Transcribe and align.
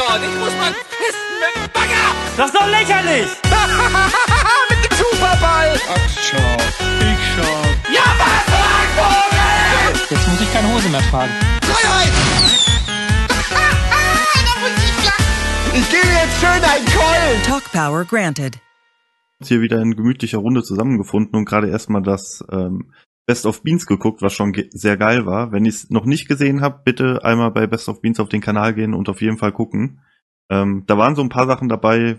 dort. 0.00 0.22
Ich 0.22 0.34
muss 0.38 0.54
mal 0.56 0.72
pissen 0.72 1.34
mit 1.42 1.52
dem 1.56 1.66
Bagger. 1.72 2.06
Das 2.36 2.46
ist 2.46 2.56
doch 2.56 2.68
lächerlich! 2.68 3.28
mit 4.70 4.80
dem 4.84 4.94
Superball. 4.96 5.70
Ach, 5.88 6.08
schau. 6.26 6.56
Ich 7.10 7.22
schau. 7.34 7.60
Ja, 7.92 8.06
was, 8.20 8.44
Vogel? 8.96 9.94
Jetzt 10.10 10.28
muss 10.28 10.40
ich 10.40 10.52
keine 10.52 10.68
Hose 10.72 10.88
mehr 10.88 11.02
tragen. 11.10 11.32
Freiheit. 11.62 12.12
ich 15.74 15.90
gebe 15.90 16.08
jetzt 16.08 16.40
schön 16.40 16.64
einen 16.64 16.86
Keulen. 16.86 17.42
Talk 17.46 17.64
Power 17.72 18.04
granted. 18.04 18.58
uns 19.38 19.48
hier 19.48 19.60
wieder 19.60 19.80
in 19.80 19.96
gemütlicher 19.96 20.38
Runde 20.38 20.62
zusammengefunden 20.62 21.36
und 21.36 21.44
gerade 21.44 21.68
erstmal 21.68 22.02
das 22.02 22.44
ähm, 22.50 22.92
Best 23.30 23.46
of 23.46 23.62
Beans 23.62 23.86
geguckt, 23.86 24.22
was 24.22 24.32
schon 24.32 24.52
ge 24.52 24.68
sehr 24.72 24.96
geil 24.96 25.24
war. 25.24 25.52
Wenn 25.52 25.64
ihr 25.64 25.68
es 25.70 25.88
noch 25.88 26.04
nicht 26.04 26.26
gesehen 26.26 26.62
habt, 26.62 26.84
bitte 26.84 27.24
einmal 27.24 27.52
bei 27.52 27.68
Best 27.68 27.88
of 27.88 28.00
Beans 28.00 28.18
auf 28.18 28.28
den 28.28 28.40
Kanal 28.40 28.74
gehen 28.74 28.92
und 28.92 29.08
auf 29.08 29.22
jeden 29.22 29.38
Fall 29.38 29.52
gucken. 29.52 30.00
Ähm, 30.50 30.82
da 30.88 30.98
waren 30.98 31.14
so 31.14 31.22
ein 31.22 31.28
paar 31.28 31.46
Sachen 31.46 31.68
dabei, 31.68 32.18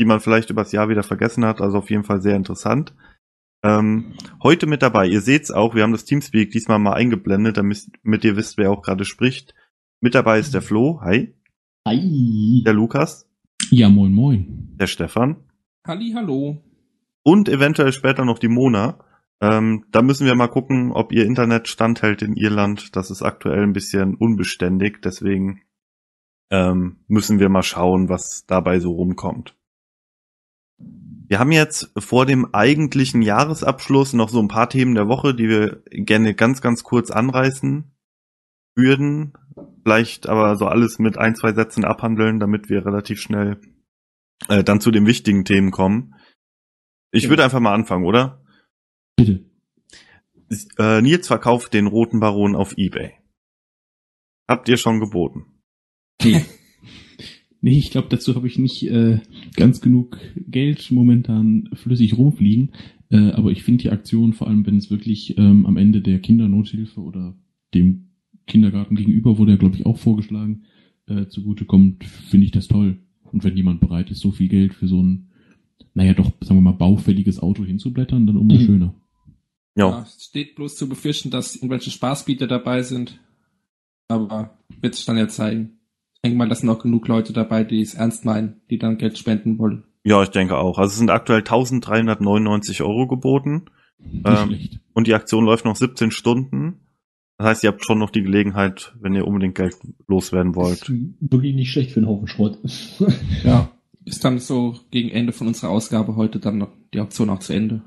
die 0.00 0.04
man 0.04 0.18
vielleicht 0.18 0.50
übers 0.50 0.72
Jahr 0.72 0.88
wieder 0.88 1.04
vergessen 1.04 1.44
hat, 1.44 1.60
also 1.60 1.78
auf 1.78 1.90
jeden 1.90 2.02
Fall 2.02 2.20
sehr 2.20 2.34
interessant. 2.34 2.92
Ähm, 3.62 4.14
heute 4.42 4.66
mit 4.66 4.82
dabei, 4.82 5.06
ihr 5.06 5.20
seht's 5.20 5.50
auch, 5.52 5.74
wir 5.76 5.82
haben 5.84 5.92
das 5.92 6.04
Teamspeak 6.04 6.50
diesmal 6.50 6.78
mal 6.80 6.94
eingeblendet, 6.94 7.56
damit 7.56 7.86
mit 8.02 8.24
ihr 8.24 8.36
wisst, 8.36 8.58
wer 8.58 8.70
auch 8.72 8.82
gerade 8.82 9.04
spricht. 9.04 9.54
Mit 10.00 10.14
dabei 10.16 10.38
ist 10.40 10.54
der 10.54 10.62
Flo, 10.62 11.00
hi, 11.02 11.34
Hi. 11.86 12.62
der 12.64 12.72
Lukas, 12.74 13.28
Ja, 13.70 13.88
moin, 13.88 14.12
moin. 14.12 14.74
der 14.80 14.86
Stefan 14.88 15.36
Halli, 15.86 16.12
hallo. 16.14 16.62
und 17.24 17.48
eventuell 17.48 17.92
später 17.92 18.24
noch 18.24 18.38
die 18.40 18.48
Mona. 18.48 18.98
Ähm, 19.40 19.84
da 19.90 20.02
müssen 20.02 20.26
wir 20.26 20.34
mal 20.34 20.48
gucken, 20.48 20.90
ob 20.92 21.12
ihr 21.12 21.24
Internet 21.24 21.68
standhält 21.68 22.22
in 22.22 22.34
Irland. 22.34 22.96
Das 22.96 23.10
ist 23.10 23.22
aktuell 23.22 23.62
ein 23.62 23.72
bisschen 23.72 24.14
unbeständig, 24.16 25.00
deswegen 25.02 25.62
ähm, 26.50 27.04
müssen 27.06 27.38
wir 27.38 27.48
mal 27.48 27.62
schauen, 27.62 28.08
was 28.08 28.46
dabei 28.46 28.80
so 28.80 28.92
rumkommt. 28.92 29.54
Wir 30.78 31.38
haben 31.38 31.52
jetzt 31.52 31.92
vor 31.98 32.24
dem 32.24 32.54
eigentlichen 32.54 33.20
Jahresabschluss 33.20 34.14
noch 34.14 34.30
so 34.30 34.40
ein 34.40 34.48
paar 34.48 34.70
Themen 34.70 34.94
der 34.94 35.08
Woche, 35.08 35.34
die 35.34 35.48
wir 35.48 35.82
gerne 35.90 36.34
ganz, 36.34 36.62
ganz 36.62 36.84
kurz 36.84 37.10
anreißen 37.10 37.92
würden. 38.74 39.34
Vielleicht 39.82 40.28
aber 40.28 40.56
so 40.56 40.66
alles 40.66 40.98
mit 40.98 41.18
ein, 41.18 41.34
zwei 41.34 41.52
Sätzen 41.52 41.84
abhandeln, 41.84 42.40
damit 42.40 42.70
wir 42.70 42.86
relativ 42.86 43.20
schnell 43.20 43.60
äh, 44.48 44.64
dann 44.64 44.80
zu 44.80 44.90
den 44.90 45.06
wichtigen 45.06 45.44
Themen 45.44 45.70
kommen. 45.70 46.14
Ich 47.10 47.24
Ja. 47.24 47.30
würde 47.30 47.44
einfach 47.44 47.60
mal 47.60 47.74
anfangen, 47.74 48.04
oder? 48.04 48.42
Bitte. 49.18 49.40
Äh, 50.78 51.02
Nils 51.02 51.26
verkauft 51.26 51.74
den 51.74 51.86
roten 51.86 52.20
Baron 52.20 52.54
auf 52.56 52.78
Ebay. 52.78 53.10
Habt 54.46 54.68
ihr 54.68 54.76
schon 54.78 55.00
geboten? 55.00 55.44
Nee. 56.24 56.42
nee, 57.60 57.76
ich 57.76 57.90
glaube, 57.90 58.08
dazu 58.10 58.34
habe 58.34 58.46
ich 58.46 58.58
nicht 58.58 58.84
äh, 58.84 59.18
ganz 59.56 59.80
genug 59.80 60.18
Geld 60.36 60.90
momentan 60.90 61.68
flüssig 61.74 62.16
rumfliegen. 62.16 62.70
Äh, 63.10 63.32
aber 63.32 63.50
ich 63.50 63.62
finde 63.62 63.82
die 63.82 63.90
Aktion, 63.90 64.32
vor 64.32 64.46
allem 64.48 64.64
wenn 64.66 64.76
es 64.76 64.90
wirklich 64.90 65.36
ähm, 65.36 65.66
am 65.66 65.76
Ende 65.76 66.00
der 66.00 66.20
Kindernothilfe 66.20 67.00
oder 67.00 67.36
dem 67.74 68.08
Kindergarten 68.46 68.96
gegenüber 68.96 69.36
wurde 69.36 69.52
ja, 69.52 69.56
glaube 69.58 69.76
ich, 69.76 69.84
auch 69.84 69.98
vorgeschlagen, 69.98 70.62
äh, 71.06 71.26
zugutekommt, 71.26 72.04
finde 72.04 72.46
ich 72.46 72.52
das 72.52 72.68
toll. 72.68 72.98
Und 73.32 73.44
wenn 73.44 73.56
jemand 73.56 73.80
bereit 73.80 74.10
ist, 74.10 74.20
so 74.20 74.30
viel 74.30 74.48
Geld 74.48 74.72
für 74.72 74.88
so 74.88 75.02
ein, 75.02 75.28
naja 75.92 76.14
doch, 76.14 76.32
sagen 76.40 76.56
wir 76.58 76.62
mal, 76.62 76.72
baufälliges 76.72 77.40
Auto 77.40 77.64
hinzublättern, 77.64 78.26
dann 78.26 78.38
umso 78.38 78.56
Mhm. 78.56 78.60
schöner. 78.64 78.94
Ja. 79.78 79.90
Ja, 79.90 80.02
es 80.02 80.24
steht 80.24 80.56
bloß 80.56 80.76
zu 80.76 80.88
befürchten, 80.88 81.30
dass 81.30 81.54
irgendwelche 81.56 81.90
Spaßbieter 81.90 82.46
dabei 82.46 82.82
sind. 82.82 83.20
Aber 84.08 84.58
wird 84.80 84.94
sich 84.94 85.04
dann 85.04 85.16
ja 85.18 85.28
zeigen. 85.28 85.78
Ich 86.14 86.20
denke 86.22 86.36
mal, 86.38 86.48
da 86.48 86.54
sind 86.54 86.68
auch 86.68 86.80
genug 86.80 87.06
Leute 87.08 87.32
dabei, 87.32 87.62
die 87.62 87.80
es 87.80 87.94
ernst 87.94 88.24
meinen, 88.24 88.60
die 88.70 88.78
dann 88.78 88.98
Geld 88.98 89.16
spenden 89.18 89.58
wollen. 89.58 89.84
Ja, 90.04 90.22
ich 90.22 90.30
denke 90.30 90.56
auch. 90.56 90.78
Also 90.78 90.92
es 90.92 90.98
sind 90.98 91.10
aktuell 91.10 91.40
1399 91.40 92.82
Euro 92.82 93.06
geboten 93.06 93.66
Nicht 93.98 94.26
Ähm, 94.26 94.48
schlecht. 94.48 94.80
und 94.94 95.06
die 95.06 95.14
Aktion 95.14 95.44
läuft 95.44 95.64
noch 95.64 95.76
17 95.76 96.10
Stunden. 96.10 96.80
Das 97.36 97.46
heißt, 97.48 97.64
ihr 97.64 97.68
habt 97.70 97.84
schon 97.84 97.98
noch 98.00 98.10
die 98.10 98.22
Gelegenheit, 98.22 98.96
wenn 99.00 99.14
ihr 99.14 99.26
unbedingt 99.26 99.54
Geld 99.54 99.76
loswerden 100.08 100.56
wollt. 100.56 100.90
Wirklich 101.20 101.54
nicht 101.54 101.70
schlecht 101.70 101.92
für 101.92 102.00
einen 102.00 102.08
Haufen 102.08 102.26
Schrott. 102.26 102.58
Ja. 103.44 103.70
Ist 104.04 104.24
dann 104.24 104.38
so 104.38 104.74
gegen 104.90 105.10
Ende 105.10 105.32
von 105.32 105.46
unserer 105.46 105.70
Ausgabe 105.70 106.16
heute 106.16 106.40
dann 106.40 106.58
noch 106.58 106.70
die 106.94 107.00
Auktion 107.00 107.28
auch 107.30 107.40
zu 107.40 107.52
Ende. 107.52 107.82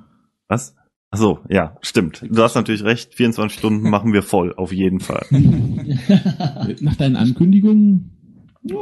Was? 0.48 0.76
Ach 1.14 1.18
so, 1.18 1.40
ja, 1.50 1.76
stimmt. 1.82 2.26
Du 2.30 2.42
hast 2.42 2.56
natürlich 2.56 2.84
recht. 2.86 3.14
24 3.16 3.60
Stunden 3.60 3.90
machen 3.90 4.14
wir 4.14 4.24
voll, 4.24 4.54
auf 4.56 4.72
jeden 4.72 5.02
Fall. 5.02 5.26
Nach 6.80 6.96
deinen 6.96 7.18
Ankündigungen, 7.18 8.48
ja, 8.64 8.78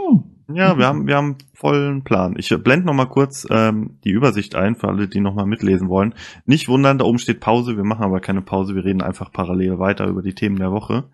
Ja, 0.53 0.77
wir 0.77 0.85
haben, 0.85 1.07
wir 1.07 1.15
haben 1.15 1.37
vollen 1.53 2.03
Plan. 2.03 2.35
Ich 2.37 2.49
blende 2.63 2.85
noch 2.85 2.93
mal 2.93 3.07
kurz 3.07 3.47
ähm, 3.49 3.97
die 4.03 4.11
Übersicht 4.11 4.53
ein 4.55 4.75
für 4.75 4.87
alle, 4.89 5.07
die 5.07 5.21
noch 5.21 5.33
mal 5.33 5.47
mitlesen 5.47 5.89
wollen. 5.89 6.13
Nicht 6.45 6.67
wundern, 6.67 6.99
da 6.99 7.05
oben 7.05 7.17
steht 7.17 7.39
Pause. 7.39 7.77
Wir 7.77 7.83
machen 7.83 8.03
aber 8.03 8.19
keine 8.19 8.43
Pause. 8.43 8.75
Wir 8.75 8.85
reden 8.85 9.01
einfach 9.01 9.31
parallel 9.31 9.79
weiter 9.79 10.05
über 10.07 10.21
die 10.21 10.35
Themen 10.35 10.57
der 10.57 10.71
Woche. 10.71 11.09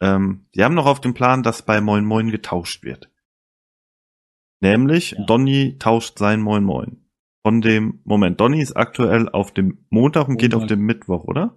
Ähm, 0.00 0.46
wir 0.52 0.64
haben 0.64 0.74
noch 0.74 0.86
auf 0.86 1.00
dem 1.00 1.14
Plan, 1.14 1.42
dass 1.44 1.62
bei 1.62 1.80
Moin 1.80 2.04
Moin 2.04 2.30
getauscht 2.30 2.82
wird. 2.82 3.08
Nämlich, 4.60 5.12
Ja. 5.12 5.24
Donny 5.26 5.76
tauscht 5.78 6.18
sein 6.18 6.40
Moin 6.40 6.64
Moin. 6.64 6.99
Von 7.42 7.60
dem, 7.62 8.00
Moment, 8.04 8.40
Donny 8.40 8.60
ist 8.60 8.76
aktuell 8.76 9.28
auf 9.28 9.52
dem 9.52 9.78
Montag 9.88 10.28
und 10.28 10.36
geht 10.38 10.54
auf 10.54 10.60
Montag. 10.62 10.76
dem 10.76 10.84
Mittwoch, 10.84 11.24
oder? 11.24 11.56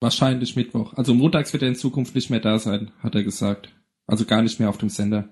Wahrscheinlich 0.00 0.56
Mittwoch. 0.56 0.94
Also 0.94 1.14
montags 1.14 1.52
wird 1.52 1.62
er 1.62 1.68
in 1.68 1.74
Zukunft 1.76 2.14
nicht 2.14 2.28
mehr 2.28 2.40
da 2.40 2.58
sein, 2.58 2.90
hat 3.02 3.14
er 3.14 3.22
gesagt. 3.24 3.72
Also 4.06 4.24
gar 4.24 4.42
nicht 4.42 4.58
mehr 4.60 4.68
auf 4.68 4.78
dem 4.78 4.88
Sender. 4.88 5.28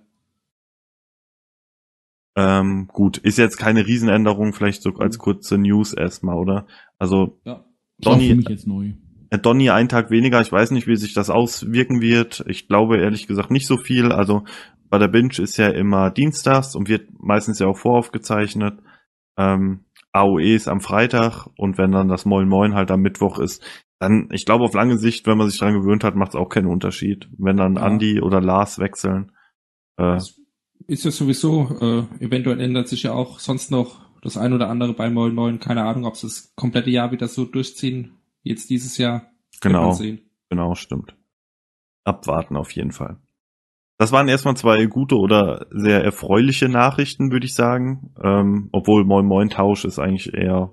Ähm, 2.36 2.88
gut, 2.88 3.18
ist 3.18 3.38
jetzt 3.38 3.58
keine 3.58 3.86
Riesenänderung, 3.86 4.52
vielleicht 4.52 4.82
so 4.82 4.90
als 4.94 5.18
kurze 5.18 5.56
News 5.56 5.92
erstmal, 5.92 6.36
oder? 6.36 6.66
Also, 6.98 7.38
Ja. 7.44 7.64
Donny- 8.00 8.28
für 8.30 8.34
mich 8.36 8.48
jetzt 8.48 8.66
neu. 8.66 8.94
Äh, 9.30 9.38
Donny 9.38 9.70
einen 9.70 9.88
Tag 9.88 10.10
weniger, 10.10 10.40
ich 10.40 10.50
weiß 10.50 10.72
nicht, 10.72 10.86
wie 10.88 10.96
sich 10.96 11.14
das 11.14 11.30
auswirken 11.30 12.00
wird. 12.00 12.44
Ich 12.48 12.66
glaube 12.66 12.98
ehrlich 12.98 13.26
gesagt 13.28 13.50
nicht 13.52 13.66
so 13.68 13.76
viel. 13.76 14.10
Also 14.10 14.44
bei 14.90 14.98
der 14.98 15.08
Binge 15.08 15.34
ist 15.38 15.56
ja 15.58 15.68
immer 15.68 16.10
dienstags 16.10 16.74
und 16.74 16.88
wird 16.88 17.08
meistens 17.20 17.60
ja 17.60 17.68
auch 17.68 17.78
voraufgezeichnet. 17.78 18.78
Ähm, 19.36 19.84
AOE 20.12 20.54
ist 20.54 20.68
am 20.68 20.80
Freitag 20.80 21.48
und 21.56 21.76
wenn 21.76 21.92
dann 21.92 22.08
das 22.08 22.24
Moin 22.24 22.48
Moin 22.48 22.74
halt 22.74 22.90
am 22.90 23.00
Mittwoch 23.00 23.38
ist, 23.38 23.64
dann, 23.98 24.28
ich 24.32 24.44
glaube 24.44 24.64
auf 24.64 24.74
lange 24.74 24.98
Sicht, 24.98 25.26
wenn 25.26 25.38
man 25.38 25.48
sich 25.48 25.58
dran 25.58 25.74
gewöhnt 25.74 26.04
hat, 26.04 26.14
macht 26.14 26.30
es 26.30 26.36
auch 26.36 26.48
keinen 26.48 26.66
Unterschied. 26.66 27.28
Wenn 27.38 27.56
dann 27.56 27.76
Ja. 27.76 27.86
Andy 27.86 28.20
oder 28.20 28.40
Lars 28.40 28.78
wechseln. 28.78 29.32
Äh, 29.96 30.20
ist 30.86 31.04
ja 31.04 31.10
sowieso, 31.10 31.78
äh, 31.80 32.24
eventuell 32.24 32.60
ändert 32.60 32.88
sich 32.88 33.04
ja 33.04 33.12
auch 33.12 33.38
sonst 33.38 33.70
noch 33.70 34.04
das 34.20 34.36
ein 34.36 34.52
oder 34.52 34.68
andere 34.68 34.94
bei 34.94 35.10
Moin 35.10 35.34
Moin. 35.34 35.60
Keine 35.60 35.84
Ahnung, 35.84 36.04
ob 36.04 36.16
sie 36.16 36.26
das 36.26 36.52
komplette 36.56 36.90
Jahr 36.90 37.12
wieder 37.12 37.28
so 37.28 37.44
durchziehen, 37.44 38.12
jetzt 38.42 38.70
dieses 38.70 38.98
Jahr. 38.98 39.32
Genau. 39.60 39.96
Genau, 40.50 40.74
stimmt. 40.74 41.16
Abwarten 42.04 42.56
auf 42.56 42.70
jeden 42.72 42.92
Fall. 42.92 43.18
Das 43.96 44.10
waren 44.10 44.28
erstmal 44.28 44.56
zwei 44.56 44.86
gute 44.86 45.16
oder 45.16 45.66
sehr 45.70 46.02
erfreuliche 46.02 46.68
Nachrichten, 46.68 47.30
würde 47.30 47.46
ich 47.46 47.54
sagen. 47.54 48.12
Ähm, 48.22 48.68
obwohl 48.72 49.04
Moin 49.04 49.26
Moin 49.26 49.50
Tausch 49.50 49.84
ist 49.84 49.98
eigentlich 49.98 50.34
eher, 50.34 50.72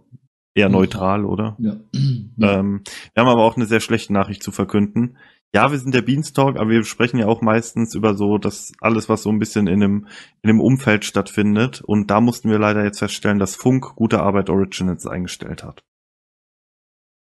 eher 0.55 0.69
neutral, 0.69 1.25
oder? 1.25 1.55
ja. 1.59 1.75
Ähm, 1.93 2.81
wir 3.13 3.21
haben 3.21 3.29
aber 3.29 3.43
auch 3.43 3.55
eine 3.55 3.65
sehr 3.65 3.79
schlechte 3.79 4.13
Nachricht 4.13 4.41
zu 4.41 4.51
verkünden. 4.51 5.17
Ja, 5.53 5.69
wir 5.69 5.77
sind 5.77 5.93
der 5.93 6.01
Beanstalk, 6.01 6.57
aber 6.57 6.69
wir 6.69 6.83
sprechen 6.85 7.17
ja 7.17 7.27
auch 7.27 7.41
meistens 7.41 7.93
über 7.93 8.15
so 8.15 8.37
das 8.37 8.71
alles, 8.79 9.09
was 9.09 9.23
so 9.23 9.29
ein 9.29 9.39
bisschen 9.39 9.67
in 9.67 9.81
dem, 9.81 10.07
in 10.41 10.47
dem 10.47 10.61
Umfeld 10.61 11.03
stattfindet. 11.03 11.81
Und 11.81 12.09
da 12.09 12.21
mussten 12.21 12.49
wir 12.49 12.57
leider 12.57 12.83
jetzt 12.83 12.99
feststellen, 12.99 13.37
dass 13.37 13.55
Funk 13.55 13.95
gute 13.95 14.21
Arbeit 14.21 14.49
Originals 14.49 15.05
eingestellt 15.05 15.63
hat. 15.63 15.83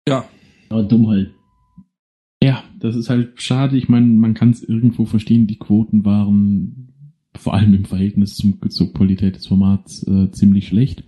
Ja, 0.09 0.25
ja, 0.71 0.83
dumm 0.83 1.09
halt. 1.09 1.35
Ja, 2.43 2.65
das 2.79 2.97
ist 2.97 3.11
halt 3.11 3.41
schade. 3.43 3.77
Ich 3.77 3.89
meine, 3.89 4.07
man 4.07 4.35
kann 4.35 4.51
es 4.51 4.63
irgendwo 4.63 5.05
verstehen. 5.05 5.47
Die 5.47 5.59
Quoten 5.59 6.05
waren 6.05 6.89
vor 7.35 7.55
allem 7.55 7.75
im 7.75 7.85
Verhältnis 7.85 8.35
zum, 8.35 8.59
zur 8.71 8.93
Qualität 8.93 9.37
des 9.37 9.47
Formats 9.47 10.07
äh, 10.07 10.31
ziemlich 10.31 10.69
schlecht. 10.69 11.05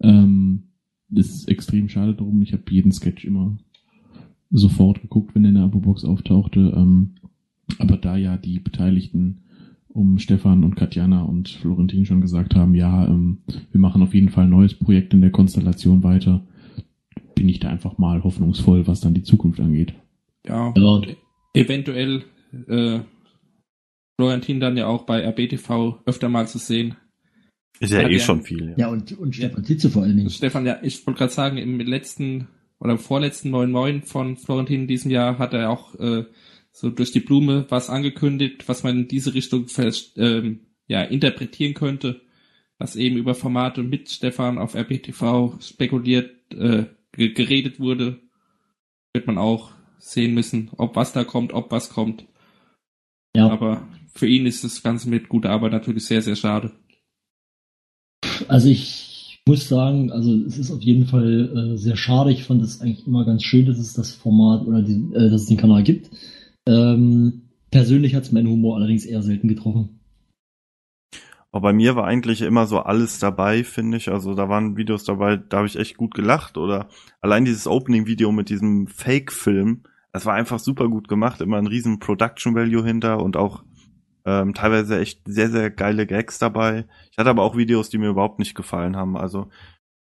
Ähm, 0.00 0.64
das 1.08 1.26
ist 1.26 1.48
extrem 1.48 1.88
schade 1.88 2.14
drum. 2.14 2.42
Ich 2.42 2.52
habe 2.52 2.64
jeden 2.70 2.92
Sketch 2.92 3.24
immer 3.24 3.56
sofort 4.50 5.02
geguckt, 5.02 5.34
wenn 5.34 5.42
der 5.42 5.50
in 5.50 5.54
der 5.56 5.64
Abo-Box 5.64 6.04
auftauchte. 6.04 6.72
Ähm, 6.76 7.14
aber 7.78 7.96
da 7.96 8.16
ja 8.16 8.36
die 8.36 8.58
Beteiligten 8.58 9.42
um 9.88 10.18
Stefan 10.18 10.62
und 10.62 10.76
Katjana 10.76 11.22
und 11.22 11.48
Florentin 11.48 12.04
schon 12.04 12.20
gesagt 12.20 12.54
haben, 12.54 12.74
ja, 12.74 13.06
ähm, 13.06 13.38
wir 13.70 13.80
machen 13.80 14.02
auf 14.02 14.14
jeden 14.14 14.28
Fall 14.28 14.44
ein 14.44 14.50
neues 14.50 14.74
Projekt 14.74 15.14
in 15.14 15.22
der 15.22 15.30
Konstellation 15.30 16.02
weiter, 16.02 16.44
bin 17.34 17.48
ich 17.48 17.60
da 17.60 17.70
einfach 17.70 17.96
mal 17.96 18.22
hoffnungsvoll, 18.22 18.86
was 18.86 19.00
dann 19.00 19.14
die 19.14 19.22
Zukunft 19.22 19.58
angeht. 19.58 19.94
Ja. 20.48 20.72
Ja, 20.76 21.02
Eventuell 21.54 22.24
äh, 22.68 23.00
Florentin 24.18 24.60
dann 24.60 24.76
ja 24.76 24.86
auch 24.86 25.04
bei 25.04 25.22
RBTV 25.26 26.00
öfter 26.06 26.28
mal 26.28 26.48
zu 26.48 26.58
sehen. 26.58 26.96
Ist 27.80 27.92
ja 27.92 28.02
Ja, 28.02 28.08
eh 28.08 28.18
schon 28.18 28.42
viel. 28.42 28.74
ja 28.76 28.88
und, 28.88 29.12
und 29.18 29.34
Stefan 29.36 29.62
Titze 29.64 29.90
vor 29.90 30.02
allen 30.02 30.16
Dingen. 30.16 30.30
Stefan, 30.30 30.64
ja, 30.66 30.78
ich 30.82 31.06
wollte 31.06 31.18
gerade 31.18 31.32
sagen, 31.32 31.58
im 31.58 31.78
letzten 31.80 32.48
oder 32.78 32.92
im 32.92 32.98
vorletzten 32.98 33.54
9-9 33.54 34.02
von 34.06 34.36
Florentin 34.36 34.82
in 34.82 34.88
diesem 34.88 35.10
Jahr 35.10 35.38
hat 35.38 35.54
er 35.54 35.70
auch 35.70 35.94
äh, 35.98 36.24
so 36.72 36.90
durch 36.90 37.10
die 37.12 37.20
Blume 37.20 37.66
was 37.70 37.88
angekündigt, 37.90 38.68
was 38.68 38.82
man 38.82 38.98
in 39.00 39.08
diese 39.08 39.32
Richtung 39.34 39.66
ähm, 40.16 40.60
ja, 40.86 41.02
interpretieren 41.02 41.74
könnte, 41.74 42.20
was 42.78 42.96
eben 42.96 43.16
über 43.16 43.34
Formate 43.34 43.82
mit 43.82 44.10
Stefan 44.10 44.58
auf 44.58 44.74
RBTV 44.74 45.58
spekuliert, 45.60 46.30
äh, 46.52 46.84
ge- 47.12 47.32
geredet 47.32 47.80
wurde, 47.80 48.20
wird 49.14 49.26
man 49.26 49.38
auch 49.38 49.72
sehen 49.98 50.34
müssen, 50.34 50.70
ob 50.76 50.96
was 50.96 51.12
da 51.12 51.24
kommt, 51.24 51.52
ob 51.52 51.70
was 51.70 51.90
kommt. 51.90 52.26
Ja. 53.36 53.48
Aber 53.50 53.86
für 54.14 54.26
ihn 54.26 54.46
ist 54.46 54.64
das 54.64 54.82
Ganze 54.82 55.08
mit 55.08 55.28
guter 55.28 55.50
Arbeit 55.50 55.72
natürlich 55.72 56.06
sehr, 56.06 56.22
sehr 56.22 56.36
schade. 56.36 56.72
Also 58.48 58.68
ich 58.68 59.42
muss 59.46 59.68
sagen, 59.68 60.10
also 60.10 60.34
es 60.34 60.58
ist 60.58 60.70
auf 60.70 60.82
jeden 60.82 61.06
Fall 61.06 61.74
äh, 61.74 61.76
sehr 61.76 61.96
schade. 61.96 62.32
Ich 62.32 62.44
fand 62.44 62.62
es 62.62 62.80
eigentlich 62.80 63.06
immer 63.06 63.24
ganz 63.24 63.42
schön, 63.42 63.66
dass 63.66 63.78
es 63.78 63.92
das 63.92 64.12
Format 64.12 64.66
oder 64.66 64.82
die, 64.82 65.14
äh, 65.14 65.30
dass 65.30 65.42
es 65.42 65.46
den 65.46 65.56
Kanal 65.56 65.82
gibt. 65.82 66.10
Ähm, 66.66 67.42
persönlich 67.70 68.14
hat 68.14 68.24
es 68.24 68.32
meinen 68.32 68.48
Humor 68.48 68.76
allerdings 68.76 69.04
eher 69.04 69.22
selten 69.22 69.48
getroffen. 69.48 69.95
Aber 71.56 71.68
bei 71.70 71.72
mir 71.72 71.96
war 71.96 72.04
eigentlich 72.04 72.42
immer 72.42 72.66
so 72.66 72.80
alles 72.80 73.18
dabei, 73.18 73.64
finde 73.64 73.96
ich. 73.96 74.10
Also 74.10 74.34
da 74.34 74.50
waren 74.50 74.76
Videos 74.76 75.04
dabei, 75.04 75.38
da 75.38 75.56
habe 75.56 75.66
ich 75.66 75.76
echt 75.78 75.96
gut 75.96 76.12
gelacht. 76.12 76.58
Oder 76.58 76.88
allein 77.22 77.46
dieses 77.46 77.66
Opening-Video 77.66 78.30
mit 78.30 78.50
diesem 78.50 78.88
Fake-Film, 78.88 79.84
das 80.12 80.26
war 80.26 80.34
einfach 80.34 80.58
super 80.58 80.90
gut 80.90 81.08
gemacht. 81.08 81.40
Immer 81.40 81.56
ein 81.56 81.66
riesen 81.66 81.98
Production-Value 81.98 82.84
hinter 82.84 83.22
und 83.22 83.38
auch 83.38 83.64
ähm, 84.26 84.52
teilweise 84.52 85.00
echt 85.00 85.22
sehr, 85.24 85.48
sehr 85.48 85.70
geile 85.70 86.06
Gags 86.06 86.38
dabei. 86.38 86.84
Ich 87.10 87.16
hatte 87.16 87.30
aber 87.30 87.42
auch 87.42 87.56
Videos, 87.56 87.88
die 87.88 87.96
mir 87.96 88.10
überhaupt 88.10 88.38
nicht 88.38 88.54
gefallen 88.54 88.94
haben. 88.94 89.16
Also 89.16 89.48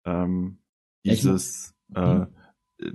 ähm, 0.04 0.58
dieses 1.04 1.72
Mhm. 1.90 1.96
äh, 1.96 2.26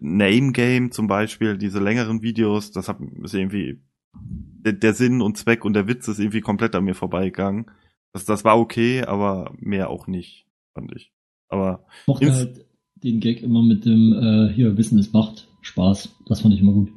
Name 0.01 0.51
Game 0.51 0.91
zum 0.91 1.07
Beispiel, 1.07 1.57
diese 1.57 1.79
längeren 1.79 2.21
Videos, 2.21 2.71
das 2.71 2.89
hat 2.89 2.97
ist 3.23 3.33
irgendwie 3.33 3.81
der, 4.19 4.73
der 4.73 4.93
Sinn 4.93 5.21
und 5.21 5.37
Zweck 5.37 5.63
und 5.63 5.73
der 5.73 5.87
Witz 5.87 6.09
ist 6.09 6.19
irgendwie 6.19 6.41
komplett 6.41 6.75
an 6.75 6.83
mir 6.83 6.95
vorbeigegangen. 6.95 7.71
Das, 8.13 8.25
das 8.25 8.43
war 8.43 8.59
okay, 8.59 9.03
aber 9.03 9.53
mehr 9.57 9.89
auch 9.89 10.07
nicht, 10.07 10.47
fand 10.73 10.93
ich. 10.95 11.13
Aber 11.49 11.85
Ich 12.01 12.07
mochte 12.07 12.25
Ins- 12.25 12.35
halt 12.35 12.65
den 12.95 13.19
Gag 13.19 13.41
immer 13.43 13.61
mit 13.63 13.85
dem 13.85 14.13
äh, 14.13 14.53
hier 14.53 14.77
Wissen 14.77 14.97
ist 14.99 15.13
Macht. 15.13 15.47
Spaß. 15.61 16.15
Das 16.27 16.41
fand 16.41 16.53
ich 16.53 16.61
immer 16.61 16.73
gut. 16.73 16.91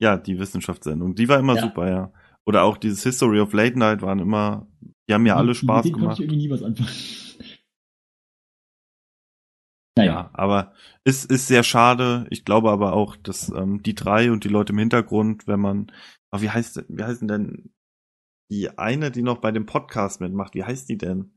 ja, 0.00 0.16
die 0.16 0.38
Wissenschaftssendung, 0.38 1.14
die 1.14 1.28
war 1.28 1.38
immer 1.38 1.56
Ja. 1.56 1.62
super, 1.62 1.88
ja. 1.90 2.12
Oder 2.44 2.64
auch 2.64 2.76
dieses 2.76 3.02
History 3.04 3.38
of 3.40 3.52
Late 3.52 3.78
Night 3.78 4.02
waren 4.02 4.18
immer, 4.18 4.66
die 5.08 5.14
haben 5.14 5.26
ja 5.26 5.36
alle 5.36 5.48
Mit 5.48 5.56
Spaß 5.58 5.82
denen 5.84 5.92
konnte 5.92 6.04
gemacht. 6.04 6.18
ich 6.18 6.24
irgendwie 6.24 6.38
nie 6.46 6.50
was 6.50 6.62
anfangen. 6.62 6.88
Naja. 9.96 10.12
Ja, 10.12 10.30
aber 10.32 10.72
ist, 11.04 11.30
ist 11.30 11.48
sehr 11.48 11.62
schade. 11.62 12.26
Ich 12.30 12.44
glaube 12.46 12.70
aber 12.70 12.94
auch, 12.94 13.14
dass 13.16 13.50
ähm, 13.50 13.82
die 13.82 13.94
drei 13.94 14.32
und 14.32 14.42
die 14.44 14.48
Leute 14.48 14.72
im 14.72 14.78
Hintergrund, 14.78 15.46
wenn 15.46 15.60
man, 15.60 15.92
oh, 16.30 16.40
wie 16.40 16.48
heißt, 16.48 16.84
wie 16.88 17.02
heißen 17.04 17.28
denn 17.28 17.70
die 18.52 18.78
eine, 18.78 19.10
die 19.10 19.22
noch 19.22 19.38
bei 19.38 19.50
dem 19.50 19.66
Podcast 19.66 20.20
mitmacht, 20.20 20.54
wie 20.54 20.62
heißt 20.64 20.88
die 20.88 20.98
denn? 20.98 21.30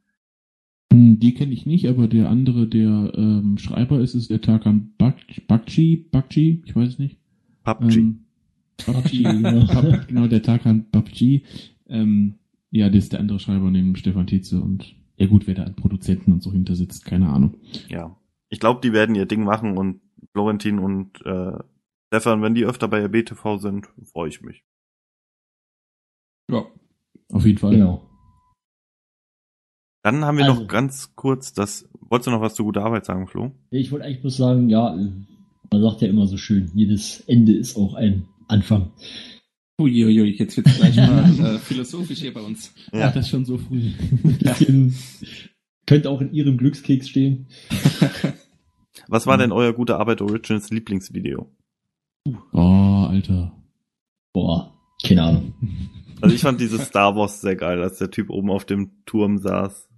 Hm, 0.91 1.17
Die 1.19 1.33
kenne 1.33 1.53
ich 1.53 1.65
nicht, 1.65 1.87
aber 1.87 2.07
der 2.07 2.29
andere, 2.29 2.67
der 2.67 3.13
ähm, 3.15 3.57
Schreiber 3.57 3.99
ist, 3.99 4.13
ist 4.15 4.29
der 4.29 4.41
Tarkan 4.41 4.93
Bak- 4.97 5.47
Bakci, 5.47 6.07
Bakci, 6.11 6.61
ich 6.65 6.75
weiß 6.75 6.89
es 6.89 6.99
nicht. 6.99 7.17
PUBG. 7.63 7.95
Ähm, 7.97 8.25
Babci, 8.85 9.23
genau. 9.23 9.65
Pap- 9.65 10.07
genau, 10.07 10.27
der 10.27 10.43
Tarkan 10.43 10.85
Babci. 10.91 11.43
Ähm, 11.87 12.35
ja, 12.71 12.89
das 12.89 13.05
ist 13.05 13.13
der 13.13 13.19
andere 13.21 13.39
Schreiber 13.39 13.71
neben 13.71 13.95
Stefan 13.95 14.27
Tietze 14.27 14.59
und 14.61 14.95
ja 15.17 15.27
gut, 15.27 15.47
wer 15.47 15.55
da 15.55 15.63
an 15.63 15.75
Produzenten 15.75 16.33
und 16.33 16.43
so 16.43 16.51
hinter 16.51 16.75
sitzt, 16.75 17.05
keine 17.05 17.29
Ahnung. 17.29 17.55
Ja. 17.87 18.15
Ich 18.49 18.59
glaube, 18.59 18.81
die 18.81 18.91
werden 18.91 19.15
ihr 19.15 19.25
Ding 19.25 19.43
machen 19.45 19.77
und 19.77 20.01
Florentin 20.33 20.79
und 20.79 21.25
äh, 21.25 21.53
Stefan, 22.07 22.41
wenn 22.41 22.53
die 22.53 22.65
öfter 22.65 22.87
bei 22.89 22.99
RBTV 23.01 23.57
sind, 23.57 23.87
freue 24.03 24.27
ich 24.29 24.41
mich. 24.41 24.63
Ja. 26.51 26.65
Auf 27.31 27.45
jeden 27.45 27.57
Fall. 27.57 27.71
Genau. 27.71 28.01
Dann 30.03 30.23
haben 30.23 30.37
wir 30.37 30.45
Also. 30.45 30.61
noch 30.61 30.67
ganz 30.67 31.15
kurz 31.15 31.53
das. 31.53 31.89
Wolltest 31.99 32.27
du 32.27 32.31
noch 32.31 32.41
was 32.41 32.53
zu 32.53 32.63
guter 32.63 32.83
Arbeit 32.83 33.05
sagen, 33.05 33.27
Flo? 33.27 33.51
Ich 33.71 33.91
wollte 33.91 34.05
eigentlich 34.05 34.21
bloß 34.21 34.37
sagen, 34.37 34.69
ja, 34.69 34.95
man 35.71 35.81
sagt 35.81 36.01
ja 36.01 36.07
immer 36.07 36.27
so 36.27 36.37
schön, 36.37 36.69
jedes 36.75 37.21
Ende 37.21 37.53
ist 37.53 37.75
auch 37.75 37.95
ein 37.95 38.27
Anfang. 38.47 38.91
Uiuiui, 39.81 40.35
jetzt 40.37 40.55
wird's 40.55 40.77
gleich 40.77 40.95
mal 40.95 41.25
äh, 41.55 41.57
philosophisch 41.57 42.19
hier 42.19 42.33
bei 42.33 42.41
uns. 42.41 42.73
Ja, 42.93 43.11
das 43.11 43.27
schon 43.27 43.45
so 43.45 43.57
früh. 43.57 43.91
Bisschen, 44.23 44.95
könnte 45.87 46.09
auch 46.11 46.21
in 46.21 46.31
ihrem 46.33 46.57
Glückskeks 46.57 47.09
stehen. 47.09 47.47
Was 49.07 49.27
war 49.27 49.37
denn 49.37 49.51
euer 49.51 49.73
gute 49.73 49.97
Arbeit 49.97 50.21
Originals 50.21 50.69
Lieblingsvideo? 50.69 51.51
oh, 52.53 53.05
Alter. 53.09 53.51
Boah, 54.33 54.73
keine 55.03 55.23
Ahnung. 55.23 55.53
Also 56.21 56.35
ich 56.35 56.41
fand 56.41 56.59
dieses 56.61 56.85
Star 56.85 57.15
Wars 57.15 57.41
sehr 57.41 57.55
geil, 57.55 57.81
als 57.81 57.97
der 57.97 58.11
Typ 58.11 58.29
oben 58.29 58.49
auf 58.49 58.65
dem 58.65 58.91
Turm 59.05 59.37
saß. 59.37 59.89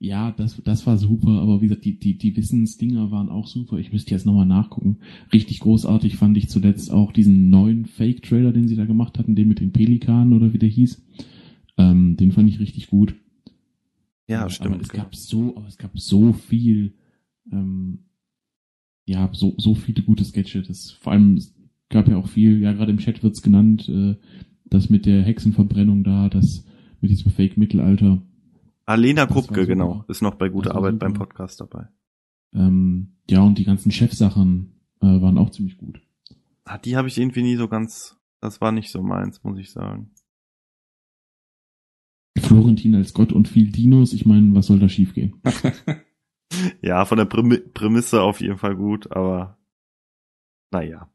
Ja, 0.00 0.30
das, 0.30 0.60
das 0.62 0.86
war 0.86 0.96
super, 0.96 1.40
aber 1.40 1.60
wie 1.60 1.66
gesagt, 1.66 1.84
die, 1.84 1.98
die, 1.98 2.16
die 2.16 2.36
Wissensdinger 2.36 3.10
waren 3.10 3.28
auch 3.28 3.48
super. 3.48 3.78
Ich 3.78 3.92
müsste 3.92 4.12
jetzt 4.12 4.26
nochmal 4.26 4.46
nachgucken. 4.46 4.98
Richtig 5.32 5.58
großartig 5.58 6.16
fand 6.16 6.36
ich 6.36 6.48
zuletzt 6.48 6.92
auch 6.92 7.12
diesen 7.12 7.50
neuen 7.50 7.84
Fake-Trailer, 7.84 8.52
den 8.52 8.68
sie 8.68 8.76
da 8.76 8.84
gemacht 8.84 9.18
hatten, 9.18 9.34
den 9.34 9.48
mit 9.48 9.58
den 9.58 9.72
Pelikanen 9.72 10.34
oder 10.34 10.52
wie 10.52 10.58
der 10.58 10.68
hieß. 10.68 11.04
Ähm, 11.78 12.16
den 12.16 12.30
fand 12.30 12.48
ich 12.48 12.60
richtig 12.60 12.88
gut. 12.90 13.16
Ja, 14.28 14.42
aber 14.42 14.50
stimmt. 14.50 14.82
es 14.82 14.88
gab 14.90 15.16
so, 15.16 15.56
aber 15.56 15.66
es 15.66 15.78
gab 15.78 15.98
so 15.98 16.32
viel, 16.32 16.94
ähm, 17.50 18.04
ja, 19.04 19.30
so, 19.32 19.54
so 19.56 19.74
viele 19.74 20.02
gute 20.02 20.24
Sketche. 20.24 20.62
Das, 20.62 20.92
vor 20.92 21.12
allem, 21.12 21.36
es 21.36 21.56
gab 21.88 22.06
ja 22.08 22.18
auch 22.18 22.28
viel, 22.28 22.60
ja, 22.60 22.72
gerade 22.72 22.92
im 22.92 22.98
Chat 22.98 23.22
wird's 23.24 23.42
genannt, 23.42 23.88
äh, 23.88 24.14
das 24.70 24.90
mit 24.90 25.06
der 25.06 25.22
Hexenverbrennung 25.22 26.04
da, 26.04 26.28
das 26.28 26.64
mit 27.00 27.10
diesem 27.10 27.30
Fake-Mittelalter. 27.30 28.22
Alena 28.86 29.26
Kupke, 29.26 29.54
super. 29.54 29.66
genau, 29.66 30.04
ist 30.08 30.22
noch 30.22 30.34
bei 30.34 30.52
war 30.52 30.74
Arbeit 30.74 30.94
super. 30.94 31.06
beim 31.06 31.14
Podcast 31.14 31.60
dabei. 31.60 31.88
Ähm, 32.54 33.16
ja, 33.28 33.42
und 33.42 33.58
die 33.58 33.64
ganzen 33.64 33.90
Chefsachen 33.90 34.72
äh, 35.00 35.06
waren 35.06 35.38
auch 35.38 35.50
ziemlich 35.50 35.76
gut. 35.76 36.00
Ah, 36.64 36.78
die 36.78 36.96
habe 36.96 37.08
ich 37.08 37.18
irgendwie 37.18 37.42
nie 37.42 37.56
so 37.56 37.68
ganz. 37.68 38.16
Das 38.40 38.60
war 38.60 38.72
nicht 38.72 38.90
so 38.90 39.02
meins, 39.02 39.42
muss 39.42 39.58
ich 39.58 39.70
sagen. 39.70 40.10
Florentin 42.38 42.94
als 42.94 43.14
Gott 43.14 43.32
und 43.32 43.48
viel 43.48 43.72
Dinos, 43.72 44.12
ich 44.12 44.24
meine, 44.24 44.54
was 44.54 44.66
soll 44.66 44.78
da 44.78 44.88
schiefgehen? 44.88 45.34
Ja, 46.80 47.04
von 47.04 47.18
der 47.18 47.24
Prämi 47.24 47.58
Prämisse 47.58 48.22
auf 48.22 48.40
jeden 48.40 48.58
Fall 48.58 48.76
gut, 48.76 49.12
aber 49.12 49.58
naja. 50.70 51.10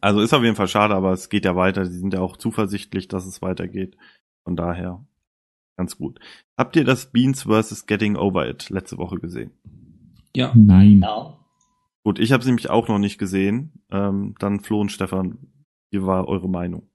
Also 0.00 0.20
ist 0.20 0.32
auf 0.32 0.42
jeden 0.42 0.56
Fall 0.56 0.68
schade, 0.68 0.94
aber 0.94 1.12
es 1.12 1.28
geht 1.28 1.44
ja 1.44 1.56
weiter. 1.56 1.84
Sie 1.84 1.98
sind 1.98 2.14
ja 2.14 2.20
auch 2.20 2.36
zuversichtlich, 2.36 3.08
dass 3.08 3.26
es 3.26 3.42
weitergeht. 3.42 3.96
Von 4.44 4.56
daher 4.56 5.04
ganz 5.76 5.96
gut. 5.96 6.20
Habt 6.56 6.76
ihr 6.76 6.84
das 6.84 7.10
Beans 7.10 7.44
vs. 7.44 7.86
Getting 7.86 8.16
Over 8.16 8.48
It 8.48 8.70
letzte 8.70 8.98
Woche 8.98 9.16
gesehen? 9.16 9.52
Ja, 10.34 10.52
Nein. 10.54 11.00
Ja. 11.02 11.38
Gut, 12.02 12.18
ich 12.18 12.32
habe 12.32 12.40
es 12.40 12.46
nämlich 12.46 12.70
auch 12.70 12.88
noch 12.88 12.98
nicht 12.98 13.18
gesehen. 13.18 13.84
Ähm, 13.90 14.34
dann 14.38 14.60
Flo 14.60 14.80
und 14.80 14.92
Stefan, 14.92 15.38
wie 15.90 16.02
war 16.02 16.28
eure 16.28 16.48
Meinung? 16.48 16.88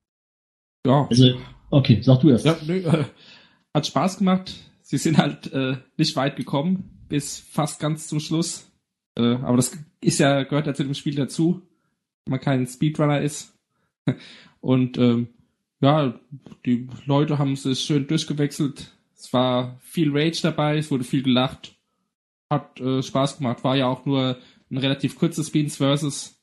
ja. 0.85 1.07
Also, 1.09 1.35
okay, 1.69 2.01
sag 2.01 2.21
du 2.21 2.29
erst. 2.29 2.45
Ja, 2.45 2.57
nö, 2.65 2.77
äh, 2.77 3.05
hat 3.73 3.87
Spaß 3.87 4.17
gemacht. 4.17 4.53
Sie 4.81 4.97
sind 4.97 5.17
halt 5.17 5.51
äh, 5.51 5.77
nicht 5.97 6.15
weit 6.15 6.35
gekommen, 6.35 7.05
bis 7.09 7.39
fast 7.39 7.79
ganz 7.79 8.07
zum 8.07 8.19
Schluss. 8.19 8.71
Äh, 9.17 9.35
aber 9.35 9.57
das 9.57 9.77
ist 10.01 10.19
ja, 10.19 10.43
gehört 10.43 10.67
ja 10.67 10.73
zu 10.73 10.83
dem 10.83 10.93
Spiel 10.93 11.15
dazu, 11.15 11.61
man 12.27 12.39
kein 12.39 12.67
Speedrunner 12.67 13.21
ist. 13.21 13.55
Und 14.61 14.97
ähm, 14.97 15.27
ja, 15.81 16.19
die 16.65 16.87
Leute 17.05 17.37
haben 17.37 17.53
es 17.53 17.81
schön 17.81 18.07
durchgewechselt. 18.07 18.91
Es 19.15 19.31
war 19.33 19.77
viel 19.81 20.11
Rage 20.11 20.39
dabei, 20.41 20.77
es 20.77 20.91
wurde 20.91 21.03
viel 21.03 21.23
gelacht. 21.23 21.75
Hat 22.51 22.79
äh, 22.79 23.01
Spaß 23.01 23.37
gemacht. 23.37 23.63
War 23.63 23.75
ja 23.75 23.87
auch 23.87 24.05
nur 24.05 24.37
ein 24.69 24.77
relativ 24.77 25.17
kurzes 25.17 25.51
Beans 25.51 25.77
Versus. 25.77 26.39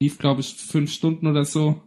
Lief, 0.00 0.18
glaube 0.18 0.40
ich, 0.40 0.54
fünf 0.54 0.92
Stunden 0.92 1.26
oder 1.26 1.44
so. 1.44 1.82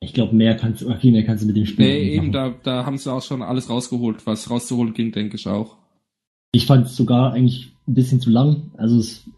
Ich 0.00 0.14
glaube, 0.14 0.34
mehr 0.34 0.56
kannst 0.56 0.82
du, 0.82 0.94
viel 0.96 1.12
mehr 1.12 1.24
kannst 1.24 1.42
du 1.42 1.46
mit 1.46 1.56
dem 1.56 1.66
Spiel 1.66 1.86
Nee, 1.86 2.14
eben, 2.14 2.32
da, 2.32 2.50
da 2.62 2.86
haben 2.86 2.98
sie 2.98 3.12
auch 3.12 3.22
schon 3.22 3.42
alles 3.42 3.68
rausgeholt, 3.68 4.26
was 4.26 4.48
rauszuholen 4.48 4.94
ging, 4.94 5.10
denke 5.10 5.36
ich 5.36 5.46
auch. 5.48 5.76
Ich 6.52 6.66
fand 6.66 6.86
es 6.86 6.96
sogar 6.96 7.32
eigentlich 7.32 7.72
ein 7.86 7.94
bisschen 7.94 8.20
zu 8.20 8.30
lang. 8.30 8.70
Also 8.76 8.98
es, 8.98 9.28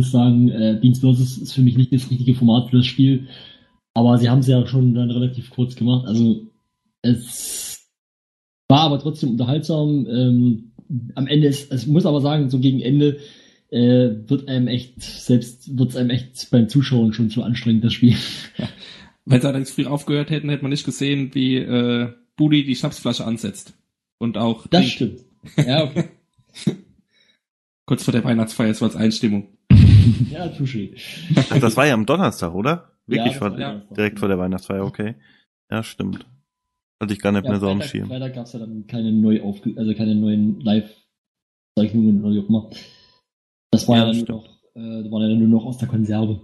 muss 0.00 0.10
sagen, 0.10 0.48
äh, 0.48 0.78
Beans 0.80 1.00
vs. 1.00 1.38
ist 1.38 1.52
für 1.52 1.62
mich 1.62 1.76
nicht 1.76 1.92
das 1.92 2.10
richtige 2.10 2.34
Format 2.34 2.70
für 2.70 2.78
das 2.78 2.86
Spiel. 2.86 3.28
Aber 3.94 4.18
sie 4.18 4.30
haben 4.30 4.38
es 4.38 4.46
ja 4.46 4.66
schon 4.66 4.94
dann 4.94 5.10
relativ 5.10 5.50
kurz 5.50 5.74
gemacht. 5.74 6.06
Also 6.06 6.46
es 7.02 7.88
war 8.68 8.80
aber 8.80 8.98
trotzdem 8.98 9.30
unterhaltsam. 9.30 10.06
Ähm, 10.06 10.72
am 11.14 11.26
Ende 11.26 11.48
ist, 11.48 11.70
es 11.70 11.86
muss 11.86 12.06
aber 12.06 12.20
sagen, 12.20 12.50
so 12.50 12.58
gegen 12.60 12.80
Ende 12.80 13.18
äh, 13.70 14.10
wird 14.26 14.48
einem 14.48 14.68
echt, 14.68 15.02
selbst 15.02 15.76
wird 15.76 15.90
es 15.90 15.96
einem 15.96 16.10
echt 16.10 16.50
beim 16.50 16.68
Zuschauen 16.68 17.12
schon 17.12 17.30
zu 17.30 17.42
anstrengend, 17.42 17.84
das 17.84 17.92
Spiel. 17.92 18.16
Wenn 19.26 19.40
sie 19.40 19.46
allerdings 19.46 19.70
früh 19.70 19.84
aufgehört 19.84 20.30
hätten, 20.30 20.48
hätte 20.48 20.62
man 20.62 20.70
nicht 20.70 20.84
gesehen, 20.84 21.30
wie 21.34 21.56
äh, 21.56 22.08
Budi 22.36 22.64
die 22.64 22.74
Schnapsflasche 22.74 23.24
ansetzt. 23.24 23.74
Und 24.18 24.38
auch 24.38 24.66
Das 24.66 24.80
trinkt. 24.80 24.94
stimmt. 24.94 25.66
Ja, 25.68 25.84
okay. 25.84 26.04
kurz 27.86 28.04
vor 28.04 28.12
der 28.12 28.24
Weihnachtsfeier, 28.24 28.72
so 28.72 28.84
als 28.84 28.94
Einstimmung. 28.94 29.48
ja, 30.30 30.46
touché. 30.48 30.94
Ach, 31.50 31.58
das 31.58 31.76
war 31.76 31.86
ja 31.86 31.94
am 31.94 32.06
Donnerstag, 32.06 32.54
oder? 32.54 32.92
Wirklich 33.06 33.32
Ja, 33.34 33.38
vor, 33.38 33.50
Donnerstag. 33.50 33.94
direkt 33.96 34.18
vor 34.18 34.28
der 34.28 34.38
Weihnachtsfeier, 34.38 34.84
okay. 34.84 35.16
Ja, 35.70 35.82
stimmt. 35.82 36.26
Hatte 37.00 37.12
ich 37.12 37.20
gar 37.20 37.32
nicht 37.32 37.44
Ja, 37.44 37.50
mehr 37.50 37.60
so 37.60 37.68
am 37.68 37.82
Schirm. 37.82 38.08
Freitag 38.08 38.34
gab 38.34 38.46
es 38.46 38.52
ja 38.52 38.58
dann 38.58 38.86
keine 38.86 39.12
neu 39.12 39.42
aufge 39.42 39.74
also 39.76 39.94
keine 39.94 40.14
neuen 40.14 40.60
Live-Zeichnungen 40.60 42.22
oder 42.24 42.34
wie 42.34 42.40
auch 42.40 42.48
immer. 42.48 42.70
Das 43.70 43.88
war 43.88 43.96
Ja, 43.96 44.06
ja, 44.06 44.12
dann 44.12 44.18
nur 44.18 44.28
noch, 44.28 44.46
äh, 44.74 45.02
das 45.02 45.12
war 45.12 45.22
ja 45.22 45.28
dann 45.28 45.38
nur 45.38 45.48
noch 45.48 45.64
aus 45.64 45.78
der 45.78 45.88
Konserve. 45.88 46.40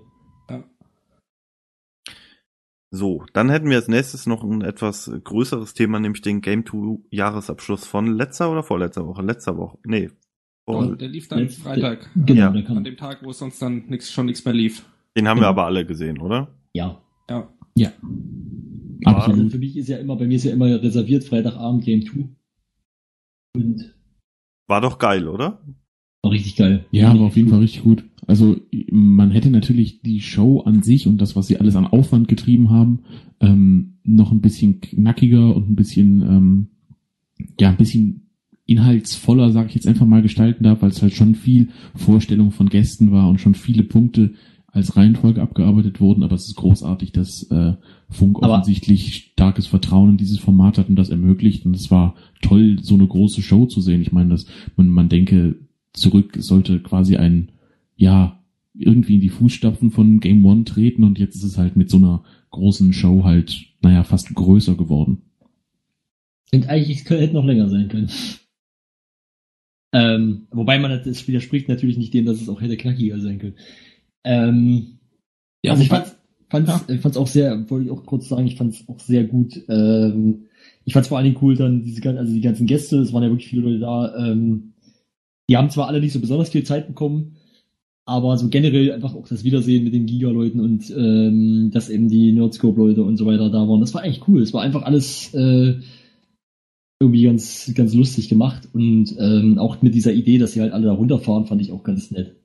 So, 2.93 3.25
dann 3.33 3.51
hätten 3.51 3.69
wir 3.69 3.77
als 3.77 3.89
nächstes 3.89 4.27
noch 4.27 4.45
ein 4.45 4.63
etwas 4.63 5.11
größeres 5.25 5.75
Thema, 5.75 5.99
nämlich 5.99 6.23
den 6.23 6.41
Game 6.41 6.65
2 6.65 7.01
Jahresabschluss 7.11 7.85
von 7.85 8.07
letzter 8.15 8.51
oder 8.51 8.63
vorletzter 8.63 9.07
Woche? 9.07 9.23
Letzter 9.23 9.57
Woche. 9.57 9.77
Nee. 9.85 10.11
Und 10.67 11.01
der 11.01 11.09
lief 11.09 11.29
dann 11.29 11.49
Freitag. 11.49 12.11
Genau, 12.15 12.49
An 12.49 12.65
kam. 12.65 12.85
dem 12.85 12.97
Tag, 12.97 13.21
wo 13.25 13.33
sonst 13.33 13.63
dann 13.63 13.85
nix, 13.89 14.11
schon 14.13 14.27
nichts 14.27 14.45
mehr 14.45 14.55
lief. 14.55 14.85
den 15.17 15.29
haben 15.29 15.37
wir 15.39 15.43
genau. 15.43 15.51
aber 15.51 15.67
alle 15.67 15.87
gesehen, 15.87 16.19
oder? 16.19 16.49
Ja. 16.75 17.01
Ja. 17.31 17.49
Ja. 17.77 17.93
Ja, 19.01 19.15
Also 19.15 19.31
Absolut. 19.31 19.53
für 19.53 19.59
mich 19.59 19.77
ist 19.77 19.89
ja 19.89 19.99
immer, 19.99 20.17
bei 20.17 20.27
mir 20.27 20.35
ist 20.37 20.45
ja 20.45 20.53
immer 20.53 20.67
reserviert 20.83 21.25
Freitagabend 21.25 21.85
Game 21.85 22.03
2. 22.05 22.29
Und 23.55 23.95
War 24.67 24.81
doch 24.81 24.99
geil, 24.99 25.29
oder? 25.29 25.61
war 26.23 26.33
richtig 26.33 26.57
geil. 26.57 26.85
Ja, 26.91 27.11
aber 27.13 27.21
auf 27.21 27.37
jeden 27.37 27.51
Fall 27.51 27.61
richtig 27.61 27.85
gut. 27.85 28.05
Also 28.27 28.57
man 28.91 29.31
hätte 29.31 29.51
natürlich 29.51 30.03
die 30.03 30.21
Show 30.21 30.61
an 30.63 30.83
sich 30.83 31.07
und 31.07 31.19
das, 31.19 31.37
was 31.37 31.47
sie 31.47 31.59
alles 31.61 31.77
an 31.77 31.87
Aufwand 31.87 32.27
getrieben 32.27 32.71
haben, 32.71 33.05
ähm, 33.41 33.99
noch 34.03 34.33
ein 34.33 34.41
bisschen 34.41 34.81
knackiger 34.81 35.55
und 35.55 35.71
ein 35.71 35.77
bisschen, 35.77 36.23
ähm, 36.23 36.69
ja, 37.61 37.69
ein 37.69 37.77
bisschen 37.77 38.25
inhaltsvoller, 38.67 39.51
sage 39.51 39.69
ich 39.69 39.75
jetzt 39.75 39.87
einfach 39.89 40.07
mal, 40.07 40.23
gestalten 40.23 40.65
darf, 40.65 40.83
weil 40.83 40.91
es 40.91 41.01
halt 41.03 41.15
schon 41.15 41.35
viel 41.35 41.69
Vorstellung 41.95 42.51
von 42.51 42.69
Gästen 42.69 43.13
war 43.13 43.29
und 43.29 43.41
schon 43.41 43.55
viele 43.55 43.85
Punkte 43.85 44.35
als 44.67 44.97
Reihenfolge 44.97 45.41
abgearbeitet 45.41 46.01
wurden. 46.01 46.23
Aber 46.23 46.35
es 46.35 46.49
ist 46.49 46.57
großartig, 46.57 47.13
dass 47.13 47.45
äh, 47.45 47.75
Funk 48.11 48.39
Aber- 48.43 48.55
offensichtlich 48.55 49.31
starkes 49.33 49.67
Vertrauen 49.67 50.11
in 50.11 50.17
dieses 50.17 50.39
Format 50.39 50.79
hat 50.79 50.89
und 50.89 50.97
das 50.97 51.09
ermöglicht. 51.09 51.65
Und 51.65 51.75
es 51.75 51.91
war 51.91 52.15
toll, 52.43 52.79
so 52.83 52.95
eine 52.95 53.07
große 53.07 53.41
Show 53.41 53.67
zu 53.67 53.81
sehen. 53.81 54.03
Ich 54.03 54.13
meine, 54.13 54.31
dass 54.31 54.47
man, 54.77 54.89
man 54.89 55.09
denke, 55.09 55.57
zurück 55.93 56.37
es 56.37 56.47
sollte 56.47 56.81
quasi 56.81 57.17
ein, 57.17 57.51
ja, 57.97 58.43
irgendwie 58.75 59.15
in 59.15 59.23
die 59.23 59.31
Fußstapfen 59.31 59.91
von 59.91 60.21
Game 60.21 60.45
One 60.45 60.65
treten 60.65 61.05
und 61.05 61.19
jetzt 61.19 61.37
ist 61.37 61.45
es 61.45 61.57
halt 61.57 61.77
mit 61.77 61.89
so 61.89 61.97
einer 61.97 62.25
großen 62.51 62.93
Show 62.93 63.25
halt, 63.25 63.65
naja, 63.81 64.05
fast 64.05 64.35
größer 64.35 64.75
geworden. 64.75 65.23
Und 66.53 66.69
eigentlich 66.69 67.09
hätte 67.09 67.33
noch 67.33 67.47
länger 67.47 67.71
sein 67.71 67.89
können. 67.89 68.11
Ähm, 69.93 70.47
wobei 70.50 70.78
man 70.78 70.90
das 71.05 71.26
widerspricht 71.28 71.69
natürlich 71.69 71.97
nicht 71.97 72.12
dem, 72.12 72.26
dass 72.26 72.40
es 72.40 72.49
auch 72.49 72.61
hätte 72.61 72.76
knackiger 72.76 73.19
sein 73.21 73.38
können. 73.38 73.55
Ähm, 74.25 74.99
Ja, 75.64 75.73
also 75.73 75.83
ich 75.83 75.88
fand's, 75.88 76.16
fand's, 76.50 76.85
ich 76.88 77.00
fand's 77.00 77.16
auch 77.16 77.26
sehr, 77.28 77.71
wollte 77.71 77.87
ich 77.87 77.90
auch 77.93 78.05
kurz 78.05 78.28
sagen, 78.28 78.47
ich 78.47 78.57
fand's 78.57 78.85
auch 78.88 79.00
sehr 79.00 79.25
gut. 79.25 79.62
Ähm, 79.69 80.47
ich 80.85 80.93
fand's 80.93 81.09
vor 81.09 81.19
allen 81.19 81.25
Dingen 81.26 81.38
cool 81.40 81.57
dann 81.57 81.83
diese 81.83 82.00
gan- 82.00 82.19
also 82.19 82.33
die 82.33 82.40
ganzen 82.40 82.66
Gäste, 82.66 82.99
es 82.99 83.12
waren 83.12 83.23
ja 83.23 83.31
wirklich 83.31 83.49
viele 83.49 83.62
Leute 83.62 83.78
da. 83.81 84.14
Ähm, 84.16 84.73
die 85.49 85.57
haben 85.57 85.71
zwar 85.71 85.88
alle 85.88 86.00
nicht 86.00 86.12
so 86.12 86.21
besonders 86.21 86.50
viel 86.50 86.64
Zeit 86.64 86.88
bekommen, 86.88 87.37
aber 88.05 88.37
so 88.37 88.49
generell 88.49 88.93
einfach 88.93 89.14
auch 89.14 89.28
das 89.28 89.45
Wiedersehen 89.45 89.85
mit 89.85 89.95
den 89.95 90.07
Giga-Leuten 90.07 90.61
und 90.61 90.90
ähm, 90.90 91.71
dass 91.73 91.90
eben 91.90 92.09
die 92.09 92.33
Nerdscope-Leute 92.33 93.02
und 93.02 93.16
so 93.16 93.26
weiter 93.26 93.50
da 93.50 93.69
waren. 93.69 93.81
Das 93.81 93.95
war 93.95 94.05
echt 94.05 94.28
cool. 94.28 94.43
Es 94.43 94.52
war 94.52 94.62
einfach 94.62 94.83
alles 94.83 95.33
äh, 95.35 95.76
irgendwie 97.00 97.23
ganz, 97.25 97.71
ganz 97.75 97.93
lustig 97.95 98.29
gemacht 98.29 98.69
und 98.73 99.15
ähm, 99.19 99.59
auch 99.59 99.83
mit 99.83 99.95
dieser 99.95 100.12
Idee, 100.12 100.38
dass 100.38 100.53
sie 100.53 100.61
halt 100.62 100.73
alle 100.73 100.87
da 100.87 100.93
runterfahren, 100.93 101.47
fand 101.47 101.61
ich 101.61 101.73
auch 101.73 101.83
ganz 101.85 102.11
nett. 102.11 102.37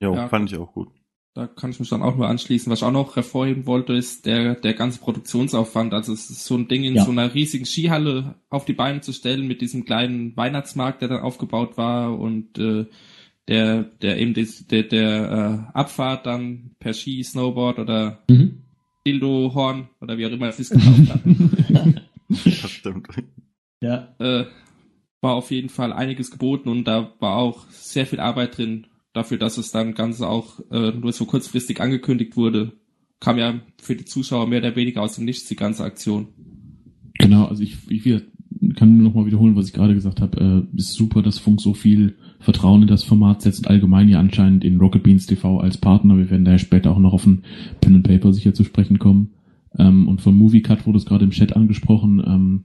Jo, 0.00 0.14
Ja. 0.14 0.28
fand 0.28 0.50
ich 0.50 0.58
auch 0.58 0.72
gut. 0.72 0.88
Da 1.34 1.46
kann 1.46 1.68
ich 1.70 1.78
mich 1.78 1.90
dann 1.90 2.02
auch 2.02 2.16
nur 2.16 2.28
anschließen. 2.28 2.72
Was 2.72 2.78
ich 2.78 2.84
auch 2.84 2.92
noch 2.92 3.14
hervorheben 3.14 3.66
wollte, 3.66 3.92
ist 3.92 4.24
der, 4.24 4.54
der 4.54 4.72
ganze 4.72 5.00
Produktionsaufwand. 5.00 5.92
Also 5.92 6.14
es 6.14 6.30
ist 6.30 6.46
so 6.46 6.54
ein 6.56 6.66
Ding 6.66 6.82
in 6.82 6.94
Ja. 6.94 7.04
so 7.04 7.10
einer 7.10 7.34
riesigen 7.34 7.66
Skihalle 7.66 8.36
auf 8.48 8.64
die 8.64 8.72
Beine 8.72 9.02
zu 9.02 9.12
stellen 9.12 9.46
mit 9.46 9.60
diesem 9.60 9.84
kleinen 9.84 10.34
Weihnachtsmarkt, 10.34 11.02
der 11.02 11.08
dann 11.10 11.20
aufgebaut 11.20 11.76
war 11.76 12.18
und 12.18 12.58
äh, 12.58 12.86
der, 13.48 13.82
der 13.82 14.18
eben 14.18 14.32
des, 14.32 14.66
der, 14.66 14.84
der 14.84 15.68
äh, 15.74 15.78
Abfahrt 15.78 16.24
dann 16.24 16.70
per 16.78 16.94
Ski, 16.94 17.22
Snowboard 17.22 17.80
oder 17.80 18.22
Mhm. 18.30 18.62
Dildo-Horn 19.06 19.88
oder 20.00 20.16
wie 20.18 20.26
auch 20.26 20.30
immer 20.30 20.48
es 20.48 20.58
ist 20.58 20.70
gekauft 20.70 21.10
hat. 21.10 21.20
Das 22.62 22.70
stimmt. 22.70 23.08
Ja, 23.80 24.14
äh, 24.18 24.46
war 25.20 25.34
auf 25.34 25.50
jeden 25.50 25.68
Fall 25.68 25.92
einiges 25.92 26.30
geboten 26.30 26.68
und 26.68 26.84
da 26.84 27.12
war 27.20 27.36
auch 27.36 27.68
sehr 27.70 28.06
viel 28.06 28.20
Arbeit 28.20 28.58
drin. 28.58 28.86
Dafür, 29.12 29.38
dass 29.38 29.58
es 29.58 29.70
dann 29.70 29.94
ganz 29.94 30.20
auch 30.20 30.60
äh, 30.70 30.92
nur 30.92 31.12
so 31.12 31.24
kurzfristig 31.24 31.80
angekündigt 31.80 32.36
wurde, 32.36 32.72
kam 33.18 33.38
ja 33.38 33.60
für 33.80 33.96
die 33.96 34.04
Zuschauer 34.04 34.46
mehr 34.46 34.60
oder 34.60 34.76
weniger 34.76 35.02
aus 35.02 35.14
dem 35.16 35.24
Nichts 35.24 35.48
die 35.48 35.56
ganze 35.56 35.84
Aktion. 35.84 36.28
Genau, 37.18 37.46
also 37.46 37.62
ich, 37.62 37.90
ich 37.90 38.04
wieder, 38.04 38.20
kann 38.74 38.96
nur 38.96 39.08
noch 39.08 39.14
mal 39.14 39.26
wiederholen, 39.26 39.56
was 39.56 39.68
ich 39.68 39.72
gerade 39.72 39.94
gesagt 39.94 40.20
habe. 40.20 40.66
Äh, 40.74 40.76
ist 40.76 40.94
super, 40.94 41.22
dass 41.22 41.38
Funk 41.38 41.60
so 41.60 41.74
viel 41.74 42.16
Vertrauen 42.40 42.82
in 42.82 42.88
das 42.88 43.04
Format 43.04 43.42
setzt 43.42 43.60
und 43.60 43.68
allgemein 43.68 44.08
ja 44.08 44.20
anscheinend 44.20 44.64
in 44.64 44.78
Rocket 44.78 45.02
Beans 45.02 45.26
TV 45.26 45.60
als 45.60 45.78
Partner. 45.78 46.18
Wir 46.18 46.30
werden 46.30 46.44
daher 46.44 46.58
später 46.58 46.90
auch 46.90 46.98
noch 46.98 47.14
auf 47.14 47.26
ein 47.26 47.42
Pen 47.80 47.96
and 47.96 48.06
Paper 48.06 48.32
sicher 48.32 48.54
zu 48.54 48.64
sprechen 48.64 48.98
kommen. 48.98 49.35
Ähm, 49.78 50.08
und 50.08 50.20
von 50.20 50.36
Movie 50.36 50.62
Cut 50.62 50.86
wurde 50.86 50.98
es 50.98 51.06
gerade 51.06 51.24
im 51.24 51.30
Chat 51.30 51.54
angesprochen, 51.54 52.22
ähm, 52.26 52.64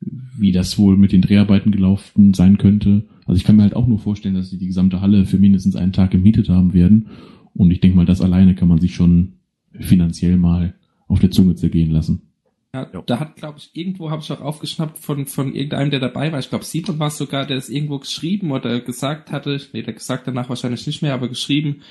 wie 0.00 0.52
das 0.52 0.78
wohl 0.78 0.96
mit 0.96 1.12
den 1.12 1.22
Dreharbeiten 1.22 1.72
gelaufen 1.72 2.34
sein 2.34 2.58
könnte. 2.58 3.04
Also 3.26 3.38
ich 3.38 3.44
kann 3.44 3.56
mir 3.56 3.62
halt 3.62 3.76
auch 3.76 3.86
nur 3.86 3.98
vorstellen, 3.98 4.34
dass 4.34 4.50
sie 4.50 4.58
die 4.58 4.66
gesamte 4.66 5.00
Halle 5.00 5.26
für 5.26 5.38
mindestens 5.38 5.76
einen 5.76 5.92
Tag 5.92 6.10
gemietet 6.10 6.48
haben 6.48 6.72
werden. 6.72 7.08
Und 7.54 7.70
ich 7.70 7.80
denke 7.80 7.96
mal, 7.96 8.06
das 8.06 8.20
alleine 8.20 8.54
kann 8.54 8.68
man 8.68 8.78
sich 8.78 8.94
schon 8.94 9.34
finanziell 9.72 10.36
mal 10.36 10.74
auf 11.06 11.20
der 11.20 11.30
Zunge 11.30 11.54
zergehen 11.54 11.90
lassen. 11.90 12.22
Ja, 12.72 12.88
Ja. 12.92 13.02
Da 13.04 13.18
hat, 13.20 13.36
glaube 13.36 13.58
ich, 13.58 13.70
irgendwo 13.74 14.10
habe 14.10 14.22
ich 14.22 14.30
auch 14.30 14.40
aufgeschnappt 14.40 14.98
von, 14.98 15.26
von 15.26 15.54
irgendeinem, 15.54 15.90
der 15.90 16.00
dabei 16.00 16.30
war. 16.30 16.38
Ich 16.38 16.50
glaube, 16.50 16.64
Simon 16.64 16.98
war 16.98 17.08
es 17.08 17.18
sogar, 17.18 17.46
der 17.46 17.56
es 17.56 17.68
irgendwo 17.68 17.98
geschrieben 17.98 18.52
oder 18.52 18.80
gesagt 18.80 19.32
hatte, 19.32 19.60
nee, 19.72 19.82
der 19.82 19.94
gesagt 19.94 20.28
danach 20.28 20.48
wahrscheinlich 20.48 20.86
nicht 20.86 21.02
mehr, 21.02 21.14
aber 21.14 21.28
geschrieben, 21.28 21.82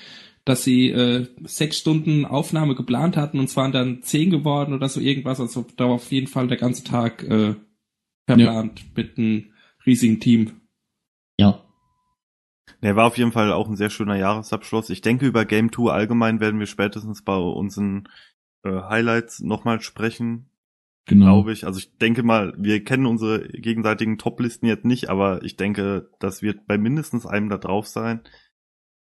dass 0.49 0.63
sie 0.63 0.89
äh, 0.89 1.27
sechs 1.43 1.77
Stunden 1.77 2.25
Aufnahme 2.25 2.75
geplant 2.75 3.15
hatten 3.15 3.37
und 3.39 3.45
es 3.45 3.55
waren 3.55 3.71
dann 3.71 4.01
zehn 4.01 4.29
geworden 4.31 4.73
oder 4.73 4.89
so 4.89 4.99
irgendwas. 4.99 5.39
Also 5.39 5.65
da 5.77 5.85
war 5.85 5.93
auf 5.93 6.11
jeden 6.11 6.27
Fall 6.27 6.47
der 6.47 6.57
ganze 6.57 6.83
Tag 6.83 7.23
äh, 7.23 7.55
verplant 8.25 8.83
mit 8.95 9.17
einem 9.17 9.53
riesigen 9.85 10.19
Team. 10.19 10.61
ja. 11.37 11.63
Der 12.81 12.95
war 12.95 13.07
auf 13.07 13.17
jeden 13.17 13.31
Fall 13.33 13.51
auch 13.51 13.67
ein 13.67 13.75
sehr 13.75 13.89
schöner 13.89 14.15
Jahresabschluss. 14.15 14.89
Ich 14.89 15.01
denke, 15.01 15.25
über 15.25 15.43
Game 15.43 15.71
2 15.71 15.91
allgemein 15.91 16.39
werden 16.39 16.59
wir 16.59 16.67
spätestens 16.67 17.23
bei 17.23 17.35
unseren 17.35 18.07
äh, 18.63 18.69
Highlights 18.69 19.41
nochmal 19.41 19.81
sprechen, 19.81 20.49
Genau. 21.05 21.25
glaube 21.25 21.51
ich. 21.51 21.65
Also 21.65 21.79
ich 21.79 21.97
denke 21.97 22.23
mal, 22.23 22.53
wir 22.57 22.83
kennen 22.83 23.05
unsere 23.05 23.49
gegenseitigen 23.49 24.17
Top-Listen 24.17 24.65
jetzt 24.67 24.85
nicht, 24.85 25.09
aber 25.09 25.43
ich 25.43 25.57
denke, 25.57 26.09
das 26.19 26.41
wird 26.41 26.67
bei 26.67 26.77
mindestens 26.77 27.25
einem 27.25 27.49
da 27.49 27.57
drauf 27.57 27.87
sein. 27.87 28.21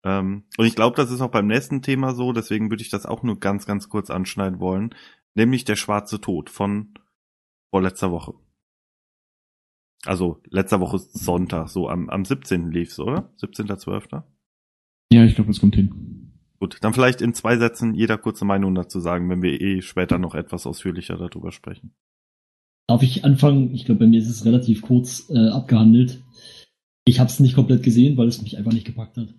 Ähm, 0.07 0.45
und 0.57 0.65
ich 0.65 0.75
glaube, 0.75 0.95
das 0.95 1.11
ist 1.11 1.19
auch 1.19 1.31
beim 1.31 1.47
nächsten 1.47 1.81
Thema 1.81 2.15
so, 2.15 2.31
deswegen 2.31 2.69
würde 2.69 2.81
ich 2.81 2.89
das 2.89 3.05
auch 3.05 3.23
nur 3.23 3.41
ganz, 3.41 3.65
ganz 3.65 3.89
kurz 3.89 4.09
anschneiden 4.09 4.61
wollen. 4.61 4.95
Nämlich 5.35 5.65
der 5.65 5.75
schwarze 5.75 6.21
Tod 6.21 6.49
von 6.49 6.93
vorletzter 7.71 8.09
Woche. 8.09 8.33
Also 10.05 10.41
letzter 10.49 10.79
Woche 10.79 10.99
Sonntag, 10.99 11.67
so 11.67 11.89
am, 11.89 12.09
am 12.09 12.23
17. 12.23 12.71
lief's, 12.71 12.97
oder? 12.99 13.33
17.12. 13.41 14.23
Ja, 15.11 15.25
ich 15.25 15.35
glaube, 15.35 15.49
das 15.49 15.59
kommt 15.59 15.75
hin. 15.75 16.31
Gut, 16.59 16.77
dann 16.81 16.93
vielleicht 16.93 17.21
in 17.21 17.33
zwei 17.33 17.57
Sätzen 17.57 17.93
jeder 17.93 18.17
kurze 18.17 18.45
Meinung 18.45 18.73
dazu 18.75 19.01
sagen, 19.01 19.29
wenn 19.29 19.41
wir 19.41 19.59
eh 19.59 19.81
später 19.81 20.19
noch 20.19 20.35
etwas 20.35 20.65
ausführlicher 20.65 21.17
darüber 21.17 21.51
sprechen. 21.51 21.93
Darf 22.87 23.03
ich 23.03 23.25
anfangen? 23.25 23.75
Ich 23.75 23.83
glaube, 23.83 23.99
bei 23.99 24.07
mir 24.07 24.21
ist 24.21 24.29
es 24.29 24.45
relativ 24.45 24.81
kurz 24.81 25.29
äh, 25.29 25.49
abgehandelt. 25.49 26.23
Ich 27.03 27.19
habe 27.19 27.29
es 27.29 27.41
nicht 27.41 27.55
komplett 27.55 27.83
gesehen, 27.83 28.15
weil 28.15 28.29
es 28.29 28.41
mich 28.41 28.57
einfach 28.57 28.71
nicht 28.71 28.85
gepackt 28.85 29.17
hat. 29.17 29.33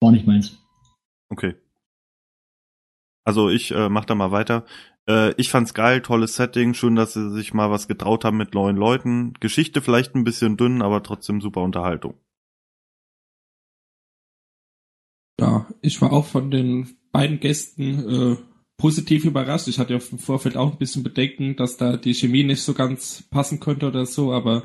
War 0.00 0.12
nicht 0.12 0.26
meins. 0.26 0.58
Okay. 1.30 1.54
Also 3.24 3.50
ich 3.50 3.72
äh, 3.72 3.88
mach 3.88 4.04
da 4.04 4.14
mal 4.14 4.30
weiter. 4.30 4.64
Äh, 5.08 5.34
ich 5.36 5.50
fand's 5.50 5.74
geil, 5.74 6.02
tolles 6.02 6.36
Setting, 6.36 6.74
schön, 6.74 6.96
dass 6.96 7.14
sie 7.14 7.30
sich 7.30 7.52
mal 7.52 7.70
was 7.70 7.88
getraut 7.88 8.24
haben 8.24 8.36
mit 8.36 8.54
neuen 8.54 8.76
Leuten. 8.76 9.34
Geschichte 9.40 9.82
vielleicht 9.82 10.14
ein 10.14 10.24
bisschen 10.24 10.56
dünn, 10.56 10.82
aber 10.82 11.02
trotzdem 11.02 11.40
super 11.40 11.62
Unterhaltung. 11.62 12.14
Ja, 15.40 15.66
ich 15.82 16.00
war 16.00 16.12
auch 16.12 16.26
von 16.26 16.50
den 16.50 16.96
beiden 17.12 17.40
Gästen 17.40 18.08
äh, 18.08 18.36
positiv 18.76 19.24
überrascht. 19.24 19.68
Ich 19.68 19.78
hatte 19.78 19.94
ja 19.94 20.00
im 20.10 20.18
Vorfeld 20.18 20.56
auch 20.56 20.72
ein 20.72 20.78
bisschen 20.78 21.02
Bedenken, 21.02 21.56
dass 21.56 21.76
da 21.76 21.96
die 21.96 22.14
Chemie 22.14 22.44
nicht 22.44 22.62
so 22.62 22.74
ganz 22.74 23.24
passen 23.30 23.60
könnte 23.60 23.86
oder 23.88 24.06
so, 24.06 24.32
aber 24.32 24.64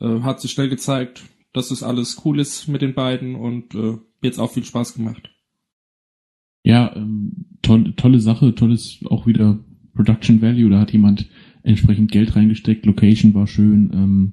äh, 0.00 0.20
hat 0.20 0.40
sich 0.40 0.52
schnell 0.52 0.68
gezeigt, 0.68 1.24
dass 1.54 1.70
es 1.70 1.82
alles 1.82 2.20
cool 2.24 2.38
ist 2.40 2.68
mit 2.68 2.82
den 2.82 2.92
beiden 2.94 3.34
und 3.36 3.74
äh, 3.74 3.96
jetzt 4.22 4.38
auch 4.38 4.50
viel 4.52 4.64
Spaß 4.64 4.94
gemacht. 4.94 5.30
Ja, 6.62 6.94
ähm, 6.96 7.46
toll, 7.62 7.94
tolle 7.96 8.20
Sache, 8.20 8.54
tolles 8.54 9.00
auch 9.08 9.26
wieder 9.26 9.60
Production 9.94 10.42
Value. 10.42 10.68
Da 10.70 10.80
hat 10.80 10.92
jemand 10.92 11.28
entsprechend 11.62 12.10
Geld 12.10 12.36
reingesteckt. 12.36 12.84
Location 12.84 13.34
war 13.34 13.46
schön. 13.46 13.90
Ähm, 13.94 14.32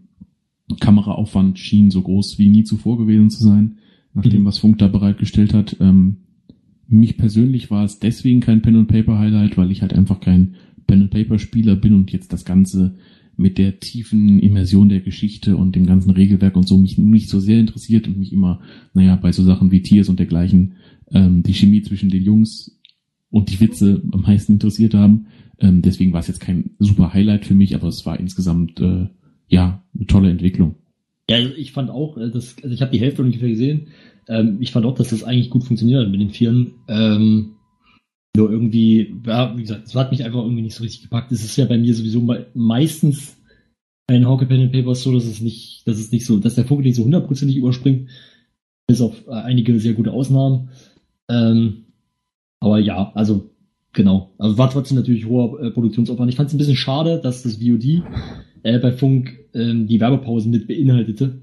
Kameraaufwand 0.80 1.60
schien 1.60 1.92
so 1.92 2.02
groß 2.02 2.40
wie 2.40 2.50
nie 2.50 2.64
zuvor 2.64 2.98
gewesen 2.98 3.30
zu 3.30 3.44
sein, 3.44 3.78
nach 4.14 4.24
dem, 4.24 4.42
Mhm. 4.42 4.46
was 4.46 4.58
Funk 4.58 4.78
da 4.78 4.88
bereitgestellt 4.88 5.54
hat. 5.54 5.78
Ähm, 5.80 6.18
mich 6.88 7.18
persönlich 7.18 7.70
war 7.72 7.84
es 7.84 8.00
deswegen 8.00 8.40
kein 8.40 8.62
Pen 8.62 8.76
and 8.76 8.88
Paper 8.88 9.20
Highlight, 9.20 9.58
weil 9.58 9.72
ich 9.72 9.82
halt 9.82 9.94
einfach 9.94 10.20
kein 10.20 10.56
Pen-and-Paper-Spieler 10.88 11.76
bin 11.78 11.94
und 11.94 12.12
jetzt 12.12 12.34
das 12.34 12.44
Ganze 12.44 12.96
mit 13.38 13.58
der 13.58 13.80
tiefen 13.80 14.40
Immersion 14.40 14.90
der 14.90 15.02
Geschichte 15.02 15.58
und 15.58 15.76
dem 15.76 15.86
ganzen 15.86 16.12
Regelwerk 16.12 16.56
und 16.56 16.68
so 16.68 16.78
mich 16.78 16.98
nicht 16.98 17.30
so 17.30 17.40
sehr 17.40 17.60
interessiert 17.60 18.08
und 18.08 18.18
mich 18.18 18.34
immer, 18.34 18.62
naja, 18.94 19.16
bei 19.16 19.32
so 19.32 19.44
Sachen 19.44 19.72
wie 19.72 19.82
Tiers 19.82 20.10
und 20.10 20.20
dergleichen 20.20 20.74
ähm, 21.12 21.44
die 21.44 21.54
Chemie 21.54 21.82
zwischen 21.82 22.10
den 22.10 22.24
Jungs 22.24 22.80
und 23.30 23.50
die 23.50 23.60
Witze 23.60 24.02
am 24.12 24.22
meisten 24.22 24.54
interessiert 24.54 24.94
haben. 24.94 25.28
Ähm, 25.60 25.82
deswegen 25.82 26.14
war 26.14 26.20
es 26.20 26.28
jetzt 26.28 26.42
kein 26.42 26.72
super 26.80 27.14
Highlight 27.14 27.46
für 27.46 27.56
mich, 27.56 27.76
aber 27.76 27.88
es 27.88 28.06
war 28.06 28.20
insgesamt 28.20 28.80
äh, 28.80 29.08
ja 29.48 29.84
eine 29.96 30.08
tolle 30.08 30.30
Entwicklung. 30.30 30.76
Ja, 31.30 31.38
also 31.38 31.52
ich 31.56 31.72
fand 31.72 31.90
auch, 31.90 32.18
äh, 32.18 32.30
das, 32.30 32.56
also 32.62 32.74
ich 32.74 32.82
habe 32.82 32.92
die 32.92 33.00
Hälfte 33.00 33.22
ungefähr 33.22 33.50
gesehen. 33.50 33.88
Ähm, 34.28 34.58
ich 34.60 34.72
fand 34.72 34.86
auch, 34.86 34.96
dass 34.96 35.10
das 35.10 35.24
eigentlich 35.24 35.50
gut 35.50 35.64
funktioniert 35.64 36.04
hat 36.04 36.12
mit 36.12 36.22
den 36.22 36.32
Vieren. 36.32 36.74
Ähm, 36.88 37.54
nur 38.36 38.50
irgendwie, 38.50 39.16
ja, 39.26 39.56
wie 39.58 39.62
gesagt, 39.62 39.88
es 39.88 39.96
hat 39.96 40.12
mich 40.12 40.24
einfach 40.24 40.42
irgendwie 40.42 40.62
nicht 40.62 40.76
so 40.76 40.84
richtig 40.84 41.04
gepackt. 41.04 41.32
Es 41.32 41.44
ist 41.44 41.58
ja 41.58 41.66
bei 41.66 41.78
mir 41.78 41.94
sowieso 41.94 42.22
me 42.22 42.48
meistens 42.54 43.38
ein 44.08 44.28
Hockey 44.28 44.46
Pen 44.46 44.62
and 44.62 44.72
Paper 44.72 44.96
so, 44.96 45.14
dass 45.14 45.26
es 45.26 45.42
nicht, 45.42 45.88
dass 45.88 45.98
es 45.98 46.12
nicht 46.12 46.26
so, 46.26 46.38
dass 46.40 46.56
der 46.56 46.66
Vogel 46.66 46.86
nicht 46.86 46.96
so 46.96 47.04
hundertprozentig 47.04 47.58
überspringt. 47.58 48.10
Bis 48.88 49.02
auf 49.02 49.28
äh, 49.28 49.32
einige 49.32 49.80
sehr 49.80 49.94
gute 49.94 50.12
Ausnahmen. 50.12 50.70
Ähm, 51.30 51.86
aber 52.60 52.80
ja, 52.80 53.12
also 53.16 53.52
genau. 53.94 54.34
Also 54.38 54.58
war 54.58 54.70
trotzdem 54.70 54.98
natürlich 54.98 55.26
hoher 55.26 55.62
äh, 55.62 55.72
Produktionsaufwand. 55.72 56.30
Ich 56.30 56.36
fand 56.36 56.48
es 56.48 56.56
ein 56.56 56.58
bisschen 56.58 56.76
schade, 56.76 57.20
dass 57.22 57.44
das 57.44 57.58
VOD 57.58 58.04
äh, 58.64 58.80
bei 58.80 58.92
Funk 58.92 59.40
ähm, 59.54 59.88
die 59.88 60.00
Werbepausen 60.00 60.52
mit 60.52 60.68
beinhaltete. 60.68 61.42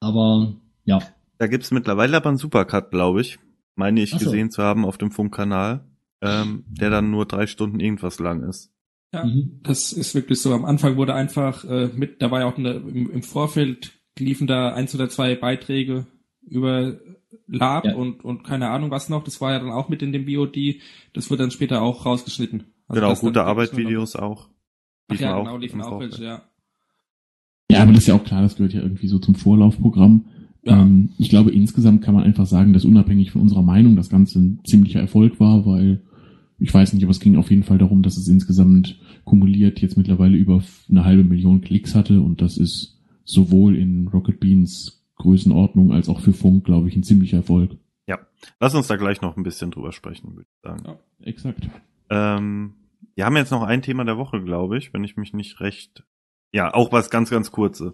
Aber 0.00 0.56
ja. 0.84 1.00
Da 1.38 1.46
gibt's 1.46 1.70
mittlerweile 1.70 2.16
aber 2.16 2.28
einen 2.28 2.38
Supercut, 2.38 2.90
glaube 2.90 3.20
ich. 3.20 3.38
Meine 3.76 4.02
ich 4.02 4.10
so. 4.10 4.18
gesehen 4.18 4.50
zu 4.50 4.62
haben 4.62 4.84
auf 4.84 4.98
dem 4.98 5.10
Funkkanal, 5.10 5.84
ähm, 6.22 6.64
der 6.68 6.90
dann 6.90 7.10
nur 7.10 7.26
drei 7.26 7.46
Stunden 7.46 7.80
irgendwas 7.80 8.18
lang 8.18 8.42
ist. 8.42 8.72
Ja, 9.12 9.24
Mhm. 9.24 9.60
das 9.62 9.92
ist 9.92 10.14
wirklich 10.14 10.40
so. 10.40 10.52
Am 10.54 10.64
Anfang 10.64 10.96
wurde 10.96 11.14
einfach 11.14 11.64
äh, 11.64 11.88
mit, 11.94 12.20
da 12.22 12.30
war 12.30 12.40
ja 12.40 12.46
auch 12.46 12.58
eine, 12.58 12.72
im, 12.74 13.10
im 13.10 13.22
Vorfeld 13.22 13.92
liefen 14.18 14.46
da 14.46 14.72
eins 14.72 14.94
oder 14.94 15.08
zwei 15.08 15.34
Beiträge 15.36 16.06
über 16.42 16.96
Lab 17.46 17.84
Ja. 17.84 17.94
und, 17.94 18.24
und 18.24 18.44
keine 18.44 18.70
Ahnung 18.70 18.90
was 18.90 19.08
noch. 19.08 19.22
Das 19.24 19.40
war 19.40 19.52
ja 19.52 19.58
dann 19.58 19.70
auch 19.70 19.88
mit 19.88 20.02
in 20.02 20.12
dem 20.12 20.24
BOD. 20.26 20.80
Das 21.12 21.30
wurde 21.30 21.42
dann 21.44 21.50
später 21.50 21.82
auch 21.82 22.04
rausgeschnitten. 22.06 22.64
Also 22.88 23.00
genau, 23.00 23.14
gute 23.14 23.44
Arbeit-Videos 23.44 24.16
auch. 24.16 24.48
Ach 25.08 25.20
ja, 25.20 25.38
genau, 25.38 25.56
liefen 25.56 25.80
auch 25.82 25.90
Vorfeld. 25.90 26.12
welche, 26.12 26.24
ja. 26.24 26.42
Ja, 27.70 27.82
aber 27.82 27.92
das 27.92 28.02
ist 28.02 28.06
ja 28.08 28.14
auch 28.14 28.24
klar, 28.24 28.42
das 28.42 28.56
gehört 28.56 28.72
ja 28.72 28.80
irgendwie 28.80 29.08
so 29.08 29.18
zum 29.18 29.34
Vorlaufprogramm. 29.34 30.26
Ja. 30.66 30.82
Ähm, 30.82 31.10
ich 31.18 31.30
glaube, 31.30 31.50
insgesamt 31.50 32.02
kann 32.02 32.14
man 32.14 32.24
einfach 32.24 32.46
sagen, 32.46 32.72
dass 32.72 32.84
unabhängig 32.84 33.30
von 33.30 33.42
unserer 33.42 33.62
Meinung 33.62 33.96
das 33.96 34.10
Ganze 34.10 34.38
ein 34.38 34.60
ziemlicher 34.64 35.00
Erfolg 35.00 35.40
war, 35.40 35.64
weil 35.66 36.02
ich 36.58 36.72
weiß 36.72 36.92
nicht, 36.92 37.02
aber 37.02 37.10
es 37.10 37.20
ging 37.20 37.36
auf 37.36 37.50
jeden 37.50 37.62
Fall 37.62 37.78
darum, 37.78 38.02
dass 38.02 38.16
es 38.16 38.28
insgesamt 38.28 38.98
kumuliert 39.24 39.80
jetzt 39.80 39.96
mittlerweile 39.96 40.36
über 40.36 40.62
eine 40.90 41.04
halbe 41.04 41.24
Million 41.24 41.60
Klicks 41.60 41.94
hatte 41.94 42.20
und 42.20 42.40
das 42.42 42.56
ist 42.56 42.98
sowohl 43.24 43.76
in 43.76 44.08
Rocket 44.08 44.40
Beans 44.40 45.02
Größenordnung 45.16 45.92
als 45.92 46.08
auch 46.08 46.20
für 46.20 46.32
Funk, 46.32 46.64
glaube 46.64 46.88
ich, 46.88 46.96
ein 46.96 47.02
ziemlicher 47.02 47.38
Erfolg. 47.38 47.76
Lass 48.60 48.74
uns 48.74 48.86
da 48.86 48.96
gleich 48.96 49.20
noch 49.20 49.36
ein 49.36 49.42
bisschen 49.42 49.70
drüber 49.70 49.92
sprechen, 49.92 50.36
würde 50.36 50.48
ich 50.48 50.62
sagen. 50.62 50.82
Ja. 50.86 50.98
Exakt. 51.20 51.68
Ähm, 52.10 52.74
wir 53.14 53.24
haben 53.24 53.36
jetzt 53.36 53.50
noch 53.50 53.62
ein 53.62 53.82
Thema 53.82 54.04
der 54.04 54.16
Woche, 54.16 54.42
glaube 54.42 54.78
ich, 54.78 54.92
wenn 54.92 55.04
ich 55.04 55.16
mich 55.16 55.32
nicht 55.32 55.60
recht. 55.60 56.04
Ja, 56.52 56.72
auch 56.72 56.92
was 56.92 57.10
ganz, 57.10 57.30
ganz 57.30 57.50
kurzes. 57.50 57.92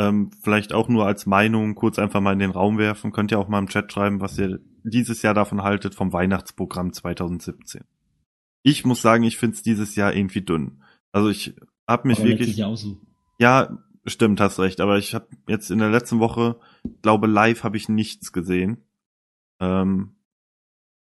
Ähm, 0.00 0.30
vielleicht 0.40 0.72
auch 0.72 0.88
nur 0.88 1.04
als 1.04 1.26
Meinung 1.26 1.74
kurz 1.74 1.98
einfach 1.98 2.22
mal 2.22 2.32
in 2.32 2.38
den 2.38 2.52
Raum 2.52 2.78
werfen. 2.78 3.12
Könnt 3.12 3.32
ihr 3.32 3.38
auch 3.38 3.48
mal 3.48 3.58
im 3.58 3.68
Chat 3.68 3.92
schreiben, 3.92 4.22
was 4.22 4.38
ihr 4.38 4.58
dieses 4.82 5.20
Jahr 5.20 5.34
davon 5.34 5.62
haltet 5.62 5.94
vom 5.94 6.14
Weihnachtsprogramm 6.14 6.94
2017. 6.94 7.84
Ich 8.62 8.86
muss 8.86 9.02
sagen, 9.02 9.24
ich 9.24 9.36
finde 9.36 9.56
es 9.56 9.62
dieses 9.62 9.96
Jahr 9.96 10.14
irgendwie 10.14 10.40
dünn. 10.40 10.82
Also 11.12 11.28
ich 11.28 11.54
habe 11.86 12.08
mich 12.08 12.18
Aber 12.18 12.28
wirklich. 12.28 12.56
so. 12.56 12.98
Ja, 13.38 13.76
stimmt, 14.06 14.40
hast 14.40 14.58
recht. 14.58 14.80
Aber 14.80 14.96
ich 14.96 15.14
habe 15.14 15.28
jetzt 15.46 15.70
in 15.70 15.80
der 15.80 15.90
letzten 15.90 16.18
Woche, 16.18 16.58
glaube 17.02 17.26
live 17.26 17.62
habe 17.62 17.76
ich 17.76 17.90
nichts 17.90 18.32
gesehen. 18.32 18.78
Ähm, 19.60 20.16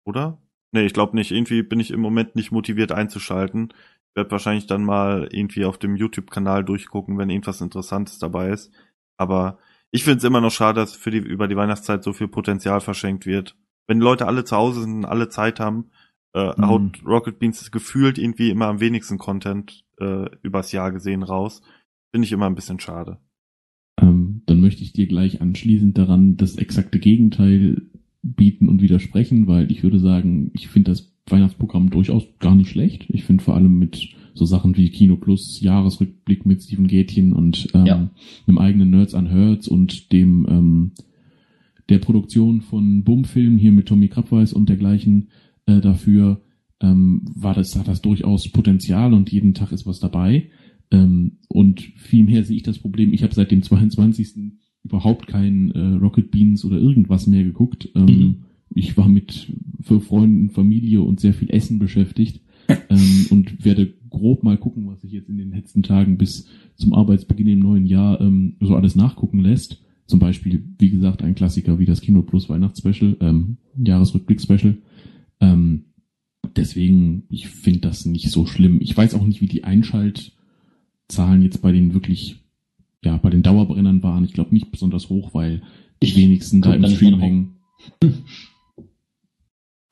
oder? 0.03 0.37
Nee, 0.73 0.85
ich 0.85 0.93
glaube 0.93 1.15
nicht. 1.15 1.31
Irgendwie 1.31 1.63
bin 1.63 1.79
ich 1.79 1.89
im 1.89 2.01
Moment 2.01 2.35
nicht 2.35 2.51
motiviert 2.51 2.91
einzuschalten. 2.91 3.73
Ich 4.15 4.17
werde 4.17 4.31
wahrscheinlich 4.31 4.65
dann 4.65 4.85
mal 4.85 5.27
irgendwie 5.29 5.65
auf 5.65 5.77
dem 5.77 5.97
YouTube-Kanal 5.97 6.63
durchgucken, 6.63 7.17
wenn 7.17 7.29
irgendwas 7.29 7.59
Interessantes 7.59 8.17
dabei 8.17 8.49
ist. 8.51 8.71
Aber 9.17 9.59
ich 9.91 10.05
finde 10.05 10.19
es 10.19 10.23
immer 10.23 10.39
noch 10.39 10.51
schade, 10.51 10.79
dass 10.79 10.95
für 10.95 11.11
die, 11.11 11.17
über 11.17 11.49
die 11.49 11.57
Weihnachtszeit 11.57 12.01
so 12.01 12.13
viel 12.13 12.29
Potenzial 12.29 12.79
verschenkt 12.79 13.25
wird. 13.25 13.57
Wenn 13.87 13.99
Leute 13.99 14.25
alle 14.25 14.45
zu 14.45 14.55
Hause 14.55 14.81
sind 14.83 14.93
und 14.93 15.05
alle 15.05 15.27
Zeit 15.27 15.59
haben, 15.59 15.91
äh, 16.33 16.53
Mhm. 16.57 16.65
haut 16.65 17.05
Rocket 17.05 17.39
Beans 17.39 17.69
gefühlt 17.71 18.17
irgendwie 18.17 18.51
immer 18.51 18.67
am 18.67 18.79
wenigsten 18.79 19.17
Content 19.17 19.83
äh, 19.99 20.29
übers 20.43 20.71
Jahr 20.71 20.93
gesehen 20.93 21.21
raus. 21.23 21.61
Finde 22.13 22.25
ich 22.25 22.31
immer 22.31 22.45
ein 22.45 22.55
bisschen 22.55 22.79
schade. 22.79 23.19
Ähm, 24.01 24.43
dann 24.45 24.61
möchte 24.61 24.81
ich 24.83 24.93
dir 24.93 25.07
gleich 25.07 25.41
anschließend 25.41 25.97
daran 25.97 26.37
das 26.37 26.57
exakte 26.57 26.99
Gegenteil 26.99 27.81
bieten 28.23 28.69
und 28.69 28.81
widersprechen, 28.81 29.47
weil 29.47 29.69
ich 29.69 29.83
würde 29.83 29.99
sagen, 29.99 30.51
ich 30.53 30.69
finde 30.69 30.91
das 30.91 31.14
Weihnachtsprogramm 31.27 31.89
durchaus 31.89 32.23
gar 32.39 32.55
nicht 32.55 32.69
schlecht. 32.69 33.05
Ich 33.09 33.23
finde 33.23 33.43
vor 33.43 33.55
allem 33.55 33.79
mit 33.79 34.09
so 34.33 34.45
Sachen 34.45 34.75
wie 34.77 34.89
Kino 34.89 35.15
Plus, 35.15 35.59
Jahresrückblick 35.61 36.45
mit 36.45 36.61
Steven 36.61 36.87
Gätchen 36.87 37.33
und 37.33 37.67
ähm, 37.73 37.85
Ja. 37.85 38.09
einem 38.47 38.57
eigenen 38.57 38.89
Nerds 38.91 39.13
an 39.15 39.27
Hertz 39.27 39.67
und 39.67 40.11
dem 40.11 40.45
ähm, 40.49 40.91
der 41.89 41.99
Produktion 41.99 42.61
von 42.61 43.03
Bumfilm 43.03 43.57
hier 43.57 43.71
mit 43.71 43.87
Tommy 43.87 44.07
Krabweis 44.07 44.53
und 44.53 44.69
dergleichen 44.69 45.29
äh, 45.67 45.81
dafür 45.81 46.41
ähm, 46.81 47.21
war 47.33 47.53
das 47.53 47.75
hat 47.77 47.87
das 47.87 48.01
durchaus 48.01 48.49
Potenzial 48.49 49.13
und 49.13 49.31
jeden 49.31 49.53
Tag 49.53 49.71
ist 49.71 49.85
was 49.87 49.99
dabei. 49.99 50.49
Ähm, 50.91 51.37
und 51.47 51.81
vielmehr 51.95 52.43
sehe 52.43 52.57
ich 52.57 52.63
das 52.63 52.79
Problem, 52.79 53.13
ich 53.13 53.23
habe 53.23 53.33
seit 53.33 53.49
dem 53.51 53.61
22. 53.63 54.51
überhaupt 54.83 55.27
kein 55.27 55.71
äh, 55.71 55.79
Rocket 55.95 56.29
Beans 56.31 56.65
oder 56.65 56.77
irgendwas 56.77 57.25
mehr 57.27 57.43
geguckt. 57.43 57.89
Ähm, 57.95 58.05
Mhm. 58.05 58.35
Ich 58.75 58.97
war 58.97 59.07
mit 59.07 59.51
für 59.81 60.01
Freunden, 60.01 60.49
Familie 60.49 61.01
und 61.01 61.19
sehr 61.19 61.33
viel 61.33 61.49
Essen 61.49 61.79
beschäftigt 61.79 62.41
ähm, 62.67 63.25
und 63.29 63.63
werde 63.63 63.93
grob 64.09 64.43
mal 64.43 64.57
gucken, 64.57 64.87
was 64.87 65.01
sich 65.01 65.11
jetzt 65.11 65.29
in 65.29 65.37
den 65.37 65.51
letzten 65.51 65.81
Tagen 65.81 66.17
bis 66.17 66.47
zum 66.75 66.93
Arbeitsbeginn 66.93 67.47
im 67.47 67.59
neuen 67.59 67.85
Jahr 67.85 68.19
ähm, 68.19 68.57
so 68.59 68.75
alles 68.75 68.95
nachgucken 68.95 69.39
lässt. 69.39 69.81
Zum 70.07 70.19
Beispiel, 70.19 70.63
wie 70.77 70.89
gesagt, 70.89 71.23
ein 71.23 71.35
Klassiker 71.35 71.79
wie 71.79 71.85
das 71.85 72.01
Kino 72.01 72.21
Plus 72.21 72.49
Weihnachtsspecial, 72.49 73.17
ähm, 73.21 73.57
Jahresrückblick-Special. 73.77 74.77
Ähm, 75.39 75.85
deswegen, 76.55 77.23
ich 77.29 77.47
finde 77.47 77.79
das 77.79 78.05
nicht 78.05 78.29
so 78.29 78.45
schlimm. 78.45 78.79
Ich 78.81 78.95
weiß 78.95 79.15
auch 79.15 79.25
nicht, 79.25 79.41
wie 79.41 79.47
die 79.47 79.63
Einschaltzahlen 79.63 81.41
jetzt 81.41 81.61
bei 81.61 81.71
den 81.71 81.93
wirklich, 81.93 82.43
ja, 83.03 83.17
bei 83.17 83.29
den 83.29 83.41
Dauerbrennern 83.41 84.03
waren. 84.03 84.25
Ich 84.25 84.33
glaube 84.33 84.53
nicht 84.53 84.71
besonders 84.71 85.09
hoch, 85.09 85.33
weil 85.33 85.63
die 86.03 86.07
Ich 86.07 86.17
wenigsten 86.17 86.61
da 86.61 86.73
im 86.73 86.85
Stream 86.87 87.19
hängen. 87.19 87.55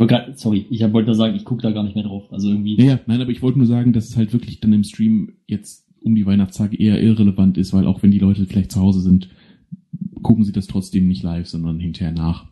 grad- 0.08 0.38
Sorry, 0.40 0.66
ich 0.70 0.82
hab- 0.84 0.94
wollte 0.94 1.08
nur 1.08 1.16
sagen, 1.16 1.36
ich 1.36 1.46
gucke 1.46 1.62
da 1.62 1.72
gar 1.72 1.84
nicht 1.84 1.96
mehr 1.96 2.04
drauf. 2.06 2.24
Also 2.32 2.50
irgendwie. 2.50 2.78
Ja, 2.78 2.86
ja, 2.86 3.00
nein, 3.06 3.22
aber 3.22 3.32
ich 3.32 3.42
wollte 3.42 3.58
nur 3.60 3.68
sagen, 3.68 3.94
dass 3.94 4.10
es 4.10 4.18
halt 4.18 4.34
wirklich 4.34 4.60
dann 4.60 4.74
im 4.74 4.84
Stream 4.84 5.34
jetzt 5.48 5.86
um 6.04 6.16
die 6.16 6.26
Weihnachtstage 6.26 6.78
eher 6.78 7.02
irrelevant 7.02 7.58
ist, 7.58 7.74
weil 7.74 7.88
auch 7.88 8.04
wenn 8.04 8.12
die 8.12 8.20
Leute 8.20 8.46
vielleicht 8.46 8.72
zu 8.72 8.82
Hause 8.82 9.00
sind, 9.02 9.30
gucken 10.22 10.44
sie 10.44 10.52
das 10.52 10.68
trotzdem 10.68 11.08
nicht 11.08 11.24
live, 11.24 11.48
sondern 11.48 11.80
hinterher 11.80 12.12
nach. 12.14 12.48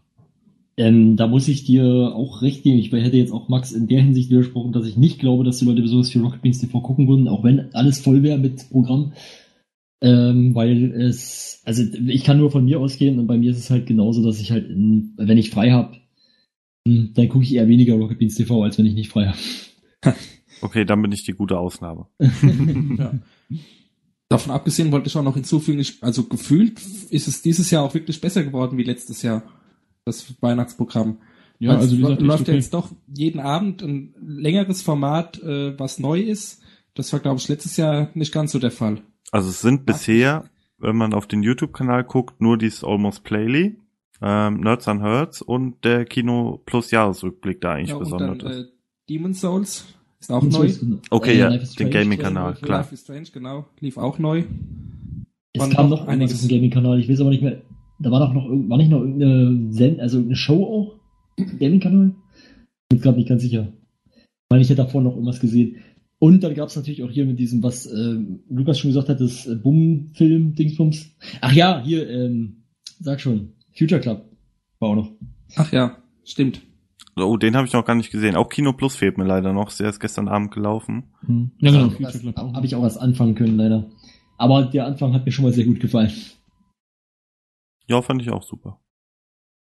Ähm, 0.77 1.17
da 1.17 1.27
muss 1.27 1.47
ich 1.49 1.65
dir 1.65 2.13
auch 2.15 2.41
recht 2.41 2.63
geben. 2.63 2.79
Ich 2.79 2.91
hätte 2.91 3.17
jetzt 3.17 3.33
auch 3.33 3.49
Max 3.49 3.71
in 3.73 3.87
der 3.87 4.01
Hinsicht 4.01 4.29
widersprochen, 4.29 4.71
dass 4.71 4.87
ich 4.87 4.97
nicht 4.97 5.19
glaube, 5.19 5.43
dass 5.43 5.57
die 5.59 5.65
Leute 5.65 5.81
besonders 5.81 6.09
viel 6.09 6.21
Rocket 6.21 6.41
Beans 6.41 6.59
TV 6.59 6.79
gucken 6.79 7.07
würden, 7.07 7.27
auch 7.27 7.43
wenn 7.43 7.73
alles 7.75 7.99
voll 7.99 8.23
wäre 8.23 8.37
mit 8.39 8.69
Programm. 8.69 9.11
Ähm, 10.03 10.55
weil 10.55 10.91
es, 10.93 11.61
also 11.65 11.83
ich 12.07 12.23
kann 12.23 12.39
nur 12.39 12.49
von 12.49 12.65
mir 12.65 12.79
ausgehen 12.79 13.19
und 13.19 13.27
bei 13.27 13.37
mir 13.37 13.51
ist 13.51 13.59
es 13.59 13.69
halt 13.69 13.85
genauso, 13.85 14.23
dass 14.23 14.41
ich 14.41 14.51
halt, 14.51 14.67
in, 14.69 15.13
wenn 15.17 15.37
ich 15.37 15.51
frei 15.51 15.71
habe, 15.71 15.97
dann 16.85 17.29
gucke 17.29 17.43
ich 17.43 17.53
eher 17.53 17.67
weniger 17.67 17.95
Rocket 17.95 18.19
Beans 18.19 18.35
TV, 18.35 18.63
als 18.63 18.77
wenn 18.77 18.85
ich 18.85 18.95
nicht 18.95 19.09
frei 19.09 19.27
habe. 19.27 20.15
Okay, 20.63 20.85
dann 20.85 21.01
bin 21.01 21.11
ich 21.11 21.23
die 21.23 21.33
gute 21.33 21.57
Ausnahme. 21.57 22.05
ja. 22.19 23.13
Davon 24.29 24.53
abgesehen 24.53 24.91
wollte 24.91 25.07
ich 25.07 25.17
auch 25.17 25.23
noch 25.23 25.33
hinzufügen, 25.33 25.79
ich, 25.79 26.01
also 26.03 26.25
gefühlt 26.25 26.79
ist 27.09 27.27
es 27.27 27.41
dieses 27.41 27.71
Jahr 27.71 27.83
auch 27.83 27.93
wirklich 27.93 28.21
besser 28.21 28.43
geworden 28.43 28.77
wie 28.77 28.83
letztes 28.83 29.23
Jahr, 29.23 29.43
das 30.05 30.35
Weihnachtsprogramm. 30.39 31.17
Ja, 31.59 31.71
Weil 31.71 31.77
also 31.77 31.97
wie 31.97 32.01
es 32.01 32.07
gesagt, 32.07 32.21
läuft 32.21 32.41
okay. 32.43 32.55
jetzt 32.55 32.73
doch 32.73 32.91
jeden 33.07 33.39
Abend 33.39 33.81
ein 33.81 34.15
längeres 34.21 34.81
Format, 34.81 35.41
äh, 35.41 35.77
was 35.77 35.99
neu 35.99 36.19
ist. 36.19 36.61
Das 36.93 37.11
war, 37.11 37.19
glaube 37.19 37.39
ich, 37.39 37.47
letztes 37.47 37.77
Jahr 37.77 38.09
nicht 38.13 38.31
ganz 38.31 38.51
so 38.51 38.59
der 38.59 38.71
Fall. 38.71 39.01
Also 39.31 39.49
es 39.49 39.61
sind 39.61 39.85
bisher, 39.85 40.45
wenn 40.77 40.95
man 40.95 41.13
auf 41.13 41.27
den 41.27 41.43
YouTube-Kanal 41.43 42.03
guckt, 42.03 42.39
nur 42.39 42.57
dieses 42.57 42.83
Almost 42.83 43.23
Playly, 43.23 43.77
ähm, 44.21 44.61
Nerds 44.61 44.87
on 44.87 45.01
Hertz 45.01 45.41
und 45.41 45.83
der 45.83 46.05
Kino 46.05 46.61
Plus 46.65 46.91
Jahresrückblick 46.91 47.61
da 47.61 47.73
eigentlich 47.73 47.89
Ja, 47.89 47.95
und 47.95 48.03
besonders 48.03 48.37
dann 48.39 48.51
ist. 48.51 48.59
äh, 48.59 48.71
Demon 49.09 49.33
Souls 49.33 49.85
ist 50.19 50.31
auch 50.31 50.43
neu. 50.43 50.71
Okay, 51.09 51.37
ja, 51.39 51.49
den 51.49 51.89
Gaming-Kanal, 51.89 52.53
klar. 52.55 52.79
Life 52.79 52.93
is 52.93 53.01
Strange, 53.01 53.27
genau, 53.33 53.65
lief 53.79 53.97
auch 53.97 54.19
neu. 54.19 54.43
Es 55.53 55.63
Und 55.63 55.73
kam 55.73 55.89
noch 55.89 56.07
einiges. 56.07 56.35
auf 56.35 56.41
dem 56.41 56.49
Gaming-Kanal, 56.49 56.99
ich 56.99 57.09
weiß 57.09 57.21
aber 57.21 57.31
nicht 57.31 57.41
mehr. 57.43 57.61
Da 57.99 58.09
war 58.11 58.19
doch 58.19 58.33
noch, 58.33 58.45
war 58.47 58.77
nicht 58.77 58.89
noch 58.89 59.01
irgendeine 59.01 59.71
Send 59.73 59.99
also 59.99 60.17
irgendeine 60.17 60.37
Show 60.37 60.63
auch? 60.65 60.99
Gaming-Kanal? 61.59 62.13
Bin 62.89 63.01
gerade 63.01 63.17
nicht 63.17 63.29
ganz 63.29 63.41
sicher. 63.41 63.67
Ich 64.15 64.23
meine, 64.49 64.61
ich 64.63 64.69
hätte 64.69 64.83
davor 64.83 65.01
noch 65.01 65.11
irgendwas 65.13 65.39
gesehen. 65.39 65.77
Und 66.19 66.43
dann 66.43 66.53
gab 66.53 66.69
es 66.69 66.75
natürlich 66.75 67.03
auch 67.03 67.09
hier 67.09 67.25
mit 67.25 67.39
diesem, 67.39 67.63
was 67.63 67.85
äh, 67.87 68.15
Lukas 68.49 68.77
schon 68.79 68.91
gesagt 68.91 69.09
hat, 69.09 69.19
das 69.19 69.47
äh, 69.47 69.55
Bumm-Film-Dingsbums. 69.55 71.11
Ach 71.41 71.51
ja, 71.51 71.81
hier, 71.83 72.07
ähm, 72.09 72.63
sag 72.99 73.19
schon, 73.21 73.53
Future 73.77 74.01
Club 74.01 74.25
war 74.79 74.89
auch 74.89 74.95
noch. 74.95 75.11
Ach 75.55 75.71
ja, 75.71 75.97
stimmt. 76.23 76.61
Oh, 77.15 77.37
den 77.37 77.55
habe 77.55 77.67
ich 77.67 77.73
noch 77.73 77.85
gar 77.85 77.95
nicht 77.95 78.11
gesehen. 78.11 78.35
Auch 78.35 78.49
Kino 78.49 78.73
Plus 78.73 78.95
fehlt 78.95 79.17
mir 79.17 79.25
leider 79.25 79.53
noch. 79.53 79.71
Der 79.73 79.89
ist 79.89 79.99
gestern 79.99 80.27
Abend 80.27 80.51
gelaufen. 80.51 81.11
Hm. 81.25 81.51
Ja, 81.59 81.71
genau, 81.71 81.87
auch. 82.35 82.53
Habe 82.53 82.65
ich 82.65 82.75
auch 82.75 82.83
erst 82.83 82.99
anfangen 82.99 83.35
können, 83.35 83.57
leider. 83.57 83.89
Aber 84.37 84.63
der 84.63 84.85
Anfang 84.85 85.13
hat 85.13 85.25
mir 85.25 85.31
schon 85.31 85.45
mal 85.45 85.53
sehr 85.53 85.65
gut 85.65 85.79
gefallen. 85.79 86.11
Ja, 87.87 88.01
fand 88.01 88.21
ich 88.21 88.29
auch 88.29 88.43
super. 88.43 88.79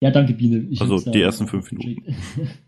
Ja, 0.01 0.11
danke, 0.11 0.35
Biene. 0.35 0.59
Ich 0.71 0.81
Also 0.81 0.99
die 1.11 1.19
ja 1.19 1.27
ersten 1.27 1.47
fünf 1.47 1.69
gecheckt. 1.69 2.03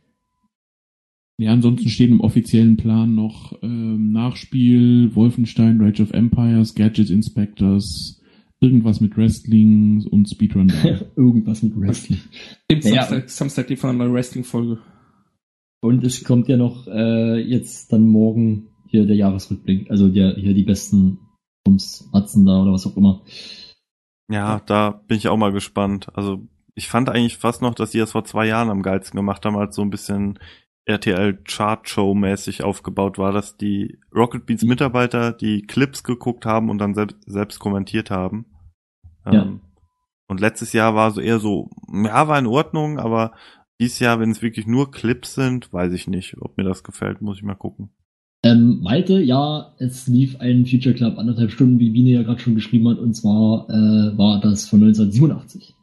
Ja, 1.39 1.53
ansonsten 1.53 1.91
steht 1.91 2.09
im 2.09 2.21
offiziellen 2.23 2.79
Plan 2.79 3.15
noch 3.15 3.63
ähm, 3.63 4.11
Nachspiel, 4.13 5.15
Wolfenstein, 5.15 5.83
Rage 5.83 6.03
of 6.03 6.13
Empires, 6.13 6.75
Gadget 6.75 7.11
Inspectors, 7.11 8.23
irgendwas 8.61 9.01
mit 9.01 9.17
Wrestling 9.17 10.07
und 10.11 10.29
Speedrun. 10.29 10.69
da. 10.69 11.01
Irgendwas 11.17 11.63
mit 11.63 11.79
Wrestling. 11.79 12.21
Stimmt, 12.65 12.85
Ja, 12.85 12.95
ja. 12.95 13.03
Samstag, 13.03 13.31
Samstag 13.31 13.67
die 13.69 13.77
von 13.77 13.91
einer 13.91 14.13
Wrestling-Folge. 14.13 14.79
Und 15.81 16.05
es 16.05 16.25
kommt 16.25 16.49
ja 16.49 16.57
noch 16.57 16.87
äh, 16.89 17.39
jetzt 17.39 17.93
dann 17.93 18.09
morgen 18.09 18.69
hier 18.89 19.07
der 19.07 19.17
Jahresrückblick. 19.17 19.91
Also 19.91 20.09
der, 20.09 20.35
hier 20.35 20.55
die 20.55 20.65
besten 20.65 21.19
Ums, 21.67 22.09
Atzen 22.13 22.47
da 22.47 22.63
oder 22.63 22.73
was 22.73 22.87
auch 22.87 22.97
immer. 22.97 23.23
Ja, 24.29 24.61
da 24.67 25.03
bin 25.07 25.19
ich 25.19 25.29
auch 25.29 25.37
mal 25.37 25.53
gespannt. 25.53 26.09
Also 26.15 26.49
ich 26.75 26.89
fand 26.89 27.09
eigentlich 27.09 27.37
fast 27.37 27.63
noch, 27.63 27.75
dass 27.75 27.91
die 27.91 27.99
das 27.99 28.13
vor 28.13 28.25
zwei 28.25 28.47
Jahren 28.47 28.71
am 28.71 28.83
geilsten 28.83 29.17
gemacht 29.17 29.45
haben, 29.45 29.57
als 29.57 29.77
so 29.77 29.83
ein 29.83 29.91
bisschen 29.91 30.39
RTL 30.87 31.39
Chart 31.45 31.89
Show 31.89 32.15
mäßig 32.15 32.63
aufgebaut 32.63 33.19
war, 33.19 33.33
dass 33.33 33.57
die 33.57 33.99
Rocket 34.15 34.47
Beans 34.47 34.63
Mitarbeiter 34.63 35.33
die 35.33 35.63
Clips 35.63 36.05
geguckt 36.05 36.47
haben 36.47 36.71
und 36.71 36.79
dann 36.79 36.95
selbst, 36.95 37.17
selbst 37.27 37.59
kommentiert 37.59 38.11
haben. 38.11 38.47
Ja. 39.27 39.43
Ähm, 39.43 39.61
und 40.29 40.41
letztes 40.41 40.73
Jahr 40.73 40.95
war 40.95 41.11
so 41.11 41.21
eher 41.21 41.39
so, 41.39 41.71
ja, 41.93 42.29
war 42.29 42.39
in 42.39 42.47
Ordnung, 42.47 42.99
aber 42.99 43.33
dieses 43.81 43.99
Jahr, 43.99 44.21
wenn 44.21 44.31
es 44.31 44.43
wirklich 44.43 44.67
nur 44.67 44.91
Clips 44.91 45.35
sind, 45.35 45.73
weiß 45.73 45.93
ich 45.93 46.07
nicht, 46.07 46.37
ob 46.41 46.57
mir 46.57 46.65
das 46.65 46.83
gefällt, 46.83 47.21
muss 47.21 47.39
ich 47.39 47.43
mal 47.43 47.55
gucken. 47.55 47.91
Ähm, 48.43 48.81
Malte, 48.83 49.21
ja, 49.21 49.75
es 49.79 50.07
lief 50.07 50.41
ein 50.41 50.67
Future 50.67 50.95
Club 50.95 51.19
anderthalb 51.19 51.51
Stunden, 51.51 51.81
wie 51.81 51.91
Biene 51.91 52.11
ja 52.11 52.23
gerade 52.23 52.41
schon 52.41 52.55
geschrieben 52.55 52.89
hat, 52.89 52.99
und 52.99 53.15
zwar 53.15 53.69
äh, 53.69 54.17
war 54.17 54.41
das 54.41 54.69
von 54.69 54.83
1987. 54.83 55.76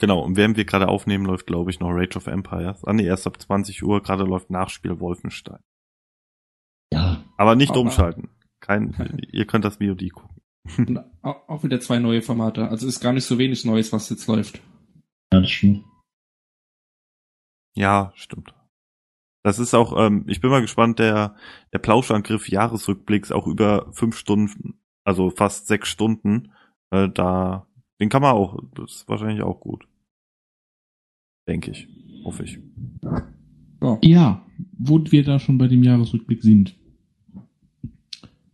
Genau, 0.00 0.20
und 0.20 0.36
während 0.36 0.56
wir 0.56 0.64
gerade 0.64 0.88
aufnehmen, 0.88 1.24
läuft, 1.26 1.46
glaube 1.46 1.70
ich, 1.70 1.80
noch 1.80 1.90
Rage 1.90 2.16
of 2.16 2.26
Empires. 2.28 2.84
Ah 2.84 2.92
nee, 2.92 3.04
erst 3.06 3.26
ab 3.26 3.40
20 3.40 3.82
Uhr, 3.82 4.00
gerade 4.02 4.24
läuft 4.24 4.48
Nachspiel 4.50 5.00
Wolfenstein. 5.00 5.58
Ja, 6.92 7.24
Aber 7.36 7.56
nicht 7.56 7.70
Aber- 7.72 7.80
umschalten. 7.80 8.28
Kein, 8.60 9.18
ihr 9.32 9.46
könnt 9.46 9.64
das 9.64 9.76
VOD 9.76 10.10
gucken. 10.12 10.40
Und 10.76 10.98
au- 11.22 11.42
auch 11.48 11.62
wieder 11.64 11.80
zwei 11.80 11.98
neue 11.98 12.22
Formate. 12.22 12.68
Also 12.68 12.86
ist 12.86 13.00
gar 13.00 13.12
nicht 13.12 13.24
so 13.24 13.38
wenig 13.38 13.64
Neues, 13.64 13.92
was 13.92 14.08
jetzt 14.10 14.26
läuft. 14.26 14.60
ja, 15.32 15.40
das 15.40 15.50
stimmt. 15.50 15.84
Ja, 17.76 18.12
stimmt. 18.16 18.54
Das 19.44 19.58
ist 19.58 19.74
auch, 19.74 19.96
ähm, 19.96 20.24
ich 20.26 20.40
bin 20.40 20.50
mal 20.50 20.60
gespannt, 20.60 20.98
der, 20.98 21.36
der 21.72 21.78
Plauschangriff 21.78 22.48
Jahresrückblicks 22.48 23.30
auch 23.32 23.46
über 23.46 23.92
fünf 23.92 24.16
Stunden, 24.18 24.80
also 25.04 25.30
fast 25.30 25.68
sechs 25.68 25.88
Stunden, 25.88 26.52
äh, 26.90 27.08
da, 27.08 27.67
den 28.00 28.08
kann 28.08 28.22
man 28.22 28.34
auch, 28.34 28.58
das 28.74 28.96
ist 28.96 29.08
wahrscheinlich 29.08 29.42
auch 29.42 29.60
gut. 29.60 29.86
Denke 31.46 31.70
ich. 31.70 31.88
Hoffe 32.24 32.44
ich. 32.44 32.58
Ja. 33.80 33.98
Ja, 34.02 34.46
wo 34.76 35.02
wir 35.04 35.24
da 35.24 35.38
schon 35.38 35.58
bei 35.58 35.68
dem 35.68 35.82
Jahresrückblick 35.82 36.42
sind, 36.42 36.76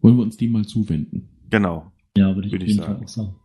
wollen 0.00 0.16
wir 0.16 0.22
uns 0.22 0.36
dem 0.36 0.52
mal 0.52 0.64
zuwenden. 0.64 1.28
Genau. 1.50 1.90
Ja, 2.16 2.34
würde 2.34 2.46
ich 2.46 2.52
Würde 2.52 2.64
auf 2.64 2.68
ich 2.68 2.76
jeden 2.76 2.84
Fall 2.84 2.94
sagen. 2.94 3.04
auch 3.04 3.08
sagen. 3.08 3.36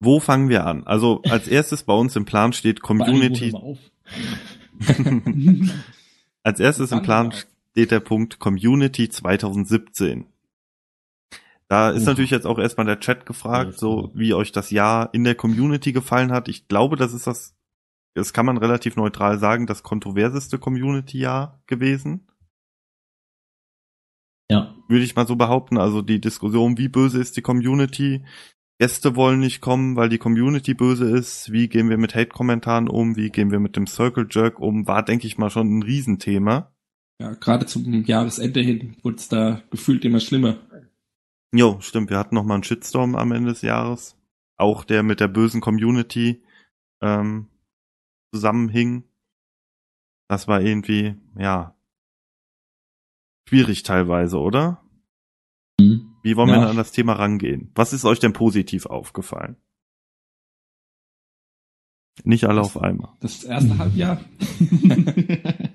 Wo 0.00 0.18
fangen 0.18 0.48
wir 0.48 0.66
an? 0.66 0.84
Also 0.84 1.22
als 1.22 1.46
erstes 1.46 1.84
bei 1.84 1.94
uns 1.94 2.16
im 2.16 2.24
Plan 2.24 2.52
steht 2.52 2.82
Community. 2.82 3.54
als 6.42 6.58
erstes 6.58 6.90
im 6.90 7.02
Plan 7.02 7.32
steht 7.32 7.92
der 7.92 8.00
Punkt 8.00 8.40
Community 8.40 9.08
2017. 9.08 10.26
Da 11.72 11.88
ist 11.88 12.04
natürlich 12.04 12.30
jetzt 12.30 12.46
auch 12.46 12.58
erstmal 12.58 12.84
der 12.84 13.00
Chat 13.00 13.24
gefragt, 13.24 13.78
so 13.78 14.10
wie 14.12 14.34
euch 14.34 14.52
das 14.52 14.70
Jahr 14.70 15.08
in 15.14 15.24
der 15.24 15.34
Community 15.34 15.92
gefallen 15.92 16.30
hat. 16.30 16.48
Ich 16.48 16.68
glaube, 16.68 16.96
das 16.96 17.14
ist 17.14 17.26
das, 17.26 17.56
das 18.12 18.34
kann 18.34 18.44
man 18.44 18.58
relativ 18.58 18.94
neutral 18.96 19.38
sagen, 19.38 19.66
das 19.66 19.82
kontroverseste 19.82 20.58
Community-Jahr 20.58 21.62
gewesen. 21.66 22.26
Ja, 24.50 24.74
Würde 24.86 25.02
ich 25.02 25.16
mal 25.16 25.26
so 25.26 25.36
behaupten. 25.36 25.78
Also 25.78 26.02
die 26.02 26.20
Diskussion, 26.20 26.76
wie 26.76 26.88
böse 26.88 27.18
ist 27.18 27.38
die 27.38 27.42
Community? 27.42 28.22
Gäste 28.78 29.16
wollen 29.16 29.40
nicht 29.40 29.62
kommen, 29.62 29.96
weil 29.96 30.10
die 30.10 30.18
Community 30.18 30.74
böse 30.74 31.08
ist. 31.08 31.52
Wie 31.52 31.68
gehen 31.68 31.88
wir 31.88 31.96
mit 31.96 32.14
Hate-Kommentaren 32.14 32.86
um? 32.86 33.16
Wie 33.16 33.30
gehen 33.30 33.50
wir 33.50 33.60
mit 33.60 33.76
dem 33.76 33.86
Circle 33.86 34.26
Jerk 34.30 34.60
um? 34.60 34.86
War, 34.86 35.02
denke 35.02 35.26
ich 35.26 35.38
mal, 35.38 35.48
schon 35.48 35.78
ein 35.78 35.82
Riesenthema. 35.82 36.70
Ja, 37.18 37.32
gerade 37.34 37.66
zum 37.66 38.04
Jahresende 38.04 38.60
hin 38.60 38.96
wurde 39.02 39.16
es 39.16 39.28
da 39.28 39.62
gefühlt 39.70 40.04
immer 40.04 40.20
schlimmer. 40.20 40.58
Jo, 41.54 41.80
stimmt. 41.80 42.10
Wir 42.10 42.18
hatten 42.18 42.34
noch 42.34 42.44
mal 42.44 42.54
einen 42.54 42.64
Shitstorm 42.64 43.14
am 43.14 43.32
Ende 43.32 43.50
des 43.50 43.62
Jahres. 43.62 44.16
Auch 44.56 44.84
der 44.84 45.02
mit 45.02 45.20
der 45.20 45.28
bösen 45.28 45.60
Community 45.60 46.42
ähm, 47.02 47.48
zusammenhing. 48.34 49.04
Das 50.28 50.48
war 50.48 50.60
irgendwie, 50.62 51.16
ja, 51.36 51.76
schwierig 53.48 53.82
teilweise, 53.82 54.38
oder? 54.38 54.82
Hm. 55.80 56.14
Wie 56.22 56.36
wollen 56.36 56.48
wir 56.48 56.54
Ja. 56.54 56.60
denn 56.62 56.70
an 56.70 56.76
das 56.76 56.92
Thema 56.92 57.14
rangehen? 57.14 57.70
Was 57.74 57.92
ist 57.92 58.04
euch 58.04 58.18
denn 58.20 58.32
positiv 58.32 58.86
aufgefallen? 58.86 59.56
Nicht 62.24 62.44
alle 62.44 62.60
auf 62.60 62.76
einmal. 62.78 63.14
Das 63.20 63.42
erste 63.44 63.76
Halbjahr. 63.78 64.20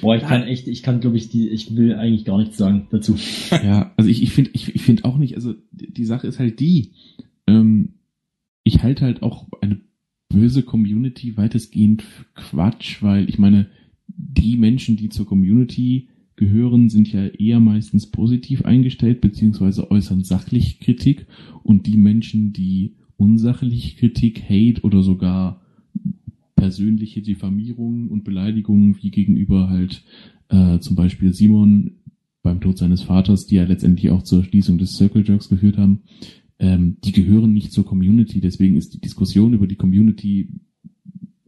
Boah, 0.00 0.16
ich 0.16 0.22
kann 0.22 0.44
echt, 0.44 0.66
ich 0.66 0.82
kann, 0.82 1.00
glaube 1.00 1.18
ich, 1.18 1.28
die, 1.28 1.48
ich 1.48 1.76
will 1.76 1.94
eigentlich 1.94 2.24
gar 2.24 2.38
nichts 2.38 2.56
sagen 2.56 2.86
dazu. 2.90 3.16
Ja, 3.50 3.92
also 3.96 4.08
ich, 4.08 4.22
ich 4.22 4.32
finde 4.32 4.50
ich, 4.54 4.74
ich 4.74 4.82
find 4.82 5.04
auch 5.04 5.18
nicht, 5.18 5.34
also 5.34 5.54
die 5.72 5.92
die 5.92 6.04
Sache 6.04 6.26
ist 6.26 6.38
halt 6.38 6.58
die, 6.60 6.92
ähm, 7.46 7.94
ich 8.64 8.82
halte 8.82 9.04
halt 9.04 9.22
auch 9.22 9.46
eine 9.60 9.80
böse 10.30 10.62
Community 10.62 11.36
weitestgehend 11.36 12.02
für 12.02 12.24
Quatsch, 12.34 13.02
weil 13.02 13.28
ich 13.28 13.38
meine, 13.38 13.68
die 14.06 14.56
Menschen, 14.56 14.96
die 14.96 15.08
zur 15.10 15.26
Community 15.26 16.08
gehören, 16.36 16.88
sind 16.88 17.12
ja 17.12 17.26
eher 17.26 17.60
meistens 17.60 18.10
positiv 18.10 18.64
eingestellt, 18.64 19.20
beziehungsweise 19.20 19.90
äußern 19.90 20.24
sachlich 20.24 20.80
Kritik 20.80 21.26
und 21.62 21.86
die 21.86 21.96
Menschen, 21.96 22.52
die 22.52 22.96
unsachlich 23.16 23.96
Kritik, 23.96 24.44
Hate 24.48 24.82
oder 24.82 25.02
sogar 25.02 25.60
persönliche 26.58 27.22
Diffamierungen 27.22 28.08
und 28.08 28.24
Beleidigungen 28.24 28.96
wie 29.00 29.10
gegenüber 29.10 29.68
halt 29.68 30.04
äh, 30.48 30.78
zum 30.80 30.96
Beispiel 30.96 31.32
Simon 31.32 31.92
beim 32.42 32.60
Tod 32.60 32.78
seines 32.78 33.02
Vaters, 33.02 33.46
die 33.46 33.56
ja 33.56 33.64
letztendlich 33.64 34.10
auch 34.10 34.22
zur 34.22 34.44
Schließung 34.44 34.78
des 34.78 34.94
Circle 34.94 35.24
Jerks 35.26 35.48
geführt 35.48 35.78
haben, 35.78 36.02
ähm, 36.58 36.96
die 37.04 37.12
gehören 37.12 37.52
nicht 37.52 37.72
zur 37.72 37.84
Community. 37.84 38.40
Deswegen 38.40 38.76
ist 38.76 38.94
die 38.94 39.00
Diskussion 39.00 39.54
über 39.54 39.66
die 39.66 39.76
Community 39.76 40.48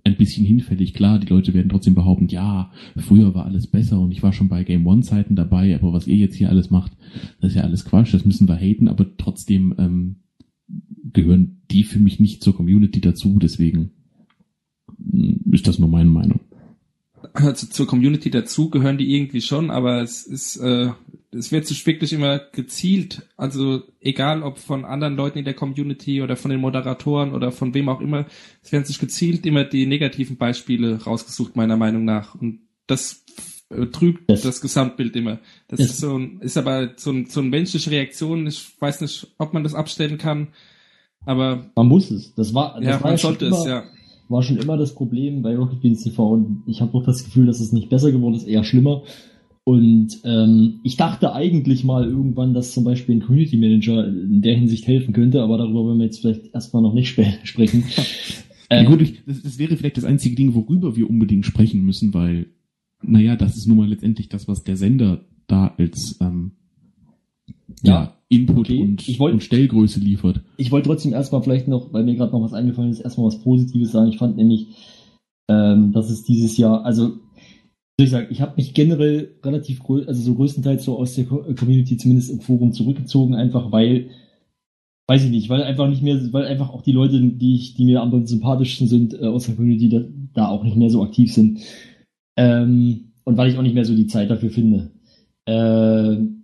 ein 0.05 0.17
bisschen 0.17 0.47
hinfällig. 0.47 0.95
Klar, 0.95 1.19
die 1.19 1.27
Leute 1.27 1.55
werden 1.55 1.69
trotzdem 1.69 1.95
behaupten, 1.95 2.29
ja, 2.29 2.73
früher 2.97 3.35
war 3.35 3.45
alles 3.45 3.67
besser 3.67 4.01
und 4.01 4.13
ich 4.13 4.23
war 4.23 4.33
schon 4.33 4.49
bei 4.49 4.65
Game 4.65 4.87
One 4.87 5.03
Zeiten 5.03 5.37
dabei, 5.37 5.75
aber 5.75 5.93
was 5.93 6.07
ihr 6.07 6.17
jetzt 6.17 6.37
hier 6.37 6.49
alles 6.49 6.71
macht, 6.71 6.93
das 7.41 7.51
ist 7.51 7.57
ja 7.57 7.63
alles 7.63 7.85
Quatsch, 7.85 8.15
das 8.15 8.25
müssen 8.25 8.49
wir 8.49 8.57
haten, 8.57 8.89
aber 8.89 9.07
trotzdem 9.17 9.75
ähm, 9.79 10.17
gehören 11.13 11.63
die 11.71 11.85
für 11.85 11.99
mich 11.99 12.19
nicht 12.19 12.43
zur 12.43 12.55
Community 12.57 13.01
dazu, 13.01 13.39
deswegen 13.39 13.91
ist 15.53 15.67
das 15.67 15.79
nur 15.79 15.89
meine 15.89 16.11
Meinung. 16.11 16.41
Also 17.35 17.67
zur 17.67 17.87
Community 17.87 18.31
dazu 18.31 18.71
gehören 18.71 18.97
die 18.99 19.15
irgendwie 19.15 19.41
schon, 19.43 19.71
aber 19.71 20.01
es 20.03 20.27
ist, 20.27 20.57
äh, 20.57 20.91
es 21.31 21.53
wird 21.53 21.67
sich 21.67 21.87
wirklich 21.87 22.13
immer 22.13 22.39
gezielt, 22.39 23.29
also 23.37 23.83
egal 24.01 24.43
ob 24.43 24.59
von 24.59 24.85
anderen 24.85 25.17
Leuten 25.17 25.39
in 25.39 25.45
der 25.45 25.55
Community 25.55 26.23
oder 26.23 26.35
von 26.37 26.51
den 26.51 26.61
Moderatoren 26.61 27.33
oder 27.35 27.53
von 27.53 27.73
wem 27.75 27.89
auch 27.89 28.01
immer, 28.01 28.27
es 28.63 28.73
werden 28.73 28.85
sich 28.85 28.99
gezielt 28.99 29.45
immer 29.47 29.65
die 29.65 29.87
negativen 29.87 30.39
Beispiele 30.39 31.03
rausgesucht, 31.05 31.57
meiner 31.57 31.77
Meinung 31.77 32.05
nach. 32.05 32.35
Und 32.35 32.61
das 32.87 33.25
trübt 33.93 34.29
Das- 34.29 34.43
das, 34.43 34.61
Gesamtbild 34.61 35.15
immer. 35.15 35.39
Das 35.69 35.79
Das- 35.79 35.91
ist 35.91 36.01
so 36.01 36.17
ein, 36.19 36.41
ist 36.41 36.57
aber 36.57 36.95
so, 36.97 37.13
ein, 37.13 37.27
so 37.27 37.41
eine 37.41 37.51
menschliche 37.51 37.91
Reaktion. 37.93 38.47
Ich 38.49 38.73
weiß 38.81 39.03
nicht, 39.03 39.29
ob 39.39 39.53
man 39.55 39.63
das 39.63 39.75
abstellen 39.75 40.19
kann, 40.19 40.49
aber 41.27 41.71
Man 41.77 41.87
muss 41.87 42.11
es. 42.11 42.35
Das 42.35 42.55
war, 42.55 42.75
das 42.81 42.85
ja, 42.85 43.01
war 43.03 43.11
man 43.11 43.19
sollte 43.19 43.47
immer, 43.47 43.59
es, 43.59 43.67
ja. 43.67 43.85
War 44.31 44.43
schon 44.43 44.59
immer 44.59 44.77
das 44.77 44.95
Problem 44.95 45.43
bei 45.43 45.57
Rocket 45.57 45.81
Beans 45.81 46.03
TV 46.03 46.33
und 46.33 46.63
ich 46.67 46.81
habe 46.81 46.97
auch 46.97 47.05
das 47.05 47.25
Gefühl, 47.25 47.47
dass 47.47 47.61
es 47.61 47.73
nicht 47.73 47.89
besser 47.89 48.13
geworden 48.13 48.35
ist, 48.35 48.47
eher 48.47 48.65
schlimmer. 48.65 49.03
Und 49.65 50.21
ähm, 50.25 50.81
ich 50.85 50.97
dachte 50.97 51.35
eigentlich 51.35 51.85
mal 51.85 52.09
irgendwann, 52.09 52.55
dass 52.55 52.73
zum 52.73 52.85
Beispiel 52.85 53.17
ein 53.17 53.23
Community 53.23 53.57
Manager 53.57 54.07
in 54.07 54.41
der 54.41 54.55
Hinsicht 54.55 54.87
helfen 54.87 55.13
könnte, 55.13 55.43
aber 55.43 55.59
darüber 55.59 55.85
wollen 55.85 55.99
wir 55.99 56.07
jetzt 56.07 56.21
vielleicht 56.21 56.55
erstmal 56.55 56.83
noch 56.83 56.95
nicht 56.95 57.09
sp 57.13 57.27
sprechen. 57.45 57.85
Ja, 58.71 58.85
gut, 58.85 59.03
ich, 59.03 59.25
das, 59.27 59.43
das 59.43 59.59
wäre 59.59 59.77
vielleicht 59.77 59.97
das 59.97 60.05
einzige 60.05 60.37
Ding, 60.37 60.55
worüber 60.55 60.97
wir 60.97 61.11
unbedingt 61.11 61.45
sprechen 61.45 61.85
müssen, 61.85 62.15
weil, 62.15 62.47
naja, 63.03 63.35
das 63.37 63.57
ist 63.57 63.67
nun 63.67 63.79
mal 63.79 63.89
letztendlich 63.89 64.29
das, 64.29 64.47
was 64.47 64.63
der 64.63 64.77
Sender 64.77 65.25
da 65.49 65.75
als 65.77 66.17
ähm, 66.21 66.53
ja, 67.83 67.93
Ja, 67.93 68.20
Input 68.31 68.59
okay. 68.59 68.81
und, 68.81 69.09
Ich 69.09 69.19
wollt- 69.19 69.35
und 69.35 69.43
Stellgröße 69.43 70.01
liefert. 70.01 70.41
Ich 70.57 70.71
wollte 70.71 70.89
trotzdem 70.89 71.13
erstmal 71.13 71.43
vielleicht 71.43 71.69
noch, 71.69 71.93
weil 71.93 72.05
mir 72.05 72.15
gerade 72.15 72.33
noch 72.33 72.43
was 72.43 72.53
eingefallen 72.55 72.91
ist, 72.91 73.01
erstmal 73.01 73.27
was 73.27 73.43
Positives 73.43 73.91
sagen. 73.93 74.09
Ich 74.09 74.19
fand 74.19 74.37
nämlich, 74.37 74.69
ähm, 75.51 75.93
dass 75.93 76.11
es 76.11 76.23
dieses 76.23 76.57
Jahr, 76.57 76.85
also 76.85 77.19
ich 78.01 78.11
sagen, 78.11 78.29
ich 78.31 78.41
habe 78.41 78.55
mich 78.57 78.73
generell 78.73 79.35
relativ, 79.45 79.83
also 79.85 80.23
so 80.23 80.35
größtenteils 80.35 80.85
so 80.85 80.97
aus 80.97 81.17
der 81.17 81.27
Co- 81.27 81.45
Community 81.59 81.97
zumindest 81.97 82.31
im 82.31 82.41
Forum 82.41 82.73
zurückgezogen, 82.73 83.35
einfach 83.35 83.73
weil, 83.73 84.09
weiß 85.09 85.25
ich 85.25 85.31
nicht, 85.31 85.49
weil 85.51 85.63
einfach 85.63 85.89
nicht 85.89 86.03
mehr, 86.03 86.19
weil 86.33 86.47
einfach 86.47 86.71
auch 86.71 86.83
die 86.83 86.93
Leute, 86.93 87.21
die 87.21 87.57
ich, 87.57 87.75
die 87.75 87.85
mir 87.85 88.01
am 88.01 88.27
sympathischsten 88.27 88.87
sind 88.87 89.13
äh, 89.13 89.27
aus 89.27 89.47
der 89.47 89.57
Community, 89.57 89.89
da, 89.89 90.01
da 90.35 90.49
auch 90.49 90.65
nicht 90.65 90.77
mehr 90.77 90.89
so 90.89 91.03
aktiv 91.03 91.33
sind. 91.33 91.61
Ähm, 92.39 93.13
und 93.25 93.37
weil 93.37 93.51
ich 93.51 93.59
auch 93.59 93.63
nicht 93.63 93.75
mehr 93.75 93.85
so 93.85 93.95
die 93.95 94.07
Zeit 94.07 94.31
dafür 94.31 94.51
finde. 94.51 94.93
Ähm, 95.47 96.40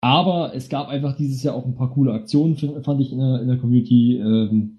aber 0.00 0.54
es 0.54 0.68
gab 0.68 0.88
einfach 0.88 1.16
dieses 1.16 1.42
Jahr 1.42 1.54
auch 1.54 1.66
ein 1.66 1.74
paar 1.74 1.92
coole 1.92 2.12
Aktionen, 2.12 2.56
fand 2.56 3.00
ich 3.00 3.12
in 3.12 3.18
der, 3.18 3.40
in 3.40 3.48
der 3.48 3.58
Community. 3.58 4.18
Ähm, 4.18 4.78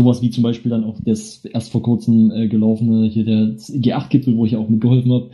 sowas 0.00 0.22
wie 0.22 0.30
zum 0.30 0.44
Beispiel 0.44 0.70
dann 0.70 0.84
auch 0.84 0.98
das 1.04 1.44
erst 1.44 1.72
vor 1.72 1.82
kurzem 1.82 2.30
äh, 2.30 2.48
gelaufene 2.48 3.08
hier 3.08 3.24
der 3.24 3.56
G8-Gipfel, 3.56 4.36
wo 4.36 4.46
ich 4.46 4.56
auch 4.56 4.68
mitgeholfen 4.68 5.12
habe. 5.12 5.30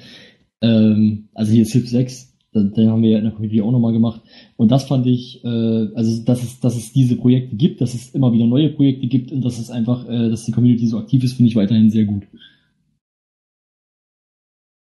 Ähm, 0.63 1.29
also 1.35 1.53
hier 1.53 1.67
CIP 1.67 1.87
6, 1.87 2.35
den, 2.55 2.73
den 2.73 2.89
haben 2.89 3.03
wir 3.03 3.11
ja 3.11 3.19
in 3.19 3.25
der 3.25 3.33
Community 3.33 3.61
auch 3.61 3.73
nochmal 3.73 3.93
gemacht. 3.93 4.23
Und 4.57 4.71
das 4.71 4.85
fand 4.85 5.07
ich, 5.07 5.45
äh, 5.45 5.49
also 5.95 6.25
dass 6.25 6.43
es, 6.43 6.61
dass 6.61 6.77
es 6.77 6.93
diese 6.93 7.17
Projekte 7.17 7.57
gibt, 7.57 7.81
dass 7.81 7.95
es 7.95 8.11
immer 8.15 8.33
wieder 8.33 8.47
neue 8.47 8.71
Projekte 8.71 9.07
gibt 9.07 9.33
und 9.33 9.45
dass 9.45 9.59
es 9.59 9.71
einfach, 9.71 10.09
äh, 10.09 10.31
dass 10.31 10.47
die 10.47 10.53
Community 10.53 10.87
so 10.87 10.99
aktiv 10.99 11.23
ist, 11.23 11.35
finde 11.35 11.51
ich 11.51 11.57
weiterhin 11.57 11.91
sehr 11.91 12.07
gut. 12.07 12.23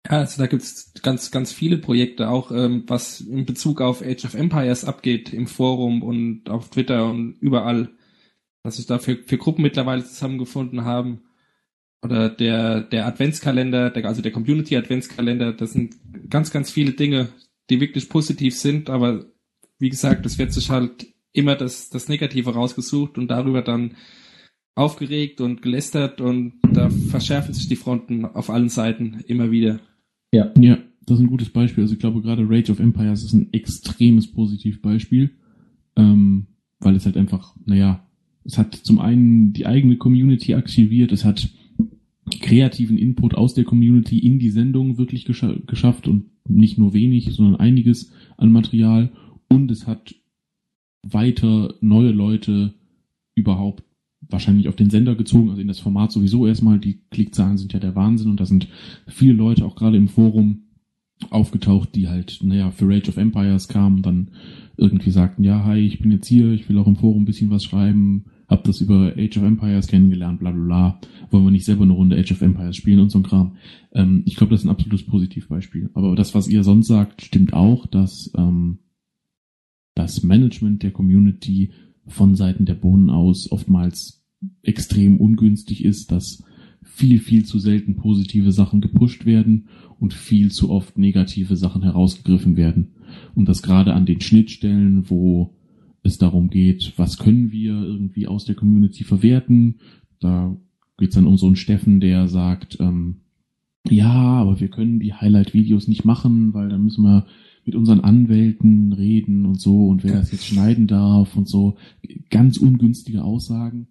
Also 0.10 0.41
da 0.41 0.48
gibt's 0.48 0.91
ganz, 1.04 1.30
ganz 1.30 1.52
viele 1.52 1.78
Projekte, 1.78 2.30
auch 2.30 2.52
ähm, 2.52 2.84
was 2.88 3.22
in 3.22 3.45
Bezug 3.45 3.80
auf 3.80 4.02
Age 4.02 4.26
of 4.26 4.34
Empires 4.34 4.84
abgeht 4.84 5.32
im 5.34 5.45
Forum 5.45 6.02
und 6.02 6.50
auf 6.50 6.72
Twitter 6.72 7.08
und 7.08 7.38
überall, 7.41 7.89
was 8.63 8.78
sich 8.78 8.88
da 8.88 8.98
für, 8.98 9.17
für 9.17 9.38
Gruppen 9.38 9.62
mittlerweile 9.62 10.04
zusammengefunden 10.04 10.84
haben. 10.84 11.22
Oder 12.02 12.28
der, 12.28 12.82
der 12.82 13.06
Adventskalender, 13.06 13.91
der, 13.91 14.06
also 14.06 14.24
der 14.24 14.32
Community 14.32 14.76
Adventskalender, 14.76 15.54
das 15.54 15.74
sind 15.74 15.95
ganz, 16.28 16.50
ganz 16.50 16.72
viele 16.72 16.93
Dinge, 16.93 17.30
die 17.69 17.80
wirklich 17.80 18.10
positiv 18.10 18.58
sind, 18.58 18.89
aber 18.89 19.26
wie 19.78 19.89
gesagt, 19.89 20.26
es 20.26 20.39
wird 20.39 20.54
sich 20.54 20.72
halt 20.72 21.06
immer 21.34 21.56
das, 21.56 21.91
das 21.91 22.10
Negative 22.10 22.56
rausgesucht 22.56 23.19
und 23.19 23.28
darüber 23.28 23.62
dann 23.62 23.95
aufgeregt 24.74 25.39
und 25.39 25.62
gelästert 25.62 26.19
und 26.19 26.54
da 26.63 26.89
verschärfen 26.89 27.54
sich 27.54 27.67
die 27.67 27.76
Fronten 27.76 28.26
auf 28.26 28.50
allen 28.50 28.69
Seiten 28.69 29.24
immer 29.28 29.52
wieder. 29.52 29.80
Ja. 30.32 30.52
Ja, 30.60 30.78
das 31.06 31.18
ist 31.18 31.24
ein 31.24 31.30
gutes 31.30 31.50
Beispiel. 31.50 31.84
Also 31.84 31.94
ich 31.94 32.00
glaube, 32.00 32.22
gerade 32.22 32.48
Rage 32.48 32.72
of 32.72 32.80
Empires 32.80 33.24
ist 33.24 33.34
ein 33.34 33.52
extremes 33.52 34.32
Positivbeispiel, 34.32 35.32
ähm, 35.96 36.48
weil 36.80 36.96
es 36.96 37.06
halt 37.06 37.18
einfach, 37.18 37.56
naja, 37.65 38.06
es 38.44 38.58
hat 38.58 38.76
zum 38.76 39.00
einen 39.00 39.54
die 39.54 39.65
eigene 39.65 39.98
Community 39.98 40.54
aktiviert, 40.54 41.12
es 41.12 41.26
hat 41.26 41.50
kreativen 42.42 42.98
Input 42.98 43.36
aus 43.36 43.54
der 43.54 43.63
Community 43.63 44.20
in 44.20 44.39
die 44.39 44.52
Sendung 44.52 44.98
wirklich 44.98 45.26
gescha 45.26 45.56
geschafft 45.65 46.08
und 46.08 46.26
nicht 46.48 46.78
nur 46.78 46.94
wenig, 46.94 47.34
sondern 47.34 47.56
einiges 47.56 48.12
an 48.38 48.52
Material 48.52 49.12
und 49.48 49.72
es 49.72 49.88
hat 49.88 50.15
weiter 51.02 51.76
neue 51.82 52.12
Leute 52.12 52.74
überhaupt 53.36 53.84
wahrscheinlich 54.30 54.68
auf 54.68 54.76
den 54.76 54.89
Sender 54.89 55.15
gezogen, 55.15 55.50
also 55.50 55.62
in 55.62 55.68
das 55.68 55.80
Format 55.80 56.12
sowieso 56.12 56.46
erstmal. 56.48 56.80
Die 56.80 57.02
Klickzahlen 57.10 57.58
sind 57.58 57.74
ja 57.74 57.80
der 57.80 57.96
Wahnsinn 57.96 58.30
und 58.30 58.39
da 58.39 58.46
sind 58.46 58.68
viele 59.08 59.34
Leute 59.34 59.65
auch 59.65 59.76
gerade 59.76 59.98
im 59.98 60.08
Forum 60.08 60.63
aufgetaucht, 61.30 61.96
die 61.96 62.08
halt, 62.08 62.39
naja, 62.44 62.72
für 62.72 62.88
Rage 62.88 63.10
of 63.10 63.18
Empires 63.18 63.68
kamen, 63.68 64.02
dann 64.02 64.32
irgendwie 64.78 65.12
sagten, 65.12 65.44
ja, 65.44 65.65
hi, 65.65 65.80
ich 65.80 66.00
bin 66.00 66.12
jetzt 66.12 66.28
hier, 66.28 66.52
ich 66.52 66.70
will 66.70 66.78
auch 66.78 66.88
im 66.88 66.96
Forum 66.96 67.24
ein 67.24 67.26
bisschen 67.26 67.50
was 67.50 67.63
schreiben, 67.63 68.26
hab 68.48 68.63
das 68.63 68.82
über 68.82 69.13
Age 69.18 69.38
of 69.38 69.44
Empires 69.44 69.88
kennengelernt, 69.88 70.39
bla 70.39 70.52
bla 70.52 70.63
bla, 70.63 71.02
wollen 71.30 71.44
wir 71.44 71.52
nicht 71.52 71.65
selber 71.65 71.84
eine 71.84 71.94
Runde 71.94 72.18
Age 72.18 72.32
of 72.32 72.42
Empires 72.42 72.78
spielen 72.78 73.00
und 73.00 73.10
so 73.10 73.20
ein 73.20 73.24
Kram. 73.24 73.58
Ähm, 73.94 74.24
ich 74.26 74.36
glaube, 74.36 74.52
das 74.52 74.62
ist 74.62 74.65
ein 74.65 74.72
absolutes 74.72 75.06
Positivbeispiel. 75.06 75.89
Aber 75.94 76.15
das, 76.15 76.34
was 76.34 76.48
ihr 76.48 76.63
sonst 76.63 76.88
sagt, 76.88 77.22
stimmt 77.22 77.54
auch, 77.54 77.86
dass 77.86 78.32
ähm, 78.38 78.80
das 79.96 80.24
Management 80.24 80.82
der 80.84 80.92
Community 80.92 81.72
von 82.08 82.36
Seiten 82.36 82.65
der 82.65 82.74
Bohnen 82.74 83.10
aus 83.10 83.52
oftmals 83.52 84.18
extrem 84.63 85.17
ungünstig 85.17 85.84
ist, 85.84 86.12
dass 86.12 86.43
viel, 86.82 87.19
viel 87.19 87.45
zu 87.45 87.60
selten 87.60 87.95
positive 87.95 88.52
Sachen 88.52 88.82
gepusht 88.82 89.25
werden 89.25 89.67
und 89.99 90.13
viel 90.13 90.52
zu 90.52 90.69
oft 90.69 90.97
negative 90.97 91.56
Sachen 91.56 91.84
herausgegriffen 91.84 92.58
werden. 92.58 92.93
Und 93.36 93.49
das 93.49 93.62
gerade 93.62 93.93
an 93.93 94.06
den 94.06 94.21
Schnittstellen, 94.21 95.10
wo 95.10 95.56
es 96.04 96.17
darum 96.17 96.49
geht, 96.49 96.93
was 96.97 97.17
können 97.17 97.52
wir 97.52 97.73
irgendwie 97.73 98.28
aus 98.28 98.45
der 98.45 98.56
Community 98.56 99.04
verwerten. 99.04 99.80
Da 100.19 100.56
geht's 100.97 101.15
dann 101.15 101.28
um 101.28 101.38
so 101.38 101.47
einen 101.47 101.56
Steffen, 101.56 101.99
der 101.99 102.28
sagt, 102.28 102.78
ähm, 102.80 103.21
ja, 103.89 104.12
aber 104.12 104.60
wir 104.60 104.69
können 104.69 104.99
die 104.99 105.13
Highlight-Videos 105.13 105.88
nicht 105.88 106.06
machen, 106.06 106.54
weil 106.54 106.69
dann 106.69 106.84
müssen 106.84 107.04
wir 107.04 107.25
mit 107.65 107.75
unseren 107.75 108.02
Anwälten 108.02 108.93
reden 108.93 109.45
und 109.45 109.60
so 109.60 109.88
und 109.88 110.04
wer 110.04 110.13
das 110.13 110.32
jetzt 110.32 110.45
schneiden 110.45 110.88
darf 110.88 111.36
und 111.36 111.47
so. 111.47 111.78
Ganz 112.30 112.58
ungünstige 112.58 113.23
Aussagen. 113.23 113.88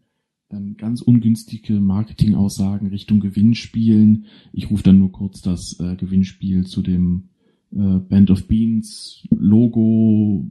Dann 0.50 0.78
ganz 0.78 1.02
ungünstige 1.02 1.74
Marketingaussagen 1.74 2.88
Richtung 2.88 3.20
Gewinnspielen. 3.20 4.24
Ich 4.52 4.70
rufe 4.70 4.82
dann 4.82 4.98
nur 4.98 5.12
kurz 5.12 5.42
das 5.42 5.78
äh, 5.78 5.94
Gewinnspiel 5.96 6.66
zu 6.66 6.80
dem 6.80 7.28
äh, 7.70 7.98
Band 7.98 8.30
of 8.30 8.48
Beans 8.48 9.26
Logo, 9.30 10.48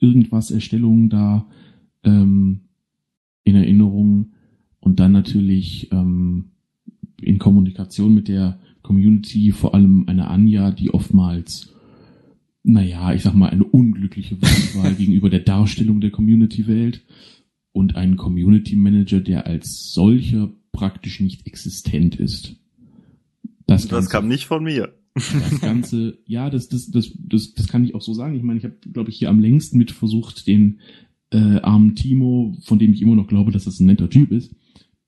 irgendwas 0.00 0.50
Erstellung 0.50 1.08
da 1.08 1.48
ähm, 2.04 2.60
in 3.44 3.56
Erinnerung 3.56 4.32
und 4.80 5.00
dann 5.00 5.12
natürlich 5.12 5.90
ähm, 5.92 6.50
in 7.20 7.38
Kommunikation 7.38 8.14
mit 8.14 8.28
der 8.28 8.58
Community, 8.82 9.52
vor 9.52 9.74
allem 9.74 10.04
eine 10.08 10.28
Anja, 10.28 10.70
die 10.70 10.92
oftmals, 10.92 11.74
naja, 12.64 13.14
ich 13.14 13.22
sag 13.22 13.34
mal, 13.34 13.48
eine 13.48 13.64
unglückliche 13.64 14.40
Wahl 14.40 14.94
gegenüber 14.98 15.30
der 15.30 15.40
Darstellung 15.40 16.02
der 16.02 16.10
Community-Welt 16.10 17.02
und 17.72 17.96
einen 17.96 18.16
Community 18.16 18.76
Manager, 18.76 19.20
der 19.20 19.46
als 19.46 19.92
solcher 19.92 20.50
praktisch 20.72 21.20
nicht 21.20 21.46
existent 21.46 22.16
ist. 22.16 22.56
Das, 23.66 23.82
Das 23.82 23.90
Ganze- 23.90 24.10
kam 24.10 24.28
nicht 24.28 24.46
von 24.46 24.64
mir. 24.64 24.94
das 25.14 25.60
Ganze, 25.60 26.18
ja, 26.26 26.48
das, 26.50 26.68
das, 26.68 26.90
das, 26.90 27.12
das, 27.18 27.54
das 27.54 27.68
kann 27.68 27.84
ich 27.84 27.94
auch 27.94 28.02
so 28.02 28.14
sagen. 28.14 28.34
Ich 28.36 28.42
meine, 28.42 28.58
ich 28.58 28.64
habe, 28.64 28.76
glaube 28.92 29.10
ich, 29.10 29.16
hier 29.18 29.28
am 29.30 29.40
längsten 29.40 29.76
mit 29.78 29.90
versucht, 29.90 30.46
den 30.46 30.80
äh, 31.30 31.58
armen 31.60 31.94
Timo, 31.94 32.56
von 32.62 32.78
dem 32.78 32.92
ich 32.92 33.02
immer 33.02 33.14
noch 33.16 33.26
glaube, 33.26 33.50
dass 33.52 33.64
das 33.64 33.80
ein 33.80 33.86
netter 33.86 34.08
Typ 34.08 34.30
ist, 34.32 34.52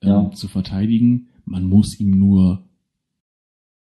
ähm, 0.03 0.09
Ja. 0.09 0.31
zu 0.33 0.49
verteidigen. 0.49 1.29
Man 1.47 1.65
muss 1.65 1.99
ihm 1.99 2.19
nur 2.19 2.67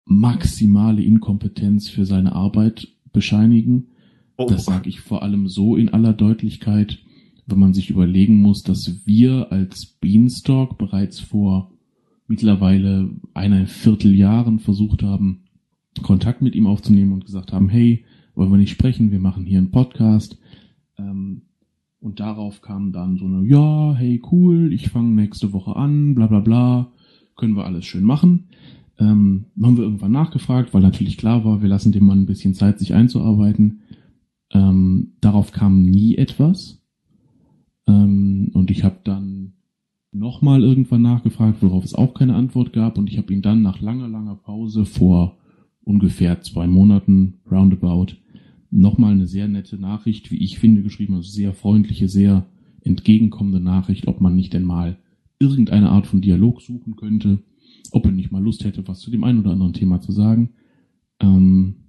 maximale 0.04 1.02
Inkompetenz 1.02 1.88
für 1.88 2.06
seine 2.06 2.32
Arbeit 2.32 2.88
bescheinigen. 3.12 3.88
Oh, 4.36 4.46
Das 4.48 4.64
sage 4.64 4.88
ich 4.88 5.00
vor 5.00 5.22
allem 5.22 5.48
so 5.48 5.76
in 5.76 5.88
aller 5.88 6.12
Deutlichkeit, 6.12 6.98
wenn 7.48 7.58
man 7.58 7.74
sich 7.74 7.90
überlegen 7.90 8.40
muss, 8.40 8.62
dass 8.62 9.06
wir 9.06 9.50
als 9.50 9.86
Beanstalk 9.86 10.78
bereits 10.78 11.20
vor 11.20 11.72
mittlerweile 12.26 13.10
einer 13.34 13.66
Vierteljahren 13.66 14.58
versucht 14.58 15.02
haben, 15.02 15.44
Kontakt 16.02 16.42
mit 16.42 16.54
ihm 16.54 16.66
aufzunehmen 16.66 17.12
und 17.12 17.24
gesagt 17.24 17.52
haben, 17.52 17.68
hey, 17.68 18.04
wollen 18.34 18.50
wir 18.50 18.58
nicht 18.58 18.70
sprechen, 18.70 19.10
wir 19.10 19.18
machen 19.18 19.44
hier 19.44 19.58
einen 19.58 19.70
Podcast. 19.70 20.38
Ähm, 20.96 21.42
und 22.00 22.20
darauf 22.20 22.60
kam 22.60 22.92
dann 22.92 23.16
so 23.16 23.24
eine, 23.24 23.44
ja, 23.46 23.94
hey, 23.96 24.22
cool, 24.30 24.72
ich 24.72 24.90
fange 24.90 25.14
nächste 25.14 25.52
Woche 25.52 25.74
an, 25.74 26.14
bla 26.14 26.28
bla 26.28 26.40
bla, 26.40 26.92
können 27.36 27.56
wir 27.56 27.64
alles 27.64 27.86
schön 27.86 28.04
machen. 28.04 28.48
Ähm, 28.98 29.46
haben 29.62 29.76
wir 29.76 29.84
irgendwann 29.84 30.12
nachgefragt, 30.12 30.74
weil 30.74 30.82
natürlich 30.82 31.16
klar 31.16 31.44
war, 31.44 31.62
wir 31.62 31.68
lassen 31.68 31.92
dem 31.92 32.06
Mann 32.06 32.22
ein 32.22 32.26
bisschen 32.26 32.54
Zeit, 32.54 32.78
sich 32.78 32.94
einzuarbeiten. 32.94 33.82
Ähm, 34.52 35.14
darauf 35.20 35.52
kam 35.52 35.82
nie 35.82 36.16
etwas. 36.16 36.77
Ähm, 37.88 38.50
und 38.52 38.70
ich 38.70 38.84
habe 38.84 38.98
dann 39.02 39.54
nochmal 40.12 40.62
irgendwann 40.62 41.02
nachgefragt, 41.02 41.62
worauf 41.62 41.84
es 41.84 41.94
auch 41.94 42.14
keine 42.14 42.36
Antwort 42.36 42.72
gab. 42.72 42.98
Und 42.98 43.10
ich 43.10 43.18
habe 43.18 43.32
ihn 43.32 43.42
dann 43.42 43.62
nach 43.62 43.80
langer, 43.80 44.08
langer 44.08 44.36
Pause 44.36 44.84
vor 44.84 45.36
ungefähr 45.82 46.40
zwei 46.42 46.66
Monaten, 46.66 47.40
roundabout, 47.50 48.14
nochmal 48.70 49.12
eine 49.12 49.26
sehr 49.26 49.48
nette 49.48 49.78
Nachricht, 49.78 50.30
wie 50.30 50.36
ich 50.36 50.58
finde, 50.58 50.82
geschrieben, 50.82 51.14
also 51.14 51.30
sehr 51.30 51.54
freundliche, 51.54 52.08
sehr 52.08 52.46
entgegenkommende 52.82 53.60
Nachricht, 53.60 54.06
ob 54.06 54.20
man 54.20 54.36
nicht 54.36 54.52
denn 54.52 54.64
mal 54.64 54.98
irgendeine 55.38 55.90
Art 55.90 56.06
von 56.06 56.20
Dialog 56.20 56.60
suchen 56.60 56.96
könnte, 56.96 57.38
ob 57.90 58.04
er 58.04 58.12
nicht 58.12 58.30
mal 58.30 58.42
Lust 58.42 58.64
hätte, 58.64 58.86
was 58.86 59.00
zu 59.00 59.10
dem 59.10 59.24
einen 59.24 59.40
oder 59.40 59.52
anderen 59.52 59.72
Thema 59.72 60.00
zu 60.00 60.12
sagen. 60.12 60.50
Ähm, 61.20 61.87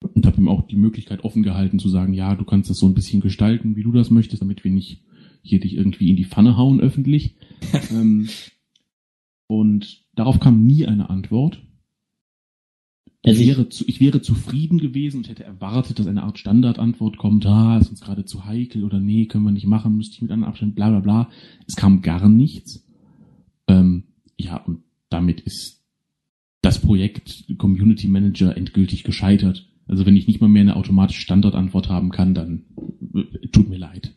und 0.00 0.26
habe 0.26 0.36
ihm 0.40 0.48
auch 0.48 0.66
die 0.66 0.76
Möglichkeit 0.76 1.24
offen 1.24 1.42
gehalten 1.42 1.78
zu 1.78 1.88
sagen, 1.88 2.12
ja, 2.14 2.34
du 2.34 2.44
kannst 2.44 2.70
das 2.70 2.78
so 2.78 2.86
ein 2.86 2.94
bisschen 2.94 3.20
gestalten, 3.20 3.76
wie 3.76 3.82
du 3.82 3.92
das 3.92 4.10
möchtest, 4.10 4.42
damit 4.42 4.64
wir 4.64 4.70
nicht 4.70 5.02
hier 5.42 5.60
dich 5.60 5.74
irgendwie 5.74 6.10
in 6.10 6.16
die 6.16 6.24
Pfanne 6.24 6.56
hauen 6.56 6.80
öffentlich. 6.80 7.36
ähm, 7.90 8.28
Und 9.46 10.04
darauf 10.14 10.40
kam 10.40 10.64
nie 10.66 10.86
eine 10.86 11.10
Antwort. 11.10 11.62
Ich 13.22 13.30
Also 13.30 13.40
ich- 13.42 13.48
wäre, 13.48 13.68
zu, 13.68 13.84
ich 13.88 14.00
wäre 14.00 14.22
zufrieden 14.22 14.78
gewesen 14.78 15.18
und 15.18 15.28
hätte 15.28 15.42
erwartet, 15.44 15.98
dass 15.98 16.06
eine 16.06 16.22
Art 16.22 16.38
Standardantwort 16.38 17.16
kommt, 17.16 17.44
ah, 17.46 17.78
ist 17.78 17.90
uns 17.90 18.00
gerade 18.00 18.24
zu 18.24 18.44
heikel 18.44 18.84
oder 18.84 19.00
nee, 19.00 19.26
können 19.26 19.44
wir 19.44 19.50
nicht 19.52 19.66
machen, 19.66 19.96
müsste 19.96 20.14
ich 20.16 20.22
mit 20.22 20.30
einem 20.30 20.44
Abstand, 20.44 20.74
bla 20.76 20.90
bla 20.90 21.00
bla. 21.00 21.30
Es 21.66 21.74
kam 21.74 22.02
gar 22.02 22.28
nichts. 22.28 22.86
Ähm, 23.66 24.04
ja, 24.36 24.56
und 24.64 24.82
damit 25.10 25.40
ist 25.40 25.82
das 26.62 26.80
Projekt 26.80 27.44
Community 27.58 28.08
Manager 28.08 28.56
endgültig 28.56 29.02
gescheitert. 29.04 29.67
Also 29.88 30.06
wenn 30.06 30.16
ich 30.16 30.28
nicht 30.28 30.40
mal 30.40 30.48
mehr 30.48 30.62
eine 30.62 30.76
automatische 30.76 31.22
Standardantwort 31.22 31.88
haben 31.88 32.10
kann, 32.10 32.34
dann 32.34 32.64
äh, 33.14 33.48
tut 33.48 33.68
mir 33.68 33.78
leid. 33.78 34.12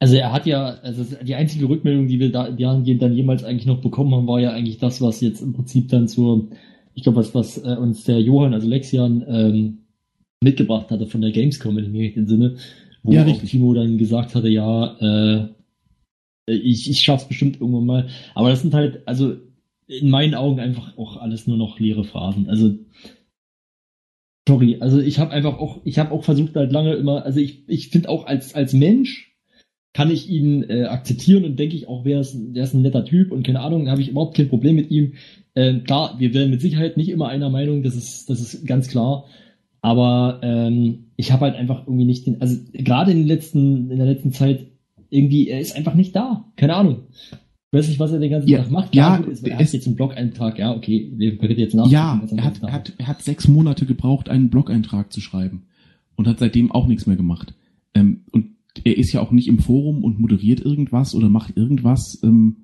Also 0.00 0.16
er 0.16 0.32
hat 0.32 0.46
ja, 0.46 0.64
also 0.82 1.04
die 1.22 1.34
einzige 1.34 1.68
Rückmeldung, 1.68 2.08
die 2.08 2.18
wir 2.18 2.32
da 2.32 2.50
dahingehend 2.50 3.00
dann 3.00 3.14
jemals 3.14 3.44
eigentlich 3.44 3.66
noch 3.66 3.80
bekommen 3.80 4.14
haben, 4.14 4.26
war 4.26 4.40
ja 4.40 4.50
eigentlich 4.50 4.78
das, 4.78 5.00
was 5.00 5.20
jetzt 5.20 5.40
im 5.40 5.52
Prinzip 5.52 5.88
dann 5.88 6.08
zur, 6.08 6.48
ich 6.94 7.04
glaube, 7.04 7.18
was, 7.18 7.34
was 7.34 7.58
äh, 7.58 7.76
uns 7.76 8.04
der 8.04 8.20
Johann, 8.20 8.54
also 8.54 8.68
Lexian, 8.68 9.24
ähm, 9.28 9.78
mitgebracht 10.42 10.90
hatte 10.90 11.06
von 11.06 11.22
der 11.22 11.32
Gamescom, 11.32 11.76
wenn 11.76 11.84
ich 11.84 11.90
mich 11.90 12.16
entsinne, 12.16 12.56
wo 13.02 13.12
Ja, 13.12 13.24
auch. 13.26 13.42
Timo 13.42 13.74
dann 13.74 13.98
gesagt 13.98 14.34
hatte, 14.34 14.48
ja, 14.48 14.96
äh, 15.00 15.48
ich, 16.46 16.90
ich 16.90 17.00
schaff's 17.00 17.26
bestimmt 17.26 17.60
irgendwann 17.60 17.86
mal. 17.86 18.08
Aber 18.34 18.50
das 18.50 18.62
sind 18.62 18.74
halt, 18.74 19.06
also 19.08 19.36
in 19.86 20.10
meinen 20.10 20.34
Augen 20.34 20.60
einfach 20.60 20.96
auch 20.98 21.16
alles 21.16 21.46
nur 21.46 21.56
noch 21.56 21.78
leere 21.78 22.04
Phrasen. 22.04 22.48
Also 22.48 22.74
sorry, 24.46 24.78
also 24.80 25.00
ich 25.00 25.18
habe 25.18 25.32
einfach 25.32 25.58
auch, 25.58 25.80
ich 25.84 25.98
habe 25.98 26.12
auch 26.12 26.24
versucht 26.24 26.56
halt 26.56 26.72
lange 26.72 26.94
immer, 26.94 27.24
also 27.24 27.40
ich, 27.40 27.64
ich 27.68 27.88
finde 27.88 28.08
auch 28.08 28.26
als 28.26 28.54
als 28.54 28.72
Mensch 28.72 29.34
kann 29.94 30.10
ich 30.10 30.28
ihn 30.28 30.64
äh, 30.68 30.84
akzeptieren 30.84 31.44
und 31.44 31.58
denke 31.58 31.76
ich 31.76 31.88
auch, 31.88 32.04
wer 32.04 32.20
ist, 32.20 32.36
der 32.36 32.64
ist 32.64 32.74
ein 32.74 32.82
netter 32.82 33.04
Typ 33.04 33.30
und 33.30 33.46
keine 33.46 33.60
Ahnung, 33.60 33.88
habe 33.88 34.02
ich 34.02 34.08
überhaupt 34.08 34.36
kein 34.36 34.48
Problem 34.48 34.74
mit 34.74 34.90
ihm. 34.90 35.14
Ähm, 35.54 35.84
klar, 35.84 36.16
wir 36.18 36.34
werden 36.34 36.50
mit 36.50 36.60
Sicherheit 36.60 36.96
nicht 36.96 37.10
immer 37.10 37.28
einer 37.28 37.48
Meinung, 37.48 37.84
das 37.84 37.94
ist, 37.94 38.28
das 38.28 38.40
ist 38.40 38.66
ganz 38.66 38.88
klar. 38.88 39.26
Aber 39.80 40.40
ähm, 40.42 41.12
ich 41.16 41.30
habe 41.30 41.44
halt 41.44 41.54
einfach 41.54 41.86
irgendwie 41.86 42.06
nicht 42.06 42.26
den, 42.26 42.40
also 42.40 42.56
gerade 42.72 43.12
in 43.12 43.18
den 43.18 43.26
letzten, 43.28 43.90
in 43.90 43.98
der 43.98 44.06
letzten 44.06 44.32
Zeit 44.32 44.66
irgendwie, 45.10 45.48
er 45.48 45.60
ist 45.60 45.76
einfach 45.76 45.94
nicht 45.94 46.16
da. 46.16 46.50
Keine 46.56 46.74
Ahnung. 46.74 47.04
Ich 47.74 47.78
weiß 47.80 47.88
nicht, 47.88 47.98
was 48.00 48.12
er 48.12 48.20
den 48.20 48.30
ganzen 48.30 48.48
Ja, 48.48 48.58
Tag 48.62 48.70
macht. 48.70 48.94
ja, 48.94 49.16
gut, 49.16 49.42
er 49.42 49.48
er 49.50 49.54
hat 49.56 49.62
ist- 49.62 49.72
jetzt 49.74 49.86
einen 49.86 49.96
Blog-Eintrag, 49.96 50.58
ja, 50.58 50.74
okay, 50.74 51.10
wir 51.16 51.36
können 51.38 51.58
jetzt 51.58 51.74
nachdenken. 51.74 51.92
Ja, 51.92 52.20
was 52.22 52.32
er 52.32 52.44
hat, 52.44 52.62
er 52.62 52.72
hat, 52.72 52.92
er 52.98 53.06
hat 53.08 53.22
sechs 53.22 53.48
Monate 53.48 53.84
gebraucht, 53.86 54.28
einen 54.28 54.48
Blog-Eintrag 54.50 55.12
zu 55.12 55.20
schreiben 55.20 55.62
und 56.16 56.28
hat 56.28 56.38
seitdem 56.38 56.70
auch 56.70 56.86
nichts 56.86 57.06
mehr 57.06 57.16
gemacht. 57.16 57.54
Ähm, 57.94 58.20
und 58.30 58.46
er 58.84 58.96
ist 58.96 59.12
ja 59.12 59.20
auch 59.20 59.30
nicht 59.32 59.48
im 59.48 59.58
Forum 59.58 60.04
und 60.04 60.18
moderiert 60.20 60.60
irgendwas 60.60 61.14
oder 61.14 61.28
macht 61.28 61.56
irgendwas. 61.56 62.20
Ähm, 62.22 62.56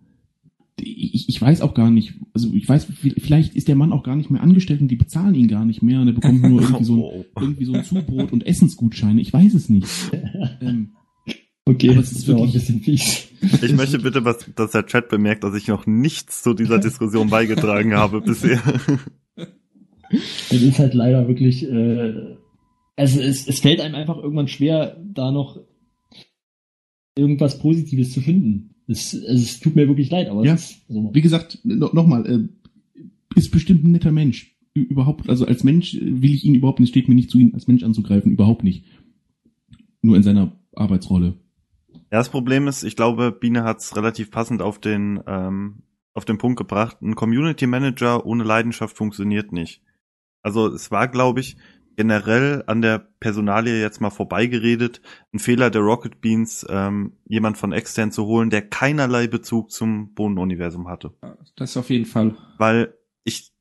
ich, 0.81 1.29
ich 1.29 1.41
weiß 1.43 1.61
auch 1.61 1.75
gar 1.75 1.91
nicht, 1.91 2.15
also 2.33 2.49
ich 2.55 2.67
weiß, 2.69 2.87
vielleicht 3.19 3.55
ist 3.55 3.69
der 3.69 3.77
Mann 3.77 3.93
auch 3.93 4.03
gar 4.03 4.17
nicht 4.17 4.31
mehr 4.31 4.43
angestellt 4.43 4.81
und 4.81 4.89
die 4.89 4.97
bezahlen 4.97 5.35
ihn 5.35 5.47
gar 5.49 5.65
nicht 5.67 5.83
mehr 5.83 6.01
und 6.01 6.07
er 6.09 6.15
bekommt 6.15 6.41
nur 6.43 6.63
irgendwie 6.63 6.85
so 6.85 7.11
ein, 7.11 7.25
irgendwie 7.39 7.65
so 7.67 7.73
ein 7.75 7.85
Zubrot 7.85 8.33
und 8.33 8.47
Essensgutscheine. 8.47 9.21
Ich 9.21 9.33
weiß 9.33 9.55
es 9.55 9.69
nicht. 9.69 9.87
Ähm, 10.63 10.91
Okay, 11.71 11.95
das 11.95 12.13
ist 12.13 12.25
auch 12.29 12.35
ein 12.35 12.39
wirklich- 12.39 12.53
bisschen 12.55 12.81
fies. 12.81 13.29
Ich 13.63 13.75
möchte 13.75 13.99
bitte, 13.99 14.25
was, 14.25 14.39
dass 14.57 14.73
der 14.73 14.87
Chat 14.87 15.09
bemerkt, 15.09 15.45
dass 15.45 15.55
ich 15.55 15.69
noch 15.69 15.87
nichts 15.87 16.43
zu 16.43 16.53
dieser 16.55 16.79
Diskussion 16.79 17.31
beigetragen 17.31 17.95
habe 17.95 18.21
bisher. 18.21 18.61
Es 20.51 20.61
ist 20.63 20.79
halt 20.79 20.95
leider 20.95 21.29
wirklich, 21.29 21.63
äh, 21.63 22.37
also 22.97 23.21
es, 23.21 23.47
es 23.47 23.61
fällt 23.61 23.81
einem 23.81 23.95
einfach 23.95 24.19
irgendwann 24.19 24.49
schwer, 24.49 25.01
da 25.15 25.31
noch 25.31 25.61
irgendwas 27.17 27.59
Positives 27.61 28.13
zu 28.13 28.21
finden. 28.21 28.75
Es, 28.89 29.15
also 29.15 29.43
es 29.43 29.61
tut 29.61 29.77
mir 29.77 29.87
wirklich 29.87 30.11
leid, 30.11 30.29
aber 30.29 30.45
Ja. 30.45 30.55
es 30.55 30.71
ist 30.73 30.89
so. 30.89 31.11
wie 31.15 31.21
gesagt, 31.21 31.61
no, 31.63 31.91
nochmal, 31.93 32.27
äh, 32.27 33.01
ist 33.37 33.51
bestimmt 33.53 33.85
ein 33.85 33.93
netter 33.93 34.11
Mensch. 34.13 34.57
Überhaupt, 34.75 35.29
also 35.29 35.47
als 35.47 35.63
Mensch 35.65 35.95
äh, 35.95 36.01
will 36.23 36.35
ich 36.35 36.45
ihn 36.45 36.55
überhaupt 36.57 36.81
nicht, 36.81 36.91
steht 36.91 37.09
mir 37.09 37.15
nicht 37.15 37.31
zu, 37.31 37.39
ihn 37.39 37.55
als 37.55 37.69
Mensch 37.69 37.85
anzugreifen, 37.85 38.33
überhaupt 38.33 38.65
nicht. 38.65 38.85
Nur 40.03 40.17
in 40.17 40.23
seiner 40.25 40.53
Arbeitsrolle. 40.75 41.35
Ja, 42.11 42.19
das 42.19 42.29
Problem 42.29 42.67
ist, 42.67 42.83
ich 42.83 42.97
glaube, 42.97 43.31
Biene 43.31 43.63
hat 43.63 43.79
es 43.79 43.95
relativ 43.97 44.31
passend 44.31 44.63
auf 44.63 44.81
den, 44.81 45.23
ähm, 45.27 45.83
auf 46.13 46.25
den 46.25 46.39
Punkt 46.39 46.59
gebracht. 46.59 47.01
Ein 47.03 47.15
Community 47.15 47.67
Manager 47.67 48.27
ohne 48.27 48.43
Leidenschaft 48.43 48.97
funktioniert 48.97 49.53
nicht. 49.53 49.83
Also 50.43 50.67
es 50.69 50.91
war, 50.91 51.07
glaube 51.07 51.41
ich, 51.41 51.57
generell 51.97 52.65
an 52.67 52.83
der 52.83 52.99
Personalie 52.99 53.81
jetzt 53.81 54.01
mal 54.01 54.11
vorbeigeredet, 54.11 55.03
ein 55.33 55.39
Fehler 55.39 55.71
der 55.71 55.83
Rocket 55.83 56.21
Beans, 56.21 56.67
ähm, 56.69 57.13
jemand 57.27 57.59
von 57.59 57.73
extern 57.73 58.11
zu 58.11 58.27
holen, 58.27 58.51
der 58.51 58.63
keinerlei 58.63 59.27
Bezug 59.27 59.71
zum 59.71 60.15
Bohnenuniversum 60.15 60.89
hatte. 60.89 61.13
Das 61.57 61.77
auf 61.77 61.91
jeden 61.91 62.07
Fall. 62.07 62.37
Weil 62.59 62.95
ich, 63.25 63.53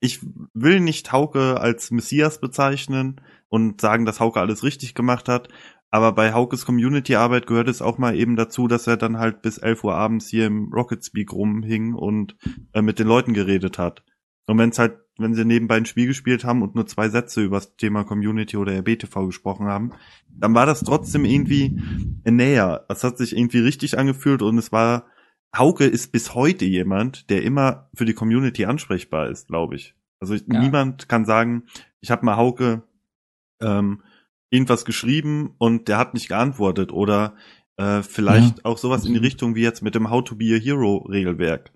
ich 0.00 0.20
will 0.54 0.80
nicht 0.80 1.12
Hauke 1.12 1.60
als 1.60 1.90
Messias 1.90 2.40
bezeichnen 2.40 3.20
und 3.48 3.80
sagen, 3.80 4.06
dass 4.06 4.20
Hauke 4.20 4.40
alles 4.40 4.64
richtig 4.64 4.94
gemacht 4.94 5.28
hat. 5.28 5.48
Aber 5.94 6.12
bei 6.12 6.32
Haukes 6.32 6.64
Community-Arbeit 6.64 7.46
gehört 7.46 7.68
es 7.68 7.82
auch 7.82 7.98
mal 7.98 8.16
eben 8.16 8.34
dazu, 8.34 8.66
dass 8.66 8.86
er 8.86 8.96
dann 8.96 9.18
halt 9.18 9.42
bis 9.42 9.58
11 9.58 9.84
Uhr 9.84 9.94
abends 9.94 10.26
hier 10.26 10.46
im 10.46 10.72
Rocket 10.72 11.04
Speak 11.04 11.32
rumhing 11.32 11.92
und 11.92 12.34
äh, 12.72 12.80
mit 12.80 12.98
den 12.98 13.06
Leuten 13.06 13.34
geredet 13.34 13.78
hat. 13.78 14.02
Und 14.46 14.56
wenn 14.56 14.70
es 14.70 14.78
halt, 14.78 14.96
wenn 15.18 15.34
sie 15.34 15.44
nebenbei 15.44 15.76
ein 15.76 15.84
Spiel 15.84 16.06
gespielt 16.06 16.44
haben 16.44 16.62
und 16.62 16.74
nur 16.74 16.86
zwei 16.86 17.10
Sätze 17.10 17.42
über 17.42 17.58
das 17.58 17.76
Thema 17.76 18.04
Community 18.04 18.56
oder 18.56 18.72
RBTV 18.72 19.26
gesprochen 19.26 19.66
haben, 19.66 19.92
dann 20.30 20.54
war 20.54 20.64
das 20.64 20.80
trotzdem 20.80 21.26
irgendwie 21.26 21.78
näher. 22.24 22.86
Es 22.88 23.04
hat 23.04 23.18
sich 23.18 23.36
irgendwie 23.36 23.58
richtig 23.60 23.98
angefühlt 23.98 24.40
und 24.40 24.56
es 24.56 24.72
war, 24.72 25.04
Hauke 25.54 25.84
ist 25.84 26.10
bis 26.10 26.34
heute 26.34 26.64
jemand, 26.64 27.28
der 27.28 27.42
immer 27.42 27.90
für 27.92 28.06
die 28.06 28.14
Community 28.14 28.64
ansprechbar 28.64 29.28
ist, 29.28 29.48
glaube 29.48 29.76
ich. 29.76 29.94
Also 30.20 30.32
ich, 30.32 30.44
Ja. 30.50 30.58
niemand 30.58 31.10
kann 31.10 31.26
sagen, 31.26 31.64
ich 32.00 32.10
habe 32.10 32.24
mal 32.24 32.38
Hauke 32.38 32.82
ähm, 33.60 34.00
irgendwas 34.52 34.84
geschrieben 34.84 35.54
und 35.58 35.88
der 35.88 35.98
hat 35.98 36.14
nicht 36.14 36.28
geantwortet 36.28 36.92
oder 36.92 37.36
äh, 37.78 38.02
vielleicht 38.02 38.58
Ja, 38.58 38.64
auch 38.64 38.78
sowas 38.78 39.06
in 39.06 39.14
die 39.14 39.20
absolut. 39.20 39.22
Richtung 39.22 39.54
wie 39.56 39.62
jetzt 39.62 39.82
mit 39.82 39.94
dem 39.96 40.10
How 40.10 40.22
to 40.24 40.36
be 40.36 40.54
a 40.54 40.58
Hero 40.58 40.98
Regelwerk, 41.08 41.72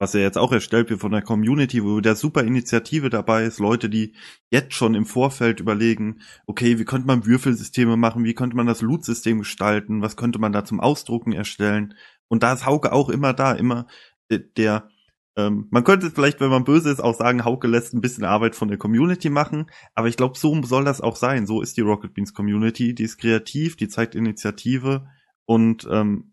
was 0.00 0.14
ja 0.14 0.20
jetzt 0.20 0.38
auch 0.38 0.52
erstellt 0.52 0.90
wird 0.90 1.00
von 1.00 1.12
der 1.12 1.22
Community, 1.22 1.84
wo 1.84 2.00
der 2.00 2.16
super 2.16 2.42
Initiative 2.42 3.10
dabei 3.10 3.44
ist, 3.44 3.60
Leute, 3.60 3.90
die 3.90 4.14
jetzt 4.50 4.74
schon 4.74 4.94
im 4.94 5.06
Vorfeld 5.06 5.60
überlegen, 5.60 6.20
okay, 6.46 6.78
wie 6.78 6.84
könnte 6.86 7.06
man 7.06 7.26
Würfelsysteme 7.26 7.96
machen, 7.96 8.24
wie 8.24 8.34
könnte 8.34 8.56
man 8.56 8.66
das 8.66 8.82
Loot-System 8.82 9.40
gestalten, 9.40 10.02
was 10.02 10.16
könnte 10.16 10.38
man 10.38 10.52
da 10.52 10.64
zum 10.64 10.80
Ausdrucken 10.80 11.32
erstellen 11.32 11.94
und 12.28 12.42
da 12.42 12.54
ist 12.54 12.66
Hauke 12.66 12.92
auch 12.92 13.10
immer 13.10 13.34
da, 13.34 13.52
immer 13.52 13.86
der, 14.30 14.38
der 14.40 14.88
ähm, 15.36 15.66
man 15.70 15.84
könnte 15.84 16.10
vielleicht, 16.10 16.40
wenn 16.40 16.50
man 16.50 16.64
böse 16.64 16.90
ist, 16.90 17.00
auch 17.00 17.14
sagen, 17.14 17.44
Hauke 17.44 17.66
lässt 17.66 17.92
ein 17.94 18.00
bisschen 18.00 18.24
Arbeit 18.24 18.54
von 18.54 18.68
der 18.68 18.78
Community 18.78 19.30
machen, 19.30 19.66
aber 19.94 20.08
ich 20.08 20.16
glaube, 20.16 20.38
so 20.38 20.60
soll 20.62 20.84
das 20.84 21.00
auch 21.00 21.16
sein. 21.16 21.46
So 21.46 21.60
ist 21.60 21.76
die 21.76 21.80
Rocket 21.82 22.14
Beans 22.14 22.34
Community, 22.34 22.94
die 22.94 23.02
ist 23.04 23.18
kreativ, 23.18 23.76
die 23.76 23.88
zeigt 23.88 24.14
Initiative 24.14 25.06
und 25.44 25.86
ähm, 25.90 26.32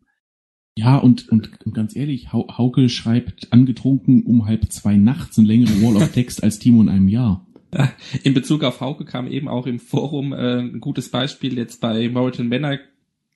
Ja, 0.76 0.98
und, 0.98 1.28
und, 1.30 1.50
und 1.66 1.74
ganz 1.74 1.96
ehrlich, 1.96 2.32
Hau- 2.32 2.48
Hauke 2.58 2.88
schreibt 2.90 3.52
angetrunken 3.52 4.24
um 4.24 4.46
halb 4.46 4.72
zwei 4.72 4.96
nachts 4.98 5.38
eine 5.38 5.48
längere 5.48 5.82
Wall 5.82 5.98
of 5.98 6.12
Text 6.12 6.44
als 6.44 6.60
Timo 6.60 6.82
in 6.82 6.90
einem 6.90 7.08
Jahr. 7.08 7.46
In 8.24 8.34
Bezug 8.34 8.64
auf 8.66 8.82
Hauke 8.82 9.06
kam 9.06 9.28
eben 9.28 9.48
auch 9.48 9.66
im 9.66 9.80
Forum 9.80 10.34
äh, 10.34 10.60
ein 10.60 10.80
gutes 10.82 11.10
Beispiel 11.10 11.58
jetzt 11.58 11.80
bei 11.80 12.10
Moritan 12.10 12.50
Manor 12.50 12.78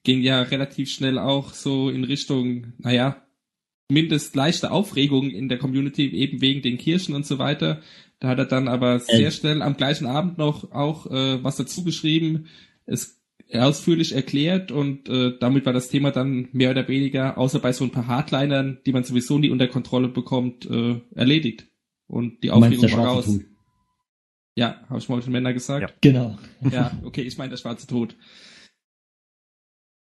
ging 0.03 0.21
ja 0.21 0.41
relativ 0.41 0.91
schnell 0.91 1.17
auch 1.17 1.53
so 1.53 1.89
in 1.89 2.03
Richtung, 2.03 2.73
naja, 2.77 3.24
mindest 3.89 4.35
leichte 4.35 4.71
Aufregung 4.71 5.29
in 5.29 5.49
der 5.49 5.57
Community, 5.57 6.07
eben 6.07 6.41
wegen 6.41 6.61
den 6.61 6.77
Kirchen 6.77 7.15
und 7.15 7.25
so 7.25 7.37
weiter. 7.39 7.81
Da 8.19 8.29
hat 8.29 8.39
er 8.39 8.45
dann 8.45 8.67
aber 8.67 8.99
sehr 8.99 9.31
schnell 9.31 9.61
am 9.61 9.77
gleichen 9.77 10.07
Abend 10.07 10.37
noch 10.37 10.71
auch 10.71 11.05
äh, 11.07 11.43
was 11.43 11.57
dazu 11.57 11.83
geschrieben, 11.83 12.47
es 12.85 13.21
ausführlich 13.53 14.13
erklärt 14.13 14.71
und 14.71 15.07
äh, 15.07 15.37
damit 15.39 15.65
war 15.65 15.73
das 15.73 15.89
Thema 15.89 16.11
dann 16.11 16.49
mehr 16.51 16.71
oder 16.71 16.87
weniger, 16.87 17.37
außer 17.37 17.59
bei 17.59 17.73
so 17.73 17.83
ein 17.83 17.91
paar 17.91 18.07
Hardlinern, 18.07 18.79
die 18.85 18.91
man 18.91 19.03
sowieso 19.03 19.37
nie 19.37 19.49
unter 19.49 19.67
Kontrolle 19.67 20.07
bekommt, 20.07 20.65
äh, 20.69 20.99
erledigt. 21.13 21.67
Und 22.07 22.43
die 22.43 22.51
Aufregung 22.51 22.91
war 22.93 23.05
raus. 23.05 23.25
Tod. 23.25 23.41
Ja, 24.55 24.81
habe 24.89 24.99
ich 24.99 25.09
Mortal 25.09 25.31
Männer 25.31 25.53
gesagt? 25.53 25.81
Ja. 25.81 25.95
Genau. 26.01 26.37
Ja, 26.71 26.97
okay, 27.03 27.21
ich 27.21 27.37
meine 27.37 27.49
der 27.51 27.57
schwarze 27.57 27.87
Tod. 27.87 28.15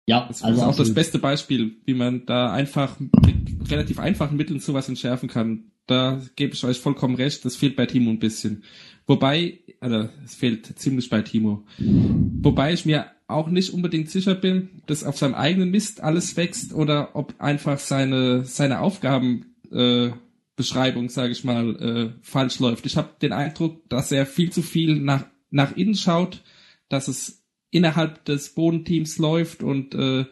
Ja, 0.07 0.27
Das 0.29 0.43
also 0.43 0.63
ist 0.63 0.67
auch 0.67 0.77
das 0.77 0.95
beste 0.95 1.19
Beispiel, 1.19 1.77
wie 1.85 1.95
man 1.95 2.27
da 2.27 2.53
einfach 2.53 2.99
mit 3.01 3.71
relativ 3.71 3.99
einfachen 3.99 4.37
Mitteln 4.37 4.61
sowas 4.61 4.89
entschärfen 4.89 5.29
kann. 5.29 5.73
Da 5.87 6.21
gebe 6.37 6.55
ich 6.55 6.65
euch 6.65 6.79
vollkommen 6.79 7.17
recht, 7.17 7.45
das 7.45 7.57
fehlt 7.57 7.77
bei 7.77 7.87
Timo 7.87 8.11
ein 8.11 8.21
bisschen. 8.21 8.63
Wobei, 9.07 9.61
also 9.81 10.09
es 10.25 10.35
fehlt 10.35 10.79
ziemlich 10.79 11.11
bei 11.11 11.23
Timo. 11.23 11.65
Wobei 11.79 12.73
ich 12.73 12.87
mir 12.87 13.07
auch 13.29 13.49
nicht 13.49 13.73
unbedingt 13.73 14.11
sicher 14.11 14.37
bin, 14.37 14.83
dass 14.87 15.05
auf 15.05 15.19
seinem 15.19 15.35
eigenen 15.35 15.71
Mist 15.71 16.01
alles 16.01 16.37
wächst 16.37 16.73
oder 16.73 17.11
ob 17.15 17.35
einfach 17.41 17.79
seine, 17.79 18.45
seine 18.45 18.81
Aufgabenbeschreibung, 18.81 21.07
äh, 21.07 21.09
sage 21.09 21.33
ich 21.33 21.43
mal, 21.43 21.77
äh, 21.77 22.11
falsch 22.23 22.61
läuft. 22.61 22.87
Ich 22.87 22.97
habe 22.97 23.11
den 23.21 23.33
Eindruck, 23.33 23.89
dass 23.89 24.13
er 24.13 24.27
viel 24.27 24.51
zu 24.51 24.63
viel 24.63 25.01
nach, 25.01 25.25
nach 25.51 25.77
innen 25.77 25.97
schaut, 25.97 26.45
dass 26.89 27.09
es 27.09 27.43
innerhalb 27.71 28.25
des 28.25 28.55
Bodenteams 28.55 29.19
läuft 29.19 29.63
und 29.63 29.95
äh, 29.95 30.25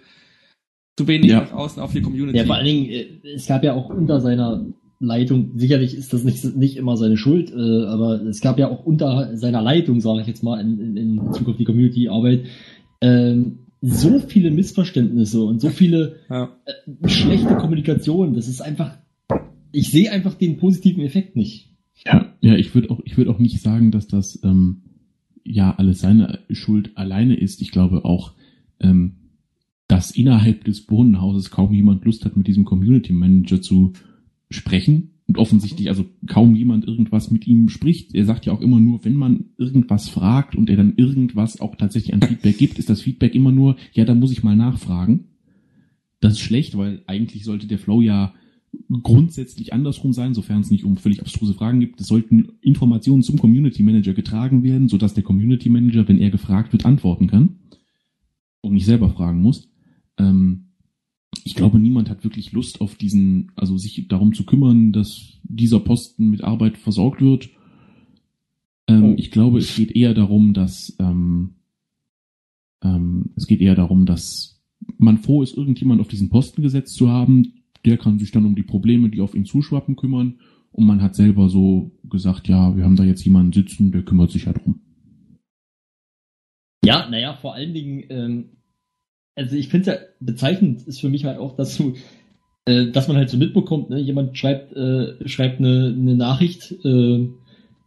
zu 0.97 1.09
wenig 1.09 1.30
Ja. 1.30 1.41
nach 1.43 1.53
außen 1.53 1.82
auf 1.82 1.93
die 1.93 2.03
Community. 2.03 2.39
Ja, 2.39 2.45
vor 2.45 2.57
allen 2.57 2.66
Dingen, 2.66 2.87
äh, 2.87 3.07
es 3.35 3.47
gab 3.47 3.64
ja 3.64 3.74
auch 3.74 3.91
unter 3.91 4.20
seiner, 4.20 4.64
Leitung, 5.01 5.59
sicherlich 5.59 5.95
ist 5.95 6.12
das 6.12 6.24
nicht, 6.24 6.57
nicht 6.57 6.76
immer 6.76 6.97
seine 6.97 7.16
Schuld, 7.16 7.51
äh, 7.53 7.85
aber 7.87 8.22
es 8.22 8.41
gab 8.41 8.59
ja 8.59 8.68
auch 8.68 8.85
unter 8.85 9.37
seiner 9.37 9.62
Leitung, 9.62 10.01
sage 10.01 10.22
ich 10.22 10.26
jetzt 10.26 10.43
mal, 10.43 10.61
in, 10.61 10.78
in, 10.80 10.97
in 10.97 11.24
Bezug 11.24 11.49
auf 11.49 11.57
die 11.57 11.64
Community-Arbeit, 11.64 12.45
ähm, 13.01 13.59
so 13.80 14.18
viele 14.18 14.51
Missverständnisse 14.51 15.43
und 15.43 15.61
so 15.61 15.68
viele 15.68 16.16
Ja. 16.30 16.57
äh, 16.64 17.09
schlechte 17.09 17.57
Kommunikation. 17.57 18.35
Das 18.35 18.49
ist 18.49 18.62
einfach, 18.62 18.97
ich 19.72 19.91
sehe 19.91 20.11
einfach 20.11 20.35
den 20.35 20.57
positiven 20.57 21.05
Effekt 21.05 21.37
nicht. 21.37 21.70
Ja, 22.07 22.32
ja, 22.41 22.55
ich 22.55 22.74
würde 22.74 22.91
auch, 22.91 23.01
ich 23.05 23.16
würde 23.18 23.30
auch 23.30 23.39
nicht 23.39 23.61
sagen, 23.61 23.91
dass 23.91 24.07
das 24.07 24.41
ähm, 24.43 24.84
ja 25.45 25.74
alles 25.76 26.01
seine 26.01 26.40
Schuld 26.51 26.97
alleine 26.97 27.34
ist. 27.34 27.62
Ich 27.62 27.70
glaube 27.70 28.05
auch, 28.05 28.32
ähm, 28.80 29.16
dass 29.86 30.11
innerhalb 30.11 30.64
des 30.64 30.86
Bohnenhauses 30.86 31.51
kaum 31.51 31.72
jemand 31.72 32.05
Lust 32.05 32.24
hat, 32.24 32.36
mit 32.36 32.47
diesem 32.47 32.64
Community 32.64 33.12
Manager 33.12 33.61
zu 33.61 33.92
sprechen 34.51 35.11
und 35.26 35.38
offensichtlich 35.38 35.88
also 35.88 36.07
kaum 36.26 36.55
jemand 36.55 36.86
irgendwas 36.86 37.30
mit 37.30 37.47
ihm 37.47 37.68
spricht. 37.68 38.14
Er 38.14 38.24
sagt 38.24 38.47
ja 38.47 38.53
auch 38.53 38.61
immer 38.61 38.80
nur, 38.80 39.05
wenn 39.05 39.14
man 39.14 39.47
irgendwas 39.59 40.09
fragt 40.09 40.57
und 40.57 40.70
er 40.70 40.76
dann 40.76 40.95
irgendwas 40.97 41.61
auch 41.61 41.76
tatsächlich 41.76 42.14
an 42.14 42.22
Feedback 42.22 42.59
gibt, 42.59 42.78
ist 42.78 42.90
das 42.90 43.03
Feedback 43.03 43.34
immer 43.34 43.53
nur, 43.53 43.76
ja, 43.92 44.05
da 44.05 44.14
muss 44.14 44.32
ich 44.32 44.42
mal 44.42 44.57
nachfragen. 44.57 45.24
Das 46.20 46.34
ist 46.34 46.40
schlecht, 46.40 46.76
weil 46.76 47.03
eigentlich 47.07 47.45
sollte 47.45 47.66
der 47.66 47.78
Flow 47.78 48.01
ja 48.01 48.34
grundsätzlich 49.02 49.72
andersrum 49.72 50.12
sein, 50.12 50.34
sofern 50.34 50.60
es 50.60 50.70
nicht 50.70 50.84
um 50.84 50.96
völlig 50.96 51.20
abstruse 51.20 51.54
Fragen 51.54 51.80
gibt. 51.80 52.00
Es 52.00 52.06
sollten 52.06 52.52
Informationen 52.60 53.22
zum 53.22 53.38
Community 53.38 53.82
Manager 53.82 54.14
getragen 54.14 54.62
werden, 54.62 54.88
sodass 54.88 55.14
der 55.14 55.24
Community 55.24 55.68
Manager, 55.68 56.06
wenn 56.08 56.18
er 56.18 56.30
gefragt 56.30 56.72
wird, 56.72 56.86
antworten 56.86 57.26
kann 57.26 57.56
und 58.60 58.74
nicht 58.74 58.86
selber 58.86 59.10
fragen 59.10 59.42
muss. 59.42 59.68
Ähm, 60.18 60.70
ich 61.44 61.54
glaube, 61.54 61.78
niemand 61.78 62.08
hat 62.10 62.24
wirklich 62.24 62.52
Lust 62.52 62.80
auf 62.80 62.94
diesen, 62.94 63.52
also 63.56 63.76
sich 63.76 64.06
darum 64.08 64.32
zu 64.34 64.44
kümmern, 64.44 64.92
dass 64.92 65.38
dieser 65.42 65.80
Posten 65.80 66.30
mit 66.30 66.44
Arbeit 66.44 66.78
versorgt 66.78 67.20
wird. 67.20 67.50
Ähm, 68.86 69.04
Oh. 69.04 69.14
Ich 69.16 69.30
glaube, 69.30 69.58
es 69.58 69.74
geht 69.74 69.92
eher 69.92 70.14
darum, 70.14 70.54
dass 70.54 70.94
ähm, 70.98 71.54
ähm, 72.82 73.30
es 73.36 73.46
geht 73.46 73.60
eher 73.60 73.74
darum, 73.74 74.06
dass 74.06 74.62
man 74.98 75.18
froh 75.18 75.42
ist, 75.42 75.56
irgendjemand 75.56 76.00
auf 76.00 76.08
diesen 76.08 76.28
Posten 76.28 76.62
gesetzt 76.62 76.94
zu 76.94 77.08
haben. 77.08 77.63
Der 77.85 77.99
kann 77.99 78.18
sich 78.18 78.30
dann 78.30 78.47
um 78.47 78.55
die 78.55 78.62
Probleme, 78.62 79.11
die 79.11 79.20
auf 79.20 79.35
ihn 79.35 79.45
zuschwappen, 79.45 79.97
kümmern. 79.97 80.41
Und 80.72 80.87
man 80.87 81.03
hat 81.03 81.14
selber 81.14 81.49
so 81.49 81.93
gesagt, 82.05 82.49
ja, 82.49 82.76
wir 82.76 82.85
haben 82.85 82.97
da 82.97 83.05
jetzt 83.05 83.24
jemanden 83.24 83.53
sitzen, 83.53 83.93
der 83.93 84.03
kümmert 84.03 84.30
sich 84.30 84.47
ja 84.47 84.53
drum. 84.53 84.80
Ja, 86.85 87.09
naja, 87.09 87.35
vor 87.35 87.55
allen 87.55 87.72
Dingen, 87.72 88.05
ähm, 88.11 88.49
also 89.35 89.57
ich 89.57 89.68
finde 89.68 89.91
ja 89.91 89.99
bezeichnend 90.20 90.82
ist 90.82 91.01
für 91.01 91.09
mich 91.09 91.24
halt 91.24 91.39
auch, 91.39 91.57
dass 91.57 91.76
du, 91.76 91.95
äh, 92.66 92.91
dass 92.91 93.09
man 93.09 93.16
halt 93.16 93.30
so 93.30 93.37
mitbekommt, 93.37 93.91
ne, 93.91 93.99
jemand 93.99 94.37
schreibt, 94.37 94.72
äh, 94.74 95.28
schreibt 95.28 95.61
eine, 95.61 95.95
eine 95.97 96.14
Nachricht 96.14 96.72
äh, 96.85 97.28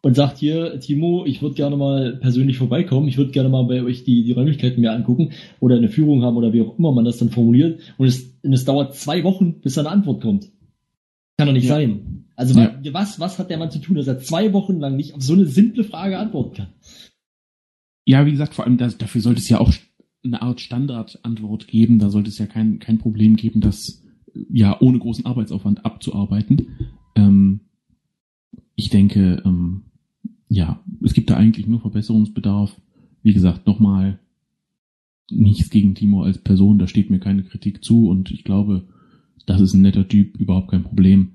und 0.08 0.14
sagt 0.16 0.38
hier, 0.38 0.80
Timo, 0.80 1.26
ich 1.26 1.42
würde 1.42 1.56
gerne 1.56 1.76
mal 1.76 2.16
persönlich 2.16 2.58
vorbeikommen, 2.58 3.10
ich 3.10 3.18
würde 3.18 3.32
gerne 3.32 3.50
mal 3.50 3.64
bei 3.66 3.84
euch 3.84 4.06
die, 4.06 4.24
die 4.24 4.32
Räumlichkeiten 4.32 4.80
mir 4.80 4.94
angucken 4.94 5.32
oder 5.60 5.76
eine 5.76 5.90
Führung 5.90 6.24
haben 6.24 6.38
oder 6.38 6.54
wie 6.54 6.62
auch 6.62 6.80
immer 6.80 6.94
man 6.94 7.04
das 7.04 7.18
dann 7.18 7.30
formuliert 7.30 7.82
und 7.98 8.08
es, 8.08 8.40
und 8.42 8.54
es 8.54 8.64
dauert 8.64 8.96
zwei 8.96 9.26
Wochen, 9.26 9.60
bis 9.60 9.74
da 9.74 9.82
eine 9.82 9.90
Antwort 9.90 10.22
kommt. 10.22 10.50
Kann 11.38 11.48
doch 11.48 11.54
nicht 11.54 11.66
Ja. 11.68 11.76
sein. 11.76 12.24
Also 12.38 12.58
Ja. 12.58 12.68
wa- 12.82 12.94
was, 12.94 13.20
was 13.20 13.38
hat 13.38 13.50
der 13.50 13.58
Mann 13.58 13.70
zu 13.70 13.80
tun, 13.80 13.98
dass 13.98 14.08
er 14.08 14.20
zwei 14.20 14.54
Wochen 14.54 14.80
lang 14.80 14.96
nicht 14.96 15.14
auf 15.14 15.22
so 15.22 15.34
eine 15.34 15.46
simple 15.46 15.84
Frage 15.84 16.18
antworten 16.18 16.56
kann? 16.56 16.68
Ja, 18.06 18.26
wie 18.26 18.32
gesagt, 18.32 18.54
vor 18.54 18.64
allem 18.64 18.78
das, 18.78 18.98
dafür 18.98 19.20
sollte 19.20 19.42
es 19.42 19.50
ja 19.50 19.60
auch 19.60 19.74
eine 20.24 20.42
Art 20.42 20.62
Standardantwort 20.62 21.68
geben. 21.68 22.00
Da 22.00 22.10
sollte 22.10 22.30
es 22.30 22.38
ja 22.38 22.46
kein, 22.46 22.80
kein 22.80 22.98
Problem 22.98 23.36
geben, 23.36 23.60
das 23.60 24.04
ja 24.50 24.80
ohne 24.80 25.00
großen 25.00 25.26
Arbeitsaufwand 25.26 25.84
abzuarbeiten. 25.86 26.78
Ähm, 27.16 27.60
ich 28.78 28.90
denke, 28.90 29.42
ähm, 29.46 29.84
ja, 30.50 30.84
es 31.04 31.14
gibt 31.14 31.30
da 31.30 31.38
eigentlich 31.38 31.68
nur 31.68 31.82
Verbesserungsbedarf. 31.82 32.80
Wie 33.24 33.34
gesagt, 33.34 33.68
nochmal 33.68 34.20
nichts 35.30 35.70
gegen 35.70 35.96
Timo 35.96 36.24
als 36.24 36.38
Person, 36.38 36.80
da 36.80 36.88
steht 36.88 37.10
mir 37.10 37.20
keine 37.20 37.44
Kritik 37.44 37.84
zu 37.84 38.10
und 38.10 38.32
ich 38.32 38.44
glaube, 38.44 38.88
das 39.46 39.62
ist 39.62 39.74
ein 39.74 39.82
netter 39.82 40.08
Typ, 40.08 40.38
überhaupt 40.38 40.72
kein 40.72 40.84
Problem. 40.84 41.34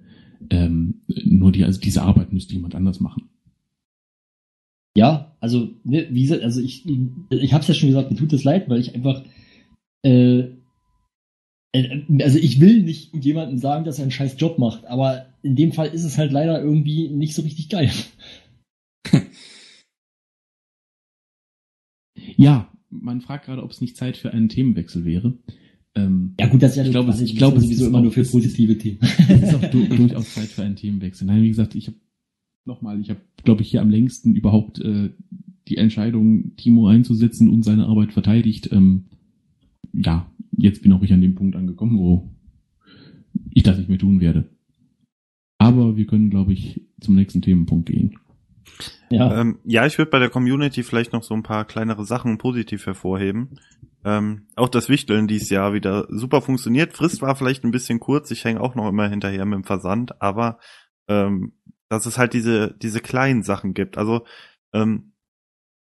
Ähm, 0.50 1.02
nur 1.24 1.52
die, 1.52 1.64
also 1.64 1.80
diese 1.80 2.02
Arbeit 2.02 2.32
müsste 2.32 2.54
jemand 2.54 2.74
anders 2.74 3.00
machen. 3.00 3.28
Ja, 4.96 5.34
also, 5.40 5.70
ne, 5.84 6.06
wie 6.10 6.22
gesagt, 6.22 6.42
also 6.42 6.60
ich, 6.60 6.84
ich 7.30 7.52
hab's 7.52 7.68
ja 7.68 7.74
schon 7.74 7.88
gesagt, 7.88 8.10
mir 8.10 8.16
tut 8.16 8.32
es 8.32 8.44
leid, 8.44 8.68
weil 8.68 8.80
ich 8.80 8.94
einfach, 8.94 9.24
äh, 10.02 10.48
äh, 11.72 12.22
also 12.22 12.38
ich 12.38 12.60
will 12.60 12.82
nicht 12.82 13.14
jemandem 13.14 13.58
sagen, 13.58 13.84
dass 13.84 13.98
er 13.98 14.02
einen 14.02 14.10
scheiß 14.10 14.36
Job 14.38 14.58
macht, 14.58 14.84
aber 14.86 15.26
in 15.42 15.56
dem 15.56 15.72
Fall 15.72 15.88
ist 15.88 16.04
es 16.04 16.18
halt 16.18 16.32
leider 16.32 16.60
irgendwie 16.60 17.08
nicht 17.08 17.34
so 17.34 17.42
richtig 17.42 17.68
geil. 17.70 17.90
Ja, 22.42 22.72
man 22.90 23.20
fragt 23.20 23.46
gerade, 23.46 23.62
ob 23.62 23.70
es 23.70 23.80
nicht 23.80 23.96
Zeit 23.96 24.16
für 24.16 24.32
einen 24.32 24.48
Themenwechsel 24.48 25.04
wäre. 25.04 25.34
Ähm, 25.94 26.34
Ja 26.38 26.46
gut, 26.48 26.62
das 26.62 26.72
ist 26.72 26.76
ja 26.78 26.84
Ich 26.84 26.90
glaube, 26.90 27.12
ich 27.12 27.36
glaube, 27.36 27.58
es 27.58 27.64
sowieso 27.64 27.84
ist 27.84 27.88
immer 27.88 28.02
nur 28.02 28.12
für 28.12 28.24
positive 28.24 28.78
Themen. 28.78 28.98
es 29.28 29.42
ist 29.42 29.54
auch 29.54 29.70
du 29.70 29.86
durchaus 29.86 30.34
Zeit 30.34 30.48
für 30.48 30.62
einen 30.62 30.76
Themenwechsel. 30.76 31.26
Nein, 31.26 31.42
wie 31.42 31.48
gesagt, 31.48 31.74
ich 31.74 31.86
habe 31.86 31.96
nochmal, 32.64 33.00
ich 33.00 33.10
habe, 33.10 33.20
glaube 33.44 33.62
ich, 33.62 33.70
hier 33.70 33.80
am 33.80 33.90
längsten 33.90 34.34
überhaupt 34.34 34.80
äh, 34.80 35.10
die 35.68 35.76
Entscheidung, 35.76 36.56
Timo 36.56 36.88
einzusetzen 36.88 37.48
und 37.48 37.62
seine 37.62 37.86
Arbeit 37.86 38.12
verteidigt. 38.12 38.70
Ähm, 38.72 39.04
ja, 39.92 40.30
jetzt 40.56 40.82
bin 40.82 40.92
auch 40.92 41.02
ich 41.02 41.12
an 41.12 41.20
dem 41.20 41.34
Punkt 41.34 41.56
angekommen, 41.56 41.98
wo 41.98 42.30
ich 43.50 43.62
das 43.62 43.78
nicht 43.78 43.88
mehr 43.88 43.98
tun 43.98 44.20
werde. 44.20 44.48
Aber 45.58 45.96
wir 45.96 46.06
können, 46.06 46.30
glaube 46.30 46.52
ich, 46.52 46.80
zum 47.00 47.14
nächsten 47.14 47.42
Themenpunkt 47.42 47.86
gehen. 47.86 48.16
Ja, 49.10 49.40
Ähm, 49.40 49.58
ja, 49.64 49.86
ich 49.86 49.98
würde 49.98 50.10
bei 50.10 50.18
der 50.18 50.30
Community 50.30 50.82
vielleicht 50.82 51.12
noch 51.12 51.22
so 51.22 51.34
ein 51.34 51.42
paar 51.42 51.64
kleinere 51.64 52.04
Sachen 52.04 52.38
positiv 52.38 52.86
hervorheben. 52.86 53.60
Ähm, 54.04 54.48
auch 54.56 54.68
das 54.68 54.88
Wichteln 54.88 55.28
dieses 55.28 55.50
Jahr 55.50 55.74
wieder 55.74 56.06
super 56.08 56.42
funktioniert. 56.42 56.92
Frist 56.92 57.22
war 57.22 57.36
vielleicht 57.36 57.64
ein 57.64 57.70
bisschen 57.70 58.00
kurz. 58.00 58.30
Ich 58.30 58.44
hänge 58.44 58.60
auch 58.60 58.74
noch 58.74 58.88
immer 58.88 59.08
hinterher 59.08 59.44
mit 59.44 59.56
dem 59.56 59.64
Versand, 59.64 60.20
aber 60.20 60.58
ähm, 61.08 61.52
dass 61.88 62.06
es 62.06 62.18
halt 62.18 62.32
diese 62.32 62.74
diese 62.78 63.00
kleinen 63.00 63.42
Sachen 63.42 63.74
gibt. 63.74 63.98
Also 63.98 64.24
ähm, 64.72 65.12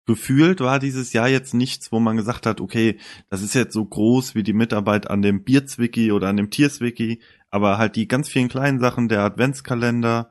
gefühlt 0.06 0.60
war 0.60 0.80
dieses 0.80 1.14
Jahr 1.14 1.30
jetzt 1.30 1.54
nichts, 1.54 1.92
wo 1.92 2.00
man 2.00 2.18
gesagt 2.18 2.46
hat, 2.46 2.60
okay, 2.60 3.00
das 3.30 3.42
ist 3.42 3.54
jetzt 3.54 3.74
so 3.74 3.86
groß 3.86 4.36
wie 4.36 4.44
die 4.44 4.54
Mitarbeit 4.54 5.10
an 5.10 5.22
dem 5.22 5.44
Bierzwiki 5.44 6.12
oder 6.12 6.28
an 6.28 6.38
dem 6.38 6.50
Tierswiki, 6.50 7.22
aber 7.50 7.78
halt 7.78 7.96
die 7.96 8.08
ganz 8.08 8.28
vielen 8.28 8.50
kleinen 8.50 8.80
Sachen, 8.80 9.08
der 9.08 9.22
Adventskalender, 9.22 10.30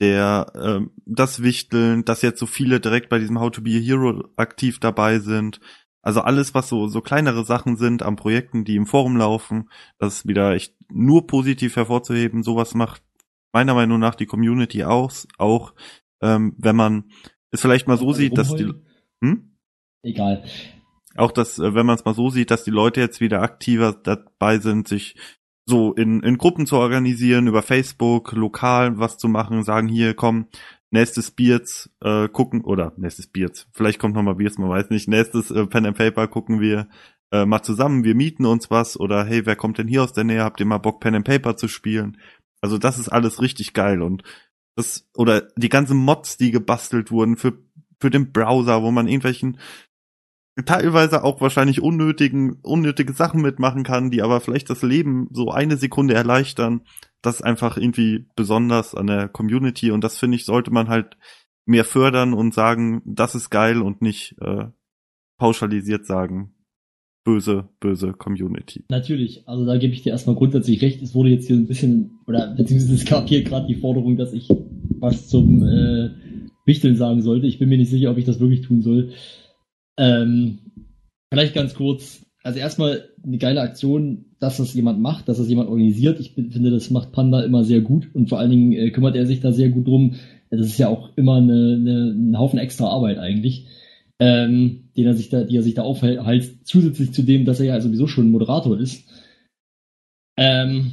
der 0.00 0.52
ähm, 0.54 0.90
das 1.06 1.42
Wichteln, 1.42 2.04
dass 2.04 2.22
jetzt 2.22 2.40
so 2.40 2.46
viele 2.46 2.80
direkt 2.80 3.08
bei 3.08 3.18
diesem 3.18 3.38
How 3.40 3.50
to 3.50 3.62
be 3.62 3.70
a 3.70 3.80
Hero 3.80 4.24
aktiv 4.36 4.80
dabei 4.80 5.18
sind. 5.18 5.60
Also 6.02 6.20
alles, 6.20 6.54
was 6.54 6.68
so 6.68 6.86
so 6.86 7.00
kleinere 7.00 7.44
Sachen 7.44 7.76
sind 7.76 8.02
an 8.02 8.16
Projekten, 8.16 8.64
die 8.64 8.76
im 8.76 8.86
Forum 8.86 9.16
laufen, 9.16 9.70
das 9.98 10.16
ist 10.16 10.28
wieder 10.28 10.52
echt 10.52 10.74
nur 10.90 11.26
positiv 11.26 11.76
hervorzuheben. 11.76 12.42
Sowas 12.42 12.74
macht 12.74 13.02
meiner 13.52 13.74
Meinung 13.74 14.00
nach 14.00 14.16
die 14.16 14.26
Community 14.26 14.84
aus, 14.84 15.28
auch 15.38 15.74
ähm, 16.20 16.54
wenn 16.58 16.76
man 16.76 17.04
es 17.50 17.60
vielleicht 17.60 17.86
mal 17.86 17.96
so 17.96 18.12
sieht, 18.12 18.36
dass 18.36 18.54
die 18.54 18.72
hm? 19.22 19.56
egal. 20.02 20.44
auch 21.16 21.30
das, 21.30 21.58
äh, 21.58 21.74
wenn 21.74 21.86
man 21.86 21.94
es 21.94 22.04
mal 22.04 22.14
so 22.14 22.30
sieht, 22.30 22.50
dass 22.50 22.64
die 22.64 22.70
Leute 22.70 23.00
jetzt 23.00 23.20
wieder 23.20 23.42
aktiver 23.42 23.92
dabei 23.92 24.58
sind, 24.58 24.88
sich 24.88 25.16
so 25.66 25.94
in, 25.94 26.22
in 26.22 26.38
Gruppen 26.38 26.66
zu 26.66 26.76
organisieren, 26.76 27.46
über 27.46 27.62
Facebook, 27.62 28.32
lokal 28.32 28.98
was 28.98 29.16
zu 29.16 29.28
machen, 29.28 29.62
sagen 29.62 29.88
hier, 29.88 30.14
komm, 30.14 30.46
nächstes 30.90 31.30
Beards 31.30 31.90
äh, 32.00 32.28
gucken, 32.28 32.62
oder 32.62 32.92
nächstes 32.96 33.26
Beards, 33.26 33.66
vielleicht 33.72 33.98
kommt 33.98 34.14
noch 34.14 34.22
mal 34.22 34.34
Beards, 34.34 34.58
man 34.58 34.70
weiß 34.70 34.90
nicht, 34.90 35.08
nächstes 35.08 35.50
äh, 35.50 35.66
Pen 35.66 35.86
and 35.86 35.96
Paper 35.96 36.28
gucken 36.28 36.60
wir 36.60 36.88
äh, 37.32 37.46
mal 37.46 37.62
zusammen, 37.62 38.04
wir 38.04 38.14
mieten 38.14 38.46
uns 38.46 38.70
was, 38.70 38.98
oder 38.98 39.24
hey, 39.24 39.46
wer 39.46 39.56
kommt 39.56 39.78
denn 39.78 39.88
hier 39.88 40.02
aus 40.02 40.12
der 40.12 40.24
Nähe, 40.24 40.44
habt 40.44 40.60
ihr 40.60 40.66
mal 40.66 40.78
Bock, 40.78 41.00
Pen 41.00 41.14
and 41.14 41.26
Paper 41.26 41.56
zu 41.56 41.68
spielen? 41.68 42.18
Also 42.60 42.78
das 42.78 42.98
ist 42.98 43.08
alles 43.08 43.42
richtig 43.42 43.74
geil 43.74 44.02
und 44.02 44.22
das, 44.76 45.08
oder 45.14 45.48
die 45.56 45.68
ganzen 45.68 45.96
Mods, 45.96 46.36
die 46.36 46.50
gebastelt 46.50 47.10
wurden 47.10 47.36
für, 47.36 47.58
für 48.00 48.10
den 48.10 48.32
Browser, 48.32 48.82
wo 48.82 48.90
man 48.90 49.06
irgendwelchen 49.06 49.58
teilweise 50.64 51.24
auch 51.24 51.40
wahrscheinlich 51.40 51.82
unnötigen, 51.82 52.58
unnötige 52.62 53.12
Sachen 53.12 53.42
mitmachen 53.42 53.82
kann, 53.82 54.10
die 54.10 54.22
aber 54.22 54.40
vielleicht 54.40 54.70
das 54.70 54.82
Leben 54.82 55.28
so 55.32 55.50
eine 55.50 55.76
Sekunde 55.76 56.14
erleichtern. 56.14 56.82
Das 57.22 57.36
ist 57.36 57.42
einfach 57.42 57.76
irgendwie 57.76 58.26
besonders 58.36 58.94
an 58.94 59.06
der 59.08 59.28
Community 59.28 59.90
und 59.90 60.04
das 60.04 60.18
finde 60.18 60.36
ich, 60.36 60.44
sollte 60.44 60.70
man 60.70 60.88
halt 60.88 61.16
mehr 61.66 61.84
fördern 61.84 62.34
und 62.34 62.54
sagen, 62.54 63.02
das 63.04 63.34
ist 63.34 63.50
geil 63.50 63.82
und 63.82 64.02
nicht 64.02 64.36
äh, 64.40 64.66
pauschalisiert 65.38 66.06
sagen, 66.06 66.54
böse, 67.24 67.70
böse 67.80 68.12
Community. 68.12 68.84
Natürlich, 68.90 69.48
also 69.48 69.64
da 69.64 69.78
gebe 69.78 69.94
ich 69.94 70.02
dir 70.02 70.10
erstmal 70.10 70.36
grundsätzlich 70.36 70.82
recht. 70.82 71.02
Es 71.02 71.14
wurde 71.14 71.30
jetzt 71.30 71.46
hier 71.46 71.56
ein 71.56 71.66
bisschen, 71.66 72.18
oder 72.26 72.54
beziehungsweise 72.54 72.94
es 72.94 73.06
gab 73.06 73.28
hier 73.28 73.42
gerade 73.42 73.66
die 73.66 73.74
Forderung, 73.74 74.16
dass 74.16 74.32
ich 74.32 74.48
was 75.00 75.28
zum 75.28 75.62
äh, 75.66 76.10
Wichteln 76.66 76.96
sagen 76.96 77.22
sollte. 77.22 77.46
Ich 77.46 77.58
bin 77.58 77.70
mir 77.70 77.78
nicht 77.78 77.90
sicher, 77.90 78.10
ob 78.10 78.18
ich 78.18 78.24
das 78.24 78.40
wirklich 78.40 78.60
tun 78.60 78.82
soll. 78.82 79.12
Ähm, 79.98 80.58
vielleicht 81.32 81.54
ganz 81.54 81.74
kurz. 81.74 82.24
also 82.42 82.58
erstmal 82.58 83.08
eine 83.22 83.38
geile 83.38 83.62
Aktion, 83.62 84.26
dass 84.38 84.58
das 84.58 84.74
jemand 84.74 85.00
macht, 85.00 85.28
dass 85.28 85.38
das 85.38 85.48
jemand 85.48 85.68
organisiert. 85.68 86.20
Ich 86.20 86.32
finde, 86.32 86.70
das 86.70 86.90
macht 86.90 87.12
Panda 87.12 87.42
immer 87.42 87.64
sehr 87.64 87.80
gut 87.80 88.14
und 88.14 88.28
vor 88.28 88.38
allen 88.38 88.50
Dingen 88.50 88.72
äh, 88.72 88.90
kümmert 88.90 89.16
er 89.16 89.26
sich 89.26 89.40
da 89.40 89.52
sehr 89.52 89.70
gut 89.70 89.86
drum. 89.86 90.16
Das 90.50 90.66
ist 90.66 90.78
ja 90.78 90.88
auch 90.88 91.10
immer 91.16 91.36
eine, 91.36 91.78
eine, 91.80 92.14
ein 92.14 92.38
Haufen 92.38 92.58
extra 92.58 92.88
Arbeit 92.88 93.18
eigentlich, 93.18 93.66
ähm, 94.18 94.90
den 94.96 95.06
er 95.06 95.14
sich 95.14 95.30
da, 95.30 95.44
die 95.44 95.56
er 95.56 95.62
sich 95.62 95.74
da 95.74 95.82
aufhält, 95.82 96.20
zusätzlich 96.64 97.12
zu 97.12 97.22
dem, 97.22 97.44
dass 97.44 97.60
er 97.60 97.66
ja 97.66 97.80
sowieso 97.80 98.06
schon 98.06 98.30
Moderator 98.30 98.78
ist. 98.78 99.08
Ähm, 100.36 100.92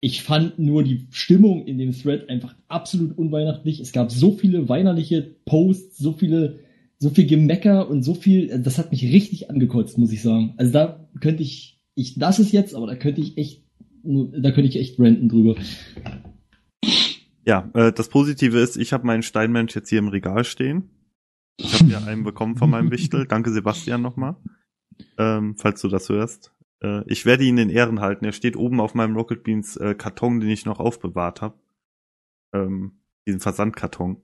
ich 0.00 0.22
fand 0.22 0.58
nur 0.58 0.84
die 0.84 1.08
Stimmung 1.10 1.66
in 1.66 1.78
dem 1.78 1.92
Thread 1.92 2.28
einfach 2.28 2.54
absolut 2.68 3.18
unweihnachtlich. 3.18 3.80
Es 3.80 3.92
gab 3.92 4.12
so 4.12 4.32
viele 4.32 4.68
weinerliche 4.68 5.22
Posts, 5.46 5.98
so 5.98 6.12
viele, 6.12 6.60
so 6.98 7.10
viel 7.10 7.26
Gemecker 7.26 7.88
und 7.88 8.02
so 8.02 8.14
viel, 8.14 8.58
das 8.62 8.78
hat 8.78 8.90
mich 8.90 9.02
richtig 9.02 9.50
angekotzt, 9.50 9.98
muss 9.98 10.12
ich 10.12 10.22
sagen. 10.22 10.54
Also 10.56 10.72
da 10.72 11.08
könnte 11.20 11.42
ich, 11.42 11.80
ich 11.94 12.16
lasse 12.16 12.42
es 12.42 12.52
jetzt, 12.52 12.74
aber 12.74 12.86
da 12.86 12.96
könnte 12.96 13.20
ich 13.20 13.36
echt, 13.36 13.64
da 14.02 14.50
könnte 14.50 14.68
ich 14.68 14.76
echt 14.76 14.98
ranten 14.98 15.28
drüber. 15.28 15.56
Ja, 17.44 17.70
äh, 17.74 17.92
das 17.92 18.08
Positive 18.08 18.58
ist, 18.58 18.76
ich 18.76 18.92
habe 18.92 19.06
meinen 19.06 19.22
Steinmensch 19.22 19.74
jetzt 19.74 19.88
hier 19.88 19.98
im 19.98 20.08
Regal 20.08 20.44
stehen. 20.44 20.90
Ich 21.58 21.80
habe 21.80 21.90
ja 21.90 22.04
einen 22.04 22.24
bekommen 22.24 22.56
von 22.56 22.70
meinem 22.70 22.90
Wichtel. 22.90 23.26
Danke 23.28 23.52
Sebastian 23.52 24.02
nochmal, 24.02 24.36
ähm, 25.18 25.54
falls 25.56 25.80
du 25.80 25.88
das 25.88 26.08
hörst. 26.08 26.52
Äh, 26.82 27.02
ich 27.06 27.24
werde 27.24 27.44
ihn 27.44 27.58
in 27.58 27.70
Ehren 27.70 28.00
halten. 28.00 28.24
Er 28.24 28.32
steht 28.32 28.56
oben 28.56 28.80
auf 28.80 28.94
meinem 28.94 29.16
Rocket 29.16 29.44
Beans 29.44 29.76
äh, 29.76 29.94
Karton, 29.94 30.40
den 30.40 30.50
ich 30.50 30.66
noch 30.66 30.80
aufbewahrt 30.80 31.42
habe. 31.42 31.58
Ähm, 32.52 32.98
diesen 33.26 33.40
Versandkarton. 33.40 34.22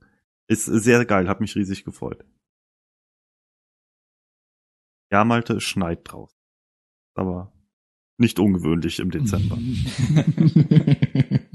Ist 0.49 0.67
sehr 0.67 1.05
geil, 1.05 1.29
hat 1.29 1.41
mich 1.41 1.55
riesig 1.55 1.85
gefreut. 1.85 2.25
Ja, 5.13 5.25
Malte, 5.25 5.55
es 5.55 5.63
schneit 5.63 6.01
draußen. 6.05 6.37
Aber 7.15 7.53
nicht 8.17 8.39
ungewöhnlich 8.39 8.99
im 8.99 9.11
Dezember. 9.11 9.59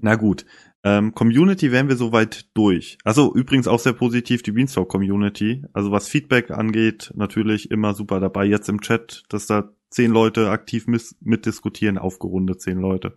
Na 0.00 0.16
gut. 0.16 0.44
Ähm, 0.82 1.14
Community 1.14 1.72
wären 1.72 1.88
wir 1.88 1.96
soweit 1.96 2.54
durch. 2.54 2.98
Also 3.02 3.34
übrigens 3.34 3.66
auch 3.66 3.78
sehr 3.78 3.94
positiv 3.94 4.42
die 4.42 4.52
Beanstalk 4.52 4.90
Community. 4.90 5.64
Also 5.72 5.90
was 5.90 6.08
Feedback 6.08 6.50
angeht, 6.50 7.10
natürlich 7.14 7.70
immer 7.70 7.94
super 7.94 8.20
dabei. 8.20 8.44
Jetzt 8.44 8.68
im 8.68 8.82
Chat, 8.82 9.22
dass 9.30 9.46
da 9.46 9.72
zehn 9.88 10.10
Leute 10.10 10.50
aktiv 10.50 10.86
mitdiskutieren, 11.20 11.96
aufgerundet 11.96 12.60
zehn 12.60 12.78
Leute. 12.78 13.16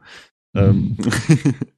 Ähm, 0.54 0.96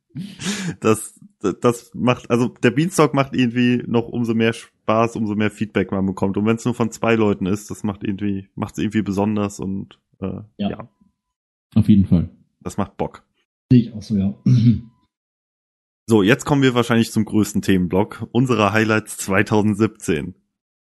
das, 0.79 1.18
das 1.39 1.91
macht, 1.93 2.29
also 2.29 2.49
der 2.49 2.71
Beanstalk 2.71 3.13
macht 3.13 3.33
irgendwie 3.33 3.83
noch 3.87 4.07
umso 4.07 4.33
mehr 4.33 4.53
Spaß, 4.53 5.15
umso 5.15 5.35
mehr 5.35 5.51
Feedback 5.51 5.91
man 5.91 6.05
bekommt. 6.05 6.37
Und 6.37 6.45
wenn 6.45 6.57
es 6.57 6.65
nur 6.65 6.73
von 6.73 6.91
zwei 6.91 7.15
Leuten 7.15 7.45
ist, 7.45 7.71
das 7.71 7.83
macht 7.83 8.03
irgendwie, 8.03 8.49
macht 8.55 8.73
es 8.73 8.79
irgendwie 8.79 9.01
besonders 9.01 9.59
und 9.59 9.99
äh, 10.19 10.41
ja. 10.57 10.69
ja. 10.69 10.89
Auf 11.75 11.87
jeden 11.87 12.05
Fall. 12.05 12.29
Das 12.61 12.77
macht 12.77 12.97
Bock. 12.97 13.23
Sehe 13.71 13.81
ich 13.81 13.93
auch 13.93 14.01
so, 14.01 14.17
ja. 14.17 14.33
So, 16.09 16.23
jetzt 16.23 16.43
kommen 16.43 16.63
wir 16.63 16.73
wahrscheinlich 16.73 17.11
zum 17.11 17.23
größten 17.23 17.61
Themenblock, 17.61 18.27
unsere 18.31 18.73
Highlights 18.73 19.17
2017. 19.17 20.33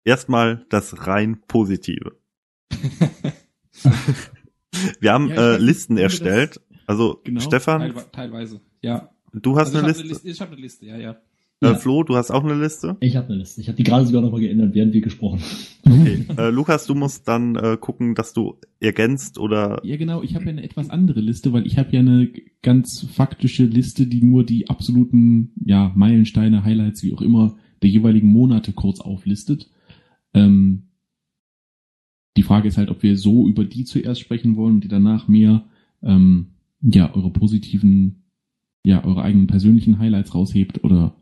Erstmal 0.03 0.65
das 0.69 1.05
rein 1.05 1.43
Positive. 1.47 2.17
wir 4.99 5.13
haben 5.13 5.29
ja, 5.29 5.35
äh, 5.35 5.57
Listen 5.57 5.97
erstellt. 5.97 6.59
Also 6.87 7.21
genau, 7.23 7.39
Stefan. 7.39 7.93
Teilweise, 8.11 8.61
ja. 8.81 9.11
Du 9.33 9.57
hast 9.57 9.67
also 9.67 9.79
eine, 9.79 9.87
Liste. 9.87 10.03
eine 10.03 10.09
Liste. 10.09 10.29
Ich 10.29 10.41
habe 10.41 10.51
eine 10.51 10.61
Liste, 10.61 10.85
ja, 10.85 10.97
ja. 10.97 11.11
Äh, 11.61 11.67
ja. 11.67 11.75
Flo, 11.75 12.03
du 12.03 12.15
hast 12.15 12.31
auch 12.31 12.43
eine 12.43 12.55
Liste? 12.55 12.97
Ich 13.01 13.15
habe 13.15 13.27
eine 13.27 13.37
Liste. 13.37 13.61
Ich 13.61 13.67
habe 13.67 13.77
die 13.77 13.83
gerade 13.83 14.05
sogar 14.05 14.21
nochmal 14.21 14.41
geändert, 14.41 14.73
während 14.73 14.93
wir 14.93 15.01
gesprochen 15.01 15.41
Okay. 15.85 16.25
äh, 16.37 16.49
Lukas, 16.49 16.85
du 16.85 16.95
musst 16.95 17.27
dann 17.27 17.55
äh, 17.55 17.77
gucken, 17.79 18.15
dass 18.15 18.33
du 18.33 18.57
ergänzt 18.79 19.37
oder. 19.37 19.79
Ja, 19.83 19.97
genau. 19.97 20.23
Ich 20.23 20.35
habe 20.35 20.45
ja 20.45 20.51
eine 20.51 20.63
etwas 20.63 20.89
andere 20.89 21.21
Liste, 21.21 21.53
weil 21.53 21.65
ich 21.65 21.77
habe 21.77 21.91
ja 21.91 21.99
eine 21.99 22.29
ganz 22.61 23.01
faktische 23.11 23.65
Liste, 23.65 24.07
die 24.07 24.23
nur 24.23 24.45
die 24.45 24.69
absoluten 24.69 25.51
ja, 25.63 25.91
Meilensteine, 25.95 26.63
Highlights, 26.63 27.03
wie 27.03 27.13
auch 27.13 27.21
immer, 27.21 27.55
der 27.81 27.89
jeweiligen 27.89 28.27
Monate 28.27 28.73
kurz 28.73 28.99
auflistet. 28.99 29.69
Ähm, 30.33 30.83
die 32.37 32.43
Frage 32.43 32.67
ist 32.67 32.77
halt, 32.77 32.89
ob 32.89 33.03
wir 33.03 33.17
so 33.17 33.47
über 33.47 33.65
die 33.65 33.83
zuerst 33.83 34.21
sprechen 34.21 34.55
wollen 34.55 34.75
und 34.75 34.83
die 34.83 34.87
danach 34.87 35.27
mehr 35.27 35.65
ähm, 36.01 36.51
ja 36.81 37.13
eure 37.13 37.31
positiven, 37.31 38.23
ja 38.83 39.03
eure 39.03 39.21
eigenen 39.21 39.47
persönlichen 39.47 39.99
Highlights 39.99 40.33
raushebt 40.33 40.83
oder 40.83 41.13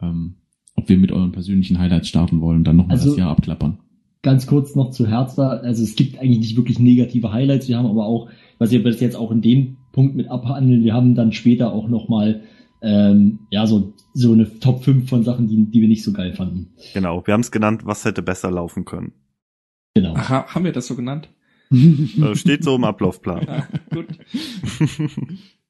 ähm, 0.00 0.36
ob 0.74 0.88
wir 0.88 0.96
mit 0.96 1.12
euren 1.12 1.32
persönlichen 1.32 1.78
Highlights 1.78 2.08
starten 2.08 2.40
wollen, 2.40 2.64
dann 2.64 2.76
nochmal 2.76 2.96
also, 2.96 3.10
das 3.10 3.18
Jahr 3.18 3.30
abklappern. 3.30 3.78
Ganz 4.22 4.46
kurz 4.46 4.74
noch 4.74 4.90
zu 4.90 5.06
Hertha. 5.06 5.48
Also 5.48 5.82
es 5.82 5.96
gibt 5.96 6.18
eigentlich 6.18 6.38
nicht 6.38 6.56
wirklich 6.56 6.78
negative 6.78 7.32
Highlights. 7.32 7.68
Wir 7.68 7.76
haben 7.76 7.86
aber 7.86 8.06
auch, 8.06 8.30
was 8.58 8.70
wir 8.70 8.82
bis 8.82 9.00
jetzt 9.00 9.16
auch 9.16 9.30
in 9.30 9.42
dem 9.42 9.76
Punkt 9.92 10.14
mit 10.14 10.28
abhandeln, 10.28 10.84
wir 10.84 10.94
haben 10.94 11.14
dann 11.14 11.32
später 11.32 11.72
auch 11.72 11.88
nochmal 11.88 12.42
ähm, 12.82 13.40
ja, 13.50 13.66
so, 13.66 13.94
so 14.12 14.32
eine 14.32 14.58
Top 14.58 14.82
5 14.82 15.08
von 15.08 15.22
Sachen, 15.22 15.48
die, 15.48 15.70
die 15.70 15.80
wir 15.80 15.88
nicht 15.88 16.02
so 16.02 16.12
geil 16.12 16.32
fanden. 16.34 16.72
Genau, 16.94 17.24
wir 17.26 17.34
haben 17.34 17.42
es 17.42 17.52
genannt, 17.52 17.82
was 17.84 18.04
hätte 18.04 18.22
besser 18.22 18.50
laufen 18.50 18.84
können. 18.84 19.12
Genau. 19.94 20.14
Aha, 20.14 20.46
haben 20.48 20.64
wir 20.64 20.72
das 20.72 20.86
so 20.86 20.96
genannt? 20.96 21.28
Äh, 21.70 22.34
steht 22.34 22.64
so 22.64 22.76
im 22.76 22.84
Ablaufplan. 22.84 23.46
Ja, 23.46 23.68
gut. 23.90 24.06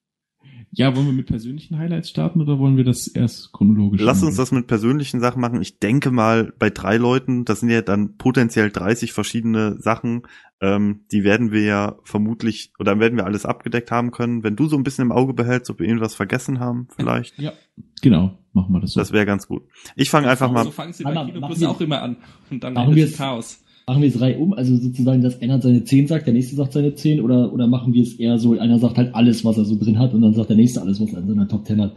Ja, 0.75 0.95
wollen 0.95 1.05
wir 1.05 1.13
mit 1.13 1.27
persönlichen 1.27 1.77
Highlights 1.77 2.09
starten 2.09 2.41
oder 2.41 2.57
wollen 2.57 2.77
wir 2.77 2.83
das 2.83 3.07
erst 3.07 3.53
chronologisch 3.53 4.01
Lass 4.01 4.17
machen? 4.17 4.29
uns 4.29 4.37
das 4.37 4.51
mit 4.51 4.65
persönlichen 4.65 5.19
Sachen 5.19 5.39
machen. 5.39 5.61
Ich 5.61 5.77
denke 5.77 6.09
mal, 6.09 6.51
bei 6.57 6.71
drei 6.71 6.97
Leuten, 6.97 7.45
das 7.45 7.59
sind 7.59 7.69
ja 7.69 7.83
dann 7.83 8.17
potenziell 8.17 8.71
30 8.71 9.13
verschiedene 9.13 9.79
Sachen, 9.79 10.23
ähm, 10.61 11.01
die 11.11 11.23
werden 11.23 11.51
wir 11.51 11.61
ja 11.61 11.95
vermutlich, 12.03 12.71
oder 12.79 12.99
werden 12.99 13.17
wir 13.17 13.25
alles 13.25 13.45
abgedeckt 13.45 13.91
haben 13.91 14.09
können. 14.09 14.43
Wenn 14.43 14.55
du 14.55 14.67
so 14.67 14.75
ein 14.75 14.83
bisschen 14.83 15.03
im 15.03 15.11
Auge 15.11 15.33
behältst, 15.33 15.69
ob 15.69 15.79
wir 15.79 15.87
irgendwas 15.87 16.15
vergessen 16.15 16.59
haben, 16.59 16.87
vielleicht. 16.95 17.37
Ja, 17.37 17.53
genau, 18.01 18.39
machen 18.53 18.73
wir 18.73 18.79
das 18.79 18.93
so. 18.93 18.99
Das 18.99 19.11
wäre 19.11 19.27
ganz 19.27 19.47
gut. 19.47 19.63
Ich 19.95 20.09
fange 20.09 20.27
einfach 20.27 20.49
mal. 20.51 20.63
So 20.63 20.71
fangen 20.71 20.93
sie 20.93 21.03
bei 21.03 21.13
Kino 21.13 21.45
Plus 21.45 21.61
auch 21.63 21.81
immer 21.81 22.01
an. 22.01 22.17
Und 22.49 22.63
dann 22.63 22.73
machen 22.73 22.95
wir 22.95 23.11
Chaos. 23.11 23.62
Machen 23.85 24.01
wir 24.01 24.09
es 24.09 24.21
reihum, 24.21 24.53
also 24.53 24.77
sozusagen, 24.77 25.21
dass 25.21 25.41
einer 25.41 25.61
seine 25.61 25.83
10 25.83 26.07
sagt, 26.07 26.25
der 26.25 26.33
nächste 26.33 26.55
sagt 26.55 26.73
seine 26.73 26.95
10 26.95 27.19
oder, 27.19 27.51
oder 27.51 27.67
machen 27.67 27.93
wir 27.93 28.03
es 28.03 28.13
eher 28.13 28.37
so, 28.37 28.57
einer 28.57 28.79
sagt 28.79 28.97
halt 28.97 29.13
alles, 29.13 29.43
was 29.43 29.57
er 29.57 29.65
so 29.65 29.77
drin 29.77 29.99
hat 29.99 30.13
und 30.13 30.21
dann 30.21 30.33
sagt 30.33 30.49
der 30.49 30.55
nächste 30.55 30.81
alles, 30.81 31.01
was 31.01 31.11
er 31.11 31.19
in 31.19 31.27
seiner 31.27 31.47
Top 31.47 31.65
10 31.65 31.81
hat. 31.81 31.95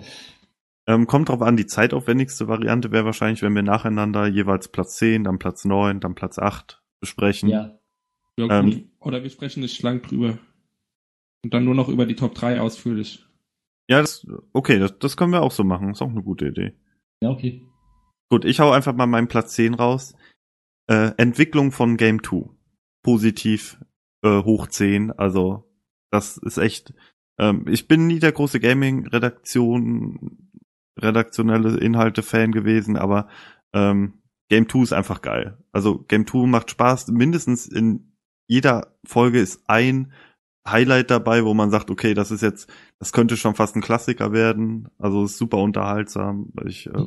Ähm, 0.89 1.07
kommt 1.07 1.28
drauf 1.28 1.43
an, 1.43 1.57
die 1.57 1.66
zeitaufwendigste 1.66 2.49
Variante 2.49 2.93
wäre 2.93 3.05
wahrscheinlich, 3.05 3.43
wenn 3.43 3.55
wir 3.55 3.62
nacheinander 3.62 4.26
jeweils 4.26 4.68
Platz 4.68 4.97
10, 4.97 5.24
dann 5.24 5.39
Platz 5.39 5.64
9, 5.64 6.01
dann 6.01 6.14
Platz 6.14 6.39
8 6.39 6.82
besprechen. 7.01 7.49
Ja. 7.49 7.78
ja 8.39 8.61
ähm, 8.61 8.91
oder 9.01 9.22
wir 9.22 9.30
sprechen 9.30 9.61
nicht 9.61 9.76
schlank 9.76 10.05
drüber. 10.05 10.39
Und 11.45 11.55
dann 11.55 11.64
nur 11.64 11.74
noch 11.74 11.89
über 11.89 12.07
die 12.07 12.16
Top 12.16 12.34
3 12.34 12.61
ausführlich. 12.61 13.24
Ja, 13.89 14.01
das, 14.01 14.26
okay, 14.53 14.78
das, 14.78 14.99
das 14.99 15.16
können 15.16 15.32
wir 15.32 15.43
auch 15.43 15.53
so 15.53 15.62
machen. 15.64 15.91
Ist 15.91 16.03
auch 16.03 16.11
eine 16.11 16.22
gute 16.22 16.49
Idee. 16.49 16.74
Ja, 17.20 17.30
okay. 17.30 17.62
Gut, 18.28 18.45
ich 18.45 18.59
hau 18.59 18.70
einfach 18.72 18.95
mal 18.95 19.07
meinen 19.07 19.28
Platz 19.28 19.55
10 19.55 19.74
raus. 19.74 20.14
Äh, 20.89 21.12
Entwicklung 21.16 21.72
von 21.72 21.97
Game 21.97 22.22
2. 22.22 22.49
Positiv 23.03 23.78
äh, 24.22 24.43
hoch 24.43 24.66
10. 24.68 25.12
Also 25.12 25.64
das 26.11 26.37
ist 26.39 26.59
echt. 26.59 26.95
Ähm, 27.39 27.66
ich 27.68 27.89
bin 27.89 28.07
nie 28.07 28.18
der 28.18 28.32
große 28.32 28.61
Gaming-Redaktion, 28.61 30.51
redaktionelle 30.99 31.78
Inhalte-Fan 31.78 32.53
gewesen, 32.53 32.97
aber 32.97 33.28
ähm, 33.74 34.22
Game 34.49 34.68
2 34.68 34.82
ist 34.82 34.93
einfach 34.93 35.22
geil. 35.22 35.59
Also 35.72 35.99
Game 36.05 36.26
2 36.26 36.47
macht 36.47 36.70
Spaß. 36.70 37.09
Mindestens 37.09 37.66
in 37.66 38.16
jeder 38.47 38.97
Folge 39.05 39.41
ist 39.41 39.62
ein 39.66 40.12
Highlight 40.66 41.11
dabei, 41.11 41.45
wo 41.45 41.55
man 41.55 41.70
sagt, 41.70 41.91
okay, 41.91 42.14
das 42.14 42.30
ist 42.30 42.43
jetzt, 42.43 42.70
das 42.99 43.12
könnte 43.12 43.37
schon 43.37 43.55
fast 43.55 43.76
ein 43.76 43.82
Klassiker 43.82 44.32
werden. 44.32 44.89
Also 44.99 45.24
ist 45.24 45.37
super 45.37 45.59
unterhaltsam. 45.59 46.53
Ich 46.64 46.87
äh, 46.87 47.07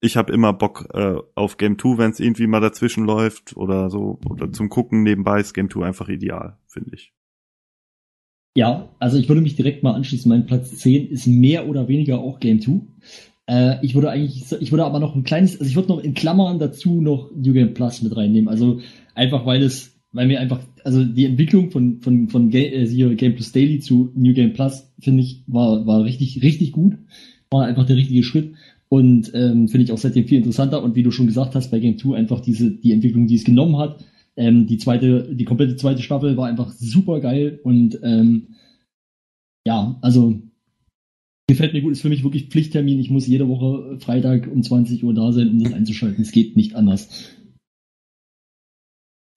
ich 0.00 0.16
habe 0.16 0.32
immer 0.32 0.52
Bock 0.52 0.88
äh, 0.94 1.16
auf 1.34 1.56
Game 1.56 1.78
2, 1.78 1.98
wenn 1.98 2.10
es 2.10 2.20
irgendwie 2.20 2.46
mal 2.46 2.60
dazwischen 2.60 3.04
läuft 3.04 3.56
oder 3.56 3.90
so. 3.90 4.18
Oder 4.28 4.52
zum 4.52 4.68
Gucken 4.68 5.02
nebenbei 5.02 5.40
ist 5.40 5.52
Game 5.52 5.70
2 5.70 5.86
einfach 5.86 6.08
ideal, 6.08 6.56
finde 6.66 6.92
ich. 6.94 7.12
Ja, 8.56 8.88
also 8.98 9.18
ich 9.18 9.28
würde 9.28 9.42
mich 9.42 9.56
direkt 9.56 9.82
mal 9.82 9.94
anschließen. 9.94 10.28
Mein 10.28 10.46
Platz 10.46 10.76
10 10.78 11.08
ist 11.08 11.26
mehr 11.26 11.68
oder 11.68 11.86
weniger 11.86 12.18
auch 12.18 12.40
Game 12.40 12.60
2. 12.60 12.80
Äh, 13.46 13.84
ich 13.84 13.94
würde 13.94 14.10
eigentlich, 14.10 14.50
ich 14.60 14.72
würde 14.72 14.84
aber 14.84 15.00
noch 15.00 15.14
ein 15.14 15.24
kleines, 15.24 15.60
also 15.60 15.68
ich 15.68 15.76
würde 15.76 15.88
noch 15.88 16.00
in 16.00 16.14
Klammern 16.14 16.58
dazu 16.58 17.00
noch 17.00 17.30
New 17.34 17.52
Game 17.52 17.74
Plus 17.74 18.02
mit 18.02 18.16
reinnehmen. 18.16 18.48
Also 18.48 18.80
einfach 19.14 19.44
weil 19.44 19.62
es, 19.62 20.00
weil 20.12 20.26
mir 20.26 20.40
einfach, 20.40 20.60
also 20.82 21.04
die 21.04 21.26
Entwicklung 21.26 21.70
von, 21.70 22.00
von, 22.00 22.28
von 22.28 22.50
Game, 22.50 22.72
äh, 22.72 23.14
Game 23.16 23.34
Plus 23.34 23.52
Daily 23.52 23.80
zu 23.80 24.10
New 24.14 24.32
Game 24.32 24.54
Plus, 24.54 24.90
finde 24.98 25.22
ich, 25.22 25.44
war, 25.46 25.86
war 25.86 26.04
richtig, 26.04 26.42
richtig 26.42 26.72
gut. 26.72 26.96
War 27.50 27.66
einfach 27.66 27.86
der 27.86 27.96
richtige 27.96 28.22
Schritt. 28.22 28.54
Und 28.92 29.30
ähm, 29.34 29.68
finde 29.68 29.84
ich 29.84 29.92
auch 29.92 29.98
seitdem 29.98 30.26
viel 30.26 30.38
interessanter. 30.38 30.82
Und 30.82 30.96
wie 30.96 31.04
du 31.04 31.12
schon 31.12 31.26
gesagt 31.28 31.54
hast, 31.54 31.70
bei 31.70 31.78
Game 31.78 31.96
2 31.96 32.16
einfach 32.16 32.40
diese, 32.40 32.72
die 32.72 32.92
Entwicklung, 32.92 33.26
die 33.28 33.36
es 33.36 33.44
genommen 33.44 33.78
hat. 33.78 34.04
Ähm, 34.36 34.66
die 34.66 34.78
zweite, 34.78 35.32
die 35.34 35.44
komplette 35.44 35.76
zweite 35.76 36.02
Staffel 36.02 36.36
war 36.36 36.48
einfach 36.48 36.70
super 36.72 37.20
geil. 37.20 37.60
Und 37.62 38.00
ähm, 38.02 38.56
ja, 39.66 39.96
also 40.02 40.40
gefällt 41.48 41.72
mir 41.72 41.82
gut, 41.82 41.92
ist 41.92 42.02
für 42.02 42.08
mich 42.08 42.24
wirklich 42.24 42.48
Pflichttermin. 42.48 42.98
Ich 42.98 43.10
muss 43.10 43.26
jede 43.28 43.48
Woche 43.48 43.98
Freitag 44.00 44.48
um 44.52 44.62
20 44.62 45.04
Uhr 45.04 45.14
da 45.14 45.30
sein, 45.32 45.50
um 45.50 45.62
das 45.62 45.72
einzuschalten. 45.72 46.22
Es 46.22 46.32
geht 46.32 46.56
nicht 46.56 46.74
anders. 46.74 47.08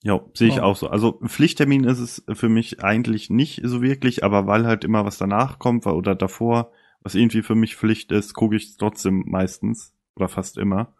Ja, 0.03 0.19
sehe 0.33 0.49
ich 0.49 0.59
Oh. 0.59 0.63
auch 0.63 0.75
so. 0.75 0.87
Also 0.87 1.19
Pflichttermin 1.25 1.85
ist 1.85 1.99
es 1.99 2.23
für 2.33 2.49
mich 2.49 2.83
eigentlich 2.83 3.29
nicht 3.29 3.61
so 3.63 3.81
wirklich, 3.81 4.23
aber 4.23 4.47
weil 4.47 4.65
halt 4.65 4.83
immer 4.83 5.05
was 5.05 5.17
danach 5.17 5.59
kommt 5.59 5.85
oder 5.85 6.13
davor, 6.15 6.71
was 7.03 7.15
irgendwie 7.15 7.41
für 7.41 7.55
mich 7.55 7.75
Pflicht 7.75 8.11
ist, 8.11 8.33
gucke 8.33 8.55
ich 8.55 8.65
es 8.65 8.77
trotzdem 8.77 9.23
meistens 9.27 9.93
oder 10.15 10.29
fast 10.29 10.57
immer. 10.57 10.95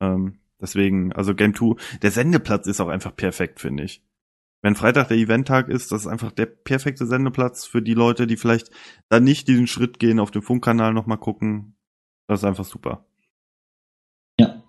Ähm, 0.00 0.40
deswegen, 0.60 1.12
also 1.12 1.34
Game 1.34 1.54
2, 1.54 1.76
der 2.02 2.10
Sendeplatz 2.10 2.66
ist 2.66 2.80
auch 2.80 2.88
einfach 2.88 3.14
perfekt, 3.16 3.60
finde 3.60 3.84
ich. 3.84 4.02
Wenn 4.60 4.74
Freitag 4.74 5.08
der 5.08 5.16
Eventtag 5.16 5.68
ist, 5.68 5.92
das 5.92 6.02
ist 6.02 6.06
einfach 6.08 6.32
der 6.32 6.46
perfekte 6.46 7.06
Sendeplatz 7.06 7.64
für 7.64 7.80
die 7.80 7.94
Leute, 7.94 8.26
die 8.26 8.36
vielleicht 8.36 8.70
dann 9.08 9.24
nicht 9.24 9.46
diesen 9.46 9.68
Schritt 9.68 9.98
gehen, 10.00 10.18
auf 10.18 10.32
dem 10.32 10.42
Funkkanal 10.42 10.92
nochmal 10.92 11.18
gucken. 11.18 11.76
Das 12.26 12.40
ist 12.40 12.44
einfach 12.44 12.64
super. 12.64 13.06
Ja. 14.38 14.62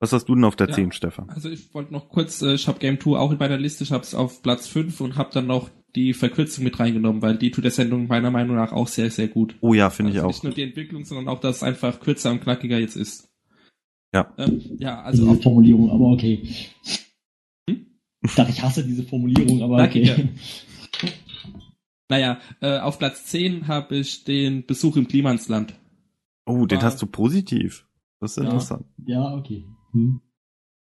Was 0.00 0.12
hast 0.12 0.28
du 0.28 0.36
denn 0.36 0.44
auf 0.44 0.54
der 0.54 0.68
Ja. 0.68 0.74
10, 0.74 0.92
Stefan? 0.92 1.28
Also 1.30 1.50
ich 1.50 1.74
wollte 1.74 1.92
noch 1.92 2.08
kurz, 2.08 2.42
äh, 2.42 2.54
ich 2.54 2.68
habe 2.68 2.78
Game 2.78 3.00
2 3.00 3.18
auch 3.18 3.32
in 3.32 3.38
meiner 3.38 3.58
Liste, 3.58 3.82
ich 3.82 3.90
habe 3.90 4.04
es 4.04 4.14
auf 4.14 4.42
Platz 4.42 4.68
5 4.68 5.00
und 5.00 5.16
habe 5.16 5.30
dann 5.32 5.48
noch 5.48 5.68
die 5.96 6.12
Verkürzung 6.12 6.64
mit 6.64 6.78
reingenommen, 6.78 7.22
weil 7.22 7.38
die 7.38 7.50
tut 7.50 7.64
der 7.64 7.70
Sendung 7.70 8.06
meiner 8.08 8.30
Meinung 8.30 8.56
nach 8.56 8.72
auch 8.72 8.88
sehr, 8.88 9.10
sehr 9.10 9.28
gut. 9.28 9.56
Oh 9.60 9.74
ja, 9.74 9.90
finde 9.90 10.12
ich 10.12 10.18
also 10.18 10.28
auch. 10.28 10.32
Nicht 10.32 10.44
nur 10.44 10.52
die 10.52 10.62
Entwicklung, 10.62 11.04
sondern 11.04 11.28
auch, 11.28 11.40
dass 11.40 11.56
es 11.56 11.62
einfach 11.62 12.00
kürzer 12.00 12.30
und 12.30 12.40
knackiger 12.42 12.78
jetzt 12.78 12.96
ist. 12.96 13.28
Ja. 14.14 14.32
Ähm, 14.38 14.62
ja, 14.78 15.00
also 15.02 15.22
diese 15.24 15.36
auf, 15.36 15.42
Formulierung, 15.42 15.90
aber 15.90 16.06
okay. 16.06 16.42
Hm? 17.68 17.86
Ich 18.22 18.34
dachte, 18.34 18.52
ich 18.52 18.62
hasse 18.62 18.86
diese 18.86 19.04
Formulierung, 19.04 19.62
aber 19.62 19.78
Danke, 19.78 20.00
okay. 20.00 20.28
naja, 22.08 22.40
äh, 22.60 22.78
auf 22.78 22.98
Platz 22.98 23.26
10 23.26 23.68
habe 23.68 23.96
ich 23.96 24.24
den 24.24 24.64
Besuch 24.66 24.96
im 24.96 25.08
Klimansland. 25.08 25.74
Oh, 26.46 26.64
den 26.66 26.78
War- 26.78 26.84
hast 26.84 27.02
du 27.02 27.06
positiv. 27.06 27.86
Das 28.20 28.32
ist 28.32 28.38
Ja. 28.38 28.44
interessant. 28.44 28.86
Ja, 29.06 29.34
okay. 29.34 29.64
Hm. 29.92 30.20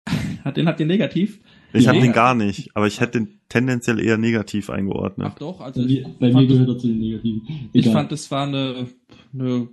Hat 0.44 0.56
den 0.58 0.68
hat 0.68 0.80
den 0.80 0.88
negativ? 0.88 1.42
Ich 1.74 1.84
Ja. 1.86 1.90
habe 1.92 2.02
den 2.02 2.14
gar 2.14 2.34
nicht, 2.34 2.76
aber 2.76 2.88
ich 2.88 3.00
hätte 3.02 3.20
den 3.20 3.40
tendenziell 3.50 4.00
eher 4.00 4.18
negativ 4.18 4.70
eingeordnet. 4.70 5.28
Ach 5.34 5.38
doch, 5.40 5.62
also 5.62 5.82
Bei 5.82 5.88
ich, 5.88 6.00
mir, 6.04 6.16
bei 6.20 6.32
mir 6.34 6.48
gehört 6.48 6.70
er 6.70 6.78
zu 6.78 6.88
den 6.88 7.00
Negativen. 7.00 7.42
ich 7.74 7.86
Egal. 7.86 7.94
fand, 7.94 8.12
es 8.14 8.32
war 8.32 8.48
eine, 8.48 8.88
eine 9.34 9.68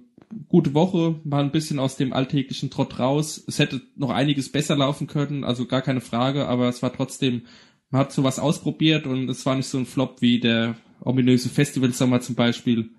gute 0.49 0.74
Woche, 0.74 1.20
war 1.24 1.40
ein 1.40 1.53
bisschen 1.53 1.78
aus 1.78 1.97
dem 1.97 2.12
alltäglichen 2.12 2.70
Trott 2.70 2.99
raus. 2.99 3.42
Es 3.47 3.59
hätte 3.61 3.80
noch 3.97 4.11
einiges 4.11 4.51
besser 4.51 4.76
laufen 4.76 5.07
können, 5.07 5.45
also 5.45 5.66
gar 5.66 5.82
keine 5.82 6.01
Frage, 6.01 6.47
aber 6.49 6.68
es 6.68 6.82
war 6.82 6.92
trotzdem, 6.92 7.42
man 7.90 8.01
hat 8.03 8.12
sowas 8.12 8.38
ausprobiert 8.40 9.07
und 9.07 9.28
es 9.28 9.47
war 9.47 9.55
nicht 9.55 9.68
so 9.68 9.78
ein 9.78 9.86
Flop 9.86 10.20
wie 10.20 10.40
der 10.40 10.74
ominöse 11.01 11.49
Festivalsommer 11.49 12.20
zum 12.20 12.34
Beispiel 12.34 12.90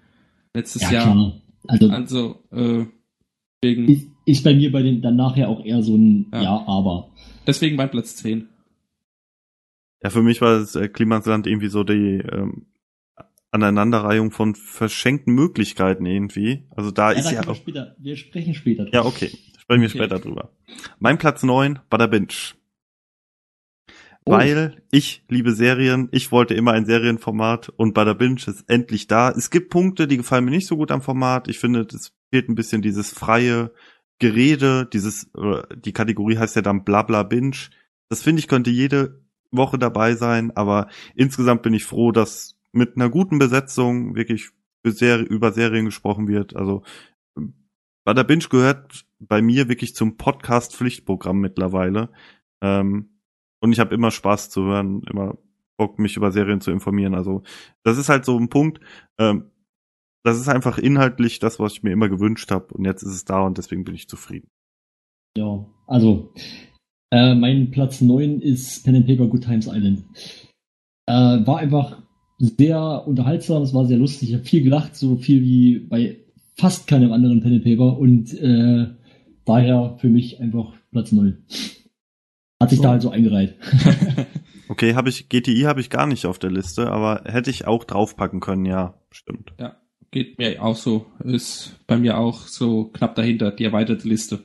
letztes 0.53 0.83
ja, 0.83 0.91
Jahr. 0.91 1.11
klar. 1.11 1.41
Also 1.67 1.89
Also, 1.89 2.43
äh, 2.51 2.85
wegen, 3.61 3.87
ist, 3.89 4.07
ist 4.25 4.43
bei 4.43 4.53
mir 4.53 4.71
bei 4.71 4.83
den 4.83 5.01
dann 5.01 5.15
nachher 5.17 5.49
auch 5.49 5.65
eher 5.65 5.81
so 5.83 5.95
ein 5.95 6.27
Ja. 6.33 6.43
Ja, 6.43 6.63
aber. 6.67 7.09
deswegen 7.47 7.75
mein 7.75 7.89
Platz 7.91 8.15
10. 8.17 8.47
Ja, 10.03 10.09
für 10.09 10.21
mich 10.21 10.41
war 10.41 10.59
das 10.59 10.75
äh, 10.75 10.87
Klimasland 10.87 11.47
irgendwie 11.47 11.67
so 11.69 11.83
die 11.83 12.17
ähm, 12.19 12.67
Aneinanderreihung 13.51 14.31
von 14.31 14.53
verschenkten 14.55 15.33
Möglichkeiten 15.33 16.05
irgendwie. 16.05 16.67
Also 16.75 16.91
da 16.91 17.11
Ja, 17.11 17.19
ist 17.19 17.25
da 17.27 17.31
ja 17.31 17.47
auch. 17.47 17.55
später, 17.55 17.95
wir 17.99 18.15
sprechen 18.17 18.53
später 18.53 18.83
drüber. 18.83 18.95
Ja, 18.97 19.05
okay. 19.05 19.31
Sprechen 19.57 19.81
wir 19.81 19.87
Okay. 19.89 19.97
später 19.97 20.19
drüber. 20.19 20.51
Mein 20.99 21.17
Platz 21.17 21.41
9, 21.43 21.79
Bada 21.89 22.07
Binge. 22.07 22.27
Oh. 24.27 24.31
Weil 24.31 24.81
ich 24.91 25.23
liebe 25.29 25.51
Serien, 25.53 26.09
ich 26.11 26.31
wollte 26.31 26.55
immer 26.55 26.71
ein 26.73 26.85
Serienformat 26.85 27.69
und 27.69 27.93
Bada 27.93 28.13
Binge 28.13 28.41
ist 28.47 28.65
endlich 28.67 29.07
da. 29.07 29.29
Es 29.31 29.49
gibt 29.51 29.69
Punkte, 29.69 30.07
die 30.07 30.17
gefallen 30.17 30.45
mir 30.45 30.51
nicht 30.51 30.67
so 30.67 30.77
gut 30.77 30.91
am 30.91 31.01
Format. 31.01 31.47
Ich 31.47 31.59
finde, 31.59 31.87
es 31.93 32.11
fehlt 32.31 32.49
ein 32.49 32.55
bisschen 32.55 32.81
dieses 32.81 33.11
freie 33.11 33.71
Gerede, 34.19 34.87
dieses, 34.91 35.29
äh, 35.35 35.61
die 35.77 35.93
Kategorie 35.93 36.37
heißt 36.37 36.55
ja 36.55 36.61
dann 36.61 36.83
Blabla 36.83 37.23
Binge. 37.23 37.55
Das 38.09 38.23
finde 38.23 38.39
ich 38.39 38.47
könnte 38.47 38.69
jede 38.71 39.24
Woche 39.51 39.77
dabei 39.77 40.15
sein, 40.15 40.51
aber 40.55 40.89
insgesamt 41.15 41.61
bin 41.61 41.73
ich 41.73 41.85
froh, 41.85 42.11
dass 42.11 42.57
mit 42.71 42.95
einer 42.95 43.09
guten 43.09 43.39
Besetzung 43.39 44.15
wirklich 44.15 44.49
über 44.83 45.51
Serien 45.51 45.85
gesprochen 45.85 46.27
wird. 46.27 46.55
Also 46.55 46.83
Bada 48.05 48.21
Binge 48.23 48.45
gehört 48.49 49.05
bei 49.19 49.41
mir 49.41 49.67
wirklich 49.67 49.95
zum 49.95 50.17
Podcast-Pflichtprogramm 50.17 51.39
mittlerweile. 51.39 52.11
Ähm, 52.61 53.19
und 53.61 53.71
ich 53.71 53.79
habe 53.79 53.95
immer 53.95 54.11
Spaß 54.11 54.51
zu 54.51 54.63
hören, 54.63 55.01
immer 55.09 55.37
Bock, 55.77 55.97
mich 55.97 56.15
über 56.15 56.31
Serien 56.31 56.61
zu 56.61 56.71
informieren. 56.71 57.15
Also 57.15 57.43
das 57.83 57.97
ist 57.97 58.09
halt 58.09 58.23
so 58.23 58.37
ein 58.37 58.49
Punkt. 58.49 58.79
Ähm, 59.17 59.51
das 60.23 60.39
ist 60.39 60.49
einfach 60.49 60.77
inhaltlich 60.77 61.39
das, 61.39 61.59
was 61.59 61.73
ich 61.73 61.83
mir 61.83 61.91
immer 61.91 62.09
gewünscht 62.09 62.51
habe. 62.51 62.73
Und 62.73 62.85
jetzt 62.85 63.03
ist 63.03 63.13
es 63.13 63.25
da 63.25 63.41
und 63.41 63.57
deswegen 63.57 63.83
bin 63.83 63.95
ich 63.95 64.07
zufrieden. 64.07 64.49
Ja, 65.37 65.65
also 65.87 66.33
äh, 67.11 67.35
mein 67.35 67.71
Platz 67.71 68.01
9 68.01 68.41
ist 68.41 68.83
Pen 68.83 68.95
and 68.95 69.07
Paper 69.07 69.27
Good 69.27 69.43
Times 69.43 69.67
Island. 69.67 70.03
Äh, 71.07 71.13
war 71.13 71.59
einfach 71.59 72.01
sehr 72.37 73.07
unterhaltsam, 73.07 73.63
es 73.63 73.73
war 73.73 73.85
sehr 73.85 73.97
lustig, 73.97 74.29
ich 74.29 74.35
habe 74.35 74.45
viel 74.45 74.63
gelacht, 74.63 74.95
so 74.95 75.15
viel 75.15 75.41
wie 75.41 75.79
bei 75.79 76.17
fast 76.57 76.87
keinem 76.87 77.11
anderen 77.11 77.41
Pen 77.41 77.53
and 77.53 77.63
Paper 77.63 77.97
und 77.97 78.33
äh, 78.33 78.87
daher 79.45 79.97
für 79.99 80.09
mich 80.09 80.39
einfach 80.39 80.73
Platz 80.91 81.11
9. 81.11 81.37
Hat 82.61 82.69
sich 82.69 82.77
So. 82.77 82.83
da 82.83 82.89
halt 82.91 83.01
so 83.01 83.09
eingereiht. 83.09 83.55
Okay, 84.67 84.95
habe 84.95 85.09
ich 85.09 85.29
GTI 85.29 85.61
habe 85.65 85.79
ich 85.79 85.91
gar 85.91 86.07
nicht 86.07 86.25
auf 86.25 86.39
der 86.39 86.49
Liste, 86.49 86.89
aber 86.89 87.21
hätte 87.25 87.51
ich 87.51 87.67
auch 87.67 87.83
draufpacken 87.83 88.39
können, 88.39 88.65
ja, 88.65 88.99
stimmt. 89.11 89.53
Ja, 89.59 89.75
geht 90.09 90.39
mir 90.39 90.59
auch 90.63 90.75
so. 90.75 91.05
Ist 91.23 91.79
bei 91.85 91.97
mir 91.97 92.17
auch 92.17 92.47
so 92.47 92.85
knapp 92.85 93.13
dahinter, 93.13 93.51
die 93.51 93.63
erweiterte 93.63 94.07
Liste. 94.07 94.39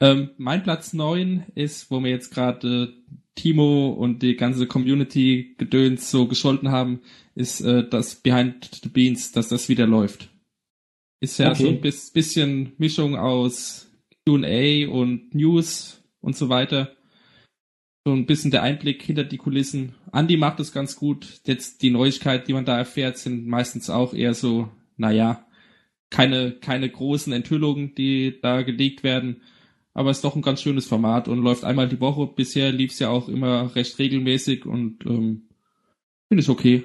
Ähm, 0.00 0.30
mein 0.38 0.62
Platz 0.62 0.92
9 0.92 1.46
ist, 1.54 1.90
wo 1.90 2.00
wir 2.02 2.10
jetzt 2.10 2.32
gerade 2.32 2.84
äh, 2.84 3.16
Timo 3.34 3.90
und 3.90 4.22
die 4.22 4.36
ganze 4.36 4.66
Community 4.66 5.54
gedöns 5.58 6.10
so 6.10 6.26
gescholten 6.26 6.70
haben, 6.70 7.00
ist 7.34 7.60
äh, 7.62 7.88
das 7.88 8.16
Behind 8.16 8.80
the 8.82 8.88
Beans, 8.88 9.32
dass 9.32 9.48
das 9.48 9.68
wieder 9.68 9.86
läuft. 9.86 10.28
Ist 11.20 11.38
ja 11.38 11.50
Okay. 11.52 11.62
so 11.62 11.68
ein 11.68 11.80
bis, 11.80 12.10
bisschen 12.10 12.72
Mischung 12.78 13.16
aus 13.16 13.90
Q&A 14.26 14.88
und 14.88 15.34
News 15.34 16.02
und 16.20 16.36
so 16.36 16.48
weiter. 16.48 16.94
So 18.04 18.12
ein 18.12 18.26
bisschen 18.26 18.50
der 18.50 18.62
Einblick 18.62 19.02
hinter 19.02 19.24
die 19.24 19.38
Kulissen. 19.38 19.94
Andy 20.12 20.36
macht 20.36 20.58
es 20.60 20.72
ganz 20.72 20.96
gut. 20.96 21.40
Jetzt 21.46 21.82
die 21.82 21.90
Neuigkeiten, 21.90 22.46
die 22.46 22.52
man 22.52 22.64
da 22.64 22.76
erfährt, 22.76 23.16
sind 23.16 23.46
meistens 23.46 23.88
auch 23.88 24.12
eher 24.12 24.34
so, 24.34 24.68
naja, 24.96 25.46
keine, 26.10 26.52
keine 26.52 26.90
großen 26.90 27.32
Enthüllungen, 27.32 27.94
die 27.94 28.38
da 28.42 28.62
gelegt 28.62 29.02
werden. 29.04 29.42
Aber 29.94 30.10
ist 30.10 30.24
doch 30.24 30.36
ein 30.36 30.42
ganz 30.42 30.62
schönes 30.62 30.86
Format 30.86 31.28
und 31.28 31.42
läuft 31.42 31.64
einmal 31.64 31.88
die 31.88 32.00
Woche. 32.00 32.26
Bisher 32.26 32.72
lief 32.72 32.92
es 32.92 32.98
ja 32.98 33.10
auch 33.10 33.28
immer 33.28 33.74
recht 33.74 33.98
regelmäßig 33.98 34.64
und 34.64 35.04
ähm, 35.04 35.48
finde 36.28 36.42
ich 36.42 36.48
okay. 36.48 36.84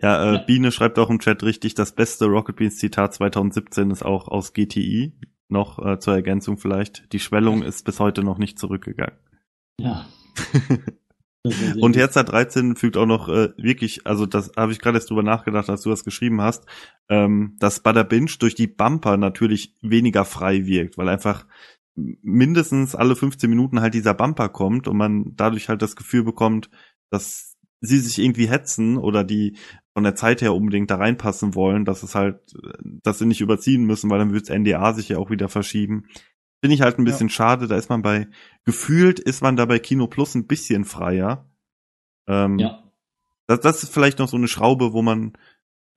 Ja, 0.00 0.34
äh. 0.34 0.44
Biene 0.44 0.72
schreibt 0.72 0.98
auch 0.98 1.08
im 1.08 1.20
Chat 1.20 1.42
richtig, 1.44 1.74
das 1.74 1.94
beste 1.94 2.26
Rocket 2.26 2.56
Beans 2.56 2.76
Zitat 2.76 3.14
2017 3.14 3.90
ist 3.90 4.04
auch 4.04 4.28
aus 4.28 4.52
GTI. 4.52 5.12
Noch 5.48 5.78
äh, 5.84 5.98
zur 5.98 6.14
Ergänzung 6.14 6.56
vielleicht. 6.56 7.12
Die 7.12 7.20
Schwellung 7.20 7.62
ist 7.62 7.84
bis 7.84 8.00
heute 8.00 8.22
noch 8.22 8.38
nicht 8.38 8.58
zurückgegangen. 8.58 9.18
Ja. 9.78 10.06
Und 11.44 11.92
gut. 11.92 11.96
Herz 11.96 12.14
13 12.14 12.76
fügt 12.76 12.96
auch 12.96 13.06
noch 13.06 13.28
äh, 13.28 13.50
wirklich, 13.56 14.06
also 14.06 14.26
das 14.26 14.52
habe 14.56 14.70
ich 14.72 14.78
gerade 14.78 14.98
erst 14.98 15.10
drüber 15.10 15.24
nachgedacht, 15.24 15.68
als 15.68 15.82
du 15.82 15.90
das 15.90 16.04
geschrieben 16.04 16.40
hast, 16.40 16.66
ähm, 17.08 17.56
dass 17.58 17.80
Bada 17.80 18.04
Binge 18.04 18.30
durch 18.38 18.54
die 18.54 18.68
Bumper 18.68 19.16
natürlich 19.16 19.74
weniger 19.82 20.24
frei 20.24 20.66
wirkt, 20.66 20.98
weil 20.98 21.08
einfach 21.08 21.46
mindestens 21.94 22.94
alle 22.94 23.16
15 23.16 23.50
Minuten 23.50 23.80
halt 23.80 23.94
dieser 23.94 24.14
Bumper 24.14 24.48
kommt 24.48 24.86
und 24.86 24.96
man 24.96 25.32
dadurch 25.34 25.68
halt 25.68 25.82
das 25.82 25.96
Gefühl 25.96 26.22
bekommt, 26.22 26.70
dass 27.10 27.56
sie 27.80 27.98
sich 27.98 28.18
irgendwie 28.18 28.48
hetzen 28.48 28.96
oder 28.96 29.24
die 29.24 29.56
von 29.92 30.04
der 30.04 30.14
Zeit 30.14 30.40
her 30.40 30.54
unbedingt 30.54 30.90
da 30.90 30.96
reinpassen 30.96 31.54
wollen, 31.54 31.84
dass 31.84 32.02
es 32.02 32.14
halt, 32.14 32.38
dass 33.02 33.18
sie 33.18 33.26
nicht 33.26 33.40
überziehen 33.40 33.84
müssen, 33.84 34.08
weil 34.08 34.20
dann 34.20 34.32
wird 34.32 34.48
NDA 34.48 34.94
sich 34.94 35.10
ja 35.10 35.18
auch 35.18 35.30
wieder 35.30 35.48
verschieben. 35.48 36.04
Finde 36.62 36.74
ich 36.76 36.80
halt 36.80 36.98
ein 36.98 37.04
bisschen 37.04 37.28
schade, 37.28 37.66
da 37.66 37.76
ist 37.76 37.90
man 37.90 38.02
bei, 38.02 38.28
gefühlt 38.64 39.18
ist 39.18 39.42
man 39.42 39.56
da 39.56 39.64
bei 39.66 39.80
Kino 39.80 40.06
Plus 40.06 40.34
ein 40.36 40.46
bisschen 40.46 40.84
freier. 40.84 41.50
Ähm, 42.28 42.58
Ja. 42.58 42.84
das, 43.48 43.60
das 43.60 43.82
ist 43.82 43.92
vielleicht 43.92 44.20
noch 44.20 44.28
so 44.28 44.36
eine 44.36 44.46
Schraube, 44.46 44.92
wo 44.92 45.02
man 45.02 45.32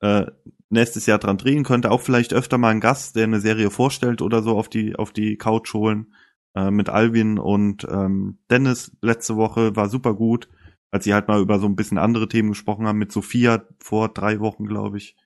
äh, 0.00 0.26
nächstes 0.68 1.06
Jahr 1.06 1.18
dran 1.18 1.38
drehen 1.38 1.62
könnte. 1.62 1.92
Auch 1.92 2.00
vielleicht 2.00 2.34
öfter 2.34 2.58
mal 2.58 2.70
einen 2.70 2.80
Gast, 2.80 3.14
der 3.14 3.24
eine 3.24 3.40
Serie 3.40 3.70
vorstellt 3.70 4.22
oder 4.22 4.42
so 4.42 4.58
auf 4.58 4.68
die 4.68 4.96
auf 4.96 5.12
die 5.12 5.36
Couch 5.36 5.72
holen. 5.72 6.12
Äh, 6.56 6.70
mit 6.72 6.88
Alvin 6.88 7.38
und 7.38 7.86
ähm, 7.88 8.38
Dennis 8.50 8.90
letzte 9.02 9.36
Woche 9.36 9.76
war 9.76 9.88
super 9.88 10.14
gut, 10.14 10.48
als 10.90 11.04
sie 11.04 11.14
halt 11.14 11.28
mal 11.28 11.40
über 11.40 11.60
so 11.60 11.66
ein 11.66 11.76
bisschen 11.76 11.98
andere 11.98 12.28
Themen 12.28 12.48
gesprochen 12.48 12.86
haben. 12.86 12.98
Mit 12.98 13.12
Sophia 13.12 13.64
vor 13.78 14.08
drei 14.08 14.40
Wochen, 14.40 14.66
glaube 14.66 14.96
ich. 14.96 15.16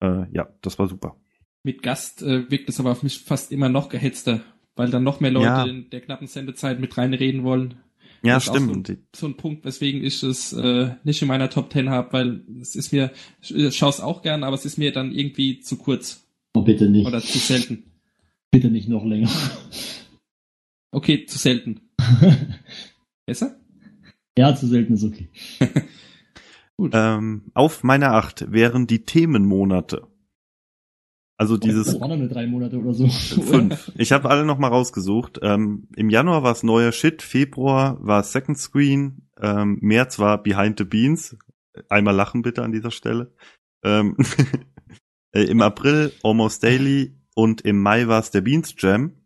Äh, 0.00 0.26
ja, 0.32 0.48
das 0.60 0.78
war 0.78 0.86
super. 0.86 1.16
Mit 1.64 1.82
Gast 1.82 2.22
äh, 2.22 2.50
wirkt 2.50 2.68
es 2.68 2.80
aber 2.80 2.90
auf 2.90 3.02
mich 3.02 3.24
fast 3.24 3.50
immer 3.50 3.68
noch 3.68 3.88
gehetzter, 3.88 4.40
weil 4.76 4.90
dann 4.90 5.02
noch 5.04 5.20
mehr 5.20 5.30
Leute 5.30 5.46
Ja. 5.46 5.64
in 5.64 5.90
der 5.90 6.00
knappen 6.00 6.26
Sendezeit 6.26 6.80
mit 6.80 6.96
reinreden 6.96 7.44
wollen. 7.44 7.74
Ja, 8.24 8.34
Das 8.34 8.44
ist 8.44 8.50
auch 8.50 8.54
stimmt. 8.56 8.86
So, 8.86 8.94
so 9.16 9.26
ein 9.26 9.36
Punkt, 9.36 9.64
weswegen 9.64 10.04
ich 10.04 10.22
es 10.22 10.52
äh, 10.52 10.90
nicht 11.02 11.20
in 11.22 11.28
meiner 11.28 11.50
Top 11.50 11.72
10 11.72 11.90
habe, 11.90 12.12
weil 12.12 12.42
es 12.60 12.76
ist 12.76 12.92
mir, 12.92 13.10
ich 13.40 13.76
schaue 13.76 13.90
es 13.90 14.00
auch 14.00 14.22
gern, 14.22 14.44
aber 14.44 14.54
es 14.54 14.64
ist 14.64 14.78
mir 14.78 14.92
dann 14.92 15.10
irgendwie 15.12 15.58
zu 15.60 15.76
kurz 15.76 16.24
Oh, 16.54 16.62
bitte 16.62 16.88
nicht. 16.88 17.06
oder 17.06 17.20
zu 17.20 17.38
selten. 17.38 17.84
Bitte 18.50 18.70
nicht 18.70 18.88
noch 18.88 19.04
länger. 19.04 19.30
Okay, 20.92 21.24
zu 21.26 21.38
selten. 21.38 21.80
Besser? 23.26 23.56
Ja, 24.36 24.54
zu 24.54 24.66
selten 24.66 24.94
ist 24.94 25.04
okay. 25.04 25.28
Ähm, 26.92 27.42
auf 27.54 27.84
meiner 27.84 28.12
Acht 28.12 28.50
wären 28.50 28.88
die 28.88 29.04
Themenmonate. 29.04 30.08
Also 31.42 31.56
dieses 31.56 31.86
Das 31.86 32.00
waren 32.00 32.20
nur 32.20 32.28
drei 32.28 32.46
Monate 32.46 32.78
oder 32.78 32.94
so. 32.94 33.08
fünf. 33.08 33.90
Ich 33.96 34.12
habe 34.12 34.30
alle 34.30 34.44
noch 34.44 34.58
mal 34.58 34.68
rausgesucht. 34.68 35.40
Ähm, 35.42 35.88
Im 35.96 36.08
Januar 36.08 36.44
war 36.44 36.52
es 36.52 36.62
neuer 36.62 36.92
Shit, 36.92 37.20
Februar 37.20 37.98
war 38.00 38.22
Second 38.22 38.56
Screen, 38.56 39.28
ähm, 39.40 39.78
März 39.80 40.20
war 40.20 40.40
Behind 40.40 40.78
the 40.78 40.84
Beans. 40.84 41.36
Einmal 41.88 42.14
lachen 42.14 42.42
bitte 42.42 42.62
an 42.62 42.70
dieser 42.70 42.92
Stelle. 42.92 43.34
Ähm, 43.82 44.16
äh, 45.32 45.42
Im 45.42 45.62
April 45.62 46.12
Almost 46.22 46.62
Daily 46.62 47.16
und 47.34 47.62
im 47.62 47.80
Mai 47.80 48.06
war 48.06 48.20
es 48.20 48.30
der 48.30 48.42
Beans 48.42 48.76
Jam. 48.78 49.16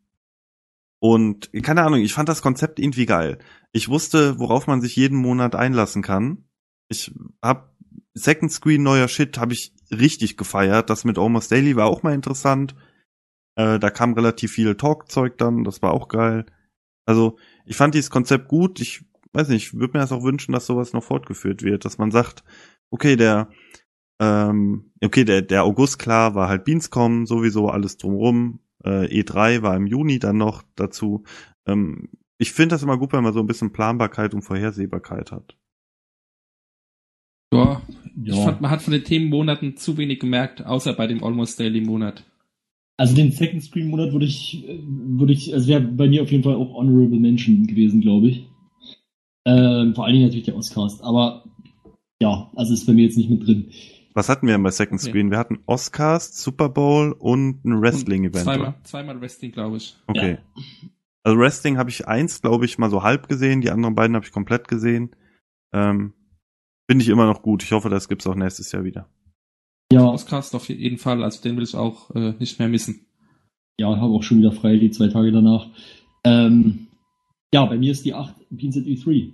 Und 0.99 1.51
keine 1.63 1.83
Ahnung, 1.83 2.01
ich 2.01 2.15
fand 2.15 2.31
das 2.31 2.41
Konzept 2.41 2.81
irgendwie 2.81 3.05
geil. 3.05 3.37
Ich 3.73 3.91
wusste, 3.91 4.39
worauf 4.39 4.67
man 4.67 4.81
sich 4.81 4.97
jeden 4.97 5.19
Monat 5.19 5.55
einlassen 5.55 6.01
kann. 6.01 6.47
Ich 6.89 7.13
hab 7.43 7.77
Second 8.17 8.51
Screen 8.51 8.83
neuer 8.83 9.09
Shit 9.09 9.39
habe 9.39 9.53
ich 9.53 9.75
richtig 9.91 10.37
gefeiert. 10.37 10.91
Das 10.91 11.05
mit 11.05 11.19
Almost 11.19 11.53
Daily 11.53 11.77
war 11.77 11.87
auch 11.87 12.03
mal 12.03 12.15
interessant. 12.15 12.75
Äh, 13.57 13.79
da 13.79 13.91
kam 13.91 14.15
relativ 14.15 14.53
viel 14.53 14.75
Talkzeug 14.75 15.39
dann, 15.39 15.65
das 15.65 15.83
war 15.83 15.93
auch 15.93 16.09
geil. 16.09 16.47
Also, 17.07 17.39
ich 17.65 17.77
fand 17.77 17.95
dieses 17.95 18.11
Konzept 18.11 18.49
gut. 18.49 18.81
Ich 18.81 19.05
weiß 19.33 19.49
nicht, 19.49 19.75
würde 19.75 19.99
mir 19.99 20.03
das 20.03 20.13
auch 20.13 20.23
wünschen, 20.23 20.53
dass 20.53 20.67
sowas 20.67 20.93
noch 20.93 21.05
fortgeführt 21.05 21.63
wird, 21.63 21.85
dass 21.85 21.99
man 21.99 22.11
sagt, 22.11 22.43
okay, 22.91 23.17
der 23.17 23.51
ähm, 24.21 24.93
okay, 25.05 25.25
der, 25.25 25.43
der 25.43 25.65
August 25.65 25.99
klar 25.99 26.35
war 26.35 26.49
halt 26.49 26.65
Beanscom, 26.65 27.27
sowieso 27.27 27.69
alles 27.69 27.99
drumrum. 27.99 28.61
Äh, 28.83 29.23
E3 29.23 29.63
war 29.63 29.77
im 29.77 29.87
Juni 29.87 30.19
dann 30.19 30.39
noch 30.39 30.63
dazu. 30.75 31.25
Ähm, 31.67 32.09
ich 32.39 32.53
finde 32.53 32.75
das 32.75 32.83
immer 32.83 32.99
gut, 32.99 33.13
wenn 33.13 33.25
man 33.25 33.33
so 33.33 33.41
ein 33.41 33.47
bisschen 33.47 33.73
Planbarkeit 33.73 34.35
und 34.35 34.43
Vorhersehbarkeit 34.43 35.33
hat. 35.33 35.57
Ja, 37.53 37.83
ich 38.23 38.35
Ja. 38.35 38.45
fand, 38.45 38.61
man 38.61 38.71
hat 38.71 38.83
von 38.83 38.93
den 38.93 39.05
Themenmonaten 39.05 39.77
zu 39.77 39.97
wenig 39.97 40.21
gemerkt, 40.21 40.65
außer 40.65 40.95
bei 40.95 41.07
dem 41.07 41.23
Almost 41.23 41.61
Daily 41.61 41.81
Monat. 41.81 42.25
Also 42.99 43.15
den 43.15 43.31
Second 43.31 43.63
Screen 43.63 43.89
Monat 43.89 44.13
würde 44.13 44.25
ich, 44.27 44.67
äh, 44.69 44.79
würde 44.83 45.33
ich, 45.33 45.53
also 45.53 45.69
wäre 45.69 45.83
bei 45.83 46.09
mir 46.09 46.23
auf 46.23 46.31
jeden 46.33 46.43
Fall 46.45 46.55
auch 46.55 46.75
Honorable 46.75 47.21
Mention 47.21 47.67
gewesen, 47.67 48.01
glaube 48.01 48.29
ich. 48.29 48.47
Ähm, 49.45 49.95
vor 49.95 50.05
allen 50.05 50.15
Dingen 50.15 50.27
natürlich 50.27 50.47
der 50.47 50.57
Oscars, 50.57 51.01
aber 51.03 51.45
ja, 52.21 52.51
also 52.57 52.73
ist 52.73 52.87
bei 52.87 52.95
mir 52.95 53.05
jetzt 53.05 53.17
nicht 53.19 53.31
mit 53.31 53.47
drin. 53.47 53.71
Was 54.15 54.31
hatten 54.31 54.47
wir 54.47 54.55
denn 54.55 54.63
bei 54.63 54.71
Second 54.71 54.99
Okay. 55.01 55.11
Screen? 55.11 55.31
Wir 55.31 55.37
hatten 55.39 55.59
Oscars, 55.67 56.43
Super 56.43 56.71
Bowl 56.71 57.13
und 57.13 57.65
ein 57.67 57.81
Wrestling-Event. 57.83 58.45
Zweimal, 58.45 58.75
zweimal 58.83 59.21
Wrestling, 59.21 59.53
glaube 59.53 59.77
ich. 59.77 59.95
Okay. 60.07 60.39
Also 61.23 61.39
Wrestling 61.39 61.77
habe 61.77 61.91
ich 61.91 62.09
eins, 62.09 62.41
glaube 62.41 62.65
ich, 62.65 62.79
mal 62.79 62.89
so 62.89 63.03
halb 63.03 63.29
gesehen, 63.29 63.61
die 63.61 63.71
anderen 63.71 63.95
beiden 63.95 64.17
habe 64.17 64.25
ich 64.25 64.33
komplett 64.33 64.69
gesehen. 64.69 65.11
Ähm, 65.75 66.15
Finde 66.89 67.03
ich 67.03 67.09
immer 67.09 67.27
noch 67.27 67.43
gut. 67.43 67.63
Ich 67.63 67.73
hoffe, 67.73 67.89
das 67.89 68.09
gibt's 68.09 68.27
auch 68.27 68.35
nächstes 68.35 68.71
Jahr 68.73 68.85
wieder. 68.85 69.09
Ja, 69.93 70.05
Oscars 70.05 70.55
auf 70.55 70.69
jeden 70.69 70.99
Fall, 70.99 71.23
also 71.23 71.43
den 71.43 71.57
will 71.57 71.65
ich 71.65 71.75
auch 71.77 72.11
äh, 72.15 72.35
nicht 72.39 72.59
mehr 72.59 72.69
missen. 72.69 73.07
ja, 73.79 73.89
habe 73.89 74.13
auch 74.13 74.23
schon 74.23 74.39
wieder 74.39 74.53
frei 74.53 74.77
die 74.79 74.91
zwei 74.91 75.09
Tage 75.09 75.31
danach. 75.33 75.69
Ähm, 76.25 76.89
ja, 77.55 77.65
bei 77.67 77.77
mir 77.79 77.93
ist 77.93 78.05
die 78.05 78.15
8 78.15 78.35
Beans 78.51 78.77
at 78.77 78.85
E3. 78.85 79.33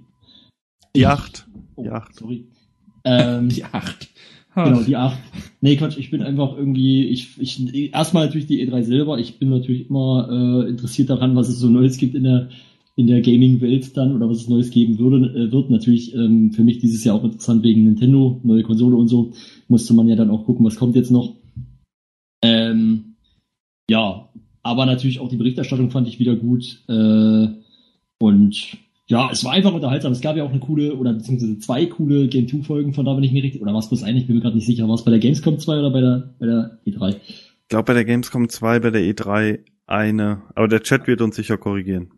Die 0.95 1.07
acht. 1.07 1.47
Oh, 1.77 1.85
Die 1.85 1.91
acht. 1.91 2.15
sorry. 2.15 2.47
Ähm, 3.05 3.49
Die 3.51 3.65
acht. 3.65 4.11
Genau, 4.55 4.83
die 4.83 4.97
8. 4.97 5.19
Nee, 5.63 5.77
Quatsch, 5.77 5.97
ich 5.97 6.11
bin 6.11 6.23
einfach 6.23 6.55
irgendwie, 6.55 7.07
ich, 7.07 7.41
ich, 7.41 7.95
erstmal 7.95 8.27
natürlich 8.27 8.47
die 8.47 8.63
E3 8.69 8.83
selber, 8.83 9.19
ich 9.19 9.39
bin 9.39 9.49
natürlich 9.49 9.89
immer 9.89 10.29
äh, 10.31 10.69
interessiert 10.69 11.09
daran, 11.09 11.35
was 11.35 11.49
es 11.49 11.59
so 11.59 11.69
Neues 11.71 11.97
gibt 11.97 12.15
in 12.15 12.25
der, 12.25 12.51
in 12.95 13.07
der 13.07 13.23
Gaming-Welt 13.23 13.97
dann 13.97 14.15
oder 14.15 14.29
was 14.29 14.39
es 14.39 14.49
Neues 14.49 14.71
geben 14.71 14.99
würde, 14.99 15.27
äh, 15.35 15.53
wird. 15.53 15.71
Natürlich 15.71 16.15
ähm, 16.15 16.53
für 16.53 16.63
mich 16.63 16.79
dieses 16.79 17.03
Jahr 17.05 17.17
auch 17.17 17.25
interessant 17.25 17.63
wegen 17.63 17.85
Nintendo, 17.85 18.41
neue 18.43 18.63
Konsole 18.63 18.97
und 18.97 19.09
so. 19.09 19.33
Musste 19.69 19.95
man 19.95 20.09
ja 20.09 20.17
dann 20.17 20.31
auch 20.31 20.45
gucken, 20.45 20.65
was 20.65 20.77
kommt 20.77 20.95
jetzt 20.95 21.11
noch. 21.11 21.37
Ähm, 22.43 23.17
ja, 23.89 24.29
aber 24.63 24.87
natürlich 24.87 25.21
auch 25.21 25.29
die 25.29 25.37
Berichterstattung 25.37 25.91
fand 25.91 26.09
ich 26.09 26.19
wieder 26.19 26.37
gut. 26.37 26.83
Äh, 26.89 27.49
und 28.19 28.77
ja, 29.09 29.31
es 29.33 29.45
war 29.45 29.53
einfach 29.53 29.73
unterhaltsam. 29.73 30.13
Es 30.13 30.21
gab 30.21 30.37
ja 30.37 30.45
auch 30.45 30.51
eine 30.51 30.61
coole, 30.61 30.95
oder 30.95 31.13
beziehungsweise 31.13 31.59
zwei 31.59 31.87
coole 31.87 32.29
Game 32.29 32.47
2 32.47 32.63
Folgen 32.63 32.95
von 32.95 33.05
da, 33.05 33.17
wenn 33.17 33.25
ich 33.25 33.33
mir 33.33 33.43
richtig, 33.43 33.63
oder 33.63 33.75
was 33.75 33.89
bloß 33.89 34.03
eine, 34.03 34.19
ich 34.19 34.27
bin 34.27 34.37
mir 34.37 34.43
gerade 34.43 34.57
nicht 34.57 34.67
sicher, 34.67 34.87
war 34.87 34.95
es 34.95 35.05
bei 35.05 35.11
der 35.11 35.21
Gamescom 35.21 35.59
2 35.59 35.79
oder 35.79 35.91
bei 35.91 36.01
der, 36.01 36.35
bei 36.39 36.47
der 36.47 36.79
E 36.85 36.91
E3? 36.91 37.17
Ich 37.27 37.69
glaube 37.69 37.85
bei 37.85 37.95
der 37.95 38.05
Gamescom 38.05 38.49
2, 38.49 38.81
bei 38.81 38.91
der 38.91 39.03
E3 39.03 39.61
eine. 39.87 40.43
Aber 40.55 40.69
der 40.69 40.83
Chat 40.83 41.07
wird 41.07 41.21
uns 41.21 41.37
sicher 41.37 41.57
korrigieren. 41.59 42.11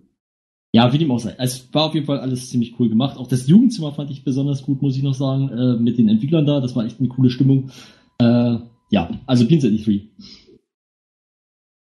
Ja, 0.75 0.93
wie 0.93 0.99
dem 0.99 1.13
auch 1.13 1.21
sei. 1.21 1.37
Es 1.39 1.73
war 1.73 1.85
auf 1.85 1.95
jeden 1.95 2.07
Fall 2.07 2.19
alles 2.19 2.51
ziemlich 2.51 2.81
cool 2.81 2.89
gemacht. 2.89 3.17
Auch 3.17 3.29
das 3.29 3.47
Jugendzimmer 3.47 3.93
fand 3.93 4.11
ich 4.11 4.25
besonders 4.25 4.65
gut, 4.65 4.83
muss 4.83 4.97
ich 4.97 5.05
noch 5.05 5.15
sagen, 5.15 5.49
äh, 5.51 5.77
mit 5.81 5.99
den 5.99 6.09
Entwicklern 6.09 6.47
da. 6.47 6.61
Das 6.61 6.75
war 6.75 6.85
echt 6.85 6.99
eine 6.99 7.09
coole 7.09 7.31
Stimmung. 7.31 7.71
Äh, 8.19 8.57
ja, 8.91 9.21
also 9.25 9.45
at 9.45 9.51
E3. 9.51 10.09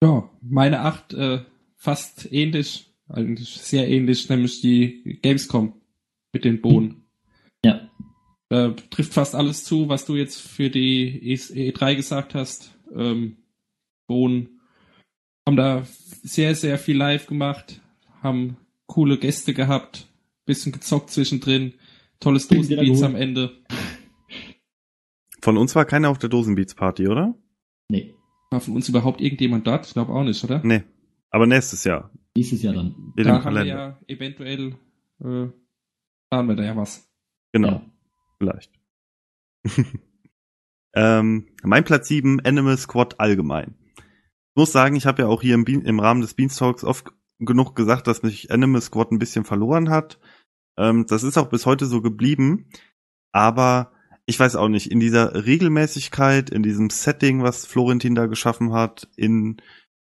Ja, 0.04 0.28
meine 0.42 0.80
acht 0.80 1.14
äh, 1.14 1.42
fast 1.76 2.34
ähnlich, 2.34 2.92
eigentlich 3.08 3.50
sehr 3.50 3.88
ähnlich, 3.88 4.28
nämlich 4.28 4.60
die 4.62 5.20
Gamescom 5.22 5.74
mit 6.34 6.44
den 6.44 6.60
Bohnen. 6.60 7.04
Ja. 7.64 7.88
Äh, 8.50 8.72
trifft 8.90 9.14
fast 9.14 9.36
alles 9.36 9.66
zu, 9.66 9.88
was 9.88 10.06
du 10.06 10.16
jetzt 10.16 10.42
für 10.42 10.72
die 10.72 11.32
E- 11.32 11.36
E3 11.36 11.96
gesagt 11.96 12.34
hast. 12.34 12.76
Ähm, 12.96 13.38
Bohnen 14.08 14.62
haben 15.48 15.58
da 15.58 15.84
sehr, 16.24 16.56
sehr 16.56 16.80
viel 16.80 16.98
live 16.98 17.28
gemacht, 17.28 17.82
haben 18.24 18.58
coole 18.90 19.18
Gäste 19.18 19.54
gehabt, 19.54 20.10
bisschen 20.46 20.74
gezockt 20.74 21.12
zwischendrin, 21.12 21.76
tolles 22.20 22.50
Dosenbeats 22.50 23.02
am 23.04 23.16
Ende. 23.16 23.64
Von 25.42 25.58
uns 25.58 25.74
war 25.76 25.86
keiner 25.86 26.10
auf 26.10 26.18
der 26.18 26.30
Dosenbeats 26.30 26.76
Party, 26.76 27.08
oder? 27.08 27.34
Nee, 27.88 28.14
War 28.52 28.60
von 28.60 28.76
uns 28.76 28.90
überhaupt 28.90 29.22
irgendjemand 29.22 29.66
dort? 29.66 29.88
Ich 29.88 29.94
glaube 29.94 30.12
auch 30.12 30.24
nicht, 30.24 30.44
oder? 30.44 30.62
Nee. 30.64 30.84
Aber 31.30 31.46
nächstes 31.46 31.84
Jahr. 31.84 32.12
nächstes 32.36 32.62
Jahr 32.62 32.74
dann. 32.74 33.12
Steht 33.14 33.28
da 33.28 33.44
haben 33.44 33.56
wir 33.56 33.66
ja 33.66 34.00
eventuell, 34.08 34.76
äh, 35.24 35.48
planen 36.30 36.50
wir 36.50 36.56
da 36.56 36.64
ja 36.64 36.76
was. 36.76 37.08
Genau. 37.54 37.68
Ja. 37.68 37.86
Vielleicht. 38.40 38.72
ähm, 40.96 41.48
mein 41.64 41.84
Platz 41.84 42.08
7, 42.08 42.42
Animal 42.42 42.78
Squad 42.78 43.20
allgemein. 43.20 43.76
Ich 43.98 44.56
muss 44.56 44.72
sagen, 44.72 44.96
ich 44.96 45.06
habe 45.06 45.22
ja 45.22 45.28
auch 45.28 45.42
hier 45.42 45.54
im, 45.54 45.66
im 45.66 46.00
Rahmen 46.00 46.22
des 46.22 46.34
Beanstalks 46.34 46.84
oft 46.84 47.14
genug 47.40 47.76
gesagt, 47.76 48.08
dass 48.08 48.24
mich 48.24 48.52
Animal 48.52 48.82
Squad 48.82 49.12
ein 49.12 49.20
bisschen 49.20 49.46
verloren 49.46 49.90
hat. 49.90 50.20
Ähm, 50.78 51.06
das 51.08 51.24
ist 51.24 51.38
auch 51.38 51.50
bis 51.50 51.66
heute 51.66 51.86
so 51.86 52.02
geblieben. 52.02 52.70
Aber 53.32 53.92
ich 54.26 54.40
weiß 54.40 54.56
auch 54.56 54.68
nicht, 54.68 54.92
in 54.92 55.00
dieser 55.00 55.46
Regelmäßigkeit, 55.46 56.50
in 56.50 56.64
diesem 56.64 56.90
Setting, 56.90 57.44
was 57.44 57.66
Florentin 57.66 58.16
da 58.16 58.28
geschaffen 58.28 58.74
hat, 58.74 59.08
in 59.16 59.58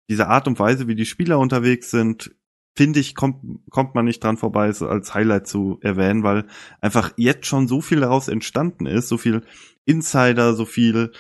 dieser 0.08 0.28
Art 0.28 0.48
und 0.48 0.58
Weise, 0.58 0.88
wie 0.88 0.94
die 0.94 1.06
Spieler 1.06 1.38
unterwegs 1.38 1.90
sind, 1.90 2.34
finde 2.76 3.00
ich, 3.00 3.14
kommt, 3.14 3.42
kommt 3.70 3.94
man 3.94 4.04
nicht 4.04 4.22
dran 4.22 4.36
vorbei, 4.36 4.68
es 4.68 4.82
als 4.82 5.14
Highlight 5.14 5.46
zu 5.46 5.78
erwähnen, 5.80 6.22
weil 6.22 6.46
einfach 6.80 7.12
jetzt 7.16 7.46
schon 7.46 7.68
so 7.68 7.80
viel 7.80 8.00
daraus 8.00 8.28
entstanden 8.28 8.86
ist, 8.86 9.08
so 9.08 9.16
viel 9.16 9.42
Insider, 9.84 10.54
so 10.54 10.64
viel 10.64 11.12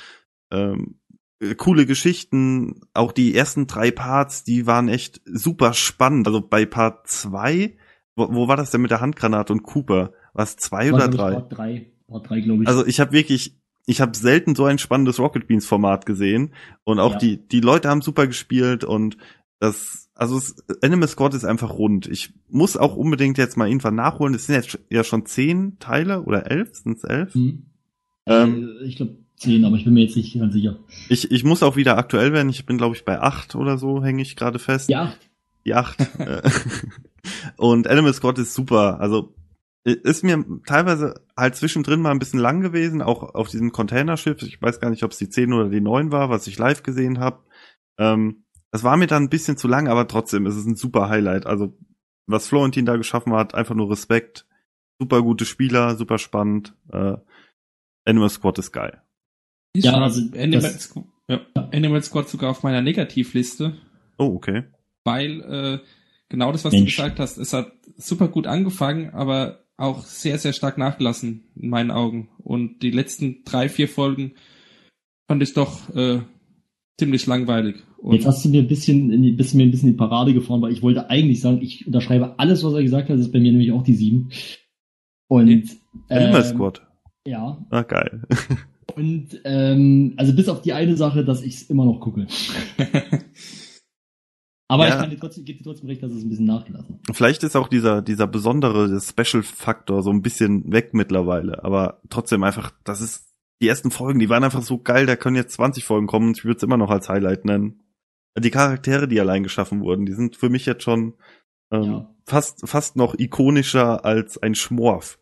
ähm, 0.50 0.98
äh, 1.40 1.54
coole 1.54 1.86
Geschichten, 1.86 2.80
auch 2.92 3.12
die 3.12 3.34
ersten 3.34 3.66
drei 3.66 3.90
Parts, 3.90 4.44
die 4.44 4.66
waren 4.66 4.88
echt 4.88 5.20
super 5.24 5.74
spannend. 5.74 6.26
Also 6.26 6.40
bei 6.40 6.66
Part 6.66 7.08
zwei, 7.08 7.76
wo, 8.16 8.32
wo 8.32 8.48
war 8.48 8.56
das 8.56 8.70
denn 8.70 8.82
mit 8.82 8.90
der 8.90 9.00
Handgranate 9.00 9.52
und 9.52 9.62
Cooper? 9.62 10.12
War 10.32 10.44
es 10.44 10.56
zwei 10.56 10.90
War, 10.90 10.96
oder 10.96 11.08
glaub 11.08 11.30
ich, 11.30 11.36
drei? 11.36 11.40
Part 11.40 11.58
3. 11.58 11.92
Part 12.08 12.30
3, 12.30 12.40
glaube 12.40 12.62
ich. 12.62 12.68
Also 12.68 12.86
ich 12.86 13.00
habe 13.00 13.12
wirklich, 13.12 13.56
ich 13.86 14.00
habe 14.00 14.16
selten 14.16 14.54
so 14.54 14.64
ein 14.64 14.78
spannendes 14.78 15.18
Rocket 15.18 15.46
Beans 15.46 15.66
Format 15.66 16.06
gesehen 16.06 16.54
und 16.84 16.98
auch 16.98 17.12
Ja. 17.12 17.18
die 17.18 17.48
die 17.48 17.60
Leute 17.60 17.88
haben 17.88 18.02
super 18.02 18.26
gespielt 18.26 18.84
und 18.84 19.16
das 19.60 20.10
also 20.14 20.36
es, 20.38 20.56
Animal 20.82 21.08
Squad 21.08 21.34
ist 21.34 21.44
einfach 21.44 21.70
rund. 21.70 22.06
Ich 22.06 22.32
muss 22.48 22.76
auch 22.76 22.94
unbedingt 22.96 23.36
jetzt 23.36 23.56
mal 23.56 23.66
irgendwann 23.66 23.96
nachholen. 23.96 24.34
Es 24.34 24.46
sind 24.46 24.54
jetzt 24.54 24.78
ja 24.88 25.02
schon 25.02 25.26
zehn 25.26 25.78
Teile 25.80 26.22
oder 26.22 26.50
elf, 26.50 26.74
sind 26.76 26.98
es 26.98 27.04
elf? 27.04 27.34
Hm. 27.34 27.66
Ähm, 28.26 28.76
äh, 28.80 28.84
ich 28.84 28.96
glaube 28.96 29.16
10, 29.36 29.64
aber 29.64 29.76
ich 29.76 29.84
bin 29.84 29.94
mir 29.94 30.02
jetzt 30.02 30.16
nicht 30.16 30.38
ganz 30.38 30.52
sicher. 30.52 30.76
Ich, 31.08 31.30
ich 31.30 31.44
muss 31.44 31.62
auch 31.62 31.76
wieder 31.76 31.98
aktuell 31.98 32.32
werden. 32.32 32.48
Ich 32.48 32.66
bin, 32.66 32.78
glaube 32.78 32.94
ich, 32.94 33.04
bei 33.04 33.20
acht 33.20 33.54
oder 33.54 33.78
so, 33.78 34.02
hänge 34.02 34.22
ich 34.22 34.36
gerade 34.36 34.58
fest. 34.58 34.88
Die 34.88 34.96
8. 34.96 35.18
Die 35.64 35.74
acht. 35.74 36.00
Äh, 36.18 36.42
und 37.56 37.88
Animal 37.88 38.14
Squad 38.14 38.38
ist 38.38 38.54
super. 38.54 39.00
Also 39.00 39.34
ist 39.84 40.24
mir 40.24 40.42
teilweise 40.66 41.20
halt 41.36 41.56
zwischendrin 41.56 42.00
mal 42.00 42.10
ein 42.10 42.18
bisschen 42.18 42.40
lang 42.40 42.62
gewesen, 42.62 43.02
auch 43.02 43.34
auf 43.34 43.48
diesem 43.50 43.70
Containerschiff. 43.70 44.42
Ich 44.42 44.60
weiß 44.60 44.80
gar 44.80 44.88
nicht, 44.90 45.02
ob 45.04 45.10
es 45.10 45.18
die 45.18 45.28
10 45.28 45.52
oder 45.52 45.68
die 45.68 45.82
9 45.82 46.10
war, 46.10 46.30
was 46.30 46.46
ich 46.46 46.58
live 46.58 46.82
gesehen 46.82 47.18
habe. 47.18 47.40
Ähm, 47.98 48.44
das 48.70 48.82
war 48.82 48.96
mir 48.96 49.06
dann 49.06 49.24
ein 49.24 49.30
bisschen 49.30 49.56
zu 49.56 49.68
lang, 49.68 49.88
aber 49.88 50.08
trotzdem 50.08 50.46
ist 50.46 50.56
es 50.56 50.64
ein 50.64 50.74
super 50.74 51.08
Highlight. 51.08 51.46
Also 51.46 51.76
was 52.26 52.48
Florentin 52.48 52.86
da 52.86 52.96
geschaffen 52.96 53.34
hat, 53.34 53.54
einfach 53.54 53.74
nur 53.74 53.90
Respekt. 53.90 54.46
Super 54.98 55.22
gute 55.22 55.44
Spieler, 55.44 55.96
super 55.96 56.18
spannend. 56.18 56.74
Äh, 56.90 57.16
Animal 58.06 58.30
Squad 58.30 58.58
ist 58.58 58.72
geil. 58.72 59.03
Ich 59.74 59.84
Ja, 59.84 59.94
also 60.00 60.20
Animal, 60.34 60.60
das- 60.60 60.90
Squ- 60.90 61.04
ja, 61.28 61.40
Animal 61.72 62.02
Squad 62.02 62.28
sogar 62.28 62.50
auf 62.50 62.62
meiner 62.62 62.80
Negativliste, 62.80 63.74
Oh, 64.18 64.34
okay. 64.34 64.64
weil 65.04 65.40
äh, 65.40 65.78
genau 66.28 66.52
das, 66.52 66.64
was 66.64 66.72
Mensch. 66.72 66.94
du 66.96 67.02
gesagt 67.02 67.18
hast, 67.20 67.38
es 67.38 67.52
hat 67.52 67.72
super 67.96 68.28
gut 68.28 68.46
angefangen, 68.46 69.10
aber 69.10 69.64
auch 69.76 70.04
sehr, 70.04 70.38
sehr 70.38 70.52
stark 70.52 70.78
nachgelassen, 70.78 71.44
in 71.56 71.68
meinen 71.70 71.90
Augen. 71.90 72.28
Und 72.38 72.82
die 72.82 72.90
letzten 72.92 73.42
drei, 73.44 73.68
vier 73.68 73.88
Folgen 73.88 74.34
fand 75.28 75.42
ich 75.42 75.52
doch 75.54 75.92
äh, 75.96 76.20
ziemlich 77.00 77.26
langweilig. 77.26 77.76
Und 77.98 78.14
Jetzt 78.14 78.26
hast 78.26 78.44
du 78.44 78.50
mir 78.50 78.60
ein 78.62 78.68
bisschen, 78.68 79.10
in 79.10 79.22
die, 79.22 79.32
bist 79.32 79.54
mir 79.54 79.64
ein 79.64 79.70
bisschen 79.72 79.88
in 79.88 79.94
die 79.94 79.98
Parade 79.98 80.32
gefahren, 80.34 80.62
weil 80.62 80.72
ich 80.72 80.82
wollte 80.82 81.10
eigentlich 81.10 81.40
sagen, 81.40 81.60
ich 81.62 81.86
unterschreibe 81.86 82.38
alles, 82.38 82.62
was 82.62 82.74
er 82.74 82.82
gesagt 82.84 83.08
hat. 83.08 83.16
Das 83.16 83.26
ist 83.26 83.32
bei 83.32 83.40
mir 83.40 83.50
nämlich 83.50 83.72
auch 83.72 83.82
die 83.82 83.94
sieben. 83.94 84.30
Und 85.26 85.48
Okay. 85.48 85.68
Animal 86.10 86.42
ähm, 86.42 86.54
Squad. 86.54 86.86
Ja. 87.26 87.66
Ah, 87.70 87.82
geil. 87.82 88.22
Und 88.96 89.40
ähm, 89.44 90.14
also 90.16 90.34
bis 90.34 90.48
auf 90.48 90.62
die 90.62 90.72
eine 90.72 90.96
Sache, 90.96 91.24
dass 91.24 91.42
ich 91.42 91.54
es 91.56 91.62
immer 91.70 91.84
noch 91.84 92.00
gucke. 92.00 92.26
Aber 94.68 94.88
Ja. 94.88 94.94
ich 94.94 95.00
kann 95.00 95.10
dir 95.10 95.18
trotzdem, 95.18 95.44
gebe 95.44 95.58
dir 95.58 95.64
trotzdem 95.64 95.88
recht, 95.88 96.02
dass 96.02 96.12
es 96.12 96.24
ein 96.24 96.28
bisschen 96.30 96.46
nachgelassen. 96.46 97.00
hat. 97.06 97.16
Vielleicht 97.16 97.42
ist 97.42 97.54
auch 97.56 97.68
dieser, 97.68 98.00
dieser 98.02 98.26
besondere 98.26 98.98
Special-Faktor 99.00 100.02
so 100.02 100.10
ein 100.10 100.22
bisschen 100.22 100.72
weg 100.72 100.94
mittlerweile, 100.94 101.62
aber 101.64 102.00
trotzdem 102.08 102.42
einfach, 102.44 102.72
das 102.82 103.00
ist, 103.00 103.26
die 103.62 103.68
ersten 103.68 103.90
Folgen, 103.90 104.18
die 104.18 104.28
waren 104.30 104.42
einfach 104.42 104.62
so 104.62 104.78
geil, 104.78 105.06
da 105.06 105.16
können 105.16 105.36
jetzt 105.36 105.54
20 105.54 105.84
Folgen 105.84 106.06
kommen 106.06 106.28
und 106.28 106.38
ich 106.38 106.44
würde 106.44 106.56
es 106.56 106.62
immer 106.62 106.76
noch 106.78 106.90
als 106.90 107.08
Highlight 107.08 107.44
nennen. 107.44 107.82
Die 108.38 108.50
Charaktere, 108.50 109.06
die 109.06 109.20
allein 109.20 109.42
geschaffen 109.44 109.80
wurden, 109.80 110.06
die 110.06 110.12
sind 110.14 110.34
für 110.36 110.48
mich 110.48 110.66
jetzt 110.66 110.82
schon 110.82 111.14
ähm, 111.70 111.82
Ja. 111.84 112.14
fast, 112.26 112.66
fast 112.68 112.96
noch 112.96 113.14
ikonischer 113.18 114.04
als 114.04 114.38
ein 114.42 114.54
Schmorf. 114.54 115.18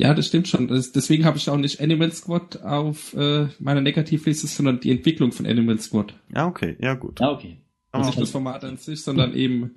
Ja, 0.00 0.14
das 0.14 0.26
stimmt 0.28 0.48
schon. 0.48 0.68
Das, 0.68 0.92
deswegen 0.92 1.24
habe 1.24 1.36
ich 1.36 1.48
auch 1.50 1.56
nicht 1.58 1.80
Animal 1.80 2.10
Squad 2.12 2.62
auf 2.62 3.12
äh, 3.14 3.48
meiner 3.58 3.80
Negativliste, 3.82 4.46
sondern 4.46 4.80
die 4.80 4.90
Entwicklung 4.90 5.32
von 5.32 5.46
Animal 5.46 5.78
Squad. 5.78 6.14
Ja, 6.34 6.46
okay, 6.46 6.76
ja 6.80 6.94
gut. 6.94 7.20
Ja, 7.20 7.30
okay. 7.32 7.58
Aber 7.92 8.06
nicht 8.06 8.20
das 8.20 8.30
Format 8.30 8.64
an 8.64 8.76
sich, 8.76 9.02
sondern 9.02 9.34
eben 9.34 9.72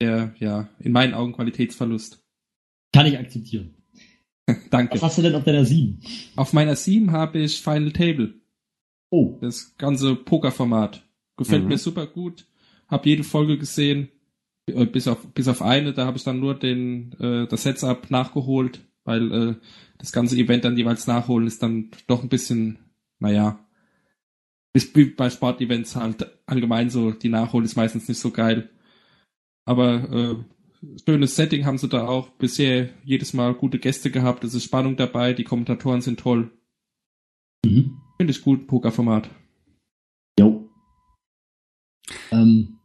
der, 0.00 0.34
ja, 0.38 0.68
in 0.80 0.92
meinen 0.92 1.14
Augen 1.14 1.32
Qualitätsverlust. 1.32 2.22
Kann 2.92 3.06
ich 3.06 3.18
akzeptieren. 3.18 3.74
Danke. 4.70 4.94
Was 4.94 5.02
hast 5.02 5.18
du 5.18 5.22
denn 5.22 5.34
auf 5.34 5.44
deiner 5.44 5.64
sieben? 5.64 6.00
Auf 6.36 6.52
meiner 6.52 6.74
7 6.76 7.12
habe 7.12 7.38
ich 7.38 7.60
Final 7.60 7.92
Table. 7.92 8.34
Oh, 9.10 9.38
Das 9.40 9.76
ganze 9.78 10.14
Pokerformat. 10.14 11.02
Gefällt 11.36 11.62
Mhm. 11.62 11.68
mir 11.68 11.78
super 11.78 12.06
gut. 12.06 12.46
Hab 12.88 13.06
jede 13.06 13.24
Folge 13.24 13.56
gesehen. 13.58 14.08
äh, 14.70 14.84
Bis 14.86 15.06
auf, 15.08 15.26
bis 15.32 15.48
auf 15.48 15.62
eine, 15.62 15.92
da 15.94 16.04
habe 16.06 16.16
ich 16.18 16.24
dann 16.24 16.40
nur 16.40 16.54
den, 16.54 17.12
äh, 17.20 17.46
das 17.46 17.62
Setup 17.62 18.10
nachgeholt, 18.10 18.80
weil 19.08 19.32
äh, 19.32 19.54
das 19.98 20.12
ganze 20.12 20.36
Event 20.36 20.64
dann 20.64 20.76
jeweils 20.76 21.06
nachholen 21.06 21.46
ist 21.46 21.62
dann 21.62 21.90
doch 22.06 22.22
ein 22.22 22.28
bisschen, 22.28 22.78
naja, 23.18 23.58
ist 24.74 24.92
bei 25.16 25.30
Sportevents 25.30 25.96
halt 25.96 26.26
allgemein 26.46 26.90
so, 26.90 27.10
die 27.10 27.30
Nachhol 27.30 27.64
ist 27.64 27.76
meistens 27.76 28.06
nicht 28.06 28.20
so 28.20 28.30
geil. 28.30 28.70
Aber 29.64 30.10
äh, 30.12 30.36
schönes 31.04 31.34
Setting 31.34 31.64
haben 31.64 31.78
sie 31.78 31.88
da 31.88 32.06
auch. 32.06 32.28
Bisher 32.30 32.90
jedes 33.02 33.32
Mal 33.32 33.54
gute 33.54 33.78
Gäste 33.78 34.10
gehabt, 34.10 34.44
es 34.44 34.54
ist 34.54 34.64
Spannung 34.64 34.96
dabei, 34.96 35.32
die 35.32 35.44
Kommentatoren 35.44 36.00
sind 36.00 36.20
toll. 36.20 36.50
mhm. 37.64 38.00
Finde 38.18 38.32
ich 38.32 38.42
gut, 38.42 38.66
Pokerformat. 38.66 39.30
Jo. 40.38 40.68
Ähm, 42.30 42.77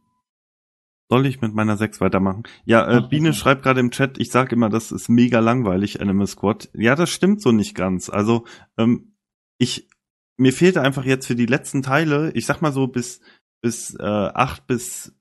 Soll 1.14 1.26
ich 1.26 1.40
mit 1.40 1.54
meiner 1.54 1.76
6 1.76 2.00
weitermachen? 2.00 2.42
Ja, 2.64 2.84
äh, 2.88 3.00
Mach 3.02 3.08
Biene 3.08 3.28
mal. 3.28 3.34
schreibt 3.34 3.62
gerade 3.62 3.78
im 3.78 3.92
Chat, 3.92 4.18
ich 4.18 4.32
sag 4.32 4.50
immer, 4.50 4.68
das 4.68 4.90
ist 4.90 5.08
mega 5.08 5.38
langweilig, 5.38 6.00
Animal 6.00 6.26
Squad. 6.26 6.70
Ja, 6.74 6.96
das 6.96 7.08
stimmt 7.08 7.40
so 7.40 7.52
nicht 7.52 7.76
ganz. 7.76 8.10
Also, 8.10 8.46
ähm, 8.76 9.14
ich, 9.56 9.88
mir 10.36 10.52
fehlte 10.52 10.80
einfach 10.82 11.04
jetzt 11.04 11.28
für 11.28 11.36
die 11.36 11.46
letzten 11.46 11.82
Teile, 11.82 12.32
ich 12.32 12.46
sag 12.46 12.62
mal 12.62 12.72
so 12.72 12.88
bis, 12.88 13.20
bis 13.62 13.94
äh, 13.94 14.02
8 14.02 14.66
bis, 14.66 15.16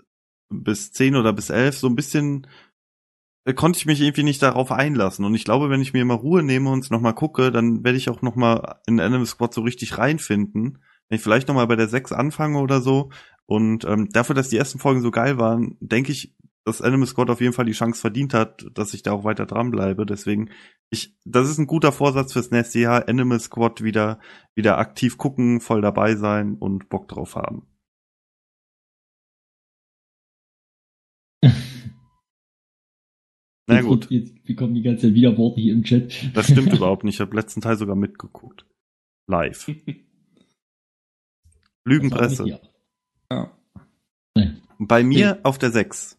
bis 0.50 0.92
10 0.94 1.16
oder 1.16 1.32
bis 1.32 1.52
11, 1.52 1.78
so 1.78 1.90
ein 1.90 1.96
bisschen 1.96 2.48
äh, 3.46 3.54
konnte 3.54 3.78
ich 3.78 3.86
mich 3.86 4.02
irgendwie 4.02 4.24
nicht 4.24 4.42
darauf 4.42 4.72
einlassen. 4.72 5.26
Und 5.26 5.36
ich 5.36 5.46
glaube, 5.46 5.70
wenn 5.70 5.84
ich 5.84 5.94
mir 5.94 6.04
mal 6.06 6.16
Ruhe 6.16 6.42
nehme 6.42 6.72
und 6.72 6.80
es 6.80 6.90
nochmal 6.90 7.14
gucke, 7.14 7.52
dann 7.52 7.84
werde 7.84 8.00
ich 8.00 8.10
auch 8.10 8.24
nochmal 8.24 8.80
in 8.88 9.00
Animal 9.00 9.28
Squad 9.28 9.54
so 9.54 9.62
richtig 9.62 10.00
reinfinden. 10.00 10.80
Wenn 11.10 11.18
ich 11.18 11.22
vielleicht 11.22 11.48
nochmal 11.48 11.68
bei 11.68 11.76
der 11.76 11.88
6 11.88 12.12
anfange 12.12 12.60
oder 12.60 12.82
so. 12.82 13.10
Und 13.46 13.86
ähm, 13.86 14.10
dafür, 14.10 14.36
dass 14.36 14.50
die 14.50 14.58
ersten 14.58 14.80
Folgen 14.80 15.02
so 15.02 15.12
geil 15.12 15.38
waren, 15.38 15.78
denke 15.80 16.12
ich, 16.12 16.36
dass 16.66 16.82
Animal 16.82 17.08
Squad 17.08 17.30
auf 17.30 17.42
jeden 17.42 17.54
Fall 17.54 17.66
die 17.66 17.74
Chance 17.74 18.00
verdient 18.00 18.34
hat, 18.34 18.66
dass 18.74 18.94
ich 18.94 19.04
da 19.04 19.12
auch 19.12 19.24
weiter 19.26 19.46
dranbleibe. 19.46 20.06
Deswegen, 20.06 20.50
ich, 20.90 21.18
das 21.26 21.50
ist 21.50 21.58
ein 21.58 21.68
guter 21.68 21.92
Vorsatz 21.92 22.34
fürs 22.34 22.52
nächste 22.52 22.80
Jahr. 22.80 23.10
Animal 23.10 23.40
Squad 23.40 23.84
wieder, 23.84 24.20
wieder 24.56 24.78
aktiv 24.78 25.18
gucken, 25.18 25.60
voll 25.60 25.82
dabei 25.82 26.16
sein 26.16 26.56
und 26.56 26.90
Bock 26.90 27.08
drauf 27.10 27.36
haben. 27.36 27.68
Na 33.68 33.76
jetzt 33.76 33.86
gut, 33.86 34.12
Jetzt 34.12 34.44
bekommen 34.44 34.74
die 34.74 34.82
ganze 34.82 35.08
Zeit 35.08 35.16
wieder 35.16 35.38
Worte 35.38 35.62
hier 35.62 35.74
im 35.74 35.84
Chat. 35.84 36.32
das 36.34 36.48
stimmt 36.50 36.74
überhaupt 36.74 37.04
nicht. 37.04 37.16
Ich 37.16 37.22
habe 37.22 37.36
letzten 37.36 37.62
Teil 37.62 37.78
sogar 37.78 37.96
mitgeguckt. 37.96 38.66
Live. 39.28 39.70
Lügenpresse. 41.86 42.48
Ja. 42.48 42.60
Bei 44.80 45.04
mir 45.04 45.40
auf 45.44 45.58
der 45.58 45.72
6 45.72 46.18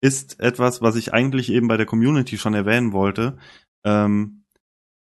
ist 0.00 0.40
etwas, 0.40 0.82
was 0.82 0.96
ich 0.96 1.12
eigentlich 1.12 1.50
eben 1.50 1.68
bei 1.68 1.76
der 1.76 1.86
Community 1.86 2.38
schon 2.38 2.54
erwähnen 2.54 2.92
wollte, 2.92 3.38
ähm, 3.84 4.44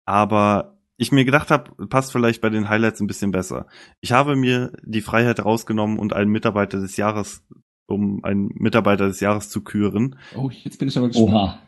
aber 0.04 0.78
ich 0.96 1.10
mir 1.10 1.24
gedacht 1.24 1.50
habe, 1.50 1.86
passt 1.88 2.12
vielleicht 2.12 2.40
bei 2.40 2.50
den 2.50 2.68
Highlights 2.68 3.00
ein 3.00 3.08
bisschen 3.08 3.32
besser. 3.32 3.66
Ich 4.00 4.12
habe 4.12 4.36
mir 4.36 4.72
die 4.82 5.00
Freiheit 5.00 5.44
rausgenommen 5.44 5.98
und 5.98 6.12
einen 6.12 6.30
Mitarbeiter 6.30 6.80
des 6.80 6.96
Jahres, 6.96 7.44
um 7.86 8.22
einen 8.22 8.50
Mitarbeiter 8.54 9.06
des 9.06 9.20
Jahres 9.20 9.48
zu 9.48 9.62
küren. 9.62 10.16
Oh, 10.36 10.50
jetzt 10.50 10.78
bin 10.78 10.88
ich 10.88 10.96
aber 10.96 11.08
gespannt. 11.08 11.30
Oha. 11.30 11.58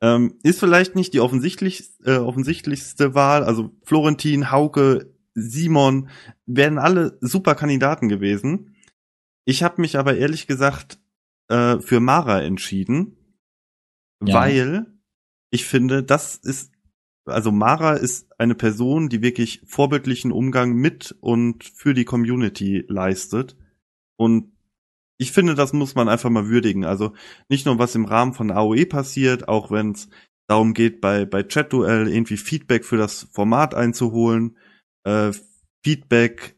Ähm, 0.00 0.34
ist 0.42 0.60
vielleicht 0.60 0.94
nicht 0.94 1.14
die 1.14 1.20
offensichtlich, 1.20 1.90
äh, 2.04 2.18
offensichtlichste 2.18 3.14
Wahl. 3.14 3.42
Also 3.42 3.70
Florentin, 3.82 4.50
Hauke, 4.50 5.14
Simon 5.34 6.08
wären 6.46 6.78
alle 6.78 7.18
super 7.20 7.54
Kandidaten 7.54 8.08
gewesen. 8.08 8.74
Ich 9.44 9.62
habe 9.62 9.80
mich 9.80 9.96
aber 9.98 10.16
ehrlich 10.16 10.46
gesagt 10.46 11.00
äh, 11.48 11.78
für 11.80 12.00
Mara 12.00 12.42
entschieden, 12.42 13.16
Ja. 14.22 14.34
weil 14.34 14.86
ich 15.50 15.64
finde, 15.64 16.02
das 16.02 16.36
ist, 16.36 16.72
also 17.24 17.50
Mara 17.52 17.94
ist 17.94 18.28
eine 18.38 18.54
Person, 18.54 19.08
die 19.08 19.22
wirklich 19.22 19.62
vorbildlichen 19.66 20.32
Umgang 20.32 20.74
mit 20.74 21.16
und 21.20 21.64
für 21.64 21.94
die 21.94 22.04
Community 22.04 22.84
leistet. 22.88 23.56
Und 24.16 24.52
ich 25.18 25.32
finde, 25.32 25.54
das 25.54 25.72
muss 25.72 25.94
man 25.94 26.08
einfach 26.08 26.30
mal 26.30 26.48
würdigen. 26.48 26.84
Also 26.84 27.14
nicht 27.48 27.64
nur 27.66 27.78
was 27.78 27.94
im 27.94 28.04
Rahmen 28.04 28.34
von 28.34 28.50
AOE 28.50 28.86
passiert, 28.86 29.48
auch 29.48 29.70
wenn 29.70 29.92
es 29.92 30.08
darum 30.46 30.74
geht, 30.74 31.00
bei, 31.00 31.24
bei 31.24 31.42
Chat-Duell 31.42 32.08
irgendwie 32.08 32.36
Feedback 32.36 32.84
für 32.84 32.96
das 32.96 33.28
Format 33.32 33.74
einzuholen, 33.74 34.56
äh, 35.04 35.32
Feedback 35.84 36.56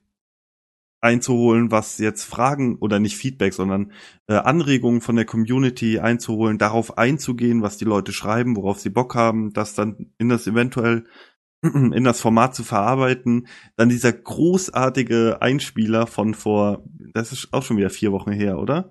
einzuholen, 1.03 1.71
was 1.71 1.97
jetzt 1.99 2.25
Fragen 2.25 2.77
oder 2.77 2.99
nicht 2.99 3.17
Feedback, 3.17 3.55
sondern 3.55 3.93
äh, 4.27 4.35
Anregungen 4.35 5.01
von 5.01 5.17
der 5.17 5.25
Community 5.25 5.99
einzuholen, 5.99 6.59
darauf 6.59 6.99
einzugehen, 6.99 7.63
was 7.63 7.79
die 7.79 7.87
Leute 7.87 8.13
schreiben, 8.13 8.55
worauf 8.57 8.81
sie 8.81 8.91
Bock 8.91 9.15
haben, 9.15 9.53
das 9.55 9.75
dann 9.75 10.13
in 10.19 10.29
das 10.29 10.47
eventuell 10.47 11.05
in 11.63 12.05
das 12.05 12.21
Format 12.21 12.55
zu 12.55 12.65
verarbeiten. 12.65 13.47
Dann 13.77 13.89
dieser 13.89 14.13
großartige 14.13 15.39
Einspieler 15.41 16.07
von 16.07 16.35
vor, 16.35 16.85
das 17.15 17.33
ist 17.33 17.49
auch 17.53 17.63
schon 17.63 17.77
wieder 17.79 17.91
vier 17.91 18.13
Wochen 18.13 18.33
her, 18.33 18.59
oder? 18.59 18.91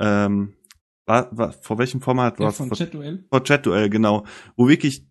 Ähm, 0.00 0.54
war, 1.06 1.28
war, 1.36 1.52
vor 1.52 1.78
welchem 1.78 2.00
Format 2.00 2.38
Ja, 2.38 2.44
war 2.44 2.50
es? 2.50 2.56
von 2.56 2.68
Vor- 2.68 2.76
Chat-Duell. 2.76 3.24
vor 3.30 3.42
Chat-Duell, 3.44 3.90
genau. 3.90 4.26
Wo 4.56 4.68
wirklich, 4.68 5.07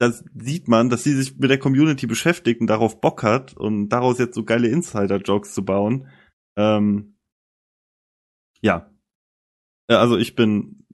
das 0.00 0.24
sieht 0.34 0.66
man, 0.66 0.88
dass 0.88 1.04
sie 1.04 1.14
sich 1.14 1.36
mit 1.38 1.50
der 1.50 1.58
Community 1.58 2.06
beschäftigt 2.06 2.62
und 2.62 2.68
darauf 2.68 3.02
Bock 3.02 3.22
hat 3.22 3.54
und 3.54 3.90
daraus 3.90 4.18
jetzt 4.18 4.34
so 4.34 4.44
geile 4.44 4.68
Insider-Jokes 4.68 5.52
zu 5.52 5.62
bauen. 5.62 6.08
Ähm, 6.56 7.18
ja. 8.62 8.90
Ja, 9.90 10.00
Also 10.00 10.16
ich 10.16 10.34
bin 10.34 10.86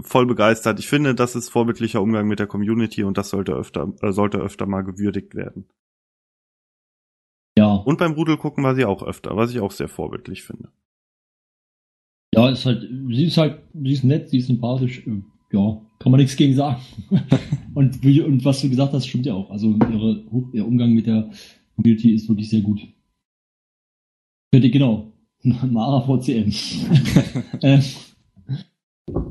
voll 0.00 0.26
begeistert. 0.26 0.78
Ich 0.78 0.88
finde, 0.88 1.16
das 1.16 1.34
ist 1.34 1.48
vorbildlicher 1.48 2.00
Umgang 2.00 2.28
mit 2.28 2.38
der 2.38 2.46
Community 2.46 3.02
und 3.02 3.18
das 3.18 3.30
sollte 3.30 3.52
öfter, 3.54 3.92
äh, 4.02 4.12
sollte 4.12 4.38
öfter 4.38 4.66
mal 4.66 4.82
gewürdigt 4.82 5.34
werden. 5.34 5.68
Ja. 7.58 7.74
Und 7.74 7.98
beim 7.98 8.12
Rudel 8.12 8.36
gucken 8.36 8.62
war 8.62 8.76
sie 8.76 8.84
auch 8.84 9.02
öfter, 9.02 9.36
was 9.36 9.50
ich 9.50 9.58
auch 9.58 9.72
sehr 9.72 9.88
vorbildlich 9.88 10.44
finde. 10.44 10.70
Ja, 12.32 12.50
ist 12.50 12.66
halt, 12.66 12.82
sie 12.82 13.26
ist 13.26 13.36
halt, 13.36 13.62
sie 13.72 13.92
ist 13.92 14.04
nett, 14.04 14.30
sie 14.30 14.38
ist 14.38 14.46
sympathisch, 14.46 15.04
äh, 15.08 15.22
ja, 15.54 15.80
kann 15.98 16.12
man 16.12 16.20
nichts 16.20 16.36
gegen 16.36 16.54
sagen. 16.54 16.82
und, 17.74 18.02
wie, 18.02 18.20
und 18.20 18.44
was 18.44 18.60
du 18.60 18.68
gesagt 18.68 18.92
hast, 18.92 19.06
stimmt 19.06 19.26
ja 19.26 19.34
auch. 19.34 19.50
Also 19.50 19.74
ihre, 19.90 20.22
ihr 20.52 20.66
Umgang 20.66 20.92
mit 20.92 21.06
der 21.06 21.30
Community 21.76 22.12
ist 22.12 22.28
wirklich 22.28 22.50
sehr 22.50 22.60
gut. 22.60 22.80
Bitte, 24.50 24.70
genau. 24.70 25.12
Mara 25.42 26.02
VCM. 26.02 26.52
ähm, 27.62 27.82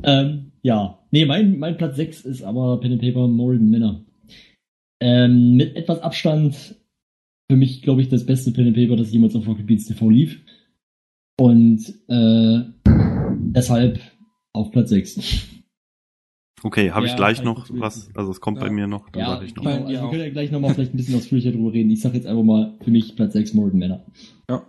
ähm, 0.04 0.52
ja. 0.62 1.00
Nee, 1.12 1.26
mein, 1.26 1.60
mein 1.60 1.78
Platz 1.78 1.98
6 1.98 2.26
ist 2.26 2.44
aber 2.44 2.80
Pen 2.80 2.94
and 2.94 3.02
Paper 3.02 3.28
Moral 3.28 3.60
Männer. 3.60 4.04
Ähm, 5.00 5.56
mit 5.56 5.76
etwas 5.76 6.00
Abstand 6.00 6.76
für 7.52 7.58
mich, 7.58 7.82
glaube 7.82 8.02
ich, 8.02 8.10
das 8.10 8.26
beste 8.26 8.52
Pen 8.52 8.68
and 8.68 8.76
Paper, 8.76 8.96
das 8.96 9.12
jemals 9.12 9.36
auf 9.36 9.48
Rocket 9.48 9.68
Beans 9.68 9.86
TV 9.86 10.10
lief. 10.10 10.42
Und 11.38 11.94
äh, 12.08 12.62
deshalb 13.38 14.00
auf 14.54 14.72
Platz 14.72 14.90
6. 14.90 15.63
Okay, 16.64 16.92
habe 16.92 17.06
ich 17.06 17.16
gleich 17.16 17.44
noch 17.44 17.70
ich 17.70 17.80
was, 17.80 18.10
also 18.16 18.32
es 18.32 18.40
kommt 18.42 18.58
Ja. 18.60 18.64
bei 18.66 18.70
mir 18.70 18.88
noch, 18.88 19.10
dann 19.10 19.22
Ja, 19.22 19.30
sage 19.32 19.46
ich 19.46 19.56
noch. 19.56 19.64
genau. 19.64 19.86
Also 19.86 19.90
wir 20.02 20.10
können 20.10 20.22
ja 20.22 20.30
gleich 20.30 20.50
nochmal 20.52 20.74
vielleicht 20.74 20.94
ein 20.94 20.98
bisschen 20.98 21.16
ausführlicher 21.16 21.52
drüber 21.52 21.74
reden. 21.74 21.90
Ich 21.92 22.02
sag 22.02 22.14
jetzt 22.14 22.26
einfach 22.28 22.44
mal 22.44 22.74
für 22.84 22.92
mich 22.92 23.16
Platz 23.16 23.34
6 23.34 23.54
Morgan 23.54 23.80
Männer. 23.80 24.06
Ja. 24.50 24.66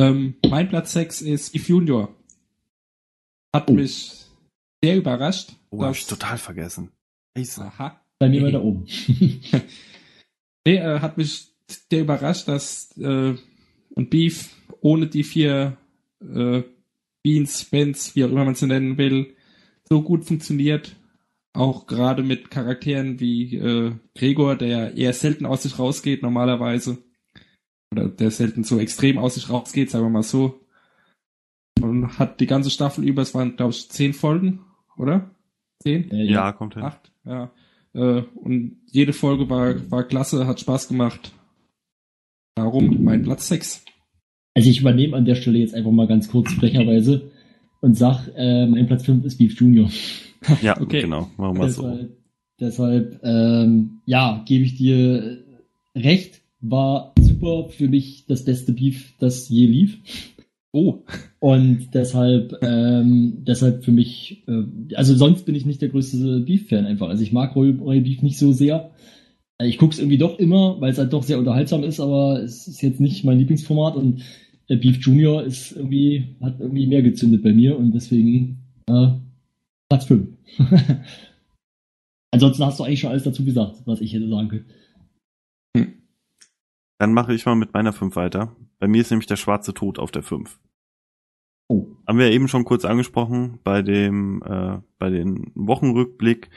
Ähm, 0.00 0.34
mein 0.48 0.68
Platz 0.68 0.92
6 0.92 1.22
ist 1.22 1.54
Eve 1.54 1.64
Junior. 1.66 2.14
Hat 3.54 3.68
Oh. 3.70 3.72
mich 3.74 4.12
sehr 4.84 4.96
überrascht. 4.96 5.52
Oh, 5.70 5.82
hab 5.82 5.88
dass- 5.90 5.98
ich 5.98 6.06
total 6.06 6.38
vergessen. 6.38 6.90
Scheiße. 7.36 7.62
Aha. 7.62 8.00
Bei 8.18 8.28
mir 8.28 8.42
weiter 8.42 8.62
oben. 8.62 8.86
Nee, 10.66 10.78
äh, 10.78 10.98
hat 10.98 11.16
mich 11.16 11.52
sehr 11.90 12.00
überrascht, 12.00 12.48
dass 12.48 12.90
äh, 12.98 13.34
ein 13.96 14.08
Beef 14.10 14.50
ohne 14.80 15.06
die 15.06 15.22
vier 15.22 15.76
äh, 16.20 16.62
Beans, 17.22 17.64
Bands, 17.66 18.16
wie 18.16 18.24
auch 18.24 18.30
immer 18.30 18.44
man 18.44 18.56
sie 18.56 18.66
nennen 18.66 18.98
will, 18.98 19.35
so 19.88 20.02
gut 20.02 20.24
funktioniert. 20.24 20.96
Auch 21.52 21.86
gerade 21.86 22.22
mit 22.22 22.50
Charakteren 22.50 23.18
wie 23.18 23.56
äh, 23.56 23.92
Gregor, 24.14 24.56
der 24.56 24.96
eher 24.96 25.12
selten 25.12 25.46
aus 25.46 25.62
sich 25.62 25.78
rausgeht 25.78 26.22
normalerweise. 26.22 26.98
Oder 27.92 28.08
der 28.08 28.30
selten 28.30 28.62
so 28.64 28.78
extrem 28.78 29.16
aus 29.16 29.36
sich 29.36 29.48
rausgeht, 29.48 29.90
sagen 29.90 30.04
wir 30.04 30.10
mal 30.10 30.22
so. 30.22 30.60
Und 31.80 32.18
hat 32.18 32.40
die 32.40 32.46
ganze 32.46 32.70
Staffel 32.70 33.04
über, 33.04 33.22
es 33.22 33.34
waren 33.34 33.56
glaube 33.56 33.72
ich 33.72 33.88
zehn 33.90 34.12
Folgen, 34.12 34.60
oder? 34.96 35.30
Zehn? 35.82 36.10
Äh, 36.10 36.24
Ja, 36.24 36.52
kommt 36.52 36.74
hin. 36.74 36.82
Acht, 36.82 37.10
ja. 37.24 37.50
Äh, 37.94 38.22
und 38.34 38.78
jede 38.90 39.12
Folge 39.12 39.48
war, 39.48 39.90
war 39.90 40.04
klasse, 40.04 40.46
hat 40.46 40.60
Spaß 40.60 40.88
gemacht. 40.88 41.32
Darum 42.54 43.02
mein 43.02 43.22
Platz 43.22 43.48
6. 43.48 43.84
Also 44.54 44.70
ich 44.70 44.80
übernehme 44.80 45.16
an 45.16 45.26
der 45.26 45.34
Stelle 45.34 45.58
jetzt 45.58 45.74
einfach 45.74 45.90
mal 45.90 46.06
ganz 46.06 46.28
kurz 46.30 46.52
frecherweise 46.52 47.30
und 47.80 47.96
sag, 47.96 48.28
äh, 48.36 48.66
mein 48.66 48.86
Platz 48.86 49.04
5 49.04 49.24
ist 49.24 49.38
Beef 49.38 49.58
Junior. 49.58 49.90
Ja, 50.62 50.76
Okay. 50.80 51.02
genau. 51.02 51.28
Machen 51.36 51.58
wir 51.58 51.70
so. 51.70 51.98
Deshalb, 52.58 53.20
ähm, 53.22 54.00
ja, 54.06 54.42
gebe 54.46 54.64
ich 54.64 54.76
dir 54.76 55.38
recht. 55.94 56.40
War 56.60 57.12
super 57.20 57.68
für 57.68 57.88
mich 57.88 58.24
das 58.26 58.44
beste 58.44 58.72
Beef, 58.72 59.12
das 59.18 59.48
je 59.48 59.66
lief. 59.66 59.98
Oh, 60.72 61.02
Und 61.38 61.88
deshalb, 61.94 62.58
ähm, 62.62 63.38
deshalb 63.46 63.84
für 63.84 63.92
mich, 63.92 64.42
äh, 64.46 64.94
also 64.94 65.14
sonst 65.14 65.46
bin 65.46 65.54
ich 65.54 65.64
nicht 65.64 65.80
der 65.80 65.88
größte 65.90 66.40
Beef-Fan 66.40 66.86
einfach. 66.86 67.08
Also 67.08 67.22
ich 67.22 67.32
mag 67.32 67.54
Royal, 67.56 67.76
Royal 67.78 68.02
Beef 68.02 68.22
nicht 68.22 68.38
so 68.38 68.52
sehr. 68.52 68.90
Ich 69.62 69.78
gucke 69.78 69.94
es 69.94 69.98
irgendwie 69.98 70.18
doch 70.18 70.38
immer, 70.38 70.78
weil 70.80 70.92
es 70.92 70.98
halt 70.98 71.14
doch 71.14 71.22
sehr 71.22 71.38
unterhaltsam 71.38 71.82
ist, 71.82 71.98
aber 71.98 72.42
es 72.42 72.68
ist 72.68 72.82
jetzt 72.82 73.00
nicht 73.00 73.24
mein 73.24 73.38
Lieblingsformat 73.38 73.96
und 73.96 74.22
äh, 74.68 74.76
Beef 74.76 74.98
Junior 74.98 75.42
ist 75.44 75.72
irgendwie, 75.72 76.36
hat 76.40 76.60
irgendwie 76.60 76.86
mehr 76.86 77.02
gezündet 77.02 77.42
bei 77.42 77.52
mir 77.52 77.78
und 77.78 77.92
deswegen 77.92 78.58
äh, 78.88 79.08
Platz 79.88 80.04
5. 80.06 80.28
Ansonsten 82.32 82.64
hast 82.64 82.78
du 82.78 82.84
eigentlich 82.84 83.00
schon 83.00 83.10
alles 83.10 83.24
dazu 83.24 83.44
gesagt, 83.44 83.82
was 83.86 84.00
ich 84.00 84.12
hätte 84.12 84.28
sagen 84.28 84.48
können. 84.48 84.66
Dann 86.98 87.12
mache 87.12 87.34
ich 87.34 87.44
mal 87.44 87.56
mit 87.56 87.74
meiner 87.74 87.92
5 87.92 88.16
weiter. 88.16 88.56
Bei 88.78 88.88
mir 88.88 89.00
ist 89.00 89.10
nämlich 89.10 89.26
der 89.26 89.36
schwarze 89.36 89.74
Tod 89.74 89.98
auf 89.98 90.10
der 90.10 90.22
5. 90.22 90.58
Oh. 91.68 91.86
Haben 92.06 92.18
wir 92.18 92.30
eben 92.30 92.48
schon 92.48 92.64
kurz 92.64 92.84
angesprochen 92.84 93.58
bei 93.64 93.82
dem, 93.82 94.42
äh, 94.42 94.78
bei 94.98 95.10
den 95.10 95.50
Wochenrückblick. 95.54 96.50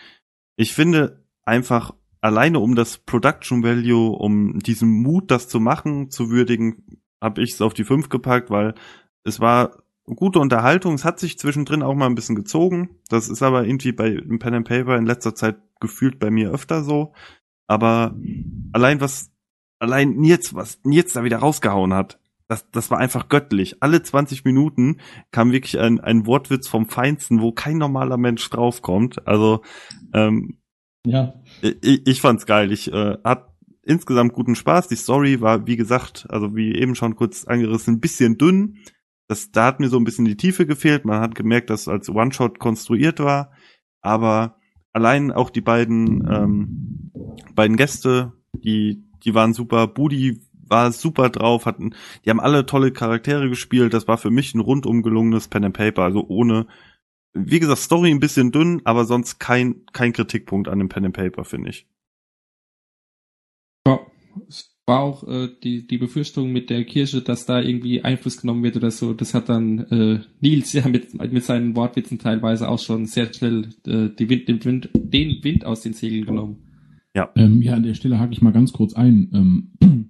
Ich 0.55 0.73
finde 0.73 1.25
einfach 1.43 1.93
alleine 2.21 2.59
um 2.59 2.75
das 2.75 2.99
Production 2.99 3.63
Value, 3.63 4.11
um 4.11 4.59
diesen 4.59 4.89
Mut, 4.89 5.31
das 5.31 5.47
zu 5.47 5.59
machen, 5.59 6.09
zu 6.09 6.29
würdigen, 6.29 6.83
habe 7.21 7.41
ich 7.41 7.53
es 7.53 7.61
auf 7.61 7.73
die 7.73 7.83
5 7.83 8.09
gepackt, 8.09 8.49
weil 8.49 8.73
es 9.23 9.39
war 9.39 9.83
gute 10.15 10.39
Unterhaltung. 10.39 10.93
Es 10.93 11.05
hat 11.05 11.19
sich 11.19 11.37
zwischendrin 11.37 11.83
auch 11.83 11.95
mal 11.95 12.07
ein 12.07 12.15
bisschen 12.15 12.35
gezogen. 12.35 12.97
Das 13.09 13.29
ist 13.29 13.41
aber 13.41 13.65
irgendwie 13.65 13.91
bei 13.91 14.09
dem 14.11 14.39
Pen 14.39 14.53
and 14.53 14.67
Paper 14.67 14.97
in 14.97 15.05
letzter 15.05 15.35
Zeit 15.35 15.57
gefühlt 15.79 16.19
bei 16.19 16.29
mir 16.31 16.51
öfter 16.51 16.83
so. 16.83 17.13
Aber 17.67 18.15
allein 18.73 19.01
was, 19.01 19.31
allein 19.79 20.11
Nils, 20.11 20.53
was 20.53 20.79
Nils 20.83 21.13
da 21.13 21.23
wieder 21.23 21.37
rausgehauen 21.37 21.93
hat, 21.93 22.19
das, 22.47 22.69
das 22.71 22.89
war 22.89 22.97
einfach 22.97 23.29
göttlich. 23.29 23.83
Alle 23.83 24.01
20 24.01 24.43
Minuten 24.43 24.97
kam 25.31 25.51
wirklich 25.51 25.79
ein, 25.79 25.99
ein 25.99 26.25
Wortwitz 26.25 26.67
vom 26.67 26.87
Feinsten, 26.87 27.41
wo 27.41 27.51
kein 27.51 27.77
normaler 27.77 28.17
Mensch 28.17 28.49
draufkommt. 28.49 29.27
Also 29.27 29.61
ähm, 30.13 30.57
Ja, 31.05 31.35
ich, 31.61 32.07
ich 32.07 32.21
fand's 32.21 32.47
geil. 32.47 32.71
Ich 32.71 32.91
äh, 32.91 33.17
hat 33.23 33.48
insgesamt 33.89 34.33
guten 34.33 34.55
Spaß. 34.55 34.87
Die 34.87 34.95
Story 34.95 35.41
war, 35.41 35.65
wie 35.65 35.75
gesagt, 35.75 36.27
also 36.29 36.55
wie 36.55 36.75
eben 36.75 36.95
schon 36.95 37.15
kurz 37.15 37.45
angerissen, 37.45 37.95
ein 37.95 37.99
bisschen 37.99 38.37
dünn. 38.37 38.77
Das, 39.27 39.51
da 39.51 39.65
hat 39.65 39.79
mir 39.79 39.89
so 39.89 39.97
ein 39.97 40.03
bisschen 40.03 40.25
die 40.25 40.37
Tiefe 40.37 40.65
gefehlt. 40.65 41.05
Man 41.05 41.21
hat 41.21 41.35
gemerkt, 41.35 41.69
dass 41.69 41.81
es 41.81 41.87
als 41.87 42.09
One-Shot 42.09 42.59
konstruiert 42.59 43.19
war. 43.19 43.51
Aber 44.01 44.57
allein 44.93 45.31
auch 45.31 45.49
die 45.49 45.61
beiden, 45.61 46.27
ähm, 46.31 47.11
beiden 47.55 47.77
Gäste, 47.77 48.33
die, 48.53 49.03
die 49.23 49.33
waren 49.33 49.53
super. 49.53 49.87
Budi 49.87 50.41
war 50.53 50.91
super 50.91 51.29
drauf, 51.29 51.65
hatten, 51.65 51.95
die 52.23 52.29
haben 52.29 52.39
alle 52.39 52.67
tolle 52.67 52.91
Charaktere 52.91 53.49
gespielt. 53.49 53.95
Das 53.95 54.07
war 54.07 54.19
für 54.19 54.29
mich 54.29 54.53
ein 54.53 54.59
rundum 54.59 55.01
gelungenes 55.01 55.47
Pen 55.47 55.65
and 55.65 55.75
Paper. 55.75 56.03
Also 56.03 56.25
ohne, 56.27 56.67
wie 57.33 57.59
gesagt, 57.59 57.79
Story 57.79 58.11
ein 58.11 58.19
bisschen 58.19 58.51
dünn, 58.51 58.81
aber 58.83 59.05
sonst 59.05 59.39
kein, 59.39 59.83
kein 59.93 60.13
Kritikpunkt 60.13 60.67
an 60.67 60.77
dem 60.77 60.89
Pen 60.89 61.05
and 61.05 61.15
Paper, 61.15 61.43
finde 61.43 61.71
ich. 61.71 61.87
Ja. 63.87 63.99
Es 64.47 64.75
war 64.89 65.01
auch 65.01 65.25
äh, 65.27 65.49
die, 65.63 65.87
die 65.87 65.97
Befürchtung 65.97 66.51
mit 66.51 66.69
der 66.69 66.83
Kirche, 66.83 67.21
dass 67.21 67.45
da 67.45 67.61
irgendwie 67.61 68.03
Einfluss 68.03 68.41
genommen 68.41 68.63
wird 68.63 68.75
oder 68.75 68.91
so. 68.91 69.13
Das 69.13 69.33
hat 69.33 69.47
dann 69.47 69.79
äh, 69.91 70.19
Nils 70.41 70.73
ja 70.73 70.87
mit, 70.87 71.13
mit 71.31 71.43
seinen 71.43 71.75
Wortwitzen 71.75 72.19
teilweise 72.19 72.67
auch 72.67 72.79
schon 72.79 73.05
sehr 73.05 73.31
schnell 73.33 73.69
äh, 73.85 74.09
die 74.09 74.29
Wind, 74.29 74.47
den, 74.49 74.65
Wind, 74.65 74.89
den 74.93 75.43
Wind 75.43 75.65
aus 75.65 75.81
den 75.81 75.93
Segeln 75.93 76.25
genommen. 76.25 76.57
Ähm, 77.35 77.61
ja, 77.61 77.73
an 77.73 77.83
der 77.83 77.93
Stelle 77.93 78.19
hake 78.19 78.33
ich 78.33 78.41
mal 78.41 78.51
ganz 78.51 78.73
kurz 78.73 78.93
ein. 78.93 79.29
Ähm, 79.81 80.09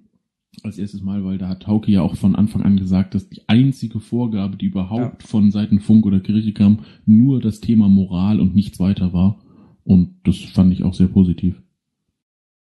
als 0.62 0.78
erstes 0.78 1.02
Mal, 1.02 1.24
weil 1.24 1.38
da 1.38 1.48
hat 1.48 1.66
Hauke 1.66 1.90
ja 1.90 2.02
auch 2.02 2.16
von 2.16 2.34
Anfang 2.34 2.62
an 2.62 2.76
gesagt, 2.76 3.14
dass 3.14 3.28
die 3.28 3.42
einzige 3.48 4.00
Vorgabe, 4.00 4.56
die 4.56 4.66
überhaupt 4.66 5.22
von 5.22 5.50
Seiten 5.50 5.80
Funk 5.80 6.04
oder 6.06 6.20
Kirche 6.20 6.52
kam, 6.52 6.80
nur 7.06 7.40
das 7.40 7.60
Thema 7.60 7.88
Moral 7.88 8.40
und 8.40 8.54
nichts 8.54 8.78
weiter 8.80 9.12
war. 9.12 9.40
Und 9.84 10.16
das 10.24 10.38
fand 10.38 10.72
ich 10.72 10.84
auch 10.84 10.94
sehr 10.94 11.08
positiv. 11.08 11.62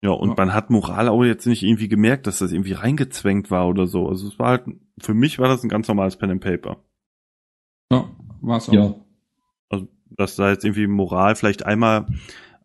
Ja, 0.02 0.12
und 0.12 0.30
Ja. 0.30 0.36
man 0.38 0.54
hat 0.54 0.70
Moral 0.70 1.10
auch 1.10 1.24
jetzt 1.24 1.46
nicht 1.46 1.64
irgendwie 1.64 1.90
gemerkt, 1.90 2.26
dass 2.28 2.40
das 2.40 2.52
irgendwie 2.52 2.74
reingezwängt 2.74 3.52
war 3.52 3.68
oder 3.68 3.86
so. 3.86 4.08
Also 4.08 4.28
es 4.28 4.40
war 4.40 4.48
halt, 4.50 4.64
für 5.00 5.14
mich 5.14 5.40
war 5.40 5.48
das 5.50 5.64
ein 5.64 5.70
ganz 5.70 5.88
normales 5.88 6.16
Pen 6.16 6.32
and 6.32 6.42
Paper. 6.42 6.84
Ja, 7.92 8.10
war's 8.42 8.70
auch. 8.70 8.74
ja. 8.74 8.96
Dass 10.12 10.36
da 10.36 10.50
jetzt 10.50 10.66
irgendwie 10.66 10.88
Moral 10.88 11.36
vielleicht 11.36 11.66
einmal, 11.66 12.08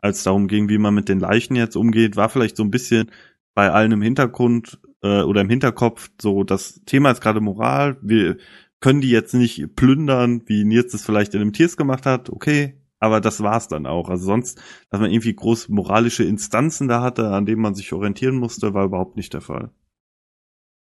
als 0.01 0.22
darum 0.22 0.49
ging, 0.49 0.68
wie 0.68 0.78
man 0.78 0.95
mit 0.95 1.09
den 1.09 1.20
Leichen 1.20 1.55
jetzt 1.57 1.76
umgeht, 1.76 2.16
war 2.16 2.28
vielleicht 2.28 2.57
so 2.57 2.62
ein 2.64 2.70
bisschen 2.70 3.11
bei 3.55 3.70
allen 3.70 3.93
im 3.93 4.03
Hintergrund 4.03 4.80
äh, 5.03 5.22
oder 5.22 5.43
im 5.43 5.51
Hinterkopf 5.51 6.11
so, 6.20 6.43
das 6.43 6.82
Thema 6.87 7.11
ist 7.11 7.20
gerade 7.20 7.41
Moral, 7.41 7.97
wir 8.01 8.39
können 8.80 9.01
die 9.01 9.11
jetzt 9.11 9.35
nicht 9.35 9.76
plündern, 9.76 10.43
wie 10.47 10.64
Nils 10.64 10.95
es 10.95 11.05
vielleicht 11.05 11.35
in 11.35 11.41
einem 11.43 11.53
Tiers 11.53 11.76
gemacht 11.76 12.07
hat, 12.07 12.30
okay, 12.30 12.80
aber 13.05 13.20
das 13.20 13.42
war's 13.42 13.68
dann 13.68 13.86
auch. 13.86 14.09
Also 14.09 14.24
sonst, 14.24 14.61
dass 14.90 15.00
man 15.00 15.11
irgendwie 15.11 15.34
groß 15.34 15.68
moralische 15.68 16.24
Instanzen 16.24 16.88
da 16.88 17.02
hatte, 17.02 17.28
an 17.30 17.46
denen 17.46 17.62
man 17.62 17.74
sich 17.74 17.92
orientieren 17.92 18.36
musste, 18.36 18.74
war 18.74 18.84
überhaupt 18.84 19.16
nicht 19.16 19.32
der 19.34 19.40
Fall. 19.40 19.70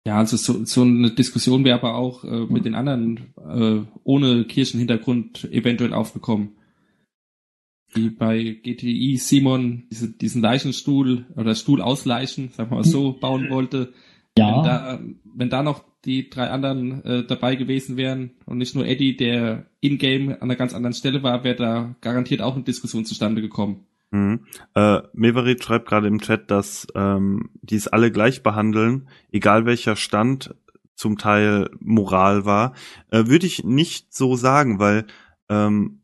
Ja, 0.06 0.18
also 0.18 0.36
so, 0.36 0.64
so 0.64 0.82
eine 0.82 1.10
Diskussion 1.10 1.64
wäre 1.64 1.78
aber 1.78 1.94
auch 1.94 2.24
äh, 2.24 2.46
mit 2.46 2.64
den 2.64 2.74
anderen 2.74 3.34
äh, 3.36 3.80
ohne 4.04 4.44
Kirchenhintergrund 4.44 5.44
eventuell 5.52 5.92
aufgekommen. 5.92 6.56
Wie 7.92 8.10
bei 8.10 8.58
GTI 8.62 9.16
Simon 9.16 9.84
diese, 9.90 10.10
diesen 10.12 10.42
Leichenstuhl 10.42 11.26
oder 11.36 11.54
Stuhl 11.54 11.80
aus 11.80 12.04
Leichen, 12.04 12.50
sagen 12.50 12.70
wir 12.70 12.76
mal 12.76 12.84
so, 12.84 13.12
bauen 13.12 13.48
wollte. 13.50 13.92
Wenn, 14.36 14.46
Ja, 14.46 14.62
da, 14.62 15.00
wenn 15.24 15.50
da 15.50 15.62
noch 15.62 15.84
die 16.04 16.30
drei 16.30 16.50
anderen 16.50 17.04
äh, 17.04 17.24
dabei 17.24 17.56
gewesen 17.56 17.96
wären 17.96 18.32
und 18.46 18.58
nicht 18.58 18.74
nur 18.74 18.86
Eddie, 18.86 19.16
der 19.16 19.66
in-game 19.80 20.30
an 20.30 20.42
einer 20.42 20.56
ganz 20.56 20.74
anderen 20.74 20.94
Stelle 20.94 21.22
war, 21.22 21.44
wäre 21.44 21.56
da 21.56 21.96
garantiert 22.00 22.40
auch 22.40 22.54
eine 22.54 22.64
Diskussion 22.64 23.04
zustande 23.04 23.42
gekommen. 23.42 23.86
Mhm. 24.10 24.46
Äh, 24.74 25.02
Meverit 25.12 25.62
schreibt 25.62 25.88
gerade 25.88 26.06
im 26.06 26.20
Chat, 26.20 26.50
dass 26.50 26.86
ähm, 26.94 27.50
die 27.62 27.76
es 27.76 27.88
alle 27.88 28.10
gleich 28.10 28.42
behandeln, 28.42 29.08
egal 29.30 29.66
welcher 29.66 29.96
Stand 29.96 30.54
zum 30.94 31.18
Teil 31.18 31.70
Moral 31.80 32.44
war. 32.44 32.74
Äh, 33.10 33.26
Würde 33.26 33.46
ich 33.46 33.64
nicht 33.64 34.14
so 34.14 34.34
sagen, 34.36 34.78
weil 34.78 35.06
ähm, 35.48 36.02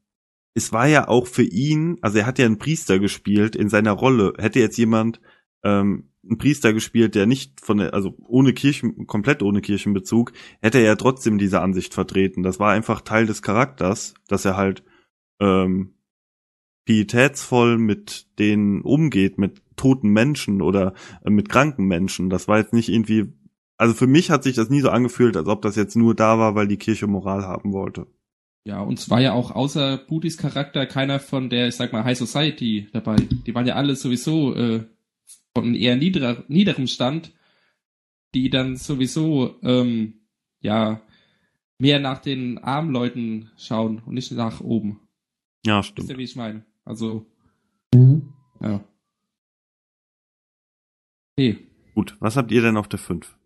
es 0.55 0.73
war 0.73 0.87
ja 0.87 1.09
auch 1.09 1.27
für 1.27 1.43
ihn, 1.43 1.99
also 2.01 2.19
er 2.19 2.27
hat 2.27 2.39
ja 2.39 2.47
einen 2.47 2.59
Priester 2.59 2.99
gespielt 2.99 3.57
in 3.57 3.69
seiner 3.69 3.93
Rolle. 3.93 4.35
Hätte 4.39 4.61
jetzt 4.61 4.77
jemand 4.77 5.21
ähm, 5.65 6.11
einen 6.27 6.39
Priester 6.39 6.73
gespielt, 6.73 7.15
der 7.15 7.27
nicht 7.27 7.61
von 7.61 7.79
der, 7.79 7.95
also 7.95 8.15
ohne 8.27 8.53
Kirchen, 8.53 9.07
komplett 9.07 9.43
ohne 9.43 9.61
Kirchenbezug, 9.61 10.33
hätte 10.61 10.79
er 10.79 10.85
ja 10.85 10.97
trotzdem 10.97 11.39
diese 11.39 11.61
Ansicht 11.61 11.95
vertreten. 11.95 12.43
Das 12.43 12.59
war 12.59 12.73
einfach 12.73 13.01
Teil 13.01 13.27
des 13.27 13.43
Charakters, 13.43 14.15
dass 14.29 14.45
er 14.45 14.57
halt 14.57 14.83
ähm, 15.41 15.95
pietätsvoll 16.85 17.79
mit 17.79 18.27
denen 18.39 18.83
umgeht, 18.83 19.39
mit 19.39 19.63
toten 19.77 20.11
Menschen 20.11 20.63
oder 20.63 20.95
äh, 21.25 21.31
mit 21.31 21.49
kranken 21.49 21.87
Menschen. 21.87 22.31
Das 22.31 22.49
war 22.49 22.59
jetzt 22.59 22.73
nicht 22.73 22.89
irgendwie, 22.89 23.33
also 23.77 23.95
für 23.95 24.07
mich 24.07 24.31
hat 24.31 24.45
sich 24.45 24.55
das 24.55 24.71
nie 24.71 24.81
so 24.81 24.91
angefühlt, 24.91 25.37
als 25.37 25.49
ob 25.49 25.63
das 25.63 25.77
jetzt 25.77 25.97
nur 25.97 26.15
da 26.15 26.39
war, 26.39 26.55
weil 26.55 26.69
die 26.69 26.79
Kirche 26.79 27.07
Moral 27.07 27.43
haben 27.43 27.73
wollte. 27.73 28.07
Ja, 28.67 28.81
und 28.81 28.99
es 28.99 29.11
war 29.11 29.21
ja 29.21 29.33
auch 29.35 29.51
außer 29.51 29.99
Booties 29.99 30.39
Charakter 30.39 30.87
keiner 30.87 31.21
von 31.21 31.51
der, 31.51 31.69
ich 31.69 31.77
sag 31.77 31.93
mal, 31.93 32.05
High 32.05 32.17
Society 32.17 32.89
dabei. 32.93 33.17
Die 33.17 33.55
waren 33.55 33.67
ja 33.67 33.75
alle 33.75 33.95
sowieso 33.95 34.55
äh, 34.55 34.85
von 35.57 35.75
eher 35.75 35.97
niederer, 35.97 36.45
niederem 36.49 36.87
Stand, 36.87 37.33
die 38.35 38.51
dann 38.51 38.77
sowieso 38.77 39.57
ähm, 39.63 40.15
ja 40.61 41.01
mehr 41.79 42.01
nach 42.01 42.19
den 42.19 42.59
armen 42.59 42.91
Leuten 42.91 43.51
schauen 43.57 44.01
und 44.05 44.15
nicht 44.15 44.31
nach 44.33 44.61
oben. 44.61 45.01
Ja, 45.65 45.79
Wisst 45.79 45.91
stimmt. 45.91 46.11
ihr, 46.11 46.19
wie 46.19 46.25
ich 46.25 46.37
meine? 46.37 46.65
Also, 46.85 47.27
Mhm. 47.95 48.33
ja. 48.61 48.85
Okay. 51.37 51.59
Gut, 51.95 52.17
was 52.21 52.37
habt 52.37 52.51
ihr 52.53 52.63
denn 52.63 52.77
auf 52.77 52.89
der 52.89 52.99
5? 52.99 53.37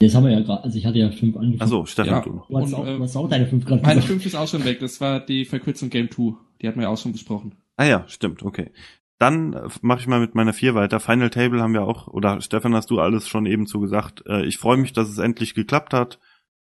Jetzt 0.00 0.14
haben 0.14 0.24
wir 0.24 0.32
ja 0.32 0.40
gerade, 0.40 0.62
also 0.62 0.78
ich 0.78 0.86
hatte 0.86 0.98
ja 0.98 1.10
fünf 1.10 1.36
angefangen. 1.36 1.60
Achso, 1.60 1.84
Stefan, 1.86 2.12
Ja. 2.12 2.20
du 2.20 2.30
noch. 2.32 2.46
Du 2.48 2.56
hast, 2.58 2.72
Und, 2.72 2.74
auch, 2.74 2.86
äh, 2.86 3.18
auch 3.18 3.28
deine 3.28 3.46
fünf 3.48 3.64
gerade 3.64 3.82
Meine 3.82 3.96
gesagt. 3.96 4.12
5 4.12 4.26
ist 4.26 4.34
auch 4.36 4.46
schon 4.46 4.64
weg. 4.64 4.78
Das 4.78 5.00
war 5.00 5.18
die 5.18 5.44
Verkürzung 5.44 5.90
Game 5.90 6.08
2. 6.10 6.34
Die 6.62 6.68
hatten 6.68 6.78
wir 6.78 6.84
ja 6.84 6.88
auch 6.90 6.98
schon 6.98 7.10
besprochen. 7.12 7.56
Ah 7.76 7.84
ja, 7.84 8.06
stimmt, 8.08 8.42
okay. 8.44 8.70
Dann 9.18 9.52
äh, 9.52 9.68
mache 9.82 10.00
ich 10.00 10.06
mal 10.06 10.20
mit 10.20 10.34
meiner 10.34 10.52
4 10.52 10.74
weiter. 10.74 11.00
Final 11.00 11.30
Table 11.30 11.60
haben 11.60 11.74
wir 11.74 11.82
auch, 11.82 12.06
oder 12.08 12.40
Stefan, 12.40 12.74
hast 12.74 12.90
du 12.90 13.00
alles 13.00 13.28
schon 13.28 13.46
eben 13.46 13.66
zu 13.66 13.80
gesagt. 13.80 14.24
Äh, 14.26 14.46
ich 14.46 14.58
freue 14.58 14.76
mich, 14.76 14.92
dass 14.92 15.08
es 15.08 15.18
endlich 15.18 15.54
geklappt 15.54 15.92
hat. 15.92 16.18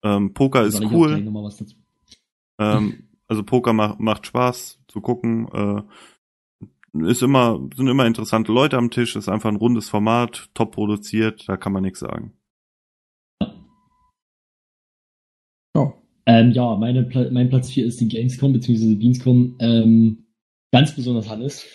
Ähm, 0.03 0.35
Poker 0.35 0.63
ist 0.63 0.83
cool. 0.83 1.33
Ähm, 2.59 3.09
also 3.29 3.43
Poker 3.43 3.73
macht, 3.73 4.01
macht 4.01 4.27
Spaß 4.27 4.81
zu 4.89 5.01
gucken. 5.01 5.49
Äh, 5.53 5.83
ist 7.09 7.23
immer, 7.23 7.59
sind 7.75 7.89
immer 7.89 8.07
interessante 8.07 8.53
Leute 8.53 8.77
am 8.77 8.91
Tisch, 8.91 9.17
ist 9.17 9.29
einfach 9.29 9.49
ein 9.49 9.57
rundes 9.57 9.89
Format, 9.89 10.51
top 10.53 10.73
produziert, 10.73 11.49
da 11.49 11.57
kann 11.57 11.73
man 11.73 11.83
nichts 11.83 12.01
sagen. 12.01 12.35
Ja. 15.75 15.95
Ähm, 16.27 16.53
ja, 16.53 16.77
meine, 16.77 17.05
Pla 17.05 17.31
mein 17.31 17.49
Platz 17.49 17.71
4 17.71 17.87
ist 17.87 18.01
die 18.01 18.09
Gamescom 18.09 18.53
bzw. 18.53 18.95
Beanscom. 18.95 19.57
Ähm, 19.59 20.27
ganz 20.71 20.95
besonders 20.95 21.31
Hannes. 21.31 21.67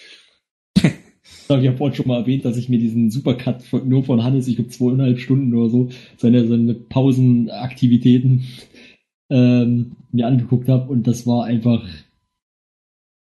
Das 0.81 1.49
habe 1.49 1.59
ich 1.61 1.65
ja 1.65 1.77
vorhin 1.77 1.95
schon 1.95 2.07
mal 2.07 2.19
erwähnt, 2.19 2.43
dass 2.43 2.57
ich 2.57 2.67
mir 2.67 2.77
diesen 2.77 3.09
Supercut 3.09 3.61
von, 3.63 3.87
nur 3.87 4.03
von 4.03 4.23
Hannes, 4.23 4.47
ich 4.47 4.55
glaube 4.55 4.69
zweieinhalb 4.69 5.19
Stunden 5.19 5.53
oder 5.53 5.69
so, 5.69 5.89
seine, 6.17 6.45
seine 6.45 6.73
Pausenaktivitäten 6.73 8.43
ähm, 9.29 9.93
mir 10.11 10.27
angeguckt 10.27 10.67
habe 10.67 10.91
und 10.91 11.07
das 11.07 11.25
war 11.25 11.45
einfach, 11.45 11.87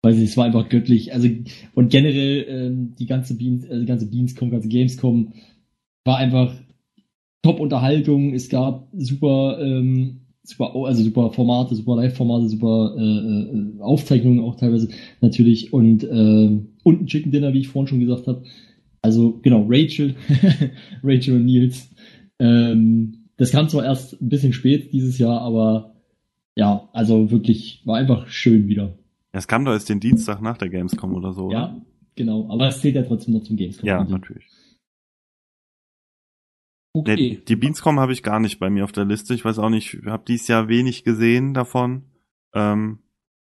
weiß 0.03 0.17
ich, 0.17 0.23
es 0.23 0.37
war 0.37 0.45
einfach 0.45 0.69
göttlich. 0.69 1.13
Also 1.13 1.29
und 1.75 1.91
generell 1.91 2.45
ähm, 2.47 2.95
die 2.97 3.05
ganze 3.05 3.35
Beans, 3.37 3.65
äh, 3.65 3.79
die 3.79 3.85
ganze 3.85 4.07
Beanscom, 4.07 4.49
ganze 4.49 4.69
Gamescom 4.69 5.33
war 6.03 6.17
einfach 6.17 6.55
Top-Unterhaltung. 7.43 8.33
Es 8.33 8.49
gab 8.49 8.87
super, 8.93 9.59
ähm, 9.61 10.24
super, 10.45 10.73
also 10.75 11.03
super 11.03 11.31
Formate, 11.31 11.75
super 11.75 11.95
Live-Formate, 11.95 12.49
super 12.49 12.95
äh, 12.97 13.01
äh, 13.01 13.81
Aufzeichnungen 13.81 14.39
auch 14.39 14.55
teilweise 14.55 14.89
natürlich 15.21 15.73
und 15.73 16.03
äh, 16.03 16.59
und 16.83 17.01
ein 17.01 17.07
Chicken 17.07 17.31
Dinner, 17.31 17.53
wie 17.53 17.59
ich 17.59 17.67
vorhin 17.67 17.87
schon 17.87 17.99
gesagt 17.99 18.27
habe. 18.27 18.43
Also 19.01 19.39
genau, 19.41 19.65
Rachel, 19.67 20.15
Rachel 21.03 21.35
und 21.35 21.45
Nils. 21.45 21.89
Ähm, 22.39 23.25
das 23.37 23.51
kam 23.51 23.69
zwar 23.69 23.83
erst 23.85 24.21
ein 24.21 24.29
bisschen 24.29 24.53
spät 24.53 24.93
dieses 24.93 25.17
Jahr, 25.17 25.41
aber 25.41 25.95
ja, 26.55 26.89
also 26.93 27.31
wirklich 27.31 27.81
war 27.85 27.97
einfach 27.97 28.27
schön 28.27 28.67
wieder. 28.67 28.97
Es 29.31 29.47
kam 29.47 29.65
doch 29.65 29.73
erst 29.73 29.89
den 29.89 29.99
Dienstag 29.99 30.41
nach 30.41 30.57
der 30.57 30.69
Gamescom 30.69 31.13
oder 31.13 31.33
so. 31.33 31.51
Ja, 31.51 31.65
Oder? 31.65 31.81
genau. 32.15 32.49
Aber 32.49 32.67
es 32.67 32.79
zählt 32.79 32.95
ja 32.95 33.03
trotzdem 33.03 33.33
noch 33.33 33.43
zum 33.43 33.57
Gamescom. 33.57 33.87
Ja, 33.87 34.03
natürlich. 34.03 34.45
Okay. 36.95 37.15
Nee, 37.15 37.41
die 37.47 37.55
Beanscom 37.57 37.99
habe 37.99 38.13
ich 38.13 38.23
gar 38.23 38.39
nicht 38.39 38.57
bei 38.59 38.69
mir 38.69 38.85
auf 38.85 38.91
der 38.93 39.05
Liste. 39.05 39.33
Ich 39.33 39.43
weiß 39.43 39.59
auch 39.59 39.69
nicht, 39.69 39.95
ich 39.95 40.05
habe 40.05 40.23
dieses 40.27 40.47
Jahr 40.47 40.67
wenig 40.69 41.03
gesehen 41.03 41.53
davon. 41.53 42.03
Ähm, 42.53 42.99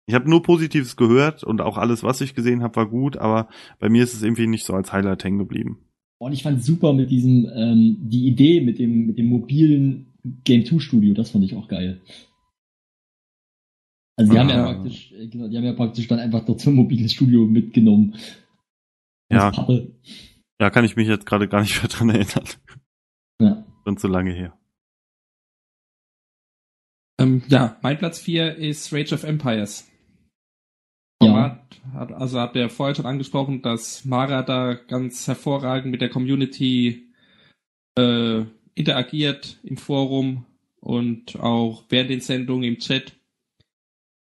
ich 0.06 0.14
habe 0.14 0.30
nur 0.30 0.42
Positives 0.42 0.96
gehört 0.96 1.44
und 1.44 1.60
auch 1.60 1.76
alles, 1.76 2.02
was 2.02 2.20
ich 2.20 2.34
gesehen 2.34 2.62
habe, 2.62 2.76
war 2.76 2.86
gut, 2.88 3.16
aber 3.16 3.48
bei 3.78 3.88
mir 3.88 4.02
ist 4.04 4.14
es 4.14 4.22
irgendwie 4.22 4.46
nicht 4.46 4.64
so 4.64 4.72
als 4.72 4.92
Highlight 4.92 5.22
hängen 5.24 5.38
geblieben. 5.38 5.78
Und 6.18 6.32
ich 6.32 6.42
fand 6.44 6.64
super 6.64 6.94
mit 6.94 7.10
diesem, 7.10 7.46
ähm, 7.54 7.96
die 8.00 8.26
Idee 8.26 8.62
mit 8.62 8.78
dem, 8.78 9.06
mit 9.06 9.18
dem 9.18 9.26
mobilen 9.26 10.14
Game 10.44 10.64
2 10.64 10.78
Studio, 10.78 11.12
das 11.12 11.30
fand 11.30 11.44
ich 11.44 11.54
auch 11.56 11.68
geil. 11.68 12.00
Also 14.18 14.32
die 14.32 14.38
haben 14.38 14.48
ja 14.48 14.64
Ah. 14.64 14.72
praktisch, 14.72 15.12
äh, 15.12 15.26
genau, 15.28 15.48
die 15.48 15.56
haben 15.58 15.64
ja 15.64 15.74
praktisch 15.74 16.08
dann 16.08 16.20
einfach 16.20 16.44
dort 16.46 16.60
so 16.60 16.70
ein 16.70 16.76
mobiles 16.76 17.12
Studio 17.12 17.44
mitgenommen. 17.44 18.14
Ja. 19.30 19.52
Ja, 20.58 20.70
kann 20.70 20.86
ich 20.86 20.96
mich 20.96 21.06
jetzt 21.06 21.26
gerade 21.26 21.48
gar 21.48 21.60
nicht 21.60 21.82
mehr 21.82 21.90
dran 21.90 22.08
erinnern. 22.08 22.44
Ja. 23.86 23.90
Schon 23.90 23.98
zu 23.98 24.08
lange 24.08 24.32
her. 24.32 24.58
Ähm, 27.18 27.42
ja, 27.48 27.78
mein 27.82 27.98
Platz 27.98 28.18
4 28.18 28.56
ist 28.56 28.92
Rage 28.92 29.14
of 29.14 29.24
Empires. 29.24 29.88
Ja. 31.22 31.28
Format, 31.28 31.80
hat, 31.94 32.12
also 32.12 32.40
habt 32.40 32.56
ihr 32.56 32.68
vorher 32.68 32.94
schon 32.94 33.06
angesprochen, 33.06 33.62
dass 33.62 34.04
Mara 34.04 34.42
da 34.42 34.74
ganz 34.74 35.26
hervorragend 35.26 35.90
mit 35.90 36.00
der 36.02 36.10
Community 36.10 37.10
äh, 37.96 38.44
interagiert 38.74 39.58
im 39.62 39.78
Forum 39.78 40.44
und 40.80 41.40
auch 41.40 41.84
während 41.88 42.10
den 42.10 42.20
Sendungen 42.20 42.64
im 42.64 42.78
Chat. 42.78 43.14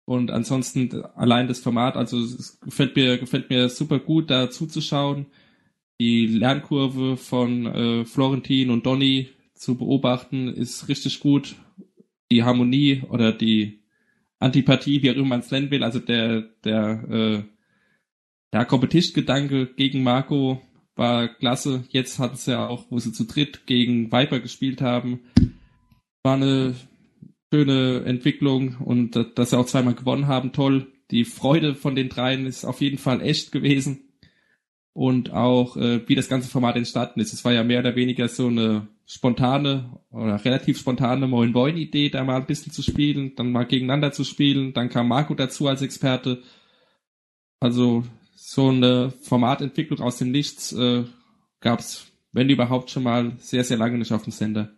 Und 0.06 0.30
ansonsten 0.30 1.02
allein 1.16 1.48
das 1.48 1.60
Format, 1.60 1.96
also 1.96 2.20
es 2.20 2.60
gefällt 2.60 2.94
mir, 2.94 3.18
gefällt 3.18 3.50
mir 3.50 3.68
super 3.70 3.98
gut, 3.98 4.30
da 4.30 4.50
zuzuschauen. 4.50 5.26
Die 6.00 6.26
Lernkurve 6.26 7.16
von 7.16 7.66
äh, 7.66 8.04
Florentin 8.04 8.70
und 8.70 8.84
Donny 8.84 9.30
zu 9.54 9.76
beobachten 9.76 10.48
ist 10.48 10.88
richtig 10.88 11.20
gut. 11.20 11.56
Die 12.30 12.42
Harmonie 12.42 13.02
oder 13.08 13.32
die 13.32 13.84
Antipathie, 14.38 15.02
wie 15.02 15.10
auch 15.10 15.14
immer 15.14 15.26
man 15.26 15.40
es 15.40 15.50
nennen 15.50 15.70
will, 15.70 15.82
also 15.82 15.98
der, 15.98 16.42
der, 16.64 17.08
äh, 17.08 17.42
der 18.52 18.64
Competition-Gedanke 18.64 19.66
gegen 19.74 20.02
Marco 20.02 20.60
war 20.96 21.28
klasse. 21.28 21.84
Jetzt 21.90 22.18
hatten 22.18 22.36
sie 22.36 22.52
ja 22.52 22.68
auch, 22.68 22.86
wo 22.90 22.98
sie 22.98 23.12
zu 23.12 23.24
dritt 23.24 23.66
gegen 23.66 24.12
Viper 24.12 24.40
gespielt 24.40 24.80
haben, 24.80 25.20
war 26.22 26.34
eine 26.34 26.74
schöne 27.52 28.04
Entwicklung 28.04 28.76
und 28.78 29.16
dass 29.36 29.50
sie 29.50 29.58
auch 29.58 29.66
zweimal 29.66 29.94
gewonnen 29.94 30.26
haben, 30.26 30.52
toll. 30.52 30.92
Die 31.10 31.24
Freude 31.24 31.74
von 31.74 31.94
den 31.94 32.08
dreien 32.08 32.46
ist 32.46 32.64
auf 32.64 32.80
jeden 32.80 32.98
Fall 32.98 33.20
echt 33.20 33.52
gewesen. 33.52 34.08
Und 34.92 35.32
auch, 35.32 35.76
äh, 35.76 36.08
wie 36.08 36.14
das 36.14 36.28
ganze 36.28 36.48
Format 36.48 36.76
entstanden 36.76 37.20
ist. 37.20 37.32
Es 37.32 37.44
war 37.44 37.52
ja 37.52 37.64
mehr 37.64 37.80
oder 37.80 37.96
weniger 37.96 38.28
so 38.28 38.46
eine 38.46 38.88
spontane 39.06 39.98
oder 40.10 40.42
relativ 40.44 40.78
spontane 40.78 41.26
Moin 41.26 41.52
Moin 41.52 41.76
Idee, 41.76 42.08
da 42.08 42.24
mal 42.24 42.36
ein 42.36 42.46
bisschen 42.46 42.72
zu 42.72 42.82
spielen, 42.82 43.34
dann 43.36 43.52
mal 43.52 43.64
gegeneinander 43.66 44.12
zu 44.12 44.24
spielen. 44.24 44.72
Dann 44.72 44.88
kam 44.88 45.08
Marco 45.08 45.34
dazu 45.34 45.68
als 45.68 45.82
Experte. 45.82 46.42
Also 47.60 48.04
so 48.34 48.68
eine 48.68 49.10
Formatentwicklung 49.22 50.00
aus 50.00 50.18
dem 50.18 50.30
Nichts 50.30 50.72
äh, 50.72 51.04
gab 51.60 51.80
es, 51.80 52.06
wenn 52.32 52.48
überhaupt, 52.50 52.90
schon 52.90 53.02
mal 53.02 53.32
sehr, 53.38 53.64
sehr 53.64 53.76
lange 53.76 53.98
nicht 53.98 54.12
auf 54.12 54.22
dem 54.24 54.32
Sender. 54.32 54.70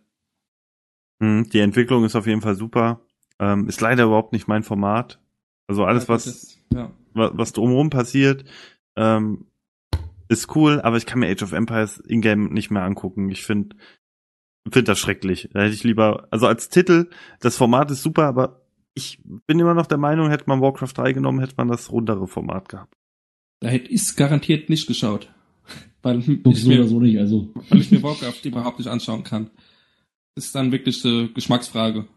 Hm, 1.21 1.49
Die 1.49 1.59
Entwicklung 1.59 2.03
ist 2.05 2.15
auf 2.15 2.27
jeden 2.27 2.41
Fall 2.41 2.55
super. 2.55 3.01
Ähm, 3.39 3.67
ist 3.67 3.81
leider 3.81 4.05
überhaupt 4.05 4.33
nicht 4.33 4.47
mein 4.47 4.63
Format. 4.63 5.19
Also 5.67 5.83
alles, 5.83 6.03
Ja, 6.03 6.09
was, 6.09 6.57
ja. 6.73 6.91
wa- 7.13 7.31
was 7.33 7.53
drumherum 7.53 7.89
passiert, 7.89 8.45
ähm, 8.95 9.47
ist 10.29 10.55
cool, 10.55 10.81
aber 10.81 10.97
ich 10.97 11.05
kann 11.05 11.19
mir 11.19 11.29
Age 11.29 11.43
of 11.43 11.51
Empires 11.53 11.99
in-game 11.99 12.49
nicht 12.53 12.71
mehr 12.71 12.83
angucken. 12.83 13.29
Ich 13.29 13.43
finde 13.45 13.75
find 14.71 14.87
das 14.87 14.99
schrecklich. 14.99 15.49
Da 15.53 15.61
hätte 15.61 15.73
ich 15.73 15.83
lieber, 15.83 16.27
also 16.31 16.47
als 16.47 16.69
Titel, 16.69 17.09
das 17.39 17.57
Format 17.57 17.91
ist 17.91 18.03
super, 18.03 18.23
aber 18.25 18.61
ich 18.93 19.19
bin 19.45 19.59
immer 19.59 19.73
noch 19.73 19.85
der 19.85 19.97
Meinung, 19.97 20.29
hätte 20.29 20.45
man 20.47 20.61
Warcraft 20.61 20.93
3 20.95 21.13
genommen, 21.13 21.39
hätte 21.39 21.53
man 21.57 21.67
das 21.67 21.91
rundere 21.91 22.27
Format 22.27 22.69
gehabt. 22.69 22.95
Da 23.59 23.67
hätte 23.69 23.89
ich 23.91 24.15
garantiert 24.15 24.69
nicht 24.69 24.87
geschaut. 24.87 25.31
Weil 26.01 26.19
ich, 26.19 26.25
So 26.25 26.31
oder 26.69 26.77
mir, 26.77 26.87
so 26.87 26.99
nicht, 26.99 27.17
also. 27.19 27.51
weil 27.69 27.81
ich 27.81 27.91
mir 27.91 28.01
Warcraft 28.03 28.41
überhaupt 28.45 28.77
nicht 28.79 28.87
anschauen 28.87 29.23
kann. 29.23 29.49
Ist 30.35 30.53
dann 30.55 30.71
wirklich 30.71 31.03
eine 31.05 31.29
Geschmacksfrage. 31.29 32.07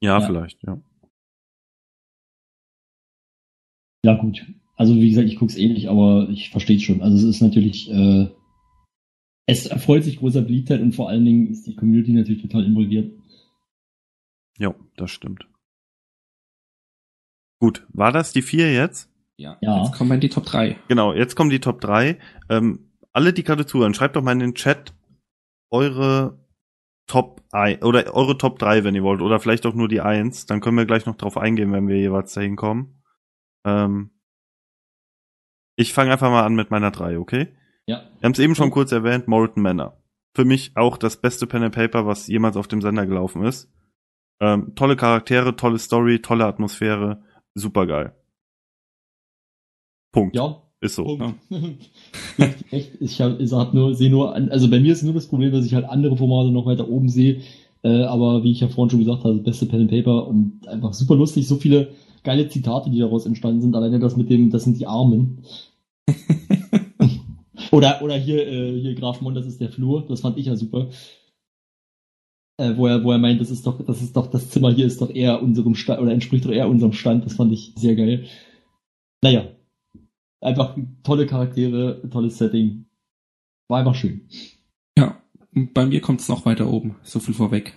Ja, 0.00 0.18
Ja. 0.20 0.26
vielleicht, 0.26 0.62
ja. 0.64 0.80
Ja, 4.04 4.14
gut. 4.14 4.44
Also, 4.76 4.94
wie 4.94 5.08
gesagt, 5.10 5.28
ich 5.28 5.36
guck's 5.36 5.56
eh 5.56 5.68
nicht, 5.68 5.88
aber 5.88 6.28
ich 6.30 6.50
verstehe 6.50 6.78
schon. 6.80 7.02
Also, 7.02 7.16
es 7.16 7.24
ist 7.36 7.40
natürlich, 7.42 7.90
äh, 7.90 8.28
es 9.48 9.64
erfreut 9.64 10.04
sich 10.04 10.18
großer 10.18 10.42
Beliebtheit 10.42 10.82
und 10.82 10.94
vor 10.94 11.08
allen 11.08 11.24
Dingen 11.24 11.46
ist 11.48 11.66
die 11.66 11.74
Community 11.74 12.12
natürlich 12.12 12.42
total 12.42 12.64
involviert. 12.64 13.18
Ja, 14.58 14.74
das 14.96 15.10
stimmt. 15.10 15.48
Gut, 17.58 17.86
war 17.88 18.12
das 18.12 18.32
die 18.32 18.42
vier 18.42 18.72
jetzt? 18.72 19.10
Ja. 19.38 19.56
Ja. 19.62 19.82
Jetzt 19.82 19.96
kommen 19.96 20.10
wir 20.10 20.16
in 20.16 20.20
die 20.20 20.28
Top 20.28 20.44
3. 20.44 20.76
Genau, 20.88 21.14
jetzt 21.14 21.34
kommen 21.34 21.48
die 21.48 21.60
Top 21.60 21.80
3. 21.80 22.18
Ähm, 22.50 22.90
alle, 23.12 23.32
die 23.32 23.42
gerade 23.42 23.64
zuhören, 23.64 23.94
schreibt 23.94 24.16
doch 24.16 24.22
mal 24.22 24.32
in 24.32 24.40
den 24.40 24.54
Chat 24.54 24.92
eure 25.70 26.44
Top 27.06 27.42
1 27.50 27.82
oder 27.82 28.14
eure 28.14 28.36
Top 28.36 28.58
3, 28.58 28.84
wenn 28.84 28.94
ihr 28.94 29.02
wollt, 29.02 29.22
oder 29.22 29.40
vielleicht 29.40 29.64
auch 29.64 29.74
nur 29.74 29.88
die 29.88 30.02
1. 30.02 30.44
Dann 30.44 30.60
können 30.60 30.76
wir 30.76 30.84
gleich 30.84 31.06
noch 31.06 31.16
drauf 31.16 31.38
eingehen, 31.38 31.72
wenn 31.72 31.88
wir 31.88 31.96
jeweils 31.96 32.34
dahin 32.34 32.56
kommen. 32.56 33.02
Ähm, 33.64 34.10
ich 35.74 35.94
fange 35.94 36.12
einfach 36.12 36.30
mal 36.30 36.44
an 36.44 36.54
mit 36.54 36.70
meiner 36.70 36.90
3, 36.90 37.18
okay? 37.18 37.54
Ja. 37.88 38.02
Wir 38.20 38.26
haben 38.26 38.32
es 38.32 38.38
eben 38.38 38.54
schon 38.54 38.70
kurz 38.70 38.92
erwähnt, 38.92 39.28
Molten 39.28 39.62
Manor. 39.62 39.96
Für 40.36 40.44
mich 40.44 40.72
auch 40.76 40.98
das 40.98 41.16
beste 41.16 41.46
Pen 41.46 41.62
and 41.62 41.74
Paper, 41.74 42.06
was 42.06 42.26
jemals 42.26 42.56
auf 42.56 42.68
dem 42.68 42.82
Sender 42.82 43.06
gelaufen 43.06 43.42
ist. 43.44 43.72
Ähm, 44.40 44.74
tolle 44.76 44.94
Charaktere, 44.94 45.56
tolle 45.56 45.78
Story, 45.78 46.20
tolle 46.20 46.44
Atmosphäre, 46.44 47.22
super 47.54 47.86
geil. 47.86 48.14
Punkt. 50.12 50.36
Ja, 50.36 50.62
Ist 50.80 50.96
so. 50.96 51.16
Punkt. 51.16 51.90
Echt, 52.70 52.92
ich 53.00 53.20
hab, 53.22 53.40
ich 53.40 53.52
hab 53.52 53.72
nur, 53.72 53.94
sehe 53.94 54.10
nur, 54.10 54.34
also 54.34 54.68
bei 54.70 54.80
mir 54.80 54.92
ist 54.92 55.02
nur 55.02 55.14
das 55.14 55.26
Problem, 55.26 55.50
dass 55.50 55.64
ich 55.64 55.74
halt 55.74 55.86
andere 55.86 56.16
Formate 56.16 56.50
noch 56.50 56.66
weiter 56.66 56.88
oben 56.88 57.08
sehe. 57.08 57.40
Äh, 57.82 58.02
aber 58.02 58.44
wie 58.44 58.52
ich 58.52 58.60
ja 58.60 58.68
vorhin 58.68 58.90
schon 58.90 59.00
gesagt 59.00 59.24
habe, 59.24 59.36
das 59.36 59.44
beste 59.44 59.66
Pen 59.66 59.82
and 59.82 59.90
Paper 59.90 60.28
und 60.28 60.68
einfach 60.68 60.92
super 60.92 61.16
lustig, 61.16 61.48
so 61.48 61.56
viele 61.56 61.94
geile 62.22 62.48
Zitate, 62.48 62.90
die 62.90 62.98
daraus 62.98 63.24
entstanden 63.24 63.62
sind. 63.62 63.74
Alleine 63.74 63.98
das 63.98 64.16
mit 64.16 64.28
dem, 64.28 64.50
das 64.50 64.64
sind 64.64 64.78
die 64.78 64.86
Armen. 64.86 65.42
oder, 67.70 68.02
oder 68.02 68.16
hier, 68.16 68.46
äh, 68.46 68.80
hier 68.80 68.94
Graf 68.94 69.20
Mon, 69.20 69.34
das 69.34 69.46
ist 69.46 69.60
der 69.60 69.70
Flur, 69.70 70.06
das 70.08 70.20
fand 70.20 70.38
ich 70.38 70.46
ja 70.46 70.56
super. 70.56 70.88
Äh, 72.60 72.76
wo 72.76 72.86
er, 72.86 73.04
wo 73.04 73.12
er 73.12 73.18
meint, 73.18 73.40
das 73.40 73.50
ist 73.50 73.66
doch, 73.66 73.80
das 73.84 74.02
ist 74.02 74.16
doch, 74.16 74.26
das 74.26 74.50
Zimmer 74.50 74.72
hier 74.72 74.86
ist 74.86 75.00
doch 75.00 75.10
eher 75.10 75.42
unserem 75.42 75.74
Stand, 75.74 76.00
oder 76.00 76.12
entspricht 76.12 76.44
doch 76.44 76.50
eher 76.50 76.68
unserem 76.68 76.92
Stand, 76.92 77.24
das 77.24 77.34
fand 77.34 77.52
ich 77.52 77.72
sehr 77.76 77.94
geil. 77.94 78.26
Naja, 79.22 79.48
einfach 80.40 80.76
tolle 81.02 81.26
Charaktere, 81.26 82.02
tolles 82.10 82.38
Setting. 82.38 82.86
War 83.68 83.80
einfach 83.80 83.94
schön. 83.94 84.28
Ja, 84.96 85.22
bei 85.52 85.86
mir 85.86 86.00
kommt 86.00 86.20
es 86.20 86.28
noch 86.28 86.46
weiter 86.46 86.68
oben. 86.68 86.96
So 87.02 87.20
viel 87.20 87.34
vorweg. 87.34 87.74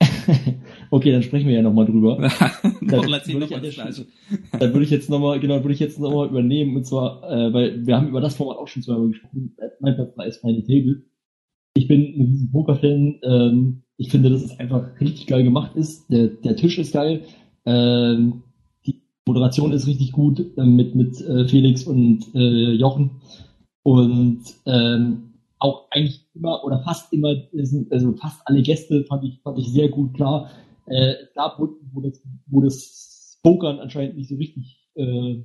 okay, 0.92 1.10
dann 1.10 1.22
sprechen 1.22 1.48
wir 1.48 1.54
ja 1.54 1.62
nochmal 1.62 1.86
drüber. 1.86 2.18
noch 2.80 3.06
würde 3.06 3.38
noch 3.38 3.62
ich 3.62 3.74
Gleiche. 3.74 4.06
Dann 4.52 4.72
würde 4.72 4.84
ich 4.84 4.90
jetzt 4.90 5.08
nochmal, 5.08 5.40
genau, 5.40 5.56
würde 5.56 5.72
ich 5.72 5.80
jetzt 5.80 5.98
nochmal 5.98 6.28
übernehmen, 6.28 6.76
und 6.76 6.84
zwar, 6.84 7.22
äh, 7.30 7.52
weil 7.52 7.86
wir 7.86 7.96
haben 7.96 8.08
über 8.08 8.20
das 8.20 8.36
Format 8.36 8.58
auch 8.58 8.68
schon 8.68 8.82
zweimal 8.82 9.08
gesprochen, 9.08 9.56
mein 9.80 9.94
Platz 9.94 10.14
3 10.14 10.26
ist 10.26 10.40
Final 10.42 10.62
Table. 10.62 11.02
Ich 11.74 11.88
bin 11.88 12.02
ein 12.02 12.26
riesen 12.26 12.52
Poker-Fan, 12.52 13.20
ähm, 13.24 13.82
ich 13.96 14.10
finde, 14.10 14.28
dass 14.28 14.42
es 14.42 14.60
einfach 14.60 15.00
richtig 15.00 15.26
geil 15.26 15.42
gemacht 15.42 15.74
ist, 15.76 16.10
der, 16.10 16.28
der 16.28 16.56
Tisch 16.56 16.78
ist 16.78 16.92
geil, 16.92 17.22
ähm, 17.64 18.42
die 18.84 19.00
Moderation 19.26 19.72
ist 19.72 19.86
richtig 19.86 20.12
gut, 20.12 20.44
äh, 20.58 20.64
mit, 20.66 20.94
mit 20.94 21.18
äh, 21.22 21.48
Felix 21.48 21.84
und 21.84 22.26
äh, 22.34 22.72
Jochen 22.72 23.22
und 23.82 24.42
ähm, 24.66 25.32
auch 25.58 25.86
eigentlich 25.90 26.26
immer 26.34 26.62
oder 26.64 26.80
fast 26.80 27.10
immer, 27.14 27.34
also 27.90 28.12
fast 28.14 28.42
alle 28.44 28.60
Gäste 28.62 29.04
fand 29.04 29.24
ich, 29.24 29.40
fand 29.42 29.58
ich 29.58 29.72
sehr 29.72 29.88
gut 29.88 30.12
klar. 30.12 30.50
Äh, 30.86 31.14
es 31.22 31.34
gab 31.34 31.58
Runden, 31.58 31.90
wo 31.92 32.00
das, 32.00 32.22
wo 32.46 32.60
das 32.60 33.38
Pokern 33.42 33.78
anscheinend 33.78 34.16
nicht 34.16 34.28
so 34.28 34.36
richtig, 34.36 34.88
äh, 34.94 35.42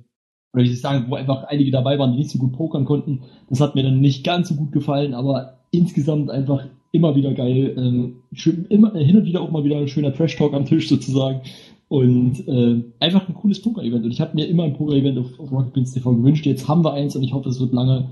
oder 0.53 0.63
wie 0.63 0.67
soll 0.67 0.73
ich 0.73 0.81
sagen, 0.81 1.05
wo 1.09 1.15
einfach 1.15 1.43
einige 1.45 1.71
dabei 1.71 1.99
waren, 1.99 2.13
die 2.13 2.19
nicht 2.19 2.31
so 2.31 2.39
gut 2.39 2.53
pokern 2.53 2.85
konnten. 2.85 3.23
Das 3.49 3.61
hat 3.61 3.75
mir 3.75 3.83
dann 3.83 3.99
nicht 3.99 4.23
ganz 4.23 4.49
so 4.49 4.55
gut 4.55 4.71
gefallen, 4.71 5.13
aber 5.13 5.59
insgesamt 5.71 6.29
einfach 6.29 6.65
immer 6.91 7.15
wieder 7.15 7.33
geil. 7.33 7.75
Ähm, 7.77 8.23
schön, 8.33 8.65
immer, 8.69 8.95
äh, 8.95 9.03
hin 9.03 9.17
und 9.17 9.25
wieder 9.25 9.41
auch 9.41 9.51
mal 9.51 9.63
wieder 9.63 9.77
ein 9.77 9.87
schöner 9.87 10.13
Trash-Talk 10.13 10.53
am 10.53 10.65
Tisch 10.65 10.89
sozusagen. 10.89 11.41
Und 11.89 12.47
äh, 12.47 12.83
einfach 12.99 13.27
ein 13.29 13.35
cooles 13.35 13.61
Poker-Event. 13.61 14.03
Und 14.03 14.11
ich 14.11 14.19
habe 14.19 14.35
mir 14.35 14.47
immer 14.47 14.63
ein 14.63 14.73
Poker-Event 14.73 15.17
auf, 15.19 15.39
auf 15.39 15.51
Rocket 15.51 15.73
Beans 15.73 15.93
TV 15.93 16.15
gewünscht. 16.15 16.45
Jetzt 16.45 16.67
haben 16.67 16.83
wir 16.83 16.93
eins 16.93 17.15
und 17.15 17.23
ich 17.23 17.33
hoffe, 17.33 17.49
es 17.49 17.59
wird 17.59 17.73
lange 17.73 18.09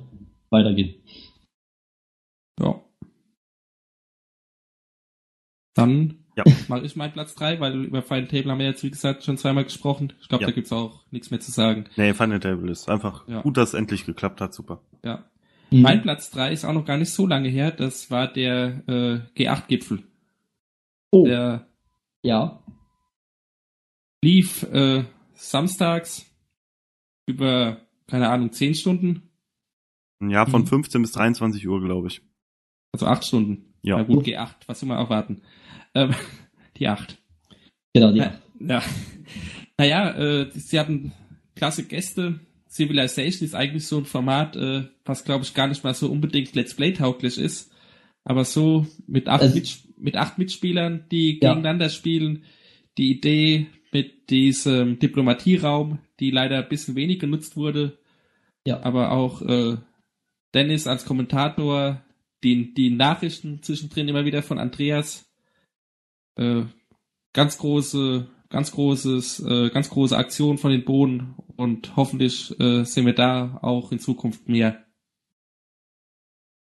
weitergehen. 0.50 0.96
Ja. 2.60 2.82
Dann 5.74 6.25
Ja. 6.36 6.44
mache 6.68 6.86
ich 6.86 6.96
meinen 6.96 7.14
Platz 7.14 7.34
3, 7.36 7.60
weil 7.60 7.86
über 7.86 8.02
Final 8.02 8.28
Table 8.28 8.52
haben 8.52 8.60
wir 8.60 8.66
jetzt, 8.66 8.84
wie 8.84 8.90
gesagt, 8.92 9.24
schon 9.24 9.38
zweimal 9.38 9.64
gesprochen. 9.64 10.14
Ich 10.22 10.28
glaube, 10.28 10.44
Ja. 10.44 10.50
da 10.50 10.54
gibt's 10.56 10.72
auch 10.74 11.04
nichts 11.12 11.32
mehr 11.32 11.40
zu 11.40 11.52
sagen. 11.52 11.86
Nee, 11.96 12.14
Final 12.14 12.40
Table 12.42 12.70
ist 12.72 12.90
einfach 12.90 13.28
Ja. 13.28 13.42
gut, 13.42 13.56
dass 13.58 13.70
es 13.70 13.74
endlich 13.76 14.06
geklappt 14.06 14.42
hat, 14.42 14.54
super. 14.54 14.82
Ja. 15.04 15.24
Mhm. 15.72 15.82
Mein 15.82 16.02
Platz 16.02 16.30
3 16.32 16.52
ist 16.52 16.66
auch 16.66 16.74
noch 16.74 16.86
gar 16.86 16.98
nicht 16.98 17.12
so 17.12 17.26
lange 17.26 17.48
her. 17.50 17.72
Das 17.72 18.12
war 18.12 18.28
der 18.32 18.84
äh, 18.88 19.20
G8-Gipfel. 19.38 20.04
Oh, 21.12 21.26
Der 21.26 21.68
ja. 22.22 22.62
lief 24.24 24.64
äh, 24.64 25.04
samstags 25.34 26.26
über, 27.28 27.78
keine 28.08 28.30
Ahnung, 28.30 28.52
10 28.52 28.76
Stunden, 28.76 29.30
Jahr 30.22 30.48
von 30.48 30.62
Mhm. 30.62 30.68
15 30.68 31.02
bis 31.02 31.12
23 31.12 31.68
Uhr, 31.68 31.82
glaube 31.82 32.08
ich. 32.08 32.22
also 32.94 33.06
8 33.08 33.26
Stunden. 33.26 33.74
Ja. 33.82 33.98
Na 33.98 34.04
gut, 34.04 34.26
G8, 34.26 34.56
was 34.68 34.80
soll 34.80 34.88
man 34.90 34.98
erwarten? 34.98 35.42
Ähm, 35.96 36.14
die 36.78 36.88
8. 36.88 37.18
Genau, 37.94 38.12
die. 38.12 38.20
Ja. 38.20 38.40
ja. 38.60 38.84
Naja, 39.78 40.12
äh, 40.18 40.52
sie 40.54 40.80
hatten 40.80 41.12
klasse 41.56 41.84
Gäste. 41.84 42.40
Civilization 42.70 43.46
ist 43.46 43.56
eigentlich 43.56 43.86
so 43.86 43.98
ein 43.98 44.06
Format, 44.06 44.56
äh, 44.56 44.86
was 45.04 45.26
glaube 45.26 45.44
ich 45.44 45.54
gar 45.54 45.68
nicht 45.68 45.84
mal 45.84 45.94
so 45.94 46.10
unbedingt 46.10 46.56
Let's 46.56 46.76
Play 46.76 46.94
tauglich 46.94 47.38
ist. 47.38 47.74
Aber 48.24 48.46
so 48.46 48.88
mit 49.06 49.28
acht, 49.28 49.42
Also- 49.42 49.56
Mits 49.56 49.84
mit 49.98 50.16
acht 50.16 50.38
Mitspielern, 50.38 51.06
die 51.12 51.40
Ja. 51.42 51.50
gegeneinander 51.50 51.90
spielen, 51.90 52.44
die 52.98 53.12
Idee 53.12 53.68
mit 53.92 54.30
diesem 54.30 54.98
Diplomatieraum, 55.00 56.00
die 56.22 56.32
leider 56.32 56.60
ein 56.60 56.70
bisschen 56.70 56.96
wenig 56.96 57.20
genutzt 57.20 57.58
wurde. 57.58 57.98
Ja. 58.66 58.82
Aber 58.84 59.12
auch 59.12 59.42
äh, 59.42 59.76
Dennis 60.54 60.88
als 60.88 61.04
Kommentator, 61.06 62.02
die, 62.46 62.74
die 62.74 62.92
Nachrichten 62.92 63.62
zwischendrin 63.62 64.08
immer 64.08 64.24
wieder 64.26 64.42
von 64.42 64.58
Andreas. 64.60 65.25
Äh, 66.38 66.64
ganz 67.34 67.58
große, 67.58 68.28
ganz 68.50 68.72
großes, 68.72 69.40
äh, 69.46 69.70
ganz 69.70 69.90
große 69.90 70.18
Aktion 70.18 70.58
von 70.58 70.72
den 70.72 70.86
Bohnen 70.86 71.36
und 71.58 71.96
hoffentlich 71.96 72.58
äh, 72.60 72.84
sehen 72.86 73.06
wir 73.06 73.16
da 73.16 73.60
auch 73.62 73.92
in 73.92 74.00
Zukunft 74.00 74.48
mehr. 74.50 74.84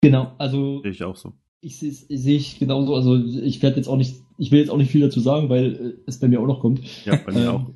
Genau, 0.03 0.35
also 0.39 0.83
Sehe 0.83 0.91
ich 0.91 1.05
auch 1.05 1.17
so. 1.17 1.33
ich 1.61 1.79
sehe 1.79 1.93
seh 1.93 2.37
ich 2.37 2.59
genauso, 2.59 2.95
also 2.97 3.17
ich 3.17 3.63
werde 3.63 3.77
jetzt 3.77 3.87
auch 3.89 3.97
nicht, 3.97 4.17
ich 4.37 4.51
will 4.51 4.59
jetzt 4.59 4.71
auch 4.71 4.77
nicht 4.77 4.91
viel 4.91 5.01
dazu 5.01 5.21
sagen, 5.21 5.49
weil 5.49 5.75
äh, 5.75 6.03
es 6.07 6.19
bei 6.19 6.29
mir 6.29 6.41
auch 6.41 6.47
noch 6.47 6.61
kommt. 6.61 6.81
Ja, 7.05 7.17
bei 7.17 7.33
mir 7.33 7.49
Ähm, 7.49 7.49
auch. 7.49 7.71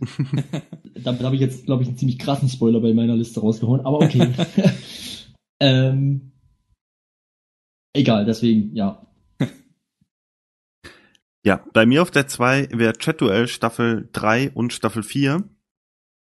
Damit 1.05 1.23
habe 1.23 1.37
ich 1.37 1.41
jetzt, 1.41 1.67
glaube 1.67 1.83
ich, 1.83 1.89
einen 1.89 1.97
ziemlich 1.99 2.19
krassen 2.19 2.49
Spoiler 2.49 2.81
bei 2.81 2.93
meiner 2.95 3.17
Liste 3.17 3.41
rausgehauen, 3.41 3.81
aber 3.83 4.01
okay. 4.01 4.33
ähm, 5.61 6.33
egal, 7.93 8.25
deswegen, 8.25 8.75
ja. 8.75 9.06
Ja, 11.47 11.65
bei 11.73 11.87
mir 11.87 12.03
auf 12.03 12.11
der 12.11 12.27
2 12.27 12.69
wäre 12.73 12.93
Chat-Duell 12.95 13.47
Staffel 13.47 14.09
3 14.13 14.51
und 14.51 14.73
Staffel 14.73 15.03
4. 15.05 15.35
Hm. 15.35 15.49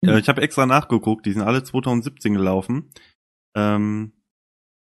Äh, 0.05 0.19
ich 0.19 0.29
habe 0.29 0.41
extra 0.43 0.65
nachgeguckt, 0.67 1.25
die 1.25 1.33
sind 1.33 1.41
alle 1.41 1.63
2017 1.63 2.33
gelaufen. 2.33 2.91
Ähm, 3.55 4.13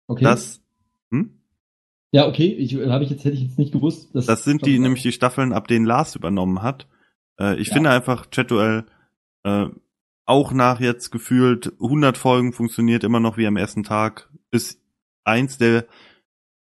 Okay. 0.06 0.24
Das, 0.24 0.60
hm? 1.12 1.40
ja, 2.12 2.26
okay, 2.26 2.46
ich, 2.46 2.74
habe 2.74 3.04
ich 3.04 3.10
jetzt, 3.10 3.24
hätte 3.24 3.36
ich 3.36 3.42
jetzt 3.44 3.58
nicht 3.58 3.70
gewusst. 3.72 4.12
dass- 4.12 4.26
das 4.26 4.42
sind 4.42 4.66
die 4.66 4.76
nämlich 4.80 5.02
die 5.02 5.12
Staffeln, 5.12 5.52
ab 5.52 5.68
denen 5.68 5.84
Lars 5.86 6.16
übernommen 6.16 6.62
hat. 6.62 6.88
Äh, 7.38 7.60
ich 7.60 7.68
Ja. 7.68 7.74
finde 7.74 7.90
einfach 7.90 8.26
Chat-Duell 8.30 8.86
äh, 9.44 9.66
auch 10.26 10.52
nach 10.52 10.80
jetzt 10.80 11.10
gefühlt 11.10 11.72
100 11.80 12.18
Folgen 12.18 12.52
funktioniert 12.52 13.04
immer 13.04 13.20
noch 13.20 13.36
wie 13.36 13.46
am 13.46 13.56
ersten 13.56 13.84
Tag. 13.84 14.28
Ist 14.50 14.80
eins 15.24 15.58
der 15.58 15.86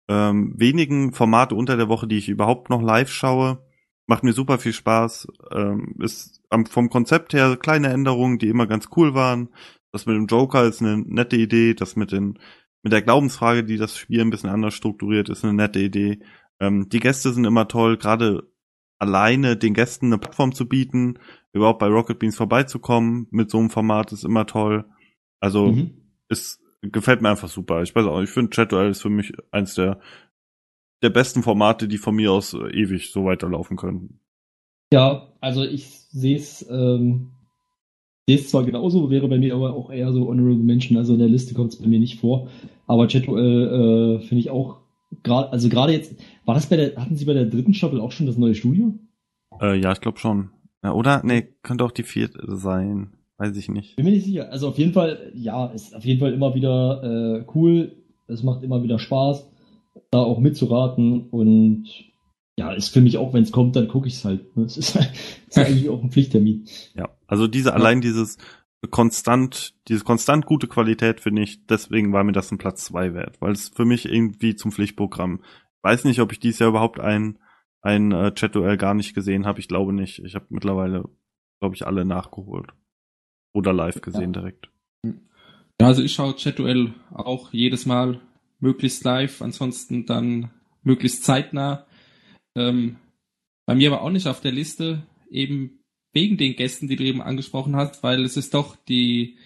ähm, 0.09 0.55
wenigen 0.57 1.13
Formate 1.13 1.55
unter 1.55 1.77
der 1.77 1.89
Woche, 1.89 2.07
die 2.07 2.19
ich 2.19 2.29
überhaupt 2.29 2.71
noch 2.71 2.83
live 2.83 3.11
schaue. 3.11 3.65
Macht 4.07 4.25
mir 4.25 4.33
super 4.33 4.59
viel 4.59 4.73
Spaß. 4.73 5.29
Ähm, 5.53 5.95
ist 6.01 6.41
am, 6.49 6.67
vom 6.67 6.89
Konzept 6.89 7.35
her 7.35 7.57
kleine 7.57 7.89
Änderungen, 7.89 8.39
die 8.39 8.49
immer 8.49 8.67
ganz 8.67 8.89
cool 8.97 9.15
waren. 9.15 9.51
Das 9.93 10.07
mit 10.07 10.17
dem 10.17 10.27
Joker 10.27 10.65
ist 10.65 10.83
eine 10.83 10.99
nette 10.99 11.37
Idee. 11.37 11.75
Das 11.75 11.97
mit 11.97 12.13
den 12.13 12.39
mit 12.83 12.93
der 12.93 13.03
Glaubensfrage, 13.03 13.65
die 13.65 13.77
das 13.77 13.97
Spiel 13.97 14.21
ein 14.21 14.31
bisschen 14.31 14.51
anders 14.51 14.75
strukturiert, 14.75 15.29
ist 15.29 15.45
eine 15.45 15.53
nette 15.55 15.81
Idee. 15.81 16.21
Ähm, 16.61 16.89
die 16.89 17.01
Gäste 17.01 17.33
sind 17.33 17.45
immer 17.45 17.69
toll, 17.69 17.97
gerade 17.99 18.51
alleine 18.99 19.57
den 19.57 19.75
Gästen 19.75 20.07
eine 20.07 20.19
Plattform 20.19 20.53
zu 20.55 20.69
bieten, 20.69 21.19
überhaupt 21.53 21.81
bei 21.81 21.89
Rocket 21.89 22.19
Beans 22.19 22.37
vorbeizukommen 22.37 23.27
mit 23.31 23.51
so 23.51 23.59
einem 23.59 23.71
Format 23.71 24.13
ist 24.13 24.25
immer 24.25 24.47
toll. 24.47 24.85
Also 25.41 25.73
Mhm. 25.73 25.91
es 26.29 26.61
gefällt 26.83 27.23
mir 27.23 27.31
einfach 27.31 27.49
super. 27.49 27.83
Ich 27.83 27.95
weiß 27.95 28.07
auch, 28.07 28.21
ich 28.21 28.31
finde 28.31 28.51
Chat 28.51 28.73
Duell 28.73 28.91
ist 28.91 29.03
für 29.03 29.11
mich 29.11 29.33
eins 29.51 29.75
der 29.75 30.01
der 31.03 31.11
besten 31.11 31.43
Formate, 31.43 31.89
die 31.89 31.99
von 31.99 32.15
mir 32.15 32.33
aus 32.33 32.55
äh, 32.55 32.71
ewig 32.73 33.13
so 33.13 33.25
weiterlaufen 33.25 33.77
können. 33.77 34.21
Ja, 34.93 35.29
also 35.41 35.65
ich 35.65 35.89
sehe 36.11 36.37
es, 36.37 36.67
ähm, 36.69 37.33
sehe 38.27 38.37
es 38.37 38.51
zwar 38.51 38.65
genauso, 38.65 39.11
wäre 39.11 39.29
bei 39.29 39.39
mir 39.39 39.55
aber 39.55 39.75
auch 39.75 39.91
eher 39.91 40.13
so 40.13 40.27
Honorable 40.29 40.65
Mention, 40.65 40.97
also 40.97 41.13
in 41.13 41.19
der 41.19 41.29
Liste 41.29 41.55
kommt 41.55 41.73
es 41.73 41.81
bei 41.81 41.87
mir 41.87 41.99
nicht 41.99 42.21
vor. 42.21 42.49
Aber 42.87 43.07
Chatduel 43.07 44.21
äh, 44.21 44.27
finde 44.27 44.41
ich 44.41 44.51
auch 44.51 44.81
gerade, 45.23 45.53
also 45.53 45.69
gerade 45.69 45.93
jetzt, 45.93 46.15
war 46.45 46.55
das 46.55 46.69
bei 46.69 46.77
der, 46.77 46.97
hatten 46.97 47.17
Sie 47.17 47.27
bei 47.27 47.35
der 47.35 47.47
dritten 47.47 47.75
Staffel 47.75 48.01
auch 48.01 48.13
schon 48.13 48.27
das 48.27 48.39
neue 48.39 48.55
Studio? 48.55 48.95
Äh, 49.61 49.79
ja, 49.79 49.93
ich 49.93 50.01
glaube 50.01 50.19
schon. 50.19 50.51
Ja, 50.83 50.93
oder? 50.93 51.23
Nee, 51.25 51.55
könnte 51.63 51.85
auch 51.85 51.93
die 51.93 52.03
vierte 52.03 52.57
sein. 52.57 53.18
Weiß 53.39 53.57
ich 53.57 53.69
nicht. 53.69 53.97
Bin 53.97 54.05
mir 54.05 54.13
nicht 54.13 54.25
sicher. 54.25 54.51
Also 54.51 54.69
auf 54.69 54.79
jeden 54.79 54.93
Fall, 54.93 55.33
ja, 55.35 55.67
ist 55.67 55.95
auf 55.95 56.05
jeden 56.05 56.21
Fall 56.21 56.33
immer 56.33 56.55
wieder 56.55 57.03
äh, 57.39 57.45
cool. 57.55 57.97
Es 58.27 58.43
macht 58.43 58.63
immer 58.63 58.83
wieder 58.83 58.99
Spaß, 58.99 59.49
da 60.11 60.19
auch 60.19 60.39
mitzuraten 60.39 61.29
und 61.31 61.87
ja, 62.57 62.73
ist 62.73 62.89
für 62.89 63.01
mich 63.01 63.17
auch, 63.17 63.33
wenn 63.33 63.45
es 63.45 63.53
kommt, 63.53 63.77
dann 63.77 63.89
gucke 63.89 64.09
ich 64.09 64.15
es 64.15 64.25
halt. 64.25 64.57
ne? 64.57 64.65
Es 64.67 64.77
ist, 64.77 64.97
ist 65.49 65.59
eigentlich 65.59 65.89
auch 65.89 66.03
ein 66.03 66.11
Pflichttermin. 66.11 66.67
Ja, 66.95 67.09
also 67.27 67.47
diese 67.47 67.73
allein 67.73 68.01
dieses 68.01 68.37
konstant, 68.91 69.75
diese 69.87 70.05
konstant 70.05 70.45
gute 70.45 70.67
Qualität 70.67 71.21
finde 71.21 71.43
ich, 71.43 71.65
deswegen 71.67 72.13
war 72.13 72.25
mir 72.25 72.33
das 72.33 72.51
ein 72.51 72.59
Platz 72.59 72.85
zwei 72.85 73.15
wert, 73.15 73.41
weil 73.41 73.53
es 73.53 73.69
für 73.69 73.85
mich 73.85 74.07
irgendwie 74.07 74.57
zum 74.57 74.73
Pflichtprogramm. 74.73 75.41
Weiß 75.83 76.05
nicht, 76.05 76.21
ob 76.21 76.33
ich 76.33 76.41
dieses 76.41 76.59
Jahr 76.59 76.71
überhaupt 76.71 76.99
ein 77.01 77.39
ein 77.81 78.13
äh, 78.13 78.33
Chat-Duell 78.35 78.77
gar 78.77 78.95
nicht 78.95 79.15
gesehen 79.15 79.47
habe. 79.47 79.61
Ich 79.61 79.69
glaube 79.69 79.93
nicht. 79.93 80.19
Ich 80.25 80.35
habe 80.35 80.47
mittlerweile, 80.51 81.05
glaube 81.61 81.75
ich, 81.75 81.87
alle 81.87 82.05
nachgeholt. 82.05 82.73
Oder 83.59 83.73
live 83.73 84.01
gesehen 84.03 84.33
Ja. 84.33 84.41
direkt. 84.41 84.71
Ja, 85.05 85.89
also 85.89 86.01
ich 86.01 86.13
schaue 86.13 86.37
Chat-Duell 86.37 86.95
auch 87.13 87.53
jedes 87.53 87.87
Mal 87.87 88.21
möglichst 88.61 89.03
live, 89.03 89.43
ansonsten 89.43 90.07
dann 90.07 90.51
möglichst 90.85 91.25
zeitnah. 91.25 91.85
Ähm, 92.55 92.99
bei 93.67 93.75
mir 93.75 93.91
war 93.91 94.03
auch 94.03 94.11
nicht 94.11 94.29
auf 94.29 94.41
der 94.41 94.53
Liste, 94.53 95.03
eben 95.29 95.81
wegen 96.13 96.37
den 96.37 96.55
Gästen, 96.55 96.87
die 96.87 96.95
du 96.95 97.03
eben 97.03 97.21
angesprochen 97.21 97.75
hast, 97.75 98.05
weil 98.05 98.25
es 98.25 98.37
ist 98.37 98.55
doch 98.55 98.77
die, 98.77 99.39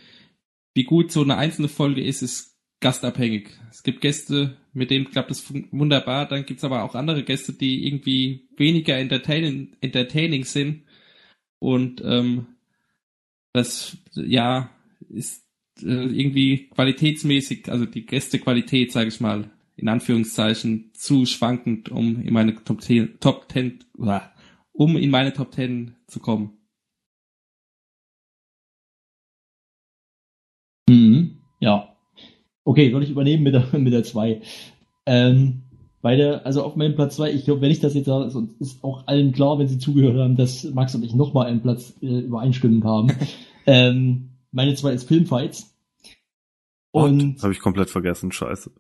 wie 0.75 0.85
gut 0.85 1.11
so 1.11 1.23
eine 1.23 1.39
einzelne 1.39 1.69
Folge 1.69 2.05
ist, 2.05 2.21
ist 2.21 2.55
gastabhängig. 2.81 3.49
Es 3.71 3.83
gibt 3.83 4.03
Gäste, 4.03 4.59
mit 4.75 4.91
denen 4.91 5.11
klappt 5.11 5.31
es 5.31 5.51
wunderbar, 5.73 6.29
dann 6.29 6.45
gibt's 6.45 6.65
aber 6.65 6.83
auch 6.83 6.95
andere 6.95 7.23
Gäste, 7.23 7.55
die 7.55 7.87
irgendwie 7.87 8.47
weniger 8.59 8.99
entertaining, 8.99 9.75
entertaining 9.81 10.45
sind. 10.45 10.83
Und 11.61 12.03
ähm, 12.05 12.52
das, 13.53 13.97
ja, 14.15 14.71
ist 15.09 15.45
äh, 15.81 15.85
irgendwie 15.85 16.69
qualitätsmäßig, 16.69 17.71
also 17.71 17.87
die 17.87 18.07
Gästequalität, 18.07 18.93
sage 18.93 19.09
ich 19.09 19.21
mal, 19.21 19.51
in 19.77 19.89
Anführungszeichen, 19.89 20.91
zu 20.95 21.27
schwankend, 21.27 21.91
um 21.91 22.21
in 22.23 22.33
meine 22.33 22.55
Top 22.65 22.83
10, 22.83 23.19
Top 23.21 23.51
10 23.51 23.85
uah, 23.99 24.33
um 24.73 24.97
in 24.97 25.11
meine 25.11 25.33
Top 25.33 25.55
10 25.55 25.97
zu 26.07 26.21
kommen. 26.21 26.59
Mhm. 30.89 31.39
Ja. 31.61 31.97
Okay, 32.65 32.91
soll 32.91 33.03
ich 33.03 33.11
übernehmen 33.11 33.43
mit 33.43 33.55
der, 33.55 33.67
mit 33.79 33.93
der 33.93 34.05
2. 34.05 34.41
Ähm, 35.07 35.63
bei 36.03 36.17
der, 36.17 36.45
also 36.45 36.65
auf 36.65 36.75
meinem 36.75 36.97
Platz 36.97 37.17
2, 37.17 37.33
ich 37.33 37.45
glaube, 37.45 37.61
wenn 37.61 37.71
ich 37.71 37.81
das 37.81 37.95
jetzt 37.95 38.07
sage, 38.07 38.31
ist 38.59 38.83
auch 38.83 39.07
allen 39.07 39.33
klar, 39.33 39.59
wenn 39.59 39.69
sie 39.69 39.79
zugehört 39.79 40.19
haben, 40.19 40.37
dass 40.37 40.65
Max 40.65 40.95
und 40.97 41.05
ich 41.05 41.15
nochmal 41.15 41.47
einen 41.47 41.63
Platz 41.63 41.95
äh, 42.03 42.19
übereinstimmend 42.19 42.85
haben. 42.85 43.13
ähm, 43.67 44.31
meine 44.51 44.75
2 44.75 44.93
ist 44.93 45.09
Filmfights. 45.09 45.75
Und 46.91 47.41
habe 47.43 47.53
ich 47.53 47.61
komplett 47.61 47.89
vergessen. 47.89 48.33
Scheiße. 48.33 48.73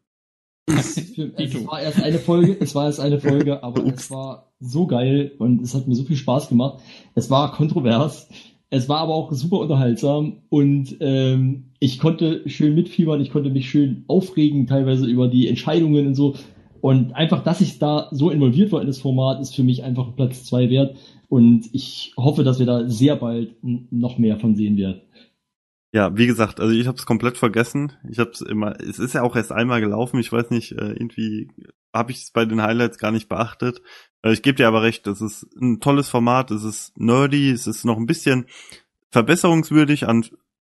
es, 0.66 0.98
für, 1.14 1.32
es 1.38 1.66
war 1.66 1.80
erst 1.80 2.02
eine 2.02 2.18
Folge, 2.18 2.56
es 2.60 2.74
war 2.74 2.86
erst 2.86 3.00
eine 3.00 3.20
Folge, 3.20 3.62
aber 3.62 3.84
Ups. 3.84 4.04
es 4.04 4.10
war 4.10 4.52
so 4.58 4.88
geil 4.88 5.32
und 5.38 5.62
es 5.62 5.74
hat 5.74 5.86
mir 5.86 5.94
so 5.94 6.04
viel 6.04 6.16
Spaß 6.16 6.48
gemacht. 6.48 6.82
Es 7.14 7.30
war 7.30 7.52
kontrovers, 7.52 8.28
es 8.68 8.88
war 8.88 8.98
aber 8.98 9.14
auch 9.14 9.32
super 9.32 9.60
unterhaltsam 9.60 10.42
und 10.48 10.96
ähm, 11.00 11.70
ich 11.78 12.00
konnte 12.00 12.42
schön 12.48 12.74
mitfiebern, 12.74 13.20
ich 13.20 13.30
konnte 13.30 13.50
mich 13.50 13.70
schön 13.70 14.04
aufregen, 14.08 14.66
teilweise 14.66 15.06
über 15.06 15.28
die 15.28 15.46
Entscheidungen 15.46 16.08
und 16.08 16.14
so. 16.14 16.34
Und 16.82 17.14
einfach, 17.14 17.44
dass 17.44 17.60
ich 17.60 17.78
da 17.78 18.08
so 18.10 18.30
involviert 18.30 18.72
war 18.72 18.80
in 18.80 18.88
das 18.88 18.98
Format, 18.98 19.40
ist 19.40 19.54
für 19.54 19.62
mich 19.62 19.84
einfach 19.84 20.16
Platz 20.16 20.42
zwei 20.42 20.68
wert. 20.68 20.96
Und 21.28 21.72
ich 21.72 22.12
hoffe, 22.16 22.42
dass 22.42 22.58
wir 22.58 22.66
da 22.66 22.88
sehr 22.88 23.14
bald 23.14 23.54
noch 23.62 24.18
mehr 24.18 24.40
von 24.40 24.56
sehen 24.56 24.76
werden. 24.76 25.00
Ja, 25.94 26.16
wie 26.16 26.26
gesagt, 26.26 26.58
also 26.58 26.74
ich 26.74 26.88
habe 26.88 26.98
es 26.98 27.06
komplett 27.06 27.36
vergessen. 27.36 27.92
Ich 28.10 28.18
habe 28.18 28.30
es 28.30 28.40
immer, 28.40 28.80
es 28.80 28.98
ist 28.98 29.14
ja 29.14 29.22
auch 29.22 29.36
erst 29.36 29.52
einmal 29.52 29.80
gelaufen. 29.80 30.18
Ich 30.18 30.32
weiß 30.32 30.50
nicht, 30.50 30.72
äh, 30.72 30.90
irgendwie 30.90 31.50
habe 31.94 32.10
ich 32.10 32.18
es 32.18 32.30
bei 32.32 32.44
den 32.46 32.60
Highlights 32.60 32.98
gar 32.98 33.12
nicht 33.12 33.28
beachtet. 33.28 33.80
Äh, 34.22 34.32
ich 34.32 34.42
gebe 34.42 34.56
dir 34.56 34.66
aber 34.66 34.82
recht, 34.82 35.06
es 35.06 35.20
ist 35.20 35.46
ein 35.60 35.78
tolles 35.78 36.08
Format, 36.08 36.50
es 36.50 36.64
ist 36.64 36.98
nerdy, 36.98 37.50
es 37.50 37.68
ist 37.68 37.84
noch 37.84 37.96
ein 37.96 38.06
bisschen 38.06 38.46
verbesserungswürdig 39.12 40.08
an, 40.08 40.24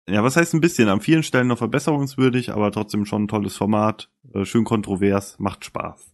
ja, 0.07 0.23
was 0.23 0.36
heißt 0.36 0.53
ein 0.53 0.61
bisschen? 0.61 0.90
An 0.90 1.02
vielen 1.02 1.23
Stellen 1.23 1.48
noch 1.48 1.57
verbesserungswürdig, 1.57 2.52
aber 2.52 2.72
trotzdem 2.72 3.06
schon 3.06 3.23
ein 3.23 3.27
tolles 3.27 3.56
Format, 3.56 4.10
äh, 4.34 4.45
schön 4.45 4.64
kontrovers, 4.64 5.38
macht 5.40 5.65
Spaß. 5.65 6.14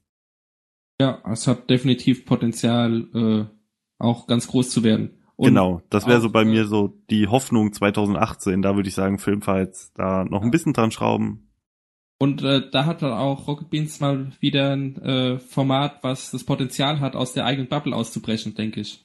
Ja, 1.01 1.21
es 1.31 1.47
hat 1.47 1.69
definitiv 1.69 2.25
Potenzial, 2.25 3.07
äh, 3.13 3.45
auch 3.97 4.27
ganz 4.27 4.47
groß 4.47 4.69
zu 4.69 4.83
werden. 4.83 5.17
Und 5.35 5.47
genau, 5.47 5.81
das 5.89 6.05
wäre 6.05 6.21
so 6.21 6.29
bei 6.29 6.43
äh, 6.43 6.45
mir 6.45 6.67
so 6.67 7.01
die 7.09 7.27
Hoffnung 7.27 7.73
2018. 7.73 8.61
Da 8.61 8.75
würde 8.75 8.87
ich 8.87 8.95
sagen, 8.95 9.17
Filmfights, 9.17 9.91
da 9.93 10.23
noch 10.23 10.43
ein 10.43 10.51
bisschen 10.51 10.73
dran 10.73 10.91
schrauben. 10.91 11.51
Und 12.19 12.43
äh, 12.43 12.69
da 12.69 12.85
hat 12.85 13.01
dann 13.01 13.13
auch 13.13 13.47
Rocket 13.47 13.71
Beans 13.71 13.99
mal 13.99 14.31
wieder 14.39 14.75
ein 14.75 14.95
äh, 14.97 15.39
Format, 15.39 16.03
was 16.03 16.29
das 16.29 16.43
Potenzial 16.43 16.99
hat, 16.99 17.15
aus 17.15 17.33
der 17.33 17.45
eigenen 17.45 17.67
Bubble 17.67 17.95
auszubrechen, 17.95 18.53
denke 18.53 18.81
ich. 18.81 19.03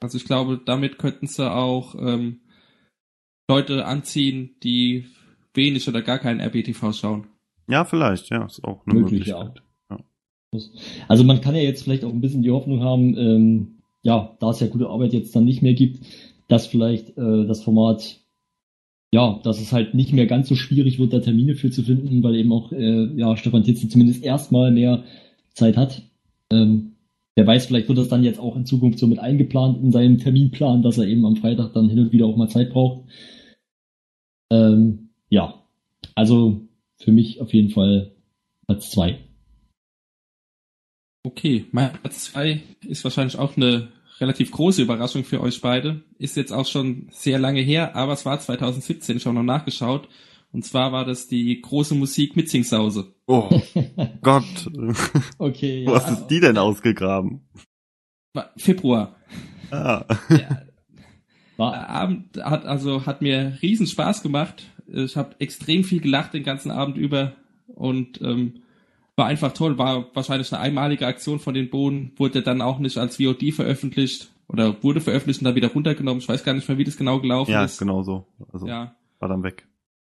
Also 0.00 0.18
ich 0.18 0.26
glaube, 0.26 0.60
damit 0.62 0.98
könnten 0.98 1.26
sie 1.26 1.50
auch 1.50 1.94
ähm, 1.94 2.42
Leute 3.48 3.84
anziehen, 3.84 4.56
die 4.62 5.06
wenig 5.52 5.88
oder 5.88 6.02
gar 6.02 6.18
keinen 6.18 6.40
RBTV 6.40 6.92
schauen. 6.92 7.26
Ja, 7.68 7.84
vielleicht, 7.84 8.30
ja, 8.30 8.44
ist 8.44 8.64
auch 8.64 8.86
eine 8.86 9.00
Möglich, 9.00 9.26
Möglichkeit. 9.26 9.62
Also 11.08 11.24
man 11.24 11.40
kann 11.40 11.56
ja 11.56 11.62
jetzt 11.62 11.82
vielleicht 11.82 12.04
auch 12.04 12.12
ein 12.12 12.20
bisschen 12.20 12.42
die 12.42 12.50
Hoffnung 12.50 12.82
haben, 12.82 13.16
ähm, 13.16 13.74
ja, 14.02 14.36
da 14.38 14.50
es 14.50 14.60
ja 14.60 14.68
gute 14.68 14.88
Arbeit 14.88 15.12
jetzt 15.12 15.34
dann 15.34 15.44
nicht 15.44 15.62
mehr 15.62 15.74
gibt, 15.74 16.04
dass 16.48 16.66
vielleicht 16.66 17.16
äh, 17.16 17.46
das 17.46 17.62
Format, 17.62 18.20
ja, 19.12 19.40
dass 19.42 19.60
es 19.60 19.72
halt 19.72 19.94
nicht 19.94 20.12
mehr 20.12 20.26
ganz 20.26 20.48
so 20.48 20.54
schwierig 20.54 20.98
wird, 20.98 21.12
da 21.12 21.20
Termine 21.20 21.56
für 21.56 21.70
zu 21.70 21.82
finden, 21.82 22.22
weil 22.22 22.36
eben 22.36 22.52
auch, 22.52 22.70
äh, 22.70 23.06
ja, 23.16 23.36
Stefan 23.36 23.64
Titze 23.64 23.88
zumindest 23.88 24.22
erstmal 24.22 24.70
mehr 24.70 25.04
Zeit 25.54 25.76
hat. 25.76 26.02
Ähm, 26.50 26.93
wer 27.36 27.46
weiß, 27.46 27.66
vielleicht 27.66 27.88
wird 27.88 27.98
das 27.98 28.08
dann 28.08 28.24
jetzt 28.24 28.40
auch 28.40 28.56
in 28.56 28.66
Zukunft 28.66 28.98
so 28.98 29.06
mit 29.06 29.18
eingeplant 29.18 29.82
in 29.82 29.92
seinem 29.92 30.18
Terminplan, 30.18 30.82
dass 30.82 30.98
er 30.98 31.06
eben 31.06 31.26
am 31.26 31.36
Freitag 31.36 31.72
dann 31.72 31.88
hin 31.88 31.98
und 31.98 32.12
wieder 32.12 32.26
auch 32.26 32.36
mal 32.36 32.48
Zeit 32.48 32.70
braucht. 32.70 33.08
Ähm, 34.50 35.10
ja, 35.28 35.62
also 36.14 36.68
für 36.98 37.12
mich 37.12 37.40
auf 37.40 37.52
jeden 37.52 37.70
Fall 37.70 38.12
Platz 38.66 38.90
zwei. 38.90 39.18
Okay, 41.26 41.64
mein 41.72 41.92
Platz 41.92 42.32
2 42.32 42.62
ist 42.86 43.02
wahrscheinlich 43.02 43.38
auch 43.38 43.56
eine 43.56 43.88
relativ 44.20 44.50
große 44.50 44.82
Überraschung 44.82 45.24
für 45.24 45.40
euch 45.40 45.62
beide. 45.62 46.02
Ist 46.18 46.36
jetzt 46.36 46.52
auch 46.52 46.66
schon 46.66 47.08
sehr 47.10 47.38
lange 47.38 47.62
her, 47.62 47.96
aber 47.96 48.12
es 48.12 48.26
war 48.26 48.38
2017, 48.38 49.16
ich 49.16 49.24
habe 49.24 49.34
noch 49.34 49.42
nachgeschaut. 49.42 50.06
Und 50.54 50.64
zwar 50.64 50.92
war 50.92 51.04
das 51.04 51.26
die 51.28 51.60
große 51.60 51.94
Musik 51.96 52.36
mit 52.36 52.48
Singsause. 52.48 53.12
Oh 53.26 53.50
Gott, 54.22 54.70
Okay, 55.38 55.84
wo 55.86 55.94
hast 55.96 56.08
du 56.08 56.26
die 56.30 56.40
denn 56.40 56.56
ausgegraben? 56.56 57.40
Februar. 58.56 59.16
Ah. 59.70 60.04
Der 60.30 60.66
War, 61.56 61.88
Abend 61.88 62.36
hat 62.42 62.66
also 62.66 63.04
hat 63.06 63.20
mir 63.22 63.58
riesen 63.62 63.86
Spaß 63.86 64.22
gemacht. 64.22 64.64
Ich 64.86 65.16
habe 65.16 65.36
extrem 65.40 65.82
viel 65.84 66.00
gelacht 66.00 66.34
den 66.34 66.42
ganzen 66.44 66.70
Abend 66.70 66.96
über 66.96 67.32
und 67.66 68.20
ähm, 68.22 68.62
war 69.16 69.26
einfach 69.26 69.52
toll. 69.54 69.78
War 69.78 70.14
wahrscheinlich 70.14 70.52
eine 70.52 70.62
einmalige 70.62 71.06
Aktion 71.06 71.38
von 71.40 71.54
den 71.54 71.70
Bohnen. 71.70 72.12
Wurde 72.16 72.42
dann 72.42 72.60
auch 72.62 72.78
nicht 72.78 72.98
als 72.98 73.16
VOD 73.16 73.52
veröffentlicht 73.54 74.30
oder 74.48 74.82
wurde 74.82 75.00
veröffentlicht 75.00 75.40
und 75.40 75.46
dann 75.46 75.54
wieder 75.54 75.72
runtergenommen. 75.72 76.20
Ich 76.20 76.28
weiß 76.28 76.44
gar 76.44 76.54
nicht 76.54 76.68
mehr, 76.68 76.78
wie 76.78 76.84
das 76.84 76.96
genau 76.96 77.18
gelaufen 77.20 77.50
Ja, 77.52 77.64
ist. 77.64 77.78
genau 77.78 78.02
so. 78.02 78.26
Also 78.52 78.66
Ja, 78.68 78.94
war 79.20 79.28
dann 79.28 79.42
weg. 79.42 79.66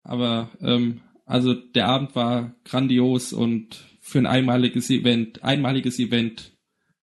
Aber 0.03 0.49
ähm, 0.61 1.01
also 1.25 1.53
der 1.53 1.87
Abend 1.87 2.15
war 2.15 2.55
grandios 2.63 3.33
und 3.33 3.85
für 4.01 4.19
ein 4.19 4.25
einmaliges 4.25 4.89
Event, 4.89 5.43
einmaliges 5.43 5.99
Event, 5.99 6.53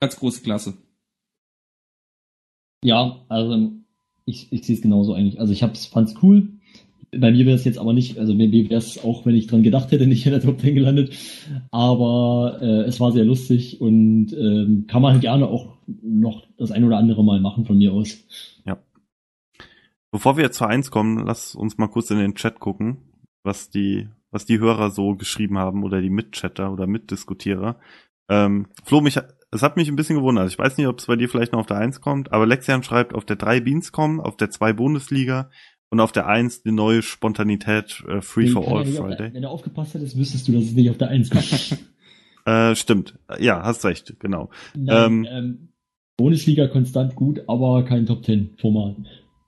ganz 0.00 0.16
große 0.16 0.42
Klasse. 0.42 0.74
Ja, 2.82 3.24
also 3.28 3.72
ich, 4.26 4.50
ich 4.50 4.64
sehe 4.64 4.76
es 4.76 4.82
genauso 4.82 5.14
eigentlich. 5.14 5.40
Also 5.40 5.52
ich 5.52 5.62
hab's, 5.62 5.86
fand's 5.86 6.14
cool. 6.22 6.48
Bei 7.16 7.30
mir 7.30 7.46
wäre 7.46 7.56
es 7.56 7.64
jetzt 7.64 7.78
aber 7.78 7.92
nicht, 7.92 8.18
also 8.18 8.34
mir 8.34 8.50
wäre 8.50 8.74
es 8.74 9.02
auch, 9.04 9.24
wenn 9.24 9.36
ich 9.36 9.46
dran 9.46 9.62
gedacht 9.62 9.92
hätte, 9.92 10.06
nicht 10.06 10.26
in 10.26 10.32
der 10.32 10.40
Top 10.40 10.60
10 10.60 10.74
gelandet. 10.74 11.14
Aber 11.70 12.58
äh, 12.60 12.82
es 12.82 13.00
war 13.00 13.12
sehr 13.12 13.24
lustig 13.24 13.80
und 13.80 14.32
ähm, 14.32 14.86
kann 14.88 15.02
man 15.02 15.20
gerne 15.20 15.46
auch 15.46 15.76
noch 16.02 16.46
das 16.56 16.70
ein 16.70 16.84
oder 16.84 16.96
andere 16.96 17.22
Mal 17.22 17.40
machen 17.40 17.66
von 17.66 17.76
mir 17.76 17.92
aus. 17.92 18.24
Bevor 20.14 20.36
wir 20.36 20.52
zur 20.52 20.68
Eins 20.68 20.92
kommen, 20.92 21.26
lass 21.26 21.56
uns 21.56 21.76
mal 21.76 21.88
kurz 21.88 22.08
in 22.12 22.18
den 22.18 22.36
Chat 22.36 22.60
gucken, 22.60 22.98
was 23.42 23.68
die, 23.68 24.06
was 24.30 24.46
die 24.46 24.60
Hörer 24.60 24.90
so 24.92 25.16
geschrieben 25.16 25.58
haben 25.58 25.82
oder 25.82 26.00
die 26.00 26.08
Mitchatter 26.08 26.72
oder 26.72 26.86
Mitdiskutierer. 26.86 27.80
Ähm, 28.28 28.68
Flo, 28.84 29.00
mich, 29.00 29.18
es 29.50 29.62
hat 29.62 29.76
mich 29.76 29.88
ein 29.88 29.96
bisschen 29.96 30.14
gewundert. 30.16 30.48
Ich 30.48 30.56
weiß 30.56 30.78
nicht, 30.78 30.86
ob 30.86 31.00
es 31.00 31.06
bei 31.06 31.16
dir 31.16 31.28
vielleicht 31.28 31.50
noch 31.52 31.58
auf 31.58 31.66
der 31.66 31.78
Eins 31.78 32.00
kommt, 32.00 32.32
aber 32.32 32.46
Lexian 32.46 32.84
schreibt 32.84 33.12
auf 33.12 33.24
der 33.24 33.34
drei 33.34 33.58
Beans 33.58 33.90
kommen, 33.90 34.20
auf 34.20 34.36
der 34.36 34.50
zwei 34.50 34.72
Bundesliga 34.72 35.50
und 35.90 35.98
auf 35.98 36.12
der 36.12 36.28
Eins 36.28 36.62
die 36.62 36.70
neue 36.70 37.02
Spontanität 37.02 38.04
äh, 38.06 38.20
Free 38.20 38.46
for 38.46 38.68
All 38.68 38.82
auf 38.82 38.84
der- 38.92 39.02
Friday. 39.02 39.34
Wenn 39.34 39.42
du 39.42 39.48
aufgepasst 39.48 39.94
hättest, 39.94 40.16
wüsstest 40.16 40.46
du, 40.46 40.52
dass 40.52 40.62
es 40.62 40.74
nicht 40.74 40.90
auf 40.90 40.98
der 40.98 41.08
1 41.08 41.30
kommt. 41.30 41.78
Äh, 42.46 42.76
stimmt. 42.76 43.18
Ja, 43.40 43.62
hast 43.62 43.86
recht, 43.86 44.20
genau. 44.20 44.50
Nein, 44.76 45.24
Ähm, 45.24 45.26
ähm, 45.30 45.68
Bundesliga 46.18 46.68
konstant 46.68 47.14
gut, 47.16 47.40
aber 47.48 47.84
kein 47.86 48.04
Top 48.04 48.22
10 48.22 48.50
Format. 48.60 48.96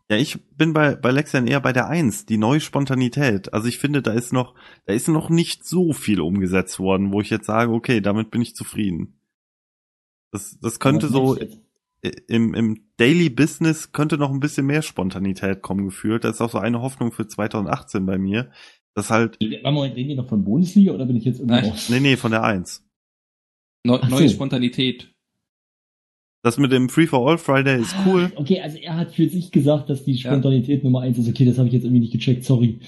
Ja, 0.09 0.17
ich 0.17 0.39
bin 0.57 0.73
bei, 0.73 0.95
bei 0.95 1.11
Lexian 1.11 1.49
eher 1.49 1.61
bei 1.61 1.73
der 1.73 1.89
Eins, 1.89 2.27
die 2.27 2.39
neue 2.39 2.61
Spontanität. 2.61 3.53
Also 3.53 3.67
ich 3.67 3.79
finde, 3.79 4.03
da 4.03 4.13
ist 4.13 4.33
noch, 4.33 4.55
da 4.85 4.93
ist 4.93 5.09
noch 5.09 5.31
nicht 5.31 5.67
so 5.67 5.93
viel 5.93 6.21
umgesetzt 6.21 6.79
worden, 6.79 7.13
wo 7.13 7.21
ich 7.21 7.31
jetzt 7.31 7.47
sage, 7.47 7.73
okay, 7.73 8.01
damit 8.01 8.31
bin 8.31 8.41
ich 8.41 8.55
zufrieden. 8.55 9.19
Das, 10.31 10.59
das 10.61 10.79
könnte 10.79 11.09
so 11.09 11.37
im, 12.29 12.55
im 12.55 12.85
Daily 12.99 13.31
Business 13.31 13.93
könnte 13.93 14.19
noch 14.19 14.31
ein 14.31 14.41
bisschen 14.41 14.67
mehr 14.67 14.83
Spontanität 14.83 15.63
kommen 15.63 15.87
gefühlt. 15.87 16.25
Das 16.25 16.37
ist 16.37 16.41
auch 16.41 16.51
so 16.51 16.59
eine 16.59 16.83
Hoffnung 16.83 17.13
für 17.13 17.27
2018 17.27 18.07
bei 18.07 18.19
mir. 18.19 18.51
Das 18.95 19.11
halt, 19.11 19.39
mal, 19.41 19.89
reden 19.89 20.09
wir 20.09 20.17
noch 20.17 20.29
von 20.29 20.45
Bundesliga 20.45 20.93
oder 20.93 21.05
bin 21.07 21.17
ich 21.17 21.25
jetzt 21.25 21.41
irgendwie 21.41 21.69
Nein. 21.69 21.79
nee, 21.89 22.01
nee, 22.01 22.17
von 22.17 22.31
der 22.31 22.45
Eins. 22.45 22.87
Neu, 23.85 23.99
Ach 24.01 24.09
so. 24.09 24.17
neue 24.17 24.29
Spontanität. 24.29 25.15
Das 26.47 26.59
mit 26.59 26.71
dem 26.71 26.89
Free 26.89 27.09
for 27.09 27.29
All 27.29 27.39
Friday 27.39 27.81
ist 27.81 27.97
cool. 28.07 28.31
Okay, 28.37 28.61
also 28.61 28.79
er 28.79 28.97
hat 28.97 29.11
für 29.11 29.29
sich 29.29 29.51
gesagt, 29.51 29.91
dass 29.91 30.05
die 30.05 30.17
Spontanität 30.17 30.85
Nummer 30.85 31.01
eins 31.01 31.19
ist. 31.19 31.29
Okay, 31.29 31.45
das 31.45 31.59
habe 31.59 31.67
ich 31.67 31.75
jetzt 31.75 31.83
irgendwie 31.83 31.99
nicht 32.03 32.13
gecheckt, 32.13 32.45
sorry. 32.45 32.79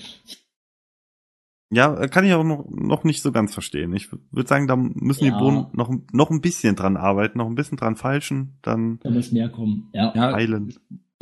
Ja, 1.75 2.07
kann 2.07 2.25
ich 2.25 2.33
auch 2.35 2.45
noch, 2.45 2.67
noch 2.71 3.03
nicht 3.03 3.21
so 3.21 3.33
ganz 3.33 3.53
verstehen. 3.53 3.93
Ich 3.97 4.13
würde 4.31 4.49
sagen, 4.49 4.69
da 4.69 4.77
müssen 4.77 5.25
Ja. 5.25 5.33
die 5.33 5.39
Bohnen 5.43 5.67
noch, 5.73 5.93
noch 6.13 6.31
ein 6.31 6.41
bisschen 6.41 6.77
dran 6.77 6.97
arbeiten, 6.97 7.39
noch 7.39 7.49
ein 7.49 7.57
bisschen 7.57 7.77
dran 7.77 7.97
falschen, 7.97 8.59
dann 8.63 9.01
Da 9.01 9.11
muss 9.11 9.33
mehr 9.33 9.49
kommen. 9.49 9.89
Ja. 9.93 10.13
Ja, 10.15 10.39
würde 10.39 10.71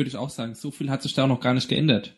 ich 0.09 0.17
auch 0.19 0.29
sagen. 0.29 0.55
So 0.55 0.71
viel 0.71 0.91
hat 0.91 1.03
sich 1.03 1.15
da 1.15 1.25
auch 1.25 1.29
noch 1.29 1.41
gar 1.41 1.55
nicht 1.55 1.71
geändert. 1.71 2.15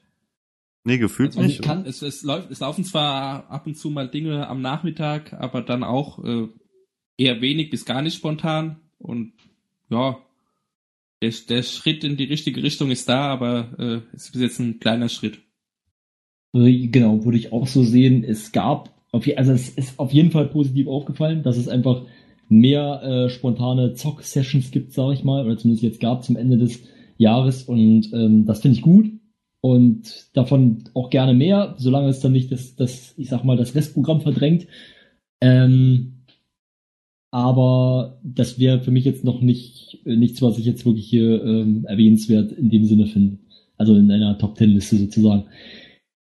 Nee, 0.84 0.98
gefühlt 0.98 1.28
Also 1.36 1.42
nicht. 1.42 1.60
ich 1.60 1.64
kann- 1.64 1.86
es, 1.86 2.02
es, 2.02 2.24
läuft, 2.24 2.50
es 2.50 2.58
laufen 2.58 2.82
zwar 2.82 3.48
ab 3.50 3.68
und 3.68 3.76
zu 3.76 3.88
mal 3.88 4.08
Dinge 4.08 4.48
am 4.48 4.62
Nachmittag, 4.62 5.32
aber 5.34 5.62
dann 5.62 5.84
auch 5.84 6.18
äh, 6.24 6.48
eher 7.16 7.40
wenig 7.40 7.70
bis 7.70 7.84
gar 7.84 8.02
nicht 8.02 8.16
spontan. 8.16 8.80
Und 8.98 9.32
ja, 9.90 10.18
der, 11.22 11.32
der 11.48 11.62
Schritt 11.62 12.04
in 12.04 12.16
die 12.16 12.24
richtige 12.24 12.62
Richtung 12.62 12.90
ist 12.90 13.08
da, 13.08 13.26
aber 13.32 13.74
äh, 13.78 14.00
es 14.14 14.30
ist 14.30 14.40
jetzt 14.40 14.60
ein 14.60 14.78
kleiner 14.78 15.08
Schritt. 15.08 15.40
Äh, 16.54 16.88
Genau, 16.88 17.24
würde 17.24 17.38
ich 17.38 17.52
auch 17.52 17.66
so 17.66 17.82
sehen. 17.82 18.24
Es 18.24 18.52
gab, 18.52 18.94
also 19.12 19.52
es 19.52 19.68
ist 19.70 19.98
auf 19.98 20.12
jeden 20.12 20.30
Fall 20.30 20.48
positiv 20.48 20.86
aufgefallen, 20.86 21.42
dass 21.42 21.56
es 21.56 21.68
einfach 21.68 22.02
mehr 22.48 23.02
äh, 23.02 23.30
spontane 23.30 23.94
Zock-Sessions 23.94 24.70
gibt, 24.70 24.92
sage 24.92 25.14
ich 25.14 25.24
mal, 25.24 25.44
oder 25.44 25.58
zumindest 25.58 25.82
jetzt 25.82 26.00
gab 26.00 26.24
zum 26.24 26.36
Ende 26.36 26.56
des 26.56 26.82
Jahres 27.18 27.64
und 27.64 28.12
ähm, 28.12 28.46
das 28.46 28.60
finde 28.60 28.76
ich 28.76 28.82
gut 28.82 29.10
und 29.60 30.28
davon 30.34 30.84
auch 30.94 31.10
gerne 31.10 31.34
mehr, 31.34 31.74
solange 31.78 32.08
es 32.08 32.20
dann 32.20 32.32
nicht 32.32 32.52
das, 32.52 32.76
das 32.76 33.14
ich 33.16 33.28
sag 33.28 33.44
mal, 33.44 33.56
das 33.56 33.74
Restprogramm 33.74 34.20
verdrängt. 34.20 34.66
Ähm, 35.40 36.17
aber 37.30 38.18
das 38.22 38.58
wäre 38.58 38.80
für 38.80 38.90
mich 38.90 39.04
jetzt 39.04 39.24
noch 39.24 39.40
nicht 39.40 39.98
äh, 40.06 40.16
nichts, 40.16 40.40
was 40.42 40.58
ich 40.58 40.64
jetzt 40.64 40.84
wirklich 40.86 41.06
hier 41.08 41.44
ähm, 41.44 41.84
erwähnenswert 41.86 42.52
in 42.52 42.70
dem 42.70 42.84
Sinne 42.84 43.06
finde. 43.06 43.38
Also 43.76 43.94
in 43.96 44.10
einer 44.10 44.38
Top 44.38 44.56
Ten 44.56 44.70
Liste 44.70 44.96
sozusagen. 44.96 45.44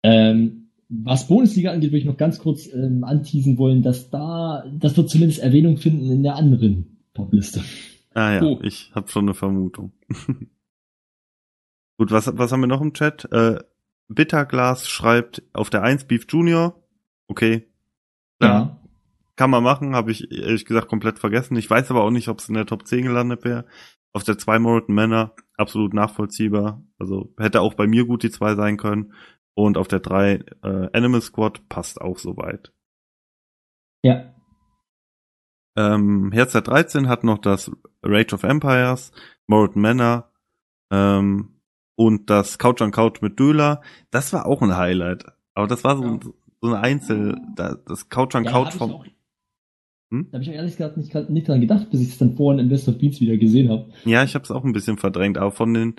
Ähm, 0.03 0.69
was 0.89 1.29
Bundesliga 1.29 1.73
angeht, 1.73 1.91
würde 1.91 1.99
ich 1.99 2.05
noch 2.05 2.17
ganz 2.17 2.39
kurz 2.39 2.67
ähm, 2.73 3.05
anteasen 3.05 3.59
wollen, 3.59 3.83
dass 3.83 4.11
da, 4.11 4.65
das 4.79 4.97
wird 4.97 5.09
zumindest 5.11 5.41
Erwähnung 5.41 5.77
finden 5.77 6.11
in 6.11 6.23
der 6.23 6.37
anderen 6.37 6.99
Top-Liste. 7.15 7.63
Ah 8.13 8.35
ja, 8.35 8.43
Oh. 8.43 8.61
ich 8.63 8.91
habe 8.95 9.09
schon 9.09 9.25
eine 9.25 9.35
Vermutung. 9.35 9.93
Gut, 11.99 12.11
was, 12.11 12.31
was 12.37 12.53
haben 12.53 12.61
wir 12.61 12.67
noch 12.67 12.81
im 12.81 12.93
Chat? 12.93 13.27
Äh, 13.33 13.59
Bitterglas 14.09 14.89
schreibt 14.89 15.43
auf 15.53 15.71
der 15.71 15.83
1 15.83 16.05
Beef 16.05 16.27
Junior. 16.29 16.83
Okay. 17.29 17.65
Ja. 18.43 18.81
Kann 19.37 19.51
man 19.51 19.65
machen, 19.65 19.97
habe 19.97 20.13
ich 20.13 20.31
ehrlich 20.31 20.65
gesagt 20.65 20.89
komplett 20.89 21.19
vergessen. 21.19 21.57
Ich 21.57 21.69
weiß 21.69 21.91
aber 21.91 22.03
auch 22.05 22.11
nicht, 22.11 22.29
ob 22.29 22.39
es 22.39 22.49
in 22.49 22.55
der 22.55 22.67
Top 22.67 22.87
10 22.87 23.05
gelandet 23.05 23.45
wäre. 23.45 23.67
Auf 24.13 24.23
der 24.23 24.39
2 24.39 24.61
Morton 24.61 24.95
Männer, 24.95 25.35
absolut 25.57 25.93
nachvollziehbar. 25.93 26.83
Also 26.99 27.35
hätte 27.39 27.61
auch 27.61 27.75
bei 27.75 27.87
mir 27.89 28.07
gut 28.07 28.23
die 28.23 28.31
2 28.31 28.55
sein 28.55 28.77
können. 28.77 29.13
Und 29.55 29.77
auf 29.77 29.89
der 29.89 30.01
3 30.01 30.45
äh, 30.63 30.89
Animal 30.93 31.21
Squad 31.21 31.69
passt 31.69 32.01
auch 32.01 32.19
soweit. 32.19 32.73
Ja. 34.03 34.35
Ähm, 35.77 36.31
Herz 36.33 36.53
der 36.53 36.63
13 36.63 37.09
hat 37.09 37.25
noch 37.25 37.39
das 37.39 37.71
Rage 38.03 38.35
of 38.35 38.45
Empires, 38.45 39.11
Morton 39.49 39.83
Manor 39.83 40.31
ähm, 40.93 41.61
und 41.97 42.31
das 42.31 42.59
Couch 42.59 42.81
on 42.83 42.93
Couch 42.93 43.21
mit 43.23 43.41
Döler. 43.41 43.83
Das 44.11 44.33
war 44.33 44.47
auch 44.47 44.63
ein 44.63 44.77
Highlight. 44.77 45.25
Aber 45.55 45.67
das 45.67 45.83
war 45.83 45.97
so, 45.97 46.05
Ja. 46.05 46.21
so 46.61 46.69
eine 46.69 46.79
Einzel, 46.81 47.41
da- 47.57 47.75
das 47.87 48.09
Couch 48.09 48.35
on 48.37 48.45
Ja, 48.45 48.53
Couch 48.53 48.73
vom, 48.75 49.05
Hm? 50.11 50.29
Da 50.31 50.37
habe 50.37 50.45
ich 50.45 50.51
auch 50.51 50.55
ehrlich 50.55 50.77
gesagt 50.77 50.97
nicht, 50.97 51.15
nicht 51.31 51.49
dran 51.49 51.61
gedacht, 51.61 51.91
bis 51.91 52.01
ich 52.01 52.09
es 52.09 52.19
dann 52.19 52.37
vorhin 52.37 52.61
im 52.61 52.69
Best 52.69 52.89
of 52.89 52.99
Beats 52.99 53.21
wieder 53.21 53.37
gesehen 53.37 53.71
habe. 53.71 53.91
Ja, 54.05 54.25
ich 54.25 54.35
habe 54.35 54.45
es 54.45 54.51
auch 54.51 54.65
ein 54.65 54.73
bisschen 54.73 54.99
verdrängt, 54.99 55.39
aber 55.39 55.51
von 55.51 55.75
den 55.75 55.95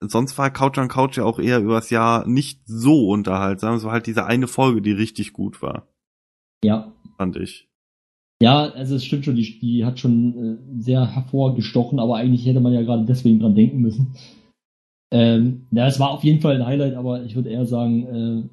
sonst 0.00 0.36
war 0.38 0.50
Couch 0.50 0.78
on 0.78 0.88
Couch 0.88 1.16
ja 1.16 1.24
auch 1.24 1.38
eher 1.38 1.60
übers 1.60 1.90
Jahr 1.90 2.26
nicht 2.28 2.60
so 2.66 3.08
unterhaltsam. 3.08 3.76
Es 3.76 3.84
war 3.84 3.92
halt 3.92 4.06
diese 4.06 4.26
eine 4.26 4.46
Folge, 4.46 4.82
die 4.82 4.92
richtig 4.92 5.32
gut 5.32 5.62
war, 5.62 5.88
Ja. 6.64 6.92
fand 7.16 7.36
ich. 7.36 7.68
Ja, 8.42 8.64
also 8.70 8.96
es 8.96 9.04
stimmt 9.04 9.24
schon, 9.24 9.36
die, 9.36 9.58
die 9.60 9.84
hat 9.84 9.98
schon 9.98 10.58
äh, 10.78 10.82
sehr 10.82 11.14
hervorgestochen, 11.14 11.98
aber 11.98 12.16
eigentlich 12.16 12.44
hätte 12.46 12.60
man 12.60 12.74
ja 12.74 12.82
gerade 12.82 13.04
deswegen 13.04 13.40
dran 13.40 13.54
denken 13.54 13.78
müssen. 13.78 14.16
Ähm, 15.12 15.66
ja, 15.70 15.86
es 15.86 16.00
war 16.00 16.10
auf 16.10 16.24
jeden 16.24 16.40
Fall 16.40 16.56
ein 16.56 16.66
Highlight, 16.66 16.94
aber 16.94 17.22
ich 17.22 17.36
würde 17.36 17.50
eher 17.50 17.66
sagen, 17.66 18.06
äh, 18.06 18.48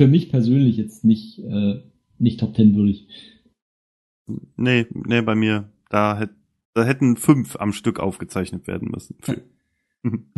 für 0.00 0.08
mich 0.08 0.30
persönlich 0.30 0.76
jetzt 0.76 1.04
nicht, 1.04 1.38
äh, 1.38 1.80
nicht 2.18 2.40
Top 2.40 2.54
Ten 2.54 2.74
würdig. 2.74 3.06
Nee, 4.56 4.86
nee, 4.92 5.20
bei 5.22 5.34
mir, 5.34 5.70
da, 5.88 6.16
hätt, 6.18 6.30
da 6.74 6.84
hätten 6.84 7.16
fünf 7.16 7.56
am 7.56 7.72
Stück 7.72 8.00
aufgezeichnet 8.00 8.66
werden 8.66 8.88
müssen. 8.90 9.16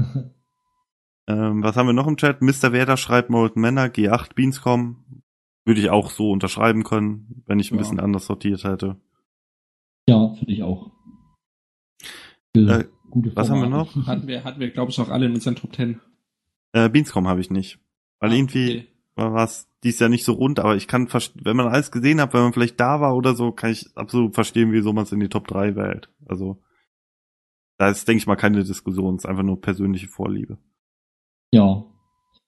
ähm, 1.26 1.62
was 1.62 1.76
haben 1.76 1.86
wir 1.86 1.92
noch 1.92 2.06
im 2.06 2.16
Chat? 2.16 2.42
Mr. 2.42 2.72
Werder 2.72 2.96
schreibt 2.96 3.30
Molten 3.30 3.60
Männer, 3.60 3.86
G8 3.86 4.34
Beanscom. 4.34 5.22
Würde 5.66 5.80
ich 5.80 5.88
auch 5.90 6.10
so 6.10 6.30
unterschreiben 6.30 6.84
können, 6.84 7.42
wenn 7.46 7.58
ich 7.58 7.70
ein 7.70 7.76
Ja. 7.76 7.78
bisschen 7.78 8.00
anders 8.00 8.26
sortiert 8.26 8.64
hätte. 8.64 9.00
Ja, 10.06 10.34
finde 10.34 10.52
ich 10.52 10.62
auch. 10.62 10.90
Äh, 12.54 12.84
gute 13.10 13.34
was 13.34 13.48
haben 13.48 13.60
wir 13.60 13.70
noch? 13.70 13.94
Hatten 14.06 14.26
wir, 14.26 14.44
hatten 14.44 14.60
wir 14.60 14.70
glaube 14.70 14.90
ich, 14.90 15.00
auch 15.00 15.08
alle 15.08 15.26
in 15.26 15.32
unseren 15.32 15.56
Top 15.56 15.72
Ten. 15.72 16.00
Äh, 16.72 16.90
Beanscom 16.90 17.26
habe 17.26 17.40
ich 17.40 17.50
nicht. 17.50 17.78
Weil 18.20 18.30
Ah, 18.30 18.34
irgendwie 18.34 18.68
okay. 18.80 18.88
War 19.16 19.44
es 19.44 19.68
dies 19.84 19.98
Jahr 20.00 20.08
nicht 20.10 20.24
so 20.24 20.32
rund, 20.32 20.58
aber 20.58 20.76
ich 20.76 20.88
kann, 20.88 21.08
wenn 21.34 21.56
man 21.56 21.68
alles 21.68 21.90
gesehen 21.92 22.20
hat, 22.20 22.32
wenn 22.34 22.42
man 22.42 22.52
vielleicht 22.52 22.80
da 22.80 23.00
war 23.00 23.14
oder 23.16 23.34
so, 23.34 23.52
kann 23.52 23.70
ich 23.70 23.96
absolut 23.96 24.34
verstehen, 24.34 24.72
wieso 24.72 24.92
man 24.92 25.04
es 25.04 25.12
in 25.12 25.20
die 25.20 25.28
Top 25.28 25.46
3 25.46 25.76
wählt. 25.76 26.10
Also, 26.26 26.62
da 27.78 27.88
ist, 27.90 28.06
denke 28.08 28.18
ich 28.18 28.26
mal, 28.26 28.36
keine 28.36 28.64
Diskussion, 28.64 29.16
es 29.16 29.24
ist 29.24 29.28
einfach 29.30 29.42
nur 29.42 29.60
persönliche 29.60 30.08
Vorliebe. 30.08 30.58
Ja. 31.52 31.84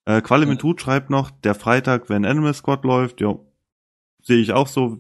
Äh, 0.07 0.23
Qualle 0.23 0.45
Ja. 0.45 0.51
mit 0.51 0.63
Hut 0.63 0.81
schreibt 0.81 1.11
noch, 1.11 1.31
der 1.31 1.55
Freitag, 1.55 2.09
wenn 2.09 2.25
Animal 2.25 2.55
Squad 2.55 2.85
läuft, 2.85 3.21
ja, 3.21 3.39
sehe 4.23 4.39
ich 4.41 4.53
auch 4.53 4.67
so. 4.69 4.99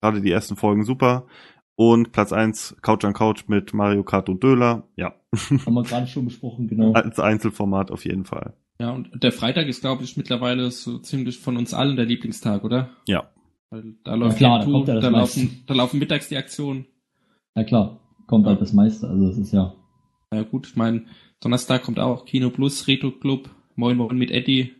Gerade 0.00 0.20
die 0.20 0.30
ersten 0.30 0.56
Folgen 0.56 0.84
super. 0.84 1.26
Und 1.74 2.12
Platz 2.12 2.32
eins 2.32 2.76
Couch 2.82 3.04
on 3.04 3.14
Couch 3.14 3.44
mit 3.48 3.72
Mario 3.72 4.04
Kart 4.04 4.28
und 4.28 4.42
Döler. 4.42 4.88
Ja, 4.96 5.14
Haben 5.34 5.74
wir 5.74 5.82
gerade 5.82 6.06
schon 6.06 6.24
besprochen, 6.24 6.68
genau. 6.68 6.92
als 6.94 7.18
Einzelformat 7.20 7.90
auf 7.90 8.04
jeden 8.04 8.24
Fall. 8.24 8.54
Ja, 8.80 8.92
und 8.92 9.22
der 9.22 9.32
Freitag 9.32 9.66
ist, 9.66 9.80
glaube 9.80 10.04
ich, 10.04 10.16
mittlerweile 10.16 10.70
so 10.70 10.98
ziemlich 10.98 11.38
von 11.38 11.56
uns 11.56 11.74
allen 11.74 11.96
der 11.96 12.04
Lieblingstag, 12.04 12.62
oder? 12.62 12.90
Ja. 13.08 13.28
Weil 13.70 13.96
da 14.04 14.14
läuft 14.14 14.38
klar, 14.38 14.60
die 14.60 14.66
da 14.66 14.72
kommt 14.72 14.88
ja 14.88 14.94
das 14.94 15.04
da, 15.04 15.10
meiste. 15.10 15.40
laufen, 15.40 15.62
da 15.66 15.74
laufen 15.74 15.98
mittags 15.98 16.28
die 16.28 16.36
Aktionen. 16.36 16.86
Ja 17.56 17.64
klar, 17.64 18.00
kommt 18.26 18.46
halt 18.46 18.60
das 18.60 18.72
meiste, 18.72 19.08
also 19.08 19.26
das 19.28 19.36
ist 19.36 19.52
ja. 19.52 19.74
Ja 20.32 20.42
gut, 20.42 20.68
ich 20.68 20.76
meine, 20.76 21.04
Donnerstag 21.40 21.82
kommt 21.82 21.98
auch 21.98 22.24
Kino 22.24 22.50
Plus, 22.50 22.86
Retro 22.86 23.10
Club, 23.10 23.50
Moin 23.74 23.96
Moin 23.96 24.16
mit 24.16 24.30
Eddie. 24.30 24.72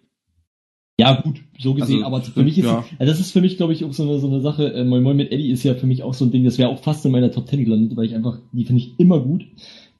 Ja, 1.01 1.21
gut, 1.21 1.43
so 1.59 1.75
gesehen, 1.75 2.03
Also, 2.03 2.07
aber 2.07 2.23
für 2.23 2.43
mich 2.43 2.59
ist, 2.59 2.65
ja. 2.67 2.85
also 2.99 3.13
das 3.13 3.21
ist 3.21 3.33
für 3.33 3.41
mich, 3.41 3.57
glaube 3.57 3.73
ich, 3.73 3.85
auch 3.85 3.93
so 3.93 4.05
eine, 4.05 4.19
so 4.21 4.29
eine 4.29 4.41
Sache, 4.41 4.73
äh, 4.73 4.85
Moin 4.85 5.03
Moin 5.03 5.17
mit 5.17 5.33
Eddie 5.33 5.51
ist 5.51 5.65
ja 5.65 5.75
für 5.75 5.87
mich 5.87 6.03
auch 6.05 6.15
so 6.15 6.25
ein 6.25 6.31
Ding, 6.31 6.45
das 6.45 6.59
wäre 6.59 6.69
auch 6.71 6.81
fast 6.81 7.05
in 7.05 7.13
meiner 7.13 7.31
Top 7.33 7.49
10 7.49 7.65
gelandet, 7.65 7.97
weil 7.97 8.07
ich 8.07 8.15
einfach, 8.15 8.39
die 8.53 8.65
finde 8.65 8.83
ich 8.83 8.99
immer 8.99 9.21
gut. 9.21 9.45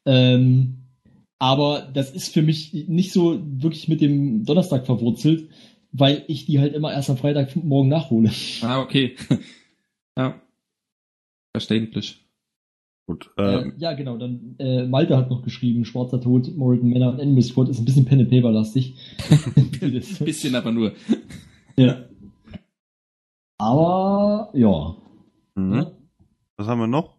Ähm, 0.05 0.78
aber 1.39 1.89
das 1.93 2.11
ist 2.11 2.33
für 2.33 2.41
mich 2.41 2.73
nicht 2.87 3.13
so 3.13 3.39
wirklich 3.43 3.87
mit 3.87 4.01
dem 4.01 4.45
Donnerstag 4.45 4.85
verwurzelt, 4.85 5.49
weil 5.91 6.23
ich 6.27 6.45
die 6.45 6.59
halt 6.59 6.73
immer 6.73 6.91
erst 6.91 7.09
am 7.09 7.17
Freitag 7.17 7.55
morgen 7.55 7.87
nachhole. 7.87 8.31
Ah, 8.61 8.81
okay. 8.81 9.15
ja. 10.17 10.41
Verständlich. 11.53 12.25
Gut. 13.07 13.31
Äh, 13.37 13.61
Ähm, 13.61 13.73
ja, 13.77 13.93
genau, 13.93 14.17
dann 14.17 14.55
äh, 14.59 14.85
Malte 14.85 15.17
hat 15.17 15.31
noch 15.31 15.41
geschrieben, 15.41 15.83
Schwarzer 15.85 16.21
Tod, 16.21 16.55
Morrigan 16.55 16.89
Männer 16.89 17.09
und 17.09 17.19
Animal 17.19 17.41
Squad 17.41 17.69
ist 17.69 17.79
ein 17.79 17.85
bisschen 17.85 18.05
Pen 18.05 18.19
and 18.19 18.29
Paper 18.29 18.51
lastig. 18.51 18.93
Bisschen 20.19 20.53
aber 20.53 20.71
nur. 20.71 20.93
ja. 21.75 22.05
Aber 23.57 24.51
ja. 24.53 24.95
mhm. 25.55 25.73
ja. 25.73 25.91
Was 26.57 26.67
haben 26.67 26.79
wir 26.79 26.87
noch? 26.87 27.18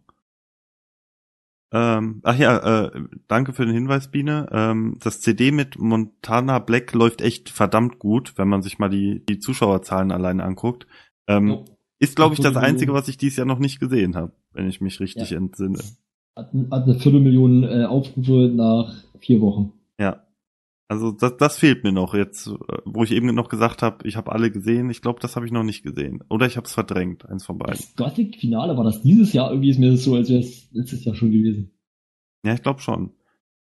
Ähm, 1.73 2.21
ach 2.25 2.37
ja, 2.37 2.87
äh, 2.87 2.91
danke 3.29 3.53
für 3.53 3.65
den 3.65 3.75
Hinweis, 3.75 4.09
Biene. 4.11 4.49
Ähm, 4.51 4.97
das 5.03 5.21
CD 5.21 5.53
mit 5.53 5.79
Montana 5.79 6.59
Black 6.59 6.93
läuft 6.93 7.21
echt 7.21 7.49
verdammt 7.49 7.99
gut, 7.99 8.35
wenn 8.37 8.49
man 8.49 8.63
sich 8.63 8.79
mal 8.79 8.89
die, 8.89 9.25
die 9.29 9.39
Zuschauerzahlen 9.39 10.11
alleine 10.11 10.43
anguckt. 10.45 10.87
Ähm, 11.29 11.49
Jo. 11.49 11.65
Ist, 12.01 12.17
glaube 12.17 12.35
ich, 12.35 12.41
das. 12.41 12.57
Einzige, 12.57 12.95
was 12.95 13.09
ich 13.09 13.19
dieses 13.19 13.37
Jahr 13.37 13.47
noch 13.47 13.59
nicht 13.59 13.79
gesehen 13.79 14.17
habe, 14.17 14.33
wenn 14.53 14.67
ich 14.67 14.81
mich 14.81 14.99
richtig 15.01 15.31
Ja. 15.31 15.37
entsinne. 15.37 15.79
Hat, 16.35 16.51
hat 16.71 16.85
eine 16.85 16.95
Viertelmillion 16.95 17.63
äh, 17.65 17.85
Aufrufe 17.85 18.51
nach 18.55 18.95
vier 19.21 19.41
Wochen. 19.43 19.73
Ja. 19.99 20.23
Also 20.91 21.13
das, 21.13 21.37
das 21.37 21.57
fehlt 21.57 21.85
mir 21.85 21.93
noch 21.93 22.15
jetzt, 22.15 22.49
äh, 22.49 22.53
wo 22.85 23.05
ich 23.05 23.13
eben 23.13 23.33
noch 23.33 23.49
gesagt 23.49 23.81
habe, 23.81 24.09
ich 24.09 24.17
habe 24.17 24.33
alle 24.33 24.51
gesehen. 24.51 24.91
Ich 24.91 25.03
glaube, 25.03 25.21
das 25.21 25.37
habe 25.37 25.47
ich 25.47 25.53
noch 25.53 25.63
nicht 25.63 25.85
gesehen. 25.85 26.25
Oder 26.29 26.47
ich 26.47 26.57
habe 26.57 26.67
es 26.67 26.75
verdrängt, 26.75 27.29
eins 27.29 27.47
von 27.47 27.59
beiden. 27.59 27.77
Das 27.77 27.95
Gothic-Finale 27.95 28.77
war 28.77 28.83
das 28.83 29.01
dieses 29.01 29.33
Jahr? 29.33 29.53
Irgendwie 29.53 29.71
ist 29.71 29.79
mir 29.79 29.93
das 29.93 30.03
so, 30.03 30.17
als 30.17 30.31
wäre 30.31 30.41
es 30.41 30.69
letztes 30.73 31.05
Jahr 31.05 31.15
schon 31.15 31.31
gewesen. 31.31 31.71
Ja, 32.43 32.55
ich 32.55 32.63
glaube 32.63 32.81
schon. 32.81 33.13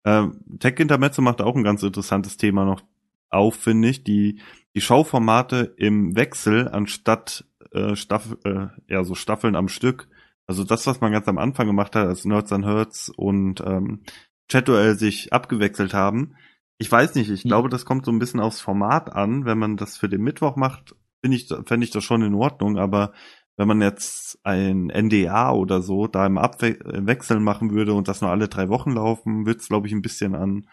Ähm, 0.04 0.42
Tech 0.58 0.78
Intermezzo 0.78 1.22
macht 1.22 1.40
auch 1.40 1.56
ein 1.56 1.64
ganz 1.64 1.82
interessantes 1.82 2.36
Thema 2.36 2.66
noch 2.66 2.82
auf, 3.30 3.54
finde 3.54 3.88
ich. 3.88 4.04
Die, 4.04 4.40
die 4.74 4.82
Schauformate 4.82 5.74
im 5.78 6.16
Wechsel 6.16 6.68
anstatt 6.68 7.46
äh, 7.72 7.96
Staff, 7.96 8.36
äh, 8.44 8.66
ja, 8.90 9.04
so 9.04 9.14
Staffeln 9.14 9.56
am 9.56 9.68
Stück 9.68 10.06
Also 10.46 10.64
das, 10.64 10.86
was 10.86 11.00
man 11.00 11.12
ganz 11.12 11.26
am 11.28 11.38
Anfang 11.38 11.66
gemacht 11.66 11.96
hat, 11.96 12.08
als 12.08 12.26
Nerds 12.26 12.52
and 12.52 12.66
Herds 12.66 13.08
und 13.08 13.62
ähm, 13.62 14.02
Chatduell 14.48 14.98
sich 14.98 15.32
abgewechselt 15.32 15.94
haben. 15.94 16.34
Ich 16.78 16.90
weiß 16.90 17.14
nicht, 17.14 17.30
ich 17.30 17.44
Hm. 17.44 17.48
glaube, 17.48 17.68
das 17.68 17.84
kommt 17.84 18.04
so 18.04 18.12
ein 18.12 18.18
bisschen 18.18 18.40
aufs 18.40 18.60
Format 18.60 19.12
an. 19.12 19.44
Wenn 19.44 19.58
man 19.58 19.76
das 19.76 19.96
für 19.96 20.08
den 20.08 20.22
Mittwoch 20.22 20.56
macht, 20.56 20.94
finde 21.22 21.36
ich, 21.36 21.48
fände 21.48 21.84
ich 21.84 21.90
das 21.90 22.04
schon 22.04 22.22
in 22.22 22.34
Ordnung, 22.34 22.78
aber 22.78 23.12
wenn 23.56 23.68
man 23.68 23.80
jetzt 23.80 24.38
ein 24.44 24.90
NDA 24.90 25.50
oder 25.52 25.80
so 25.80 26.06
da 26.06 26.26
im 26.26 26.36
Abwechseln 26.36 27.42
machen 27.42 27.72
würde 27.72 27.94
und 27.94 28.06
das 28.08 28.20
nur 28.20 28.30
alle 28.30 28.48
drei 28.48 28.68
Wochen 28.68 28.92
laufen, 28.92 29.46
wird 29.46 29.60
es, 29.60 29.68
glaube 29.68 29.86
ich, 29.86 29.94
ein 29.94 30.02
bisschen 30.02 30.34
an, 30.34 30.68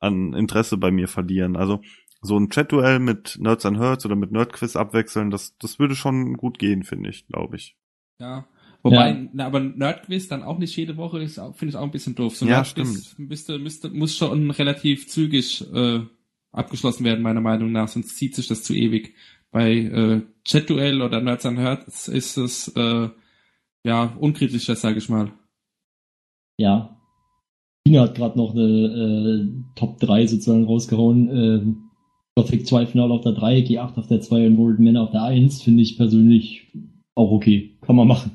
an 0.00 0.32
Interesse 0.34 0.76
bei 0.76 0.90
mir 0.90 1.06
verlieren. 1.06 1.56
Also 1.56 1.80
so 2.20 2.36
ein 2.36 2.50
Chat-Duell 2.50 2.98
mit 2.98 3.38
Nerds 3.40 3.64
and 3.64 3.78
Herds 3.78 4.04
oder 4.06 4.16
mit 4.16 4.32
Nerdquiz 4.32 4.74
abwechseln, 4.76 5.30
das, 5.30 5.56
das 5.58 5.78
würde 5.78 5.94
schon 5.94 6.34
gut 6.36 6.58
gehen, 6.58 6.82
finde 6.82 7.10
ich, 7.10 7.26
glaube 7.28 7.56
ich. 7.56 7.76
Ja. 8.18 8.44
Wobei, 8.82 9.10
Ja. 9.10 9.28
na, 9.32 9.46
aber 9.46 9.60
Nerdquiz 9.60 10.28
dann 10.28 10.42
auch 10.42 10.58
nicht 10.58 10.74
jede 10.76 10.96
Woche 10.96 11.20
ist, 11.22 11.34
finde 11.54 11.70
ich 11.70 11.76
auch 11.76 11.82
ein 11.82 11.90
bisschen 11.90 12.14
doof. 12.14 12.36
So 12.36 12.46
Ja, 12.46 12.56
Nerdquiz 12.56 13.14
müsste, 13.18 13.58
müsste, 13.58 13.90
muss 13.90 14.16
schon 14.16 14.50
relativ 14.50 15.06
zügig 15.08 15.64
äh, 15.74 16.00
abgeschlossen 16.52 17.04
werden, 17.04 17.22
meiner 17.22 17.40
Meinung 17.42 17.72
nach, 17.72 17.88
sonst 17.88 18.16
zieht 18.16 18.34
sich 18.34 18.48
das 18.48 18.62
zu 18.62 18.74
ewig. 18.74 19.14
Bei 19.50 19.72
äh, 19.72 20.22
Chat-Duell 20.44 21.02
oder 21.02 21.20
Nerds 21.20 21.44
and 21.44 21.58
Herds 21.58 22.08
ist 22.08 22.36
es 22.36 22.68
äh, 22.76 23.08
ja 23.84 24.04
unkritischer, 24.18 24.76
sage 24.76 24.98
ich 24.98 25.08
mal. 25.08 25.32
Ja. 26.56 26.96
China 27.86 28.02
hat 28.02 28.14
gerade 28.14 28.38
noch 28.38 28.54
eine 28.54 28.62
äh, 28.62 29.48
Top 29.74 29.98
3 30.00 30.26
sozusagen 30.26 30.64
rausgehauen. 30.64 31.28
Ähm, 31.30 31.76
Gothic 32.36 32.66
2 32.66 32.86
Finale 32.86 33.12
auf 33.12 33.22
der 33.22 33.32
3, 33.32 33.58
G8 33.60 33.96
auf 33.96 34.06
der 34.06 34.20
2 34.20 34.46
und 34.46 34.56
Golden 34.56 34.84
Man 34.84 34.96
auf 34.96 35.10
der 35.10 35.24
1. 35.24 35.62
Finde 35.62 35.82
ich 35.82 35.96
persönlich 35.96 36.68
auch 37.20 37.30
okay. 37.32 37.78
Kann 37.82 37.96
man 37.96 38.08
machen. 38.08 38.32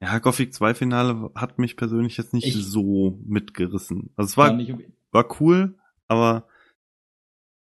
Ja, 0.00 0.18
Gothic 0.18 0.52
2 0.54 0.74
Finale 0.74 1.30
hat 1.34 1.58
mich 1.58 1.76
persönlich 1.76 2.16
jetzt 2.16 2.34
nicht 2.34 2.46
Echt? 2.46 2.56
so 2.56 3.18
mitgerissen. 3.24 4.10
Also 4.16 4.28
es 4.28 4.36
war, 4.36 4.58
ich 4.58 4.72
okay. 4.72 4.92
war 5.12 5.40
cool, 5.40 5.78
aber 6.08 6.46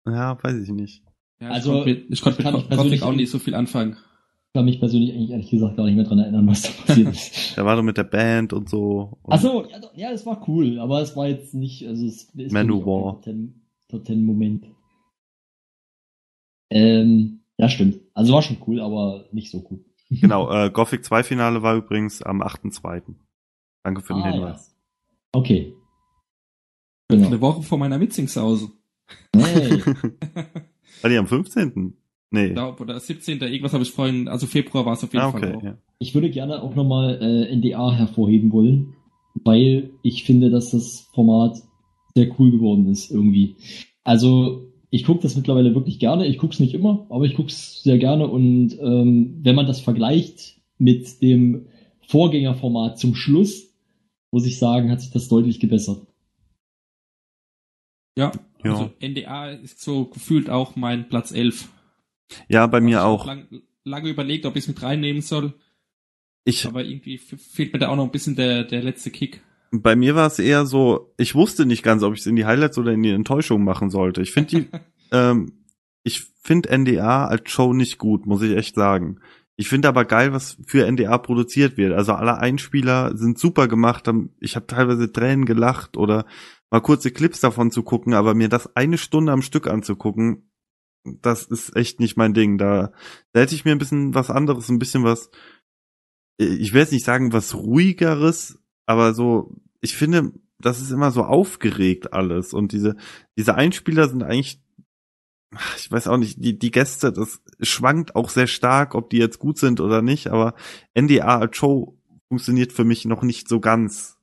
ja, 0.06 0.36
weiß 0.42 0.56
ich 0.62 0.70
nicht. 0.70 1.04
Ja, 1.40 1.50
Also, 1.50 1.70
ich 1.70 1.84
konnte 1.84 1.90
mit, 2.00 2.10
ich 2.12 2.20
konnte 2.20 2.42
kann 2.42 2.52
mit 2.54 2.62
ich 2.62 2.68
Gothic 2.68 2.78
persönlich- 2.78 3.02
auch 3.04 3.12
nicht 3.12 3.30
so 3.30 3.38
viel 3.38 3.54
anfangen. 3.54 3.96
kann 4.54 4.64
mich 4.64 4.80
persönlich 4.80 5.12
eigentlich 5.12 5.30
ehrlich 5.30 5.50
gesagt 5.50 5.76
gar 5.76 5.84
nicht 5.86 5.94
mehr 5.96 6.04
dran 6.04 6.18
erinnern, 6.18 6.46
was 6.48 6.62
da 6.62 6.68
passiert 6.84 7.08
ist. 7.08 7.56
Der 7.56 7.64
war 7.64 7.76
doch 7.76 7.82
mit 7.82 7.96
der 7.96 8.04
Band 8.04 8.52
und 8.52 8.68
so. 8.68 9.18
Und 9.22 9.32
Ach 9.34 9.40
so, 9.40 9.66
ja, 9.68 9.78
ja, 9.94 10.10
das 10.10 10.26
war 10.26 10.46
cool, 10.48 10.78
aber 10.80 11.00
es 11.00 11.14
war 11.16 11.28
jetzt 11.28 11.54
nicht, 11.54 11.86
also 11.86 12.04
es 12.06 12.24
ist 12.34 12.52
Manowar. 12.52 13.14
Top 13.14 13.24
10 13.24 13.54
Top 13.88 14.06
10 14.06 14.24
Moment. 14.24 14.66
Ähm, 16.70 17.40
ja, 17.56 17.68
stimmt. 17.68 18.00
Also 18.14 18.32
war 18.32 18.42
schon 18.42 18.58
cool, 18.66 18.80
aber 18.80 19.24
nicht 19.32 19.50
so 19.50 19.66
cool. 19.70 19.84
Genau, 20.20 20.50
äh, 20.50 20.70
Gothic 20.70 21.04
2 21.04 21.22
Finale 21.22 21.62
war 21.62 21.76
übrigens 21.76 22.22
am 22.22 22.42
8.2. 22.42 23.02
Danke 23.84 24.00
für 24.00 24.14
den 24.14 24.22
Ah, 24.22 24.30
Hinweis. 24.32 24.74
ja. 24.74 25.38
Okay. 25.38 25.74
Eine 27.10 27.24
Genau. 27.28 27.40
Woche 27.40 27.62
vor 27.62 27.78
meiner 27.78 27.98
Mitzingshause. 27.98 28.70
Hey. 29.36 29.82
War 31.02 31.10
die 31.10 31.16
am 31.16 31.26
15.? 31.26 31.96
Nee. 32.30 32.46
Ich 32.48 32.52
glaube, 32.54 32.82
oder 32.82 32.98
17. 33.00 33.40
Irgendwas 33.40 33.72
habe 33.72 33.82
ich 33.82 33.92
vorhin, 33.92 34.28
also 34.28 34.46
Februar 34.46 34.84
war 34.84 34.92
es 34.94 35.04
auf 35.04 35.12
jeden 35.12 35.24
ah, 35.24 35.30
Fall 35.32 35.44
okay. 35.44 35.56
auch. 35.56 35.62
Ja. 35.62 35.78
Ich 35.98 36.14
würde 36.14 36.30
gerne 36.30 36.62
auch 36.62 36.74
nochmal 36.74 37.18
äh, 37.22 37.54
NDA 37.56 37.92
hervorheben 37.92 38.52
wollen, 38.52 38.94
weil 39.44 39.90
ich 40.02 40.24
finde, 40.24 40.50
dass 40.50 40.70
das 40.70 41.08
Format 41.14 41.58
sehr 42.14 42.28
cool 42.38 42.50
geworden 42.50 42.86
ist 42.88 43.10
irgendwie. 43.10 43.56
Also 44.04 44.67
ich 44.90 45.04
gucke 45.04 45.20
das 45.22 45.36
mittlerweile 45.36 45.74
wirklich 45.74 45.98
gerne. 45.98 46.26
Ich 46.26 46.38
gucke 46.38 46.54
es 46.54 46.60
nicht 46.60 46.74
immer, 46.74 47.06
aber 47.10 47.24
ich 47.24 47.34
gucke 47.34 47.50
es 47.50 47.82
sehr 47.82 47.98
gerne. 47.98 48.26
Und 48.26 48.78
ähm, 48.80 49.38
wenn 49.42 49.54
man 49.54 49.66
das 49.66 49.80
vergleicht 49.80 50.60
mit 50.78 51.20
dem 51.22 51.66
Vorgängerformat 52.06 52.98
zum 52.98 53.14
Schluss, 53.14 53.74
muss 54.32 54.46
ich 54.46 54.58
sagen, 54.58 54.90
hat 54.90 55.00
sich 55.00 55.10
das 55.10 55.28
deutlich 55.28 55.60
gebessert. 55.60 56.06
Ja, 58.16 58.32
Ja. 58.64 58.72
also 58.72 58.90
NDA 59.00 59.50
ist 59.50 59.80
so 59.80 60.06
gefühlt 60.06 60.50
auch 60.50 60.74
mein 60.76 61.08
Platz 61.08 61.32
11. 61.32 61.68
ja, 62.48 62.66
bei 62.66 62.80
mir 62.80 62.90
Ich 62.90 62.96
hab 62.96 63.04
auch. 63.06 63.26
Lang, 63.26 63.46
lange 63.84 64.08
überlegt, 64.08 64.46
ob 64.46 64.56
ich 64.56 64.64
es 64.64 64.68
mit 64.68 64.82
reinnehmen 64.82 65.22
soll, 65.22 65.54
Ich, 66.44 66.66
aber 66.66 66.84
irgendwie 66.84 67.18
fehlt 67.18 67.72
mir 67.72 67.78
da 67.78 67.88
auch 67.88 67.96
noch 67.96 68.04
ein 68.04 68.10
bisschen 68.10 68.36
der, 68.36 68.64
der 68.64 68.82
letzte 68.82 69.10
Kick. 69.10 69.42
Bei 69.70 69.96
mir 69.96 70.14
war 70.14 70.26
es 70.26 70.38
eher 70.38 70.66
so, 70.66 71.12
ich 71.16 71.34
wusste 71.34 71.66
nicht 71.66 71.82
ganz, 71.82 72.02
ob 72.02 72.14
ich 72.14 72.20
es 72.20 72.26
in 72.26 72.36
die 72.36 72.46
Highlights 72.46 72.78
oder 72.78 72.92
in 72.92 73.02
die 73.02 73.10
Enttäuschung 73.10 73.64
machen 73.64 73.90
sollte. 73.90 74.22
Ich 74.22 74.32
finde 74.32 74.48
die, 74.48 74.68
ähm, 75.12 75.64
ich 76.02 76.24
finde 76.42 76.76
NDA 76.76 77.26
als 77.26 77.50
Show 77.50 77.72
nicht 77.72 77.98
gut, 77.98 78.26
muss 78.26 78.42
ich 78.42 78.56
echt 78.56 78.74
sagen. 78.74 79.20
Ich 79.56 79.68
finde 79.68 79.88
aber 79.88 80.04
geil, 80.04 80.32
was 80.32 80.56
für 80.66 80.90
NDA 80.90 81.18
produziert 81.18 81.76
wird. 81.76 81.92
Also 81.92 82.12
alle 82.12 82.38
Einspieler 82.38 83.16
sind 83.16 83.38
super 83.38 83.66
gemacht. 83.66 84.08
Ich 84.38 84.54
habe 84.54 84.68
teilweise 84.68 85.12
Tränen 85.12 85.46
gelacht 85.46 85.96
oder 85.96 86.26
mal 86.70 86.80
kurze 86.80 87.10
Clips 87.10 87.40
davon 87.40 87.70
zu 87.72 87.82
gucken, 87.82 88.14
aber 88.14 88.34
mir 88.34 88.48
das 88.48 88.76
eine 88.76 88.98
Stunde 88.98 89.32
am 89.32 89.42
Stück 89.42 89.66
anzugucken, 89.66 90.48
das 91.04 91.44
ist 91.44 91.74
echt 91.76 92.00
nicht 92.00 92.16
mein 92.16 92.34
Ding. 92.34 92.58
Da, 92.58 92.92
da 93.32 93.40
hätte 93.40 93.54
ich 93.54 93.64
mir 93.64 93.72
ein 93.72 93.78
bisschen 93.78 94.14
was 94.14 94.30
anderes, 94.30 94.68
ein 94.68 94.78
bisschen 94.78 95.04
was, 95.04 95.30
ich 96.36 96.72
will 96.72 96.82
jetzt 96.82 96.92
nicht 96.92 97.04
sagen, 97.04 97.32
was 97.32 97.54
ruhigeres, 97.54 98.57
aber 98.88 99.12
so, 99.12 99.54
ich 99.82 99.94
finde, 99.94 100.32
das 100.58 100.80
ist 100.80 100.90
immer 100.90 101.10
so 101.10 101.22
aufgeregt 101.22 102.14
alles 102.14 102.54
und 102.54 102.72
diese, 102.72 102.96
diese 103.36 103.54
Einspieler 103.54 104.08
sind 104.08 104.22
eigentlich, 104.22 104.62
ich 105.76 105.92
weiß 105.92 106.08
auch 106.08 106.16
nicht, 106.16 106.42
die, 106.42 106.58
die 106.58 106.70
Gäste, 106.70 107.12
das 107.12 107.42
schwankt 107.60 108.16
auch 108.16 108.30
sehr 108.30 108.46
stark, 108.46 108.94
ob 108.94 109.10
die 109.10 109.18
jetzt 109.18 109.38
gut 109.38 109.58
sind 109.58 109.80
oder 109.80 110.00
nicht, 110.00 110.28
aber 110.28 110.54
NDA 110.94 111.38
als 111.38 111.54
Show 111.56 111.98
funktioniert 112.28 112.72
für 112.72 112.84
mich 112.84 113.04
noch 113.04 113.22
nicht 113.22 113.46
so 113.46 113.60
ganz. 113.60 114.16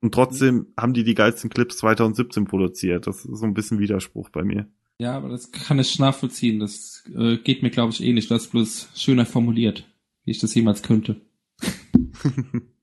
Und 0.00 0.14
trotzdem 0.14 0.68
haben 0.78 0.94
die 0.94 1.04
die 1.04 1.14
geilsten 1.14 1.50
Clips 1.50 1.76
2017 1.78 2.46
produziert. 2.46 3.06
Das 3.06 3.26
ist 3.26 3.38
so 3.40 3.44
ein 3.44 3.52
bisschen 3.52 3.78
Widerspruch 3.78 4.30
bei 4.30 4.42
mir. 4.42 4.70
Ja, 4.98 5.14
aber 5.16 5.28
das 5.28 5.52
kann 5.52 5.78
ich 5.78 5.98
nachvollziehen. 5.98 6.60
Das 6.60 7.04
äh, 7.14 7.36
geht 7.36 7.62
mir, 7.62 7.68
glaube 7.68 7.92
ich, 7.92 8.02
eh 8.02 8.14
nicht. 8.14 8.30
Das 8.30 8.44
ist 8.44 8.52
bloß 8.52 8.88
schöner 8.94 9.26
formuliert, 9.26 9.86
wie 10.24 10.30
ich 10.30 10.38
das 10.38 10.54
jemals 10.54 10.82
könnte. 10.82 11.20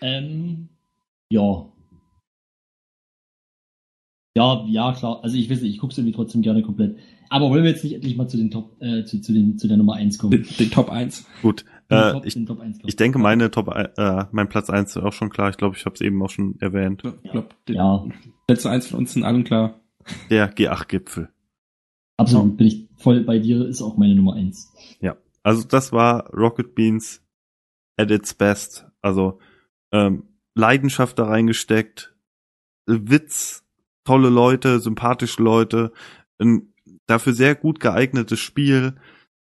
Ähm, 0.00 0.68
ja. 1.30 1.66
Ja, 4.36 4.64
ja, 4.68 4.92
klar. 4.92 5.22
Also 5.22 5.36
ich 5.36 5.50
weiß 5.50 5.60
nicht, 5.62 5.74
ich 5.74 5.80
gucke 5.80 5.92
es 5.92 5.98
irgendwie 5.98 6.14
trotzdem 6.14 6.42
gerne 6.42 6.62
komplett. 6.62 6.96
Aber 7.28 7.50
wollen 7.50 7.62
wir 7.62 7.70
jetzt 7.70 7.84
nicht 7.84 7.94
endlich 7.94 8.16
mal 8.16 8.28
zu 8.28 8.36
den 8.36 8.50
Top, 8.50 8.76
äh, 8.80 9.04
zu, 9.04 9.20
zu, 9.20 9.32
den, 9.32 9.58
zu 9.58 9.68
der 9.68 9.76
Nummer 9.76 9.94
1 9.94 10.18
kommen? 10.18 10.32
Den, 10.32 10.46
den 10.58 10.70
Top 10.70 10.90
1. 10.90 11.26
Gut, 11.42 11.64
äh, 11.88 12.12
Top, 12.12 12.26
ich, 12.26 12.34
den 12.34 12.46
Top 12.46 12.60
1 12.60 12.78
kommen. 12.78 12.88
ich 12.88 12.96
denke, 12.96 13.18
meine 13.18 13.50
Top, 13.50 13.68
äh, 13.68 14.24
mein 14.32 14.48
Platz 14.48 14.70
eins 14.70 14.96
ist 14.96 15.02
auch 15.02 15.12
schon 15.12 15.30
klar. 15.30 15.50
Ich 15.50 15.56
glaube, 15.56 15.76
ich 15.76 15.84
habe 15.84 15.94
es 15.94 16.00
eben 16.00 16.20
auch 16.22 16.30
schon 16.30 16.56
erwähnt. 16.60 17.02
Ich 17.22 17.30
glaube, 17.30 17.48
der 17.68 17.74
Ja, 17.76 18.06
letzte 18.48 18.70
Eins 18.70 18.86
von 18.88 18.98
uns 19.00 19.12
sind 19.12 19.24
allen 19.24 19.44
klar. 19.44 19.80
Der 20.30 20.52
G8-Gipfel. 20.54 21.28
absolut. 22.16 22.56
Bin 22.56 22.66
ich 22.66 22.88
voll 22.96 23.20
bei 23.22 23.38
dir, 23.38 23.66
ist 23.66 23.82
auch 23.82 23.96
meine 23.96 24.14
Nummer 24.14 24.34
1. 24.34 24.72
Also 25.42 25.66
das 25.66 25.90
war 25.90 26.28
Rocket 26.34 26.74
Beans 26.74 27.22
at 27.96 28.10
its 28.10 28.34
best. 28.34 28.86
Also 29.00 29.38
ähm, 29.92 30.24
Leidenschaft 30.54 31.18
da 31.18 31.26
reingesteckt, 31.26 32.14
Witz, 32.86 33.64
tolle 34.04 34.28
Leute, 34.28 34.80
sympathische 34.80 35.42
Leute, 35.42 35.92
ein 36.38 36.74
dafür 37.06 37.32
sehr 37.32 37.54
gut 37.54 37.80
geeignetes 37.80 38.40
Spiel, 38.40 38.96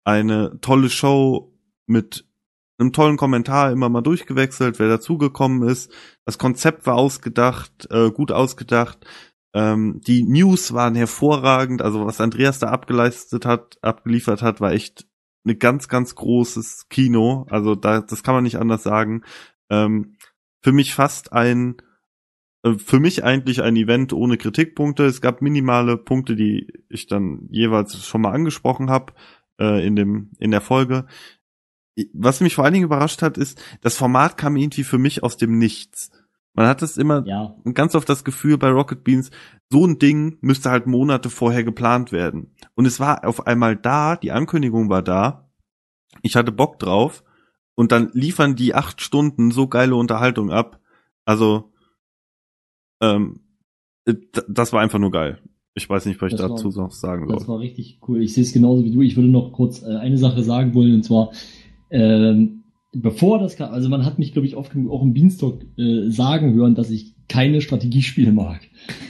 eine 0.05 0.61
tolle 0.61 0.89
Show 0.89 1.53
mit 1.87 2.25
einem 2.79 2.93
tollen 2.93 3.17
Kommentar 3.17 3.73
immer 3.73 3.89
mal 3.89 4.03
durchgewechselt, 4.03 4.79
wer 4.79 4.89
dazugekommen 4.89 5.69
ist. 5.69 5.91
Das 6.25 6.39
Konzept 6.39 6.87
war 6.87 6.97
ausgedacht, 6.97 7.89
äh, 7.91 8.11
gut 8.11 8.33
ausgedacht. 8.33 9.07
Ähm, 9.55 10.01
die 10.07 10.23
News 10.23 10.75
waren 10.75 10.95
hervorragend. 10.95 11.81
Also 11.81 12.05
was 12.05 12.21
Andreas 12.21 12.59
da 12.59 12.69
abgeleistet 12.69 13.47
hat, 13.47 13.79
abgeliefert 13.83 14.43
hat, 14.43 14.61
war 14.61 14.73
echt 14.73 15.07
ein 15.47 15.59
ganz, 15.59 15.89
ganz 15.89 16.15
großes 16.15 16.89
Kino. 16.91 17.47
Also 17.49 17.75
da, 17.75 18.01
das 18.01 18.23
kann 18.23 18.35
man 18.35 18.45
nicht 18.45 18.59
anders 18.59 18.83
sagen. 18.83 19.23
Ähm, 19.71 20.16
für 20.67 20.73
mich 20.73 20.95
fast 20.95 21.33
ein, 21.33 21.77
äh, 22.65 22.73
für 22.73 22.99
mich 22.99 23.23
eigentlich 23.23 23.63
ein 23.63 23.77
Event 23.77 24.13
ohne 24.13 24.37
Kritikpunkte. 24.37 25.05
Es 25.05 25.21
gab 25.21 25.41
minimale 25.41 25.97
Punkte, 25.97 26.35
die 26.35 26.67
ich 26.89 27.07
dann 27.07 27.47
jeweils 27.53 28.05
schon 28.05 28.23
mal 28.23 28.33
angesprochen 28.33 28.91
habe 28.91 29.13
äh, 29.61 29.87
in 29.87 29.95
dem 29.95 30.33
in 30.41 30.51
der 30.51 30.61
Folge. 30.61 31.07
Was 32.13 32.41
mich 32.41 32.57
vor 32.57 32.65
allen 32.65 32.75
Dingen 32.75 32.87
überrascht 32.87 33.23
hat, 33.23 33.39
ist, 33.39 33.63
das 33.81 33.97
Format 33.97 34.37
kam 34.37 34.57
irgendwie 34.57 34.83
für 34.83 34.99
mich 34.99 35.23
aus 35.23 35.37
dem 35.37 35.57
Nichts. 35.57 36.11
Man 36.53 36.67
hat 36.67 36.83
es 36.83 36.97
immer 36.97 37.25
Ja, 37.29 37.55
ganz 37.73 37.95
oft 37.95 38.09
das 38.09 38.25
Gefühl 38.25 38.59
bei 38.59 38.71
Rocket 38.71 39.05
Beans, 39.05 39.31
so 39.71 39.87
ein 39.87 40.01
Ding 40.01 40.37
müsste 40.41 40.73
halt 40.73 40.89
Monate 40.89 41.31
vorher 41.31 41.63
geplant 41.63 42.11
werden. 42.11 42.57
Und 42.75 42.87
es 42.87 42.99
war 42.99 43.25
auf 43.25 43.47
einmal 43.47 43.77
da, 43.77 44.17
die 44.17 44.33
Ankündigung 44.33 44.89
war 44.89 45.03
da, 45.03 45.49
ich 46.23 46.35
hatte 46.35 46.51
Bock 46.51 46.81
drauf 46.81 47.23
und 47.77 47.93
dann 47.93 48.11
liefern 48.13 48.57
die 48.57 48.75
acht 48.75 49.01
Stunden 49.01 49.53
so 49.53 49.69
geile 49.69 49.95
Unterhaltung 49.95 50.51
ab. 50.51 50.81
Also, 51.25 51.71
ähm, 53.01 53.41
äh, 54.07 54.15
das 54.49 54.73
war 54.73 54.81
einfach 54.81 54.99
nur 54.99 55.11
geil. 55.13 55.39
Ich 55.75 55.89
weiß 55.89 56.07
nicht, 56.07 56.21
was 56.23 56.33
ich 56.33 56.39
Das 56.39 56.49
dazu 56.51 56.75
war- 56.75 56.85
noch 56.85 56.93
sagen 56.93 57.29
das 57.29 57.41
soll. 57.45 57.49
war 57.55 57.61
richtig 57.61 58.01
cool. 58.09 58.23
Ich 58.23 58.33
sehe 58.33 58.43
es 58.45 58.53
genauso 58.53 58.83
wie 58.85 58.91
du. 58.91 59.03
Ich 59.03 59.17
würde 59.17 59.29
noch 59.29 59.53
kurz 59.53 59.83
äh, 59.83 59.97
eine 59.97 60.17
Sache 60.19 60.43
sagen 60.43 60.75
wollen, 60.75 60.95
und 60.95 61.03
zwar, 61.05 61.31
Ähm, 61.89 62.65
bevor 62.93 63.39
das 63.39 63.55
kam, 63.57 63.73
also 63.73 63.89
man 63.89 64.05
hat 64.05 64.19
mich, 64.19 64.33
glaube 64.33 64.47
ich, 64.49 64.57
oft 64.57 64.73
genug 64.73 64.91
auch 64.91 65.03
im 65.03 65.15
Beanstalk 65.15 65.65
äh, 65.79 66.11
sagen 66.11 66.53
hören, 66.55 66.75
dass 66.75 66.91
ich 66.91 67.15
keine 67.29 67.61
Strategiespiele 67.61 68.33
mag. 68.33 68.61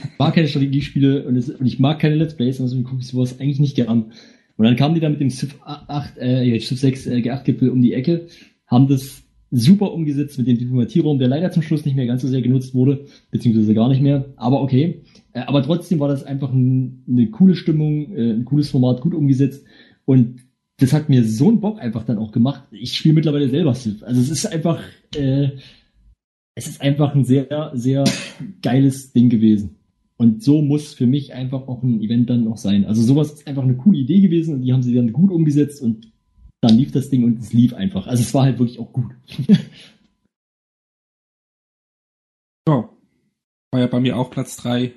Ich 0.03 0.19
mag 0.19 0.35
keine 0.35 0.47
Strategiespiele 0.47 1.25
und, 1.27 1.35
es, 1.37 1.49
und 1.49 1.65
ich 1.65 1.79
mag 1.79 1.97
keine 1.99 2.15
Let's 2.15 2.35
Plays, 2.35 2.61
also 2.61 2.79
gucke 2.83 2.99
ich 3.01 3.07
sowas 3.07 3.39
eigentlich 3.39 3.59
nicht 3.59 3.75
gern. 3.75 4.11
Und 4.57 4.63
dann 4.65 4.75
kamen 4.75 4.93
die 4.93 4.99
da 5.01 5.09
mit 5.09 5.21
dem 5.21 5.29
Civ 5.31 5.55
8, 5.63 6.17
äh, 6.17 6.59
Civ 6.59 6.79
6 6.79 7.07
äh, 7.07 7.15
G8-Gipfel 7.17 7.69
um 7.71 7.81
die 7.81 7.93
Ecke, 7.93 8.27
haben 8.67 8.87
das 8.87 9.23
super 9.49 9.93
umgesetzt 9.93 10.37
mit 10.37 10.47
dem 10.47 10.57
Diplomatierraum, 10.57 11.19
der 11.19 11.29
leider 11.29 11.51
zum 11.51 11.63
Schluss 11.63 11.85
nicht 11.85 11.95
mehr 11.95 12.05
ganz 12.05 12.21
so 12.21 12.27
sehr 12.27 12.41
genutzt 12.41 12.73
wurde, 12.73 13.05
beziehungsweise 13.31 13.73
gar 13.73 13.89
nicht 13.89 14.01
mehr. 14.01 14.25
Aber 14.35 14.61
okay. 14.61 15.03
Äh, 15.33 15.41
aber 15.41 15.63
trotzdem 15.63 15.99
war 15.99 16.09
das 16.09 16.23
einfach 16.23 16.51
ein, 16.51 17.03
eine 17.07 17.29
coole 17.31 17.55
Stimmung, 17.55 18.13
äh, 18.13 18.31
ein 18.33 18.45
cooles 18.45 18.69
Format, 18.69 19.01
gut 19.01 19.13
umgesetzt. 19.13 19.65
Und 20.05 20.41
das 20.79 20.93
hat 20.93 21.09
mir 21.09 21.23
so 21.23 21.47
einen 21.47 21.61
Bock 21.61 21.79
einfach 21.79 22.03
dann 22.03 22.17
auch 22.17 22.31
gemacht. 22.31 22.63
Ich 22.71 22.95
spiele 22.95 23.15
mittlerweile 23.15 23.49
selber 23.49 23.73
Civ. 23.73 24.03
Also 24.03 24.21
es 24.21 24.29
ist 24.29 24.45
einfach, 24.45 24.81
äh, 25.15 25.49
es 26.55 26.67
ist 26.67 26.81
einfach 26.81 27.15
ein 27.15 27.25
sehr, 27.25 27.71
sehr 27.73 28.03
geiles 28.61 29.13
Ding 29.13 29.29
gewesen. 29.29 29.75
Und 30.17 30.43
so 30.43 30.61
muss 30.61 30.93
für 30.93 31.05
mich 31.05 31.33
einfach 31.33 31.67
auch 31.67 31.83
ein 31.83 32.01
Event 32.01 32.29
dann 32.29 32.43
noch 32.43 32.57
sein. 32.57 32.85
Also 32.85 33.01
sowas 33.03 33.33
ist 33.33 33.47
einfach 33.47 33.63
eine 33.63 33.77
coole 33.77 33.99
Idee 33.99 34.19
gewesen 34.19 34.55
und 34.55 34.61
die 34.63 34.73
haben 34.73 34.81
sie 34.81 34.93
dann 34.93 35.13
gut 35.13 35.31
umgesetzt 35.31 35.81
und 35.81 36.11
dann 36.61 36.75
lief 36.75 36.91
das 36.91 37.09
Ding 37.09 37.23
und 37.23 37.39
es 37.39 37.53
lief 37.53 37.73
einfach. 37.73 38.07
Also 38.07 38.23
es 38.23 38.33
war 38.33 38.43
halt 38.43 38.59
wirklich 38.59 38.79
auch 38.79 38.91
gut. 38.91 39.11
ja. 42.67 42.89
War 43.71 43.79
ja 43.79 43.87
bei 43.87 43.99
mir 43.99 44.17
auch 44.17 44.31
Platz 44.31 44.57
3. 44.57 44.93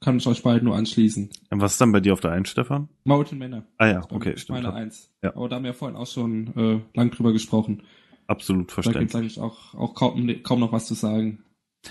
Kann 0.00 0.18
ich 0.18 0.26
euch 0.26 0.42
beiden 0.42 0.64
nur 0.64 0.76
anschließen. 0.76 1.30
Und 1.50 1.60
was 1.60 1.72
ist 1.72 1.80
dann 1.80 1.92
bei 1.92 2.00
dir 2.00 2.12
auf 2.12 2.20
der 2.20 2.32
1, 2.32 2.48
Stefan? 2.48 2.88
Mountain 3.04 3.38
Männer. 3.38 3.66
Ah 3.78 3.86
ja, 3.86 4.06
okay, 4.10 4.36
stimmt. 4.36 4.62
Meine 4.62 4.74
1. 4.74 5.10
Ja. 5.22 5.34
Aber 5.34 5.48
da 5.48 5.56
haben 5.56 5.64
wir 5.64 5.72
vorhin 5.72 5.96
auch 5.96 6.06
schon 6.06 6.54
äh, 6.56 6.80
lang 6.94 7.10
drüber 7.10 7.32
gesprochen. 7.32 7.82
Absolut 8.26 8.70
Da 8.70 8.74
gibt 8.74 8.78
es 8.78 8.84
verständlich. 8.84 9.14
eigentlich 9.14 9.40
auch, 9.40 9.74
auch 9.74 9.94
kaum, 9.94 10.42
kaum 10.42 10.60
noch 10.60 10.72
was 10.72 10.86
zu 10.86 10.94
sagen. 10.94 11.44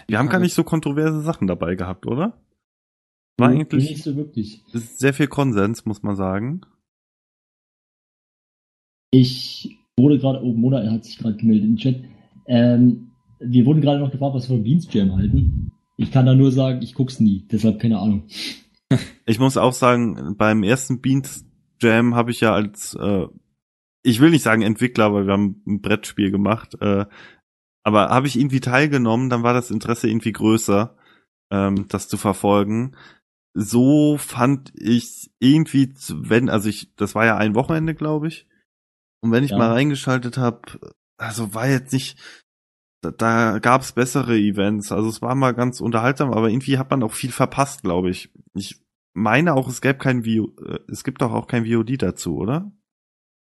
Wir 0.08 0.20
haben 0.20 0.30
gar 0.30 0.40
nicht 0.40 0.54
so 0.54 0.64
kontroverse 0.64 1.22
Sachen 1.22 1.48
dabei 1.48 1.76
gehabt, 1.76 2.06
oder? 2.06 2.38
War 3.38 3.50
eigentlich 3.50 3.90
nicht 3.90 4.04
so 4.04 4.16
wirklich. 4.16 4.62
sehr 4.74 5.14
viel 5.14 5.28
Konsens, 5.28 5.86
muss 5.86 6.04
man 6.04 6.16
sagen. 6.16 6.62
Ich 9.14 9.78
wurde 9.96 10.18
gerade, 10.18 10.44
oh, 10.44 10.54
Mona 10.54 10.92
hat 10.92 11.06
sich 11.06 11.20
gerade 11.20 11.38
gemeldet 11.38 11.70
im 11.70 11.78
Chat. 11.78 12.04
Ähm, 12.48 13.12
wir 13.40 13.64
wurden 13.68 13.80
gerade 13.80 14.00
noch 14.00 14.10
gefragt, 14.10 14.34
was 14.34 14.50
wir 14.50 14.56
von 14.56 14.64
Beans 14.64 14.92
Jam 14.92 15.16
halten. 15.16 15.72
Ich 15.98 16.12
kann 16.12 16.26
da 16.26 16.34
nur 16.34 16.52
sagen, 16.52 16.82
ich 16.82 16.96
guck's 16.96 17.20
nie, 17.20 17.46
deshalb 17.52 17.80
keine 17.80 18.00
Ahnung. 18.00 18.24
Ich 19.26 19.40
muss 19.40 19.58
auch 19.58 19.74
sagen, 19.74 20.36
beim 20.38 20.62
ersten 20.62 21.00
Beans 21.02 21.46
Jam 21.82 22.14
habe 22.14 22.30
ich 22.30 22.42
ja 22.42 22.54
als, 22.54 22.94
äh, 22.96 23.26
ich 24.04 24.20
will 24.20 24.30
nicht 24.30 24.44
sagen 24.44 24.62
Entwickler, 24.62 25.14
weil 25.14 25.26
wir 25.26 25.34
haben 25.34 25.64
ein 25.66 25.82
Brettspiel 25.82 26.30
gemacht, 26.30 26.76
äh, 26.82 27.06
aber 27.84 28.10
habe 28.10 28.28
ich 28.28 28.38
irgendwie 28.38 28.60
teilgenommen, 28.60 29.30
dann 29.30 29.42
war 29.42 29.54
das 29.54 29.72
Interesse 29.72 30.10
irgendwie 30.10 30.32
größer, 30.32 30.96
ähm, 31.52 31.88
das 31.88 32.08
zu 32.08 32.18
verfolgen. 32.18 32.96
So 33.56 34.18
fand 34.18 34.74
ich 34.76 35.32
irgendwie, 35.40 35.94
wenn, 36.10 36.50
also 36.50 36.70
ich, 36.70 36.94
das 36.96 37.16
war 37.16 37.26
ja 37.26 37.38
ein 37.38 37.56
Wochenende, 37.56 37.96
glaube 37.96 38.28
ich. 38.28 38.46
Und 39.24 39.32
wenn 39.32 39.44
ich 39.44 39.52
Ja. 39.52 39.58
mal 39.58 39.72
reingeschaltet 39.72 40.38
habe, 40.38 40.62
also 41.18 41.54
war 41.54 41.70
jetzt 41.70 41.94
nicht, 41.94 42.18
da, 43.02 43.12
da 43.12 43.60
gab 43.60 43.82
es 43.82 43.94
bessere 43.94 44.38
Events. 44.38 44.92
Also 44.92 45.08
es 45.10 45.22
war 45.22 45.34
mal 45.34 45.54
ganz 45.54 45.80
unterhaltsam, 45.80 46.32
aber 46.34 46.50
irgendwie 46.50 46.78
hat 46.78 46.92
man 46.92 47.02
auch 47.04 47.14
viel 47.14 47.32
verpasst, 47.32 47.84
glaube 47.84 48.10
ich. 48.10 48.30
Ich 48.54 48.82
meine 49.14 49.54
auch, 49.54 49.70
es 49.70 49.80
gäbe 49.82 49.98
kein 50.00 50.26
VO, 50.26 50.52
äh, 50.62 50.80
es 50.90 51.04
gibt 51.06 51.22
doch 51.22 51.32
auch 51.32 51.48
kein 51.48 51.66
VOD 51.66 52.02
dazu, 52.02 52.36
oder? 52.36 52.72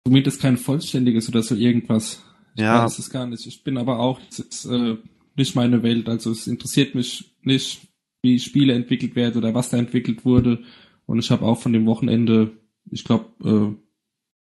Zumindest 0.06 0.42
kein 0.42 0.58
vollständiges 0.58 1.28
oder 1.30 1.42
so 1.42 1.54
irgendwas. 1.54 2.22
Ich 2.56 2.60
Ja. 2.62 2.84
weiß 2.84 2.98
es 2.98 3.08
gar 3.08 3.26
nicht. 3.26 3.46
Ich 3.46 3.64
bin 3.64 3.78
aber 3.78 3.98
auch, 4.00 4.20
es 4.28 4.38
ist 4.40 4.64
äh, 4.66 4.98
nicht 5.34 5.56
meine 5.56 5.82
Welt. 5.82 6.08
Also 6.10 6.30
es 6.30 6.46
interessiert 6.46 6.94
mich 6.94 7.34
nicht, 7.42 7.88
wie 8.22 8.38
Spiele 8.38 8.74
entwickelt 8.74 9.16
werden 9.16 9.38
oder 9.38 9.54
was 9.54 9.70
da 9.70 9.78
entwickelt 9.78 10.26
wurde. 10.26 10.62
Und 11.06 11.18
ich 11.20 11.30
habe 11.30 11.44
auch 11.46 11.58
von 11.60 11.72
dem 11.72 11.86
Wochenende, 11.86 12.52
ich 12.90 13.04
glaube, 13.04 13.26
äh, 13.42 13.83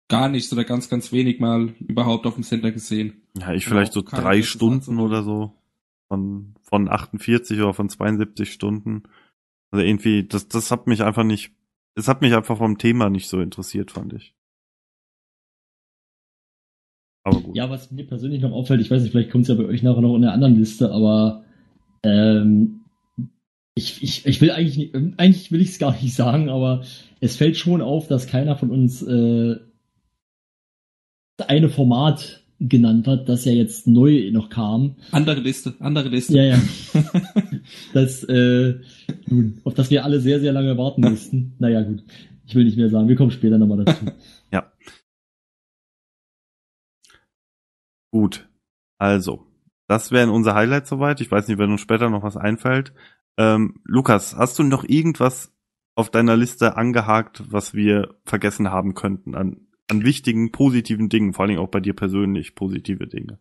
gar 0.09 0.29
nichts 0.29 0.53
oder 0.53 0.65
ganz, 0.65 0.89
ganz 0.89 1.13
wenig 1.13 1.41
mal 1.41 1.75
überhaupt 1.81 2.27
auf 2.27 2.35
dem 2.35 2.43
Sender 2.43 2.73
gesehen. 2.73 3.23
Ja, 3.39 3.53
ich 3.53 3.65
vielleicht 3.65 3.93
so 3.93 4.03
keine 4.03 4.23
drei 4.23 4.43
Stunden 4.43 4.81
Satzung. 4.81 4.99
oder 4.99 5.23
so. 5.23 5.53
Von, 6.09 6.55
von 6.63 6.89
48 6.89 7.59
oder 7.59 7.75
von 7.75 7.89
72 7.89 8.53
Stunden. 8.53 9.05
Also 9.71 9.85
irgendwie, 9.85 10.25
das, 10.25 10.49
das 10.49 10.71
hat 10.71 10.87
mich 10.87 11.03
einfach 11.03 11.25
nicht, 11.25 11.53
es 11.95 12.09
hat 12.09 12.21
mich 12.21 12.35
einfach 12.35 12.59
vom 12.59 12.79
Thema 12.79 13.11
nicht 13.11 13.29
so 13.29 13.41
interessiert, 13.41 13.91
fand 13.91 14.13
ich. 14.13 14.35
Aber 17.25 17.41
gut. 17.41 17.57
Ja, 17.57 17.71
was 17.71 17.91
mir 17.91 18.07
persönlich 18.07 18.43
noch 18.43 18.53
auffällt, 18.53 18.83
ich 18.83 18.91
weiß 18.91 19.03
nicht, 19.03 19.13
vielleicht 19.13 19.31
kommt 19.31 19.43
es 19.43 19.49
ja 19.49 19.55
bei 19.55 19.65
euch 19.65 19.83
nachher 19.83 20.03
noch 20.03 20.15
in 20.15 20.25
einer 20.25 20.35
anderen 20.35 20.57
Liste, 20.57 20.93
aber 20.93 21.43
ähm, 22.03 22.85
ich, 23.75 24.03
ich, 24.03 24.27
ich 24.27 24.41
will 24.41 24.51
eigentlich 24.51 24.77
nicht, 24.77 24.95
eigentlich 24.95 25.51
will 25.51 25.63
ich 25.63 25.71
es 25.71 25.79
gar 25.79 25.93
nicht 26.01 26.15
sagen, 26.15 26.51
aber 26.51 26.85
es 27.21 27.37
fällt 27.37 27.57
schon 27.57 27.81
auf, 27.81 28.09
dass 28.09 28.27
keiner 28.27 28.57
von 28.57 28.71
uns 28.71 29.03
äh, 29.03 29.57
eine 31.39 31.69
Format 31.69 32.43
genannt 32.61 33.09
hat, 33.09 33.29
das 33.29 33.45
ja 33.45 33.53
jetzt 33.53 33.87
neu 33.87 34.31
noch 34.33 34.49
kam. 34.49 34.97
Andere 35.11 35.41
Liste, 35.41 35.75
andere 35.81 36.09
Liste. 36.09 36.37
Ja, 36.37 36.45
ja. 36.45 36.63
das, 37.93 38.25
äh, 38.25 38.75
nun, 39.27 39.61
auf 39.65 39.75
das 39.75 39.91
wir 39.91 40.05
alle 40.05 40.21
sehr, 40.21 40.41
sehr 40.41 40.53
lange 40.53 40.79
warten 40.79 41.03
mussten. 41.03 41.55
Naja, 41.59 41.83
gut. 41.83 42.03
Ich 42.47 42.55
will 42.55 42.65
nicht 42.65 42.77
mehr 42.77 42.91
sagen, 42.91 43.09
wir 43.09 43.17
kommen 43.17 43.31
später 43.31 43.59
nochmal 43.59 43.85
dazu. 43.85 44.05
Gut. 48.15 48.49
Also, 48.97 49.45
das 49.89 50.13
wären 50.13 50.31
unsere 50.31 50.55
Highlights 50.55 50.89
soweit. 50.89 51.21
Ich 51.21 51.33
weiß 51.33 51.49
nicht, 51.49 51.59
wenn 51.59 51.73
uns 51.73 51.81
später 51.81 52.11
noch 52.11 52.23
was 52.23 52.37
einfällt. 52.37 52.93
Ähm, 53.37 53.81
Lukas, 53.83 54.37
hast 54.37 54.57
du 54.57 54.63
noch 54.63 54.85
irgendwas 54.85 55.53
auf 55.97 56.11
deiner 56.11 56.37
Liste 56.37 56.77
angehakt, 56.77 57.43
was 57.51 57.75
wir 57.75 58.15
vergessen 58.25 58.71
haben 58.71 58.95
könnten 58.95 59.35
an, 59.35 59.67
an 59.89 60.05
wichtigen, 60.05 60.51
positiven 60.51 61.09
Dingen, 61.09 61.33
vor 61.33 61.43
allen 61.43 61.51
Dingen 61.51 61.61
auch 61.61 61.71
bei 61.71 61.81
dir 61.81 61.95
persönlich 61.95 62.55
positive 62.55 63.07
Dinge? 63.07 63.39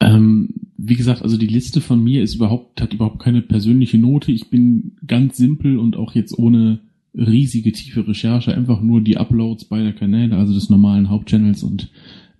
Ähm, 0.00 0.50
wie 0.76 0.96
gesagt, 0.96 1.22
also 1.22 1.36
die 1.36 1.46
Liste 1.46 1.80
von 1.80 2.02
mir 2.02 2.22
ist 2.22 2.34
überhaupt, 2.34 2.80
hat 2.80 2.92
überhaupt 2.92 3.20
keine 3.20 3.40
persönliche 3.40 3.98
Note. 3.98 4.32
Ich 4.32 4.50
bin 4.50 4.96
ganz 5.06 5.36
simpel 5.36 5.78
und 5.78 5.96
auch 5.96 6.14
jetzt 6.14 6.36
ohne 6.36 6.80
riesige 7.14 7.72
tiefe 7.72 8.06
Recherche 8.06 8.54
einfach 8.54 8.80
nur 8.80 9.00
die 9.00 9.16
Uploads 9.16 9.66
beider 9.66 9.92
Kanäle, 9.92 10.36
also 10.36 10.52
des 10.54 10.70
normalen 10.70 11.08
Hauptchannels 11.08 11.62
und 11.62 11.90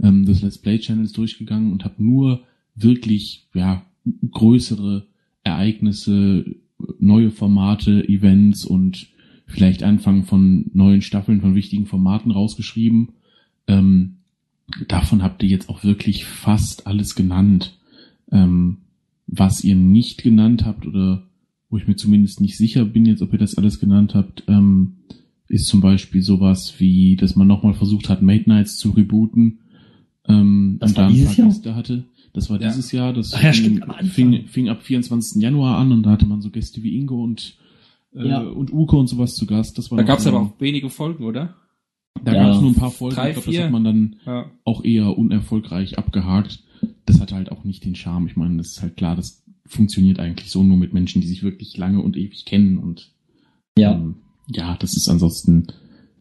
ähm, 0.03 0.25
des 0.25 0.43
Let's 0.43 0.59
Play 0.59 0.79
Channels 0.79 1.13
durchgegangen 1.13 1.73
und 1.73 1.85
habe 1.85 2.03
nur 2.03 2.43
wirklich 2.75 3.49
ja 3.55 3.85
größere 4.31 5.07
Ereignisse, 5.45 6.57
neue 6.99 7.31
Formate, 7.31 8.09
Events 8.09 8.65
und 8.65 9.09
vielleicht 9.47 9.83
Anfang 9.83 10.25
von 10.25 10.71
neuen 10.73 11.03
Staffeln 11.03 11.41
von 11.41 11.55
wichtigen 11.55 11.87
Formaten 11.87 12.31
rausgeschrieben. 12.31 13.11
Ähm, 13.67 14.17
davon 14.89 15.23
habt 15.23 15.43
ihr 15.43 15.49
jetzt 15.49 15.69
auch 15.69 15.85
wirklich 15.85 16.25
fast 16.25 16.87
alles 16.87 17.15
genannt. 17.15 17.79
Ähm, 18.31 18.79
was 19.27 19.63
ihr 19.65 19.77
nicht 19.77 20.23
genannt 20.23 20.65
habt 20.65 20.87
oder 20.87 21.23
wo 21.71 21.79
ich 21.79 21.87
mir 21.87 21.97
zumindest 21.97 22.41
nicht 22.41 22.57
sicher 22.59 22.85
bin 22.85 23.07
jetzt, 23.07 23.23
ob 23.23 23.33
ihr 23.33 23.39
das 23.39 23.57
alles 23.57 23.81
genannt 23.81 24.15
habt, 24.15 24.45
ähm, 24.47 24.97
ist 25.49 25.67
zum 25.67 25.81
Beispiel 25.81 26.23
sowas 26.23 26.75
wie, 26.79 27.17
dass 27.17 27.37
man 27.37 27.47
nochmal 27.47 27.75
versucht 27.75 28.09
hat, 28.09 28.23
Mate 28.23 28.49
Nights 28.49 28.77
zu 28.77 28.91
rebooten. 28.91 29.59
Ähm, 30.27 30.77
Das 30.81 30.91
und 30.93 30.97
war 30.97 31.05
da 31.05 31.09
ein 31.09 31.15
dieses 31.15 31.29
paar 31.31 31.39
Jahr? 31.39 31.49
Gäste 31.49 31.75
hatte. 31.75 32.05
Das 32.35 32.49
war 32.51 32.61
Ja. 32.61 32.69
dieses 32.69 32.93
Jahr. 32.93 33.13
Das 33.13 33.35
Ach 33.35 33.43
ja, 33.43 33.53
fing, 33.53 33.77
stimmt, 33.83 34.13
fing, 34.13 34.47
fing 34.49 34.69
ab 34.69 34.83
24. 34.83 35.43
Januar 35.43 35.77
an 35.79 35.93
und 35.93 36.03
da 36.05 36.11
hatte 36.11 36.27
man 36.27 36.41
so 36.41 36.51
Gäste 36.51 36.83
wie 36.83 36.97
Ingo 36.97 37.23
und 37.23 37.57
äh, 38.15 38.29
Ja. 38.29 38.41
und 38.43 38.73
Uko 38.73 38.99
und 39.01 39.07
sowas 39.09 39.35
zu 39.35 39.47
Gast. 39.47 39.77
Das 39.79 39.91
war 39.91 39.99
Da 39.99 40.05
gab 40.05 40.19
es 40.19 40.27
aber 40.27 40.41
auch 40.41 40.61
wenige 40.61 40.89
Folgen, 40.91 41.25
oder? 41.25 41.55
Da 42.25 42.35
Ja. 42.35 42.43
gab 42.45 42.55
es 42.57 42.61
nur 42.61 42.71
ein 42.71 42.75
paar 42.77 42.91
Folgen. 42.91 43.17
Drei, 43.17 43.31
ich 43.31 43.35
glaube, 43.37 43.53
das 43.53 43.65
hat 43.65 43.71
man 43.73 43.85
dann 43.85 44.17
Ja. 44.27 44.51
auch 44.65 44.85
eher 44.85 45.17
unerfolgreich 45.19 45.99
abgehakt. 45.99 46.63
Das 47.07 47.21
hat 47.21 47.33
halt 47.33 47.51
auch 47.53 47.65
nicht 47.65 47.85
den 47.85 47.95
Charme. 47.95 48.27
Ich 48.27 48.37
meine, 48.37 48.57
das 48.59 48.69
ist 48.73 48.83
halt 48.83 48.97
klar, 48.97 49.17
das 49.17 49.45
funktioniert 49.67 50.19
eigentlich 50.19 50.51
so 50.51 50.63
nur 50.63 50.77
mit 50.77 50.93
Menschen, 50.93 51.21
die 51.21 51.29
sich 51.29 51.43
wirklich 51.43 51.77
lange 51.77 52.01
und 52.01 52.17
ewig 52.17 52.45
kennen 52.45 52.79
und 52.79 53.13
Ja. 53.79 53.95
ähm, 53.95 54.17
ja, 54.53 54.77
das 54.77 54.97
ist 54.97 55.09
ansonsten 55.09 55.67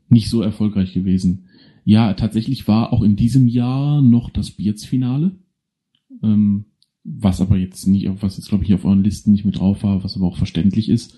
nicht 0.09 0.29
so 0.29 0.41
erfolgreich 0.41 0.93
gewesen. 0.93 1.45
Ja, 1.83 2.13
tatsächlich 2.13 2.67
war 2.67 2.93
auch 2.93 3.01
in 3.01 3.15
diesem 3.15 3.47
Jahr 3.47 4.01
noch 4.01 4.29
das 4.29 4.51
Bierz-Finale, 4.51 5.31
ähm, 6.23 6.65
was 7.03 7.41
aber 7.41 7.57
jetzt 7.57 7.87
nicht, 7.87 8.07
was 8.21 8.37
jetzt 8.37 8.49
glaube 8.49 8.63
ich 8.63 8.73
auf 8.73 8.85
euren 8.85 9.03
Listen 9.03 9.31
nicht 9.31 9.45
mit 9.45 9.57
drauf 9.57 9.83
war, 9.83 10.03
was 10.03 10.15
aber 10.15 10.27
auch 10.27 10.37
verständlich 10.37 10.89
ist. 10.89 11.17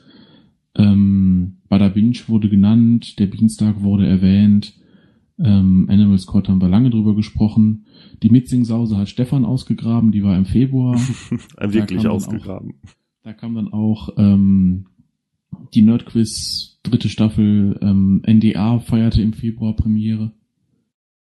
Ähm, 0.75 1.57
Bada 1.69 1.89
Binge 1.89 2.17
wurde 2.27 2.49
genannt, 2.49 3.19
der 3.19 3.27
Beanstalk 3.27 3.81
wurde 3.81 4.07
erwähnt, 4.07 4.73
ähm, 5.39 5.87
Animal 5.89 6.17
Squad 6.19 6.47
haben 6.49 6.61
wir 6.61 6.69
lange 6.69 6.89
drüber 6.89 7.15
gesprochen. 7.15 7.85
Die 8.21 8.29
Mitzingsause 8.29 8.97
hat 8.97 9.09
Stefan 9.09 9.45
ausgegraben, 9.45 10.11
die 10.11 10.23
war 10.23 10.37
im 10.37 10.45
Februar. 10.45 10.95
Wirklich 11.59 12.07
ausgegraben. 12.07 12.75
Da 13.23 13.33
kam 13.33 13.55
dann 13.55 13.71
auch 13.73 14.09
ähm, 14.17 14.87
die 15.73 15.81
Nerdquiz 15.81 16.79
dritte 16.83 17.09
Staffel 17.09 17.79
ähm, 17.81 18.21
NDA 18.27 18.79
feierte 18.79 19.21
im 19.21 19.33
Februar 19.33 19.75
Premiere. 19.75 20.31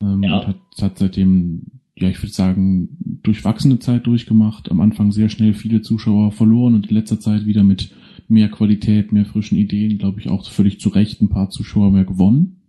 Ähm, 0.01 0.23
Ja. 0.23 0.39
und 0.41 0.47
hat, 0.47 0.61
hat 0.81 0.99
seitdem 0.99 1.63
ja, 1.99 2.11
ich 2.11 2.23
würde 2.23 2.33
sagen, 2.33 2.91
durchwachsene 3.23 3.79
Zeit 3.79 4.07
durchgemacht. 4.07 4.71
Am 4.71 4.81
Anfang 4.81 5.13
sehr 5.13 5.31
schnell 5.31 5.55
viele 5.55 5.81
Zuschauer 5.81 6.31
verloren 6.31 6.75
und 6.75 6.89
in 6.89 6.95
letzter 6.95 7.19
Zeit 7.21 7.47
wieder 7.47 7.65
mit 7.65 7.91
mehr 8.29 8.49
Qualität, 8.49 9.13
mehr 9.13 9.25
frischen 9.25 9.59
Ideen, 9.59 9.99
glaube 9.99 10.21
ich, 10.21 10.29
auch 10.29 10.49
völlig 10.49 10.81
zu 10.81 10.89
Recht 10.89 11.21
ein 11.21 11.29
paar 11.29 11.51
Zuschauer 11.51 11.91
mehr 11.91 12.05
gewonnen. 12.05 12.61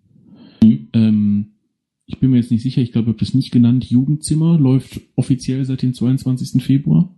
Mhm. 0.63 0.87
Ähm, 0.93 1.47
ich 2.05 2.19
bin 2.19 2.31
mir 2.31 2.37
jetzt 2.37 2.51
nicht 2.51 2.63
sicher, 2.63 2.81
ich 2.81 2.91
glaube, 2.91 3.09
ich 3.09 3.13
habe 3.15 3.19
das 3.19 3.33
nicht 3.33 3.51
genannt. 3.51 3.85
Jugendzimmer 3.85 4.57
läuft 4.57 5.01
offiziell 5.15 5.65
seit 5.65 5.81
dem 5.81 5.93
22. 5.93 6.63
Februar. 6.63 7.13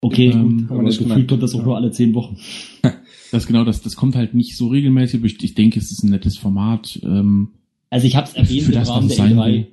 Okay, 0.00 0.30
ähm, 0.30 0.66
gut, 0.66 0.70
aber 0.70 0.82
das 0.84 0.98
Gefühl 0.98 1.26
kommt 1.26 1.42
das 1.42 1.54
auch 1.54 1.64
nur 1.64 1.76
alle 1.76 1.90
zehn 1.92 2.14
Wochen. 2.14 2.36
Das 3.30 3.46
genau, 3.46 3.64
das, 3.64 3.80
das 3.80 3.96
kommt 3.96 4.14
halt 4.14 4.34
nicht 4.34 4.58
so 4.58 4.68
regelmäßig, 4.68 5.20
aber 5.20 5.26
ich, 5.26 5.42
ich 5.42 5.54
denke, 5.54 5.78
es 5.78 5.90
ist 5.90 6.04
ein 6.04 6.10
nettes 6.10 6.36
Format. 6.36 7.00
Ähm, 7.02 7.48
also 7.88 8.06
ich 8.06 8.14
habe 8.14 8.28
es 8.28 8.34
erwähnt 8.34 8.68
im 8.68 8.82
Rahmen 8.82 9.08
der 9.08 9.16
E3, 9.16 9.66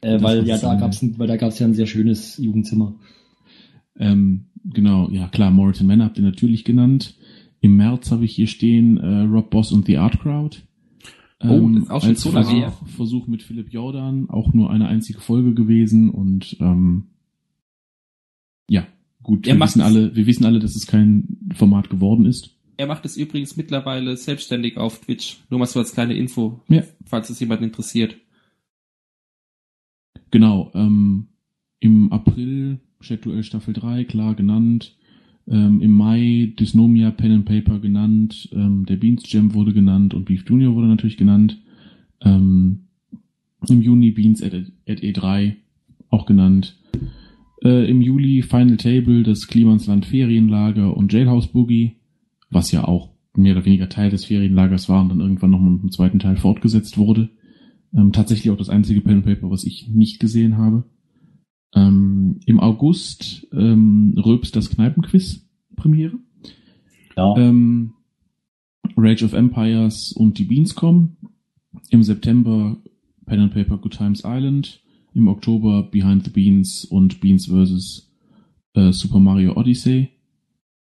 äh, 0.00 0.22
weil 0.22 0.46
ja 0.48 0.56
da 0.56 0.76
gab's 0.76 1.04
weil 1.18 1.26
da 1.26 1.36
gab's 1.36 1.58
ja 1.58 1.66
ein 1.66 1.74
sehr 1.74 1.86
schönes 1.86 2.38
Jugendzimmer. 2.38 2.94
Ähm, 3.98 4.45
genau, 4.72 5.08
ja 5.10 5.28
klar, 5.28 5.50
Moritan 5.50 5.86
Manor 5.86 6.06
habt 6.06 6.18
ihr 6.18 6.24
natürlich 6.24 6.64
genannt. 6.64 7.16
Im 7.60 7.76
März 7.76 8.10
habe 8.10 8.24
ich 8.24 8.34
hier 8.34 8.46
stehen 8.46 8.98
äh, 8.98 9.22
Rob 9.22 9.50
Boss 9.50 9.72
und 9.72 9.86
The 9.86 9.98
Art 9.98 10.20
Crowd. 10.20 10.58
Oh, 11.40 11.46
ähm, 11.48 11.74
das 11.74 11.84
ist 11.84 11.90
auch 11.90 12.00
schon 12.00 12.10
als 12.10 12.20
so 12.22 12.30
Versuch, 12.30 12.86
Versuch 12.88 13.26
mit 13.26 13.42
Philipp 13.42 13.72
Jordan, 13.72 14.30
auch 14.30 14.52
nur 14.54 14.70
eine 14.70 14.88
einzige 14.88 15.20
Folge 15.20 15.54
gewesen 15.54 16.10
und 16.10 16.56
ähm, 16.60 17.08
ja, 18.68 18.86
gut, 19.22 19.46
Er 19.46 19.56
wir 19.56 19.60
wissen 19.64 19.80
alle, 19.82 20.14
wir 20.16 20.26
wissen 20.26 20.44
alle, 20.44 20.58
dass 20.60 20.76
es 20.76 20.86
kein 20.86 21.38
Format 21.54 21.90
geworden 21.90 22.24
ist. 22.26 22.56
Er 22.78 22.86
macht 22.86 23.04
es 23.06 23.16
übrigens 23.16 23.56
mittlerweile 23.56 24.16
selbstständig 24.16 24.76
auf 24.76 25.00
Twitch. 25.00 25.38
Nur 25.50 25.60
mal 25.60 25.66
so 25.66 25.78
als 25.78 25.92
kleine 25.92 26.14
Info, 26.14 26.60
Ja. 26.68 26.82
falls 27.04 27.30
es 27.30 27.40
jemand 27.40 27.62
interessiert. 27.62 28.16
Genau, 30.30 30.70
ähm, 30.74 31.28
im 31.80 32.12
April 32.12 32.80
Chat-Duell 33.00 33.42
Staffel 33.42 33.74
3, 33.74 34.04
klar 34.04 34.34
genannt. 34.34 34.96
Ähm, 35.48 35.80
Im 35.80 35.92
Mai 35.92 36.52
Dysnomia 36.58 37.10
Pen 37.10 37.32
and 37.32 37.44
Paper 37.44 37.78
genannt. 37.78 38.48
Ähm, 38.52 38.84
der 38.86 38.96
Beans 38.96 39.30
Jam 39.30 39.54
wurde 39.54 39.72
genannt 39.72 40.12
und 40.14 40.24
Beef 40.24 40.44
Junior 40.46 40.74
wurde 40.74 40.88
natürlich 40.88 41.16
genannt. 41.16 41.62
Ähm, 42.20 42.86
Im 43.68 43.82
Juni 43.82 44.10
Beans 44.10 44.42
at, 44.42 44.54
at 44.54 45.00
E3 45.00 45.54
auch 46.10 46.26
genannt. 46.26 46.76
Äh, 47.62 47.88
Im 47.88 48.02
Juli 48.02 48.42
Final 48.42 48.76
Table, 48.76 49.22
das 49.22 49.46
Klimansland 49.46 50.06
Ferienlager 50.06 50.96
und 50.96 51.12
Jailhouse 51.12 51.48
Boogie, 51.48 51.96
was 52.50 52.72
ja 52.72 52.84
auch 52.84 53.10
mehr 53.36 53.54
oder 53.54 53.64
weniger 53.64 53.88
Teil 53.88 54.10
des 54.10 54.24
Ferienlagers 54.24 54.88
war 54.88 55.02
und 55.02 55.10
dann 55.10 55.20
irgendwann 55.20 55.50
nochmal 55.50 55.78
dem 55.78 55.92
zweiten 55.92 56.18
Teil 56.18 56.36
fortgesetzt 56.36 56.98
wurde. 56.98 57.30
Ähm, 57.96 58.12
tatsächlich 58.12 58.50
auch 58.50 58.56
das 58.56 58.68
einzige 58.68 59.00
Pen 59.00 59.16
and 59.16 59.26
Paper, 59.26 59.50
was 59.50 59.64
ich 59.64 59.88
nicht 59.92 60.18
gesehen 60.18 60.56
habe. 60.56 60.84
Ähm, 61.76 62.40
Im 62.46 62.58
August 62.58 63.46
ähm, 63.52 64.14
Röps 64.16 64.50
das 64.50 64.70
Kneipenquiz 64.70 65.46
Premiere. 65.76 66.18
Ja. 67.16 67.36
Ähm, 67.36 67.92
Rage 68.96 69.24
of 69.24 69.34
Empires 69.34 70.12
und 70.12 70.38
die 70.38 70.44
Beanscom. 70.44 71.16
Im 71.90 72.02
September 72.02 72.78
Pen 73.26 73.40
and 73.40 73.54
Paper 73.54 73.76
Good 73.76 73.96
Times 73.96 74.22
Island. 74.24 74.82
Im 75.14 75.28
Oktober 75.28 75.82
Behind 75.82 76.24
the 76.24 76.30
Beans 76.30 76.84
und 76.84 77.20
Beans 77.20 77.46
vs. 77.46 78.10
Äh, 78.74 78.92
Super 78.92 79.20
Mario 79.20 79.56
Odyssey. 79.56 80.08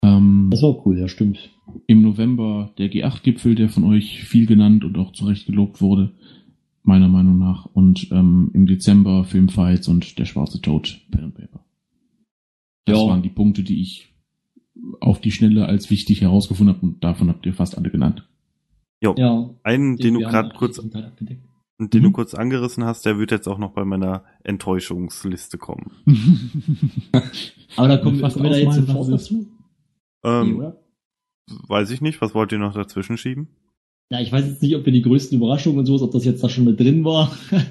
Ähm, 0.03 0.49
Das 0.51 0.61
war 0.61 0.85
cool, 0.85 0.99
ja, 0.99 1.07
stimmt. 1.07 1.49
Im 1.87 2.03
November 2.03 2.73
der 2.77 2.91
G8-Gipfel, 2.91 3.55
der 3.55 3.69
von 3.69 3.83
euch 3.85 4.23
viel 4.23 4.45
genannt 4.45 4.85
und 4.85 4.97
auch 4.97 5.13
zu 5.13 5.25
Recht 5.25 5.47
gelobt 5.47 5.81
wurde, 5.81 6.13
meiner 6.87 7.07
Meinung 7.07 7.37
nach. 7.39 7.65
Und 7.65 8.11
ähm, 8.11 8.51
im 8.53 8.65
Dezember 8.67 9.23
Filmfights 9.23 9.87
und 9.87 10.17
der 10.19 10.25
schwarze 10.25 10.61
Tod, 10.61 11.01
Pen 11.11 11.25
and 11.25 11.35
Paper. 11.35 11.59
Das 12.85 12.97
Ja. 12.99 13.07
waren 13.07 13.23
die 13.23 13.29
Punkte, 13.29 13.63
die 13.63 13.81
ich 13.81 14.13
auf 14.99 15.19
die 15.21 15.31
Schnelle 15.31 15.65
als 15.65 15.89
wichtig 15.89 16.21
herausgefunden 16.21 16.75
habe 16.75 16.85
und 16.85 17.03
davon 17.03 17.29
habt 17.29 17.45
ihr 17.45 17.53
fast 17.53 17.77
alle 17.77 17.89
genannt. 17.89 18.27
Jo. 19.01 19.15
Ja. 19.17 19.49
Einen, 19.63 19.97
den 19.97 20.13
du 20.15 20.19
Wir 20.19 20.27
haben 20.27 20.33
gerade 20.49 20.55
kurz, 20.57 20.77
den 20.77 21.41
Mhm. 21.77 21.89
du 21.89 22.11
kurz 22.11 22.33
angerissen 22.33 22.83
hast, 22.85 23.05
der 23.05 23.17
wird 23.19 23.31
jetzt 23.31 23.47
auch 23.47 23.57
noch 23.57 23.71
bei 23.71 23.83
meiner 23.83 24.23
Enttäuschungsliste 24.43 25.57
kommen. 25.57 25.91
Aber 27.75 27.87
da 27.87 27.97
kommen 27.97 28.19
wir 28.21 28.29
da 28.49 28.55
jetzt 28.57 28.75
sofort 28.75 28.97
was 28.99 29.07
dazu? 29.07 29.33
Nee, 30.23 30.29
Ähm, 30.29 30.57
oder? 30.57 30.77
weiß 31.67 31.89
ich 31.91 32.01
nicht. 32.01 32.21
Was 32.21 32.33
wollt 32.33 32.51
ihr 32.51 32.59
noch 32.59 32.73
dazwischen 32.73 33.17
schieben? 33.17 33.47
Ja, 34.11 34.19
ich 34.21 34.31
weiß 34.31 34.45
jetzt 34.45 34.61
nicht, 34.61 34.75
ob 34.75 34.85
wir 34.85 34.93
die 34.93 35.01
größten 35.01 35.37
Überraschungen 35.37 35.79
und 35.79 35.85
sowas, 35.85 36.01
ob 36.03 36.11
das 36.11 36.25
jetzt 36.25 36.43
da 36.43 36.49
schon 36.49 36.65
mit 36.65 36.79
drin 36.79 37.03
war. 37.05 37.35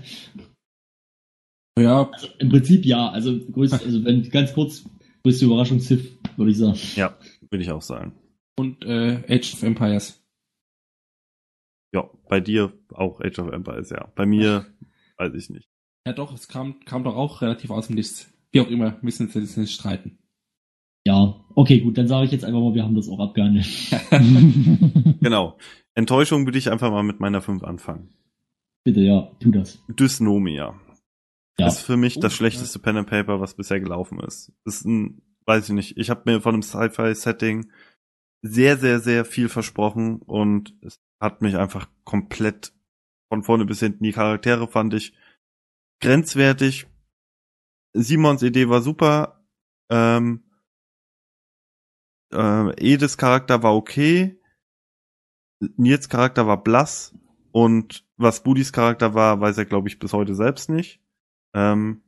Ja, 1.77 2.09
Im 2.39 2.51
Prinzip 2.51 2.85
ja. 2.85 3.09
Also, 3.09 3.36
größte, 3.51 3.81
also 3.85 4.05
wenn 4.05 4.23
ganz 4.31 4.52
kurz, 4.52 4.85
größte 5.24 5.44
Überraschung 5.47 5.81
Civ, 5.81 6.19
würde 6.36 6.52
ich 6.52 6.59
sagen. 6.59 6.78
Ja, 6.94 7.19
würde 7.51 7.65
ich 7.65 7.70
auch 7.73 7.82
sagen. 7.82 8.12
und 8.56 8.85
äh, 8.85 9.24
Age 9.28 9.55
of 9.55 9.62
Empires. 9.65 10.23
Ja, 11.93 12.09
bei 12.28 12.39
dir 12.40 12.73
auch 12.93 13.20
Age 13.20 13.40
of 13.40 13.52
Empires, 13.52 13.90
ja. 13.90 14.06
Bei 14.15 14.24
mir 14.24 14.66
weiß 15.19 15.35
ich 15.35 15.51
nicht. 15.51 15.66
Ja 16.06 16.12
doch, 16.12 16.32
es 16.32 16.47
kam, 16.47 16.78
kam 16.85 17.02
doch 17.02 17.16
auch 17.16 17.43
relativ 17.43 17.70
aus 17.70 17.89
dem 17.89 17.97
Nichts. 17.97 18.32
Wie 18.52 18.61
auch 18.61 18.69
immer, 18.69 18.97
müssen 19.02 19.35
wir 19.35 19.40
jetzt 19.43 19.56
nicht 19.56 19.74
streiten. 19.74 20.19
Ja, 21.06 21.44
okay, 21.56 21.81
gut, 21.81 21.98
dann 21.98 22.06
sage 22.06 22.27
ich 22.27 22.31
jetzt 22.31 22.44
einfach 22.44 22.61
mal, 22.61 22.74
wir 22.74 22.85
haben 22.85 22.94
das 22.94 23.09
auch 23.09 23.19
abgehandelt. 23.19 23.66
Genau. 25.20 25.59
Enttäuschung 25.95 26.47
würde 26.47 26.59
ich 26.59 26.71
einfach 26.71 26.91
mal 26.91 27.03
mit 27.03 27.21
meiner 27.21 27.41
5 27.41 27.62
anfangen. 27.62 28.15
Bitte, 28.85 29.01
ja, 29.01 29.31
tu 29.41 29.51
das. 29.51 29.83
Dysnomia. 29.89 30.79
Ja. 31.59 31.66
Ist 31.66 31.81
für 31.81 31.97
mich 31.97 32.16
Oh, 32.16 32.21
das 32.21 32.35
schlechteste 32.35 32.79
Pen 32.79 32.97
and 32.97 33.09
Paper, 33.09 33.41
was 33.41 33.55
bisher 33.55 33.81
gelaufen 33.81 34.19
ist. 34.21 34.53
Ist 34.65 34.85
ein, 34.85 35.23
weiß 35.47 35.69
ich 35.69 35.75
nicht, 35.75 35.97
ich 35.97 36.11
habe 36.11 36.23
mir 36.27 36.41
von 36.41 36.55
einem 36.55 36.62
Sci-Fi-Setting 36.62 37.71
sehr, 38.43 38.77
sehr, 38.77 39.01
sehr 39.01 39.25
viel 39.25 39.49
versprochen 39.49 40.21
und 40.21 40.75
es 40.83 41.01
hat 41.21 41.43
mich 41.43 41.57
einfach 41.57 41.89
komplett 42.05 42.73
von 43.29 43.43
vorne 43.43 43.65
bis 43.65 43.81
hinten, 43.81 44.05
die 44.05 44.12
Charaktere 44.12 44.69
fand 44.69 44.95
ich 44.95 45.15
grenzwertig. 46.01 46.87
Simons 47.95 48.43
Idee 48.43 48.69
war 48.69 48.83
super. 48.83 49.45
Ähm, 49.91 50.45
äh, 52.33 52.93
Edis 52.93 53.16
Charakter 53.16 53.62
war 53.62 53.75
okay. 53.75 54.39
Nils 55.76 56.09
Charakter 56.09 56.47
war 56.47 56.62
blass. 56.62 57.14
Und 57.52 58.05
was 58.16 58.43
Budis 58.43 58.72
Charakter 58.72 59.14
war, 59.14 59.40
weiß 59.40 59.59
er, 59.59 59.64
glaube 59.64 59.89
ich, 59.89 59.98
bis 59.98 60.12
heute 60.12 60.35
selbst 60.35 60.68
nicht. 60.68 61.01
Ähm, 61.55 62.02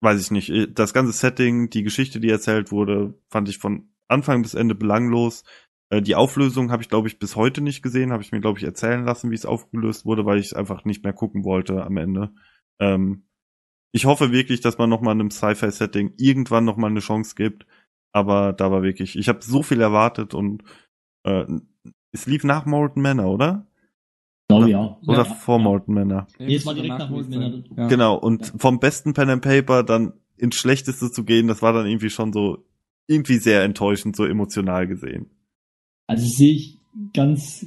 weiß 0.00 0.20
ich 0.20 0.30
nicht. 0.30 0.78
Das 0.78 0.94
ganze 0.94 1.12
Setting, 1.12 1.68
die 1.70 1.82
Geschichte, 1.82 2.20
die 2.20 2.30
erzählt 2.30 2.72
wurde, 2.72 3.14
fand 3.28 3.48
ich 3.48 3.58
von 3.58 3.90
Anfang 4.08 4.42
bis 4.42 4.54
Ende 4.54 4.74
belanglos. 4.74 5.44
Äh, 5.90 6.00
Die 6.00 6.14
Auflösung 6.14 6.70
habe 6.70 6.82
ich, 6.82 6.88
glaube 6.88 7.08
ich, 7.08 7.18
bis 7.18 7.36
heute 7.36 7.60
nicht 7.60 7.82
gesehen. 7.82 8.12
Habe 8.12 8.22
ich 8.22 8.32
mir, 8.32 8.40
glaube 8.40 8.58
ich, 8.58 8.64
erzählen 8.64 9.04
lassen, 9.04 9.30
wie 9.30 9.34
es 9.34 9.46
aufgelöst 9.46 10.06
wurde, 10.06 10.24
weil 10.24 10.38
ich 10.38 10.46
es 10.46 10.54
einfach 10.54 10.84
nicht 10.84 11.04
mehr 11.04 11.12
gucken 11.12 11.44
wollte 11.44 11.84
am 11.84 11.96
Ende. 11.96 12.32
Ähm, 12.80 13.26
ich 13.92 14.04
hoffe 14.04 14.32
wirklich, 14.32 14.60
dass 14.60 14.78
man 14.78 14.90
nochmal 14.90 15.14
einem 15.14 15.30
Sci-Fi-Setting 15.30 16.14
irgendwann 16.18 16.64
nochmal 16.64 16.90
eine 16.90 17.00
Chance 17.00 17.34
gibt. 17.34 17.66
Aber 18.12 18.52
da 18.52 18.70
war 18.70 18.82
wirklich, 18.82 19.16
ich 19.16 19.28
habe 19.28 19.42
so 19.42 19.62
viel 19.62 19.80
erwartet 19.80 20.34
und 20.34 20.62
äh, 21.24 21.44
es 22.12 22.26
lief 22.26 22.44
nach 22.44 22.66
Morton 22.66 23.02
Manor, 23.02 23.32
oder? 23.32 23.66
Genau, 24.48 24.60
Oder- 24.60 24.68
ja. 24.68 24.98
Oder 25.06 25.18
ja, 25.18 25.24
vor 25.24 25.58
ja. 25.58 25.64
Morton 25.64 25.94
Manor. 25.94 26.26
Nee, 26.38 26.54
es 26.54 26.64
war 26.66 26.74
direkt 26.74 26.98
nach 26.98 27.10
Morton 27.10 27.30
Manor. 27.30 27.62
Ja. 27.76 27.88
Genau, 27.88 28.16
und 28.16 28.46
Ja. 28.46 28.52
vom 28.58 28.78
besten 28.78 29.12
Pen 29.14 29.30
and 29.30 29.42
Paper 29.42 29.82
dann 29.82 30.12
ins 30.36 30.54
Schlechteste 30.56 31.10
zu 31.10 31.24
gehen, 31.24 31.48
das 31.48 31.62
war 31.62 31.72
dann 31.72 31.86
irgendwie 31.86 32.10
schon 32.10 32.32
so, 32.32 32.58
irgendwie 33.08 33.38
sehr 33.38 33.62
enttäuschend, 33.64 34.16
so 34.16 34.24
emotional 34.24 34.86
gesehen. 34.86 35.26
Also 36.06 36.24
das 36.24 36.34
sehe 36.36 36.52
ich 36.52 36.80
ganz 37.14 37.66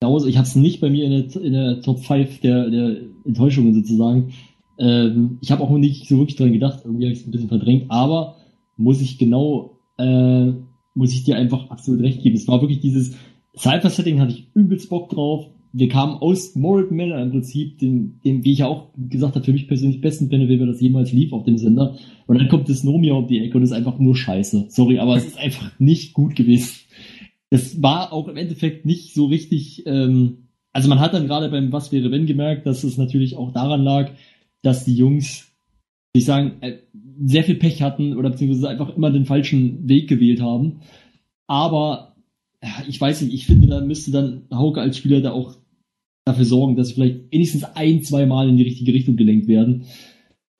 genauso. 0.00 0.26
Ich 0.26 0.36
habe 0.36 0.46
es 0.46 0.56
nicht 0.56 0.80
bei 0.80 0.90
mir 0.90 1.04
in 1.04 1.28
der, 1.28 1.42
in 1.42 1.52
der 1.52 1.82
Top 1.82 2.04
5 2.04 2.40
der, 2.40 2.70
der 2.70 2.96
Enttäuschungen 3.24 3.74
sozusagen. 3.74 4.32
Ähm, 4.78 5.38
ich 5.42 5.50
habe 5.52 5.62
auch 5.62 5.70
nicht 5.70 6.08
so 6.08 6.18
wirklich 6.18 6.36
dran 6.36 6.52
gedacht. 6.52 6.80
Irgendwie 6.84 7.04
habe 7.06 7.12
ich 7.12 7.20
es 7.20 7.26
ein 7.26 7.30
bisschen 7.32 7.48
verdrängt. 7.48 7.90
Aber 7.90 8.36
muss 8.76 9.00
ich 9.00 9.18
genau, 9.18 9.78
äh, 9.98 10.52
muss 10.94 11.12
ich 11.12 11.24
dir 11.24 11.36
einfach 11.36 11.68
absolut 11.70 12.00
recht 12.02 12.22
geben. 12.22 12.36
Es 12.36 12.48
war 12.48 12.60
wirklich 12.60 12.80
dieses 12.80 13.14
Cypher-Setting, 13.56 14.20
hatte 14.20 14.32
ich 14.32 14.46
übelst 14.54 14.90
Bock 14.90 15.10
drauf. 15.10 15.46
Wir 15.72 15.88
kamen 15.88 16.14
aus 16.14 16.56
Moral 16.56 16.88
Manor 16.90 17.20
im 17.20 17.30
Prinzip, 17.30 17.78
dem, 17.78 18.20
dem, 18.24 18.44
wie 18.44 18.52
ich 18.52 18.58
ja 18.58 18.66
auch 18.66 18.88
gesagt 18.96 19.36
habe, 19.36 19.44
für 19.44 19.52
mich 19.52 19.68
persönlich 19.68 20.00
besten 20.00 20.28
Paper, 20.28 20.66
das 20.66 20.80
jemals 20.80 21.12
lief 21.12 21.32
auf 21.32 21.44
dem 21.44 21.58
Sender. 21.58 21.96
Und 22.26 22.38
dann 22.38 22.48
kommt 22.48 22.68
das 22.68 22.82
Nomia 22.82 23.14
um 23.14 23.28
die 23.28 23.38
Ecke 23.38 23.56
und 23.56 23.62
ist 23.62 23.72
einfach 23.72 23.98
nur 23.98 24.16
scheiße. 24.16 24.66
Sorry, 24.68 24.98
aber 24.98 25.16
es 25.16 25.26
ist 25.26 25.38
einfach 25.38 25.78
nicht 25.78 26.12
gut 26.12 26.34
gewesen. 26.34 26.80
Es 27.50 27.82
war 27.82 28.12
auch 28.12 28.28
im 28.28 28.36
Endeffekt 28.36 28.84
nicht 28.84 29.14
so 29.14 29.26
richtig, 29.26 29.84
ähm, 29.86 30.48
also 30.72 30.88
man 30.88 31.00
hat 31.00 31.14
dann 31.14 31.26
gerade 31.26 31.48
beim 31.48 31.72
Was 31.72 31.92
wäre 31.92 32.10
wenn 32.10 32.26
gemerkt, 32.26 32.66
dass 32.66 32.84
es 32.84 32.96
natürlich 32.96 33.36
auch 33.36 33.52
daran 33.52 33.82
lag, 33.82 34.10
dass 34.62 34.84
die 34.84 34.94
Jungs, 34.94 35.52
ich 36.12 36.24
sagen, 36.24 36.54
äh, 36.60 36.78
sehr 37.24 37.44
viel 37.44 37.56
Pech 37.56 37.82
hatten 37.82 38.16
oder 38.16 38.30
beziehungsweise 38.30 38.68
einfach 38.68 38.96
immer 38.96 39.10
den 39.10 39.24
falschen 39.26 39.88
Weg 39.88 40.08
gewählt 40.08 40.40
haben. 40.40 40.80
Aber 41.46 42.09
ich 42.88 43.00
weiß 43.00 43.22
nicht, 43.22 43.34
ich 43.34 43.46
finde, 43.46 43.68
da 43.68 43.80
müsste 43.80 44.10
dann 44.10 44.46
Hauke 44.52 44.80
als 44.80 44.96
Spieler 44.96 45.20
da 45.20 45.32
auch 45.32 45.56
dafür 46.26 46.44
sorgen, 46.44 46.76
dass 46.76 46.88
sie 46.88 46.94
vielleicht 46.94 47.32
wenigstens 47.32 47.64
ein, 47.64 48.02
zwei 48.02 48.26
Mal 48.26 48.48
in 48.48 48.56
die 48.56 48.62
richtige 48.64 48.92
Richtung 48.92 49.16
gelenkt 49.16 49.48
werden. 49.48 49.86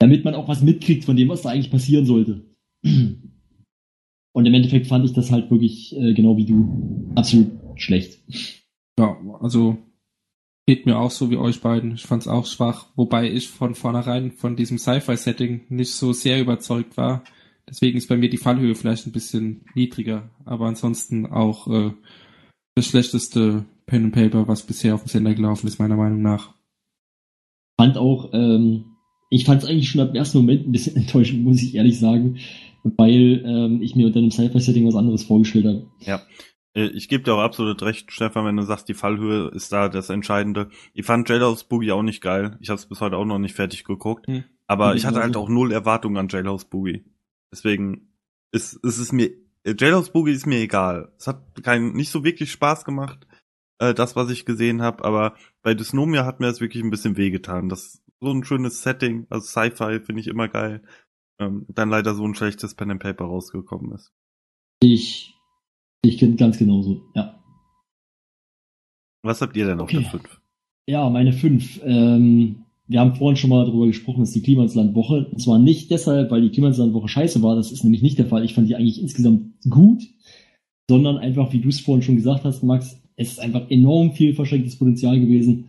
damit 0.00 0.24
man 0.24 0.34
auch 0.34 0.48
was 0.48 0.62
mitkriegt 0.62 1.04
von 1.04 1.16
dem, 1.16 1.28
was 1.28 1.42
da 1.42 1.50
eigentlich 1.50 1.70
passieren 1.70 2.06
sollte. 2.06 2.42
Und 2.82 4.46
im 4.46 4.54
Endeffekt 4.54 4.86
fand 4.86 5.04
ich 5.04 5.12
das 5.12 5.30
halt 5.30 5.50
wirklich, 5.50 5.94
äh, 5.96 6.14
genau 6.14 6.36
wie 6.36 6.46
du, 6.46 7.12
absolut 7.14 7.50
schlecht. 7.76 8.22
Ja, 8.98 9.16
also 9.40 9.76
geht 10.66 10.86
mir 10.86 10.98
auch 10.98 11.10
so 11.10 11.30
wie 11.30 11.36
euch 11.36 11.60
beiden. 11.60 11.94
Ich 11.94 12.02
fand 12.02 12.22
es 12.22 12.28
auch 12.28 12.46
schwach, 12.46 12.86
wobei 12.96 13.30
ich 13.30 13.48
von 13.48 13.74
vornherein 13.74 14.32
von 14.32 14.56
diesem 14.56 14.78
Sci-Fi-Setting 14.78 15.62
nicht 15.68 15.92
so 15.92 16.12
sehr 16.12 16.40
überzeugt 16.40 16.96
war. 16.96 17.24
Deswegen 17.70 17.96
ist 17.96 18.08
bei 18.08 18.16
mir 18.16 18.28
die 18.28 18.36
Fallhöhe 18.36 18.74
vielleicht 18.74 19.06
ein 19.06 19.12
bisschen 19.12 19.64
niedriger, 19.74 20.28
aber 20.44 20.66
ansonsten 20.66 21.26
auch 21.26 21.68
äh, 21.68 21.92
das 22.74 22.86
schlechteste 22.86 23.64
Pen 23.86 24.04
and 24.06 24.14
Paper, 24.14 24.48
was 24.48 24.62
bisher 24.66 24.94
auf 24.94 25.04
dem 25.04 25.08
Sender 25.08 25.34
gelaufen 25.34 25.68
ist, 25.68 25.78
meiner 25.78 25.96
Meinung 25.96 26.20
nach. 26.20 26.54
Fand 27.80 27.96
auch, 27.96 28.30
ähm, 28.32 28.96
ich 29.30 29.44
fand 29.44 29.62
es 29.62 29.68
eigentlich 29.68 29.88
schon 29.88 30.00
ab 30.00 30.14
ersten 30.14 30.38
Moment 30.38 30.66
ein 30.66 30.72
bisschen 30.72 30.96
enttäuschend, 31.02 31.44
muss 31.44 31.62
ich 31.62 31.76
ehrlich 31.76 31.98
sagen, 31.98 32.38
weil 32.82 33.44
ähm, 33.46 33.82
ich 33.82 33.94
mir 33.94 34.06
unter 34.06 34.18
einem 34.18 34.30
Sci-Fi-Setting 34.30 34.86
was 34.86 34.96
anderes 34.96 35.24
vorgestellt 35.24 35.66
habe. 35.66 35.86
Ja. 36.00 36.22
Äh, 36.74 36.86
Ich 36.88 37.08
gebe 37.08 37.22
dir 37.22 37.34
auch 37.34 37.40
absolut 37.40 37.82
recht, 37.82 38.10
Stefan, 38.10 38.44
wenn 38.46 38.56
du 38.56 38.64
sagst, 38.64 38.88
die 38.88 38.94
Fallhöhe 38.94 39.48
ist 39.48 39.72
da 39.72 39.88
das 39.88 40.10
Entscheidende. 40.10 40.70
Ich 40.94 41.06
fand 41.06 41.28
Jailhouse 41.28 41.64
Boogie 41.64 41.92
auch 41.92 42.02
nicht 42.02 42.20
geil. 42.20 42.58
Ich 42.60 42.68
habe 42.68 42.78
es 42.78 42.86
bis 42.86 43.00
heute 43.00 43.16
auch 43.16 43.24
noch 43.24 43.38
nicht 43.38 43.54
fertig 43.54 43.84
geguckt. 43.84 44.26
Hm. 44.26 44.44
Aber 44.66 44.94
ich 44.94 45.04
hatte 45.04 45.20
halt 45.20 45.36
auch 45.36 45.48
null 45.48 45.72
Erwartungen 45.72 46.16
an 46.16 46.28
Jailhouse 46.28 46.64
Boogie. 46.64 47.04
Deswegen 47.52 48.12
ist, 48.52 48.74
ist 48.74 48.98
es 48.98 49.12
mir, 49.12 49.30
Jailhouse 49.64 50.10
Boogie 50.12 50.32
ist 50.32 50.46
mir 50.46 50.58
egal. 50.60 51.12
Es 51.18 51.26
hat 51.26 51.62
kein, 51.62 51.92
nicht 51.92 52.10
so 52.10 52.24
wirklich 52.24 52.50
Spaß 52.52 52.84
gemacht, 52.84 53.26
äh, 53.78 53.94
das, 53.94 54.16
was 54.16 54.30
ich 54.30 54.44
gesehen 54.46 54.82
habe. 54.82 55.04
Aber 55.04 55.34
bei 55.62 55.74
Dysnomia 55.74 56.24
hat 56.24 56.40
mir 56.40 56.46
das 56.46 56.60
wirklich 56.60 56.82
ein 56.82 56.90
bisschen 56.90 57.16
wehgetan. 57.16 57.68
Das 57.68 58.02
so 58.20 58.30
ein 58.30 58.44
schönes 58.44 58.82
Setting, 58.82 59.26
also 59.30 59.46
Sci-Fi 59.46 60.00
finde 60.00 60.20
ich 60.20 60.26
immer 60.28 60.48
geil. 60.48 60.82
Ähm, 61.38 61.64
dann 61.68 61.88
leider 61.88 62.14
so 62.14 62.24
ein 62.24 62.34
schlechtes 62.34 62.74
Pen 62.74 62.90
and 62.90 63.02
Paper 63.02 63.24
rausgekommen 63.24 63.92
ist. 63.92 64.12
Ich, 64.82 65.34
ich 66.02 66.18
bin 66.18 66.36
ganz 66.36 66.58
genauso, 66.58 67.02
ja. 67.14 67.42
Was 69.22 69.40
habt 69.40 69.56
ihr 69.56 69.66
denn 69.66 69.80
auf 69.80 69.88
Okay. 69.88 70.02
der 70.02 70.10
5? 70.10 70.40
Ja, 70.86 71.08
meine 71.08 71.32
fünf. 71.32 71.80
Ähm, 71.82 72.64
wir 72.90 72.98
haben 72.98 73.14
vorhin 73.14 73.36
schon 73.36 73.50
mal 73.50 73.64
darüber 73.64 73.86
gesprochen, 73.86 74.18
dass 74.18 74.32
die 74.32 74.42
Klimaslandwoche, 74.42 75.28
und 75.30 75.40
zwar 75.40 75.60
nicht 75.60 75.92
deshalb, 75.92 76.32
weil 76.32 76.42
die 76.42 76.50
Klimaslandwoche 76.50 77.06
scheiße 77.06 77.40
war, 77.40 77.54
das 77.54 77.70
ist 77.70 77.84
nämlich 77.84 78.02
nicht 78.02 78.18
der 78.18 78.26
Fall. 78.26 78.44
Ich 78.44 78.54
fand 78.54 78.68
die 78.68 78.74
eigentlich 78.74 79.00
insgesamt 79.00 79.52
gut, 79.70 80.02
sondern 80.90 81.16
einfach, 81.16 81.52
wie 81.52 81.60
du 81.60 81.68
es 81.68 81.78
vorhin 81.78 82.02
schon 82.02 82.16
gesagt 82.16 82.42
hast, 82.42 82.64
Max, 82.64 83.00
es 83.14 83.30
ist 83.30 83.38
einfach 83.38 83.70
enorm 83.70 84.14
viel 84.14 84.34
verschenktes 84.34 84.76
Potenzial 84.76 85.20
gewesen. 85.20 85.66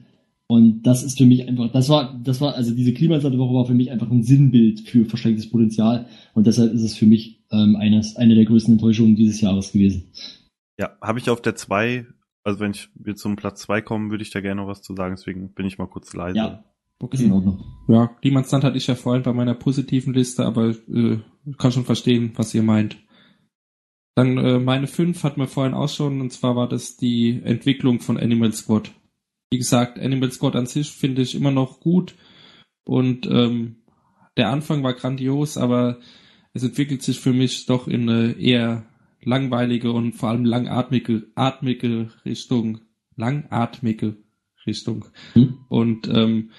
Und 0.47 0.81
das 0.81 1.03
ist 1.03 1.19
für 1.19 1.27
mich 1.27 1.47
einfach, 1.47 1.71
das 1.71 1.89
war, 1.89 2.19
das 2.23 2.41
war, 2.41 2.55
also 2.55 2.73
diese 2.73 2.91
Klimaslandwoche 2.91 3.53
war 3.53 3.65
für 3.67 3.75
mich 3.75 3.91
einfach 3.91 4.09
ein 4.09 4.23
Sinnbild 4.23 4.79
für 4.79 5.05
verschenktes 5.05 5.47
Potenzial. 5.47 6.07
Und 6.33 6.47
deshalb 6.47 6.73
ist 6.73 6.81
es 6.81 6.97
für 6.97 7.05
mich 7.05 7.43
ähm, 7.51 7.75
eines, 7.75 8.15
eine 8.15 8.33
der 8.33 8.45
größten 8.45 8.73
Enttäuschungen 8.73 9.15
dieses 9.15 9.41
Jahres 9.41 9.73
gewesen. 9.73 10.05
Ja, 10.79 10.97
habe 10.99 11.19
ich 11.19 11.29
auf 11.29 11.43
der 11.43 11.53
2, 11.53 12.03
also 12.43 12.59
wenn 12.59 12.71
ich 12.71 12.89
wir 12.95 13.15
zum 13.15 13.35
Platz 13.35 13.61
2 13.61 13.83
kommen, 13.83 14.09
würde 14.09 14.23
ich 14.23 14.31
da 14.31 14.41
gerne 14.41 14.61
noch 14.61 14.67
was 14.67 14.81
zu 14.81 14.95
sagen, 14.95 15.13
deswegen 15.15 15.53
bin 15.53 15.67
ich 15.67 15.77
mal 15.77 15.85
kurz 15.85 16.15
leise. 16.15 16.37
Ja, 16.37 16.63
ist 17.09 17.21
in 17.21 17.31
Ordnung. 17.31 17.63
Ja, 17.87 18.07
Klimansland 18.07 18.63
hatte 18.63 18.77
ich 18.77 18.87
ja 18.87 18.95
vorhin 18.95 19.23
bei 19.23 19.33
meiner 19.33 19.55
positiven 19.55 20.13
Liste, 20.13 20.45
aber 20.45 20.69
äh, 20.69 21.19
ich 21.45 21.57
kann 21.57 21.71
schon 21.71 21.85
verstehen, 21.85 22.31
was 22.35 22.53
ihr 22.53 22.63
meint. 22.63 22.97
Dann 24.15 24.37
äh, 24.37 24.59
meine 24.59 24.87
fünf 24.87 25.23
hatten 25.23 25.39
wir 25.39 25.47
vorhin 25.47 25.73
auch 25.73 25.89
schon, 25.89 26.21
und 26.21 26.31
zwar 26.31 26.55
war 26.55 26.67
das 26.67 26.97
die 26.97 27.41
Entwicklung 27.43 27.99
von 27.99 28.17
Animal 28.17 28.53
Squad. 28.53 28.91
Wie 29.49 29.57
gesagt, 29.57 29.99
Animal 29.99 30.31
Squad 30.31 30.55
an 30.55 30.65
sich 30.65 30.91
finde 30.91 31.21
ich 31.21 31.35
immer 31.35 31.51
noch 31.51 31.79
gut 31.79 32.15
und 32.85 33.25
ähm, 33.27 33.77
der 34.37 34.49
Anfang 34.49 34.83
war 34.83 34.93
grandios, 34.93 35.57
aber 35.57 35.99
es 36.53 36.63
entwickelt 36.63 37.01
sich 37.01 37.19
für 37.19 37.33
mich 37.33 37.65
doch 37.65 37.87
in 37.87 38.09
eine 38.09 38.33
eher 38.33 38.85
langweilige 39.23 39.91
und 39.91 40.13
vor 40.13 40.29
allem 40.29 40.45
langatmige 40.45 41.27
atmige 41.35 42.09
Richtung. 42.25 42.79
Langatmige 43.15 44.17
Richtung. 44.65 45.05
Hm? 45.33 45.59
Und 45.69 46.07
ähm, 46.07 46.51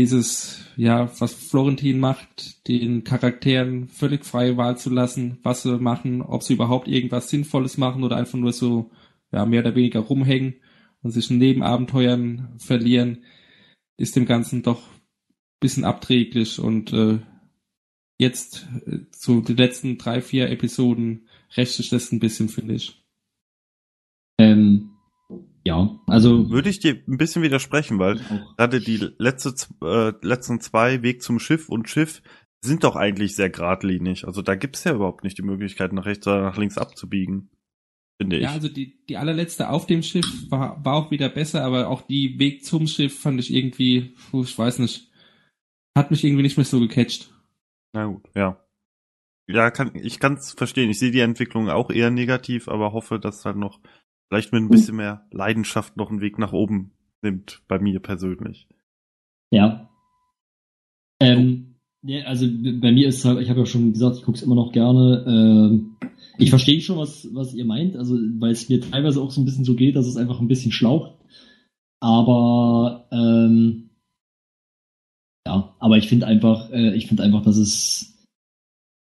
dieses, 0.00 0.64
ja, 0.76 1.10
was 1.20 1.34
Florentin 1.34 2.00
macht, 2.00 2.66
den 2.68 3.04
Charakteren 3.04 3.88
völlig 3.88 4.24
freie 4.24 4.56
Wahl 4.56 4.78
zu 4.78 4.88
lassen, 4.88 5.38
was 5.42 5.62
sie 5.62 5.78
machen, 5.78 6.22
ob 6.22 6.42
sie 6.42 6.54
überhaupt 6.54 6.88
irgendwas 6.88 7.28
Sinnvolles 7.28 7.76
machen 7.76 8.02
oder 8.02 8.16
einfach 8.16 8.38
nur 8.38 8.54
so, 8.54 8.90
ja, 9.30 9.44
mehr 9.44 9.60
oder 9.60 9.74
weniger 9.74 10.00
rumhängen 10.00 10.54
und 11.02 11.10
sich 11.10 11.30
in 11.30 11.36
Nebenabenteuern 11.36 12.54
verlieren, 12.58 13.24
ist 13.98 14.16
dem 14.16 14.24
Ganzen 14.24 14.62
doch 14.62 14.80
ein 14.80 15.60
bisschen 15.60 15.84
abträglich 15.84 16.58
und 16.58 16.94
äh, 16.94 17.18
jetzt 18.18 18.66
äh, 18.86 19.00
zu 19.10 19.42
den 19.42 19.58
letzten 19.58 19.98
drei, 19.98 20.22
vier 20.22 20.48
Episoden 20.48 21.28
rächt 21.58 21.74
sich 21.74 21.90
das 21.90 22.10
ein 22.10 22.20
bisschen, 22.20 22.48
finde 22.48 22.74
ich. 22.74 23.04
Ähm, 24.38 24.69
ja, 25.64 26.00
also 26.06 26.50
Würde 26.50 26.70
ich 26.70 26.80
dir 26.80 27.02
ein 27.06 27.18
bisschen 27.18 27.42
widersprechen, 27.42 27.98
weil 27.98 28.20
gerade 28.56 28.80
die 28.80 28.96
letzte, 29.18 29.54
äh, 29.82 30.12
letzten 30.22 30.60
zwei, 30.60 31.02
Weg 31.02 31.22
zum 31.22 31.38
Schiff 31.38 31.68
und 31.68 31.88
Schiff, 31.88 32.22
sind 32.62 32.84
doch 32.84 32.96
eigentlich 32.96 33.34
sehr 33.34 33.50
geradlinig. 33.50 34.26
Also 34.26 34.42
da 34.42 34.54
gibt's 34.54 34.84
ja 34.84 34.94
überhaupt 34.94 35.24
nicht 35.24 35.38
die 35.38 35.42
Möglichkeit, 35.42 35.92
nach 35.92 36.04
rechts 36.06 36.26
oder 36.26 36.42
nach 36.42 36.56
links 36.56 36.78
abzubiegen. 36.78 37.50
Finde 38.20 38.36
ich. 38.36 38.42
Ja, 38.42 38.52
also 38.52 38.68
die, 38.68 39.02
die 39.06 39.16
allerletzte 39.16 39.70
auf 39.70 39.86
dem 39.86 40.02
Schiff 40.02 40.26
war, 40.50 40.84
war 40.84 40.94
auch 40.94 41.10
wieder 41.10 41.30
besser, 41.30 41.64
aber 41.64 41.88
auch 41.88 42.02
die 42.02 42.38
Weg 42.38 42.64
zum 42.64 42.86
Schiff 42.86 43.18
fand 43.18 43.40
ich 43.40 43.52
irgendwie, 43.52 44.14
puh, 44.30 44.42
ich 44.42 44.58
weiß 44.58 44.78
nicht, 44.80 45.10
hat 45.96 46.10
mich 46.10 46.22
irgendwie 46.22 46.42
nicht 46.42 46.58
mehr 46.58 46.66
so 46.66 46.80
gecatcht. 46.80 47.32
Na 47.94 48.06
gut, 48.06 48.28
ja. 48.34 48.62
Ja, 49.48 49.70
kann, 49.70 49.92
ich 49.94 50.20
kann 50.20 50.34
es 50.34 50.52
verstehen. 50.52 50.90
Ich 50.90 50.98
sehe 50.98 51.10
die 51.10 51.20
Entwicklung 51.20 51.70
auch 51.70 51.90
eher 51.90 52.10
negativ, 52.10 52.68
aber 52.68 52.92
hoffe, 52.92 53.18
dass 53.18 53.44
halt 53.44 53.56
noch 53.56 53.80
vielleicht 54.30 54.52
mit 54.52 54.62
ein 54.62 54.68
bisschen 54.68 54.96
mehr 54.96 55.26
Leidenschaft 55.32 55.96
noch 55.96 56.10
einen 56.10 56.20
Weg 56.20 56.38
nach 56.38 56.52
oben 56.52 56.92
nimmt, 57.20 57.62
bei 57.66 57.80
mir 57.80 57.98
persönlich. 57.98 58.68
Ja. 59.50 59.90
Ähm, 61.20 61.74
also 62.24 62.46
bei 62.46 62.92
mir 62.92 63.08
ist 63.08 63.24
halt, 63.24 63.40
ich 63.40 63.50
habe 63.50 63.60
ja 63.60 63.66
schon 63.66 63.92
gesagt, 63.92 64.16
ich 64.16 64.22
gucke 64.22 64.38
es 64.38 64.44
immer 64.44 64.54
noch 64.54 64.72
gerne. 64.72 65.24
Ähm, 65.26 65.96
ich 66.38 66.48
verstehe 66.48 66.80
schon, 66.80 66.96
was, 66.96 67.28
was 67.34 67.52
ihr 67.54 67.64
meint, 67.64 67.96
also 67.96 68.14
weil 68.38 68.52
es 68.52 68.68
mir 68.68 68.80
teilweise 68.80 69.20
auch 69.20 69.32
so 69.32 69.40
ein 69.40 69.44
bisschen 69.44 69.64
so 69.64 69.74
geht, 69.74 69.96
dass 69.96 70.06
es 70.06 70.16
einfach 70.16 70.40
ein 70.40 70.48
bisschen 70.48 70.72
schlaucht. 70.72 71.18
Aber 71.98 73.08
ähm, 73.10 73.90
ja, 75.46 75.74
aber 75.80 75.98
ich 75.98 76.08
finde 76.08 76.26
einfach, 76.26 76.70
äh, 76.70 76.94
ich 76.94 77.08
finde 77.08 77.24
einfach, 77.24 77.42
dass 77.42 77.56
es 77.56 78.19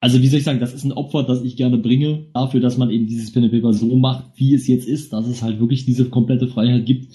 also 0.05 0.21
wie 0.21 0.27
soll 0.27 0.37
ich 0.37 0.45
sagen, 0.45 0.59
das 0.59 0.75
ist 0.75 0.83
ein 0.83 0.91
Opfer, 0.91 1.23
das 1.23 1.41
ich 1.41 1.57
gerne 1.57 1.79
bringe, 1.79 2.27
dafür, 2.31 2.59
dass 2.59 2.77
man 2.77 2.91
eben 2.91 3.07
dieses 3.07 3.31
Pen 3.31 3.45
and 3.45 3.51
Paper 3.51 3.73
so 3.73 3.95
macht, 3.95 4.25
wie 4.35 4.53
es 4.53 4.67
jetzt 4.67 4.87
ist, 4.87 5.11
dass 5.13 5.25
es 5.25 5.41
halt 5.41 5.59
wirklich 5.59 5.83
diese 5.85 6.09
komplette 6.09 6.47
Freiheit 6.47 6.85
gibt, 6.85 7.11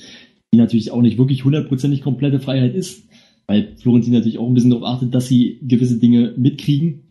die 0.53 0.59
natürlich 0.59 0.91
auch 0.91 1.01
nicht 1.01 1.17
wirklich 1.17 1.45
hundertprozentig 1.45 2.03
komplette 2.03 2.41
Freiheit 2.41 2.75
ist, 2.75 3.09
weil 3.47 3.77
Florentin 3.77 4.13
natürlich 4.13 4.39
auch 4.39 4.49
ein 4.49 4.55
bisschen 4.55 4.71
darauf 4.71 4.87
achtet, 4.87 5.15
dass 5.15 5.29
sie 5.29 5.61
gewisse 5.63 6.01
Dinge 6.01 6.35
mitkriegen. 6.37 7.05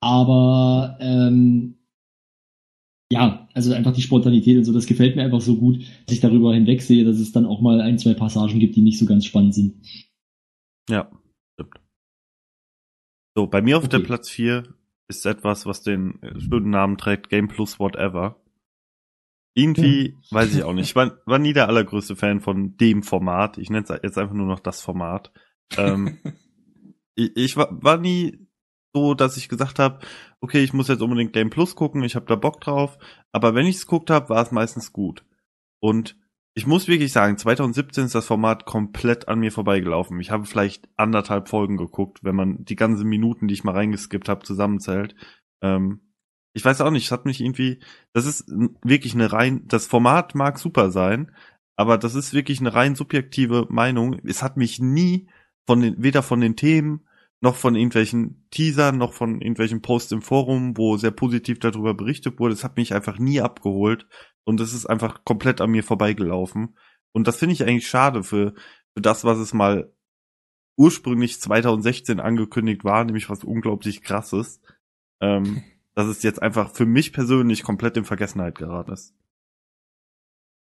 Aber 0.00 0.96
ähm, 1.00 1.74
ja, 3.12 3.46
also 3.52 3.74
einfach 3.74 3.92
die 3.92 4.00
Spontanität 4.00 4.56
und 4.56 4.64
so, 4.64 4.72
das 4.72 4.86
gefällt 4.86 5.16
mir 5.16 5.22
einfach 5.22 5.42
so 5.42 5.58
gut, 5.58 5.80
dass 6.06 6.14
ich 6.14 6.20
darüber 6.20 6.54
hinwegsehe, 6.54 7.04
dass 7.04 7.18
es 7.18 7.32
dann 7.32 7.44
auch 7.44 7.60
mal 7.60 7.82
ein, 7.82 7.98
zwei 7.98 8.14
Passagen 8.14 8.58
gibt, 8.58 8.74
die 8.74 8.80
nicht 8.80 8.98
so 8.98 9.04
ganz 9.04 9.26
spannend 9.26 9.54
sind. 9.54 9.74
Ja, 10.88 11.10
stimmt. 11.52 11.74
So, 13.36 13.46
bei 13.46 13.60
mir 13.60 13.76
auf 13.76 13.86
der 13.86 13.98
Okay. 13.98 14.06
Platz 14.06 14.30
4 14.30 14.77
ist 15.08 15.26
etwas, 15.26 15.66
was 15.66 15.82
den 15.82 16.20
schönen 16.38 16.70
Namen 16.70 16.98
trägt, 16.98 17.28
Game 17.28 17.48
Plus 17.48 17.78
Whatever. 17.78 18.40
Irgendwie, 19.54 20.16
weiß 20.30 20.54
ich 20.54 20.62
auch 20.62 20.72
nicht. 20.72 20.90
Ich 20.90 20.96
war, 20.96 21.18
war 21.26 21.38
nie 21.38 21.52
der 21.52 21.66
allergrößte 21.66 22.14
Fan 22.14 22.40
von 22.40 22.76
dem 22.76 23.02
Format. 23.02 23.58
Ich 23.58 23.70
nenne 23.70 23.84
es 23.88 24.02
jetzt 24.02 24.16
einfach 24.16 24.34
nur 24.34 24.46
noch 24.46 24.60
das 24.60 24.82
Format. 24.82 25.32
Ähm, 25.76 26.18
ich, 27.16 27.36
ich 27.36 27.56
war, 27.56 27.68
war 27.82 27.98
nie 27.98 28.46
so, 28.94 29.14
dass 29.14 29.36
ich 29.36 29.48
gesagt 29.48 29.78
habe, 29.78 29.98
okay, 30.40 30.62
ich 30.62 30.72
muss 30.72 30.88
jetzt 30.88 31.02
unbedingt 31.02 31.32
Game 31.32 31.50
Plus 31.50 31.74
gucken, 31.74 32.02
ich 32.04 32.14
habe 32.14 32.26
da 32.26 32.36
Bock 32.36 32.60
drauf. 32.60 32.98
Aber 33.32 33.54
wenn 33.54 33.66
ich 33.66 33.76
es 33.76 33.86
geguckt 33.86 34.10
habe, 34.10 34.28
war 34.28 34.42
es 34.42 34.52
meistens 34.52 34.92
gut. 34.92 35.24
Und 35.80 36.16
ich 36.54 36.66
muss 36.66 36.88
wirklich 36.88 37.12
sagen, 37.12 37.38
2017 37.38 38.06
ist 38.06 38.14
das 38.14 38.26
Format 38.26 38.64
komplett 38.64 39.28
an 39.28 39.38
mir 39.38 39.52
vorbeigelaufen. 39.52 40.18
Ich 40.20 40.30
habe 40.30 40.44
vielleicht 40.44 40.88
anderthalb 40.96 41.48
Folgen 41.48 41.76
geguckt, 41.76 42.24
wenn 42.24 42.34
man 42.34 42.64
die 42.64 42.76
ganzen 42.76 43.08
Minuten, 43.08 43.46
die 43.46 43.54
ich 43.54 43.64
mal 43.64 43.74
reingeskippt 43.74 44.28
habe, 44.28 44.44
zusammenzählt. 44.44 45.14
Ähm, 45.62 46.00
ich 46.54 46.64
weiß 46.64 46.80
auch 46.80 46.90
nicht, 46.90 47.06
es 47.06 47.12
hat 47.12 47.26
mich 47.26 47.40
irgendwie, 47.40 47.80
das 48.12 48.26
ist 48.26 48.48
wirklich 48.82 49.14
eine 49.14 49.32
rein, 49.32 49.68
das 49.68 49.86
Format 49.86 50.34
mag 50.34 50.58
super 50.58 50.90
sein, 50.90 51.30
aber 51.76 51.98
das 51.98 52.16
ist 52.16 52.34
wirklich 52.34 52.58
eine 52.58 52.74
rein 52.74 52.96
subjektive 52.96 53.66
Meinung. 53.70 54.18
Es 54.24 54.42
hat 54.42 54.56
mich 54.56 54.80
nie 54.80 55.28
von 55.66 55.80
den, 55.80 56.02
weder 56.02 56.24
von 56.24 56.40
den 56.40 56.56
Themen, 56.56 57.06
noch 57.40 57.54
von 57.54 57.76
irgendwelchen 57.76 58.46
Teasern, 58.50 58.98
noch 58.98 59.12
von 59.12 59.40
irgendwelchen 59.40 59.80
Posts 59.80 60.12
im 60.12 60.22
Forum, 60.22 60.76
wo 60.76 60.96
sehr 60.96 61.12
positiv 61.12 61.60
darüber 61.60 61.94
berichtet 61.94 62.40
wurde. 62.40 62.54
Es 62.54 62.64
hat 62.64 62.76
mich 62.76 62.94
einfach 62.94 63.18
nie 63.18 63.40
abgeholt 63.40 64.06
und 64.44 64.60
es 64.60 64.74
ist 64.74 64.86
einfach 64.86 65.24
komplett 65.24 65.60
an 65.60 65.70
mir 65.70 65.84
vorbeigelaufen. 65.84 66.76
Und 67.12 67.28
das 67.28 67.36
finde 67.38 67.52
ich 67.52 67.62
eigentlich 67.62 67.88
schade 67.88 68.22
für, 68.22 68.54
für 68.94 69.02
das, 69.02 69.24
was 69.24 69.38
es 69.38 69.54
mal 69.54 69.92
ursprünglich 70.76 71.40
2016 71.40 72.20
angekündigt 72.20 72.84
war, 72.84 73.04
nämlich 73.04 73.30
was 73.30 73.44
unglaublich 73.44 74.02
krasses, 74.02 74.60
ähm, 75.20 75.62
dass 75.94 76.06
es 76.06 76.22
jetzt 76.22 76.42
einfach 76.42 76.72
für 76.72 76.86
mich 76.86 77.12
persönlich 77.12 77.62
komplett 77.62 77.96
in 77.96 78.04
Vergessenheit 78.04 78.56
geraten 78.56 78.92
ist. 78.92 79.14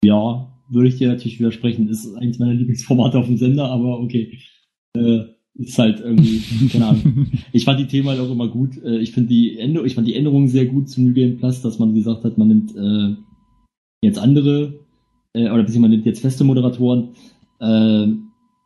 Ja, 0.04 0.58
würde 0.70 0.88
ich 0.88 0.98
dir 0.98 1.10
natürlich 1.10 1.40
widersprechen. 1.40 1.90
Ist 1.90 2.16
eins 2.16 2.40
meiner 2.40 2.54
Lieblingsformate 2.54 3.18
auf 3.18 3.26
dem 3.26 3.38
Sender, 3.38 3.66
aber 3.66 4.00
okay. 4.00 4.40
Äh, 4.96 5.39
ist 5.56 5.78
halt 5.78 6.00
irgendwie, 6.00 6.40
keine 6.70 6.88
Ahnung. 6.88 7.28
Ich 7.52 7.66
fand 7.66 7.80
die 7.80 7.88
Themen 7.88 8.08
halt 8.08 8.20
auch 8.20 8.32
immer 8.32 8.48
gut. 8.48 8.78
Äh, 8.84 9.00
ich 9.00 9.12
finde 9.12 9.30
die 9.30 9.58
Änderung, 9.58 9.88
ich 9.88 9.96
fand 9.96 10.08
die 10.08 10.16
Änderungen 10.16 10.48
sehr 10.48 10.66
gut 10.66 10.90
zu 10.90 11.02
New 11.02 11.14
Game 11.14 11.38
Plus, 11.38 11.62
dass 11.62 11.80
man 11.80 11.94
gesagt 11.94 12.24
hat, 12.24 12.38
man 12.38 12.48
nimmt 12.48 12.76
äh, 12.76 13.16
jetzt 14.02 14.20
andere, 14.20 14.80
äh, 15.34 15.50
oder 15.50 15.64
beziehungsweise 15.64 15.80
man 15.82 15.92
nimmt 15.92 16.06
jetzt 16.06 16.22
feste 16.22 16.44
Moderatoren. 16.44 17.10
Äh, 17.60 18.08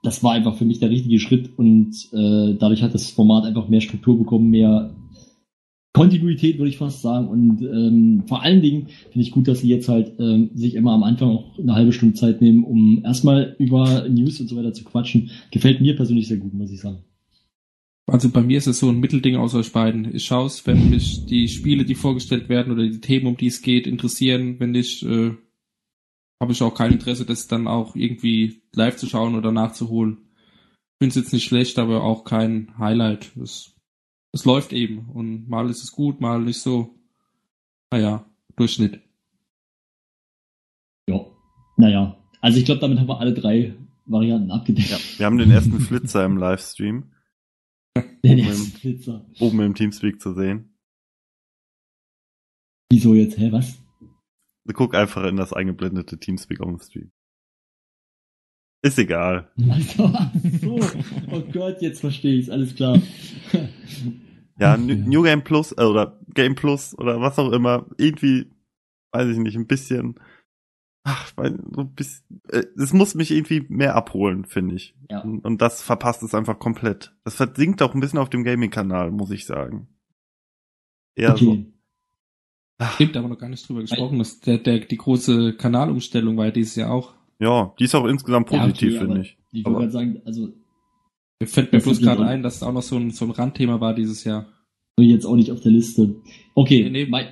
das 0.04 0.22
war 0.22 0.34
einfach 0.34 0.56
für 0.56 0.66
mich 0.66 0.80
der 0.80 0.90
richtige 0.90 1.20
Schritt 1.20 1.58
und 1.58 1.94
äh, 2.12 2.56
dadurch 2.60 2.84
hat 2.84 2.94
das 2.94 3.10
Format 3.10 3.46
einfach 3.46 3.70
mehr 3.70 3.82
Struktur 3.82 4.18
bekommen, 4.18 4.50
mehr 4.50 4.94
Kontinuität, 5.94 6.58
würde 6.58 6.70
ich 6.70 6.78
fast 6.78 7.02
sagen. 7.02 7.28
Und 7.28 7.62
ähm, 7.62 8.24
vor 8.28 8.42
allen 8.42 8.62
Dingen 8.62 8.88
finde 9.12 9.22
ich 9.22 9.32
gut, 9.32 9.48
dass 9.48 9.60
sie 9.60 9.70
jetzt 9.70 9.88
halt 9.88 10.14
ähm, 10.20 10.50
sich 10.56 10.74
immer 10.74 10.92
am 10.92 11.04
Anfang 11.04 11.30
auch 11.30 11.60
eine 11.60 11.76
halbe 11.76 11.94
Stunde 11.94 12.16
Zeit 12.16 12.42
nehmen, 12.42 12.64
um 12.64 13.04
erstmal 13.06 13.56
über 13.60 14.08
News 14.10 14.40
und 14.42 14.48
so 14.48 14.56
weiter 14.56 14.74
zu 14.74 14.84
quatschen. 14.84 15.30
Gefällt 15.52 15.82
mir 15.82 15.96
persönlich 15.96 16.28
sehr 16.28 16.38
gut, 16.38 16.54
muss 16.54 16.72
ich 16.72 16.82
sagen. 16.82 17.04
Also 18.08 18.30
bei 18.30 18.42
mir 18.42 18.58
ist 18.58 18.68
es 18.68 18.80
so 18.80 18.90
ein 18.90 19.00
Mittelding 19.00 19.38
aus 19.38 19.56
euch 19.56 19.72
beiden. 19.72 20.14
Ich 20.14 20.26
schaue 20.26 20.48
es, 20.48 20.66
wenn 20.68 20.90
mich 20.90 21.26
die 21.26 21.48
Spiele, 21.48 21.86
die 21.86 21.96
vorgestellt 21.96 22.50
werden 22.50 22.74
oder 22.74 22.84
die 22.84 23.00
Themen, 23.00 23.28
um 23.28 23.38
die 23.38 23.48
es 23.48 23.62
geht, 23.62 23.88
interessieren. 23.88 24.60
Wenn 24.60 24.72
nicht, 24.72 25.04
äh, 25.04 25.32
habe 26.42 26.52
ich 26.52 26.62
auch 26.64 26.74
kein 26.74 26.92
Interesse, 26.92 27.26
das 27.26 27.48
dann 27.48 27.68
auch 27.68 27.96
irgendwie 27.96 28.64
live 28.76 28.98
zu 28.98 29.08
schauen 29.08 29.36
oder 29.36 29.52
nachzuholen. 29.52 30.18
Ich 30.24 31.06
finde 31.06 31.10
es 31.10 31.16
jetzt 31.16 31.34
nicht 31.34 31.46
schlecht, 31.46 31.80
aber 31.80 32.04
auch 32.04 32.24
kein 32.26 32.78
Highlight. 32.78 33.32
Das 33.36 33.73
es 34.34 34.46
läuft 34.46 34.74
eben. 34.74 35.10
Und 35.10 35.48
mal 35.48 35.70
ist 35.70 35.84
es 35.84 35.92
gut, 35.92 36.20
mal 36.20 36.42
nicht 36.42 36.60
so. 36.60 37.00
Naja, 37.92 38.26
Durchschnitt. 38.56 39.00
Ja, 41.08 41.26
naja. 41.78 42.18
Also 42.42 42.60
ich 42.60 42.66
glaube, 42.66 42.82
damit 42.82 43.00
haben 43.00 43.08
wir 43.08 43.20
alle 43.20 43.34
drei 43.34 43.76
Varianten 44.06 44.52
abgedeckt. 44.52 44.90
Ja, 44.90 44.98
wir 45.18 45.26
haben 45.28 45.38
den 45.38 45.52
ersten 45.52 45.80
Flitzer 45.80 46.26
im 46.26 46.38
Livestream. 46.38 47.12
Den 48.24 48.40
ersten 48.40 48.64
im, 48.64 48.72
Flitzer. 48.72 49.26
Oben 49.40 49.60
im 49.60 49.76
Teamspeak 49.76 50.20
zu 50.20 50.34
sehen. 50.34 50.74
Wieso 52.90 53.14
jetzt? 53.14 53.38
Hä, 53.38 53.52
was? 53.52 53.80
Guck 54.74 54.96
einfach 54.96 55.26
in 55.26 55.36
das 55.36 55.54
eingeblendete 55.54 56.18
Teamspeak 56.18 56.62
auf 56.62 56.70
dem 56.70 56.80
Stream. 56.80 57.12
Ist 58.82 58.98
egal. 58.98 59.52
so, 60.62 60.80
oh 61.32 61.42
Gott, 61.54 61.82
jetzt 61.82 62.02
verstehe 62.02 62.40
ich 62.40 62.52
alles 62.52 62.76
klar. 62.76 63.02
Ja, 64.60 64.78
New 64.78 65.24
Game 65.24 65.44
Plus 65.44 65.72
äh, 65.72 65.84
oder 65.84 66.20
Game 66.34 66.56
Plus 66.56 66.98
oder 66.98 67.20
was 67.22 67.40
auch 67.40 67.52
immer, 67.52 67.88
irgendwie, 67.98 68.52
weiß 69.12 69.30
ich 69.30 69.38
nicht, 69.38 69.56
ein 69.56 69.68
bisschen, 69.68 70.20
ach, 71.04 71.32
weil 71.36 71.58
so 71.72 71.82
ein 71.82 71.94
bisschen, 71.94 72.42
äh, 72.50 72.64
es 72.78 72.94
muss 72.94 73.16
mich 73.16 73.32
irgendwie 73.32 73.66
mehr 73.70 73.96
abholen, 73.96 74.46
finde 74.46 74.76
ich. 74.76 74.96
Ja. 75.10 75.22
Und, 75.22 75.40
und, 75.40 75.62
das 75.62 75.82
verpasst 75.82 76.24
es 76.24 76.36
einfach 76.36 76.60
komplett. 76.60 77.16
Das 77.24 77.36
versinkt 77.36 77.82
auch 77.82 77.94
ein 77.94 78.00
bisschen 78.00 78.20
auf 78.20 78.30
dem 78.30 78.44
Gaming-Kanal, 78.44 79.12
muss 79.12 79.32
ich 79.32 79.46
sagen. 79.46 79.88
Eher 81.16 81.32
okay. 81.32 81.46
so. 81.46 81.66
Ach. 82.80 82.98
Gibt 82.98 83.16
aber 83.18 83.28
noch 83.28 83.38
gar 83.38 83.50
nicht 83.50 83.68
drüber 83.68 83.82
gesprochen, 83.82 84.20
dass 84.20 84.40
der, 84.40 84.58
der, 84.58 84.80
die 84.80 84.98
große 84.98 85.54
Kanalumstellung 85.56 86.38
war 86.38 86.46
ja 86.46 86.52
dieses 86.52 86.76
Jahr 86.76 86.92
auch. 86.92 87.14
Ja, 87.40 87.74
die 87.80 87.86
ist 87.86 87.96
auch 87.96 88.06
insgesamt 88.06 88.48
positiv, 88.48 88.94
ja, 88.94 89.00
okay, 89.00 89.06
finde 89.06 89.22
ich. 89.22 89.38
Ich 89.52 89.66
würde 89.66 89.92
sagen, 89.92 90.22
also. 90.26 90.54
Mir 91.40 91.48
fällt 91.48 91.74
mir 91.74 91.80
bloß 91.80 92.02
gerade 92.02 92.26
ein, 92.26 92.44
dass 92.44 92.58
es 92.58 92.64
auch 92.64 92.74
noch 92.74 92.82
so 92.82 92.98
ein, 92.98 93.12
so 93.12 93.26
ein 93.26 93.32
Randthema 93.32 93.80
war 93.82 93.94
dieses 93.94 94.24
Jahr. 94.24 94.48
Jetzt 95.00 95.26
auch 95.26 95.36
nicht 95.36 95.52
auf 95.52 95.62
der 95.62 95.72
Liste. 95.72 96.16
Okay, 96.54 96.84
nee, 96.84 96.90
nee. 96.90 97.06
Mein, 97.08 97.28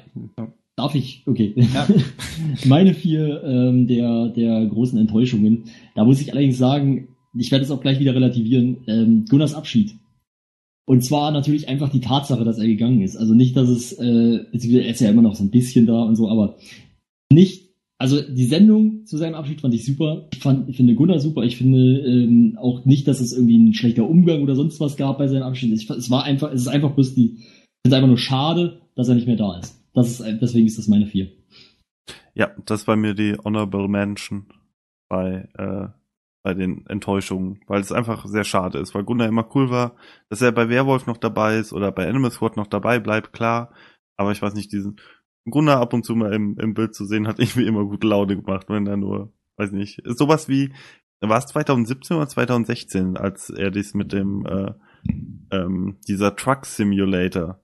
darf 0.76 0.96
ich? 0.96 1.24
Okay. 1.28 1.54
Ja. 1.74 1.88
Meine 2.66 2.94
vier 2.94 3.44
ähm, 3.44 3.88
der, 3.88 4.30
der 4.30 4.66
großen 4.66 4.98
Enttäuschungen. 4.98 5.66
Da 5.96 6.04
muss 6.04 6.22
ich 6.22 6.32
allerdings 6.32 6.58
sagen, 6.58 7.10
ich 7.38 7.52
werde 7.52 7.64
es 7.64 7.72
auch 7.72 7.82
gleich 7.82 8.00
wieder 8.00 8.16
relativieren. 8.16 8.84
Ähm, 8.88 9.26
Gunnars 9.30 9.54
Abschied. 9.54 9.96
Und 10.86 11.06
zwar 11.06 11.32
natürlich 11.32 11.70
einfach 11.70 11.90
die 11.90 12.02
Tatsache, 12.02 12.44
dass 12.44 12.58
er 12.58 12.66
gegangen 12.66 13.02
ist. 13.02 13.16
Also 13.16 13.34
nicht, 13.34 13.56
dass 13.56 13.70
es, 13.70 13.94
äh, 13.94 14.40
er 14.52 14.90
ist 14.90 15.00
ja 15.00 15.10
immer 15.10 15.22
noch 15.22 15.36
so 15.36 15.44
ein 15.44 15.52
bisschen 15.52 15.86
da 15.86 16.04
und 16.04 16.16
so, 16.16 16.28
aber 16.28 16.58
nicht 17.32 17.61
also 18.02 18.20
die 18.20 18.46
Sendung 18.46 19.06
zu 19.06 19.16
seinem 19.18 19.36
Abschied 19.36 19.62
fand 19.62 19.76
ich 19.76 19.86
super. 19.86 20.28
Ich, 20.34 20.40
fand, 20.40 20.68
ich 20.68 20.76
finde 20.76 20.96
Gunnar 20.96 21.20
super. 21.20 21.44
Ich 21.44 21.56
finde 21.56 22.00
ähm, 22.00 22.58
auch 22.60 22.84
nicht, 22.84 23.08
dass 23.08 23.20
es 23.20 23.32
irgendwie 23.32 23.60
ein 23.60 23.76
schlechter 23.76 24.10
Umgang 24.10 24.42
oder 24.42 24.56
sonst 24.56 24.80
was 24.80 24.98
gab 24.98 25.20
bei 25.20 25.28
seinem 25.28 25.44
Abschied. 25.44 25.72
Ich, 25.72 25.88
es 25.88 26.10
war 26.10 26.24
einfach, 26.24 26.52
es 26.52 26.62
ist 26.62 26.68
einfach 26.68 26.94
bloß 26.94 27.14
die, 27.14 27.38
es 27.84 27.92
ist 27.92 27.94
einfach 27.94 28.08
nur 28.08 28.18
schade, 28.18 28.82
dass 28.96 29.08
er 29.08 29.14
nicht 29.14 29.28
mehr 29.28 29.36
da 29.36 29.60
ist. 29.60 29.80
Das 29.94 30.20
ist 30.20 30.42
deswegen 30.42 30.66
ist 30.66 30.80
das 30.80 30.88
meine 30.88 31.06
vier. 31.06 31.32
Ja, 32.34 32.50
das 32.66 32.88
war 32.88 32.96
mir 32.96 33.14
die 33.14 33.38
Honorable 33.44 33.88
Mention 33.88 34.48
bei 35.08 35.48
äh, 35.54 35.90
bei 36.44 36.56
den 36.56 36.88
Enttäuschungen, 36.88 37.60
weil 37.68 37.82
es 37.82 37.92
einfach 37.92 38.26
sehr 38.26 38.46
schade 38.46 38.80
ist, 38.80 38.96
weil 38.96 39.04
Gunnar 39.04 39.28
immer 39.28 39.48
cool 39.54 39.70
war, 39.70 39.96
dass 40.30 40.42
er 40.42 40.52
bei 40.52 40.70
Werwolf 40.70 41.06
noch 41.06 41.18
dabei 41.18 41.58
ist 41.58 41.72
oder 41.72 41.92
bei 41.92 42.10
Animal 42.10 42.32
Squad 42.32 42.58
noch 42.58 42.66
dabei 42.66 43.00
bleibt, 43.00 43.32
klar. 43.32 43.72
Aber 44.18 44.32
ich 44.32 44.42
weiß 44.42 44.56
nicht, 44.56 44.72
diesen 44.72 45.00
Gunnar 45.46 45.80
ab 45.80 45.94
und 45.94 46.06
zu 46.06 46.16
mal 46.16 46.34
im, 46.34 46.58
im 46.60 46.74
Bild 46.74 46.94
zu 46.94 47.06
sehen, 47.06 47.28
hat 47.28 47.40
irgendwie 47.40 47.66
immer 47.66 47.86
gute 47.86 48.08
Laune 48.08 48.36
gemacht, 48.36 48.68
wenn 48.70 48.88
er 48.88 48.98
nur, 48.98 49.34
weiß 49.58 49.72
nicht, 49.72 50.02
sowas 50.06 50.48
wie, 50.48 50.72
war 51.20 51.38
es 51.38 51.46
2017 51.48 52.18
oder 52.18 52.28
2016, 52.28 53.18
als 53.18 53.50
er 53.50 53.72
dies 53.72 53.94
mit 53.94 54.12
dem, 54.12 54.46
äh, 54.46 54.72
ähm, 55.52 55.98
dieser 56.08 56.36
Truck 56.36 56.66
Simulator. 56.66 57.60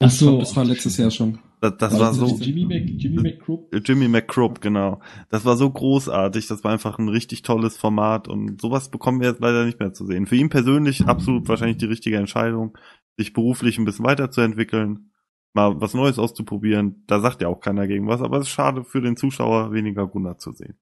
Ach 0.00 0.10
so, 0.10 0.38
das 0.38 0.54
war 0.56 0.64
letztes 0.64 0.96
Jahr 0.96 1.10
schon. 1.10 1.38
Das, 1.60 1.76
das 1.78 1.92
war, 1.94 2.00
war 2.00 2.14
so. 2.14 2.36
Jimmy, 2.38 2.66
Mac, 2.66 3.86
Jimmy 3.86 4.08
McCroop, 4.08 4.60
genau. 4.60 5.00
Das 5.30 5.46
war 5.46 5.56
so 5.56 5.70
großartig. 5.70 6.46
Das 6.48 6.64
war 6.64 6.72
einfach 6.72 6.98
ein 6.98 7.08
richtig 7.08 7.42
tolles 7.42 7.78
Format 7.78 8.28
und 8.28 8.60
sowas 8.60 8.90
bekommen 8.90 9.20
wir 9.20 9.28
jetzt 9.28 9.40
leider 9.40 9.64
nicht 9.64 9.80
mehr 9.80 9.94
zu 9.94 10.04
sehen. 10.04 10.26
Für 10.26 10.36
ihn 10.36 10.50
persönlich 10.50 11.06
absolut 11.06 11.48
wahrscheinlich 11.48 11.78
die 11.78 11.86
richtige 11.86 12.18
Entscheidung, 12.18 12.76
sich 13.16 13.32
beruflich 13.32 13.78
ein 13.78 13.86
bisschen 13.86 14.04
weiterzuentwickeln 14.04 15.10
mal 15.56 15.80
was 15.80 15.94
Neues 15.94 16.20
auszuprobieren. 16.20 17.02
Da 17.08 17.18
sagt 17.20 17.42
ja 17.42 17.48
auch 17.48 17.58
keiner 17.58 17.88
gegen 17.88 18.06
was, 18.06 18.20
aber 18.20 18.38
es 18.38 18.46
ist 18.46 18.52
schade 18.52 18.84
für 18.84 19.00
den 19.00 19.16
Zuschauer, 19.16 19.72
weniger 19.72 20.06
Gunnar 20.06 20.38
zu 20.38 20.52
sehen. 20.52 20.76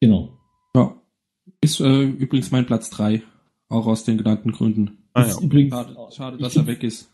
Genau. 0.00 0.38
Ja. 0.74 0.96
Ist 1.60 1.80
äh, 1.80 2.04
übrigens 2.04 2.50
mein 2.50 2.64
Platz 2.64 2.88
3. 2.90 3.22
Auch 3.68 3.86
aus 3.86 4.04
den 4.04 4.16
genannten 4.16 4.52
Gründen. 4.52 5.08
Ah, 5.12 5.26
ja. 5.26 5.40
übrigens, 5.40 5.74
schade, 5.74 5.96
schade 6.10 6.38
dass 6.38 6.56
er 6.56 6.66
weg 6.66 6.82
ist. 6.82 7.12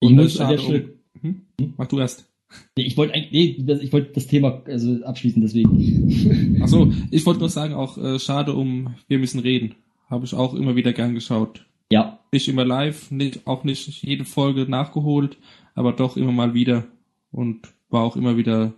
Und 0.00 0.12
ich 0.12 0.16
muss 0.16 0.40
an 0.40 0.50
der 0.50 0.58
Stelle. 0.58 0.98
Um, 1.22 1.42
hm? 1.58 1.74
Mach 1.76 1.88
du 1.88 1.98
erst. 1.98 2.30
Nee, 2.76 2.84
ich 2.84 2.96
wollte 2.96 3.14
eigentlich, 3.14 3.58
nee, 3.58 3.72
ich 3.82 3.92
wollte 3.92 4.12
das 4.12 4.28
Thema 4.28 4.62
also 4.66 5.02
abschließen, 5.02 5.42
deswegen. 5.42 6.60
Ach 6.62 6.68
so, 6.68 6.92
ich 7.10 7.26
wollte 7.26 7.40
nur 7.40 7.48
sagen, 7.48 7.74
auch 7.74 7.98
äh, 7.98 8.18
schade 8.18 8.54
um 8.54 8.94
Wir 9.08 9.18
müssen 9.18 9.40
reden. 9.40 9.74
Habe 10.08 10.24
ich 10.24 10.34
auch 10.34 10.54
immer 10.54 10.76
wieder 10.76 10.92
gern 10.92 11.14
geschaut. 11.14 11.66
Ja. 11.90 12.20
Nicht 12.32 12.48
immer 12.48 12.64
live, 12.64 13.10
nicht, 13.10 13.46
auch 13.46 13.64
nicht 13.64 14.02
jede 14.02 14.24
Folge 14.24 14.70
nachgeholt, 14.70 15.38
aber 15.76 15.92
doch 15.92 16.16
immer 16.16 16.32
mal 16.32 16.54
wieder 16.54 16.84
und 17.30 17.72
war 17.88 18.02
auch 18.02 18.16
immer 18.16 18.36
wieder 18.36 18.74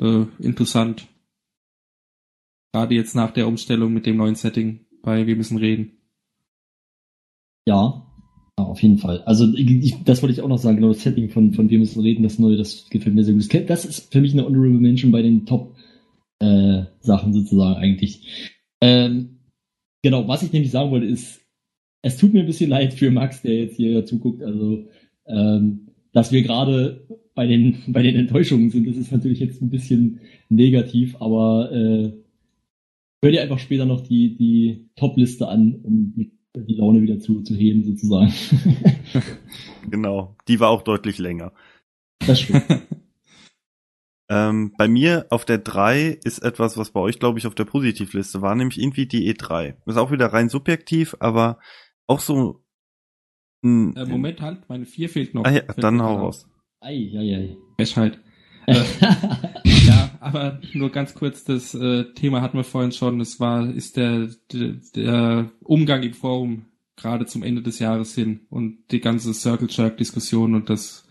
äh, 0.00 0.24
interessant. 0.38 1.06
Gerade 2.72 2.94
jetzt 2.94 3.14
nach 3.14 3.30
der 3.30 3.48
Umstellung 3.48 3.94
mit 3.94 4.04
dem 4.04 4.18
neuen 4.18 4.34
Setting 4.34 4.80
bei 5.02 5.26
Wir 5.26 5.36
müssen 5.36 5.56
reden. 5.56 5.92
Ja, 7.66 8.06
auf 8.56 8.82
jeden 8.82 8.98
Fall. 8.98 9.22
Also 9.22 9.52
ich, 9.54 10.02
das 10.04 10.22
wollte 10.22 10.32
ich 10.32 10.42
auch 10.42 10.48
noch 10.48 10.58
sagen, 10.58 10.76
genau 10.76 10.92
das 10.92 11.02
Setting 11.02 11.30
von, 11.30 11.54
von 11.54 11.70
Wir 11.70 11.78
müssen 11.78 12.02
reden, 12.02 12.22
das 12.22 12.38
neue, 12.38 12.56
das 12.56 12.90
gefällt 12.90 13.14
mir 13.14 13.24
sehr 13.24 13.34
gut. 13.34 13.70
Das 13.70 13.84
ist 13.84 14.12
für 14.12 14.20
mich 14.20 14.32
eine 14.32 14.44
Honorable 14.44 14.80
Mention 14.80 15.12
bei 15.12 15.22
den 15.22 15.46
Top 15.46 15.74
äh, 16.40 16.82
sozusagen 17.00 17.76
eigentlich. 17.76 18.52
Ähm, 18.82 19.38
genau, 20.02 20.26
was 20.28 20.42
ich 20.42 20.52
nämlich 20.52 20.72
sagen 20.72 20.90
wollte 20.90 21.06
ist, 21.06 21.40
es 22.02 22.18
tut 22.18 22.32
mir 22.32 22.40
ein 22.40 22.46
bisschen 22.46 22.70
leid 22.70 22.94
für 22.94 23.10
Max, 23.10 23.42
der 23.42 23.54
jetzt 23.54 23.76
hier 23.76 24.04
zuguckt. 24.04 24.42
Also 24.42 24.86
ähm, 25.26 25.85
dass 26.16 26.32
wir 26.32 26.42
gerade 26.42 27.06
bei 27.34 27.46
den, 27.46 27.82
bei 27.92 28.02
den 28.02 28.16
Enttäuschungen 28.16 28.70
sind. 28.70 28.88
Das 28.88 28.96
ist 28.96 29.12
natürlich 29.12 29.38
jetzt 29.38 29.60
ein 29.60 29.68
bisschen 29.68 30.20
negativ, 30.48 31.14
aber 31.20 31.70
äh, 31.70 32.12
hör 33.22 33.30
dir 33.30 33.42
einfach 33.42 33.58
später 33.58 33.84
noch 33.84 34.00
die, 34.00 34.34
die 34.34 34.88
Top-Liste 34.96 35.46
an, 35.46 35.78
um 35.82 36.30
die 36.56 36.74
Laune 36.74 37.02
wieder 37.02 37.18
zu, 37.18 37.42
zu 37.42 37.54
heben, 37.54 37.84
sozusagen. 37.84 38.32
genau, 39.90 40.34
die 40.48 40.58
war 40.58 40.70
auch 40.70 40.80
deutlich 40.80 41.18
länger. 41.18 41.52
Das 42.26 42.40
stimmt. 42.40 42.64
ähm, 44.30 44.72
bei 44.78 44.88
mir 44.88 45.26
auf 45.28 45.44
der 45.44 45.58
3 45.58 46.18
ist 46.24 46.38
etwas, 46.38 46.78
was 46.78 46.92
bei 46.92 47.00
euch, 47.00 47.18
glaube 47.18 47.38
ich, 47.38 47.46
auf 47.46 47.54
der 47.54 47.66
Positivliste 47.66 48.40
war, 48.40 48.54
nämlich 48.54 48.80
irgendwie 48.80 49.04
die 49.04 49.30
E3. 49.30 49.74
Ist 49.84 49.98
auch 49.98 50.10
wieder 50.10 50.28
rein 50.28 50.48
subjektiv, 50.48 51.14
aber 51.20 51.58
auch 52.06 52.20
so 52.20 52.64
äh, 53.62 54.04
Moment, 54.06 54.40
halt, 54.40 54.68
meine 54.68 54.86
4 54.86 55.08
fehlt 55.08 55.34
noch. 55.34 55.44
Ah, 55.44 55.50
ja, 55.50 55.62
dann 55.76 56.00
hau 56.02 56.16
raus. 56.16 56.48
Ei, 56.80 57.10
ei, 57.14 57.34
ei. 57.34 57.56
Frechheit. 57.76 58.18
äh, 58.66 58.82
ja, 59.64 60.10
aber 60.20 60.60
nur 60.74 60.90
ganz 60.90 61.14
kurz, 61.14 61.44
das 61.44 61.74
äh, 61.74 62.12
Thema 62.14 62.42
hatten 62.42 62.56
wir 62.56 62.64
vorhin 62.64 62.92
schon. 62.92 63.20
Es 63.20 63.38
war, 63.40 63.68
ist 63.68 63.96
der, 63.96 64.28
der, 64.52 64.74
der 64.94 65.50
Umgang 65.62 66.02
im 66.02 66.14
Forum 66.14 66.66
gerade 66.96 67.26
zum 67.26 67.42
Ende 67.42 67.62
des 67.62 67.78
Jahres 67.78 68.14
hin 68.14 68.46
und 68.50 68.78
die 68.90 69.00
ganze 69.00 69.34
Circle 69.34 69.68
Jerk 69.70 69.98
Diskussion 69.98 70.54
und 70.54 70.70
das, 70.70 71.06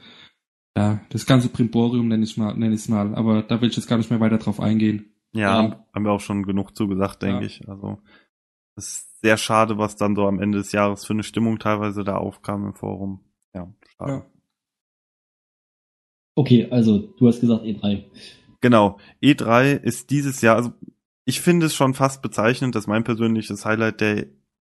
ja, 0.77 0.99
das 1.09 1.25
ganze 1.25 1.47
Primborium 1.49 2.07
nenne 2.07 2.23
ich 2.23 2.37
mal, 2.37 2.53
nenne 2.57 2.73
ich 2.75 2.81
es 2.81 2.89
mal. 2.89 3.13
Aber 3.15 3.43
da 3.43 3.61
will 3.61 3.69
ich 3.69 3.75
jetzt 3.75 3.87
gar 3.87 3.97
nicht 3.97 4.09
mehr 4.09 4.19
weiter 4.19 4.37
drauf 4.37 4.59
eingehen. 4.59 5.13
Ja, 5.33 5.63
Ja. 5.63 5.85
haben 5.93 6.03
wir 6.05 6.11
auch 6.11 6.21
schon 6.21 6.43
genug 6.43 6.75
zugesagt, 6.75 7.21
denke 7.21 7.41
Ja. 7.41 7.45
ich. 7.45 7.67
Also, 7.69 7.99
ist 8.77 9.14
sehr 9.25 9.37
schade, 9.37 9.79
was 9.79 9.95
dann 9.95 10.15
so 10.15 10.27
am 10.27 10.39
Ende 10.39 10.59
des 10.59 10.71
Jahres 10.71 11.03
für 11.03 11.13
eine 11.13 11.23
Stimmung 11.23 11.57
teilweise 11.57 12.03
da 12.03 12.17
aufkam 12.17 12.63
im 12.67 12.75
Forum. 12.75 13.21
Ja, 13.55 13.73
schade. 13.97 14.11
Ja. 14.11 14.25
Okay, 16.35 16.67
also 16.69 16.99
du 16.99 17.27
hast 17.27 17.41
gesagt 17.41 17.65
E 17.65 17.71
E3. 17.71 18.03
Genau. 18.61 18.99
E3 19.23 19.81
ist 19.81 20.11
dieses 20.11 20.41
Jahr, 20.41 20.57
also 20.57 20.73
ich 21.25 21.41
finde 21.41 21.65
es 21.65 21.73
schon 21.73 21.95
fast 21.95 22.21
bezeichnend, 22.21 22.75
dass 22.75 22.85
mein 22.85 23.03
persönliches 23.03 23.65
Highlight 23.65 23.99
der 23.99 24.27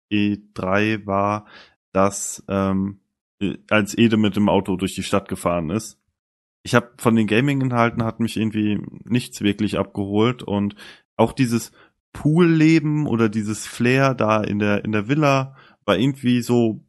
E3 0.10 1.06
war, 1.06 1.48
dass 1.92 2.42
ähm, 2.48 3.02
äh, 3.42 3.58
als 3.70 3.98
Ede 3.98 4.16
mit 4.16 4.38
dem 4.38 4.48
Auto 4.48 4.78
durch 4.78 4.96
die 4.96 5.04
Stadt 5.04 5.28
gefahren 5.28 5.70
ist. 5.70 6.00
Ich 6.64 6.76
habe 6.76 6.94
von 6.96 7.18
den 7.18 7.28
Gaming-Inhalten 7.28 8.04
hat 8.06 8.22
mich 8.22 8.38
irgendwie 8.38 8.80
nichts 9.04 9.42
wirklich 9.42 9.78
abgeholt 9.78 10.44
und 10.44 10.78
auch 11.18 11.34
dieses 11.34 11.74
Pool-Leben 12.16 13.08
oder 13.08 13.28
dieses 13.28 13.68
Flair 13.68 14.16
da 14.16 14.42
in 14.42 14.58
der 14.58 14.86
in 14.86 14.94
der 14.94 15.10
Villa 15.10 15.56
war 15.86 15.98
irgendwie 15.98 16.42
so, 16.42 16.82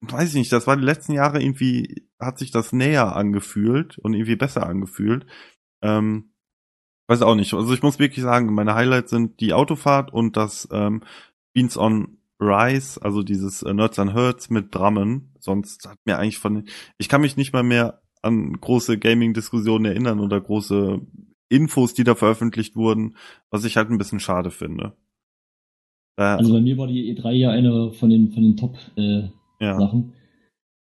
weiß 0.00 0.30
ich 0.30 0.34
nicht, 0.34 0.52
das 0.52 0.66
war 0.66 0.76
die 0.76 0.84
letzten 0.84 1.12
Jahre 1.12 1.40
irgendwie 1.40 2.08
hat 2.18 2.38
sich 2.38 2.50
das 2.50 2.72
näher 2.72 3.14
angefühlt 3.14 3.98
und 3.98 4.14
irgendwie 4.14 4.36
besser 4.36 4.66
angefühlt. 4.66 5.24
Ähm, 5.82 6.32
weiß 7.06 7.22
auch 7.22 7.36
nicht. 7.36 7.54
Also 7.54 7.72
ich 7.72 7.82
muss 7.82 8.00
wirklich 8.00 8.22
sagen, 8.24 8.52
meine 8.52 8.74
Highlights 8.74 9.10
sind 9.10 9.40
die 9.40 9.52
Autofahrt 9.52 10.12
und 10.12 10.36
das 10.36 10.68
ähm, 10.72 11.02
Beans 11.54 11.76
on 11.76 12.18
Rice, 12.40 12.98
also 12.98 13.22
dieses 13.22 13.62
äh, 13.62 13.72
Nerds 13.72 14.00
on 14.00 14.12
Hertz 14.12 14.50
mit 14.50 14.74
Drammen. 14.74 15.32
Sonst 15.38 15.88
hat 15.88 15.98
mir 16.04 16.18
eigentlich 16.18 16.38
von, 16.38 16.64
ich 16.98 17.08
kann 17.08 17.20
mich 17.20 17.36
nicht 17.36 17.52
mal 17.52 17.62
mehr 17.62 18.02
an 18.20 18.52
große 18.60 18.98
Gaming-Diskussionen 18.98 19.84
erinnern 19.84 20.18
oder 20.18 20.40
große 20.40 21.00
Infos, 21.52 21.94
die 21.94 22.04
da 22.04 22.14
veröffentlicht 22.14 22.74
wurden, 22.76 23.16
was 23.50 23.64
ich 23.64 23.76
halt 23.76 23.90
ein 23.90 23.98
bisschen 23.98 24.20
schade 24.20 24.50
finde. 24.50 24.96
Äh, 26.16 26.22
Also 26.22 26.52
bei 26.52 26.60
mir 26.60 26.76
war 26.78 26.86
die 26.86 27.14
E3 27.16 27.32
ja 27.32 27.50
eine 27.50 27.92
von 27.92 28.10
den, 28.10 28.32
von 28.32 28.42
den 28.42 28.56
Top-Sachen. 28.56 29.32
ja. 29.60 30.02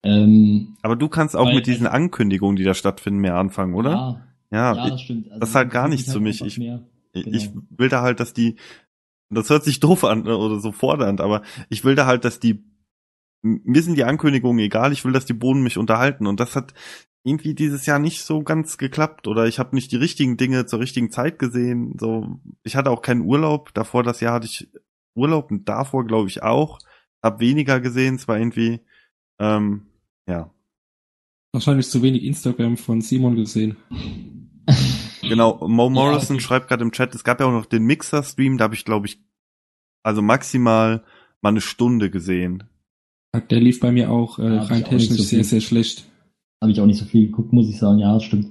ähm, 0.04 0.76
Aber 0.82 0.96
du 0.96 1.08
kannst 1.08 1.36
auch 1.36 1.46
Weil- 1.46 1.54
mit 1.56 1.66
diesen 1.66 1.86
Ankündigungen, 1.86 2.56
die 2.56 2.64
da 2.64 2.74
stattfinden, 2.74 3.20
mehr 3.20 3.36
anfangen, 3.36 3.74
oder? 3.74 3.90
Ja, 3.90 4.26
Ja, 4.50 4.74
ja, 4.76 4.90
das 4.90 5.00
stimmt. 5.02 5.26
Also 5.28 5.40
das 5.40 5.48
ist 5.50 5.54
halt 5.54 5.70
gar 5.70 5.88
mich 5.88 6.04
für 6.04 6.20
mich. 6.20 6.40
Ich- 6.42 6.58
mehr. 6.58 6.86
ich 7.12 7.50
genau. 7.52 7.62
will 7.70 7.88
da 7.88 8.02
halt, 8.02 8.20
dass 8.20 8.32
die, 8.34 8.56
das 9.30 9.50
hört 9.50 9.64
sich 9.64 9.80
doof 9.80 10.04
an 10.04 10.22
ne, 10.24 10.36
oder 10.36 10.60
so 10.60 10.70
fordernd, 10.72 11.20
aber 11.20 11.42
ich 11.70 11.84
will 11.84 11.94
da 11.94 12.06
halt, 12.06 12.24
dass 12.24 12.38
die, 12.40 12.62
mir 13.42 13.82
sind 13.82 13.96
die 13.96 14.04
Ankündigungen 14.04 14.58
egal, 14.64 14.92
ich 14.92 15.04
will, 15.04 15.12
dass 15.12 15.24
die 15.26 15.32
Bohnen 15.32 15.62
mich 15.62 15.76
unterhalten 15.78 16.26
und 16.26 16.38
das 16.40 16.54
hat 16.56 16.72
irgendwie 17.24 17.54
dieses 17.54 17.86
Jahr 17.86 17.98
nicht 17.98 18.22
so 18.22 18.42
ganz 18.42 18.78
geklappt 18.78 19.26
oder 19.26 19.46
ich 19.46 19.58
habe 19.58 19.74
nicht 19.74 19.90
die 19.90 19.96
richtigen 19.96 20.36
Dinge 20.36 20.66
zur 20.66 20.80
richtigen 20.80 21.10
Zeit 21.10 21.38
gesehen. 21.38 21.96
So, 21.98 22.38
ich 22.62 22.76
hatte 22.76 22.90
auch 22.90 23.02
keinen 23.02 23.22
Urlaub. 23.22 23.72
Davor 23.74 24.02
das 24.02 24.20
Jahr 24.20 24.34
hatte 24.34 24.46
ich 24.46 24.68
Urlaub 25.14 25.50
und 25.50 25.68
davor 25.68 26.06
glaube 26.06 26.28
ich 26.28 26.42
auch. 26.42 26.78
Hab 27.22 27.40
weniger 27.40 27.80
gesehen. 27.80 28.16
Es 28.16 28.28
war 28.28 28.38
irgendwie, 28.38 28.80
ähm, 29.40 29.86
ja, 30.28 30.50
Wahrscheinlich 31.54 31.88
zu 31.88 32.02
wenig 32.02 32.24
Instagram 32.24 32.76
von 32.76 33.00
Simon 33.00 33.36
gesehen. 33.36 33.76
Genau, 35.22 35.66
Mo 35.66 35.88
Morrison 35.88 36.36
okay. 36.36 36.44
schreibt 36.44 36.68
gerade 36.68 36.82
im 36.82 36.92
Chat, 36.92 37.14
es 37.14 37.24
gab 37.24 37.40
ja 37.40 37.46
auch 37.46 37.52
noch 37.52 37.64
den 37.64 37.84
Mixer-Stream, 37.84 38.58
da 38.58 38.64
habe 38.64 38.74
ich, 38.74 38.84
glaube 38.84 39.06
ich, 39.06 39.22
also 40.02 40.20
maximal 40.20 41.02
mal 41.40 41.48
eine 41.48 41.62
Stunde 41.62 42.10
gesehen. 42.10 42.64
Der 43.48 43.58
lief 43.58 43.80
bei 43.80 43.90
mir 43.90 44.10
auch 44.10 44.38
äh, 44.38 44.42
Ja, 44.42 44.62
rein 44.64 44.80
ich 44.80 44.84
auch 44.84 44.88
technisch 44.90 45.16
so 45.16 45.22
sehr, 45.22 45.44
sehr 45.44 45.62
schlecht. 45.62 46.04
Habe 46.64 46.72
ich 46.72 46.80
auch 46.80 46.86
nicht 46.86 46.98
so 46.98 47.04
viel 47.04 47.26
geguckt, 47.26 47.52
muss 47.52 47.68
ich 47.68 47.78
sagen. 47.78 47.98
Ja, 47.98 48.14
das 48.14 48.22
stimmt. 48.22 48.46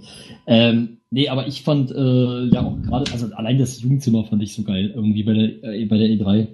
Ähm, 0.46 1.00
nee, 1.10 1.30
aber 1.30 1.48
ich 1.48 1.64
fand 1.64 1.90
äh, 1.90 2.46
ja 2.46 2.64
auch 2.64 2.80
gerade, 2.80 3.12
also 3.12 3.34
allein 3.34 3.58
das 3.58 3.82
Jugendzimmer 3.82 4.24
fand 4.26 4.44
ich 4.44 4.54
so 4.54 4.62
geil 4.62 4.92
irgendwie 4.94 5.24
bei 5.24 5.34
der, 5.34 5.64
äh, 5.64 5.86
bei 5.86 5.98
der 5.98 6.10
E3 6.10 6.48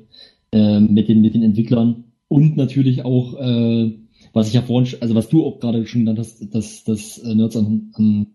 ähm, 0.53 0.93
mit 0.93 1.09
den 1.09 1.19
mit 1.19 1.33
den 1.33 1.43
Entwicklern 1.43 2.05
und 2.29 2.55
natürlich 2.55 3.03
auch, 3.03 3.33
äh, 3.37 3.91
was 4.31 4.47
ich 4.47 4.53
ja 4.53 4.61
vorhin, 4.61 4.97
also 5.01 5.15
was 5.15 5.27
du 5.27 5.45
auch 5.45 5.59
gerade 5.59 5.85
schon 5.85 6.05
genannt 6.05 6.19
hast, 6.19 6.55
das 6.55 6.85
das 6.85 7.17
äh, 7.17 7.35
Nerds 7.35 7.57
an, 7.57 7.91
an 7.95 8.27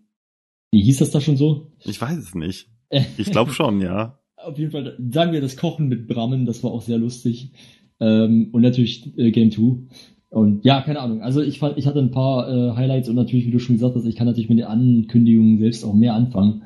wie 0.71 0.83
hieß 0.83 0.99
das 0.99 1.09
da 1.09 1.19
schon 1.19 1.37
so? 1.37 1.71
Ich 1.83 1.99
weiß 1.99 2.19
es 2.19 2.35
nicht. 2.35 2.67
Ich 3.17 3.31
glaube 3.31 3.51
schon, 3.51 3.81
ja. 3.81 4.19
Auf 4.37 4.59
jeden 4.59 4.69
Fall, 4.69 4.95
sagen 5.11 5.33
wir 5.33 5.41
das 5.41 5.57
Kochen 5.57 5.87
mit 5.87 6.07
Brammen, 6.07 6.45
das 6.45 6.63
war 6.63 6.69
auch 6.69 6.83
sehr 6.83 6.99
lustig. 6.99 7.51
Ähm, 7.99 8.49
und 8.51 8.61
natürlich 8.61 9.17
äh, 9.17 9.31
Game 9.31 9.51
2. 9.51 9.87
Und 10.29 10.65
ja, 10.65 10.81
keine 10.81 10.99
Ahnung. 10.99 11.21
Also 11.21 11.41
ich 11.41 11.59
fand, 11.59 11.77
ich 11.77 11.87
hatte 11.87 11.99
ein 11.99 12.11
paar 12.11 12.49
äh, 12.49 12.75
Highlights 12.75 13.09
und 13.09 13.15
natürlich, 13.15 13.45
wie 13.45 13.51
du 13.51 13.59
schon 13.59 13.75
gesagt 13.75 13.95
hast, 13.95 14.05
ich 14.05 14.15
kann 14.15 14.27
natürlich 14.27 14.49
mit 14.49 14.59
den 14.59 14.65
Ankündigungen 14.65 15.59
selbst 15.59 15.83
auch 15.85 15.93
mehr 15.93 16.13
anfangen. 16.13 16.63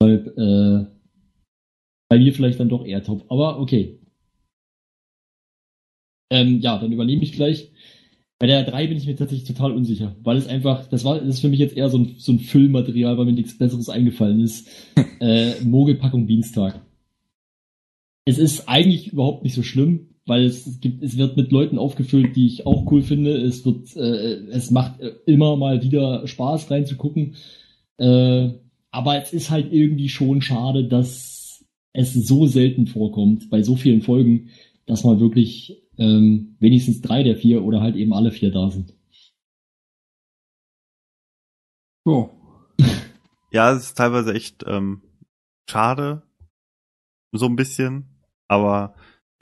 Deshalb, 0.00 0.36
äh, 0.36 0.86
bei 2.08 2.18
mir 2.18 2.32
vielleicht 2.32 2.60
dann 2.60 2.68
doch 2.68 2.84
eher 2.84 3.02
top. 3.02 3.24
Aber 3.28 3.60
okay. 3.60 4.00
Ähm, 6.30 6.60
ja, 6.60 6.78
dann 6.78 6.92
übernehme 6.92 7.22
ich 7.22 7.32
gleich. 7.32 7.70
Bei 8.40 8.46
der 8.46 8.64
3 8.64 8.88
bin 8.88 8.96
ich 8.96 9.06
mir 9.06 9.16
tatsächlich 9.16 9.46
total 9.46 9.72
unsicher, 9.72 10.16
weil 10.22 10.36
es 10.36 10.48
einfach, 10.48 10.86
das 10.88 11.04
war, 11.04 11.18
das 11.18 11.36
ist 11.36 11.40
für 11.40 11.48
mich 11.48 11.60
jetzt 11.60 11.76
eher 11.76 11.88
so 11.88 11.98
ein, 11.98 12.16
so 12.18 12.32
ein 12.32 12.40
Füllmaterial, 12.40 13.16
weil 13.16 13.26
mir 13.26 13.32
nichts 13.32 13.56
Besseres 13.56 13.88
eingefallen 13.88 14.40
ist. 14.40 14.68
äh, 15.20 15.60
Mogelpackung 15.62 16.26
Dienstag. 16.26 16.84
Es 18.26 18.38
ist 18.38 18.68
eigentlich 18.68 19.12
überhaupt 19.12 19.44
nicht 19.44 19.54
so 19.54 19.62
schlimm, 19.62 20.13
weil 20.26 20.44
es 20.44 20.80
gibt, 20.80 21.02
es 21.02 21.16
wird 21.16 21.36
mit 21.36 21.52
Leuten 21.52 21.78
aufgefüllt, 21.78 22.34
die 22.36 22.46
ich 22.46 22.66
auch 22.66 22.90
cool 22.90 23.02
finde. 23.02 23.36
Es 23.36 23.64
wird, 23.64 23.94
äh, 23.96 24.46
es 24.50 24.70
macht 24.70 25.00
äh, 25.00 25.14
immer 25.26 25.56
mal 25.56 25.82
wieder 25.82 26.26
Spaß 26.26 26.70
reinzugucken. 26.70 27.36
Äh, 27.98 28.50
aber 28.90 29.20
es 29.20 29.32
ist 29.32 29.50
halt 29.50 29.72
irgendwie 29.72 30.08
schon 30.08 30.40
schade, 30.40 30.84
dass 30.84 31.64
es 31.92 32.14
so 32.14 32.46
selten 32.46 32.86
vorkommt 32.86 33.50
bei 33.50 33.62
so 33.62 33.76
vielen 33.76 34.02
Folgen, 34.02 34.50
dass 34.86 35.04
mal 35.04 35.20
wirklich 35.20 35.82
ähm, 35.98 36.56
wenigstens 36.58 37.00
drei 37.00 37.22
der 37.22 37.36
vier 37.36 37.64
oder 37.64 37.80
halt 37.80 37.96
eben 37.96 38.12
alle 38.12 38.30
vier 38.30 38.50
da 38.50 38.70
sind. 38.70 38.94
So. 42.04 42.30
Ja, 43.52 43.72
es 43.72 43.84
ist 43.84 43.94
teilweise 43.94 44.34
echt 44.34 44.64
ähm, 44.66 45.02
schade, 45.68 46.22
so 47.32 47.46
ein 47.46 47.56
bisschen, 47.56 48.06
aber 48.48 48.94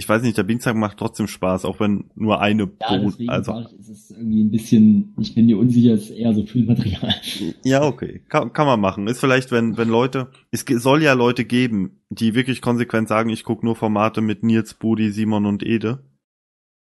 ich 0.03 0.09
weiß 0.09 0.23
nicht, 0.23 0.37
der 0.37 0.43
Dienstag 0.43 0.74
macht 0.74 0.97
trotzdem 0.99 1.29
Spaß, 1.29 1.65
auch 1.65 1.79
wenn 1.79 2.11
nur 2.16 2.41
eine 2.41 2.69
Ja, 2.81 2.97
Boot, 2.97 3.12
deswegen 3.12 3.31
also 3.31 3.61
ich, 3.61 3.79
es 3.79 3.89
ist 3.89 4.11
irgendwie 4.11 4.43
ein 4.43 4.51
bisschen, 4.51 5.15
ich 5.20 5.33
bin 5.37 5.47
mir 5.47 5.57
unsicher, 5.59 5.93
es 5.95 6.11
ist 6.11 6.16
eher 6.16 6.35
so 6.35 6.45
Füllmaterial. 6.45 7.15
Ja, 7.62 7.85
okay. 7.85 8.23
Kann, 8.29 8.53
kann 8.53 8.66
man 8.66 8.81
machen. 8.81 9.07
Ist 9.07 9.20
vielleicht, 9.20 9.53
wenn, 9.53 9.77
wenn 9.77 9.89
Leute, 9.89 10.29
es 10.51 10.65
soll 10.69 11.03
ja 11.05 11.12
Leute 11.12 11.45
geben, 11.45 12.01
die 12.11 12.35
wirklich 12.35 12.61
konsequent 12.61 13.07
sagen, 13.07 13.31
ich 13.31 13.45
gucke 13.45 13.65
nur 13.65 13.77
Formate 13.77 14.20
mit 14.23 14.43
Nils, 14.43 14.74
Budi, 14.74 15.12
Simon 15.12 15.47
und 15.47 15.62
Ede. 15.62 16.05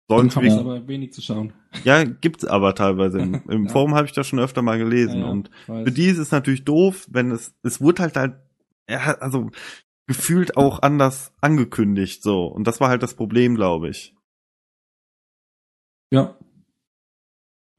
Sollen 0.08 0.30
Dann 0.30 0.46
Ja. 0.46 0.60
aber 0.60 0.88
wenig 0.88 1.12
zu 1.14 1.22
schauen. 1.22 1.52
ja, 1.84 2.04
gibt's 2.06 2.46
aber 2.46 2.74
teilweise. 2.74 3.20
Im, 3.20 3.42
im 3.50 3.66
Ja. 3.66 3.70
Forum 3.72 3.96
habe 3.96 4.06
ich 4.08 4.14
das 4.14 4.28
schon 4.28 4.40
öfter 4.40 4.62
mal 4.62 4.80
gelesen. 4.80 5.20
Ja, 5.20 5.26
ja, 5.26 5.32
Und 5.32 5.52
für 5.68 5.92
die 5.92 6.06
ist 6.06 6.18
es 6.20 6.32
natürlich 6.32 6.64
doof, 6.64 7.06
wenn 7.12 7.32
es, 7.32 7.54
es 7.64 7.82
wurde 7.82 8.02
halt 8.04 8.16
halt, 8.16 8.34
ja, 8.90 9.18
also 9.20 9.52
gefühlt 10.10 10.58
auch 10.58 10.82
anders 10.82 11.32
angekündigt, 11.40 12.24
so. 12.24 12.46
Und 12.48 12.66
das 12.66 12.82
war 12.82 12.90
halt 12.90 13.04
das 13.04 13.14
Problem, 13.14 13.54
glaube 13.56 13.90
ich. 13.90 14.16
Ja, 16.12 16.36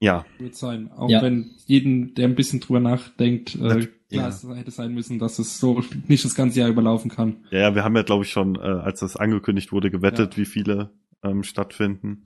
Ja. 0.01 0.25
wird 0.39 0.55
sein. 0.55 0.89
Auch 0.93 1.09
Ja. 1.09 1.21
wenn 1.21 1.51
jeden, 1.65 2.15
der 2.15 2.27
ein 2.29 2.35
bisschen 2.35 2.61
drüber 2.61 2.79
nachdenkt, 2.79 3.57
Na- 3.59 3.75
äh, 3.75 3.87
klar, 3.87 3.91
ja. 4.09 4.27
es 4.29 4.47
hätte 4.47 4.71
sein 4.71 4.93
müssen, 4.93 5.19
dass 5.19 5.37
es 5.39 5.59
so 5.59 5.83
nicht 6.07 6.23
das 6.23 6.33
ganze 6.33 6.61
Jahr 6.61 6.69
überlaufen 6.69 7.11
kann. 7.11 7.45
Ja, 7.51 7.59
ja, 7.59 7.75
wir 7.75 7.83
haben 7.83 7.95
ja, 7.97 8.03
glaube 8.03 8.23
ich, 8.23 8.31
schon, 8.31 8.55
äh, 8.55 8.59
als 8.59 9.01
das 9.01 9.17
angekündigt 9.17 9.71
wurde, 9.73 9.91
gewettet, 9.91 10.33
Ja. 10.33 10.37
wie 10.37 10.45
viele 10.45 10.97
ähm, 11.23 11.43
stattfinden. 11.43 12.23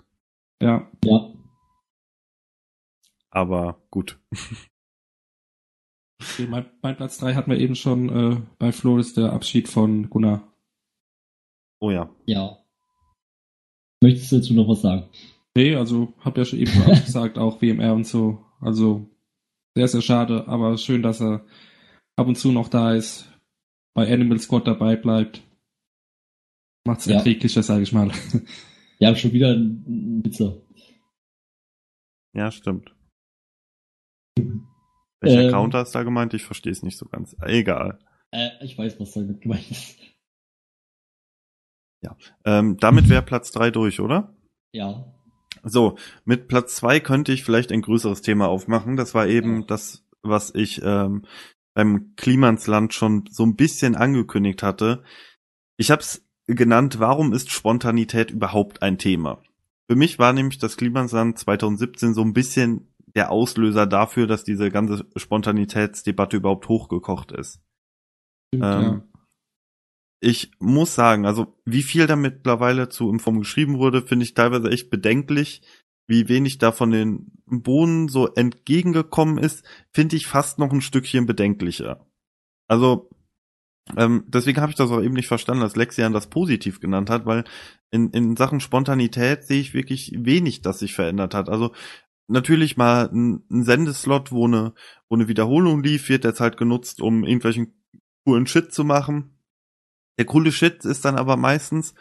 Ja. 0.61 0.89
Ja, 1.03 1.33
Aber 3.29 3.81
gut. 3.89 4.19
Okay, 6.21 6.47
mein, 6.47 6.65
mein 6.81 6.95
Platz 6.95 7.17
drei 7.17 7.33
hatten 7.33 7.51
wir 7.51 7.59
eben 7.59 7.75
schon 7.75 8.09
äh, 8.09 8.41
bei 8.57 8.71
Flo, 8.71 8.97
ist 8.97 9.17
der 9.17 9.33
Abschied 9.33 9.67
von 9.67 10.09
Gunnar. 10.09 10.51
Oh 11.81 11.91
ja. 11.91 12.09
ja. 12.25 12.57
Möchtest 14.01 14.31
du 14.31 14.37
dazu 14.37 14.53
noch 14.53 14.67
was 14.67 14.81
sagen? 14.81 15.09
Nee, 15.55 15.75
also 15.75 16.13
hab 16.19 16.37
ja 16.37 16.45
schon 16.45 16.59
eben 16.59 16.71
auch 16.83 17.03
gesagt, 17.05 17.37
auch 17.37 17.61
WMR 17.61 17.93
und 17.93 18.07
so. 18.07 18.43
Also 18.61 19.09
sehr, 19.75 19.87
sehr 19.87 20.01
schade, 20.01 20.47
aber 20.47 20.77
schön, 20.77 21.01
dass 21.03 21.21
er 21.21 21.45
ab 22.15 22.27
und 22.27 22.37
zu 22.37 22.51
noch 22.51 22.69
da 22.69 22.93
ist, 22.93 23.29
bei 23.93 24.11
Animal 24.11 24.39
Squad 24.39 24.67
dabei 24.67 24.95
bleibt. 24.95 25.41
Macht's 26.87 27.05
Ja. 27.05 27.17
erträglicher, 27.17 27.63
sage 27.63 27.83
ich 27.83 27.91
mal. 27.91 28.09
Wir 28.99 29.07
haben 29.09 29.15
schon 29.17 29.33
wieder 29.33 29.51
einen 29.51 30.23
Witzer. 30.23 30.61
Ja, 32.33 32.51
stimmt. 32.51 32.95
Welcher 35.21 35.43
Ähm. 35.45 35.51
Counter 35.51 35.81
ist 35.81 35.93
da 35.95 36.03
gemeint? 36.03 36.33
Ich 36.33 36.43
verstehe 36.45 36.71
es 36.71 36.83
nicht 36.83 36.97
so 36.97 37.05
ganz. 37.05 37.35
Egal. 37.41 37.99
Äh, 38.31 38.49
ich 38.61 38.77
weiß, 38.77 38.99
was 38.99 39.13
damit 39.13 39.41
gemeint 39.41 39.69
ist. 39.71 39.97
Ähm, 42.45 42.77
damit 42.77 43.09
wäre 43.09 43.23
Platz 43.23 43.51
drei 43.51 43.71
durch, 43.71 43.99
oder? 43.99 44.35
Ja. 44.71 45.11
So, 45.63 45.97
mit 46.23 46.47
Platz 46.47 46.75
zwei 46.75 46.99
könnte 46.99 47.31
ich 47.31 47.43
vielleicht 47.43 47.71
ein 47.71 47.81
größeres 47.81 48.21
Thema 48.21 48.47
aufmachen. 48.47 48.95
Das 48.95 49.15
war 49.15 49.27
eben 49.27 49.61
Ja. 49.61 49.65
das, 49.65 50.05
was 50.21 50.53
ich 50.53 50.81
ähm, 50.83 51.25
beim 51.73 52.13
Klimansland 52.15 52.93
schon 52.93 53.25
so 53.31 53.43
ein 53.43 53.55
bisschen 53.55 53.95
angekündigt 53.95 54.61
hatte. 54.61 55.03
Ich 55.77 55.89
habe 55.89 56.01
es 56.01 56.23
genannt, 56.45 56.99
warum 56.99 57.33
ist 57.33 57.51
Spontanität 57.51 58.29
überhaupt 58.29 58.83
ein 58.83 58.99
Thema? 58.99 59.41
Für 59.89 59.95
mich 59.95 60.19
war 60.19 60.33
nämlich 60.33 60.59
das 60.59 60.77
Klimansland 60.77 61.39
2017 61.39 62.13
so 62.13 62.21
ein 62.21 62.33
bisschen 62.33 62.93
der 63.15 63.31
Auslöser 63.31 63.87
dafür, 63.87 64.27
dass 64.27 64.43
diese 64.43 64.69
ganze 64.69 65.05
Spontanitätsdebatte 65.15 66.37
überhaupt 66.37 66.67
hochgekocht 66.67 67.31
ist. 67.31 67.61
Stimmt, 68.53 68.63
Ähm, 68.63 68.81
ja. 68.83 69.03
Ich 70.21 70.51
muss 70.59 70.95
sagen, 70.95 71.25
also 71.25 71.59
wie 71.65 71.83
viel 71.83 72.07
da 72.07 72.15
mittlerweile 72.15 72.89
zu 72.89 73.09
Inform 73.09 73.39
geschrieben 73.39 73.77
wurde, 73.77 74.01
finde 74.01 74.23
ich 74.23 74.33
teilweise 74.33 74.69
echt 74.69 74.89
bedenklich. 74.89 75.61
Wie 76.07 76.29
wenig 76.29 76.57
da 76.57 76.71
von 76.71 76.91
den 76.91 77.31
Bohnen 77.45 78.07
so 78.07 78.27
entgegengekommen 78.33 79.37
ist, 79.37 79.65
finde 79.91 80.15
ich 80.15 80.27
fast 80.27 80.59
noch 80.59 80.71
ein 80.71 80.81
Stückchen 80.81 81.25
bedenklicher. 81.25 82.05
Also 82.67 83.09
ähm, 83.95 84.23
deswegen 84.27 84.61
habe 84.61 84.71
ich 84.71 84.77
das 84.77 84.89
auch 84.89 85.01
eben 85.01 85.13
nicht 85.13 85.27
verstanden, 85.27 85.61
dass 85.61 85.75
Lexian 85.75 86.13
das 86.13 86.27
positiv 86.27 86.79
genannt 86.79 87.09
hat, 87.09 87.25
weil 87.25 87.43
in, 87.91 88.09
in 88.11 88.35
Sachen 88.35 88.59
Spontanität 88.59 89.43
sehe 89.43 89.61
ich 89.61 89.73
wirklich 89.73 90.11
wenig, 90.17 90.61
das 90.61 90.79
sich 90.79 90.95
verändert 90.95 91.35
hat. 91.35 91.49
Also 91.49 91.71
natürlich 92.27 92.77
mal 92.77 93.09
ein, 93.11 93.43
ein 93.51 93.63
Sendeslot, 93.63 94.31
wo 94.31 94.45
eine, 94.47 94.73
wo 95.09 95.15
eine 95.15 95.27
Wiederholung 95.27 95.83
lief, 95.83 96.09
wird 96.09 96.23
jetzt 96.23 96.39
halt 96.39 96.57
genutzt, 96.57 97.01
um 97.01 97.23
irgendwelchen 97.23 97.73
coolen 98.25 98.47
Shit 98.47 98.73
zu 98.73 98.83
machen. 98.83 99.37
Der 100.17 100.25
coole 100.25 100.51
Shit 100.51 100.85
ist 100.85 101.05
dann 101.05 101.17
aber 101.17 101.37
meistens 101.37 101.93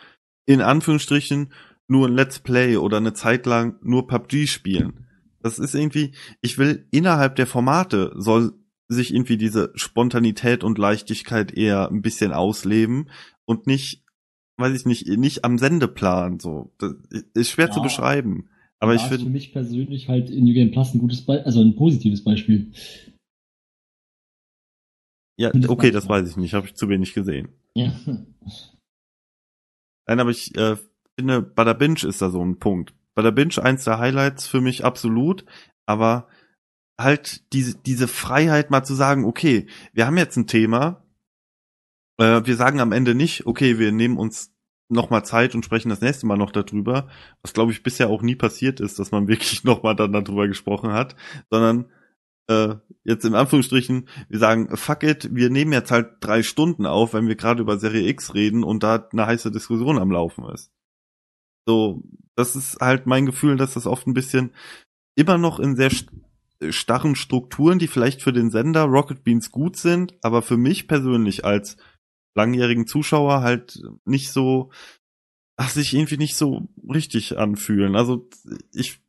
in 0.47 0.61
Anführungsstrichen 0.61 1.53
nur 1.89 2.09
ein 2.09 2.15
Let's 2.15 2.39
Play 2.39 2.77
oder 2.77 2.97
eine 2.99 3.13
Zeit 3.13 3.47
lang 3.47 3.77
nur 3.83 4.07
PUBG 4.07 4.47
spielen. 4.47 5.07
Das 5.41 5.59
ist 5.59 5.75
irgendwie, 5.75 6.15
ich 6.41 6.57
will 6.57 6.87
innerhalb 6.91 7.37
der 7.37 7.47
Formate 7.47 8.13
soll 8.17 8.55
sich 8.89 9.13
irgendwie 9.15 9.37
diese 9.37 9.73
Spontanität 9.75 10.65
und 10.65 10.79
Leichtigkeit 10.79 11.53
eher 11.53 11.89
ein 11.91 12.03
bisschen 12.03 12.33
ausleben 12.33 13.11
und 13.45 13.67
nicht, 13.67 14.05
weiß 14.57 14.75
ich 14.75 14.87
nicht, 14.87 15.07
nicht 15.07 15.45
am 15.45 15.59
Sendeplan 15.59 16.39
so. 16.39 16.73
Das 16.79 16.95
ist 17.35 17.51
schwer 17.51 17.67
Ja. 17.67 17.73
zu 17.73 17.83
beschreiben. 17.83 18.49
Aber 18.81 18.95
ich 18.95 19.03
ist 19.03 19.09
für 19.09 19.17
finde, 19.17 19.31
mich 19.31 19.53
persönlich 19.53 20.09
halt 20.09 20.31
in 20.31 20.45
New 20.45 20.55
Game 20.55 20.71
Plus 20.71 20.95
ein 20.95 20.99
gutes 20.99 21.23
Beispiel, 21.25 21.47
also 21.47 21.61
ein 21.63 21.77
positives 21.77 22.23
Beispiel. 22.23 22.73
ja, 25.39 25.53
okay, 25.69 25.91
das 25.91 26.09
weiß 26.09 26.29
ich 26.29 26.37
nicht, 26.37 26.55
habe 26.55 26.67
ich 26.67 26.75
zu 26.75 26.89
wenig 26.89 27.15
gesehen. 27.15 27.49
Ja. 27.75 27.93
Nein, 30.07 30.21
aber 30.21 30.31
ich 30.31 30.55
äh, 30.57 30.77
finde, 31.19 31.43
bei 31.43 31.65
der 31.65 31.75
Binge 31.75 32.05
ist 32.05 32.21
da 32.21 32.31
so 32.31 32.45
ein 32.45 32.59
Punkt. 32.59 32.95
Bei 33.15 33.23
der 33.23 33.33
Binge 33.33 33.63
eins 33.63 33.85
der 33.85 33.99
Highlights 33.99 34.47
für 34.47 34.61
mich 34.61 34.85
absolut, 34.85 35.45
aber 35.87 36.29
halt 36.99 37.53
diese, 37.53 37.77
diese 37.77 38.09
Freiheit 38.09 38.71
mal 38.71 38.85
zu 38.85 38.95
sagen, 38.95 39.25
okay, 39.25 39.67
wir 39.93 40.07
haben 40.07 40.17
jetzt 40.17 40.37
ein 40.37 40.47
Thema, 40.47 41.05
äh, 42.19 42.43
wir 42.45 42.57
sagen 42.57 42.81
am 42.81 42.93
Ende 42.93 43.15
nicht, 43.15 43.47
okay, 43.47 43.79
wir 43.79 43.93
nehmen 43.93 44.19
uns 44.19 44.54
nochmal 44.89 45.25
Zeit 45.25 45.55
und 45.55 45.65
sprechen 45.65 45.89
das 45.89 46.01
nächste 46.01 46.27
Mal 46.27 46.37
noch 46.37 46.53
darüber, 46.53 47.09
was 47.43 47.53
glaube 47.53 47.73
ich 47.73 47.83
bisher 47.83 48.09
auch 48.09 48.23
nie 48.23 48.37
passiert 48.37 48.81
ist, 48.81 48.99
dass 48.99 49.11
man 49.11 49.29
wirklich 49.29 49.65
nochmal 49.65 49.97
dann 49.97 50.13
darüber 50.13 50.47
gesprochen 50.47 50.93
hat, 50.93 51.17
sondern 51.51 51.87
äh, 52.49 52.77
jetzt 53.05 53.25
in 53.25 53.35
Anführungsstrichen, 53.35 54.09
wir 54.29 54.39
sagen, 54.39 54.77
fuck 54.77 55.03
it, 55.03 55.35
wir 55.35 55.51
nehmen 55.51 55.73
jetzt 55.73 55.91
halt 55.91 56.17
drei 56.21 56.43
Stunden 56.43 56.87
auf, 56.87 57.15
wenn 57.15 57.29
wir 57.29 57.37
gerade 57.37 57.63
über 57.63 57.79
Serie 57.79 58.09
X 58.09 58.35
reden 58.35 58.65
und 58.65 58.83
da 58.83 59.09
eine 59.13 59.27
heiße 59.27 59.51
Diskussion 59.51 59.99
am 59.99 60.11
Laufen 60.11 60.45
ist. 60.51 60.71
So, 61.67 62.03
das 62.37 62.57
ist 62.57 62.79
halt 62.81 63.07
mein 63.07 63.27
Gefühl, 63.27 63.57
dass 63.57 63.75
das 63.75 63.87
oft 63.87 64.07
ein 64.07 64.15
bisschen 64.15 64.53
immer 65.15 65.39
noch 65.39 65.59
in 65.59 65.77
sehr 65.77 65.91
st 65.91 66.11
starren 66.71 67.15
Strukturen, 67.15 67.79
die 67.79 67.89
vielleicht 67.89 68.23
für 68.23 68.33
den 68.33 68.51
Sender 68.51 68.85
Rocket 68.85 69.23
Beans 69.23 69.51
gut 69.51 69.77
sind, 69.77 70.15
aber 70.23 70.41
für 70.41 70.57
mich 70.57 70.89
persönlich 70.89 71.45
als 71.45 71.77
langjährigen 72.35 72.87
Zuschauer 72.87 73.43
halt 73.43 73.83
nicht 74.05 74.31
so, 74.31 74.71
ach, 75.57 75.71
sich 75.71 75.95
irgendwie 75.95 76.17
nicht 76.17 76.37
so 76.37 76.69
richtig 76.89 77.39
anfühlen. 77.39 77.97
Also 77.97 78.29
ich, 78.73 79.01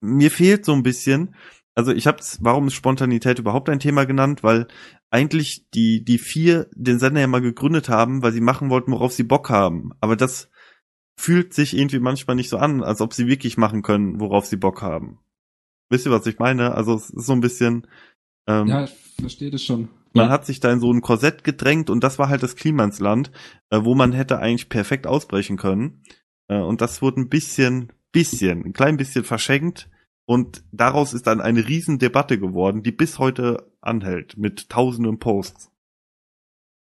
mir 0.00 0.30
fehlt 0.30 0.64
so 0.64 0.72
ein 0.72 0.82
bisschen, 0.82 1.34
also 1.74 1.92
ich 1.92 2.06
hab's, 2.06 2.38
warum 2.42 2.66
ist 2.66 2.74
Spontanität 2.74 3.38
überhaupt 3.38 3.68
ein 3.68 3.80
Thema 3.80 4.04
genannt? 4.04 4.42
Weil 4.42 4.66
eigentlich 5.10 5.68
die, 5.70 6.04
die 6.04 6.18
vier 6.18 6.68
den 6.74 6.98
Sender 6.98 7.20
ja 7.20 7.26
mal 7.28 7.40
gegründet 7.40 7.88
haben, 7.88 8.22
weil 8.22 8.32
sie 8.32 8.40
machen 8.40 8.70
wollten, 8.70 8.90
worauf 8.92 9.12
sie 9.12 9.22
Bock 9.22 9.48
haben. 9.50 9.92
Aber 10.00 10.16
das 10.16 10.50
fühlt 11.18 11.54
sich 11.54 11.76
irgendwie 11.76 11.98
manchmal 12.00 12.36
nicht 12.36 12.48
so 12.48 12.58
an, 12.58 12.82
als 12.82 13.00
ob 13.00 13.14
sie 13.14 13.26
wirklich 13.26 13.56
machen 13.56 13.82
können, 13.82 14.20
worauf 14.20 14.46
sie 14.46 14.56
Bock 14.56 14.82
haben. 14.82 15.18
Wisst 15.90 16.06
ihr, 16.06 16.12
was 16.12 16.26
ich 16.26 16.38
meine? 16.38 16.74
Also 16.74 16.94
es 16.94 17.10
ist 17.10 17.26
so 17.26 17.32
ein 17.32 17.40
bisschen, 17.40 17.86
ähm, 18.46 18.66
ja, 18.66 18.84
ich 18.84 18.94
verstehe 19.20 19.50
das 19.50 19.62
schon. 19.62 19.88
Man 20.14 20.26
Ja. 20.26 20.30
hat 20.32 20.46
sich 20.46 20.60
da 20.60 20.72
in 20.72 20.80
so 20.80 20.92
ein 20.92 21.00
Korsett 21.00 21.44
gedrängt 21.44 21.90
und 21.90 22.02
das 22.02 22.18
war 22.18 22.28
halt 22.28 22.42
das 22.42 22.56
Klimansland, 22.56 23.30
äh, 23.70 23.80
wo 23.82 23.94
man 23.94 24.12
hätte 24.12 24.38
eigentlich 24.38 24.68
perfekt 24.68 25.06
ausbrechen 25.06 25.56
können. 25.56 26.02
Äh, 26.48 26.60
und 26.60 26.80
das 26.80 27.02
wurde 27.02 27.20
ein 27.20 27.28
bisschen, 27.28 27.92
bisschen, 28.12 28.64
ein 28.64 28.72
klein 28.72 28.96
bisschen 28.96 29.24
verschenkt. 29.24 29.88
Und 30.26 30.62
daraus 30.72 31.14
ist 31.14 31.26
dann 31.26 31.40
eine 31.40 31.66
riesen 31.68 31.98
Debatte 31.98 32.38
geworden, 32.38 32.82
die 32.82 32.92
bis 32.92 33.18
heute 33.18 33.72
anhält, 33.80 34.36
mit 34.36 34.68
tausenden 34.68 35.18
Posts. 35.18 35.70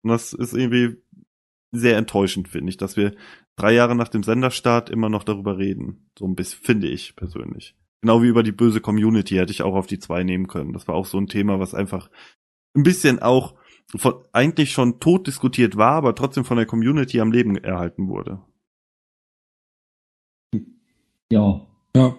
Und 0.03 0.09
das 0.11 0.33
ist 0.33 0.53
irgendwie 0.53 0.97
sehr 1.71 1.97
enttäuschend, 1.97 2.47
finde 2.47 2.69
ich, 2.69 2.77
dass 2.77 2.95
wir 2.97 3.15
drei 3.55 3.73
Jahre 3.73 3.95
nach 3.95 4.07
dem 4.07 4.23
Senderstart 4.23 4.89
immer 4.89 5.09
noch 5.09 5.23
darüber 5.23 5.57
reden. 5.57 6.09
So 6.17 6.25
ein 6.25 6.35
bisschen, 6.35 6.63
finde 6.63 6.87
ich 6.87 7.15
persönlich. 7.15 7.75
Genau 8.01 8.21
wie 8.21 8.27
über 8.27 8.43
die 8.43 8.51
böse 8.51 8.81
Community 8.81 9.35
hätte 9.35 9.51
ich 9.51 9.61
auch 9.61 9.75
auf 9.75 9.87
die 9.87 9.99
zwei 9.99 10.23
nehmen 10.23 10.47
können. 10.47 10.73
Das 10.73 10.87
war 10.87 10.95
auch 10.95 11.05
so 11.05 11.17
ein 11.17 11.27
Thema, 11.27 11.59
was 11.59 11.73
einfach 11.73 12.09
ein 12.75 12.83
bisschen 12.83 13.19
auch 13.19 13.55
von, 13.95 14.15
eigentlich 14.31 14.71
schon 14.71 14.99
tot 14.99 15.27
diskutiert 15.27 15.77
war, 15.77 15.93
aber 15.93 16.15
trotzdem 16.15 16.45
von 16.45 16.57
der 16.57 16.65
Community 16.65 17.19
am 17.19 17.31
Leben 17.31 17.55
erhalten 17.57 18.07
wurde. 18.07 18.41
ja. 21.31 21.67
Ja. 21.95 22.15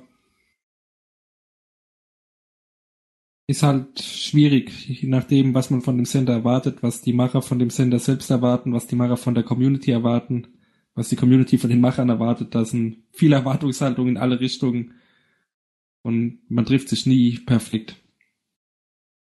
Ist 3.47 3.63
halt 3.63 4.01
schwierig, 4.01 4.89
je 4.89 5.09
nachdem, 5.09 5.53
was 5.53 5.69
man 5.69 5.83
von 5.83 5.97
dem 5.97 6.07
Sender 6.07 6.33
erwartet, 6.33 6.83
was 6.83 7.03
die 7.03 7.13
Macher 7.13 7.43
von 7.43 7.59
dem 7.59 7.69
Sender 7.71 7.99
selbst 7.99 8.31
erwarten, 8.31 8.73
was 8.73 8.87
die 8.87 8.97
Macher 8.97 9.19
von 9.19 9.35
der 9.35 9.45
Community 9.45 9.91
erwarten, 9.91 10.47
was 10.95 11.11
die 11.11 11.17
Community 11.17 11.59
von 11.59 11.69
den 11.69 11.81
Machern 11.81 12.09
erwartet. 12.09 12.55
Da 12.55 12.65
sind 12.65 13.03
viele 13.13 13.37
Erwartungshaltungen 13.37 14.17
in 14.17 14.23
alle 14.23 14.41
Richtungen 14.41 14.95
und 16.03 16.39
man 16.49 16.65
trifft 16.65 16.89
sich 16.89 17.05
nie 17.05 17.39
perfekt. 17.41 18.04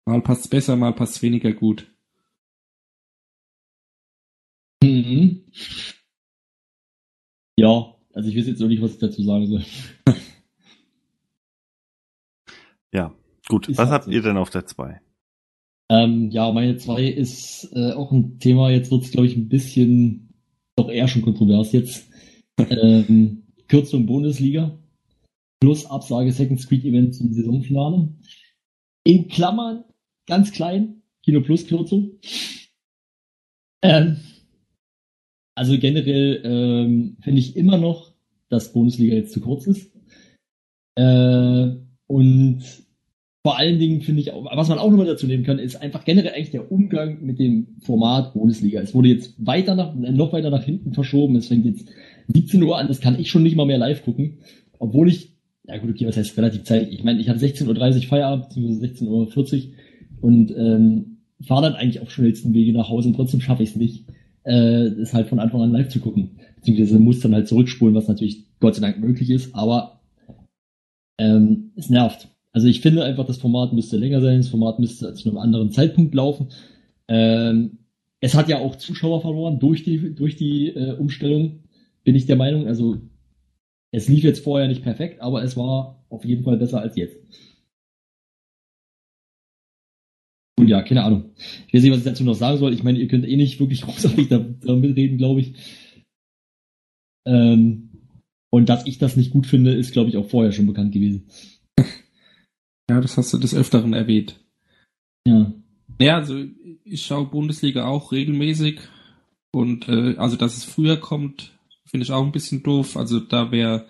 Mal 0.10 0.22
passt's 0.22 0.48
besser, 0.48 0.76
mal 0.76 0.92
passt's 0.92 1.22
weniger 1.22 1.54
gut. 1.54 1.86
Mhm. 4.84 5.44
Ja, 7.56 7.96
also 8.16 8.28
ich 8.28 8.36
weiß 8.36 8.48
jetzt 8.48 8.60
noch 8.60 8.70
nicht, 8.70 8.82
was 8.82 8.94
ich 8.94 9.00
dazu 9.00 9.22
sagen 9.24 9.46
soll. 9.46 9.64
Ja, 12.92 13.14
gut. 13.48 13.70
Ist 13.70 13.78
was 13.78 13.90
halt 13.90 13.94
habt 13.94 14.06
so. 14.06 14.12
ihr 14.12 14.24
denn 14.24 14.38
auf 14.38 14.50
der 14.50 14.66
2? 14.66 15.00
Ähm, 15.92 16.32
ja, 16.32 16.52
meine 16.52 16.78
zwei 16.78 17.04
ist 17.04 17.70
äh, 17.74 17.92
auch 17.92 18.12
ein 18.12 18.40
Thema, 18.40 18.72
jetzt 18.72 18.90
wird's 18.90 19.12
glaube 19.12 19.28
ich, 19.28 19.38
ein 19.38 19.48
bisschen 19.48 20.34
doch 20.76 20.90
eher 20.90 21.08
schon 21.08 21.22
kontrovers 21.22 21.72
jetzt. 21.72 22.10
ähm, 22.58 23.44
Kürzung 23.68 24.08
Bundesliga 24.08 24.76
plus 25.60 25.86
Absage 25.86 26.32
Second 26.32 26.60
Screen 26.60 26.82
Event 26.82 27.14
zum 27.14 27.32
Saisonfinale. 27.32 28.12
In 29.04 29.28
Klammern, 29.28 29.84
ganz 30.30 30.54
klein, 30.54 31.02
Kino 31.24 31.42
Plus 31.42 31.68
Kürzung. 31.68 32.12
Ähm, 33.82 34.18
also 35.56 35.78
generell 35.78 36.42
ähm, 36.46 37.18
finde 37.22 37.40
ich 37.40 37.58
immer 37.58 37.78
noch, 37.78 38.14
dass 38.48 38.72
Bundesliga 38.72 39.16
jetzt 39.16 39.34
zu 39.34 39.42
kurz 39.42 39.68
ist. 39.68 39.92
Äh, 40.96 41.76
und 42.08 42.64
vor 43.44 43.58
allen 43.58 43.80
Dingen 43.80 44.02
finde 44.02 44.22
ich, 44.22 44.32
auch, 44.32 44.46
was 44.56 44.68
man 44.68 44.80
auch 44.80 44.90
nochmal 44.90 45.06
dazu 45.06 45.28
nehmen 45.28 45.44
kann, 45.44 45.60
ist 45.60 45.82
einfach 45.82 46.04
generell 46.04 46.34
eigentlich 46.34 46.52
der 46.52 46.72
Umgang 46.72 47.24
mit 47.24 47.40
dem 47.40 47.78
Format 47.82 48.34
Bundesliga. 48.34 48.82
Es 48.82 48.94
wurde 48.94 49.10
jetzt 49.10 49.34
weiter 49.38 49.76
nach, 49.76 49.96
noch 49.96 50.34
weiter 50.34 50.50
nach 50.50 50.64
hinten 50.64 50.94
verschoben. 50.94 51.36
Es 51.36 51.48
fängt 51.48 51.66
jetzt 51.66 51.90
17 52.28 52.62
Uhr 52.64 52.78
an, 52.78 52.88
das 52.88 53.00
kann 53.00 53.20
ich 53.20 53.30
schon 53.30 53.44
nicht 53.44 53.56
mal 53.56 53.66
mehr 53.66 53.78
live 53.78 54.04
gucken. 54.04 54.40
Obwohl 54.78 55.10
ich, 55.10 55.36
ja 55.68 55.78
gut, 55.78 55.90
okay, 55.90 56.06
was 56.06 56.18
heißt 56.18 56.38
relativ 56.38 56.64
zeitig? 56.64 56.94
Ich 56.94 57.04
meine, 57.04 57.22
ich 57.22 57.30
habe 57.30 57.40
16.30 57.40 57.96
Uhr 57.96 58.02
Feierabend, 58.04 58.50
beziehungsweise 58.50 58.94
16.40 58.94 59.08
Uhr 59.68 59.74
und 60.22 60.54
ähm, 60.56 61.18
fahre 61.42 61.64
dann 61.64 61.76
eigentlich 61.76 62.02
auf 62.02 62.12
schnellsten 62.12 62.54
Wege 62.54 62.74
nach 62.74 62.90
Hause 62.90 63.10
und 63.10 63.16
trotzdem 63.16 63.42
schaffe 63.42 63.64
ich 63.64 63.70
es 63.70 63.76
nicht, 63.76 64.06
äh, 64.44 64.92
das 64.92 65.14
halt 65.14 65.28
von 65.28 65.40
Anfang 65.40 65.62
an 65.62 65.72
live 65.72 65.90
zu 65.90 66.00
gucken. 66.00 66.40
Beziehungsweise 66.56 67.00
muss 67.00 67.20
dann 67.20 67.34
halt 67.34 67.48
zurückspulen, 67.48 67.96
was 67.96 68.08
natürlich 68.08 68.46
Gott 68.60 68.76
sei 68.76 68.82
Dank 68.82 69.00
möglich 69.00 69.30
ist, 69.30 69.56
aber 69.56 70.02
ähm, 71.18 71.72
es 71.76 71.90
nervt. 71.90 72.28
Also 72.52 72.68
ich 72.68 72.82
finde 72.82 73.04
einfach, 73.04 73.26
das 73.26 73.38
Format 73.38 73.74
müsste 73.74 73.98
länger 73.98 74.22
sein, 74.22 74.38
das 74.38 74.50
Format 74.50 74.80
müsste 74.80 75.14
zu 75.14 75.30
einem 75.30 75.38
anderen 75.38 75.72
Zeitpunkt 75.72 76.16
laufen. 76.16 76.48
Ähm, 77.08 77.80
es 78.22 78.36
hat 78.36 78.50
ja 78.50 78.60
auch 78.60 78.76
Zuschauer 78.76 79.22
verloren 79.22 79.60
durch 79.60 79.84
die, 79.84 80.14
durch 80.14 80.36
die 80.36 80.70
äh, 80.70 80.94
Umstellung, 80.94 81.64
bin 82.04 82.16
ich 82.16 82.26
der 82.26 82.36
Meinung. 82.36 82.68
Also 82.68 82.98
es 83.92 84.08
lief 84.08 84.24
jetzt 84.24 84.44
vorher 84.44 84.68
nicht 84.68 84.84
perfekt, 84.84 85.22
aber 85.22 85.44
es 85.44 85.56
war 85.56 86.04
auf 86.10 86.26
jeden 86.26 86.44
Fall 86.44 86.58
besser 86.58 86.82
als 86.82 86.96
jetzt. 86.96 87.18
Ja, 90.70 90.84
keine 90.84 91.04
Ahnung. 91.04 91.32
Ich 91.68 91.74
weiß 91.74 91.82
nicht, 91.82 91.92
was 91.92 92.00
ich 92.00 92.06
dazu 92.06 92.24
noch 92.24 92.36
sagen 92.36 92.60
soll. 92.60 92.74
Ich 92.74 92.84
meine, 92.84 93.00
ihr 93.00 93.08
könnt 93.08 93.28
eh 93.28 93.36
nicht 93.36 93.60
wirklich 93.60 93.82
großartig 93.84 94.28
da, 94.28 94.38
da 94.38 94.76
mitreden, 94.76 95.18
glaube 95.18 95.42
ich. 95.42 95.54
Ähm, 97.28 97.90
und 98.52 98.70
dass 98.70 98.86
ich 98.86 99.00
das 99.00 99.16
nicht 99.16 99.32
gut 99.32 99.48
finde, 99.48 99.74
ist, 99.74 99.94
glaube 99.94 100.10
ich, 100.10 100.18
auch 100.18 100.30
vorher 100.30 100.52
schon 100.52 100.68
bekannt 100.68 100.92
gewesen. 100.92 101.28
Ja, 102.90 103.02
das 103.02 103.18
hast 103.18 103.34
du 103.34 103.38
des 103.38 103.56
Öfteren 103.56 103.94
erwähnt. 103.94 104.40
Ja. 105.28 105.54
Ja, 106.00 106.18
also 106.18 106.44
ich 106.84 107.04
schaue 107.04 107.26
Bundesliga 107.26 107.88
auch 107.88 108.12
regelmäßig. 108.12 108.80
Und 109.52 109.90
äh, 109.90 110.16
also, 110.18 110.36
dass 110.38 110.56
es 110.56 110.66
früher 110.66 110.98
kommt, 110.98 111.58
finde 111.86 112.04
ich 112.04 112.12
auch 112.12 112.24
ein 112.24 112.32
bisschen 112.32 112.62
doof. 112.62 112.96
Also 112.96 113.20
da 113.20 113.52
wäre 113.52 113.88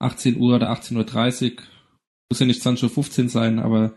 18 0.00 0.40
Uhr 0.40 0.56
oder 0.56 0.72
18.30 0.72 1.52
Uhr, 1.52 1.62
muss 2.30 2.40
ja 2.40 2.46
nicht 2.46 2.62
20.15 2.62 3.22
Uhr 3.24 3.28
sein, 3.28 3.58
aber 3.60 3.94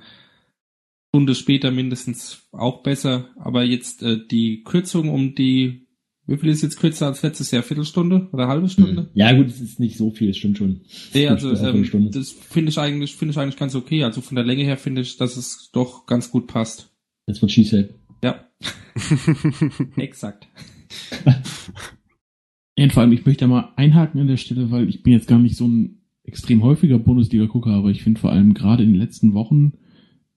Stunde 1.09 1.35
später 1.35 1.71
mindestens 1.71 2.47
auch 2.51 2.83
besser. 2.83 3.29
Aber 3.37 3.63
jetzt 3.63 4.03
äh, 4.03 4.19
die 4.29 4.63
Kürzung 4.63 5.09
um 5.09 5.35
die, 5.35 5.87
wie 6.25 6.37
viel 6.37 6.49
ist 6.49 6.63
jetzt 6.63 6.79
kürzer 6.79 7.07
als 7.07 7.23
letztes 7.23 7.51
Jahr? 7.51 7.63
Viertelstunde 7.63 8.29
oder 8.33 8.47
halbe 8.47 8.69
Stunde? 8.69 9.09
Ja, 9.13 9.31
gut, 9.33 9.47
es 9.47 9.61
ist 9.61 9.79
nicht 9.79 9.97
so 9.97 10.11
viel, 10.11 10.33
stimmt 10.33 10.57
schon. 10.57 10.81
Nee, 11.13 11.27
also 11.27 11.53
ähm, 11.55 12.11
das 12.11 12.31
finde 12.31 12.69
ich 12.69 12.77
eigentlich, 12.77 13.15
finde 13.15 13.31
ich 13.31 13.37
eigentlich 13.37 13.57
ganz 13.57 13.73
okay. 13.75 14.03
Also 14.03 14.21
von 14.21 14.35
der 14.35 14.45
Länge 14.45 14.63
her 14.63 14.77
finde 14.77 15.01
ich, 15.01 15.17
dass 15.17 15.37
es 15.37 15.71
doch 15.71 16.05
ganz 16.05 16.29
gut 16.29 16.47
passt. 16.47 16.93
Das 17.25 17.41
wird 17.41 17.51
She 17.51 17.87
Ja, 18.23 18.45
exakt. 19.97 20.47
Ja, 21.25 21.41
und 22.83 22.93
vor 22.93 23.03
allem, 23.03 23.13
ich 23.13 23.25
möchte 23.25 23.45
da 23.45 23.47
mal 23.47 23.73
einhaken 23.75 24.21
an 24.21 24.27
der 24.27 24.37
Stelle, 24.37 24.71
weil 24.71 24.89
ich 24.89 25.03
bin 25.03 25.13
jetzt 25.13 25.27
gar 25.27 25.39
nicht 25.39 25.57
so 25.57 25.67
ein 25.67 26.01
extrem 26.23 26.61
häufiger 26.61 26.99
Bundesliga-Gucker, 26.99 27.71
aber 27.71 27.89
ich 27.89 28.03
finde 28.03 28.19
vor 28.19 28.31
allem 28.31 28.53
gerade 28.53 28.83
in 28.83 28.91
den 28.91 28.99
letzten 28.99 29.33
Wochen 29.33 29.73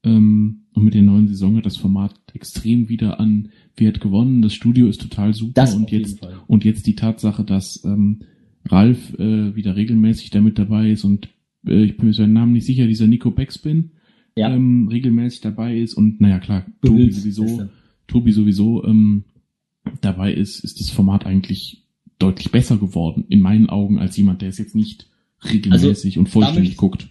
ähm, 0.05 0.60
und 0.75 0.85
mit 0.85 0.95
der 0.95 1.03
neuen 1.03 1.29
Saison 1.29 1.57
hat 1.57 1.67
das 1.67 1.77
Format 1.77 2.15
extrem 2.35 2.89
wieder 2.89 3.19
an 3.21 3.49
Wert 3.77 4.01
gewonnen. 4.01 4.43
Das 4.43 4.55
Studio 4.55 4.87
ist 4.89 5.01
total 5.01 5.35
super 5.35 5.53
Das 5.55 5.75
und 5.75 5.91
jetzt 5.91 6.21
und 6.47 6.65
jetzt 6.65 6.87
die 6.87 6.95
Tatsache, 6.95 7.45
dass 7.45 7.83
ähm, 7.85 8.21
Ralf 8.67 9.15
äh, 9.19 9.55
wieder 9.57 9.75
regelmäßig 9.77 10.31
damit 10.31 10.59
dabei 10.59 10.91
ist 10.91 11.05
und 11.05 11.29
äh, 11.67 11.83
ich 11.85 11.97
bin 11.97 12.07
mir 12.07 12.13
seinen 12.15 12.33
Namen 12.35 12.53
nicht 12.53 12.67
sicher, 12.67 12.87
dieser 12.87 13.07
Nico 13.07 13.31
Backspin 13.31 13.91
Ja. 14.37 14.55
ähm, 14.55 14.89
regelmäßig 14.89 15.41
dabei 15.41 15.79
ist 15.79 15.95
und 15.95 16.21
naja 16.21 16.39
klar, 16.39 16.67
Tobi 16.83 17.11
sowieso. 17.11 17.69
Tobi 18.07 18.33
sowieso 18.33 18.85
ähm, 18.85 19.25
dabei 20.01 20.33
ist, 20.35 20.63
ist 20.65 20.81
das 20.81 20.91
Format 20.91 21.27
eigentlich 21.27 21.85
deutlich 22.19 22.51
besser 22.51 22.77
geworden, 22.77 23.25
in 23.29 23.41
meinen 23.41 23.69
Augen, 23.71 23.99
als 23.99 24.17
jemand, 24.17 24.43
der 24.43 24.51
es 24.51 24.59
jetzt 24.59 24.75
nicht 24.75 25.09
regelmäßig 25.51 26.19
und 26.19 26.29
vollständig 26.29 26.71
damit- 26.73 26.77
guckt. 26.79 27.09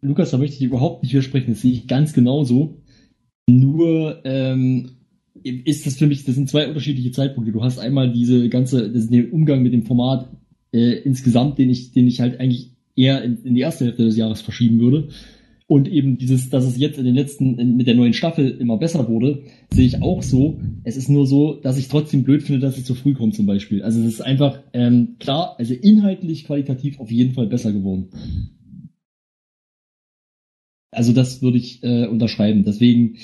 Lukas, 0.00 0.30
da 0.30 0.38
möchte 0.38 0.56
ich 0.56 0.62
überhaupt 0.62 1.02
nicht 1.02 1.12
widersprechen. 1.12 1.52
Das 1.52 1.62
sehe 1.62 1.72
ich 1.72 1.86
ganz 1.88 2.12
genauso. 2.12 2.82
Nur 3.46 4.20
ähm, 4.24 4.90
ist 5.42 5.86
das 5.86 5.96
für 5.96 6.06
mich, 6.06 6.24
das 6.24 6.34
sind 6.34 6.48
zwei 6.48 6.66
unterschiedliche 6.68 7.12
Zeitpunkte. 7.12 7.52
Du 7.52 7.62
hast 7.62 7.78
einmal 7.78 8.12
diese 8.12 8.48
ganze, 8.48 8.90
das 8.90 9.04
ist 9.04 9.12
den 9.12 9.30
Umgang 9.30 9.62
mit 9.62 9.72
dem 9.72 9.82
Format 9.82 10.28
äh, 10.72 10.98
insgesamt, 11.02 11.58
den 11.58 11.70
ich, 11.70 11.92
den 11.92 12.06
ich 12.06 12.20
halt 12.20 12.40
eigentlich 12.40 12.70
eher 12.96 13.22
in, 13.22 13.42
in 13.44 13.54
die 13.54 13.60
erste 13.60 13.84
Hälfte 13.84 14.04
des 14.04 14.16
Jahres 14.16 14.40
verschieben 14.40 14.80
würde. 14.80 15.08
Und 15.66 15.88
eben 15.88 16.18
dieses, 16.18 16.50
dass 16.50 16.64
es 16.64 16.78
jetzt 16.78 16.98
in 16.98 17.06
den 17.06 17.14
letzten, 17.14 17.58
in, 17.58 17.76
mit 17.76 17.86
der 17.86 17.94
neuen 17.94 18.12
Staffel 18.12 18.50
immer 18.50 18.76
besser 18.76 19.08
wurde, 19.08 19.44
sehe 19.72 19.86
ich 19.86 20.02
auch 20.02 20.22
so. 20.22 20.60
Es 20.84 20.96
ist 20.96 21.08
nur 21.08 21.26
so, 21.26 21.54
dass 21.54 21.78
ich 21.78 21.88
trotzdem 21.88 22.22
blöd 22.22 22.42
finde, 22.42 22.60
dass 22.60 22.76
es 22.76 22.84
zu 22.84 22.94
früh 22.94 23.14
kommt 23.14 23.34
zum 23.34 23.46
Beispiel. 23.46 23.82
Also 23.82 24.00
es 24.00 24.06
ist 24.06 24.20
einfach, 24.20 24.60
ähm, 24.74 25.16
klar, 25.18 25.56
also 25.58 25.72
inhaltlich, 25.72 26.44
qualitativ 26.44 27.00
auf 27.00 27.10
jeden 27.10 27.32
Fall 27.32 27.46
besser 27.46 27.72
geworden. 27.72 28.08
Also 30.94 31.12
das 31.12 31.42
würde 31.42 31.58
ich 31.58 31.82
äh, 31.82 32.06
unterschreiben. 32.06 32.64
Deswegen, 32.64 33.16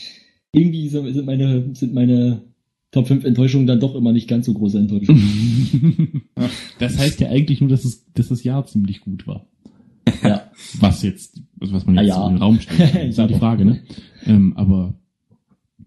irgendwie 0.52 0.88
sind 0.88 1.24
meine, 1.26 1.74
sind 1.74 1.94
meine 1.94 2.42
Top 2.90 3.06
5 3.06 3.24
Enttäuschungen 3.24 3.66
dann 3.66 3.80
doch 3.80 3.94
immer 3.94 4.12
nicht 4.12 4.28
ganz 4.28 4.46
so 4.46 4.54
große 4.54 4.78
Enttäuschungen. 4.78 6.22
das 6.78 6.98
heißt 6.98 7.20
ja 7.20 7.28
eigentlich 7.28 7.60
nur, 7.60 7.70
dass, 7.70 7.84
es, 7.84 8.04
dass 8.14 8.28
das 8.28 8.42
Jahr 8.42 8.66
ziemlich 8.66 9.00
gut 9.00 9.26
war. 9.26 9.46
ja. 10.22 10.50
Was 10.80 11.02
jetzt, 11.02 11.40
also 11.60 11.72
was 11.72 11.86
man 11.86 11.98
Ah, 11.98 12.02
jetzt 12.02 12.10
ja. 12.10 12.16
so 12.16 12.26
in 12.26 12.34
den 12.34 12.42
Raum 12.42 12.60
stellt, 12.60 12.94
ist 13.10 13.18
ja 13.18 13.26
die 13.26 13.34
Frage, 13.34 13.64
ne? 13.64 13.80
Ähm, 14.26 14.56
aber 14.56 14.94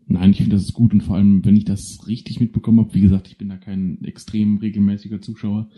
nein, 0.08 0.32
ich 0.32 0.38
finde, 0.38 0.56
das 0.56 0.64
ist 0.64 0.74
gut 0.74 0.94
und 0.94 1.02
vor 1.02 1.16
allem, 1.16 1.44
wenn 1.44 1.58
ich 1.58 1.66
das 1.66 2.08
richtig 2.08 2.40
mitbekommen 2.40 2.80
habe, 2.80 2.94
wie 2.94 3.02
gesagt, 3.02 3.28
ich 3.28 3.38
bin 3.38 3.50
da 3.50 3.58
kein 3.58 4.04
extrem 4.04 4.58
regelmäßiger 4.58 5.22
Zuschauer, 5.22 5.70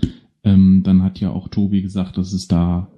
ähm, 0.44 0.82
dann 0.84 1.02
hat 1.02 1.20
ja 1.20 1.32
auch 1.32 1.48
Tobi 1.48 1.82
gesagt, 1.82 2.18
dass 2.18 2.34
es 2.34 2.48
da 2.48 2.92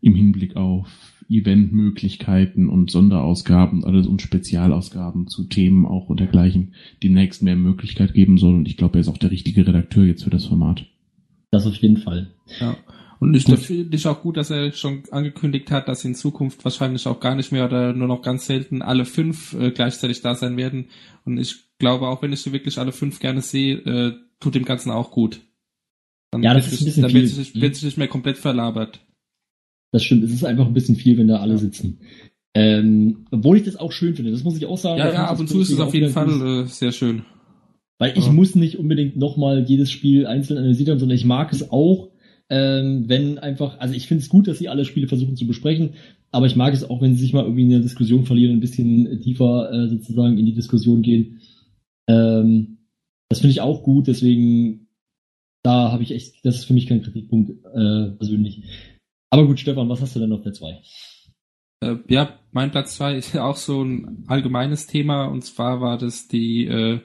im 0.00 0.14
Hinblick 0.14 0.54
auf 0.54 1.15
Eventmöglichkeiten 1.28 2.68
und 2.68 2.90
Sonderausgaben, 2.90 3.84
alles 3.84 4.06
und 4.06 4.22
Spezialausgaben 4.22 5.28
zu 5.28 5.44
Themen 5.44 5.86
auch 5.86 6.08
und 6.08 6.20
dergleichen 6.20 6.74
demnächst 7.02 7.42
mehr 7.42 7.56
Möglichkeit 7.56 8.14
geben 8.14 8.38
soll. 8.38 8.54
Und 8.54 8.68
ich 8.68 8.76
glaube, 8.76 8.98
er 8.98 9.00
ist 9.00 9.08
auch 9.08 9.18
der 9.18 9.30
richtige 9.30 9.66
Redakteur 9.66 10.04
jetzt 10.04 10.24
für 10.24 10.30
das 10.30 10.44
Format. 10.46 10.86
Das 11.50 11.66
auf 11.66 11.76
jeden 11.76 11.96
Fall. 11.98 12.32
Ja. 12.60 12.76
Und 13.18 13.34
ich 13.34 13.44
finde 13.44 13.96
ich 13.96 14.06
auch 14.06 14.20
gut, 14.20 14.36
dass 14.36 14.50
er 14.50 14.72
schon 14.72 15.04
angekündigt 15.10 15.70
hat, 15.70 15.88
dass 15.88 16.04
in 16.04 16.14
Zukunft 16.14 16.62
wahrscheinlich 16.64 17.06
auch 17.06 17.18
gar 17.18 17.34
nicht 17.34 17.50
mehr 17.50 17.64
oder 17.64 17.94
nur 17.94 18.08
noch 18.08 18.20
ganz 18.20 18.44
selten 18.46 18.82
alle 18.82 19.06
fünf 19.06 19.54
äh, 19.54 19.70
gleichzeitig 19.70 20.20
da 20.20 20.34
sein 20.34 20.58
werden. 20.58 20.86
Und 21.24 21.38
ich 21.38 21.56
glaube, 21.78 22.08
auch 22.08 22.20
wenn 22.20 22.32
ich 22.34 22.40
sie 22.40 22.52
wirklich 22.52 22.78
alle 22.78 22.92
fünf 22.92 23.18
gerne 23.18 23.40
sehe, 23.40 23.76
äh, 23.78 24.12
tut 24.38 24.54
dem 24.54 24.66
Ganzen 24.66 24.90
auch 24.90 25.10
gut. 25.10 25.40
Dann 26.30 26.42
Ja, 26.42 26.52
das 26.52 26.64
wird 26.66 26.74
ist 26.74 26.80
ein 26.80 26.84
sich- 26.84 26.86
bisschen 26.88 27.02
dann 27.04 27.12
wird 27.14 27.24
viel. 27.30 27.44
sich, 27.44 27.54
wird 27.62 27.74
sich 27.74 27.84
nicht 27.84 27.96
mehr 27.98 28.08
komplett 28.08 28.36
verlabert. 28.36 29.00
Das 29.96 30.04
stimmt. 30.04 30.24
Es 30.24 30.32
ist 30.32 30.44
einfach 30.44 30.66
ein 30.66 30.74
bisschen 30.74 30.96
viel, 30.96 31.16
wenn 31.16 31.26
da 31.26 31.40
alle 31.40 31.56
sitzen. 31.56 32.00
Ähm, 32.54 33.24
obwohl 33.30 33.56
ich 33.56 33.62
das 33.64 33.76
auch 33.76 33.92
schön 33.92 34.14
finde. 34.14 34.30
Das 34.30 34.44
muss 34.44 34.58
ich 34.58 34.66
auch 34.66 34.76
sagen. 34.76 34.98
Ja, 34.98 35.10
ja, 35.10 35.24
ab 35.26 35.40
und 35.40 35.48
zu 35.48 35.58
ist 35.60 35.70
es 35.70 35.80
auf 35.80 35.94
jeden 35.94 36.10
Fall 36.10 36.26
gut. 36.26 36.42
äh, 36.42 36.66
sehr 36.66 36.92
schön. 36.92 37.22
Weil 37.98 38.12
ich 38.18 38.26
Ja. 38.26 38.32
muss 38.32 38.54
nicht 38.54 38.76
unbedingt 38.78 39.16
nochmal 39.16 39.64
jedes 39.66 39.90
Spiel 39.90 40.26
einzeln 40.26 40.58
analysieren, 40.58 40.98
sondern 40.98 41.16
ich 41.16 41.24
mag 41.24 41.50
es 41.50 41.70
auch, 41.70 42.10
ähm, 42.50 43.04
wenn 43.08 43.38
einfach, 43.38 43.78
also 43.80 43.94
ich 43.94 44.06
finde 44.06 44.22
es 44.22 44.28
gut, 44.28 44.48
dass 44.48 44.58
sie 44.58 44.68
alle 44.68 44.84
Spiele 44.84 45.08
versuchen 45.08 45.34
zu 45.36 45.46
besprechen, 45.46 45.94
aber 46.30 46.44
ich 46.44 46.56
mag 46.56 46.74
es 46.74 46.84
auch, 46.84 47.00
wenn 47.00 47.14
sie 47.14 47.22
sich 47.22 47.32
mal 47.32 47.44
irgendwie 47.44 47.62
in 47.62 47.70
der 47.70 47.80
Diskussion 47.80 48.24
verlieren, 48.26 48.52
ein 48.56 48.60
bisschen 48.60 49.20
tiefer 49.22 49.72
äh, 49.72 49.88
sozusagen 49.88 50.36
in 50.36 50.44
die 50.44 50.52
Diskussion 50.54 51.00
gehen. 51.00 51.40
Ähm, 52.06 52.78
das 53.30 53.40
finde 53.40 53.52
ich 53.52 53.60
auch 53.62 53.82
gut, 53.82 54.06
deswegen, 54.06 54.88
da 55.62 55.90
habe 55.90 56.02
ich 56.02 56.12
echt, 56.12 56.44
das 56.44 56.56
ist 56.56 56.64
für 56.66 56.74
mich 56.74 56.86
kein 56.86 57.02
Kritikpunkt 57.02 57.50
äh, 57.50 58.10
persönlich. 58.18 58.62
Aber 59.30 59.46
gut, 59.46 59.60
Stefan, 59.60 59.88
was 59.88 60.00
hast 60.00 60.16
du 60.16 60.20
denn 60.20 60.32
auf 60.32 60.42
der 60.42 60.52
2? 60.52 60.82
Äh, 61.80 61.96
ja, 62.08 62.38
mein 62.52 62.70
Platz 62.70 62.96
zwei 62.96 63.16
ist 63.16 63.34
ja 63.34 63.44
auch 63.48 63.56
so 63.56 63.82
ein 63.82 64.24
allgemeines 64.28 64.86
Thema 64.86 65.26
und 65.26 65.42
zwar 65.42 65.80
war 65.80 65.98
das 65.98 66.28
die 66.28 66.66
äh, 66.66 67.00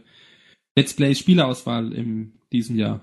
Let's 0.77 0.95
Play 0.95 1.15
Spielerauswahl 1.15 1.91
in 1.93 2.39
diesem 2.52 2.77
Jahr. 2.77 3.02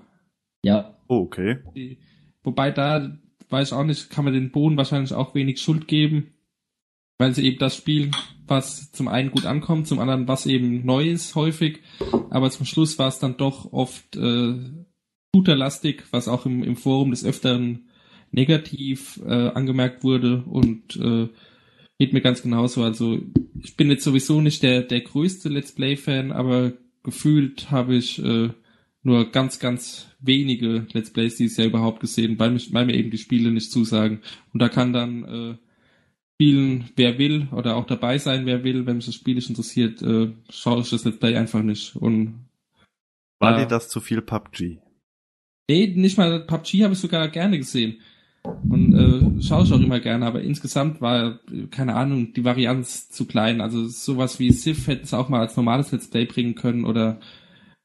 Ja, 0.63 0.99
Oh, 1.09 1.21
okay. 1.21 1.57
Die, 1.75 1.97
wobei 2.43 2.71
da 2.71 3.17
weiß 3.49 3.69
ich 3.69 3.73
auch 3.73 3.83
nicht, 3.83 4.11
kann 4.11 4.25
man 4.25 4.33
den 4.33 4.51
Bohnen 4.51 4.77
wahrscheinlich 4.77 5.13
auch 5.13 5.33
wenig 5.33 5.59
Schuld 5.59 5.87
geben, 5.87 6.35
weil 7.17 7.33
sie 7.33 7.45
eben 7.45 7.57
das 7.57 7.75
spielen, 7.75 8.15
was 8.45 8.91
zum 8.91 9.07
einen 9.07 9.31
gut 9.31 9.47
ankommt, 9.47 9.87
zum 9.87 9.99
anderen 9.99 10.27
was 10.27 10.45
eben 10.45 10.85
neu 10.85 11.09
ist 11.09 11.33
häufig, 11.33 11.81
aber 12.29 12.51
zum 12.51 12.67
Schluss 12.67 12.99
war 12.99 13.07
es 13.07 13.17
dann 13.17 13.37
doch 13.37 13.73
oft 13.73 14.15
äh, 14.15 14.53
shooterlastig, 15.35 16.03
was 16.11 16.27
auch 16.27 16.45
im, 16.45 16.63
im 16.63 16.75
Forum 16.75 17.09
des 17.09 17.25
Öfteren 17.25 17.88
negativ 18.31 19.19
äh, 19.25 19.49
angemerkt 19.49 20.03
wurde 20.03 20.43
und 20.45 20.95
äh, 20.97 21.27
geht 21.97 22.13
mir 22.13 22.21
ganz 22.21 22.41
genauso. 22.41 22.83
Also 22.83 23.19
ich 23.61 23.75
bin 23.75 23.89
jetzt 23.89 24.03
sowieso 24.03 24.41
nicht 24.41 24.63
der, 24.63 24.83
der 24.83 25.01
größte 25.01 25.49
Let's 25.49 25.73
Play-Fan, 25.73 26.31
aber 26.31 26.73
gefühlt 27.03 27.71
habe 27.71 27.95
ich 27.95 28.23
äh, 28.23 28.49
nur 29.03 29.31
ganz, 29.31 29.59
ganz 29.59 30.07
wenige 30.19 30.85
Let's 30.93 31.11
Plays 31.11 31.37
dieses 31.37 31.57
Jahr 31.57 31.67
überhaupt 31.67 31.99
gesehen, 31.99 32.37
weil, 32.39 32.51
mich, 32.51 32.73
weil 32.73 32.85
mir 32.85 32.95
eben 32.95 33.11
die 33.11 33.17
Spiele 33.17 33.51
nicht 33.51 33.71
zusagen. 33.71 34.21
Und 34.53 34.61
da 34.61 34.69
kann 34.69 34.93
dann 34.93 35.23
äh, 35.23 35.57
spielen, 36.35 36.89
wer 36.95 37.17
will, 37.17 37.47
oder 37.51 37.75
auch 37.75 37.85
dabei 37.85 38.17
sein, 38.17 38.45
wer 38.45 38.63
will. 38.63 38.85
Wenn 38.85 38.97
mich 38.97 39.05
das 39.05 39.15
Spiel 39.15 39.35
nicht 39.35 39.49
interessiert, 39.49 40.01
äh, 40.01 40.31
schaue 40.49 40.81
ich 40.81 40.89
das 40.89 41.05
Let's 41.05 41.19
Play 41.19 41.35
einfach 41.35 41.63
nicht. 41.63 41.95
Und 41.95 42.45
War 43.39 43.51
Ja. 43.51 43.59
dir 43.59 43.67
das 43.67 43.89
zu 43.89 43.99
viel 44.01 44.21
PUBG? 44.21 44.79
Nee, 45.69 45.87
nicht 45.95 46.17
mal 46.17 46.45
PUBG 46.45 46.83
habe 46.83 46.93
ich 46.93 46.99
sogar 46.99 47.27
gerne 47.29 47.57
gesehen. 47.57 48.01
Und 48.43 48.93
äh, 48.93 49.41
schaue 49.41 49.63
ich 49.63 49.73
auch 49.73 49.79
immer 49.79 49.99
gerne, 49.99 50.25
aber 50.25 50.41
insgesamt 50.41 51.01
war, 51.01 51.39
keine 51.71 51.95
Ahnung, 51.95 52.33
die 52.33 52.45
Varianz 52.45 53.09
zu 53.09 53.25
klein. 53.25 53.61
Also 53.61 53.87
sowas 53.87 54.39
wie 54.39 54.51
Civ 54.51 54.87
hätten 54.87 55.03
es 55.03 55.13
auch 55.13 55.29
mal 55.29 55.41
als 55.41 55.57
normales 55.57 55.91
Let's 55.91 56.09
Play 56.09 56.25
bringen 56.25 56.55
können 56.55 56.85
oder 56.85 57.19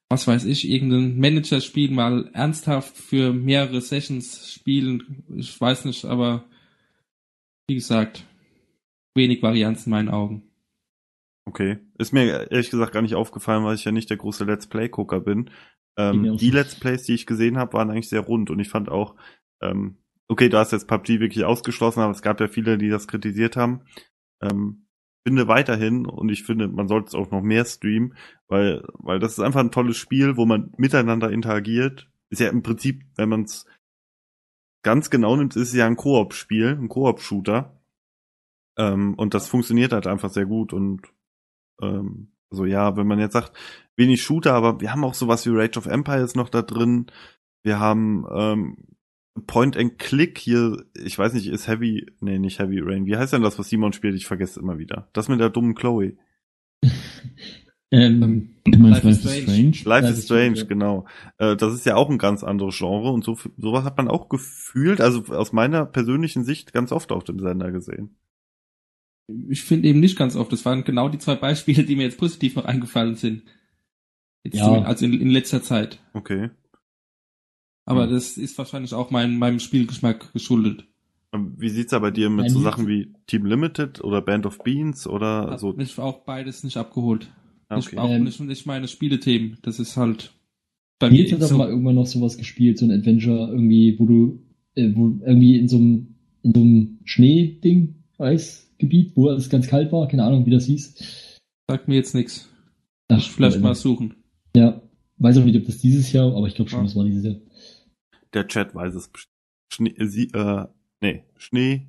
was 0.09 0.29
weiß 0.29 0.45
ich, 0.45 0.69
irgendein 0.69 1.19
Manager-Spiel 1.19 1.91
mal 1.91 2.31
ernsthaft 2.35 2.97
für 2.97 3.33
mehrere 3.33 3.81
Sessions 3.81 4.53
spielen. 4.53 5.25
Ich 5.35 5.61
weiß 5.61 5.87
nicht, 5.87 6.05
aber 6.05 6.45
wie 7.67 7.75
gesagt, 7.75 8.25
wenig 9.17 9.43
Varianz 9.43 9.87
in 9.87 9.91
meinen 9.91 10.11
Augen. 10.11 10.43
Okay. 11.47 11.79
Ist 11.99 12.13
mir 12.13 12.51
ehrlich 12.51 12.71
gesagt 12.71 12.93
gar 12.93 13.03
nicht 13.03 13.15
aufgefallen, 13.15 13.65
weil 13.65 13.75
ich 13.75 13.85
ja 13.85 13.93
nicht 13.93 14.11
der 14.11 14.17
große 14.17 14.45
Let's 14.45 14.67
Play-Gucker 14.67 15.21
bin. 15.21 15.51
Ähm, 15.97 16.37
die 16.37 16.51
Let's 16.51 16.75
Plays, 16.79 17.05
die 17.05 17.15
ich 17.15 17.27
gesehen 17.27 17.59
habe, 17.59 17.73
waren 17.73 17.91
eigentlich 17.91 18.09
sehr 18.09 18.21
rund 18.21 18.51
und 18.51 18.61
ich 18.61 18.69
fand 18.69 18.89
auch, 18.89 19.17
ähm, 19.63 19.97
okay, 20.29 20.49
du 20.49 20.59
hast 20.59 20.73
jetzt 20.73 20.89
PUBG 20.89 21.21
wirklich 21.21 21.45
ausgeschlossen, 21.45 22.01
aber 22.01 22.13
es 22.13 22.23
gab 22.23 22.41
ja 22.41 22.49
viele, 22.49 22.79
die 22.79 22.89
das 22.89 23.09
kritisiert 23.09 23.57
haben. 23.57 23.83
Ähm, 24.43 24.87
finde 25.27 25.49
weiterhin 25.49 26.07
und 26.07 26.29
ich 26.29 26.45
finde, 26.45 26.69
man 26.69 26.87
sollte 26.87 27.09
es 27.09 27.15
auch 27.15 27.31
noch 27.31 27.43
mehr 27.43 27.65
streamen, 27.65 28.15
weil, 28.47 28.85
weil 28.95 29.19
das 29.19 29.33
ist 29.33 29.41
einfach 29.41 29.61
ein 29.61 29.71
tolles 29.71 29.97
Spiel, 29.97 30.37
wo 30.37 30.45
man 30.45 30.73
miteinander 30.77 31.31
interagiert. 31.31 32.11
Ist 32.31 32.41
ja 32.41 32.51
im 32.51 32.63
Prinzip, 32.63 33.05
wenn 33.17 33.31
man 33.31 33.43
es 33.43 33.67
ganz 34.83 35.09
genau 35.09 35.35
nimmt, 35.37 35.57
ist 35.57 35.69
es 35.69 35.75
ja 35.75 35.87
ein 35.87 35.97
Koop-Spiel, 35.97 36.77
ein 36.79 36.89
Koop-Shooter. 36.89 37.81
Ähm, 38.77 39.15
und 39.15 39.35
das 39.35 39.49
funktioniert 39.49 39.93
halt 39.93 40.07
einfach 40.07 40.31
sehr 40.31 40.47
gut 40.47 40.73
und 40.73 41.03
ähm, 41.81 42.33
also 42.51 42.67
ja, 42.67 42.97
wenn 42.97 43.07
man 43.07 43.19
jetzt 43.19 43.33
sagt, 43.33 43.53
wenig 43.97 44.23
Shooter, 44.23 44.55
aber 44.55 44.81
wir 44.81 44.93
haben 44.93 45.05
auch 45.05 45.15
sowas 45.15 45.47
wie 45.47 45.51
Rage 45.51 45.79
of 45.79 45.87
Empires 45.87 46.35
noch 46.35 46.49
da 46.49 46.63
drin. 46.63 47.07
Wir 47.65 47.81
haben 47.81 48.27
ähm, 48.33 48.94
Point 49.47 49.77
and 49.77 49.99
Click 49.99 50.39
hier, 50.39 50.85
ich 50.95 51.19
weiß 51.19 51.35
nicht, 51.35 51.49
ist 51.49 51.67
Heavy, 51.67 52.07
nee, 52.21 52.39
nicht 52.39 52.59
Heavy 52.61 52.81
Rain. 52.81 53.07
Wie 53.07 53.17
heißt 53.17 53.33
denn 53.33 53.43
das, 53.43 53.59
was 53.59 53.69
Simon 53.69 53.93
spielt? 53.93 54.15
Ich 54.15 54.27
vergesse 54.27 54.61
immer 54.61 54.79
wieder. 54.79 55.09
Das 55.13 55.29
mit 55.29 55.41
der 55.41 55.51
dummen 55.51 55.75
Chloe. 55.75 56.17
ähm, 57.91 58.55
Du 58.67 58.79
meinst 58.79 59.05
Life 59.05 59.09
Life 59.09 59.29
is 59.29 59.43
Strange. 59.43 59.67
Life 59.67 59.89
Life 59.89 60.09
is 60.09 60.25
Strange, 60.25 60.57
Strange, 60.57 60.69
genau. 60.69 61.07
Äh, 61.39 61.57
das 61.57 61.75
ist 61.75 61.85
ja 61.85 61.97
auch 61.97 62.09
ein 62.09 62.19
ganz 62.19 62.43
anderes 62.43 62.77
Genre 62.77 63.11
und 63.11 63.25
so 63.25 63.37
sowas 63.59 63.85
hat 63.85 63.97
man 63.97 64.09
auch 64.09 64.29
gefühlt, 64.29 65.01
also 65.01 65.25
aus 65.35 65.53
meiner 65.53 65.85
persönlichen 65.85 66.45
Sicht 66.45 66.73
ganz 66.73 66.93
oft 66.93 67.13
auf 67.13 67.25
dem 67.25 67.39
Sender 67.39 67.73
gesehen. 67.73 68.17
Ich 69.49 69.65
finde 69.65 69.89
eben 69.89 70.01
nicht 70.01 70.19
ganz 70.19 70.37
oft. 70.37 70.53
Das 70.53 70.65
waren 70.65 70.85
genau 70.85 71.09
die 71.09 71.19
zwei 71.19 71.35
Beispiele, 71.35 71.85
die 71.85 71.97
mir 71.97 72.03
jetzt 72.03 72.19
positiv 72.19 72.57
noch 72.57 72.65
eingefallen 72.65 73.15
sind. 73.15 73.43
Jetzt 74.43 74.57
Ja. 74.57 74.83
Also 74.83 75.07
in, 75.07 75.15
in 75.15 75.31
letzter 75.31 75.63
Zeit. 75.63 75.99
Okay. 76.13 76.51
Aber 77.87 78.05
Hm. 78.05 78.11
das 78.13 78.37
ist 78.39 78.57
wahrscheinlich 78.59 78.95
auch 78.95 79.11
mein, 79.11 79.37
meinem 79.39 79.59
Spielgeschmack 79.61 80.33
geschuldet. 80.33 80.87
Ähm, 81.33 81.55
Wie 81.59 81.69
sieht's 81.69 81.91
da 81.91 81.99
bei 81.99 82.11
dir 82.11 82.31
mit 82.31 82.45
Nein, 82.47 82.51
so 82.51 82.61
Sachen 82.61 82.87
wie 82.89 83.13
Team 83.27 83.45
Limited 83.45 84.03
oder 84.03 84.23
Band 84.23 84.47
of 84.47 84.59
Beans 84.59 85.07
oder 85.07 85.51
Hat 85.51 85.61
so? 85.61 85.73
mich 85.73 85.99
auch 85.99 86.25
beides 86.25 86.65
nicht 86.65 86.77
abgeholt. 86.77 87.29
Ah, 87.69 87.79
Ich 87.79 87.89
okay. 87.89 87.99
auch 87.99 88.09
Ähm, 88.11 88.25
nicht, 88.25 88.41
nicht 88.41 88.67
meine 88.67 88.89
Spielethemen. 88.89 89.59
Das 89.63 89.79
ist 89.81 89.97
halt 89.97 90.33
bei 90.99 91.11
Nils 91.11 91.31
mir 91.31 91.37
hat 91.37 91.43
doch 91.43 91.49
so. 91.49 91.59
mal 91.59 91.69
irgendwann 91.69 91.97
noch 91.97 92.07
sowas 92.07 92.39
gespielt, 92.39 92.79
so 92.79 92.87
ein 92.87 92.91
Adventure 92.93 93.49
irgendwie, 93.51 93.97
wo 93.99 94.07
du, 94.07 94.43
äh, 94.77 94.91
wo 94.95 95.19
irgendwie 95.27 95.59
in 95.59 95.69
so 95.69 95.77
einem, 95.77 96.15
in 96.43 96.55
so 96.55 96.61
einem 96.61 96.99
Schneeding, 97.05 97.97
Eisgebiet, 98.19 99.13
wo 99.17 99.29
es 99.31 99.51
ganz 99.51 99.67
kalt 99.67 99.91
war, 99.93 100.07
keine 100.09 100.25
Ahnung, 100.25 100.47
wie 100.47 100.51
das 100.51 100.67
hieß. 100.67 101.41
Sagt 101.69 101.89
mir 101.89 101.97
jetzt 101.97 102.15
nichts. 102.15 102.49
Ach, 103.09 103.21
Vielleicht 103.21 103.61
mal 103.61 103.75
suchen. 103.75 104.15
Ja, 104.57 104.81
weiß 105.19 105.39
auch 105.39 105.45
nicht, 105.45 105.57
ob 105.57 105.67
das 105.67 105.79
dieses 105.79 106.13
Jahr, 106.13 106.35
aber 106.35 106.47
ich 106.47 106.55
glaube 106.55 106.71
schon, 106.71 106.81
Ja. 106.81 106.85
das 106.85 106.95
war 106.97 107.05
dieses 107.05 107.25
Jahr. 107.25 107.35
Der 108.35 108.47
Chat 108.49 108.75
weiß 108.75 108.95
es. 108.95 109.11
Schnee, 109.73 109.95
äh, 109.97 110.07
sie, 110.07 110.29
äh, 110.33 110.67
nee, 111.01 111.25
Schnee, 111.37 111.89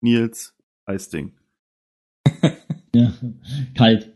Nils, 0.00 0.54
Eisding. 0.84 1.32
Ja, 2.94 3.12
kalt. 3.74 4.10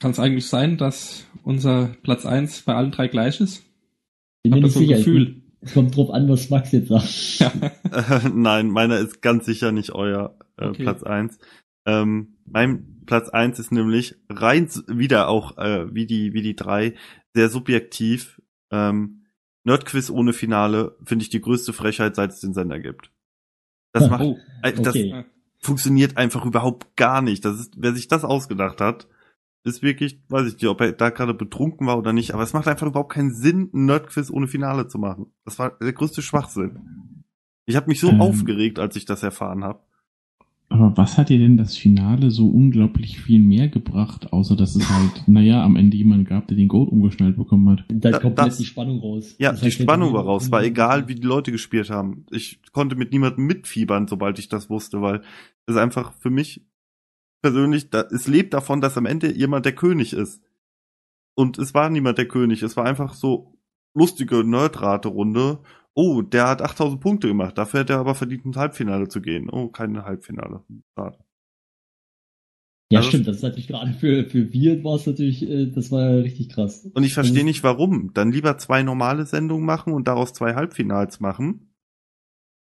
Kann 0.00 0.10
es 0.10 0.18
eigentlich 0.18 0.46
sein, 0.48 0.78
dass 0.78 1.26
unser 1.44 1.94
Platz 2.02 2.26
1 2.26 2.62
bei 2.62 2.74
allen 2.74 2.90
drei 2.90 3.06
gleich 3.06 3.40
ist? 3.40 3.62
Bin 4.42 4.50
mir 4.50 4.56
Hab 4.56 4.62
nicht 4.62 4.64
das 4.64 4.74
so 4.74 4.80
ein 4.80 4.86
sicher. 4.86 4.96
Gefühl. 4.98 5.42
Es 5.60 5.74
kommt 5.74 5.94
drauf 5.96 6.10
an, 6.10 6.28
was 6.28 6.50
Max 6.50 6.72
jetzt 6.72 6.88
sagt. 6.88 7.38
Ja. 7.38 7.52
Äh, 7.92 8.28
nein, 8.34 8.68
meiner 8.70 8.98
ist 8.98 9.20
ganz 9.22 9.46
sicher 9.46 9.70
nicht 9.72 9.92
euer 9.92 10.36
äh, 10.56 10.66
Okay. 10.68 10.82
Platz 10.82 11.02
eins. 11.04 11.38
Ähm, 11.86 12.36
mein 12.46 13.02
Platz 13.06 13.28
eins 13.28 13.58
ist 13.58 13.70
nämlich 13.70 14.16
rein 14.28 14.68
wieder 14.88 15.28
auch 15.28 15.56
äh, 15.58 15.94
wie 15.94 16.06
die 16.06 16.32
wie 16.32 16.42
die 16.42 16.56
drei 16.56 16.94
sehr 17.34 17.48
subjektiv. 17.48 18.39
Ähm, 18.70 19.26
Nerdquiz 19.64 20.10
ohne 20.10 20.32
Finale 20.32 20.96
finde 21.04 21.22
ich 21.24 21.28
die 21.30 21.40
größte 21.40 21.72
Frechheit, 21.72 22.16
seit 22.16 22.30
es 22.30 22.40
den 22.40 22.54
Sender 22.54 22.78
gibt. 22.80 23.10
Das 23.92 24.08
macht 24.08 24.22
Oh, 24.22 24.38
äh, 24.62 24.72
das 24.72 24.88
Okay. 24.94 25.24
funktioniert 25.60 26.16
einfach 26.16 26.44
überhaupt 26.46 26.96
gar 26.96 27.20
nicht. 27.22 27.44
Das 27.44 27.58
ist, 27.60 27.74
wer 27.76 27.92
sich 27.92 28.08
das 28.08 28.24
ausgedacht 28.24 28.80
hat, 28.80 29.08
ist 29.64 29.82
wirklich, 29.82 30.22
weiß 30.28 30.46
ich 30.46 30.54
nicht, 30.54 30.66
ob 30.68 30.80
er 30.80 30.92
da 30.92 31.10
gerade 31.10 31.34
betrunken 31.34 31.86
war 31.86 31.98
oder 31.98 32.12
nicht, 32.14 32.32
aber 32.32 32.42
es 32.42 32.54
macht 32.54 32.66
einfach 32.68 32.86
überhaupt 32.86 33.12
keinen 33.12 33.34
Sinn, 33.34 33.68
ein 33.74 33.84
Nerdquiz 33.84 34.30
ohne 34.30 34.48
Finale 34.48 34.88
zu 34.88 34.98
machen. 34.98 35.34
Das 35.44 35.58
war 35.58 35.76
der 35.78 35.92
größte 35.92 36.22
Schwachsinn. 36.22 37.24
Ich 37.66 37.76
habe 37.76 37.88
mich 37.88 38.00
so 38.00 38.08
Ähm. 38.10 38.20
aufgeregt, 38.22 38.78
als 38.78 38.96
ich 38.96 39.04
das 39.04 39.22
erfahren 39.22 39.62
habe. 39.64 39.84
Aber 40.72 40.96
was 40.96 41.18
hat 41.18 41.28
dir 41.30 41.38
denn 41.38 41.56
das 41.56 41.76
Finale 41.76 42.30
so 42.30 42.48
unglaublich 42.48 43.20
viel 43.20 43.40
mehr 43.40 43.68
gebracht, 43.68 44.32
außer 44.32 44.54
dass 44.54 44.76
es 44.76 44.88
halt, 44.88 45.24
naja, 45.28 45.62
am 45.64 45.74
Ende 45.76 45.96
jemand 45.96 46.28
gab, 46.28 46.46
der 46.46 46.56
den 46.56 46.68
Gold 46.68 46.90
umgeschnallt 46.90 47.36
bekommen 47.36 47.68
hat? 47.70 47.84
Da 47.88 48.12
Da- 48.12 48.18
kommt 48.20 48.38
das- 48.38 48.46
jetzt 48.46 48.60
die 48.60 48.64
Spannung 48.66 49.00
raus. 49.00 49.34
Ja, 49.38 49.50
Das 49.50 49.60
die 49.60 49.66
heißt, 49.66 49.82
Spannung 49.82 50.12
war 50.12 50.24
raus. 50.24 50.50
War 50.52 50.62
egal, 50.62 51.08
wie 51.08 51.16
die 51.16 51.26
Leute 51.26 51.50
gespielt 51.52 51.90
haben. 51.90 52.24
Ich 52.30 52.60
konnte 52.72 52.94
mit 52.96 53.12
niemandem 53.12 53.46
mitfiebern, 53.46 54.06
sobald 54.06 54.38
ich 54.38 54.48
das 54.48 54.70
wusste, 54.70 55.02
weil 55.02 55.22
es 55.66 55.76
einfach 55.76 56.12
für 56.14 56.30
mich 56.30 56.64
persönlich, 57.42 57.90
da, 57.90 58.02
es 58.02 58.28
lebt 58.28 58.54
davon, 58.54 58.80
dass 58.80 58.96
am 58.96 59.06
Ende 59.06 59.34
jemand 59.36 59.64
der 59.66 59.74
König 59.74 60.12
ist. 60.12 60.40
Und 61.36 61.58
es 61.58 61.74
war 61.74 61.90
niemand 61.90 62.18
der 62.18 62.28
König. 62.28 62.62
Es 62.62 62.76
war 62.76 62.84
einfach 62.84 63.14
so 63.14 63.58
lustige 63.94 64.44
Nerdrate-Runde. 64.44 65.58
Oh, 65.94 66.22
der 66.22 66.46
hat 66.48 66.62
8000 66.62 67.00
Punkte 67.00 67.28
gemacht. 67.28 67.58
Dafür 67.58 67.80
hätte 67.80 67.94
er 67.94 67.98
aber 68.00 68.14
verdient, 68.14 68.44
ins 68.44 68.56
Halbfinale 68.56 69.08
zu 69.08 69.20
gehen. 69.20 69.50
Oh, 69.50 69.68
keine 69.68 70.04
Halbfinale. 70.04 70.64
Schade. 70.96 71.18
Ja, 72.92 72.98
Also- 73.00 73.10
stimmt, 73.10 73.28
das 73.28 73.36
ist 73.36 73.42
natürlich 73.42 73.68
gerade 73.68 73.92
für, 73.92 74.24
für 74.28 74.52
wir 74.52 74.82
war 74.82 74.96
es 74.96 75.06
natürlich, 75.06 75.42
äh, 75.48 75.66
das 75.70 75.90
war 75.92 76.10
ja 76.10 76.16
richtig 76.22 76.48
krass. 76.48 76.86
Und 76.92 77.02
ich 77.04 77.14
verstehe 77.14 77.40
Mhm. 77.42 77.46
nicht, 77.46 77.62
warum. 77.62 78.12
Dann 78.14 78.32
lieber 78.32 78.58
zwei 78.58 78.82
normale 78.82 79.26
Sendungen 79.26 79.64
machen 79.64 79.92
und 79.92 80.08
daraus 80.08 80.32
zwei 80.32 80.54
Halbfinals 80.54 81.20
machen. 81.20 81.72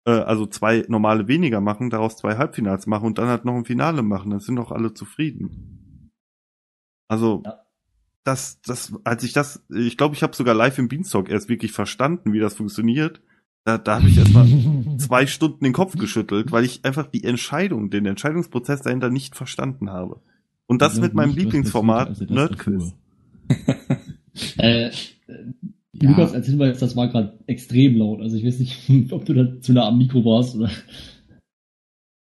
Äh, 0.05 0.11
also 0.11 0.47
zwei 0.47 0.83
normale 0.89 1.27
weniger 1.27 1.61
machen, 1.61 1.89
daraus 1.89 2.17
zwei 2.17 2.35
Halbfinals 2.37 2.87
machen 2.87 3.05
und 3.05 3.17
dann 3.19 3.27
halt 3.27 3.45
noch 3.45 3.53
ein 3.55 3.65
Finale 3.65 4.01
machen. 4.01 4.31
Dann 4.31 4.39
sind 4.39 4.55
doch 4.57 4.71
alle 4.71 4.93
zufrieden. 4.93 6.11
Also, 7.09 7.43
Ja. 7.45 7.60
Das, 8.23 8.61
das, 8.61 8.93
als 9.03 9.23
ich 9.23 9.33
das, 9.33 9.63
ich 9.69 9.97
glaube, 9.97 10.15
ich 10.15 10.23
habe 10.23 10.35
sogar 10.35 10.53
live 10.55 10.77
im 10.77 10.87
Beanstalk 10.87 11.29
erst 11.29 11.49
wirklich 11.49 11.71
verstanden, 11.71 12.33
wie 12.33 12.39
das 12.39 12.55
funktioniert. 12.55 13.21
Da, 13.63 13.77
da 13.77 13.97
habe 13.97 14.09
ich 14.09 14.17
erstmal 14.17 14.47
zwei 14.97 15.27
Stunden 15.27 15.63
den 15.63 15.73
Kopf 15.73 15.97
geschüttelt, 15.97 16.51
weil 16.51 16.65
ich 16.65 16.83
einfach 16.85 17.07
die 17.07 17.23
Entscheidung, 17.23 17.89
den 17.89 18.05
Entscheidungsprozess 18.05 18.81
dahinter 18.81 19.09
nicht 19.09 19.35
verstanden 19.35 19.89
habe. 19.89 20.21
Und 20.67 20.81
das 20.81 20.95
Ich 20.95 21.01
mit 21.01 21.13
meinem 21.13 21.35
Lieblingsformat 21.35 22.09
passierte, 22.09 22.33
als 22.33 22.49
das 22.49 22.67
Nerdquiz. 22.67 22.93
Äh, 24.57 24.87
äh, 24.87 24.91
Ja. 25.93 26.09
Lukas, 26.09 26.33
als 26.33 26.47
Hinweis, 26.47 26.79
das 26.79 26.95
war 26.95 27.09
gerade 27.09 27.37
extrem 27.47 27.97
laut. 27.97 28.21
Also 28.21 28.37
ich 28.37 28.45
weiß 28.45 28.59
nicht, 28.59 28.89
ob 29.11 29.25
du 29.25 29.33
da 29.33 29.59
zu 29.59 29.73
nah 29.73 29.87
am 29.87 29.97
Mikro 29.97 30.23
warst 30.23 30.55
oder. 30.55 30.71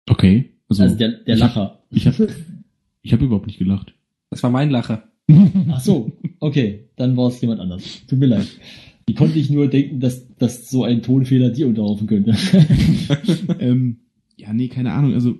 Okay, 0.09 0.53
also, 0.69 0.83
Also 0.83 0.95
der, 0.95 1.09
der 1.09 1.35
ich 1.35 1.39
Lacher. 1.39 1.83
ich 1.89 2.07
habe 2.07 2.29
ich 3.01 3.13
hab 3.13 3.21
überhaupt 3.21 3.47
nicht 3.47 3.59
gelacht. 3.59 3.93
das 4.29 4.41
war 4.41 4.49
mein 4.49 4.69
Lacher. 4.69 5.10
Ach 5.69 5.79
so, 5.79 6.11
okay, 6.39 6.85
dann 6.95 7.17
war 7.17 7.27
es 7.27 7.41
jemand 7.41 7.59
anders. 7.59 8.01
Tut 8.07 8.19
mir 8.19 8.27
leid. 8.27 8.47
Wie 9.05 9.13
konnte 9.13 9.39
ich 9.39 9.49
nur 9.49 9.67
denken, 9.67 9.99
dass, 9.99 10.27
dass 10.37 10.69
so 10.69 10.83
ein 10.83 11.01
Tonfehler 11.01 11.49
dir 11.49 11.67
unterlaufen 11.67 12.07
könnte? 12.07 12.35
ähm, 13.59 13.97
ja, 14.37 14.53
nee, 14.53 14.67
keine 14.67 14.93
Ahnung. 14.93 15.13
Also 15.13 15.39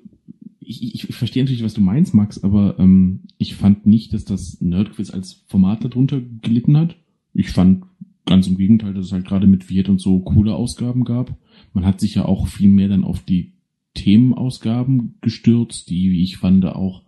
ich, 0.59 0.84
ich, 0.84 1.09
ich 1.09 1.15
verstehe 1.15 1.43
natürlich, 1.43 1.63
was 1.63 1.73
du 1.73 1.81
meinst, 1.81 2.13
Max, 2.13 2.43
aber 2.43 2.80
ähm, 2.80 3.22
ich 3.38 3.55
fand 3.55 3.85
nicht, 3.85 4.13
dass 4.13 4.26
das 4.26 4.59
Nerdquiz 4.61 5.11
als 5.11 5.43
Format 5.47 5.84
darunter 5.84 6.22
gelitten 6.41 6.77
hat. 6.77 6.95
Ich 7.34 7.49
fand 7.49 7.84
ganz 8.26 8.47
im 8.47 8.57
Gegenteil, 8.57 8.93
dass 8.93 9.07
es 9.07 9.11
halt 9.11 9.26
gerade 9.26 9.47
mit 9.47 9.69
Wirt 9.69 9.89
und 9.89 9.99
so 9.99 10.19
coole 10.19 10.55
Ausgaben 10.55 11.03
gab. 11.03 11.35
Man 11.73 11.85
hat 11.85 11.99
sich 11.99 12.15
ja 12.15 12.26
auch 12.26 12.47
viel 12.47 12.69
mehr 12.69 12.88
dann 12.88 13.03
auf 13.03 13.22
die 13.22 13.53
Themenausgaben 13.93 15.15
gestürzt, 15.22 15.89
die, 15.89 16.11
wie 16.11 16.23
ich 16.23 16.38
fand, 16.38 16.65
auch 16.65 17.03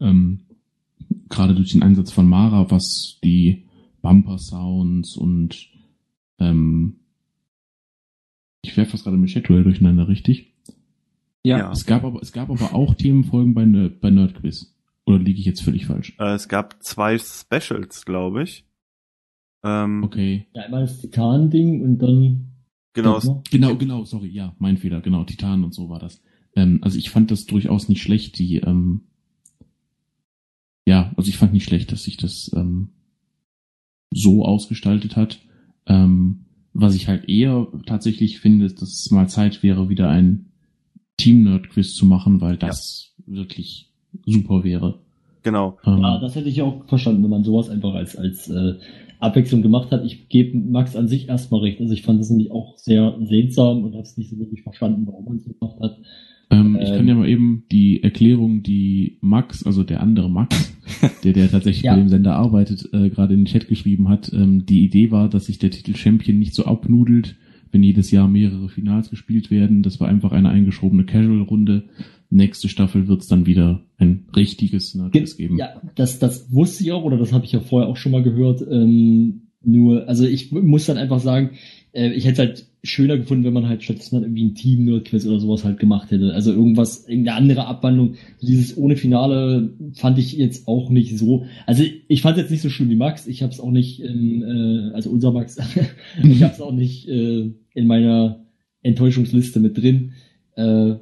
ähm, 0.00 0.40
gerade 1.28 1.54
durch 1.54 1.72
den 1.72 1.82
Einsatz 1.82 2.10
von 2.12 2.28
Mara, 2.28 2.70
was 2.70 3.18
die 3.22 3.64
Bumper-Sounds 4.02 5.16
und 5.16 5.68
ähm, 6.38 7.00
ich 8.62 8.76
werfe 8.76 8.92
fast 8.92 9.04
gerade 9.04 9.16
mit 9.16 9.30
Chatwell 9.32 9.64
durcheinander, 9.64 10.08
richtig? 10.08 10.52
Ja. 11.44 11.58
Ja. 11.58 11.72
Es 11.72 11.86
gab 11.86 12.04
aber, 12.04 12.20
es 12.22 12.32
gab 12.32 12.50
aber 12.50 12.74
auch 12.74 12.94
Themenfolgen 12.94 13.54
bei, 13.54 13.64
Ner- 13.64 13.88
bei 13.90 14.10
Nerdquiz. 14.10 14.74
Oder 15.06 15.18
liege 15.18 15.38
ich 15.40 15.46
jetzt 15.46 15.62
völlig 15.62 15.86
falsch? 15.86 16.14
Äh, 16.18 16.34
es 16.34 16.48
gab 16.48 16.82
zwei 16.82 17.18
Specials, 17.18 18.04
glaube 18.04 18.42
ich. 18.42 18.66
Ähm, 19.64 20.02
Okay. 20.04 20.46
ja, 20.54 20.62
einmal 20.64 20.82
das 20.82 21.00
Titan-Ding 21.00 21.82
und 21.82 21.98
dann. 21.98 22.44
Genau. 22.92 23.42
Genau, 23.50 23.76
genau, 23.76 24.04
sorry, 24.04 24.28
ja, 24.28 24.54
mein 24.58 24.76
Fehler, 24.76 25.00
genau, 25.00 25.24
Titan 25.24 25.64
und 25.64 25.72
so 25.74 25.88
war 25.88 25.98
das. 26.00 26.20
Ähm, 26.56 26.80
also 26.82 26.98
ich 26.98 27.10
fand 27.10 27.30
das 27.30 27.46
durchaus 27.46 27.88
nicht 27.88 28.02
schlecht, 28.02 28.38
die, 28.38 28.56
ähm, 28.56 29.02
ja, 30.88 31.12
also 31.18 31.28
ich 31.28 31.36
fand 31.36 31.52
nicht 31.52 31.64
schlecht, 31.68 31.92
dass 31.92 32.04
sich 32.04 32.16
das 32.16 32.50
ähm, 32.56 32.88
so 34.10 34.46
ausgestaltet 34.46 35.16
hat. 35.16 35.38
Ähm, 35.86 36.46
was 36.72 36.94
ich 36.94 37.08
halt 37.08 37.28
eher 37.28 37.66
tatsächlich 37.84 38.40
finde, 38.40 38.64
ist, 38.64 38.80
dass 38.80 38.88
es 38.88 39.10
mal 39.10 39.28
Zeit 39.28 39.62
wäre, 39.62 39.90
wieder 39.90 40.08
ein 40.08 40.46
Team-Nerd-Quiz 41.18 41.94
zu 41.94 42.06
machen, 42.06 42.40
weil 42.40 42.56
das 42.56 43.14
wirklich 43.26 43.92
super 44.24 44.64
wäre. 44.64 45.00
Genau. 45.42 45.76
Ähm, 45.84 45.98
Ja, 45.98 46.20
das 46.20 46.34
hätte 46.36 46.48
ich 46.48 46.62
auch 46.62 46.86
verstanden, 46.86 47.22
wenn 47.22 47.30
man 47.30 47.44
sowas 47.44 47.68
einfach 47.68 47.92
als, 47.92 48.16
als 48.16 48.48
äh, 48.48 48.78
Abwechslung 49.20 49.60
gemacht 49.60 49.90
hat. 49.90 50.06
Ich 50.06 50.30
gebe 50.30 50.56
Max 50.56 50.96
an 50.96 51.06
sich 51.06 51.28
erstmal 51.28 51.60
recht. 51.60 51.82
Also 51.82 51.92
ich 51.92 52.02
fand 52.02 52.18
es 52.18 52.30
nämlich 52.30 52.50
auch 52.50 52.78
sehr 52.78 53.14
seltsam 53.20 53.84
und 53.84 53.92
habe 53.92 54.04
es 54.04 54.16
nicht 54.16 54.30
so 54.30 54.38
wirklich 54.38 54.62
verstanden, 54.62 55.06
warum 55.06 55.26
man 55.26 55.36
es 55.36 55.44
so 55.44 55.52
gemacht 55.52 55.80
hat. 55.80 55.98
Ähm, 56.50 56.78
ich 56.80 56.88
Ähm, 56.88 56.96
kann 56.96 57.08
ja 57.08 57.14
mal 57.14 57.28
eben 57.28 57.64
die 57.70 58.02
Erklärung, 58.02 58.62
die 58.62 59.18
Max, 59.20 59.64
also 59.64 59.82
der 59.84 60.00
andere 60.02 60.30
Max, 60.30 60.72
der, 61.24 61.32
der 61.32 61.50
tatsächlich 61.50 61.84
Ja. 61.84 61.94
bei 61.94 62.00
dem 62.00 62.08
Sender 62.08 62.36
arbeitet, 62.36 62.88
äh, 62.92 63.10
gerade 63.10 63.34
in 63.34 63.40
den 63.40 63.46
Chat 63.46 63.68
geschrieben 63.68 64.08
hat. 64.08 64.32
Ähm, 64.32 64.64
die 64.66 64.84
Idee 64.84 65.10
war, 65.10 65.28
dass 65.28 65.46
sich 65.46 65.58
der 65.58 65.70
Titel 65.70 65.94
Champion 65.94 66.38
nicht 66.38 66.54
so 66.54 66.64
abnudelt, 66.64 67.36
wenn 67.70 67.82
jedes 67.82 68.10
Jahr 68.10 68.28
mehrere 68.28 68.68
Finals 68.70 69.10
gespielt 69.10 69.50
werden. 69.50 69.82
Das 69.82 70.00
war 70.00 70.08
einfach 70.08 70.32
eine 70.32 70.48
eingeschobene 70.48 71.04
Casual-Runde. 71.04 71.84
Nächste 72.30 72.68
Staffel 72.68 73.08
wird's 73.08 73.26
dann 73.26 73.46
wieder 73.46 73.82
ein 73.98 74.24
richtiges 74.36 74.94
Nerdquiz 74.94 75.36
geben. 75.36 75.58
Ja, 75.58 75.80
das, 75.94 76.18
das 76.18 76.50
wusste 76.52 76.84
ich 76.84 76.92
auch, 76.92 77.02
oder 77.04 77.16
das 77.18 77.32
habe 77.32 77.44
ich 77.44 77.52
ja 77.52 77.60
vorher 77.60 77.88
auch 77.88 77.96
schon 77.96 78.12
mal 78.12 78.22
gehört. 78.22 78.62
Ähm, 78.70 79.47
nur, 79.62 80.08
also 80.08 80.24
ich 80.24 80.52
muss 80.52 80.86
dann 80.86 80.98
einfach 80.98 81.20
sagen, 81.20 81.50
äh, 81.92 82.12
ich 82.12 82.24
hätte 82.24 82.42
es 82.42 82.48
halt 82.48 82.66
schöner 82.84 83.16
gefunden, 83.18 83.44
wenn 83.44 83.52
man 83.52 83.68
halt 83.68 83.82
stattdessen 83.82 84.16
halt 84.16 84.24
irgendwie 84.26 84.44
ein 84.44 84.54
team 84.54 84.84
nerdquiz 84.84 85.26
oder 85.26 85.40
sowas 85.40 85.64
halt 85.64 85.78
gemacht 85.78 86.10
hätte. 86.10 86.32
Also 86.32 86.52
irgendwas, 86.52 87.08
irgendeine 87.08 87.36
andere 87.36 87.66
Abwandlung. 87.66 88.14
Dieses 88.40 88.76
ohne 88.76 88.96
Finale 88.96 89.72
fand 89.94 90.18
ich 90.18 90.32
jetzt 90.32 90.68
auch 90.68 90.90
nicht 90.90 91.18
so. 91.18 91.46
Also 91.66 91.82
ich 92.06 92.22
fand 92.22 92.36
es 92.36 92.42
jetzt 92.42 92.50
nicht 92.50 92.62
so 92.62 92.70
schlimm 92.70 92.90
wie 92.90 92.96
Max. 92.96 93.26
Ich 93.26 93.42
habe 93.42 93.52
es 93.52 93.60
auch 93.60 93.70
nicht, 93.72 94.02
ähm, 94.02 94.42
äh, 94.42 94.94
also 94.94 95.10
unser 95.10 95.32
Max, 95.32 95.56
ich 96.22 96.42
habe 96.42 96.54
es 96.54 96.60
auch 96.60 96.72
nicht 96.72 97.08
äh, 97.08 97.50
in 97.74 97.86
meiner 97.86 98.44
Enttäuschungsliste 98.82 99.58
mit 99.58 99.76
drin. 99.76 100.12
Äh, 100.54 100.96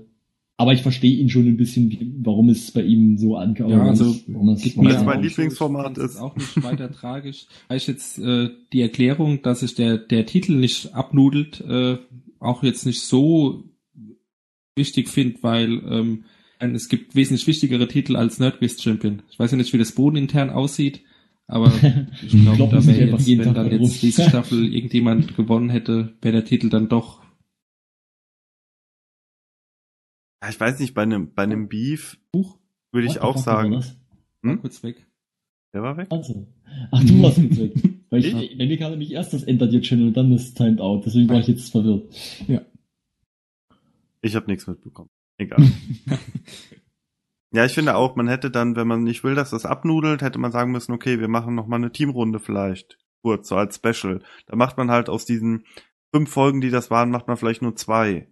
aber 0.58 0.72
ich 0.72 0.82
verstehe 0.82 1.16
ihn 1.16 1.28
schon 1.28 1.46
ein 1.46 1.56
bisschen, 1.56 2.20
warum 2.22 2.48
es 2.48 2.70
bei 2.70 2.82
ihm 2.82 3.18
so 3.18 3.36
ankam. 3.36 3.70
Ja, 3.70 3.82
also 3.82 4.16
warum 4.26 4.48
es, 4.50 4.76
warum 4.76 5.04
mein 5.04 5.22
Lieblingsformat 5.22 5.98
ist. 5.98 6.16
auch 6.16 6.34
nicht 6.34 6.62
weiter 6.62 6.90
tragisch. 6.90 7.46
Weil 7.68 7.76
ich 7.76 7.86
jetzt 7.86 8.18
äh, 8.18 8.48
die 8.72 8.80
Erklärung, 8.80 9.42
dass 9.42 9.60
sich 9.60 9.74
der, 9.74 9.98
der 9.98 10.24
Titel 10.24 10.56
nicht 10.56 10.94
abnudelt, 10.94 11.60
äh, 11.60 11.98
auch 12.38 12.62
jetzt 12.62 12.86
nicht 12.86 13.02
so 13.02 13.64
wichtig 14.76 15.08
finde, 15.08 15.42
weil 15.42 15.82
ähm, 15.90 16.24
es 16.58 16.88
gibt 16.88 17.14
wesentlich 17.14 17.46
wichtigere 17.46 17.86
Titel 17.86 18.16
als 18.16 18.38
Nerdquiz 18.38 18.80
Champion. 18.80 19.22
Ich 19.30 19.38
weiß 19.38 19.50
ja 19.50 19.56
nicht, 19.58 19.72
wie 19.74 19.78
das 19.78 19.92
Boden 19.92 20.16
intern 20.16 20.48
aussieht, 20.48 21.02
aber 21.46 21.70
ich 22.24 22.32
glaube, 22.32 22.74
da 22.74 22.86
wäre 22.86 23.10
jetzt, 23.10 23.26
jeden 23.26 23.44
wenn 23.44 23.54
dann 23.54 23.70
jetzt 23.70 24.02
diese 24.02 24.22
Staffel 24.22 24.74
irgendjemand 24.74 25.36
gewonnen 25.36 25.68
hätte, 25.68 26.14
wäre 26.22 26.32
der 26.32 26.44
Titel 26.46 26.70
dann 26.70 26.88
doch 26.88 27.25
ich 30.48 30.58
weiß 30.58 30.78
nicht, 30.80 30.94
bei 30.94 31.02
einem, 31.02 31.32
bei 31.32 31.42
einem 31.42 31.68
Beef 31.68 32.18
Buch. 32.32 32.58
würde 32.92 33.06
ich 33.06 33.20
auch 33.20 33.36
sagen. 33.36 33.82
Hm? 34.42 34.60
kurz 34.60 34.82
weg. 34.82 35.06
Der 35.72 35.82
war 35.82 35.96
weg? 35.96 36.08
Also. 36.10 36.46
Ach, 36.90 37.02
du 37.04 37.22
warst 37.22 37.38
jetzt 37.38 37.58
weg. 37.58 37.72
Weil 38.10 38.24
ich, 38.24 38.34
Ich? 38.34 38.56
mir 38.56 38.78
kam 38.78 38.92
nämlich 38.92 39.12
erst 39.12 39.32
das 39.32 39.42
Enter 39.42 39.66
Your 39.66 39.80
Channel 39.80 40.08
und 40.08 40.16
dann 40.16 40.30
das 40.30 40.54
Timed 40.54 40.80
Out. 40.80 41.04
Deswegen 41.06 41.28
war 41.28 41.40
ich 41.40 41.48
jetzt 41.48 41.70
verwirrt. 41.70 42.14
Ich 44.22 44.36
habe 44.36 44.46
nichts 44.46 44.66
mitbekommen. 44.66 45.10
Egal. 45.38 45.58
ja, 47.52 47.64
ich 47.64 47.72
finde 47.72 47.96
auch, 47.96 48.16
man 48.16 48.28
hätte 48.28 48.50
dann, 48.50 48.76
wenn 48.76 48.86
man 48.86 49.02
nicht 49.02 49.24
will, 49.24 49.34
dass 49.34 49.50
das 49.50 49.66
abnudelt, 49.66 50.22
hätte 50.22 50.38
man 50.38 50.52
sagen 50.52 50.72
müssen, 50.72 50.92
okay, 50.92 51.20
wir 51.20 51.28
machen 51.28 51.54
noch 51.54 51.66
mal 51.66 51.76
eine 51.76 51.92
Teamrunde 51.92 52.38
vielleicht. 52.38 52.98
Kurz, 53.22 53.48
so 53.48 53.56
als 53.56 53.76
Special. 53.76 54.22
Da 54.46 54.56
macht 54.56 54.76
man 54.78 54.90
halt 54.90 55.08
aus 55.08 55.26
diesen 55.26 55.64
fünf 56.14 56.30
Folgen, 56.30 56.60
die 56.60 56.70
das 56.70 56.90
waren, 56.90 57.10
macht 57.10 57.26
man 57.26 57.36
vielleicht 57.36 57.62
nur 57.62 57.76
zwei. 57.76 58.28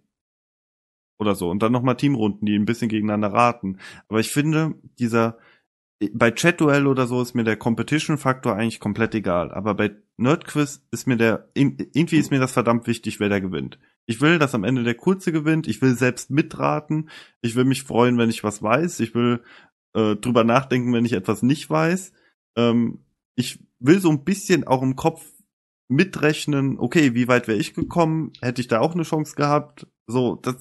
Oder 1.17 1.35
so. 1.35 1.49
Und 1.49 1.63
dann 1.63 1.71
noch 1.71 1.81
mal 1.81 1.95
Teamrunden, 1.95 2.45
die 2.45 2.55
ein 2.55 2.65
bisschen 2.65 2.89
gegeneinander 2.89 3.33
raten. 3.33 3.79
Aber 4.07 4.19
ich 4.19 4.31
finde, 4.31 4.75
dieser, 4.99 5.37
bei 6.13 6.31
Chat-Duell 6.31 6.87
oder 6.87 7.07
so 7.07 7.21
ist 7.21 7.35
mir 7.35 7.43
der 7.43 7.57
Competition-Faktor 7.57 8.55
eigentlich 8.55 8.79
komplett 8.79 9.15
egal. 9.15 9.51
Aber 9.51 9.73
bei 9.75 9.95
Nerdquiz 10.17 10.85
ist 10.91 11.07
mir 11.07 11.17
der, 11.17 11.49
irgendwie 11.53 12.17
ist 12.17 12.31
mir 12.31 12.39
das 12.39 12.51
verdammt 12.51 12.87
wichtig, 12.87 13.19
wer 13.19 13.29
da 13.29 13.39
gewinnt. 13.39 13.79
Ich 14.05 14.21
will, 14.21 14.39
dass 14.39 14.55
am 14.55 14.63
Ende 14.63 14.83
der 14.83 14.95
Kurze 14.95 15.31
gewinnt. 15.31 15.67
Ich 15.67 15.81
will 15.81 15.95
selbst 15.95 16.29
mitraten. 16.31 17.09
Ich 17.41 17.55
will 17.55 17.65
mich 17.65 17.83
freuen, 17.83 18.17
wenn 18.17 18.29
ich 18.29 18.43
was 18.43 18.61
weiß. 18.61 18.99
Ich 18.99 19.15
will 19.15 19.41
äh, 19.93 20.15
drüber 20.15 20.43
nachdenken, 20.43 20.93
wenn 20.93 21.05
ich 21.05 21.13
etwas 21.13 21.41
nicht 21.41 21.69
weiß. 21.69 22.11
Ähm, 22.57 23.05
ich 23.35 23.59
will 23.79 23.99
so 23.99 24.09
ein 24.09 24.23
bisschen 24.23 24.65
auch 24.65 24.81
im 24.81 24.95
Kopf 24.95 25.25
mitrechnen, 25.87 26.79
okay, 26.79 27.13
wie 27.13 27.27
weit 27.27 27.47
wäre 27.47 27.59
ich 27.59 27.73
gekommen? 27.73 28.33
Hätte 28.41 28.61
ich 28.61 28.67
da 28.67 28.79
auch 28.79 28.93
eine 28.93 29.03
Chance 29.03 29.35
gehabt? 29.35 29.87
So, 30.07 30.35
das, 30.35 30.55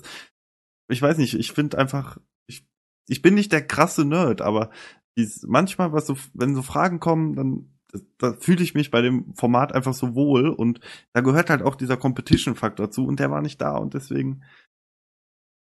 ich 0.89 1.01
weiß 1.01 1.19
nicht, 1.19 1.35
ich 1.35 1.52
finde 1.52 1.78
einfach, 1.78 2.19
ich, 2.47 2.66
ich 3.09 3.23
bin 3.23 3.35
nicht 3.35 3.52
der 3.52 3.66
krasse 3.66 4.05
Nerd, 4.05 4.43
aber 4.43 4.70
dies, 5.16 5.44
manchmal, 5.47 5.93
was 5.93 6.06
so, 6.06 6.16
wenn 6.35 6.55
so 6.55 6.62
Fragen 6.62 7.01
kommen, 7.01 7.35
dann 7.35 7.74
da 8.19 8.32
fühle 8.35 8.62
ich 8.62 8.74
mich 8.74 8.90
bei 8.90 9.02
dem 9.02 9.35
Format 9.35 9.73
einfach 9.73 9.94
so 9.94 10.15
wohl 10.15 10.48
und 10.48 10.81
da 11.12 11.20
gehört 11.20 11.51
halt 11.51 11.62
auch 11.62 11.77
dieser 11.77 11.97
Competition-Faktor 11.97 12.90
zu 12.90 13.06
und 13.06 13.20
der 13.20 13.31
war 13.31 13.43
nicht 13.43 13.61
da 13.61 13.77
und 13.77 13.94
deswegen, 13.94 14.43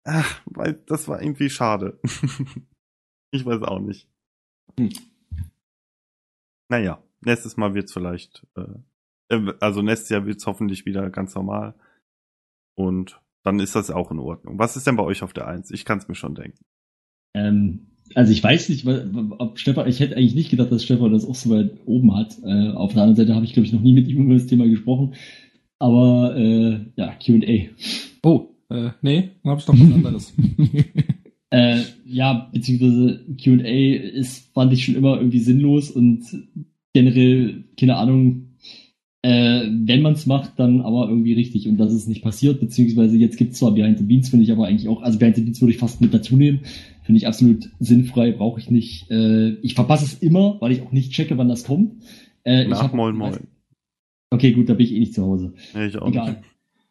ach, 0.04 0.40
weil 0.46 0.74
das 0.86 1.08
war 1.08 1.20
irgendwie 1.20 1.50
schade. 1.50 2.00
ich 3.30 3.44
weiß 3.44 3.62
auch 3.62 3.80
nicht. 3.80 4.08
Hm. 4.78 4.90
Naja, 6.68 7.02
nächstes 7.20 7.56
Mal 7.56 7.74
wird's 7.74 7.92
vielleicht, 7.92 8.46
äh, 8.56 9.34
äh, 9.34 9.54
also 9.60 9.82
nächstes 9.82 10.08
Jahr 10.08 10.24
wird's 10.24 10.46
hoffentlich 10.46 10.86
wieder 10.86 11.10
ganz 11.10 11.34
normal 11.34 11.74
und 12.74 13.20
dann 13.42 13.60
ist 13.60 13.74
das 13.74 13.90
auch 13.90 14.10
in 14.10 14.18
Ordnung. 14.18 14.58
Was 14.58 14.76
ist 14.76 14.86
denn 14.86 14.96
bei 14.96 15.02
euch 15.02 15.22
auf 15.22 15.32
der 15.32 15.48
Eins? 15.48 15.70
Ich 15.70 15.84
kann 15.84 15.98
es 15.98 16.08
mir 16.08 16.14
schon 16.14 16.34
denken. 16.34 16.64
Ähm, 17.34 17.86
also 18.14 18.32
ich 18.32 18.42
weiß 18.42 18.68
nicht, 18.68 18.86
ob 18.86 19.58
Stefan, 19.58 19.88
ich 19.88 20.00
hätte 20.00 20.16
eigentlich 20.16 20.34
nicht 20.34 20.50
gedacht, 20.50 20.70
dass 20.70 20.84
Stefan 20.84 21.12
das 21.12 21.24
auch 21.24 21.34
so 21.34 21.50
weit 21.50 21.72
oben 21.86 22.14
hat. 22.14 22.36
Äh, 22.44 22.70
auf 22.70 22.92
der 22.92 23.02
anderen 23.02 23.16
Seite 23.16 23.34
habe 23.34 23.44
ich, 23.44 23.52
glaube 23.54 23.66
ich, 23.66 23.72
noch 23.72 23.80
nie 23.80 23.94
mit 23.94 24.08
ihm 24.08 24.24
über 24.24 24.34
das 24.34 24.46
Thema 24.46 24.68
gesprochen. 24.68 25.14
Aber 25.78 26.36
äh, 26.36 26.80
ja, 26.96 27.14
QA. 27.14 27.70
Oh, 28.22 28.50
äh, 28.70 28.90
nee, 29.00 29.30
dann 29.42 29.50
habe 29.50 29.60
ich 29.60 29.66
noch 29.66 29.74
was 29.74 29.80
anderes. 29.94 30.34
Äh, 31.50 31.82
ja, 32.06 32.48
beziehungsweise 32.50 33.26
QA 33.36 34.08
ist, 34.16 34.54
fand 34.54 34.72
ich 34.72 34.86
schon 34.86 34.94
immer 34.94 35.18
irgendwie 35.18 35.40
sinnlos 35.40 35.90
und 35.90 36.24
generell, 36.94 37.64
keine 37.78 37.96
Ahnung, 37.96 38.51
äh, 39.22 39.62
wenn 39.70 40.02
man 40.02 40.14
es 40.14 40.26
macht, 40.26 40.52
dann 40.58 40.80
aber 40.80 41.08
irgendwie 41.08 41.32
richtig 41.34 41.68
und 41.68 41.76
das 41.78 41.92
ist 41.92 42.08
nicht 42.08 42.22
passiert, 42.22 42.60
beziehungsweise 42.60 43.16
jetzt 43.16 43.36
gibt 43.36 43.52
es 43.52 43.58
zwar 43.58 43.72
Behind 43.72 43.98
the 43.98 44.04
Beans, 44.04 44.28
finde 44.30 44.44
ich 44.44 44.50
aber 44.52 44.66
eigentlich 44.66 44.88
auch, 44.88 45.02
also 45.02 45.18
Behind 45.18 45.36
the 45.36 45.42
Beans 45.42 45.60
würde 45.60 45.72
ich 45.72 45.78
fast 45.78 46.00
mit 46.00 46.12
dazu 46.12 46.36
nehmen, 46.36 46.60
finde 47.04 47.18
ich 47.18 47.26
absolut 47.26 47.70
sinnfrei, 47.78 48.32
brauche 48.32 48.60
ich 48.60 48.70
nicht. 48.70 49.10
Äh, 49.10 49.50
ich 49.62 49.74
verpasse 49.74 50.04
es 50.04 50.14
immer, 50.14 50.56
weil 50.60 50.72
ich 50.72 50.82
auch 50.82 50.92
nicht 50.92 51.12
checke, 51.12 51.38
wann 51.38 51.48
das 51.48 51.64
kommt. 51.64 52.02
Äh, 52.44 52.64
ich 52.64 52.68
Nach 52.70 52.82
hab- 52.82 52.94
Moin 52.94 53.16
Moin. 53.16 53.36
Okay, 54.30 54.52
gut, 54.52 54.68
da 54.68 54.74
bin 54.74 54.86
ich 54.86 54.92
eh 54.94 54.98
nicht 54.98 55.14
zu 55.14 55.22
Hause. 55.24 55.52
Ja, 55.74 55.86
ich 55.86 55.96
auch 55.98 56.08
Egal. 56.08 56.30
nicht. 56.30 56.40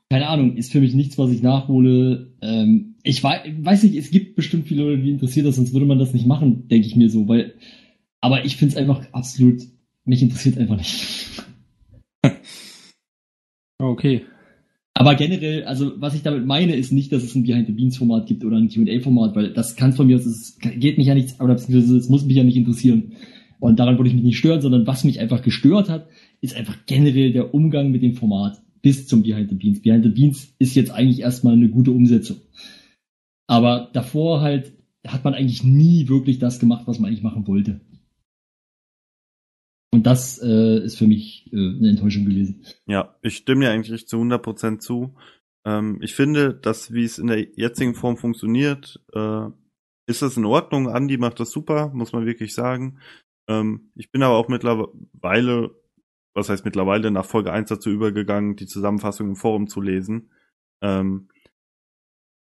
Keine 0.09 0.27
Ahnung, 0.27 0.57
ist 0.57 0.71
für 0.71 0.79
mich 0.81 0.93
nichts, 0.93 1.17
was 1.17 1.31
ich 1.31 1.41
nachhole. 1.41 2.33
Ähm, 2.41 2.95
ich 3.03 3.23
weiß, 3.23 3.41
weiß 3.61 3.83
nicht, 3.83 3.95
es 3.95 4.11
gibt 4.11 4.35
bestimmt 4.35 4.67
viele 4.67 4.83
Leute, 4.83 5.01
die 5.01 5.09
interessiert 5.09 5.45
das, 5.47 5.55
sonst 5.55 5.73
würde 5.73 5.85
man 5.85 5.99
das 5.99 6.13
nicht 6.13 6.27
machen, 6.27 6.67
denke 6.67 6.85
ich 6.85 6.95
mir 6.95 7.09
so, 7.09 7.27
weil, 7.27 7.53
aber 8.19 8.45
ich 8.45 8.57
finde 8.57 8.73
es 8.73 8.77
einfach 8.77 9.05
absolut, 9.13 9.61
mich 10.05 10.21
interessiert 10.21 10.57
einfach 10.57 10.77
nicht. 10.77 11.20
Okay. 13.81 14.21
Aber 14.93 15.15
generell, 15.15 15.63
also 15.63 15.93
was 15.95 16.13
ich 16.13 16.21
damit 16.21 16.45
meine, 16.45 16.75
ist 16.75 16.91
nicht, 16.91 17.11
dass 17.11 17.23
es 17.23 17.33
ein 17.33 17.43
Behind 17.43 17.65
the 17.65 17.73
Beans 17.73 17.97
Format 17.97 18.27
gibt 18.27 18.43
oder 18.43 18.57
ein 18.57 18.69
Q&A-Format, 18.69 19.35
weil 19.35 19.53
das 19.53 19.75
kann 19.75 19.93
von 19.93 20.07
mir 20.07 20.17
aus, 20.17 20.25
es 20.25 20.59
geht 20.59 20.97
mich 20.97 21.07
ja 21.07 21.15
nichts, 21.15 21.39
oder 21.39 21.55
beziehungsweise 21.55 21.97
es 21.97 22.09
muss 22.09 22.25
mich 22.25 22.35
ja 22.35 22.43
nicht 22.43 22.57
interessieren. 22.57 23.13
Und 23.59 23.79
daran 23.79 23.97
würde 23.97 24.09
ich 24.09 24.15
mich 24.15 24.23
nicht 24.23 24.37
stören, 24.37 24.61
sondern 24.61 24.85
was 24.85 25.03
mich 25.03 25.19
einfach 25.19 25.41
gestört 25.41 25.89
hat, 25.89 26.07
ist 26.41 26.55
einfach 26.55 26.77
generell 26.85 27.31
der 27.31 27.53
Umgang 27.53 27.91
mit 27.91 28.03
dem 28.03 28.15
Format 28.15 28.61
bis 28.81 29.07
zum 29.07 29.23
Behind 29.23 29.49
the 29.49 29.55
Beans. 29.55 29.81
Behind 29.81 30.03
the 30.03 30.09
Beans 30.09 30.53
ist 30.59 30.75
jetzt 30.75 30.91
eigentlich 30.91 31.21
erstmal 31.21 31.53
eine 31.53 31.69
gute 31.69 31.91
Umsetzung. 31.91 32.37
Aber 33.47 33.89
davor 33.93 34.41
halt 34.41 34.73
hat 35.07 35.23
man 35.23 35.33
eigentlich 35.33 35.63
nie 35.63 36.09
wirklich 36.09 36.39
das 36.39 36.59
gemacht, 36.59 36.83
was 36.85 36.99
man 36.99 37.09
eigentlich 37.09 37.23
machen 37.23 37.47
wollte. 37.47 37.81
Und 39.93 40.07
das 40.07 40.41
äh, 40.41 40.79
ist 40.83 40.97
für 40.97 41.07
mich 41.07 41.51
äh, 41.51 41.57
eine 41.57 41.89
Enttäuschung 41.89 42.25
gewesen. 42.25 42.65
Ja, 42.87 43.15
ich 43.21 43.37
stimme 43.37 43.65
dir 43.65 43.71
eigentlich 43.71 44.07
zu 44.07 44.17
100% 44.17 44.79
zu. 44.79 45.15
Ähm, 45.65 45.99
ich 46.01 46.15
finde, 46.15 46.53
dass 46.53 46.93
wie 46.93 47.03
es 47.03 47.19
in 47.19 47.27
der 47.27 47.39
jetzigen 47.57 47.93
Form 47.93 48.17
funktioniert, 48.17 49.03
äh, 49.13 49.47
ist 50.07 50.21
das 50.21 50.37
in 50.37 50.45
Ordnung. 50.45 50.89
Andi 50.89 51.17
macht 51.17 51.39
das 51.39 51.51
super, 51.51 51.91
muss 51.93 52.13
man 52.13 52.25
wirklich 52.25 52.53
sagen. 52.53 52.99
Ähm, 53.49 53.91
ich 53.95 54.11
bin 54.11 54.23
aber 54.23 54.35
auch 54.35 54.47
mittlerweile, 54.47 55.71
was 56.33 56.49
heißt 56.49 56.63
mittlerweile, 56.63 57.11
nach 57.11 57.25
Folge 57.25 57.51
1 57.51 57.69
dazu 57.69 57.89
übergegangen, 57.89 58.55
die 58.55 58.67
Zusammenfassung 58.67 59.29
im 59.29 59.35
Forum 59.35 59.67
zu 59.67 59.81
lesen. 59.81 60.31
Ähm, 60.81 61.27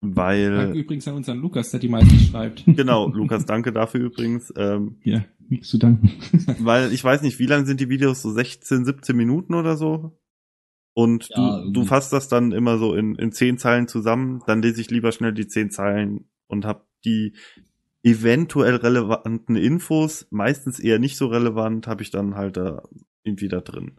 weil, 0.01 0.55
Danke 0.55 0.80
übrigens 0.80 1.07
an 1.07 1.15
unseren 1.15 1.39
Lukas, 1.39 1.72
der 1.72 1.80
die 1.80 1.89
meisten 1.89 2.19
schreibt. 2.19 2.64
genau, 2.65 3.09
Lukas, 3.09 3.45
danke 3.45 3.72
dafür 3.72 4.01
übrigens. 4.01 4.53
Ähm, 4.55 4.97
ja, 5.03 5.23
nichts 5.51 5.69
zu 5.69 5.77
danken. 5.77 6.11
weil 6.59 6.91
ich 6.91 7.03
weiß 7.03 7.21
nicht, 7.21 7.39
wie 7.39 7.45
lang 7.45 7.65
sind 7.65 7.79
die 7.79 7.89
Videos? 7.89 8.21
So 8.21 8.31
16, 8.31 8.85
17 8.85 9.15
Minuten 9.15 9.53
oder 9.53 9.77
so? 9.77 10.19
Und 10.93 11.29
Ja, 11.29 11.61
du, 11.61 11.71
du 11.71 11.85
fasst 11.85 12.11
das 12.11 12.27
dann 12.27 12.51
immer 12.51 12.77
so 12.77 12.95
in, 12.95 13.15
in 13.15 13.31
zehn 13.31 13.57
Zeilen 13.57 13.87
zusammen, 13.87 14.41
dann 14.47 14.61
lese 14.61 14.81
ich 14.81 14.89
lieber 14.89 15.11
schnell 15.11 15.33
die 15.33 15.47
zehn 15.47 15.69
Zeilen 15.69 16.25
und 16.47 16.65
hab 16.65 16.87
die 17.05 17.33
eventuell 18.03 18.75
relevanten 18.77 19.55
Infos, 19.55 20.27
meistens 20.31 20.79
eher 20.79 20.97
nicht 20.97 21.17
so 21.17 21.27
relevant, 21.27 21.87
habe 21.87 22.01
ich 22.01 22.09
dann 22.09 22.35
halt 22.35 22.57
da 22.57 22.83
irgendwie 23.23 23.47
da 23.47 23.61
drin. 23.61 23.93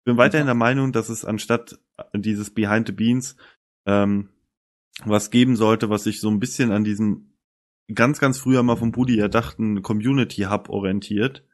Ich 0.00 0.04
bin 0.04 0.16
weiterhin 0.16 0.46
der 0.46 0.54
Meinung, 0.54 0.92
dass 0.92 1.08
es 1.08 1.24
anstatt 1.24 1.78
dieses 2.14 2.50
Behind 2.50 2.86
the 2.86 2.92
Beans 2.92 3.36
ähm, 3.86 4.30
was 5.04 5.30
geben 5.30 5.56
sollte, 5.56 5.90
was 5.90 6.04
sich 6.04 6.20
so 6.20 6.30
ein 6.30 6.40
bisschen 6.40 6.72
an 6.72 6.84
diesem 6.84 7.33
ganz, 7.92 8.18
ganz 8.18 8.38
früher 8.38 8.62
mal 8.62 8.76
vom 8.76 8.92
Budi 8.92 9.18
erdachten 9.18 9.82
Community 9.82 10.42
Hub 10.42 10.68
orientiert. 10.68 11.44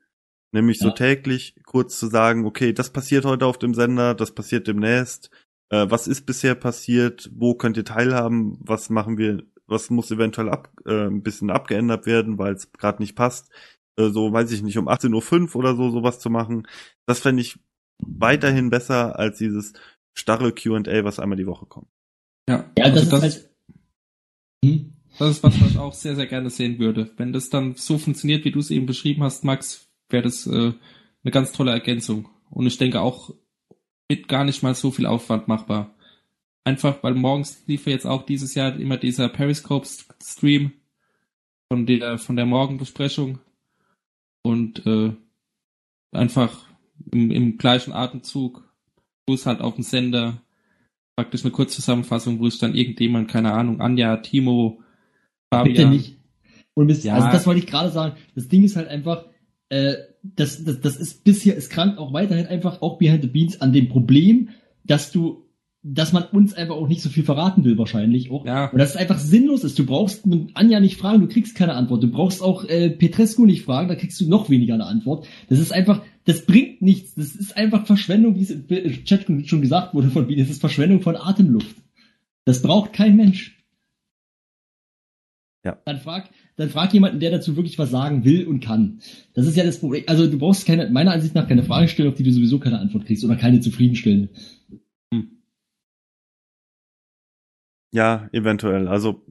Nämlich 0.52 0.80
ja. 0.80 0.88
so 0.88 0.90
täglich 0.90 1.54
kurz 1.64 1.98
zu 1.98 2.08
sagen, 2.08 2.44
okay, 2.44 2.72
das 2.72 2.90
passiert 2.90 3.24
heute 3.24 3.46
auf 3.46 3.58
dem 3.58 3.74
Sender, 3.74 4.14
das 4.14 4.32
passiert 4.32 4.66
demnächst, 4.66 5.30
äh, 5.70 5.86
was 5.88 6.08
ist 6.08 6.26
bisher 6.26 6.54
passiert, 6.56 7.30
wo 7.34 7.54
könnt 7.54 7.76
ihr 7.76 7.84
teilhaben, 7.84 8.58
was 8.60 8.90
machen 8.90 9.16
wir, 9.16 9.44
was 9.66 9.90
muss 9.90 10.10
eventuell 10.10 10.48
ab, 10.48 10.72
äh, 10.84 11.06
ein 11.06 11.22
bisschen 11.22 11.50
abgeändert 11.50 12.06
werden, 12.06 12.38
weil 12.38 12.54
es 12.54 12.72
gerade 12.72 13.00
nicht 13.00 13.14
passt. 13.14 13.50
Äh, 13.96 14.08
so, 14.10 14.32
weiß 14.32 14.50
ich 14.50 14.62
nicht, 14.62 14.78
um 14.78 14.88
18.05 14.88 15.54
Uhr 15.54 15.56
oder 15.56 15.76
so 15.76 15.90
sowas 15.90 16.18
zu 16.18 16.30
machen. 16.30 16.66
Das 17.06 17.20
fände 17.20 17.42
ich 17.42 17.58
weiterhin 17.98 18.70
besser 18.70 19.18
als 19.18 19.38
dieses 19.38 19.72
starre 20.14 20.52
QA, 20.52 21.04
was 21.04 21.20
einmal 21.20 21.38
die 21.38 21.46
Woche 21.46 21.66
kommt. 21.66 21.88
Ja, 22.48 22.68
ja 22.76 22.90
das, 22.90 23.04
also 23.04 23.10
das 23.10 23.24
ist 23.24 23.36
halt. 23.36 23.50
Hm? 24.64 24.99
Das 25.20 25.32
ist 25.32 25.42
was, 25.42 25.60
was 25.60 25.72
ich 25.72 25.78
auch 25.78 25.92
sehr, 25.92 26.16
sehr 26.16 26.26
gerne 26.26 26.48
sehen 26.48 26.78
würde. 26.78 27.10
Wenn 27.18 27.34
das 27.34 27.50
dann 27.50 27.74
so 27.74 27.98
funktioniert, 27.98 28.46
wie 28.46 28.52
du 28.52 28.58
es 28.58 28.70
eben 28.70 28.86
beschrieben 28.86 29.22
hast, 29.22 29.44
Max, 29.44 29.86
wäre 30.08 30.22
das 30.22 30.46
äh, 30.46 30.72
eine 31.22 31.30
ganz 31.30 31.52
tolle 31.52 31.72
Ergänzung. 31.72 32.30
Und 32.48 32.66
ich 32.66 32.78
denke 32.78 33.02
auch 33.02 33.34
mit 34.08 34.28
gar 34.28 34.44
nicht 34.44 34.62
mal 34.62 34.74
so 34.74 34.90
viel 34.90 35.04
Aufwand 35.04 35.46
machbar. 35.46 35.94
Einfach, 36.64 37.02
weil 37.02 37.12
morgens 37.12 37.62
lief 37.66 37.84
ja 37.84 37.92
jetzt 37.92 38.06
auch 38.06 38.24
dieses 38.24 38.54
Jahr 38.54 38.74
immer 38.76 38.96
dieser 38.96 39.28
Periscope-Stream 39.28 40.72
von 41.70 41.84
der, 41.84 42.16
von 42.16 42.36
der 42.36 42.46
Morgenbesprechung. 42.46 43.40
Und 44.42 44.86
äh, 44.86 45.12
einfach 46.12 46.64
im, 47.12 47.30
im 47.30 47.58
gleichen 47.58 47.92
Atemzug, 47.92 48.66
wo 49.26 49.34
es 49.34 49.44
halt 49.44 49.60
auf 49.60 49.74
dem 49.74 49.84
Sender 49.84 50.40
praktisch 51.14 51.44
eine 51.44 51.52
Kurzzusammenfassung, 51.52 52.40
wo 52.40 52.46
es 52.46 52.56
dann 52.56 52.74
irgendjemand, 52.74 53.28
keine 53.28 53.52
Ahnung, 53.52 53.82
Anja, 53.82 54.16
Timo, 54.16 54.82
Fabian. 55.50 55.74
Bitte 55.74 55.88
nicht. 55.88 56.16
Und 56.74 56.86
bis, 56.86 57.04
ja. 57.04 57.14
Also 57.14 57.28
das 57.28 57.46
wollte 57.46 57.60
ich 57.60 57.66
gerade 57.66 57.90
sagen. 57.90 58.16
Das 58.34 58.48
Ding 58.48 58.64
ist 58.64 58.76
halt 58.76 58.88
einfach, 58.88 59.26
äh, 59.68 59.94
das, 60.22 60.64
das, 60.64 60.80
das 60.80 60.96
ist 60.96 61.24
bisher, 61.24 61.56
es 61.56 61.68
krankt 61.68 61.98
auch 61.98 62.12
weiterhin 62.12 62.46
einfach 62.46 62.82
auch 62.82 62.98
Behind 62.98 63.22
the 63.22 63.28
Beans 63.28 63.60
an 63.60 63.72
dem 63.72 63.88
Problem, 63.88 64.50
dass 64.84 65.12
du 65.12 65.44
dass 65.82 66.12
man 66.12 66.24
uns 66.24 66.52
einfach 66.52 66.74
auch 66.74 66.88
nicht 66.88 67.00
so 67.00 67.08
viel 67.08 67.24
verraten 67.24 67.64
will, 67.64 67.78
wahrscheinlich 67.78 68.30
auch. 68.30 68.44
Ja. 68.44 68.66
Und 68.66 68.78
dass 68.78 68.90
es 68.90 68.96
einfach 68.96 69.18
sinnlos 69.18 69.64
ist. 69.64 69.78
Du 69.78 69.86
brauchst 69.86 70.24
Anja 70.52 70.78
nicht 70.78 70.98
fragen, 70.98 71.22
du 71.22 71.28
kriegst 71.28 71.54
keine 71.54 71.74
Antwort. 71.74 72.02
Du 72.02 72.10
brauchst 72.10 72.42
auch 72.42 72.64
äh, 72.64 72.90
Petrescu 72.90 73.46
nicht 73.46 73.62
fragen, 73.62 73.88
da 73.88 73.94
kriegst 73.94 74.20
du 74.20 74.28
noch 74.28 74.50
weniger 74.50 74.74
eine 74.74 74.84
Antwort. 74.84 75.26
Das 75.48 75.58
ist 75.58 75.72
einfach, 75.72 76.02
das 76.26 76.44
bringt 76.44 76.82
nichts. 76.82 77.14
Das 77.14 77.34
ist 77.34 77.56
einfach 77.56 77.86
Verschwendung, 77.86 78.36
wie 78.36 78.42
es 78.42 78.50
im 78.50 79.04
Chat 79.04 79.26
schon 79.46 79.62
gesagt 79.62 79.94
wurde 79.94 80.10
von 80.10 80.26
Biene. 80.26 80.42
Das 80.42 80.50
ist 80.50 80.60
Verschwendung 80.60 81.00
von 81.00 81.16
Atemluft. 81.16 81.76
Das 82.44 82.60
braucht 82.60 82.92
kein 82.92 83.16
Mensch. 83.16 83.56
Ja. 85.64 85.78
Dann 85.84 85.98
frag, 85.98 86.30
dann 86.56 86.70
frag 86.70 86.92
jemanden, 86.94 87.20
der 87.20 87.30
dazu 87.30 87.54
wirklich 87.56 87.78
was 87.78 87.90
sagen 87.90 88.24
will 88.24 88.46
und 88.46 88.60
kann. 88.60 89.00
Das 89.34 89.46
ist 89.46 89.56
ja 89.56 89.64
das 89.64 89.78
Problem. 89.78 90.04
Also 90.06 90.26
du 90.26 90.38
brauchst 90.38 90.66
keine, 90.66 90.88
meiner 90.88 91.12
Ansicht 91.12 91.34
nach 91.34 91.48
keine 91.48 91.62
Frage 91.62 91.88
stellen, 91.88 92.08
auf 92.08 92.14
die 92.14 92.22
du 92.22 92.32
sowieso 92.32 92.58
keine 92.58 92.78
Antwort 92.78 93.04
kriegst 93.04 93.24
oder 93.24 93.36
keine 93.36 93.60
zufriedenstellende. 93.60 94.30
Ja, 97.92 98.28
eventuell. 98.32 98.88
Also, 98.88 99.26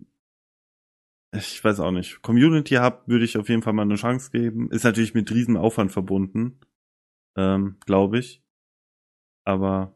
ich 1.33 1.63
weiß 1.63 1.79
auch 1.79 1.91
nicht. 1.91 2.21
Community 2.21 2.75
Hub 2.75 3.03
würde 3.07 3.23
ich 3.25 3.37
auf 3.37 3.47
jeden 3.49 3.61
Fall 3.61 3.73
mal 3.73 3.83
eine 3.83 3.95
Chance 3.95 4.31
geben. 4.31 4.69
Ist 4.71 4.83
natürlich 4.83 5.13
mit 5.13 5.31
riesen 5.31 5.55
Aufwand 5.57 5.91
verbunden, 5.91 6.59
ähm, 7.37 7.77
glaube 7.85 8.19
ich. 8.19 8.43
Aber, 9.45 9.95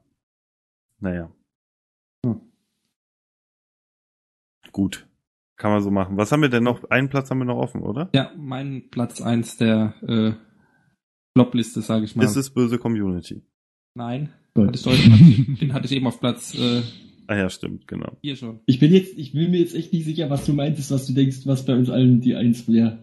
naja. 1.00 1.32
Hm. 2.26 2.42
Gut. 4.72 5.08
Kann 5.56 5.72
man 5.72 5.82
so 5.82 5.92
machen. 5.92 6.18
Was 6.18 6.32
haben 6.32 6.42
wir 6.42 6.50
denn 6.50 6.64
noch? 6.64 6.84
Einen 6.90 7.10
Platz 7.10 7.30
haben 7.30 7.40
wir 7.40 7.46
noch 7.46 7.58
offen, 7.58 7.82
oder? 7.82 8.10
Ja, 8.14 8.32
mein 8.36 8.90
Platz 8.90 9.22
eins 9.22 9.58
der 9.58 9.94
äh, 10.08 10.34
Flopliste, 11.36 11.82
sage 11.82 12.06
ich 12.06 12.16
mal. 12.16 12.24
Ist 12.24 12.36
es 12.36 12.50
böse 12.50 12.80
Community? 12.80 13.44
Nein. 13.96 14.34
Hatte 14.56 14.72
ich, 14.74 14.84
den 15.60 15.74
hatte 15.74 15.86
ich 15.86 15.92
eben 15.94 16.08
auf 16.08 16.20
Platz 16.20 16.56
äh, 16.56 16.82
Ah 17.28 17.38
ja, 17.38 17.50
stimmt, 17.50 17.88
genau. 17.88 18.18
Hier 18.22 18.36
schon. 18.36 18.60
Ich 18.66 18.80
bin 18.80 18.92
jetzt, 18.92 19.18
ich 19.18 19.32
bin 19.32 19.52
mir 19.52 19.60
jetzt 19.60 19.76
echt 19.76 19.94
nicht 19.94 20.06
sicher, 20.06 20.30
was 20.30 20.46
du 20.46 20.54
meintest, 20.54 20.92
was 20.92 21.06
du 21.06 21.14
denkst, 21.14 21.46
was 21.46 21.66
bei 21.66 21.74
uns 21.74 21.90
allen 21.90 22.20
die 22.20 22.36
Eins 22.36 22.68
wäre. 22.68 23.00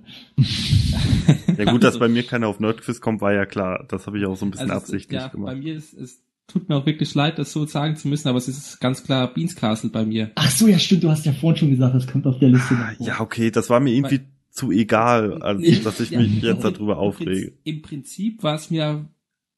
ja 1.56 1.70
gut, 1.70 1.82
dass 1.82 1.94
also, 1.94 2.00
bei 2.00 2.08
mir 2.08 2.22
keiner 2.22 2.48
auf 2.48 2.60
Nerdquiz 2.60 3.00
kommt, 3.00 3.22
war 3.22 3.32
ja 3.32 3.46
klar. 3.46 3.86
Das 3.88 4.06
habe 4.06 4.18
ich 4.18 4.26
auch 4.26 4.36
so 4.36 4.44
ein 4.44 4.50
bisschen 4.50 4.70
also 4.70 4.82
absichtlich 4.82 5.20
ja, 5.20 5.28
gemacht. 5.28 5.52
Bei 5.54 5.56
mir 5.56 5.74
ist 5.74 5.94
es 5.94 6.22
tut 6.50 6.68
mir 6.68 6.76
auch 6.76 6.86
wirklich 6.86 7.14
leid, 7.14 7.38
das 7.38 7.52
so 7.52 7.66
sagen 7.66 7.96
zu 7.96 8.08
müssen, 8.08 8.28
aber 8.28 8.38
es 8.38 8.48
ist 8.48 8.80
ganz 8.80 9.04
klar 9.04 9.32
Beans 9.32 9.56
Castle 9.56 9.90
bei 9.90 10.04
mir. 10.04 10.30
Ach 10.34 10.50
so, 10.50 10.66
ja 10.66 10.78
stimmt, 10.78 11.04
du 11.04 11.10
hast 11.10 11.26
ja 11.26 11.32
vorhin 11.32 11.58
schon 11.58 11.70
gesagt, 11.70 11.94
das 11.94 12.06
kommt 12.06 12.26
auf 12.26 12.38
der 12.38 12.48
Liste. 12.48 12.74
Ah, 12.74 12.92
ja, 12.98 13.20
okay, 13.20 13.50
das 13.50 13.70
war 13.70 13.80
mir 13.80 13.92
irgendwie 13.92 14.18
Weil, 14.18 14.28
zu 14.50 14.70
egal, 14.72 15.42
als 15.42 15.82
dass 15.82 16.00
ich 16.00 16.10
ja, 16.10 16.20
mich 16.20 16.42
jetzt 16.42 16.64
darüber 16.64 16.98
aufrege. 16.98 17.52
Im 17.64 17.82
Prinzip 17.82 18.42
war 18.42 18.56
es 18.56 18.70
mir 18.70 19.08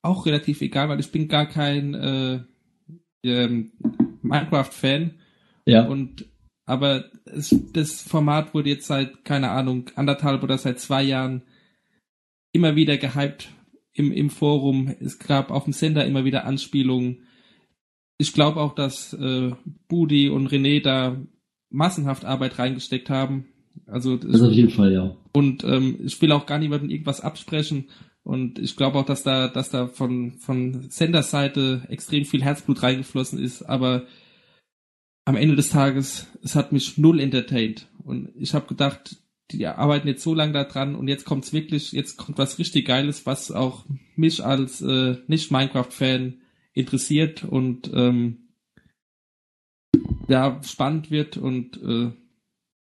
auch 0.02 0.26
relativ 0.26 0.60
egal, 0.60 0.88
weil 0.88 1.00
ich 1.00 1.10
bin 1.10 1.28
gar 1.28 1.46
kein 1.46 1.94
äh, 1.94 2.40
ähm, 3.22 3.72
Minecraft-Fan. 4.22 5.12
Ja. 5.66 5.86
Und 5.86 6.26
aber 6.66 7.06
es, 7.24 7.54
das 7.72 8.02
Format 8.02 8.54
wurde 8.54 8.70
jetzt 8.70 8.86
seit, 8.86 9.24
keine 9.24 9.50
Ahnung, 9.50 9.90
anderthalb 9.94 10.42
oder 10.42 10.58
seit 10.58 10.78
zwei 10.78 11.02
Jahren 11.02 11.42
immer 12.52 12.76
wieder 12.76 12.98
gehypt 12.98 13.48
im, 13.92 14.12
im 14.12 14.30
Forum. 14.30 14.94
Es 15.00 15.18
gab 15.18 15.50
auf 15.50 15.64
dem 15.64 15.72
Sender 15.72 16.06
immer 16.06 16.24
wieder 16.24 16.44
Anspielungen. 16.44 17.22
Ich 18.18 18.32
glaube 18.32 18.60
auch, 18.60 18.74
dass 18.74 19.12
äh, 19.14 19.52
Budi 19.88 20.28
und 20.28 20.48
René 20.48 20.82
da 20.82 21.20
massenhaft 21.70 22.24
Arbeit 22.24 22.58
reingesteckt 22.58 23.10
haben. 23.10 23.46
Also 23.86 24.16
das 24.16 24.42
auf 24.42 24.52
jeden 24.52 24.70
Fall, 24.70 24.92
ja. 24.92 25.16
Und 25.32 25.64
ähm, 25.64 25.98
ich 26.04 26.20
will 26.20 26.32
auch 26.32 26.46
gar 26.46 26.58
niemandem 26.58 26.90
irgendwas 26.90 27.20
absprechen. 27.20 27.88
Und 28.22 28.58
ich 28.58 28.76
glaube 28.76 28.98
auch, 28.98 29.06
dass 29.06 29.22
da, 29.22 29.48
dass 29.48 29.70
da 29.70 29.88
von, 29.88 30.32
von 30.38 30.90
Senders 30.90 31.30
Seite 31.30 31.82
extrem 31.88 32.24
viel 32.24 32.42
Herzblut 32.42 32.82
reingeflossen 32.82 33.38
ist, 33.38 33.62
aber 33.62 34.06
am 35.24 35.36
Ende 35.36 35.56
des 35.56 35.70
Tages, 35.70 36.28
es 36.42 36.54
hat 36.54 36.72
mich 36.72 36.98
null 36.98 37.20
entertained. 37.20 37.88
Und 38.04 38.30
ich 38.36 38.54
habe 38.54 38.66
gedacht, 38.66 39.16
die 39.52 39.66
arbeiten 39.66 40.08
jetzt 40.08 40.22
so 40.22 40.34
lange 40.34 40.52
da 40.52 40.64
dran 40.64 40.94
und 40.94 41.08
jetzt 41.08 41.24
kommt's 41.24 41.52
wirklich, 41.52 41.92
jetzt 41.92 42.16
kommt 42.16 42.38
was 42.38 42.58
richtig 42.58 42.86
Geiles, 42.86 43.26
was 43.26 43.50
auch 43.50 43.84
mich 44.16 44.44
als 44.44 44.80
äh, 44.82 45.16
Nicht-Minecraft-Fan 45.26 46.40
interessiert 46.72 47.44
und 47.44 47.90
ähm, 47.94 48.48
ja, 50.28 50.60
spannend 50.64 51.10
wird 51.10 51.36
und 51.36 51.76
äh, 51.82 52.12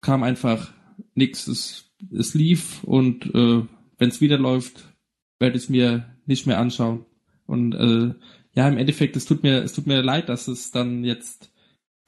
kam 0.01 0.23
einfach 0.23 0.73
nix. 1.15 1.47
Es, 1.47 1.91
es 2.11 2.35
lief 2.35 2.85
und 2.85 3.27
äh, 3.35 3.63
wenn 3.99 4.09
es 4.09 4.21
wieder 4.21 4.39
läuft, 4.39 4.95
werde 5.39 5.57
ich 5.57 5.65
es 5.65 5.69
mir 5.69 6.17
nicht 6.27 6.47
mehr 6.47 6.59
anschauen. 6.59 7.05
Und 7.47 7.75
äh, 7.75 8.15
ja, 8.55 8.69
im 8.69 8.79
Endeffekt, 8.79 9.17
es 9.17 9.27
tut 9.27 9.43
mir, 9.43 9.63
es 9.63 9.73
tut 9.73 9.87
mir 9.87 10.03
leid, 10.03 10.29
dass 10.29 10.49
es 10.49 10.71
dann 10.71 11.05
jetzt 11.05 11.53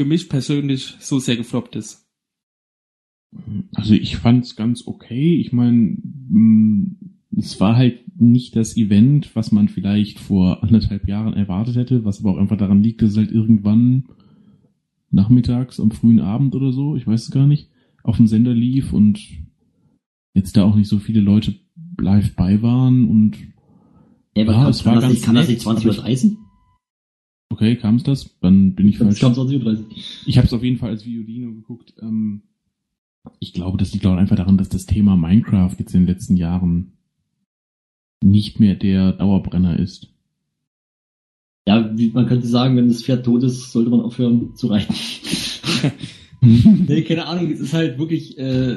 für 0.00 0.06
mich 0.06 0.28
persönlich 0.28 0.96
so 1.00 1.18
sehr 1.18 1.36
gefloppt 1.36 1.76
ist. 1.76 2.07
Also 3.74 3.94
ich 3.94 4.16
fand 4.16 4.44
es 4.44 4.56
ganz 4.56 4.86
okay. 4.86 5.36
Ich 5.36 5.52
meine, 5.52 5.96
mm, 6.28 6.96
es 7.36 7.60
war 7.60 7.76
halt 7.76 8.02
nicht 8.20 8.56
das 8.56 8.76
Event, 8.76 9.34
was 9.36 9.52
man 9.52 9.68
vielleicht 9.68 10.18
vor 10.18 10.62
anderthalb 10.62 11.06
Jahren 11.06 11.34
erwartet 11.34 11.76
hätte, 11.76 12.04
was 12.04 12.20
aber 12.20 12.32
auch 12.32 12.38
einfach 12.38 12.56
daran 12.56 12.82
liegt, 12.82 13.02
dass 13.02 13.12
es 13.12 13.16
halt 13.16 13.30
irgendwann 13.30 14.04
nachmittags 15.10 15.80
am 15.80 15.90
frühen 15.90 16.20
Abend 16.20 16.54
oder 16.54 16.72
so, 16.72 16.96
ich 16.96 17.06
weiß 17.06 17.24
es 17.24 17.30
gar 17.30 17.46
nicht, 17.46 17.68
auf 18.02 18.16
dem 18.16 18.26
Sender 18.26 18.54
lief 18.54 18.92
und 18.92 19.20
jetzt 20.34 20.56
da 20.56 20.64
auch 20.64 20.76
nicht 20.76 20.88
so 20.88 20.98
viele 20.98 21.20
Leute 21.20 21.54
live 21.98 22.34
bei 22.34 22.60
waren 22.62 23.08
und 23.08 23.36
ja, 24.36 24.44
aber 24.44 24.52
ja, 24.52 24.62
kann, 24.62 24.70
es 24.70 24.86
war 24.86 25.00
ganz 25.00 25.14
nicht, 25.14 25.24
kann 25.24 25.34
das 25.34 25.48
nicht 25.48 25.62
20.30 25.62 26.30
Uhr? 26.30 26.36
Okay, 27.50 27.76
kam 27.76 27.96
es 27.96 28.04
das? 28.04 28.38
Dann 28.40 28.74
bin 28.74 28.86
ich 28.88 28.98
falsch. 28.98 29.18
Kam 29.18 29.32
20.30 29.32 29.64
Uhr. 29.64 29.86
Ich 30.26 30.36
habe 30.36 30.46
es 30.46 30.52
auf 30.52 30.62
jeden 30.62 30.76
Fall 30.76 30.90
als 30.90 31.04
Violino 31.04 31.52
geguckt. 31.52 31.94
Ähm, 32.00 32.42
ich 33.40 33.52
glaube, 33.52 33.78
das 33.78 33.92
liegt 33.92 34.06
auch 34.06 34.16
einfach 34.16 34.36
daran, 34.36 34.58
dass 34.58 34.68
das 34.68 34.86
Thema 34.86 35.16
Minecraft 35.16 35.74
jetzt 35.78 35.94
in 35.94 36.02
den 36.02 36.08
letzten 36.08 36.36
Jahren 36.36 36.92
nicht 38.22 38.58
mehr 38.60 38.74
der 38.74 39.12
Dauerbrenner 39.12 39.78
ist. 39.78 40.08
Ja, 41.66 41.96
wie 41.96 42.10
man 42.10 42.26
könnte 42.26 42.46
sagen, 42.46 42.76
wenn 42.76 42.88
das 42.88 43.02
Pferd 43.02 43.26
tot 43.26 43.42
ist, 43.42 43.72
sollte 43.72 43.90
man 43.90 44.00
aufhören 44.00 44.56
zu 44.56 44.68
reiten. 44.68 44.94
nee, 46.40 47.02
keine 47.02 47.26
Ahnung, 47.26 47.50
es 47.50 47.60
ist 47.60 47.74
halt 47.74 47.98
wirklich, 47.98 48.38
äh, 48.38 48.76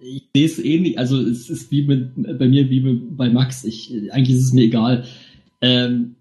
ich 0.00 0.28
sehe 0.34 0.46
es 0.46 0.58
ähnlich, 0.58 0.98
also 0.98 1.20
es 1.20 1.50
ist 1.50 1.70
wie 1.70 1.82
mit, 1.82 2.38
bei 2.38 2.48
mir 2.48 2.70
wie 2.70 2.80
mit, 2.80 3.16
bei 3.16 3.28
Max, 3.30 3.64
ich, 3.64 4.12
eigentlich 4.12 4.36
ist 4.36 4.44
es 4.44 4.52
mir 4.52 4.62
egal. 4.62 5.04
Ähm, 5.60 6.14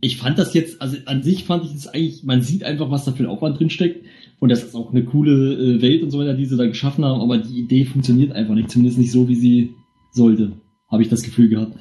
ich 0.00 0.16
fand 0.16 0.38
das 0.38 0.54
jetzt, 0.54 0.80
also 0.80 0.96
an 1.06 1.22
sich 1.22 1.44
fand 1.44 1.64
ich 1.64 1.74
es 1.74 1.86
eigentlich, 1.86 2.22
man 2.22 2.42
sieht 2.42 2.64
einfach, 2.64 2.90
was 2.90 3.04
da 3.04 3.12
für 3.12 3.22
ein 3.22 3.28
Aufwand 3.28 3.58
drinsteckt. 3.58 4.06
Und 4.40 4.48
das 4.48 4.64
ist 4.64 4.74
auch 4.74 4.90
eine 4.90 5.04
coole 5.04 5.54
äh, 5.54 5.82
Welt 5.82 6.02
und 6.02 6.10
so 6.10 6.18
weiter, 6.18 6.34
die 6.34 6.46
sie 6.46 6.56
da 6.56 6.66
geschaffen 6.66 7.04
haben, 7.04 7.20
aber 7.20 7.38
die 7.38 7.58
Idee 7.60 7.84
funktioniert 7.84 8.32
einfach 8.32 8.54
nicht, 8.54 8.70
zumindest 8.70 8.98
nicht 8.98 9.12
so, 9.12 9.28
wie 9.28 9.34
sie 9.36 9.74
sollte, 10.12 10.60
habe 10.90 11.02
ich 11.02 11.08
das 11.08 11.22
Gefühl 11.22 11.48
gehabt. 11.48 11.78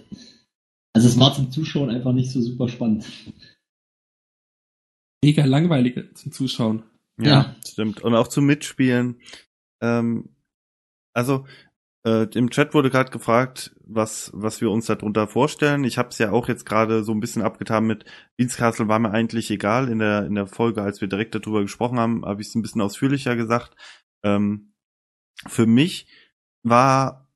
Also 0.93 1.07
es 1.07 1.19
war 1.19 1.33
zum 1.33 1.51
Zuschauen 1.51 1.89
einfach 1.89 2.11
nicht 2.13 2.31
so 2.31 2.41
super 2.41 2.67
spannend. 2.67 3.05
Mega 5.23 5.45
langweilig 5.45 6.15
zum 6.15 6.31
Zuschauen. 6.31 6.83
Ja, 7.19 7.27
Ja. 7.27 7.55
stimmt. 7.67 8.01
Und 8.01 8.13
auch 8.15 8.27
zum 8.27 8.45
Mitspielen. 8.45 9.15
Ähm, 9.81 10.29
also 11.13 11.45
äh, 12.09 12.23
im 12.33 12.49
Chat 12.49 12.73
wurde 12.73 12.89
gerade 12.89 13.11
gefragt, 13.11 13.75
was 13.85 14.31
was 14.33 14.61
wir 14.61 14.71
uns 14.71 14.87
darunter 14.87 15.27
vorstellen. 15.27 15.83
Ich 15.83 15.97
habe 15.97 16.09
es 16.09 16.17
ja 16.17 16.31
auch 16.31 16.47
jetzt 16.47 16.65
gerade 16.65 17.03
so 17.03 17.11
ein 17.11 17.19
bisschen 17.19 17.41
abgetan 17.41 17.85
mit 17.85 18.05
Castle 18.55 18.87
war 18.87 18.99
mir 18.99 19.11
eigentlich 19.11 19.51
egal. 19.51 19.89
In 19.89 19.99
der 19.99 20.25
in 20.25 20.35
der 20.35 20.47
Folge, 20.47 20.81
als 20.81 21.01
wir 21.01 21.07
direkt 21.07 21.35
darüber 21.35 21.61
gesprochen 21.61 21.99
haben, 21.99 22.25
habe 22.25 22.41
ich 22.41 22.47
es 22.47 22.55
ein 22.55 22.61
bisschen 22.61 22.81
ausführlicher 22.81 23.35
gesagt. 23.35 23.75
Ähm, 24.23 24.73
für 25.47 25.65
mich 25.65 26.07
war 26.63 27.29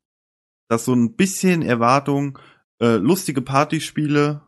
das 0.70 0.86
so 0.86 0.94
ein 0.94 1.16
bisschen 1.16 1.62
Erwartung, 1.62 2.40
äh, 2.80 2.96
lustige 2.96 3.42
Partyspiele, 3.42 4.42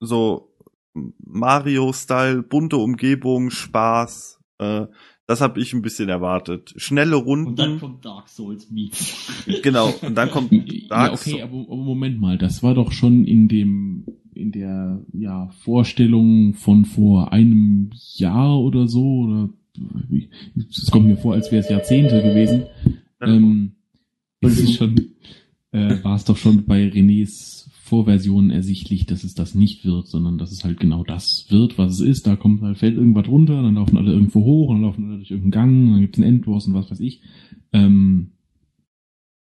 so 0.00 0.56
Mario-Style, 0.94 2.42
bunte 2.42 2.76
Umgebung, 2.76 3.50
Spaß. 3.50 4.40
Äh, 4.58 4.86
das 5.26 5.40
habe 5.40 5.60
ich 5.60 5.72
ein 5.72 5.82
bisschen 5.82 6.08
erwartet. 6.08 6.74
Schnelle 6.76 7.16
Runden. 7.16 7.48
Und 7.48 7.58
dann 7.58 7.80
kommt 7.80 8.04
Dark 8.04 8.28
Souls 8.28 8.70
Meets. 8.70 9.28
genau. 9.62 9.92
Und 10.02 10.14
dann 10.16 10.30
kommt 10.30 10.52
Ja, 10.52 10.88
Dark 10.88 11.12
okay, 11.12 11.30
Souls. 11.30 11.42
aber, 11.44 11.60
aber 11.60 11.76
Moment 11.76 12.20
mal, 12.20 12.38
das 12.38 12.62
war 12.62 12.74
doch 12.74 12.92
schon 12.92 13.24
in 13.24 13.48
dem, 13.48 14.04
in 14.34 14.52
der, 14.52 15.00
ja, 15.12 15.48
Vorstellung 15.60 16.54
von 16.54 16.84
vor 16.84 17.32
einem 17.32 17.90
Jahr 18.14 18.58
oder 18.60 18.88
so, 18.88 19.20
oder, 19.20 19.48
es 20.68 20.90
kommt 20.90 21.06
mir 21.06 21.16
vor, 21.16 21.34
als 21.34 21.50
wäre 21.52 21.62
es 21.62 21.70
Jahrzehnte 21.70 22.22
gewesen. 22.22 22.64
Ähm, 23.20 23.72
es 24.40 24.58
ist 24.58 24.74
schon, 24.74 24.96
äh, 25.70 26.02
war 26.02 26.16
es 26.16 26.24
doch 26.24 26.36
schon 26.36 26.64
bei 26.66 26.88
Renés 26.88 27.68
Vorversionen 27.92 28.50
ersichtlich, 28.50 29.04
dass 29.04 29.22
es 29.22 29.34
das 29.34 29.54
nicht 29.54 29.84
wird, 29.84 30.06
sondern 30.06 30.38
dass 30.38 30.50
es 30.50 30.64
halt 30.64 30.80
genau 30.80 31.04
das 31.04 31.44
wird, 31.50 31.76
was 31.76 31.92
es 31.92 32.00
ist. 32.00 32.26
Da 32.26 32.36
kommt 32.36 32.62
halt, 32.62 32.78
fällt 32.78 32.96
irgendwas 32.96 33.28
runter, 33.28 33.60
dann 33.60 33.74
laufen 33.74 33.98
alle 33.98 34.12
irgendwo 34.12 34.42
hoch, 34.42 34.72
dann 34.72 34.80
laufen 34.80 35.04
alle 35.04 35.16
durch 35.18 35.30
irgendeinen 35.30 35.50
Gang, 35.50 35.92
dann 35.92 36.00
gibt 36.00 36.16
es 36.16 36.24
einen 36.24 36.36
Endboss 36.36 36.66
und 36.66 36.72
was 36.72 36.90
weiß 36.90 37.00
ich. 37.00 37.20
Ähm, 37.74 38.32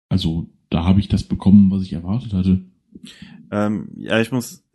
also, 0.10 0.50
da 0.72 0.84
habe 0.84 1.00
ich 1.00 1.10
das 1.10 1.24
bekommen, 1.24 1.70
was 1.70 1.84
ich 1.84 1.94
erwartet 1.94 2.34
hatte. 2.34 2.66
Ähm, 3.52 3.90
ja, 3.98 4.20
ich 4.20 4.32
muss 4.32 4.68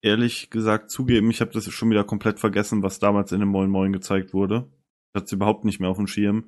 ehrlich 0.00 0.50
gesagt 0.50 0.92
zugeben, 0.92 1.28
ich 1.32 1.40
habe 1.40 1.50
das 1.50 1.68
schon 1.72 1.90
wieder 1.90 2.04
komplett 2.04 2.38
vergessen, 2.38 2.84
was 2.84 3.00
damals 3.00 3.32
in 3.32 3.40
dem 3.40 3.48
Moin 3.48 3.68
Moin 3.68 3.92
gezeigt 3.92 4.32
wurde. 4.32 4.70
Ich 5.08 5.18
hatte 5.18 5.24
es 5.24 5.32
überhaupt 5.32 5.64
nicht 5.64 5.80
mehr 5.80 5.90
auf 5.90 5.96
dem 5.96 6.06
Schirm. 6.06 6.44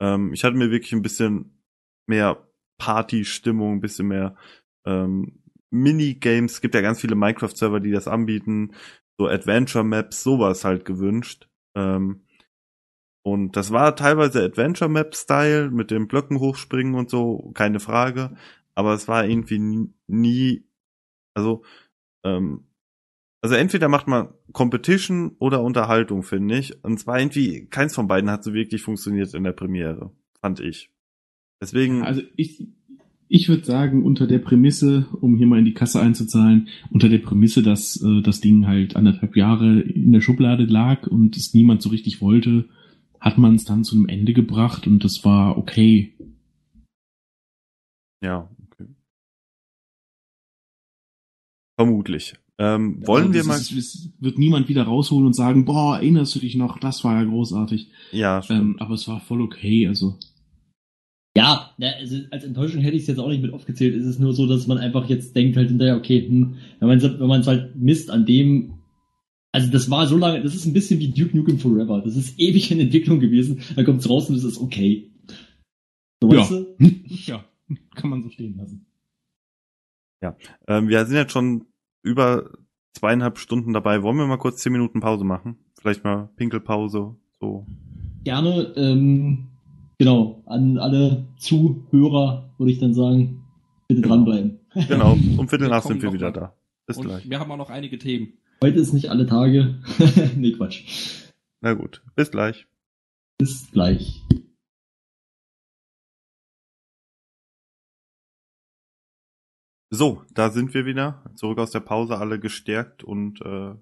Ähm, 0.00 0.32
ich 0.32 0.44
hatte 0.44 0.56
mir 0.56 0.70
wirklich 0.70 0.92
ein 0.92 1.02
bisschen 1.02 1.58
mehr 2.06 2.46
Party-Stimmung, 2.78 3.72
ein 3.72 3.80
bisschen 3.80 4.06
mehr 4.06 4.36
ähm, 4.84 5.40
Minigames. 5.70 6.54
Es 6.54 6.60
gibt 6.60 6.74
ja 6.74 6.80
ganz 6.80 7.00
viele 7.00 7.14
Minecraft-Server, 7.14 7.80
die 7.80 7.90
das 7.90 8.08
anbieten. 8.08 8.72
So 9.18 9.28
Adventure-Maps, 9.28 10.22
sowas 10.22 10.64
halt 10.64 10.84
gewünscht. 10.84 11.48
Ähm, 11.76 12.22
und 13.24 13.56
das 13.56 13.72
war 13.72 13.96
teilweise 13.96 14.42
Adventure-Map-Style 14.44 15.70
mit 15.70 15.90
dem 15.90 16.06
Blöcken 16.06 16.38
hochspringen 16.38 16.94
und 16.94 17.10
so, 17.10 17.50
keine 17.54 17.80
Frage. 17.80 18.36
Aber 18.74 18.94
es 18.94 19.08
war 19.08 19.26
irgendwie 19.26 19.58
nie, 19.58 19.92
nie 20.06 20.66
also, 21.34 21.64
ähm, 22.24 22.66
also 23.42 23.54
entweder 23.54 23.88
macht 23.88 24.08
man 24.08 24.32
Competition 24.52 25.36
oder 25.38 25.62
Unterhaltung, 25.62 26.22
finde 26.22 26.58
ich. 26.58 26.82
Und 26.84 26.98
zwar 26.98 27.18
irgendwie, 27.18 27.66
keins 27.66 27.94
von 27.94 28.08
beiden 28.08 28.30
hat 28.30 28.42
so 28.42 28.54
wirklich 28.54 28.82
funktioniert 28.82 29.34
in 29.34 29.44
der 29.44 29.52
Premiere, 29.52 30.12
fand 30.40 30.60
ich. 30.60 30.90
Deswegen, 31.60 32.02
Also 32.02 32.22
ich, 32.36 32.66
ich 33.28 33.48
würde 33.48 33.64
sagen, 33.64 34.04
unter 34.04 34.26
der 34.26 34.38
Prämisse, 34.38 35.06
um 35.20 35.36
hier 35.36 35.46
mal 35.46 35.58
in 35.58 35.64
die 35.64 35.74
Kasse 35.74 36.00
einzuzahlen, 36.00 36.68
unter 36.90 37.08
der 37.08 37.18
Prämisse, 37.18 37.62
dass 37.62 38.00
äh, 38.00 38.22
das 38.22 38.40
Ding 38.40 38.66
halt 38.66 38.96
anderthalb 38.96 39.36
Jahre 39.36 39.80
in 39.80 40.12
der 40.12 40.20
Schublade 40.20 40.64
lag 40.64 41.06
und 41.06 41.36
es 41.36 41.54
niemand 41.54 41.82
so 41.82 41.88
richtig 41.88 42.20
wollte, 42.20 42.68
hat 43.20 43.38
man 43.38 43.56
es 43.56 43.64
dann 43.64 43.84
zu 43.84 43.96
einem 43.96 44.08
Ende 44.08 44.32
gebracht 44.32 44.86
und 44.86 45.02
das 45.02 45.24
war 45.24 45.58
okay. 45.58 46.12
ja, 48.22 48.48
okay. 48.66 48.86
Vermutlich. 51.78 52.34
Ähm, 52.58 53.06
wollen 53.06 53.24
Also 53.24 53.34
wir 53.34 53.44
mal, 53.44 53.58
Ist, 53.58 53.72
es 53.72 54.10
wird 54.18 54.38
niemand 54.38 54.68
wieder 54.68 54.84
rausholen 54.84 55.26
und 55.26 55.34
sagen, 55.34 55.64
boah, 55.66 55.96
erinnerst 55.96 56.34
du 56.34 56.38
dich 56.38 56.54
noch, 56.56 56.78
das 56.78 57.04
war 57.04 57.20
ja 57.20 57.24
großartig. 57.24 57.90
ja, 58.12 58.40
stimmt. 58.42 58.60
Ähm, 58.60 58.76
aber 58.78 58.94
es 58.94 59.06
war 59.08 59.20
voll 59.20 59.42
okay, 59.42 59.86
also. 59.86 60.18
Ja, 61.36 61.70
ja, 61.78 61.90
also 61.98 62.16
als 62.30 62.44
Enttäuschung 62.44 62.80
hätte 62.80 62.96
ich 62.96 63.02
es 63.02 63.08
jetzt 63.08 63.18
auch 63.18 63.28
nicht 63.28 63.42
mit 63.42 63.52
aufgezählt. 63.52 63.94
Es 63.94 64.06
ist 64.06 64.20
nur 64.20 64.32
so, 64.32 64.46
dass 64.46 64.66
man 64.66 64.78
einfach 64.78 65.08
jetzt 65.08 65.36
denkt 65.36 65.56
halt 65.56 65.68
hinterher, 65.68 65.96
okay, 65.96 66.26
hm, 66.26 66.56
wenn 66.80 66.88
man 66.88 67.00
wenn 67.02 67.26
man 67.28 67.40
es 67.40 67.46
halt 67.46 67.76
misst 67.76 68.10
an 68.10 68.26
dem, 68.26 68.74
also 69.52 69.70
das 69.70 69.90
war 69.90 70.06
so 70.06 70.16
lange, 70.16 70.42
das 70.42 70.54
ist 70.54 70.66
ein 70.66 70.72
bisschen 70.72 70.98
wie 71.00 71.08
Duke 71.12 71.36
Nukem 71.36 71.58
Forever. 71.58 72.00
Das 72.04 72.16
ist 72.16 72.38
ewig 72.38 72.70
in 72.70 72.80
Entwicklung 72.80 73.20
gewesen. 73.20 73.60
Dann 73.74 73.84
kommt 73.84 74.00
es 74.00 74.08
raus 74.10 74.28
und 74.28 74.36
es 74.36 74.44
ist 74.44 74.58
okay. 74.58 75.10
So, 76.22 76.32
Ja. 76.32 76.40
weißt 76.40 76.50
du? 76.50 76.76
ja, 77.04 77.44
kann 77.94 78.10
man 78.10 78.22
so 78.22 78.30
stehen 78.30 78.56
lassen. 78.56 78.86
Ähm, 80.66 80.88
wir 80.88 81.04
sind 81.06 81.16
jetzt 81.16 81.32
schon 81.32 81.66
über 82.02 82.50
zweieinhalb 82.94 83.38
Stunden 83.38 83.72
dabei. 83.72 84.02
Wollen 84.02 84.16
wir 84.16 84.26
mal 84.26 84.38
kurz 84.38 84.62
zehn 84.62 84.72
Minuten 84.72 85.00
Pause 85.00 85.24
machen? 85.24 85.56
Vielleicht 85.78 86.02
mal 86.04 86.30
Pinkelpause, 86.36 87.16
so. 87.38 87.66
Gerne, 88.24 88.72
ähm, 88.76 89.48
genau, 89.98 90.42
an 90.46 90.78
alle 90.78 91.26
Zuhörer 91.38 92.50
würde 92.58 92.72
ich 92.72 92.78
dann 92.78 92.94
sagen, 92.94 93.44
bitte 93.88 94.00
Genau. 94.02 94.14
dranbleiben. 94.16 94.60
Genau, 94.88 95.12
um 95.38 95.48
Viertel 95.48 95.68
nach 95.68 95.82
sind 95.84 96.02
wir 96.02 96.12
wieder 96.12 96.30
da. 96.32 96.54
Bis 96.86 96.98
Und 96.98 97.06
gleich. 97.06 97.28
wir 97.28 97.38
haben 97.40 97.50
auch 97.50 97.56
noch 97.56 97.70
einige 97.70 97.98
Themen. 97.98 98.34
Heute 98.62 98.78
ist 98.78 98.92
nicht 98.92 99.10
alle 99.10 99.26
Tage. 99.26 99.80
nee, 100.36 100.52
Quatsch. 100.52 101.30
Na 101.60 101.74
gut, 101.74 102.02
bis 102.14 102.30
gleich. 102.30 102.66
Bis 103.38 103.70
gleich. 103.70 104.22
So, 109.90 110.24
da 110.32 110.50
sind 110.50 110.74
wir 110.74 110.84
wieder. 110.84 111.24
Zurück 111.36 111.58
aus 111.58 111.70
der 111.70 111.80
Pause, 111.80 112.18
alle 112.18 112.40
gestärkt 112.40 113.04
und 113.04 113.40
äh, 113.42 113.74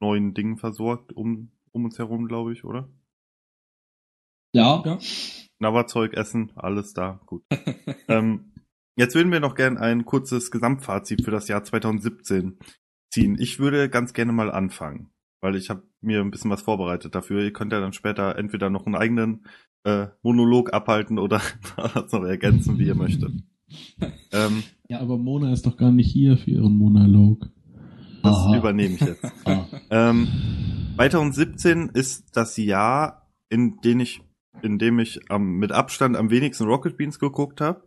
neuen 0.00 0.34
Dingen 0.34 0.56
versorgt 0.56 1.12
um, 1.12 1.50
um 1.72 1.84
uns 1.84 1.98
herum, 1.98 2.26
glaube 2.26 2.52
ich, 2.52 2.64
oder? 2.64 2.88
Ja, 4.54 4.82
Ja. 4.84 4.98
Knabberzeug 5.60 6.14
essen, 6.14 6.52
alles 6.56 6.94
da, 6.94 7.20
gut. 7.26 7.44
ähm, 8.08 8.52
jetzt 8.96 9.14
würden 9.14 9.30
wir 9.30 9.40
noch 9.40 9.54
gern 9.54 9.76
ein 9.76 10.06
kurzes 10.06 10.50
Gesamtfazit 10.50 11.22
für 11.22 11.30
das 11.30 11.48
Jahr 11.48 11.62
2017 11.62 12.58
ziehen. 13.12 13.36
Ich 13.38 13.58
würde 13.58 13.90
ganz 13.90 14.14
gerne 14.14 14.32
mal 14.32 14.50
anfangen, 14.50 15.10
weil 15.42 15.56
ich 15.56 15.68
habe 15.68 15.82
mir 16.00 16.20
ein 16.20 16.30
bisschen 16.30 16.50
was 16.50 16.62
vorbereitet 16.62 17.14
dafür. 17.14 17.42
Ihr 17.42 17.52
könnt 17.52 17.72
ja 17.74 17.80
dann 17.80 17.92
später 17.92 18.36
entweder 18.38 18.70
noch 18.70 18.86
einen 18.86 18.94
eigenen 18.94 19.44
äh, 19.84 20.06
Monolog 20.22 20.72
abhalten 20.72 21.18
oder 21.18 21.42
das 21.94 22.10
noch 22.10 22.24
ergänzen, 22.24 22.78
wie 22.78 22.86
ihr 22.86 22.96
möchtet. 22.96 23.32
Ähm, 24.32 24.64
Ja, 24.88 24.98
aber 24.98 25.16
Mona 25.16 25.52
ist 25.52 25.64
doch 25.64 25.76
gar 25.76 25.92
nicht 25.92 26.10
hier 26.10 26.36
für 26.36 26.50
ihren 26.50 26.76
Monolog. 26.76 27.48
das 28.24 28.34
Aha. 28.34 28.56
übernehme 28.58 28.94
ich 28.94 29.00
jetzt. 29.00 29.24
ah, 29.44 29.64
Ähm, 29.90 30.26
2017 30.96 31.90
ist 31.94 32.36
das 32.36 32.56
Jahr, 32.56 33.30
in 33.48 33.76
dem 33.84 34.00
ich, 34.00 34.22
in 34.62 34.78
dem 34.78 34.98
ich 34.98 35.30
am 35.30 35.58
mit 35.58 35.72
Abstand 35.72 36.16
am 36.16 36.30
wenigsten 36.30 36.64
Rocket 36.64 36.96
Beans 36.96 37.18
geguckt 37.18 37.60
habe, 37.60 37.84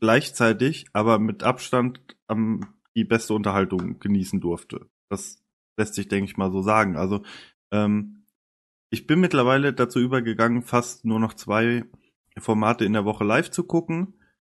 gleichzeitig 0.00 0.86
aber 0.92 1.18
mit 1.18 1.42
Abstand 1.42 2.00
am 2.26 2.74
die 2.94 3.04
beste 3.04 3.34
Unterhaltung 3.34 3.98
genießen 4.00 4.40
durfte. 4.40 4.86
Das 5.08 5.42
lässt 5.76 5.94
sich, 5.94 6.08
denke 6.08 6.30
ich 6.30 6.36
mal, 6.36 6.50
so 6.50 6.62
sagen. 6.62 6.96
Also 6.96 7.22
ähm, 7.70 8.24
ich 8.90 9.06
bin 9.06 9.20
mittlerweile 9.20 9.72
dazu 9.72 10.00
übergegangen, 10.00 10.62
fast 10.62 11.04
nur 11.04 11.20
noch 11.20 11.34
zwei 11.34 11.84
Formate 12.38 12.84
in 12.84 12.94
der 12.94 13.04
Woche 13.04 13.24
live 13.24 13.50
zu 13.50 13.64
gucken. 13.64 14.14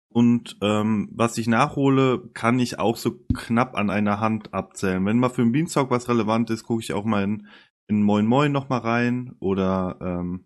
Und 0.09 0.57
ähm, 0.61 1.09
was 1.13 1.37
ich 1.37 1.47
nachhole, 1.47 2.29
kann 2.33 2.59
ich 2.59 2.79
auch 2.79 2.97
so 2.97 3.19
knapp 3.33 3.75
an 3.75 3.89
einer 3.89 4.19
Hand 4.19 4.53
abzählen. 4.53 5.05
Wenn 5.05 5.19
mal 5.19 5.29
für 5.29 5.43
den 5.43 5.53
Beanstalk 5.53 5.89
was 5.89 6.09
relevant 6.09 6.49
ist, 6.49 6.63
gucke 6.63 6.81
ich 6.81 6.93
auch 6.93 7.05
mal 7.05 7.23
in, 7.23 7.47
in 7.87 8.03
Moin 8.03 8.25
Moin 8.25 8.51
noch 8.51 8.67
mal 8.67 8.79
rein 8.79 9.35
oder 9.39 9.97
ähm, 10.01 10.45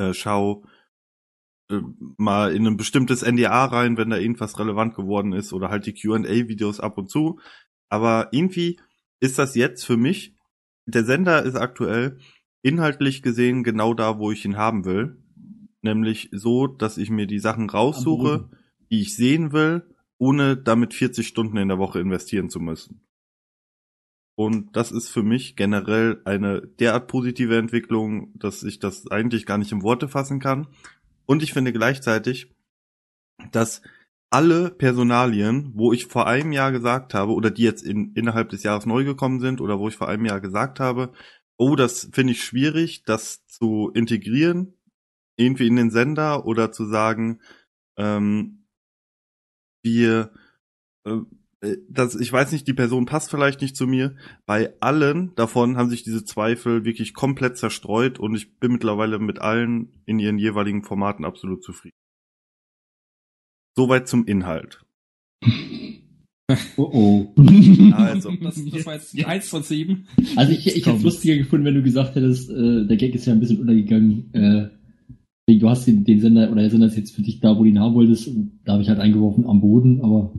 äh, 0.00 0.14
schau 0.14 0.64
äh, 1.70 1.80
mal 2.16 2.54
in 2.54 2.66
ein 2.66 2.76
bestimmtes 2.76 3.22
NDA 3.22 3.66
rein, 3.66 3.96
wenn 3.96 4.10
da 4.10 4.16
irgendwas 4.16 4.58
relevant 4.58 4.94
geworden 4.94 5.32
ist 5.32 5.52
oder 5.52 5.68
halt 5.68 5.86
die 5.86 5.94
Q&A-Videos 5.94 6.80
ab 6.80 6.98
und 6.98 7.10
zu. 7.10 7.38
Aber 7.88 8.28
irgendwie 8.32 8.80
ist 9.20 9.38
das 9.38 9.54
jetzt 9.54 9.84
für 9.84 9.96
mich, 9.96 10.34
der 10.86 11.04
Sender 11.04 11.42
ist 11.42 11.56
aktuell 11.56 12.18
inhaltlich 12.62 13.22
gesehen 13.22 13.62
genau 13.62 13.94
da, 13.94 14.18
wo 14.18 14.30
ich 14.30 14.44
ihn 14.44 14.56
haben 14.56 14.84
will. 14.84 15.22
Nämlich 15.82 16.28
so, 16.32 16.66
dass 16.66 16.98
ich 16.98 17.10
mir 17.10 17.26
die 17.26 17.38
Sachen 17.38 17.70
raussuche, 17.70 18.50
die 18.90 19.00
ich 19.00 19.16
sehen 19.16 19.52
will, 19.52 19.86
ohne 20.18 20.56
damit 20.56 20.92
40 20.92 21.26
Stunden 21.26 21.56
in 21.56 21.68
der 21.68 21.78
Woche 21.78 22.00
investieren 22.00 22.50
zu 22.50 22.60
müssen. 22.60 23.00
Und 24.36 24.74
das 24.76 24.90
ist 24.90 25.08
für 25.08 25.22
mich 25.22 25.56
generell 25.56 26.22
eine 26.24 26.62
derart 26.62 27.08
positive 27.08 27.58
Entwicklung, 27.58 28.32
dass 28.38 28.62
ich 28.62 28.78
das 28.78 29.06
eigentlich 29.10 29.44
gar 29.44 29.58
nicht 29.58 29.72
in 29.72 29.82
Worte 29.82 30.08
fassen 30.08 30.40
kann. 30.40 30.68
Und 31.26 31.42
ich 31.42 31.52
finde 31.52 31.72
gleichzeitig, 31.72 32.54
dass 33.52 33.82
alle 34.30 34.70
Personalien, 34.70 35.72
wo 35.74 35.92
ich 35.92 36.06
vor 36.06 36.26
einem 36.26 36.52
Jahr 36.52 36.72
gesagt 36.72 37.14
habe, 37.14 37.32
oder 37.32 37.50
die 37.50 37.64
jetzt 37.64 37.82
in, 37.82 38.12
innerhalb 38.14 38.48
des 38.48 38.62
Jahres 38.62 38.86
neu 38.86 39.04
gekommen 39.04 39.40
sind, 39.40 39.60
oder 39.60 39.78
wo 39.78 39.88
ich 39.88 39.96
vor 39.96 40.08
einem 40.08 40.24
Jahr 40.24 40.40
gesagt 40.40 40.80
habe, 40.80 41.12
oh, 41.56 41.76
das 41.76 42.08
finde 42.12 42.32
ich 42.32 42.42
schwierig, 42.42 43.02
das 43.04 43.44
zu 43.46 43.90
integrieren, 43.92 44.74
irgendwie 45.36 45.66
in 45.66 45.76
den 45.76 45.90
Sender 45.90 46.46
oder 46.46 46.72
zu 46.72 46.86
sagen, 46.86 47.40
ähm, 47.96 48.66
wir, 49.82 50.32
äh, 51.04 51.18
das, 51.88 52.14
ich 52.14 52.32
weiß 52.32 52.52
nicht, 52.52 52.66
die 52.66 52.72
Person 52.72 53.04
passt 53.04 53.30
vielleicht 53.30 53.60
nicht 53.60 53.76
zu 53.76 53.86
mir. 53.86 54.14
Bei 54.46 54.74
allen 54.80 55.34
davon 55.34 55.76
haben 55.76 55.90
sich 55.90 56.02
diese 56.02 56.24
Zweifel 56.24 56.84
wirklich 56.84 57.12
komplett 57.12 57.58
zerstreut 57.58 58.18
und 58.18 58.34
ich 58.34 58.58
bin 58.58 58.72
mittlerweile 58.72 59.18
mit 59.18 59.40
allen 59.40 59.92
in 60.06 60.18
ihren 60.18 60.38
jeweiligen 60.38 60.82
Formaten 60.82 61.24
absolut 61.24 61.62
zufrieden. 61.62 61.96
Soweit 63.76 64.08
zum 64.08 64.26
Inhalt. 64.26 64.84
Oh 66.76 66.90
oh. 66.92 67.34
Also, 67.92 68.32
Das, 68.40 68.64
das 68.64 68.86
war 68.86 68.94
jetzt 68.94 69.24
eins 69.24 69.48
von 69.48 69.62
sieben. 69.62 70.06
Also 70.36 70.52
ich, 70.52 70.66
ich 70.66 70.86
hätte 70.86 70.96
es 70.96 71.02
lustiger 71.02 71.36
gefunden, 71.36 71.66
wenn 71.66 71.74
du 71.74 71.82
gesagt 71.82 72.16
hättest, 72.16 72.50
äh, 72.50 72.86
der 72.86 72.96
Gag 72.96 73.14
ist 73.14 73.26
ja 73.26 73.32
ein 73.32 73.40
bisschen 73.40 73.60
untergegangen. 73.60 74.34
Äh, 74.34 74.68
du 75.58 75.68
hast 75.68 75.86
den, 75.86 76.04
den 76.04 76.20
Sender 76.20 76.50
oder 76.50 76.62
der 76.62 76.70
Sender 76.70 76.86
ist 76.86 76.96
jetzt 76.96 77.14
für 77.14 77.22
dich 77.22 77.40
da, 77.40 77.56
wo 77.56 77.64
du 77.64 77.68
ihn 77.68 77.78
haben 77.78 77.94
wolltest. 77.94 78.28
Und 78.28 78.60
da 78.64 78.72
habe 78.72 78.82
ich 78.82 78.88
halt 78.88 78.98
eingeworfen 78.98 79.46
am 79.46 79.60
Boden, 79.60 80.00
aber 80.00 80.32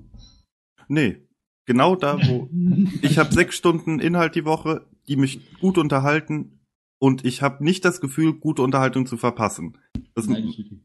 nee, 0.91 1.27
genau 1.65 1.95
da, 1.95 2.19
wo 2.27 2.49
ich 3.01 3.17
habe 3.17 3.33
sechs 3.33 3.55
Stunden 3.55 3.99
Inhalt 3.99 4.35
die 4.35 4.45
Woche, 4.45 4.85
die 5.07 5.15
mich 5.15 5.39
gut 5.59 5.77
unterhalten 5.77 6.59
und 6.99 7.25
ich 7.25 7.41
habe 7.41 7.63
nicht 7.63 7.83
das 7.83 7.99
Gefühl, 7.99 8.33
gute 8.33 8.61
Unterhaltung 8.61 9.07
zu 9.07 9.17
verpassen. 9.17 9.77
Das 10.13 10.27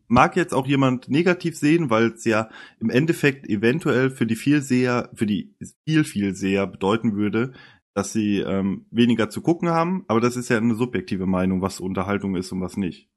mag 0.08 0.36
jetzt 0.36 0.54
auch 0.54 0.66
jemand 0.66 1.10
negativ 1.10 1.58
sehen, 1.58 1.90
weil 1.90 2.12
es 2.12 2.24
ja 2.24 2.48
im 2.80 2.88
Endeffekt 2.90 3.46
eventuell 3.48 4.10
für 4.10 4.26
die 4.26 4.36
Vielseher, 4.36 5.10
für 5.14 5.26
die 5.26 5.54
viel 5.84 6.04
Vielseher 6.04 6.66
bedeuten 6.66 7.16
würde, 7.16 7.52
dass 7.94 8.12
sie 8.12 8.38
ähm, 8.38 8.86
weniger 8.90 9.28
zu 9.30 9.42
gucken 9.42 9.68
haben, 9.68 10.04
aber 10.08 10.20
das 10.20 10.36
ist 10.36 10.48
ja 10.48 10.58
eine 10.58 10.74
subjektive 10.74 11.26
Meinung, 11.26 11.60
was 11.60 11.80
Unterhaltung 11.80 12.36
ist 12.36 12.52
und 12.52 12.60
was 12.60 12.76
nicht. 12.76 13.10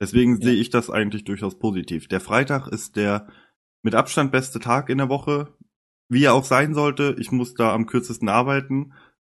Deswegen 0.00 0.40
Ja. 0.40 0.48
sehe 0.48 0.56
ich 0.56 0.70
das 0.70 0.90
eigentlich 0.90 1.24
durchaus 1.24 1.58
positiv. 1.58 2.08
Der 2.08 2.20
Freitag 2.20 2.66
ist 2.68 2.96
der 2.96 3.28
mit 3.82 3.94
Abstand 3.94 4.32
beste 4.32 4.58
Tag 4.58 4.88
in 4.90 4.98
der 4.98 5.08
Woche, 5.08 5.54
wie 6.10 6.24
er 6.24 6.34
auch 6.34 6.44
sein 6.44 6.74
sollte. 6.74 7.16
Ich 7.18 7.32
muss 7.32 7.54
da 7.54 7.72
am 7.72 7.86
kürzesten 7.86 8.28
arbeiten. 8.28 8.92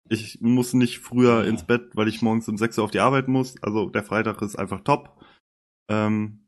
Ich 0.09 0.39
muss 0.39 0.73
nicht 0.73 0.99
früher 0.99 1.43
Ja. 1.43 1.49
ins 1.49 1.65
Bett, 1.65 1.89
weil 1.95 2.07
ich 2.07 2.21
morgens 2.21 2.47
um 2.47 2.57
6 2.57 2.77
Uhr 2.77 2.85
auf 2.85 2.91
die 2.91 3.01
Arbeit 3.01 3.27
muss. 3.27 3.61
Also 3.61 3.89
der 3.89 4.03
Freitag 4.03 4.41
ist 4.41 4.55
einfach 4.55 4.81
top. 4.81 5.21
Ähm, 5.89 6.47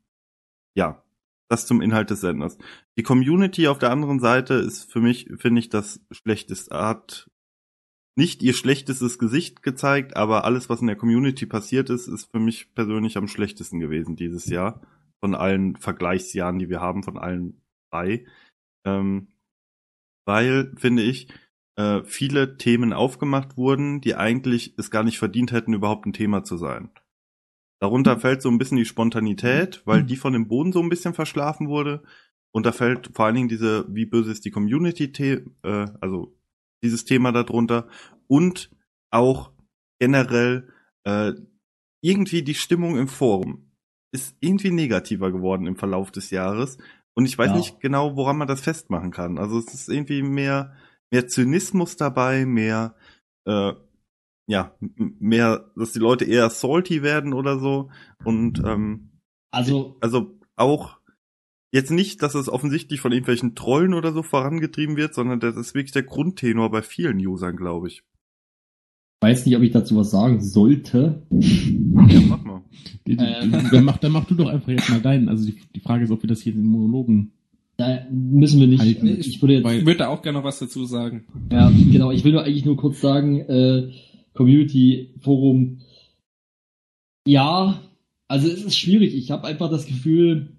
ja, 0.74 1.02
das 1.48 1.66
zum 1.66 1.82
Inhalt 1.82 2.10
des 2.10 2.20
Senders. 2.20 2.56
Die 2.96 3.02
Community 3.02 3.66
auf 3.68 3.78
der 3.78 3.90
anderen 3.90 4.20
Seite 4.20 4.54
ist 4.54 4.90
für 4.90 5.00
mich, 5.00 5.28
finde 5.36 5.58
ich, 5.58 5.68
das 5.68 6.00
schlechteste. 6.10 6.74
Hat 6.74 7.28
nicht 8.16 8.42
ihr 8.42 8.54
schlechtestes 8.54 9.18
Gesicht 9.18 9.62
gezeigt, 9.62 10.16
aber 10.16 10.44
alles, 10.44 10.68
was 10.68 10.80
in 10.80 10.86
der 10.86 10.96
Community 10.96 11.46
passiert 11.46 11.90
ist, 11.90 12.06
ist 12.06 12.30
für 12.30 12.38
mich 12.40 12.74
persönlich 12.74 13.16
am 13.16 13.28
schlechtesten 13.28 13.80
gewesen 13.80 14.14
dieses 14.16 14.46
Jahr. 14.46 14.80
Von 15.20 15.34
allen 15.34 15.76
Vergleichsjahren, 15.76 16.58
die 16.58 16.68
wir 16.68 16.80
haben, 16.80 17.02
von 17.02 17.18
allen 17.18 17.60
drei. 17.90 18.26
Ähm, 18.86 19.28
weil, 20.24 20.72
finde 20.76 21.02
ich, 21.02 21.28
äh, 21.76 22.02
viele 22.04 22.56
Themen 22.56 22.92
aufgemacht 22.92 23.56
wurden, 23.56 24.00
die 24.00 24.14
eigentlich 24.14 24.74
es 24.76 24.90
gar 24.90 25.02
nicht 25.02 25.18
verdient 25.18 25.52
hätten, 25.52 25.72
überhaupt 25.72 26.06
ein 26.06 26.12
Thema 26.12 26.44
zu 26.44 26.56
sein. 26.56 26.90
Darunter 27.80 28.18
fällt 28.18 28.42
so 28.42 28.50
ein 28.50 28.58
bisschen 28.58 28.76
die 28.76 28.84
Spontanität, 28.84 29.82
weil 29.86 30.02
die 30.04 30.16
von 30.16 30.34
dem 30.34 30.48
Boden 30.48 30.72
so 30.72 30.80
ein 30.82 30.90
bisschen 30.90 31.14
verschlafen 31.14 31.68
wurde. 31.68 32.02
Und 32.52 32.66
da 32.66 32.72
fällt 32.72 33.10
vor 33.14 33.24
allen 33.24 33.36
Dingen 33.36 33.48
diese, 33.48 33.86
wie 33.88 34.04
böse 34.04 34.32
ist 34.32 34.44
die 34.44 34.50
Community, 34.50 35.12
äh, 35.62 35.86
also 36.00 36.36
dieses 36.82 37.04
Thema 37.04 37.32
darunter. 37.32 37.88
Und 38.26 38.70
auch 39.10 39.52
generell 39.98 40.68
äh, 41.04 41.32
irgendwie 42.02 42.42
die 42.42 42.54
Stimmung 42.54 42.98
im 42.98 43.08
Forum 43.08 43.70
ist 44.12 44.36
irgendwie 44.40 44.70
negativer 44.70 45.30
geworden 45.30 45.66
im 45.66 45.76
Verlauf 45.76 46.10
des 46.10 46.30
Jahres. 46.30 46.78
Und 47.20 47.26
ich 47.26 47.36
weiß 47.36 47.50
Ja. 47.50 47.56
nicht 47.58 47.80
genau, 47.80 48.16
woran 48.16 48.38
man 48.38 48.48
das 48.48 48.62
festmachen 48.62 49.10
kann. 49.10 49.36
Also 49.36 49.58
es 49.58 49.74
ist 49.74 49.90
irgendwie 49.90 50.22
mehr, 50.22 50.74
mehr 51.12 51.28
Zynismus 51.28 51.96
dabei, 51.96 52.46
mehr, 52.46 52.94
äh, 53.44 53.74
ja, 54.48 54.74
mehr, 54.96 55.70
dass 55.76 55.92
die 55.92 55.98
Leute 55.98 56.24
eher 56.24 56.48
salty 56.48 57.02
werden 57.02 57.34
oder 57.34 57.58
so. 57.58 57.90
Und 58.24 58.62
ähm, 58.64 59.10
Also, 59.52 59.98
also 60.00 60.38
auch 60.56 60.98
jetzt 61.74 61.90
nicht, 61.90 62.22
dass 62.22 62.34
es 62.34 62.48
offensichtlich 62.48 63.02
von 63.02 63.12
irgendwelchen 63.12 63.54
Trollen 63.54 63.92
oder 63.92 64.12
so 64.12 64.22
vorangetrieben 64.22 64.96
wird, 64.96 65.12
sondern 65.12 65.40
das 65.40 65.56
ist 65.56 65.74
wirklich 65.74 65.92
der 65.92 66.04
Grundtenor 66.04 66.70
bei 66.70 66.80
vielen 66.80 67.18
Usern, 67.18 67.54
glaube 67.58 67.88
ich. 67.88 68.02
Weiß 69.20 69.46
nicht, 69.46 69.56
ob 69.56 69.62
ich 69.62 69.70
dazu 69.72 69.96
was 69.96 70.10
sagen 70.10 70.40
sollte. 70.42 71.22
Ja, 71.30 72.20
mach 72.28 72.42
mal. 72.44 72.62
Die- 73.06 73.16
die- 73.16 73.22
Äh. 73.24 73.46
Dann 73.70 73.84
mach, 73.84 73.98
dann 73.98 74.12
mach 74.12 74.24
du 74.26 74.34
doch 74.34 74.48
einfach 74.48 74.68
jetzt 74.68 74.88
mal 74.88 75.00
deinen. 75.00 75.28
Also 75.28 75.46
die, 75.46 75.56
die 75.74 75.80
Frage 75.80 76.04
ist, 76.04 76.10
ob 76.10 76.22
wir 76.22 76.28
das 76.28 76.40
hier 76.42 76.52
in 76.54 76.60
den 76.62 76.70
Monologen. 76.70 77.32
Da 77.76 78.06
müssen 78.10 78.60
wir 78.60 78.66
nicht. 78.66 78.80
Halten. 78.80 79.06
Ich 79.06 79.40
würde 79.42 79.54
jetzt 79.54 79.72
Ich 79.72 79.86
würde 79.86 80.08
auch 80.08 80.22
gerne 80.22 80.38
noch 80.38 80.44
was 80.44 80.58
dazu 80.58 80.84
sagen. 80.84 81.24
Ja, 81.50 81.70
genau. 81.70 82.10
Ich 82.10 82.24
will 82.24 82.32
nur 82.32 82.44
eigentlich 82.44 82.64
nur 82.64 82.76
kurz 82.76 83.00
sagen, 83.00 83.40
äh, 83.40 83.90
Community 84.34 85.10
Forum. 85.20 85.78
Ja, 87.26 87.80
also 88.28 88.48
es 88.48 88.64
ist 88.64 88.76
schwierig. 88.76 89.14
Ich 89.14 89.30
habe 89.30 89.46
einfach 89.46 89.70
das 89.70 89.86
Gefühl, 89.86 90.56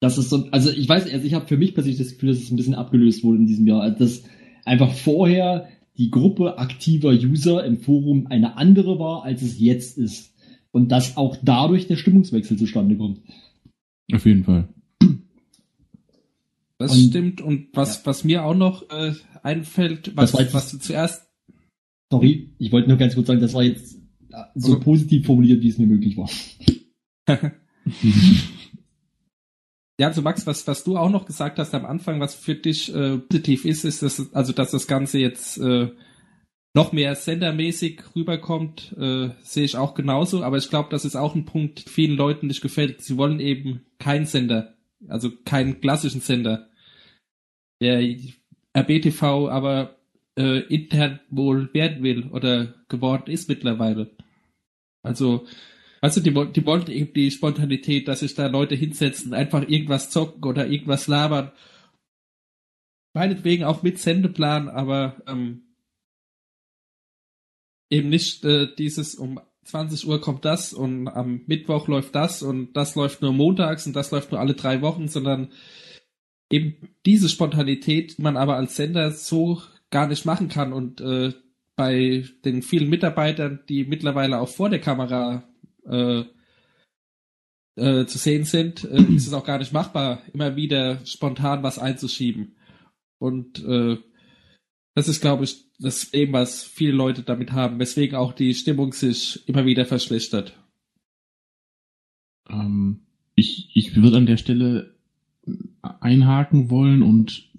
dass 0.00 0.18
es 0.18 0.28
so, 0.28 0.46
also 0.50 0.70
ich 0.70 0.88
weiß, 0.88 1.10
also 1.12 1.26
ich 1.26 1.34
habe 1.34 1.46
für 1.46 1.56
mich 1.56 1.74
persönlich 1.74 1.98
das 1.98 2.12
Gefühl, 2.12 2.30
dass 2.30 2.38
es 2.42 2.50
ein 2.50 2.56
bisschen 2.56 2.74
abgelöst 2.74 3.24
wurde 3.24 3.38
in 3.38 3.46
diesem 3.46 3.66
Jahr. 3.66 3.80
Also 3.82 3.98
dass 3.98 4.22
einfach 4.64 4.92
vorher 4.92 5.68
die 5.98 6.10
Gruppe 6.10 6.58
aktiver 6.58 7.10
User 7.10 7.64
im 7.64 7.78
Forum 7.78 8.26
eine 8.28 8.56
andere 8.56 8.98
war, 8.98 9.22
als 9.24 9.42
es 9.42 9.58
jetzt 9.58 9.96
ist. 9.98 10.34
Und 10.72 10.90
dass 10.92 11.16
auch 11.16 11.36
dadurch 11.42 11.86
der 11.86 11.96
Stimmungswechsel 11.96 12.58
zustande 12.58 12.96
kommt. 12.96 13.20
Auf 14.12 14.26
jeden 14.26 14.44
Fall. 14.44 14.68
Das 16.78 16.92
Und- 16.92 17.08
stimmt. 17.08 17.40
Und 17.40 17.68
was, 17.72 18.04
was 18.04 18.24
mir 18.24 18.44
auch 18.44 18.54
noch 18.54 18.88
äh, 18.90 19.14
einfällt, 19.42 20.12
was, 20.16 20.32
jetzt- 20.32 20.52
was 20.54 20.70
du 20.70 20.78
zuerst 20.78 21.22
Sorry, 22.10 22.50
ich 22.58 22.70
wollte 22.70 22.88
nur 22.88 22.98
ganz 22.98 23.14
kurz 23.16 23.26
sagen, 23.26 23.40
das 23.40 23.52
war 23.54 23.64
jetzt 23.64 23.96
äh, 24.30 24.42
so 24.54 24.74
Also- 24.74 24.80
positiv 24.80 25.26
formuliert, 25.26 25.60
wie 25.62 25.68
es 25.68 25.78
mir 25.78 25.86
möglich 25.88 26.16
war. 26.16 26.30
Ja, 29.98 30.08
also 30.08 30.20
Max, 30.20 30.46
was, 30.46 30.66
was 30.66 30.84
du 30.84 30.98
auch 30.98 31.10
noch 31.10 31.24
gesagt 31.24 31.58
hast 31.58 31.74
am 31.74 31.86
Anfang, 31.86 32.20
was 32.20 32.34
für 32.34 32.54
dich 32.54 32.94
äh, 32.94 33.16
positiv 33.16 33.64
ist, 33.64 33.84
ist, 33.84 34.02
dass, 34.02 34.34
also 34.34 34.52
dass 34.52 34.70
das 34.70 34.86
Ganze 34.86 35.18
jetzt 35.18 35.56
äh, 35.58 35.90
noch 36.74 36.92
mehr 36.92 37.14
sendermäßig 37.14 38.02
rüberkommt, 38.14 38.94
äh, 38.98 39.30
sehe 39.40 39.64
ich 39.64 39.78
auch 39.78 39.94
genauso. 39.94 40.42
Aber 40.42 40.58
ich 40.58 40.68
glaube, 40.68 40.90
das 40.90 41.06
ist 41.06 41.16
auch 41.16 41.34
ein 41.34 41.46
Punkt, 41.46 41.80
vielen 41.80 42.16
Leuten 42.16 42.48
nicht 42.48 42.60
gefällt. 42.60 43.00
Sie 43.00 43.16
wollen 43.16 43.40
eben 43.40 43.86
keinen 43.98 44.26
Sender, 44.26 44.74
also 45.08 45.30
keinen 45.46 45.80
klassischen 45.80 46.20
Sender, 46.20 46.68
der 47.80 48.02
RBTV 48.76 49.48
aber 49.48 49.96
äh, 50.38 50.60
intern 50.68 51.20
wohl 51.30 51.72
werden 51.72 52.02
will 52.02 52.28
oder 52.30 52.74
geworden 52.88 53.30
ist 53.30 53.48
mittlerweile. 53.48 54.10
Also 55.02 55.46
also 56.00 56.20
die, 56.20 56.30
die 56.30 56.66
wollten 56.66 56.90
eben 56.90 57.12
die 57.12 57.30
Spontanität, 57.30 58.08
dass 58.08 58.20
sich 58.20 58.34
da 58.34 58.46
Leute 58.46 58.74
hinsetzen, 58.74 59.34
einfach 59.34 59.66
irgendwas 59.66 60.10
zocken 60.10 60.44
oder 60.44 60.66
irgendwas 60.68 61.06
labern. 61.06 61.52
Meinetwegen 63.14 63.64
auch 63.64 63.82
mit 63.82 63.98
Sendeplan, 63.98 64.68
aber 64.68 65.22
ähm, 65.26 65.74
eben 67.90 68.08
nicht 68.08 68.44
äh, 68.44 68.68
dieses 68.76 69.14
um 69.14 69.40
20 69.64 70.06
Uhr 70.06 70.20
kommt 70.20 70.44
das 70.44 70.72
und 70.72 71.08
am 71.08 71.42
Mittwoch 71.46 71.88
läuft 71.88 72.14
das 72.14 72.42
und 72.42 72.74
das 72.74 72.94
läuft 72.94 73.22
nur 73.22 73.32
montags 73.32 73.86
und 73.86 73.96
das 73.96 74.10
läuft 74.10 74.30
nur 74.30 74.40
alle 74.40 74.54
drei 74.54 74.80
Wochen, 74.80 75.08
sondern 75.08 75.50
eben 76.50 76.76
diese 77.04 77.28
Spontanität, 77.28 78.18
die 78.18 78.22
man 78.22 78.36
aber 78.36 78.56
als 78.56 78.76
Sender 78.76 79.10
so 79.10 79.60
gar 79.90 80.06
nicht 80.06 80.24
machen 80.24 80.48
kann 80.48 80.72
und 80.72 81.00
äh, 81.00 81.32
bei 81.74 82.24
den 82.44 82.62
vielen 82.62 82.88
Mitarbeitern, 82.88 83.60
die 83.68 83.84
mittlerweile 83.84 84.40
auch 84.40 84.48
vor 84.48 84.70
der 84.70 84.80
Kamera 84.80 85.44
äh, 85.88 86.24
äh, 87.76 88.06
zu 88.06 88.18
sehen 88.18 88.44
sind, 88.44 88.84
äh, 88.84 89.02
ist 89.14 89.26
es 89.26 89.32
auch 89.32 89.44
gar 89.44 89.58
nicht 89.58 89.72
machbar, 89.72 90.22
immer 90.32 90.56
wieder 90.56 91.04
spontan 91.04 91.62
was 91.62 91.78
einzuschieben. 91.78 92.56
Und 93.18 93.62
äh, 93.64 93.98
das 94.94 95.08
ist, 95.08 95.20
glaube 95.20 95.44
ich, 95.44 95.66
das 95.78 96.06
Problem, 96.06 96.32
was 96.32 96.64
viele 96.64 96.92
Leute 96.92 97.22
damit 97.22 97.52
haben, 97.52 97.78
weswegen 97.78 98.16
auch 98.16 98.32
die 98.32 98.54
Stimmung 98.54 98.92
sich 98.92 99.46
immer 99.46 99.66
wieder 99.66 99.84
verschlechtert. 99.84 100.58
Ähm, 102.48 103.06
ich, 103.34 103.70
ich 103.74 103.94
würde 103.94 104.16
an 104.16 104.26
der 104.26 104.38
Stelle 104.38 104.94
einhaken 105.82 106.70
wollen 106.70 107.02
und 107.02 107.50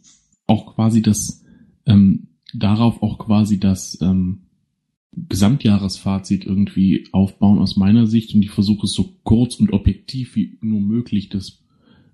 auch 0.48 0.76
quasi 0.76 1.02
das, 1.02 1.46
ähm, 1.86 2.28
darauf 2.54 3.02
auch 3.04 3.20
quasi 3.20 3.60
das 3.60 4.00
ähm, 4.02 4.47
Gesamtjahresfazit 5.30 6.46
irgendwie 6.46 7.08
aufbauen 7.12 7.60
aus 7.60 7.76
meiner 7.76 8.08
Sicht 8.08 8.34
und 8.36 8.42
ich 8.42 8.52
versuche 8.52 8.86
es 8.86 8.94
so 8.94 9.16
kurz 9.24 9.56
und 9.56 9.74
objektiv 9.74 10.36
wie 10.36 10.58
nur 10.62 10.82
möglich, 10.82 11.30
das 11.30 11.64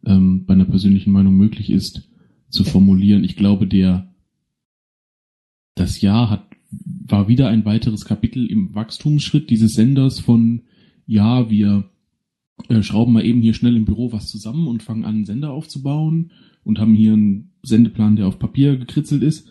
ähm, 0.06 0.46
bei 0.46 0.54
einer 0.54 0.66
persönlichen 0.66 1.12
Meinung 1.12 1.36
möglich 1.36 1.70
ist, 1.70 2.10
zu 2.50 2.64
formulieren. 2.64 3.24
Ich 3.24 3.36
glaube, 3.36 3.68
der 3.68 4.14
das 5.76 6.02
Jahr 6.02 6.30
hat 6.30 6.54
war 7.06 7.28
wieder 7.28 7.50
ein 7.50 7.66
weiteres 7.66 8.06
Kapitel 8.06 8.46
im 8.46 8.74
Wachstumsschritt 8.74 9.50
dieses 9.50 9.74
Senders 9.74 10.20
von 10.20 10.62
ja, 11.06 11.50
wir 11.50 11.90
äh, 12.70 12.82
schrauben 12.82 13.14
mal 13.14 13.26
eben 13.26 13.42
hier 13.42 13.54
schnell 13.54 13.76
im 13.76 13.86
Büro 13.86 14.12
was 14.12 14.30
zusammen 14.30 14.68
und 14.68 14.84
fangen 14.84 15.06
an, 15.06 15.16
einen 15.16 15.26
Sender 15.26 15.52
aufzubauen 15.52 16.32
und 16.64 16.80
haben 16.80 16.94
hier 16.94 17.14
einen 17.14 17.52
Sendeplan, 17.62 18.16
der 18.16 18.28
auf 18.28 18.40
Papier 18.40 18.78
gekritzelt 18.78 19.22
ist. 19.22 19.50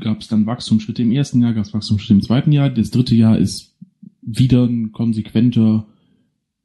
Gab 0.00 0.20
es 0.20 0.28
dann 0.28 0.46
Wachstumsschritte 0.46 1.02
im 1.02 1.12
ersten 1.12 1.40
Jahr, 1.40 1.54
gab 1.54 1.64
es 1.64 1.72
Wachstumsschritte 1.72 2.14
im 2.14 2.22
zweiten 2.22 2.52
Jahr. 2.52 2.68
Das 2.70 2.90
dritte 2.90 3.14
Jahr 3.14 3.38
ist 3.38 3.76
wieder 4.22 4.64
ein 4.64 4.92
konsequenter 4.92 5.86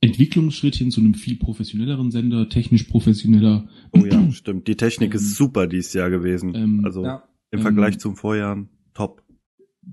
Entwicklungsschritt 0.01 0.75
hin 0.75 0.91
zu 0.91 0.99
einem 0.99 1.13
viel 1.13 1.37
professionelleren 1.37 2.11
Sender, 2.11 2.49
technisch 2.49 2.83
professioneller. 2.83 3.67
Oh 3.93 4.03
ja, 4.05 4.29
stimmt. 4.31 4.67
Die 4.67 4.75
Technik 4.75 5.13
ist 5.13 5.35
super 5.35 5.67
dieses 5.67 5.93
Jahr 5.93 6.09
gewesen. 6.09 6.53
Ähm, 6.55 6.81
also 6.83 7.05
Ja. 7.05 7.23
im 7.51 7.59
ähm, 7.59 7.61
Vergleich 7.61 7.99
zum 7.99 8.15
Vorjahr 8.17 8.65
top. 8.93 9.23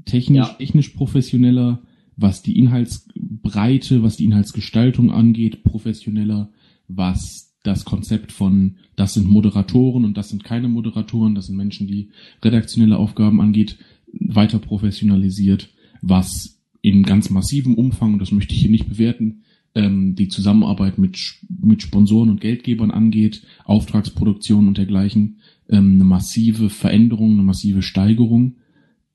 technisch, 0.06 0.48
Ja. 0.48 0.54
technisch 0.54 0.88
professioneller, 0.90 1.82
was 2.16 2.42
die 2.42 2.58
Inhaltsbreite, 2.58 4.02
was 4.02 4.16
die 4.16 4.24
Inhaltsgestaltung 4.24 5.12
angeht, 5.12 5.62
professioneller, 5.62 6.50
was 6.88 7.49
das 7.62 7.84
Konzept 7.84 8.32
von, 8.32 8.76
das 8.96 9.14
sind 9.14 9.26
Moderatoren 9.26 10.04
und 10.04 10.16
das 10.16 10.30
sind 10.30 10.44
keine 10.44 10.68
Moderatoren, 10.68 11.34
das 11.34 11.46
sind 11.46 11.56
Menschen, 11.56 11.86
die 11.86 12.10
redaktionelle 12.42 12.96
Aufgaben 12.96 13.40
angeht, 13.40 13.78
weiter 14.12 14.58
professionalisiert, 14.58 15.68
was 16.00 16.60
in 16.80 17.02
ganz 17.02 17.30
massivem 17.30 17.74
Umfang, 17.74 18.18
das 18.18 18.32
möchte 18.32 18.54
ich 18.54 18.60
hier 18.60 18.70
nicht 18.70 18.88
bewerten, 18.88 19.42
ähm, 19.74 20.14
die 20.14 20.28
Zusammenarbeit 20.28 20.98
mit, 20.98 21.18
mit 21.48 21.82
Sponsoren 21.82 22.30
und 22.30 22.40
Geldgebern 22.40 22.90
angeht, 22.90 23.42
Auftragsproduktion 23.64 24.66
und 24.66 24.78
dergleichen, 24.78 25.38
ähm, 25.68 25.94
eine 25.94 26.04
massive 26.04 26.70
Veränderung, 26.70 27.32
eine 27.32 27.42
massive 27.42 27.82
Steigerung. 27.82 28.56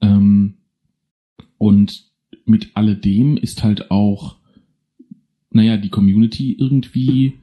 Ähm, 0.02 0.56
und 1.58 2.06
mit 2.46 2.72
alledem 2.76 3.38
ist 3.38 3.64
halt 3.64 3.90
auch, 3.92 4.38
naja, 5.50 5.78
die 5.78 5.90
Community 5.90 6.54
irgendwie 6.54 7.34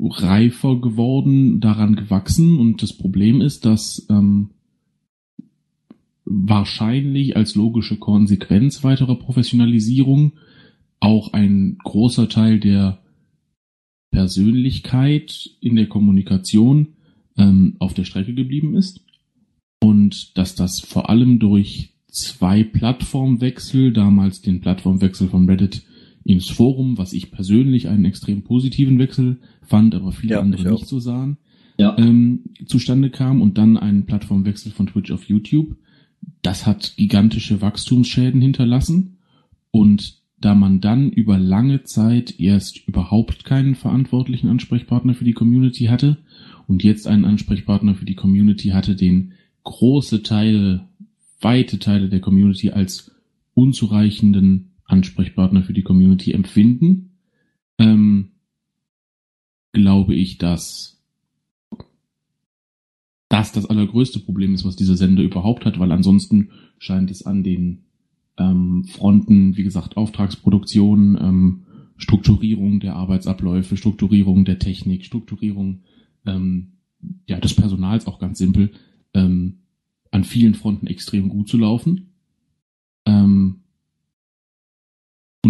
reifer 0.00 0.80
geworden, 0.80 1.60
daran 1.60 1.96
gewachsen. 1.96 2.58
Und 2.58 2.82
das 2.82 2.92
Problem 2.92 3.40
ist, 3.40 3.64
dass 3.64 4.06
ähm, 4.10 4.50
wahrscheinlich 6.24 7.36
als 7.36 7.54
logische 7.54 7.96
Konsequenz 7.96 8.84
weiterer 8.84 9.16
Professionalisierung 9.16 10.32
auch 11.00 11.32
ein 11.32 11.78
großer 11.82 12.28
Teil 12.28 12.60
der 12.60 12.98
Persönlichkeit 14.10 15.50
in 15.60 15.76
der 15.76 15.86
Kommunikation 15.86 16.88
ähm, 17.36 17.76
auf 17.78 17.94
der 17.94 18.04
Strecke 18.04 18.34
geblieben 18.34 18.74
ist 18.74 19.04
und 19.80 20.36
dass 20.36 20.54
das 20.54 20.80
vor 20.80 21.08
allem 21.08 21.38
durch 21.38 21.94
zwei 22.10 22.64
Plattformwechsel, 22.64 23.92
damals 23.92 24.40
den 24.42 24.60
Plattformwechsel 24.60 25.28
von 25.28 25.48
Reddit 25.48 25.82
ins 26.28 26.50
Forum, 26.50 26.98
was 26.98 27.14
ich 27.14 27.30
persönlich 27.30 27.88
einen 27.88 28.04
extrem 28.04 28.42
positiven 28.42 28.98
Wechsel 28.98 29.38
fand, 29.62 29.94
aber 29.94 30.12
viele 30.12 30.34
Ja, 30.34 30.40
andere 30.40 30.72
nicht 30.72 30.86
so 30.86 31.00
sahen, 31.00 31.38
Ja. 31.78 31.96
ähm, 31.96 32.40
zustande 32.66 33.08
kam 33.08 33.40
und 33.40 33.56
dann 33.56 33.78
einen 33.78 34.04
Plattformwechsel 34.04 34.70
von 34.72 34.88
Twitch 34.88 35.10
auf 35.10 35.24
YouTube. 35.24 35.74
Das 36.42 36.66
hat 36.66 36.92
gigantische 36.98 37.62
Wachstumsschäden 37.62 38.42
hinterlassen 38.42 39.16
und 39.70 40.18
da 40.38 40.54
man 40.54 40.82
dann 40.82 41.10
über 41.10 41.38
lange 41.38 41.84
Zeit 41.84 42.38
erst 42.38 42.86
überhaupt 42.86 43.44
keinen 43.46 43.74
verantwortlichen 43.74 44.48
Ansprechpartner 44.50 45.14
für 45.14 45.24
die 45.24 45.32
Community 45.32 45.86
hatte 45.86 46.18
und 46.66 46.84
jetzt 46.84 47.06
einen 47.06 47.24
Ansprechpartner 47.24 47.94
für 47.94 48.04
die 48.04 48.16
Community 48.16 48.68
hatte, 48.68 48.96
den 48.96 49.32
große 49.64 50.22
Teile, 50.22 50.88
weite 51.40 51.78
Teile 51.78 52.10
der 52.10 52.20
Community 52.20 52.68
als 52.70 53.12
unzureichenden 53.54 54.66
Ansprechpartner 54.88 55.62
für 55.62 55.72
die 55.72 55.82
Community 55.82 56.32
empfinden, 56.32 57.18
ähm, 57.78 58.32
glaube 59.72 60.14
ich, 60.14 60.38
dass 60.38 61.00
das 63.28 63.52
das 63.52 63.66
allergrößte 63.66 64.20
Problem 64.20 64.54
ist, 64.54 64.64
was 64.64 64.76
dieser 64.76 64.96
Sender 64.96 65.22
überhaupt 65.22 65.64
hat, 65.64 65.78
weil 65.78 65.92
ansonsten 65.92 66.50
scheint 66.78 67.10
es 67.10 67.24
an 67.24 67.44
den 67.44 67.84
ähm, 68.38 68.84
Fronten, 68.84 69.56
wie 69.56 69.64
gesagt, 69.64 69.96
Auftragsproduktion, 69.96 71.18
ähm, 71.20 71.62
Strukturierung 71.96 72.80
der 72.80 72.96
Arbeitsabläufe, 72.96 73.76
Strukturierung 73.76 74.44
der 74.44 74.58
Technik, 74.58 75.04
Strukturierung 75.04 75.82
ähm, 76.26 76.72
ja, 77.26 77.38
des 77.38 77.54
Personals 77.54 78.06
auch 78.06 78.18
ganz 78.18 78.38
simpel, 78.38 78.72
ähm, 79.14 79.58
an 80.10 80.24
vielen 80.24 80.54
Fronten 80.54 80.86
extrem 80.86 81.28
gut 81.28 81.48
zu 81.48 81.58
laufen. 81.58 82.12
Ähm, 83.04 83.60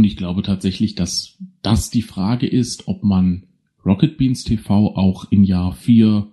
ich 0.09 0.17
glaube 0.17 0.43
tatsächlich, 0.43 0.95
dass 0.95 1.37
das 1.61 1.91
die 1.91 2.03
Frage 2.03 2.47
ist, 2.47 2.89
ob 2.89 3.05
man 3.05 3.45
Rocket 3.85 4.17
Beans 4.17 4.43
TV 4.43 4.97
auch 4.97 5.31
in 5.31 5.45
Jahr 5.45 5.73
4, 5.73 6.27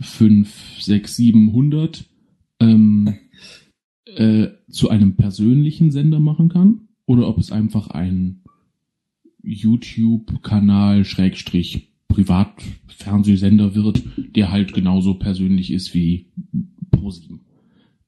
5, 0.00 0.76
6, 0.80 1.16
700 1.16 2.08
ähm, 2.60 3.14
äh, 4.06 4.48
zu 4.70 4.88
einem 4.88 5.16
persönlichen 5.16 5.90
Sender 5.90 6.20
machen 6.20 6.48
kann 6.48 6.88
oder 7.06 7.28
ob 7.28 7.38
es 7.38 7.50
einfach 7.50 7.88
ein 7.88 8.42
YouTube-Kanal 9.42 11.04
Schrägstrich 11.04 11.92
Privatfernsehsender 12.08 13.74
wird, 13.74 14.02
der 14.34 14.52
halt 14.52 14.72
genauso 14.74 15.14
persönlich 15.14 15.72
ist 15.72 15.92
wie 15.92 16.30
ProSieben. 16.90 17.45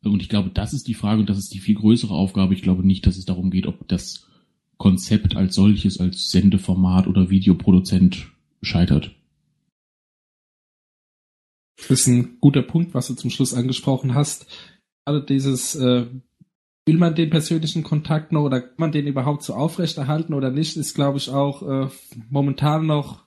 Und 0.04 0.22
ich 0.22 0.28
glaube, 0.28 0.50
das 0.50 0.72
ist 0.72 0.86
die 0.86 0.94
Frage 0.94 1.20
und 1.20 1.28
das 1.28 1.38
ist 1.38 1.52
die 1.52 1.58
viel 1.58 1.74
größere 1.74 2.14
Aufgabe. 2.14 2.54
Ich 2.54 2.62
glaube 2.62 2.86
nicht, 2.86 3.06
dass 3.06 3.16
es 3.16 3.24
darum 3.24 3.50
geht, 3.50 3.66
ob 3.66 3.86
das 3.88 4.28
Konzept 4.76 5.36
als 5.36 5.54
solches, 5.54 5.98
als 5.98 6.30
Sendeformat 6.30 7.06
oder 7.06 7.30
Videoproduzent 7.30 8.28
scheitert. 8.62 9.14
Das 11.76 11.90
ist 11.90 12.06
ein 12.06 12.38
guter 12.40 12.62
Punkt, 12.62 12.94
was 12.94 13.08
du 13.08 13.14
zum 13.14 13.30
Schluss 13.30 13.54
angesprochen 13.54 14.14
hast. 14.14 14.46
Also 15.04 15.20
dieses, 15.20 15.74
äh, 15.74 16.06
will 16.88 16.96
man 16.96 17.14
den 17.14 17.30
persönlichen 17.30 17.82
Kontakt 17.82 18.32
noch 18.32 18.42
oder 18.42 18.62
kann 18.62 18.74
man 18.78 18.92
den 18.92 19.06
überhaupt 19.06 19.42
so 19.42 19.52
aufrechterhalten 19.52 20.32
oder 20.32 20.50
nicht, 20.50 20.76
ist, 20.76 20.94
glaube 20.94 21.18
ich, 21.18 21.28
auch 21.28 21.62
äh, 21.62 21.88
momentan 22.30 22.86
noch 22.86 23.24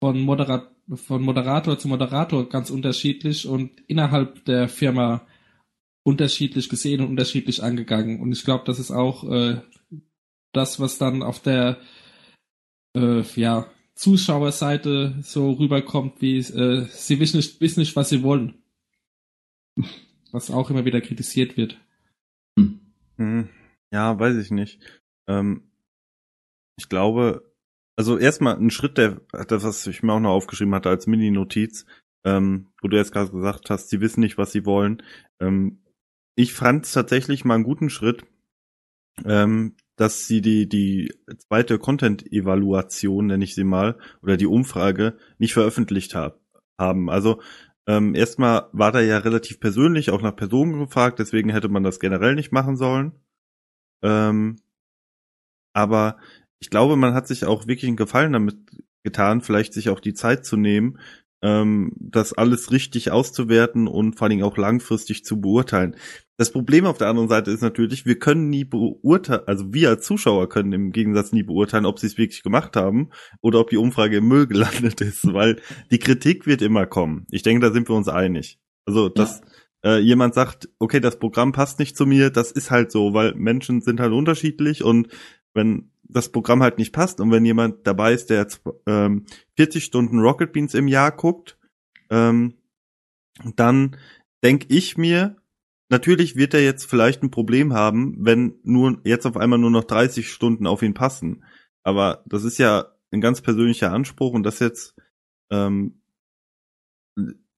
von, 0.00 0.20
Moderat 0.20 0.70
von 0.94 1.20
Moderator 1.20 1.78
zu 1.78 1.88
Moderator 1.88 2.48
ganz 2.48 2.70
unterschiedlich 2.70 3.48
und 3.48 3.72
innerhalb 3.88 4.44
der 4.44 4.68
Firma 4.68 5.26
unterschiedlich 6.06 6.68
gesehen 6.68 7.00
und 7.00 7.08
unterschiedlich 7.08 7.64
angegangen. 7.64 8.20
Und 8.20 8.30
ich 8.30 8.44
glaube, 8.44 8.62
das 8.64 8.78
ist 8.78 8.92
auch 8.92 9.28
äh, 9.28 9.60
das, 10.52 10.78
was 10.78 10.98
dann 10.98 11.24
auf 11.24 11.40
der 11.40 11.80
äh, 12.96 13.22
ja, 13.34 13.68
Zuschauerseite 13.96 15.16
so 15.22 15.50
rüberkommt, 15.50 16.22
wie 16.22 16.38
äh, 16.38 16.86
sie 16.90 17.18
wissen 17.18 17.38
nicht, 17.38 17.60
wissen 17.60 17.80
nicht, 17.80 17.96
was 17.96 18.08
sie 18.08 18.22
wollen. 18.22 18.54
Was 20.32 20.50
auch 20.50 20.70
immer 20.70 20.84
wieder 20.84 21.00
kritisiert 21.00 21.56
wird. 21.56 21.78
Hm, 23.16 23.48
ja, 23.92 24.18
weiß 24.18 24.36
ich 24.36 24.50
nicht. 24.50 24.80
Ähm, 25.28 25.70
ich 26.76 26.88
glaube, 26.88 27.54
also 27.96 28.18
erstmal 28.18 28.56
ein 28.56 28.70
Schritt, 28.70 28.98
der, 28.98 29.20
das, 29.46 29.62
was 29.62 29.86
ich 29.86 30.02
mir 30.02 30.12
auch 30.12 30.20
noch 30.20 30.32
aufgeschrieben 30.32 30.74
hatte 30.74 30.90
als 30.90 31.06
Mini-Notiz, 31.06 31.86
ähm, 32.24 32.66
wo 32.82 32.88
du 32.88 32.96
jetzt 32.96 33.12
gerade 33.12 33.30
gesagt 33.30 33.70
hast, 33.70 33.88
sie 33.88 34.00
wissen 34.00 34.20
nicht, 34.20 34.36
was 34.36 34.52
sie 34.52 34.66
wollen. 34.66 35.02
Ähm, 35.40 35.78
ich 36.36 36.52
fand 36.52 36.84
es 36.84 36.92
tatsächlich 36.92 37.44
mal 37.44 37.54
einen 37.54 37.64
guten 37.64 37.90
Schritt, 37.90 38.24
ähm, 39.24 39.74
dass 39.96 40.26
sie 40.28 40.42
die, 40.42 40.68
die 40.68 41.12
zweite 41.48 41.78
Content-Evaluation, 41.78 43.26
nenne 43.26 43.42
ich 43.42 43.54
sie 43.54 43.64
mal, 43.64 43.98
oder 44.22 44.36
die 44.36 44.46
Umfrage 44.46 45.16
nicht 45.38 45.54
veröffentlicht 45.54 46.14
hab, 46.14 46.38
haben. 46.78 47.10
Also 47.10 47.40
ähm, 47.86 48.14
erstmal 48.14 48.68
war 48.72 48.92
da 48.92 49.00
ja 49.00 49.18
relativ 49.18 49.58
persönlich, 49.58 50.10
auch 50.10 50.20
nach 50.20 50.36
Personen 50.36 50.78
gefragt, 50.78 51.18
deswegen 51.18 51.50
hätte 51.50 51.68
man 51.68 51.82
das 51.82 51.98
generell 51.98 52.34
nicht 52.34 52.52
machen 52.52 52.76
sollen. 52.76 53.12
Ähm, 54.02 54.56
aber 55.72 56.18
ich 56.58 56.68
glaube, 56.68 56.96
man 56.96 57.14
hat 57.14 57.26
sich 57.26 57.46
auch 57.46 57.66
wirklich 57.66 57.88
einen 57.88 57.96
Gefallen 57.96 58.32
damit 58.32 58.56
getan, 59.02 59.40
vielleicht 59.40 59.72
sich 59.72 59.88
auch 59.88 60.00
die 60.00 60.14
Zeit 60.14 60.44
zu 60.44 60.56
nehmen, 60.56 60.98
ähm, 61.42 61.92
das 61.98 62.32
alles 62.32 62.70
richtig 62.70 63.10
auszuwerten 63.10 63.88
und 63.88 64.16
vor 64.16 64.24
allen 64.24 64.30
Dingen 64.30 64.44
auch 64.44 64.56
langfristig 64.56 65.24
zu 65.24 65.40
beurteilen. 65.40 65.96
Das 66.38 66.52
Problem 66.52 66.84
auf 66.84 66.98
der 66.98 67.08
anderen 67.08 67.28
Seite 67.28 67.50
ist 67.50 67.62
natürlich, 67.62 68.04
wir 68.04 68.18
können 68.18 68.50
nie 68.50 68.64
beurteilen, 68.64 69.42
also 69.46 69.72
wir 69.72 69.88
als 69.88 70.04
Zuschauer 70.04 70.48
können 70.48 70.72
im 70.72 70.92
Gegensatz 70.92 71.32
nie 71.32 71.42
beurteilen, 71.42 71.86
ob 71.86 71.98
sie 71.98 72.06
es 72.06 72.18
wirklich 72.18 72.42
gemacht 72.42 72.76
haben 72.76 73.10
oder 73.40 73.60
ob 73.60 73.70
die 73.70 73.78
Umfrage 73.78 74.18
im 74.18 74.28
Müll 74.28 74.46
gelandet 74.48 75.00
ist, 75.00 75.32
weil 75.32 75.60
die 75.90 75.98
Kritik 75.98 76.46
wird 76.46 76.62
immer 76.62 76.86
kommen. 76.86 77.26
Ich 77.30 77.42
denke, 77.42 77.66
da 77.66 77.72
sind 77.72 77.88
wir 77.88 77.96
uns 77.96 78.08
einig. 78.08 78.58
Also 78.84 79.08
das, 79.08 79.40
äh, 79.84 79.98
jemand 79.98 80.34
sagt, 80.34 80.68
okay, 80.78 81.00
das 81.00 81.18
Programm 81.18 81.52
passt 81.52 81.78
nicht 81.78 81.96
zu 81.96 82.06
mir, 82.06 82.30
das 82.30 82.52
ist 82.52 82.70
halt 82.70 82.92
so, 82.92 83.14
weil 83.14 83.34
Menschen 83.34 83.80
sind 83.80 84.00
halt 84.00 84.12
unterschiedlich 84.12 84.82
und 84.82 85.08
wenn 85.54 85.90
das 86.08 86.30
Programm 86.30 86.62
halt 86.62 86.78
nicht 86.78 86.92
passt 86.92 87.20
und 87.20 87.30
wenn 87.30 87.44
jemand 87.44 87.86
dabei 87.86 88.12
ist, 88.12 88.30
der 88.30 88.38
jetzt 88.38 88.62
ähm, 88.86 89.26
40 89.56 89.84
Stunden 89.84 90.20
Rocket 90.20 90.52
Beans 90.52 90.74
im 90.74 90.88
Jahr 90.88 91.12
guckt, 91.12 91.58
ähm, 92.10 92.54
dann 93.56 93.96
denke 94.42 94.66
ich 94.68 94.96
mir, 94.96 95.36
natürlich 95.88 96.36
wird 96.36 96.54
er 96.54 96.62
jetzt 96.62 96.84
vielleicht 96.84 97.22
ein 97.22 97.30
Problem 97.30 97.72
haben, 97.72 98.16
wenn 98.18 98.58
nur 98.62 99.00
jetzt 99.04 99.26
auf 99.26 99.36
einmal 99.36 99.58
nur 99.58 99.70
noch 99.70 99.84
30 99.84 100.30
Stunden 100.30 100.66
auf 100.66 100.82
ihn 100.82 100.94
passen. 100.94 101.44
Aber 101.82 102.22
das 102.26 102.44
ist 102.44 102.58
ja 102.58 102.92
ein 103.12 103.20
ganz 103.20 103.40
persönlicher 103.40 103.92
Anspruch 103.92 104.32
und 104.32 104.42
das 104.42 104.58
jetzt, 104.58 104.94
ähm, 105.50 106.00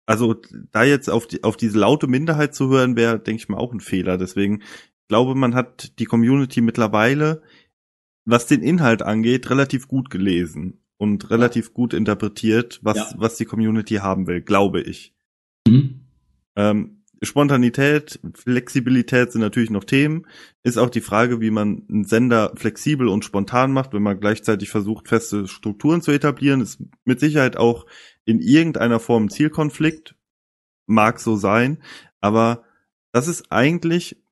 also 0.06 0.36
da 0.72 0.84
jetzt 0.84 1.08
auf 1.10 1.26
die 1.26 1.44
auf 1.44 1.56
diese 1.56 1.78
laute 1.78 2.06
Minderheit 2.06 2.54
zu 2.54 2.68
hören, 2.68 2.96
wäre, 2.96 3.18
denke 3.18 3.42
ich 3.42 3.48
mal, 3.48 3.58
auch 3.58 3.72
ein 3.72 3.80
Fehler. 3.80 4.18
Deswegen 4.18 4.62
glaube 5.08 5.34
man 5.34 5.54
hat 5.54 5.98
die 5.98 6.04
Community 6.04 6.60
mittlerweile, 6.60 7.42
was 8.30 8.46
den 8.46 8.62
Inhalt 8.62 9.02
angeht, 9.02 9.48
relativ 9.48 9.88
gut 9.88 10.10
gelesen 10.10 10.82
und 10.98 11.30
relativ 11.30 11.72
gut 11.72 11.94
interpretiert, 11.94 12.78
was 12.82 12.96
Ja. 12.96 13.14
was 13.16 13.36
die 13.36 13.46
Community 13.46 13.96
haben 13.96 14.26
will, 14.26 14.42
glaube 14.42 14.82
ich. 14.82 15.14
Mhm. 15.66 16.00
Ähm, 16.56 16.94
Spontanität, 17.22 18.20
Flexibilität 18.34 19.32
sind 19.32 19.40
natürlich 19.40 19.70
noch 19.70 19.84
Themen. 19.84 20.26
Ist 20.62 20.76
auch 20.78 20.90
die 20.90 21.00
Frage, 21.00 21.40
wie 21.40 21.50
man 21.50 21.84
einen 21.88 22.04
Sender 22.04 22.52
flexibel 22.54 23.08
und 23.08 23.24
spontan 23.24 23.72
macht, 23.72 23.92
wenn 23.92 24.02
man 24.02 24.20
gleichzeitig 24.20 24.68
versucht, 24.68 25.08
feste 25.08 25.48
Strukturen 25.48 26.00
zu 26.02 26.12
etablieren. 26.12 26.60
Ist 26.60 26.80
mit 27.04 27.18
Sicherheit 27.18 27.56
auch 27.56 27.86
in 28.24 28.38
irgendeiner 28.40 29.00
Form 29.00 29.24
ein 29.24 29.30
Zielkonflikt. 29.30 30.14
Mag 30.86 31.18
so 31.18 31.34
sein. 31.36 31.82
Aber 32.20 32.62
das 33.10 33.26
ist 33.26 33.50
eigentlich, 33.50 34.22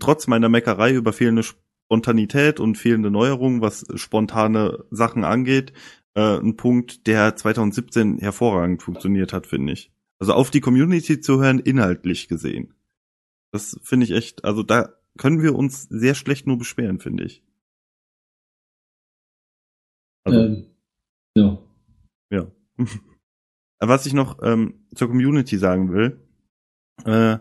trotz 0.00 0.26
meiner 0.26 0.48
Meckerei 0.48 0.92
über 0.92 1.12
fehlende 1.12 1.44
Spontanität 1.86 2.60
und 2.60 2.76
fehlende 2.76 3.10
Neuerungen, 3.10 3.60
was 3.60 3.84
spontane 3.94 4.84
Sachen 4.90 5.24
angeht, 5.24 5.72
äh, 6.14 6.38
ein 6.38 6.56
Punkt, 6.56 7.06
der 7.06 7.36
2017 7.36 8.18
hervorragend 8.18 8.82
funktioniert 8.82 9.32
hat, 9.32 9.46
finde 9.46 9.72
ich. 9.72 9.92
Also 10.18 10.32
auf 10.32 10.50
die 10.50 10.60
Community 10.60 11.20
zu 11.20 11.42
hören, 11.42 11.58
inhaltlich 11.58 12.28
gesehen. 12.28 12.74
Das 13.52 13.78
finde 13.82 14.04
ich 14.04 14.12
echt, 14.12 14.44
also 14.44 14.62
da 14.62 14.94
können 15.18 15.42
wir 15.42 15.54
uns 15.54 15.82
sehr 15.82 16.14
schlecht 16.14 16.46
nur 16.46 16.58
beschweren, 16.58 16.98
finde 16.98 17.24
ich. 17.24 17.44
Also, 20.24 20.40
Ähm, 20.40 20.66
ja. 21.36 21.58
ja. 22.30 22.50
Was 23.80 24.06
ich 24.06 24.14
noch 24.14 24.42
ähm, 24.42 24.86
zur 24.94 25.08
Community 25.08 25.58
sagen 25.58 25.92
will, 25.92 26.20
äh, 27.04 27.38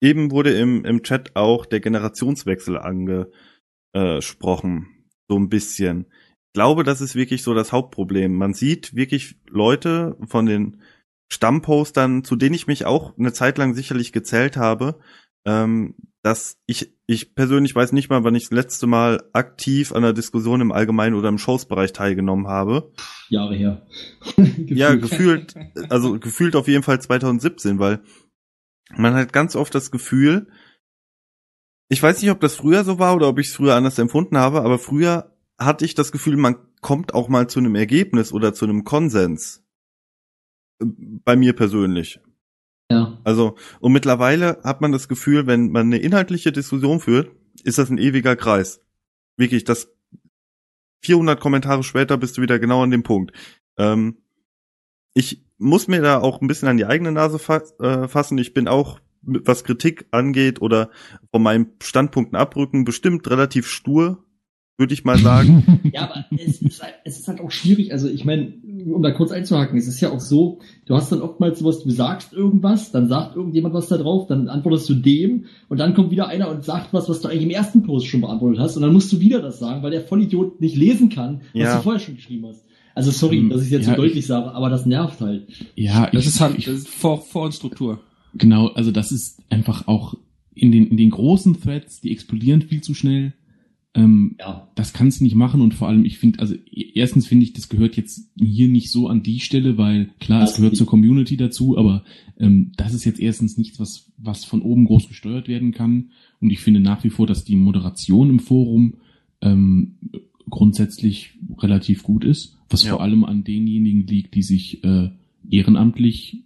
eben 0.00 0.30
wurde 0.30 0.56
im, 0.56 0.84
im 0.84 1.02
Chat 1.02 1.36
auch 1.36 1.66
der 1.66 1.80
Generationswechsel 1.80 2.78
angesprochen, 2.78 4.86
so 5.28 5.38
ein 5.38 5.48
bisschen. 5.48 6.06
Ich 6.10 6.54
glaube, 6.54 6.84
das 6.84 7.00
ist 7.00 7.14
wirklich 7.14 7.42
so 7.42 7.54
das 7.54 7.72
Hauptproblem. 7.72 8.34
Man 8.34 8.54
sieht 8.54 8.94
wirklich 8.94 9.36
Leute 9.48 10.16
von 10.26 10.46
den 10.46 10.80
Stammpostern, 11.32 12.24
zu 12.24 12.36
denen 12.36 12.54
ich 12.54 12.66
mich 12.66 12.86
auch 12.86 13.16
eine 13.18 13.32
Zeit 13.32 13.58
lang 13.58 13.74
sicherlich 13.74 14.12
gezählt 14.12 14.56
habe, 14.56 14.98
ähm, 15.44 15.94
dass 16.22 16.58
ich, 16.66 16.92
ich 17.06 17.36
persönlich 17.36 17.74
weiß 17.74 17.92
nicht 17.92 18.10
mal, 18.10 18.24
wann 18.24 18.34
ich 18.34 18.44
das 18.44 18.52
letzte 18.52 18.88
Mal 18.88 19.22
aktiv 19.32 19.92
an 19.92 19.98
einer 19.98 20.12
Diskussion 20.12 20.60
im 20.60 20.72
Allgemeinen 20.72 21.14
oder 21.14 21.28
im 21.28 21.38
Shows-Bereich 21.38 21.92
teilgenommen 21.92 22.48
habe. 22.48 22.90
Jahre 23.28 23.54
her. 23.54 23.86
Ja, 24.68 24.94
gefühlt, 24.94 25.54
also 25.88 26.18
gefühlt 26.18 26.56
auf 26.56 26.66
jeden 26.66 26.82
Fall 26.82 27.00
2017, 27.00 27.78
weil 27.78 28.00
man 28.94 29.14
hat 29.14 29.32
ganz 29.32 29.56
oft 29.56 29.74
das 29.74 29.90
Gefühl, 29.90 30.48
ich 31.88 32.02
weiß 32.02 32.20
nicht, 32.20 32.30
ob 32.30 32.40
das 32.40 32.56
früher 32.56 32.84
so 32.84 32.98
war 32.98 33.14
oder 33.14 33.28
ob 33.28 33.38
ich 33.38 33.48
es 33.48 33.54
früher 33.54 33.74
anders 33.74 33.98
empfunden 33.98 34.38
habe, 34.38 34.62
aber 34.62 34.78
früher 34.78 35.36
hatte 35.58 35.84
ich 35.84 35.94
das 35.94 36.12
Gefühl, 36.12 36.36
man 36.36 36.56
kommt 36.80 37.14
auch 37.14 37.28
mal 37.28 37.48
zu 37.48 37.58
einem 37.58 37.74
Ergebnis 37.74 38.32
oder 38.32 38.54
zu 38.54 38.64
einem 38.64 38.84
Konsens. 38.84 39.64
Bei 40.78 41.36
mir 41.36 41.54
persönlich. 41.54 42.20
Ja. 42.90 43.18
Also, 43.24 43.56
und 43.80 43.92
mittlerweile 43.92 44.60
hat 44.62 44.80
man 44.80 44.92
das 44.92 45.08
Gefühl, 45.08 45.46
wenn 45.46 45.70
man 45.70 45.86
eine 45.86 45.98
inhaltliche 45.98 46.52
Diskussion 46.52 47.00
führt, 47.00 47.34
ist 47.64 47.78
das 47.78 47.90
ein 47.90 47.98
ewiger 47.98 48.36
Kreis. 48.36 48.80
Wirklich, 49.36 49.64
das 49.64 49.90
400 51.02 51.40
Kommentare 51.40 51.82
später 51.82 52.18
bist 52.18 52.36
du 52.36 52.42
wieder 52.42 52.58
genau 52.58 52.82
an 52.82 52.90
dem 52.90 53.02
Punkt. 53.02 53.32
Ähm, 53.78 54.18
ich 55.14 55.45
muss 55.58 55.88
mir 55.88 56.02
da 56.02 56.20
auch 56.20 56.40
ein 56.40 56.48
bisschen 56.48 56.68
an 56.68 56.76
die 56.76 56.86
eigene 56.86 57.12
Nase 57.12 57.38
fa 57.38 57.62
äh, 57.80 58.08
fassen. 58.08 58.38
Ich 58.38 58.54
bin 58.54 58.68
auch, 58.68 58.98
was 59.22 59.64
Kritik 59.64 60.06
angeht 60.10 60.60
oder 60.62 60.90
von 61.32 61.42
meinen 61.42 61.68
Standpunkten 61.82 62.36
abrücken, 62.36 62.84
bestimmt 62.84 63.28
relativ 63.30 63.66
stur, 63.66 64.22
würde 64.78 64.92
ich 64.94 65.04
mal 65.04 65.18
sagen. 65.18 65.80
Ja, 65.92 66.02
aber 66.02 66.26
es 66.36 66.60
ist, 66.60 66.82
halt, 66.82 66.94
es 67.04 67.18
ist 67.18 67.28
halt 67.28 67.40
auch 67.40 67.50
schwierig. 67.50 67.90
Also 67.92 68.08
ich 68.08 68.24
meine, 68.26 68.52
um 68.92 69.02
da 69.02 69.12
kurz 69.12 69.30
einzuhaken, 69.32 69.78
es 69.78 69.86
ist 69.88 70.00
ja 70.00 70.10
auch 70.10 70.20
so, 70.20 70.58
du 70.84 70.94
hast 70.94 71.10
dann 71.10 71.22
oftmals 71.22 71.60
sowas, 71.60 71.82
du 71.82 71.90
sagst 71.90 72.34
irgendwas, 72.34 72.90
dann 72.92 73.08
sagt 73.08 73.34
irgendjemand 73.36 73.72
was 73.74 73.88
da 73.88 73.96
drauf, 73.96 74.26
dann 74.26 74.48
antwortest 74.48 74.88
du 74.90 74.94
dem 74.94 75.46
und 75.68 75.78
dann 75.78 75.94
kommt 75.94 76.10
wieder 76.10 76.28
einer 76.28 76.50
und 76.50 76.64
sagt 76.64 76.92
was, 76.92 77.08
was 77.08 77.20
du 77.22 77.28
eigentlich 77.28 77.44
im 77.44 77.50
ersten 77.50 77.82
Post 77.84 78.08
schon 78.08 78.20
beantwortet 78.20 78.60
hast 78.60 78.76
und 78.76 78.82
dann 78.82 78.92
musst 78.92 79.10
du 79.12 79.20
wieder 79.20 79.40
das 79.40 79.58
sagen, 79.58 79.82
weil 79.82 79.92
der 79.92 80.02
Vollidiot 80.02 80.60
nicht 80.60 80.76
lesen 80.76 81.08
kann, 81.08 81.40
was 81.54 81.62
Ja. 81.62 81.76
du 81.76 81.82
vorher 81.82 82.00
schon 82.00 82.16
geschrieben 82.16 82.46
hast. 82.48 82.65
Also 82.96 83.10
sorry, 83.12 83.38
Hm, 83.38 83.50
dass 83.50 83.62
ich 83.62 83.70
jetzt 83.70 83.86
ja, 83.86 83.92
so 83.94 83.96
deutlich 84.02 84.18
ich- 84.20 84.26
sage, 84.26 84.52
aber 84.52 84.70
das 84.70 84.86
nervt 84.86 85.20
halt. 85.20 85.46
Ja, 85.76 86.10
Das 86.10 86.22
ich, 86.24 86.28
ist 86.30 86.40
halt 86.40 86.58
ich, 86.58 86.64
das 86.64 86.74
ist 86.78 86.88
Vor, 86.88 87.20
Vor- 87.20 87.44
und 87.44 87.54
Struktur. 87.54 88.00
Genau, 88.34 88.68
also 88.68 88.90
das 88.90 89.12
ist 89.12 89.38
einfach 89.50 89.86
auch 89.86 90.14
in 90.54 90.72
den, 90.72 90.88
in 90.88 90.96
den 90.96 91.10
großen 91.10 91.60
Threads, 91.60 92.00
die 92.00 92.10
explodieren 92.10 92.62
viel 92.62 92.80
zu 92.80 92.94
schnell. 92.94 93.34
Ähm, 93.94 94.36
Ja. 94.38 94.68
das 94.74 94.92
kannst 94.92 95.20
du 95.20 95.24
nicht 95.24 95.34
machen 95.36 95.60
und 95.62 95.72
vor 95.74 95.88
allem, 95.88 96.04
ich 96.04 96.18
finde, 96.18 96.38
also 96.40 96.54
e- 96.54 96.90
erstens 96.94 97.26
finde 97.26 97.44
ich, 97.44 97.52
das 97.54 97.68
gehört 97.70 97.96
jetzt 97.96 98.30
hier 98.38 98.68
nicht 98.68 98.90
so 98.90 99.08
an 99.08 99.22
die 99.22 99.40
Stelle, 99.40 99.78
weil 99.78 100.10
klar, 100.20 100.42
es 100.42 100.50
Das 100.50 100.56
gehört 100.56 100.72
nicht. 100.72 100.78
zur 100.78 100.86
Community 100.86 101.36
dazu, 101.38 101.78
aber 101.78 102.02
ähm, 102.38 102.72
das 102.76 102.92
ist 102.94 103.04
jetzt 103.04 103.20
erstens 103.20 103.56
nichts, 103.56 103.78
was, 103.80 104.10
was 104.18 104.44
von 104.44 104.60
oben 104.62 104.84
groß 104.86 105.08
gesteuert 105.08 105.48
werden 105.48 105.72
kann. 105.72 106.10
Und 106.40 106.50
ich 106.50 106.60
finde 106.60 106.80
nach 106.80 107.04
wie 107.04 107.10
vor, 107.10 107.26
dass 107.26 107.44
die 107.44 107.56
Moderation 107.56 108.28
im 108.30 108.38
Forum 108.40 108.94
ähm, 109.42 109.96
grundsätzlich 110.48 111.34
relativ 111.58 112.02
gut 112.02 112.24
ist, 112.24 112.56
was 112.70 112.84
Ja. 112.84 112.90
vor 112.92 113.02
allem 113.02 113.24
an 113.24 113.44
denjenigen 113.44 114.06
liegt, 114.06 114.34
die 114.34 114.42
sich 114.42 114.82
äh, 114.84 115.10
ehrenamtlich 115.50 116.44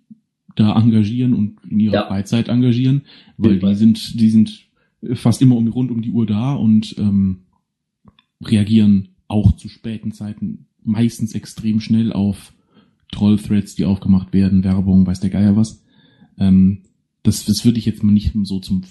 da 0.57 0.77
engagieren 0.79 1.33
und 1.35 1.59
in 1.69 1.81
ihrer 1.81 1.95
Ja. 1.95 2.07
Freizeit 2.09 2.49
engagieren, 2.49 3.03
weil 3.37 3.59
die 3.59 3.75
sind, 3.75 4.21
die 4.21 4.31
sind 4.31 4.67
fast 5.15 5.41
immer 5.43 5.57
um, 5.57 5.69
rund 5.69 5.91
um 5.91 6.03
die 6.03 6.11
Uhr 6.11 6.27
da 6.27 6.55
und 6.55 6.95
ähm, 6.99 7.41
reagieren 8.43 9.09
auch 9.29 9.53
zu 9.53 9.69
späten 9.69 10.13
Zeiten 10.13 10.67
meistens 10.83 11.35
extrem 11.35 11.81
schnell 11.81 12.13
auf 12.13 12.53
Troll-Threads, 13.13 13.75
die 13.75 13.85
aufgemacht 13.85 14.33
werden, 14.33 14.65
Werbung, 14.65 15.07
weiß 15.07 15.21
der 15.21 15.31
Geier 15.31 15.57
was. 15.57 15.83
Ähm, 16.39 16.83
das, 17.23 17.45
das 17.45 17.65
würde 17.65 17.79
ich 17.79 17.87
jetzt 17.87 18.03
mal 18.03 18.13
nicht 18.13 18.33
so 18.45 18.61
zum 18.61 18.83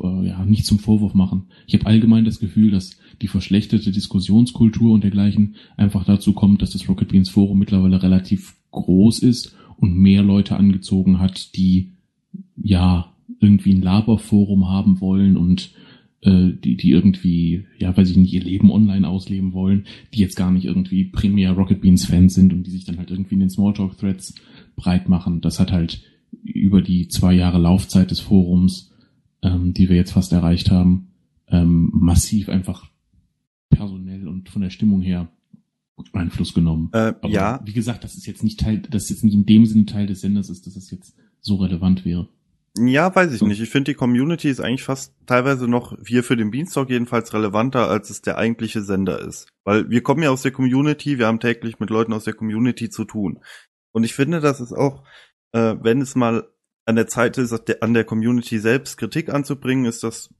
äh, 0.00 0.26
ja 0.26 0.44
nicht 0.44 0.64
zum 0.66 0.78
Vorwurf 0.78 1.14
machen. 1.14 1.44
Ich 1.66 1.74
habe 1.74 1.86
allgemein 1.86 2.24
das 2.24 2.40
Gefühl, 2.40 2.70
dass 2.70 2.96
die 3.22 3.28
verschlechterte 3.28 3.92
Diskussionskultur 3.92 4.92
und 4.92 5.04
dergleichen 5.04 5.54
einfach 5.76 6.04
dazu 6.04 6.32
kommt, 6.32 6.60
dass 6.60 6.70
das 6.70 6.88
Rocket 6.88 7.08
Beans 7.08 7.30
Forum 7.30 7.58
mittlerweile 7.58 8.02
relativ 8.02 8.56
groß 8.72 9.20
ist 9.20 9.56
und 9.76 9.96
mehr 9.96 10.22
Leute 10.22 10.56
angezogen 10.56 11.18
hat, 11.18 11.56
die 11.56 11.92
ja 12.56 13.12
irgendwie 13.40 13.72
ein 13.72 13.82
Laberforum 13.82 14.68
haben 14.68 15.00
wollen 15.00 15.36
und 15.36 15.72
äh, 16.22 16.52
die, 16.52 16.76
die 16.76 16.90
irgendwie, 16.90 17.64
ja, 17.78 17.96
weiß 17.96 18.10
ich 18.10 18.16
nicht, 18.16 18.32
ihr 18.32 18.42
Leben 18.42 18.70
online 18.70 19.08
ausleben 19.08 19.52
wollen, 19.52 19.86
die 20.14 20.20
jetzt 20.20 20.36
gar 20.36 20.50
nicht 20.50 20.64
irgendwie 20.64 21.04
primär 21.04 21.52
Rocket 21.52 21.80
Beans 21.80 22.04
Fans 22.04 22.34
sind 22.34 22.52
und 22.52 22.64
die 22.66 22.70
sich 22.70 22.84
dann 22.84 22.98
halt 22.98 23.10
irgendwie 23.10 23.34
in 23.34 23.40
den 23.40 23.50
Smalltalk-Threads 23.50 24.34
breit 24.76 25.08
machen. 25.08 25.40
Das 25.40 25.58
hat 25.58 25.72
halt 25.72 26.02
über 26.42 26.82
die 26.82 27.08
zwei 27.08 27.34
Jahre 27.34 27.58
Laufzeit 27.58 28.10
des 28.10 28.20
Forums, 28.20 28.92
ähm, 29.42 29.74
die 29.74 29.88
wir 29.88 29.96
jetzt 29.96 30.12
fast 30.12 30.32
erreicht 30.32 30.70
haben, 30.70 31.08
ähm, 31.48 31.90
massiv 31.92 32.48
einfach 32.48 32.91
personell 33.72 34.28
und 34.28 34.48
von 34.48 34.62
der 34.62 34.70
Stimmung 34.70 35.00
her 35.00 35.28
Einfluss 36.12 36.54
genommen. 36.54 36.90
Äh, 36.92 37.14
Aber 37.20 37.28
ja, 37.28 37.60
wie 37.64 37.72
gesagt, 37.72 38.04
das 38.04 38.14
ist 38.14 38.26
jetzt 38.26 38.42
nicht 38.42 38.60
Teil, 38.60 38.78
das 38.78 39.04
ist 39.04 39.10
jetzt 39.10 39.24
nicht 39.24 39.34
in 39.34 39.46
dem 39.46 39.66
Sinne 39.66 39.86
Teil 39.86 40.06
des 40.06 40.20
Senders 40.20 40.50
ist, 40.50 40.66
dass 40.66 40.76
es 40.76 40.90
jetzt 40.90 41.14
so 41.40 41.56
relevant 41.56 42.04
wäre. 42.04 42.28
Ja, 42.78 43.14
weiß 43.14 43.34
ich 43.34 43.42
nicht. 43.42 43.60
Ich 43.60 43.68
finde, 43.68 43.90
die 43.90 43.96
Community 43.96 44.48
ist 44.48 44.60
eigentlich 44.60 44.82
fast 44.82 45.14
teilweise 45.26 45.68
noch 45.68 45.96
hier 46.06 46.24
für 46.24 46.36
den 46.36 46.50
Beanstalk 46.50 46.88
jedenfalls 46.88 47.34
relevanter, 47.34 47.88
als 47.88 48.08
es 48.08 48.22
der 48.22 48.38
eigentliche 48.38 48.82
Sender 48.82 49.20
ist. 49.20 49.46
Weil 49.64 49.90
wir 49.90 50.02
kommen 50.02 50.22
ja 50.22 50.30
aus 50.30 50.42
der 50.42 50.52
Community, 50.52 51.18
wir 51.18 51.26
haben 51.26 51.40
täglich 51.40 51.80
mit 51.80 51.90
Leuten 51.90 52.14
aus 52.14 52.24
der 52.24 52.32
Community 52.32 52.88
zu 52.88 53.04
tun. 53.04 53.40
Und 53.92 54.04
ich 54.04 54.14
finde, 54.14 54.40
das 54.40 54.60
ist 54.60 54.72
auch, 54.72 55.04
äh, 55.52 55.76
wenn 55.82 56.00
es 56.00 56.14
mal 56.14 56.48
an 56.86 56.96
der 56.96 57.08
Zeit 57.08 57.36
ist, 57.36 57.52
an 57.82 57.94
der 57.94 58.04
Community 58.04 58.58
selbst 58.58 58.96
Kritik 58.96 59.28
anzubringen, 59.28 59.84
ist 59.84 60.02
das 60.02 60.34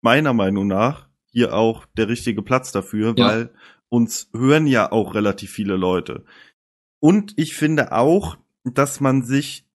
meiner 0.00 0.32
Meinung 0.32 0.66
nach 0.66 1.07
hier 1.30 1.54
auch 1.54 1.86
der 1.96 2.08
richtige 2.08 2.42
Platz 2.42 2.72
dafür, 2.72 3.14
Ja. 3.16 3.26
weil 3.26 3.50
uns 3.88 4.28
hören 4.34 4.66
ja 4.66 4.92
auch 4.92 5.14
relativ 5.14 5.50
viele 5.50 5.76
Leute. 5.76 6.24
Und 7.00 7.34
ich 7.36 7.54
finde 7.54 7.92
auch, 7.92 8.36
dass 8.64 9.00
man 9.00 9.22
sich 9.22 9.66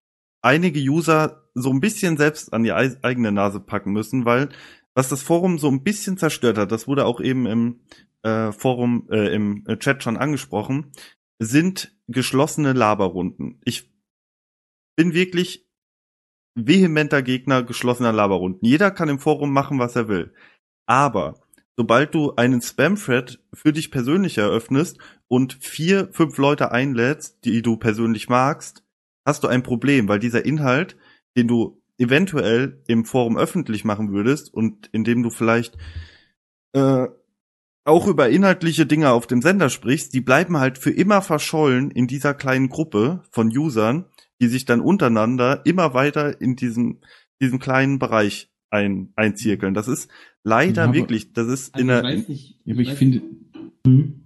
einige 0.41 0.80
User 0.80 1.48
so 1.53 1.69
ein 1.72 1.80
bisschen 1.80 2.17
selbst 2.17 2.53
an 2.53 2.64
die 2.64 2.73
eigene 2.73 3.32
Nase 3.32 3.59
packen 3.59 3.91
müssen, 3.91 4.25
weil 4.25 4.49
was 4.95 5.09
das 5.09 5.23
Forum 5.23 5.57
so 5.57 5.69
ein 5.69 5.83
bisschen 5.83 6.17
zerstört 6.17 6.57
hat, 6.57 6.72
das 6.72 6.88
wurde 6.88 7.06
auch 7.06 7.19
eben 7.22 7.45
im 7.45 7.80
äh, 8.23 8.51
Forum, 8.51 9.07
äh, 9.09 9.33
im 9.33 9.65
Chat 9.80 10.03
schon 10.03 10.17
angesprochen, 10.17 10.91
sind 11.40 11.95
geschlossene 12.07 12.73
Laberrunden. 12.73 13.59
Ich 13.65 13.91
bin 14.95 15.14
wirklich 15.14 15.67
vehementer 16.56 17.23
Gegner 17.23 17.64
geschlossener 17.64 18.14
Laberrunden. 18.14 18.67
Jeder 18.67 18.91
kann 18.91 19.09
im 19.09 19.19
Forum 19.19 19.51
machen, 19.51 19.80
was 19.80 19.95
er 19.95 20.07
will. 20.07 20.33
Aber 20.85 21.41
sobald 21.76 22.14
du 22.14 22.35
einen 22.35 22.61
Spam-Thread 22.61 23.40
für 23.53 23.74
dich 23.74 23.92
persönlich 23.92 24.38
eröffnest 24.38 24.98
und 25.27 25.58
vier, 25.60 26.10
fünf 26.11 26.38
Leute 26.38 26.72
einlädst, 26.72 27.43
die 27.45 27.61
du 27.61 27.77
persönlich 27.77 28.30
magst, 28.30 28.84
hast 29.26 29.43
du 29.43 29.48
ein 29.48 29.64
Problem, 29.64 30.08
weil 30.08 30.19
dieser 30.19 30.45
Inhalt, 30.45 30.98
den 31.35 31.48
du 31.48 31.82
eventuell 31.98 32.82
im 32.88 33.06
Forum 33.06 33.38
öffentlich 33.38 33.85
machen 33.85 34.11
würdest 34.11 34.53
und 34.53 34.90
indem 34.92 35.24
du 35.24 35.30
vielleicht 35.30 35.77
äh, 36.74 37.08
auch 37.85 38.08
über 38.08 38.30
inhaltliche 38.30 38.85
Dinge 38.85 39.11
auf 39.11 39.27
dem 39.27 39.42
Sender 39.42 39.69
sprichst, 39.69 40.14
die 40.14 40.22
bleiben 40.22 40.58
halt 40.58 40.77
für 40.77 40.92
immer 40.92 41.22
verschollen 41.22 41.92
in 41.92 42.08
dieser 42.08 42.34
kleinen 42.34 42.69
Gruppe 42.69 43.24
von 43.30 43.48
Usern, 43.48 44.06
die 44.42 44.48
sich 44.48 44.66
dann 44.66 44.82
untereinander 44.82 45.66
immer 45.66 45.93
weiter 45.93 46.40
in 46.42 46.56
diesem, 46.56 47.02
diesem 47.42 47.60
kleinen 47.60 48.00
Bereich 48.00 48.52
ein, 48.74 49.10
einzirkeln. 49.16 49.74
Das 49.74 49.88
ist 49.88 50.10
leider 50.43 50.85
ja, 50.85 50.93
wirklich, 50.93 51.32
das 51.34 51.48
ist 51.48 51.76
also 51.76 51.82
in 51.82 51.88
der. 51.88 52.00
Ich 52.00 52.03
weiß 52.03 52.30
nicht, 52.30 52.60
ich, 52.66 52.80
ich 52.80 52.90
finde. 52.92 53.22
Hm? 53.85 54.19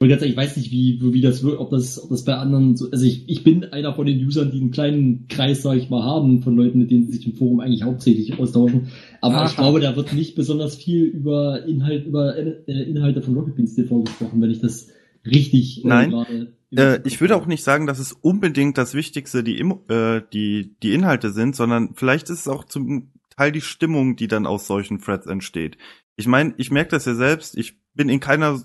Und 0.00 0.08
ganz 0.08 0.20
ehrlich, 0.20 0.32
ich 0.32 0.36
weiß 0.36 0.56
nicht, 0.56 0.72
wie, 0.72 0.98
wie 1.00 1.20
das 1.20 1.44
wird, 1.44 1.60
ob 1.60 1.70
das, 1.70 2.02
ob 2.02 2.10
das 2.10 2.24
bei 2.24 2.34
anderen 2.34 2.76
so, 2.76 2.90
also 2.90 3.04
ich, 3.04 3.28
ich 3.28 3.44
bin 3.44 3.64
einer 3.66 3.94
von 3.94 4.04
den 4.04 4.18
Usern, 4.26 4.50
die 4.50 4.58
einen 4.58 4.72
kleinen 4.72 5.28
Kreis, 5.28 5.62
sag 5.62 5.76
ich 5.76 5.90
mal, 5.90 6.02
haben, 6.02 6.42
von 6.42 6.56
Leuten, 6.56 6.80
mit 6.80 6.90
denen 6.90 7.06
sie 7.06 7.12
sich 7.12 7.26
im 7.26 7.34
Forum 7.34 7.60
eigentlich 7.60 7.84
hauptsächlich 7.84 8.36
austauschen. 8.36 8.88
Aber 9.20 9.36
Aha. 9.36 9.46
ich 9.46 9.56
glaube, 9.56 9.78
da 9.78 9.94
wird 9.94 10.12
nicht 10.12 10.34
besonders 10.34 10.74
viel 10.74 11.04
über 11.04 11.64
Inhalt, 11.66 12.04
über 12.06 12.36
äh, 12.36 12.82
Inhalte 12.82 13.22
von 13.22 13.34
Rocket 13.36 13.54
Beans 13.54 13.76
TV 13.76 14.02
gesprochen, 14.02 14.42
wenn 14.42 14.50
ich 14.50 14.60
das 14.60 14.88
richtig 15.24 15.84
äh, 15.84 15.88
Nein. 15.88 16.10
gerade 16.10 16.52
äh, 16.72 17.00
ich 17.04 17.20
würde 17.20 17.36
auch 17.36 17.46
nicht 17.46 17.62
sagen, 17.62 17.86
dass 17.86 18.00
es 18.00 18.12
unbedingt 18.12 18.76
das 18.76 18.94
Wichtigste 18.94 19.44
die, 19.44 19.60
äh, 19.60 20.22
die, 20.32 20.74
die 20.82 20.94
Inhalte 20.94 21.30
sind, 21.30 21.54
sondern 21.54 21.94
vielleicht 21.94 22.28
ist 22.30 22.40
es 22.40 22.48
auch 22.48 22.64
zum 22.64 23.10
Teil 23.40 23.52
die 23.52 23.62
Stimmung, 23.62 24.16
die 24.16 24.28
dann 24.28 24.46
aus 24.46 24.66
solchen 24.66 25.00
Threads 25.00 25.26
entsteht. 25.26 25.78
Ich 26.16 26.26
meine, 26.26 26.52
ich 26.58 26.70
merke 26.70 26.90
das 26.90 27.06
ja 27.06 27.14
selbst, 27.14 27.56
ich 27.56 27.80
bin 27.94 28.10
in 28.10 28.20
keiner 28.20 28.62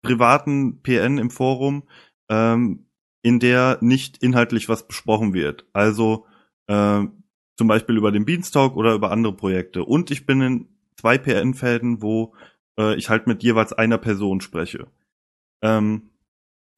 privaten 0.00 0.80
PN 0.82 1.18
im 1.18 1.28
Forum, 1.28 1.82
ähm, 2.30 2.86
in 3.20 3.38
der 3.38 3.76
nicht 3.82 4.16
inhaltlich 4.22 4.70
was 4.70 4.88
besprochen 4.88 5.34
wird. 5.34 5.66
Also 5.74 6.24
äh, 6.68 7.02
zum 7.58 7.68
Beispiel 7.68 7.98
über 7.98 8.10
den 8.10 8.24
Beanstalk 8.24 8.76
oder 8.76 8.94
über 8.94 9.10
andere 9.10 9.36
Projekte. 9.36 9.84
Und 9.84 10.10
ich 10.10 10.24
bin 10.24 10.40
in 10.40 10.68
zwei 10.96 11.18
PN-Fäden, 11.18 12.00
wo 12.00 12.34
äh, 12.78 12.94
ich 12.96 13.10
halt 13.10 13.26
mit 13.26 13.42
jeweils 13.42 13.74
einer 13.74 13.98
Person 13.98 14.40
spreche. 14.40 14.86
Ähm, 15.60 16.08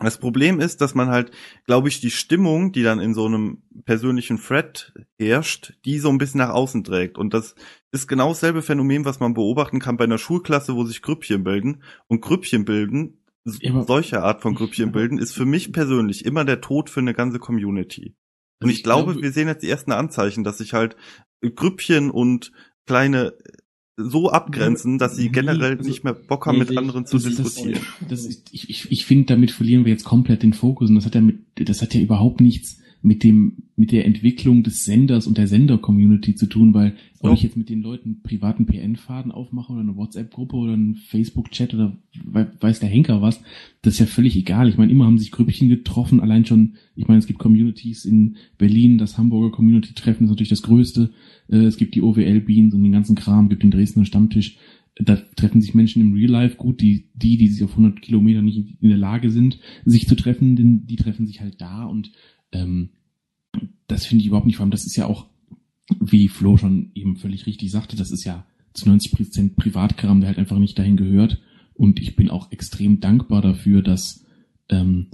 das 0.06 0.18
Problem 0.18 0.60
ist, 0.60 0.80
dass 0.80 0.94
man 0.94 1.08
halt, 1.08 1.30
glaube 1.66 1.88
ich, 1.88 2.00
die 2.00 2.10
Stimmung, 2.10 2.72
die 2.72 2.82
dann 2.82 3.00
in 3.00 3.14
so 3.14 3.26
einem 3.26 3.62
persönlichen 3.84 4.40
Thread 4.40 4.94
herrscht, 5.18 5.74
die 5.84 5.98
so 5.98 6.08
ein 6.08 6.18
bisschen 6.18 6.38
nach 6.38 6.50
außen 6.50 6.84
trägt. 6.84 7.18
Und 7.18 7.34
das 7.34 7.54
ist 7.92 8.08
genau 8.08 8.28
dasselbe 8.28 8.62
Phänomen, 8.62 9.04
was 9.04 9.20
man 9.20 9.34
beobachten 9.34 9.78
kann 9.78 9.96
bei 9.96 10.04
einer 10.04 10.18
Schulklasse, 10.18 10.74
wo 10.74 10.84
sich 10.84 11.02
Grüppchen 11.02 11.44
bilden. 11.44 11.82
Und 12.06 12.22
Grüppchen 12.22 12.64
bilden, 12.64 13.22
ja, 13.44 13.82
solche 13.82 14.22
Art 14.22 14.42
von 14.42 14.54
Grüppchen 14.54 14.92
bilden, 14.92 15.18
ist 15.18 15.32
für 15.32 15.46
mich 15.46 15.72
persönlich 15.72 16.24
immer 16.24 16.44
der 16.44 16.60
Tod 16.60 16.88
für 16.90 17.00
eine 17.00 17.14
ganze 17.14 17.38
Community. 17.38 18.16
Und 18.62 18.70
ich, 18.70 18.78
ich 18.78 18.82
glaube, 18.82 19.12
glaube, 19.12 19.22
wir 19.22 19.32
sehen 19.32 19.48
jetzt 19.48 19.62
die 19.62 19.70
ersten 19.70 19.92
Anzeichen, 19.92 20.44
dass 20.44 20.58
sich 20.58 20.74
halt 20.74 20.96
Grüppchen 21.42 22.10
und 22.10 22.52
kleine 22.86 23.34
so 23.96 24.30
abgrenzen, 24.30 24.98
dass 24.98 25.16
sie 25.16 25.30
generell 25.30 25.76
also, 25.76 25.88
nicht 25.88 26.04
mehr 26.04 26.14
Bock 26.14 26.46
haben, 26.46 26.58
nee, 26.58 26.64
mit 26.64 26.76
anderen 26.76 27.06
zu 27.06 27.18
diskutieren. 27.18 27.80
Das, 28.08 28.24
das 28.24 28.42
ich 28.50 28.70
ich, 28.70 28.90
ich 28.90 29.04
finde, 29.04 29.26
damit 29.26 29.50
verlieren 29.50 29.84
wir 29.84 29.92
jetzt 29.92 30.04
komplett 30.04 30.42
den 30.42 30.52
Fokus 30.52 30.88
und 30.88 30.96
das 30.96 31.06
hat 31.06 31.14
ja 31.14 31.20
mit, 31.20 31.40
das 31.56 31.82
hat 31.82 31.94
ja 31.94 32.00
überhaupt 32.00 32.40
nichts 32.40 32.78
mit 33.02 33.24
dem, 33.24 33.64
mit 33.76 33.92
der 33.92 34.04
Entwicklung 34.04 34.62
des 34.62 34.84
Senders 34.84 35.26
und 35.26 35.38
der 35.38 35.46
Sender-Community 35.46 36.34
zu 36.34 36.46
tun, 36.46 36.74
weil 36.74 36.96
ob 37.20 37.32
ich 37.32 37.42
jetzt 37.42 37.56
mit 37.56 37.70
den 37.70 37.80
Leuten 37.80 38.20
privaten 38.22 38.66
PN-Faden 38.66 39.32
aufmache 39.32 39.72
oder 39.72 39.80
eine 39.80 39.96
WhatsApp-Gruppe 39.96 40.56
oder 40.56 40.74
einen 40.74 40.96
Facebook-Chat 40.96 41.72
oder 41.72 41.96
weiß 42.24 42.80
der 42.80 42.90
Henker 42.90 43.22
was, 43.22 43.42
das 43.82 43.94
ist 43.94 44.00
ja 44.00 44.06
völlig 44.06 44.36
egal. 44.36 44.68
Ich 44.68 44.76
meine, 44.76 44.92
immer 44.92 45.06
haben 45.06 45.18
sich 45.18 45.30
Grüppchen 45.30 45.70
getroffen, 45.70 46.20
allein 46.20 46.44
schon, 46.44 46.74
ich 46.94 47.08
meine, 47.08 47.18
es 47.18 47.26
gibt 47.26 47.38
Communities 47.38 48.04
in 48.04 48.36
Berlin, 48.58 48.98
das 48.98 49.16
Hamburger 49.16 49.50
Community-Treffen 49.50 50.24
ist 50.24 50.30
natürlich 50.30 50.50
das 50.50 50.62
größte, 50.62 51.10
äh, 51.48 51.56
es 51.56 51.78
gibt 51.78 51.94
die 51.94 52.02
OWL-Beans 52.02 52.74
und 52.74 52.82
den 52.82 52.92
ganzen 52.92 53.16
Kram, 53.16 53.48
gibt 53.48 53.62
den 53.62 53.70
Dresdner 53.70 54.04
Stammtisch. 54.04 54.58
Da 54.96 55.16
treffen 55.16 55.62
sich 55.62 55.72
Menschen 55.72 56.02
im 56.02 56.12
Real 56.12 56.30
Life 56.30 56.56
gut, 56.56 56.82
die, 56.82 57.06
die, 57.14 57.38
die 57.38 57.48
sich 57.48 57.64
auf 57.64 57.70
100 57.70 58.02
Kilometer 58.02 58.42
nicht 58.42 58.58
in 58.80 58.88
der 58.88 58.98
Lage 58.98 59.30
sind, 59.30 59.58
sich 59.86 60.06
zu 60.06 60.14
treffen, 60.14 60.56
denn 60.56 60.86
die 60.86 60.96
treffen 60.96 61.26
sich 61.26 61.40
halt 61.40 61.60
da 61.60 61.84
und 61.84 62.12
ähm, 62.52 62.90
das 63.86 64.06
finde 64.06 64.22
ich 64.22 64.28
überhaupt 64.28 64.46
nicht, 64.46 64.56
vor 64.56 64.64
allem 64.64 64.70
das 64.70 64.86
ist 64.86 64.96
ja 64.96 65.06
auch, 65.06 65.26
wie 65.98 66.28
Flo 66.28 66.56
schon 66.56 66.92
eben 66.94 67.16
völlig 67.16 67.46
richtig 67.46 67.70
sagte, 67.70 67.96
das 67.96 68.10
ist 68.10 68.24
ja 68.24 68.46
zu 68.74 68.88
90 68.88 69.12
Prozent 69.12 69.56
Privatkram, 69.56 70.20
der 70.20 70.28
halt 70.28 70.38
einfach 70.38 70.58
nicht 70.58 70.78
dahin 70.78 70.96
gehört. 70.96 71.40
Und 71.74 71.98
ich 72.00 72.14
bin 72.14 72.30
auch 72.30 72.52
extrem 72.52 73.00
dankbar 73.00 73.42
dafür, 73.42 73.82
dass 73.82 74.24
ähm, 74.68 75.08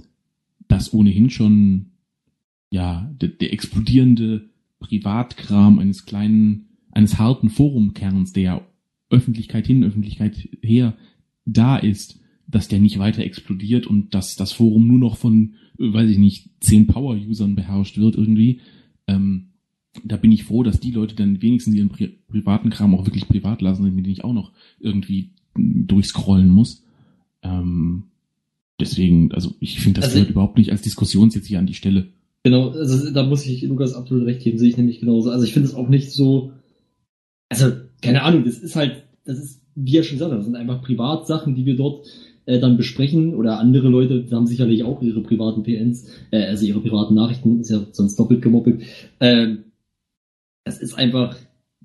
das 0.67 0.93
ohnehin 0.93 1.29
schon 1.29 1.91
ja 2.69 3.09
der, 3.19 3.29
der 3.29 3.53
explodierende 3.53 4.49
Privatkram 4.79 5.79
eines 5.79 6.05
kleinen, 6.05 6.67
eines 6.91 7.17
harten 7.17 7.49
Forumkerns, 7.49 8.33
der 8.33 8.43
ja 8.43 8.61
Öffentlichkeit 9.09 9.65
hin, 9.65 9.83
Öffentlichkeit 9.83 10.49
her 10.61 10.95
da 11.45 11.77
ist, 11.77 12.19
dass 12.47 12.67
der 12.67 12.79
nicht 12.79 12.99
weiter 12.99 13.23
explodiert 13.23 13.87
und 13.87 14.13
dass 14.13 14.35
das 14.35 14.51
Forum 14.51 14.87
nur 14.87 14.99
noch 14.99 15.17
von, 15.17 15.55
weiß 15.77 16.09
ich 16.09 16.17
nicht, 16.17 16.49
zehn 16.59 16.87
Power-Usern 16.87 17.55
beherrscht 17.55 17.97
wird 17.97 18.15
irgendwie. 18.15 18.61
Ähm, 19.07 19.49
da 20.03 20.17
bin 20.17 20.31
ich 20.31 20.43
froh, 20.43 20.63
dass 20.63 20.79
die 20.79 20.91
Leute 20.91 21.15
dann 21.15 21.41
wenigstens 21.41 21.75
ihren 21.75 21.89
Pri 21.89 22.17
privaten 22.27 22.69
Kram 22.69 22.93
auch 22.93 23.05
wirklich 23.05 23.27
privat 23.27 23.61
lassen, 23.61 23.85
damit 23.85 24.07
ich 24.07 24.23
auch 24.23 24.33
noch 24.33 24.51
irgendwie 24.79 25.31
durchscrollen 25.55 26.49
muss. 26.49 26.83
Ähm, 27.41 28.03
deswegen, 28.79 29.31
also 29.31 29.55
ich 29.59 29.79
finde, 29.79 30.01
das 30.01 30.09
also, 30.09 30.15
gehört 30.15 30.31
überhaupt 30.31 30.57
nicht 30.57 30.71
als 30.71 30.81
Diskussions 30.81 31.35
jetzt 31.35 31.47
hier 31.47 31.59
an 31.59 31.67
die 31.67 31.73
Stelle. 31.73 32.07
Genau, 32.43 32.69
also 32.69 33.11
da 33.11 33.23
muss 33.23 33.45
ich 33.45 33.63
Lukas 33.63 33.93
absolut 33.93 34.25
recht 34.25 34.41
geben, 34.41 34.57
sehe 34.57 34.69
ich 34.69 34.77
nämlich 34.77 34.99
genauso. 34.99 35.31
Also 35.31 35.45
ich 35.45 35.53
finde 35.53 35.67
es 35.67 35.75
auch 35.75 35.89
nicht 35.89 36.11
so, 36.11 36.51
also 37.49 37.71
keine 38.01 38.23
Ahnung, 38.23 38.43
das 38.45 38.59
ist 38.59 38.75
halt, 38.75 39.03
das 39.25 39.39
ist, 39.39 39.61
wie 39.75 39.97
er 39.97 40.03
schon 40.03 40.17
gesagt 40.17 40.31
hat, 40.31 40.39
das 40.39 40.45
sind 40.45 40.55
einfach 40.55 40.81
Privatsachen, 40.81 41.55
die 41.55 41.65
wir 41.65 41.75
dort 41.75 42.05
äh, 42.47 42.59
dann 42.59 42.77
besprechen 42.77 43.35
oder 43.35 43.59
andere 43.59 43.89
Leute 43.89 44.25
haben 44.31 44.47
sicherlich 44.47 44.83
auch 44.83 45.01
ihre 45.01 45.21
privaten 45.21 45.63
PNs, 45.63 46.07
äh, 46.31 46.45
also 46.45 46.65
ihre 46.65 46.79
privaten 46.79 47.13
Nachrichten, 47.13 47.59
ist 47.59 47.69
ja 47.69 47.85
sonst 47.91 48.15
doppelt 48.17 48.41
gemoppelt. 48.41 48.81
Ähm, 49.19 49.65
das 50.63 50.79
ist 50.79 50.95
einfach, 50.95 51.35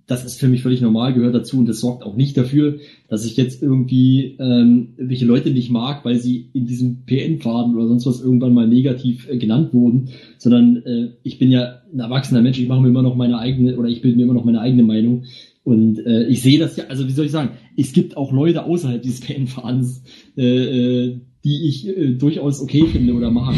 das 0.06 0.24
ist 0.24 0.38
für 0.38 0.48
mich 0.48 0.62
völlig 0.62 0.80
normal, 0.80 1.14
gehört 1.14 1.34
dazu 1.34 1.58
und 1.58 1.68
das 1.68 1.80
sorgt 1.80 2.04
auch 2.04 2.16
nicht 2.16 2.36
dafür, 2.36 2.78
dass 3.08 3.24
ich 3.24 3.36
jetzt 3.36 3.62
irgendwie 3.62 4.36
ähm, 4.38 4.94
welche 4.96 5.26
Leute 5.26 5.50
nicht 5.50 5.70
mag, 5.70 6.04
weil 6.04 6.16
sie 6.16 6.50
in 6.52 6.66
diesem 6.66 7.04
PN-Faden 7.06 7.74
oder 7.74 7.88
sonst 7.88 8.06
was 8.06 8.20
irgendwann 8.20 8.54
mal 8.54 8.68
negativ 8.68 9.28
äh, 9.28 9.38
genannt 9.38 9.74
wurden, 9.74 10.10
sondern 10.38 10.76
äh, 10.84 11.08
ich 11.22 11.38
bin 11.38 11.50
ja 11.50 11.82
ein 11.92 12.00
erwachsener 12.00 12.42
Mensch, 12.42 12.58
ich 12.58 12.68
mache 12.68 12.80
mir 12.80 12.88
immer 12.88 13.02
noch 13.02 13.16
meine 13.16 13.38
eigene 13.38 13.76
oder 13.76 13.88
ich 13.88 14.00
bilde 14.00 14.16
mir 14.16 14.24
immer 14.24 14.34
noch 14.34 14.44
meine 14.44 14.60
eigene 14.60 14.84
Meinung 14.84 15.24
und 15.64 15.98
äh, 16.04 16.26
ich 16.26 16.42
sehe 16.42 16.58
das 16.58 16.76
ja, 16.76 16.84
also 16.84 17.06
wie 17.06 17.12
soll 17.12 17.26
ich 17.26 17.32
sagen, 17.32 17.56
es 17.76 17.92
gibt 17.92 18.16
auch 18.16 18.32
Leute 18.32 18.64
außerhalb 18.64 19.00
dieses 19.00 19.24
Fanfahns, 19.24 20.02
äh, 20.36 20.42
äh, 20.42 21.20
die 21.44 21.68
ich 21.68 21.86
äh, 21.86 22.14
durchaus 22.14 22.60
okay 22.60 22.86
finde 22.86 23.14
oder 23.14 23.30
mag. 23.30 23.54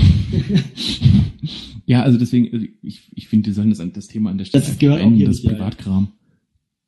ja, 1.87 2.03
also 2.03 2.19
deswegen, 2.19 2.53
also 2.53 2.67
ich, 2.83 3.11
ich 3.15 3.29
finde, 3.29 3.51
die 3.51 3.55
sollen 3.55 3.71
das, 3.71 3.83
das 3.93 4.07
Thema 4.09 4.31
an 4.31 4.39
der 4.39 4.45
Stelle 4.45 4.65
das 4.65 4.79
gehört 4.79 5.01
beenden, 5.01 5.25
das 5.25 5.43
Privatkram. 5.43 6.05
Ja. 6.05 6.13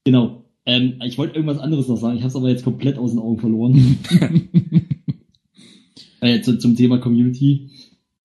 Genau. 0.04 0.44
Ähm, 0.66 0.94
ich 1.04 1.16
wollte 1.16 1.36
irgendwas 1.36 1.58
anderes 1.58 1.88
noch 1.88 1.96
sagen, 1.96 2.16
ich 2.16 2.22
habe 2.22 2.30
es 2.30 2.36
aber 2.36 2.50
jetzt 2.50 2.64
komplett 2.64 2.98
aus 2.98 3.12
den 3.12 3.20
Augen 3.20 3.38
verloren. 3.38 3.98
äh, 6.20 6.40
zu, 6.42 6.58
zum 6.58 6.76
Thema 6.76 6.98
Community. 6.98 7.70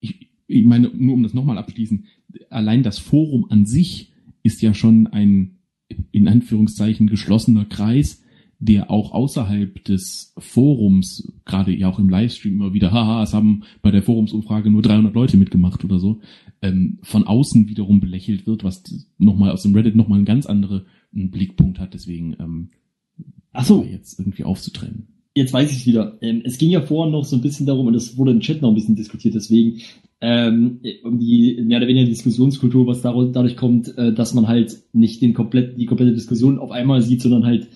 Ich, 0.00 0.28
ich 0.46 0.64
meine, 0.64 0.90
nur 0.92 1.14
um 1.14 1.22
das 1.22 1.34
nochmal 1.34 1.58
abschließen, 1.58 2.04
allein 2.50 2.82
das 2.82 2.98
Forum 2.98 3.46
an 3.48 3.64
sich 3.64 4.12
ist 4.42 4.60
ja 4.60 4.74
schon 4.74 5.06
ein 5.06 5.51
in 6.10 6.28
Anführungszeichen 6.28 7.06
geschlossener 7.06 7.64
Kreis, 7.64 8.22
der 8.58 8.90
auch 8.90 9.12
außerhalb 9.12 9.84
des 9.84 10.34
Forums, 10.38 11.32
gerade 11.44 11.76
ja 11.76 11.88
auch 11.88 11.98
im 11.98 12.08
Livestream 12.08 12.54
immer 12.54 12.72
wieder, 12.72 12.92
haha, 12.92 13.22
es 13.22 13.34
haben 13.34 13.64
bei 13.82 13.90
der 13.90 14.04
Forumsumfrage 14.04 14.70
nur 14.70 14.82
300 14.82 15.14
Leute 15.14 15.36
mitgemacht 15.36 15.84
oder 15.84 15.98
so, 15.98 16.20
ähm, 16.62 16.98
von 17.02 17.24
außen 17.24 17.68
wiederum 17.68 17.98
belächelt 17.98 18.46
wird, 18.46 18.62
was 18.62 18.84
nochmal 19.18 19.50
aus 19.50 19.62
dem 19.62 19.74
Reddit 19.74 19.96
nochmal 19.96 20.18
einen 20.18 20.26
ganz 20.26 20.46
anderen 20.46 20.86
Blickpunkt 21.10 21.80
hat, 21.80 21.92
deswegen 21.92 22.36
ähm, 22.38 22.68
Ach 23.52 23.64
so. 23.64 23.84
jetzt 23.84 24.18
irgendwie 24.18 24.44
aufzutrennen. 24.44 25.08
Jetzt 25.34 25.52
weiß 25.52 25.70
ich 25.70 25.78
es 25.78 25.86
wieder. 25.86 26.18
Ähm, 26.20 26.42
es 26.44 26.58
ging 26.58 26.70
ja 26.70 26.80
vorhin 26.80 27.12
noch 27.12 27.24
so 27.24 27.36
ein 27.36 27.42
bisschen 27.42 27.66
darum, 27.66 27.86
und 27.86 27.94
das 27.94 28.16
wurde 28.16 28.32
im 28.32 28.40
Chat 28.40 28.62
noch 28.62 28.68
ein 28.70 28.74
bisschen 28.74 28.96
diskutiert, 28.96 29.34
deswegen, 29.34 29.80
ähm, 30.20 30.80
um 31.02 31.18
die 31.18 31.60
mehr 31.64 31.78
oder 31.78 31.88
weniger 31.88 32.06
Diskussionskultur, 32.06 32.86
was 32.86 33.02
dadurch 33.02 33.56
kommt, 33.56 33.96
äh, 33.98 34.12
dass 34.12 34.34
man 34.34 34.46
halt 34.46 34.78
nicht 34.92 35.20
den 35.20 35.34
komplett, 35.34 35.78
die 35.80 35.86
komplette 35.86 36.12
Diskussion 36.12 36.58
auf 36.58 36.70
einmal 36.70 37.02
sieht, 37.02 37.22
sondern 37.22 37.44
halt, 37.44 37.68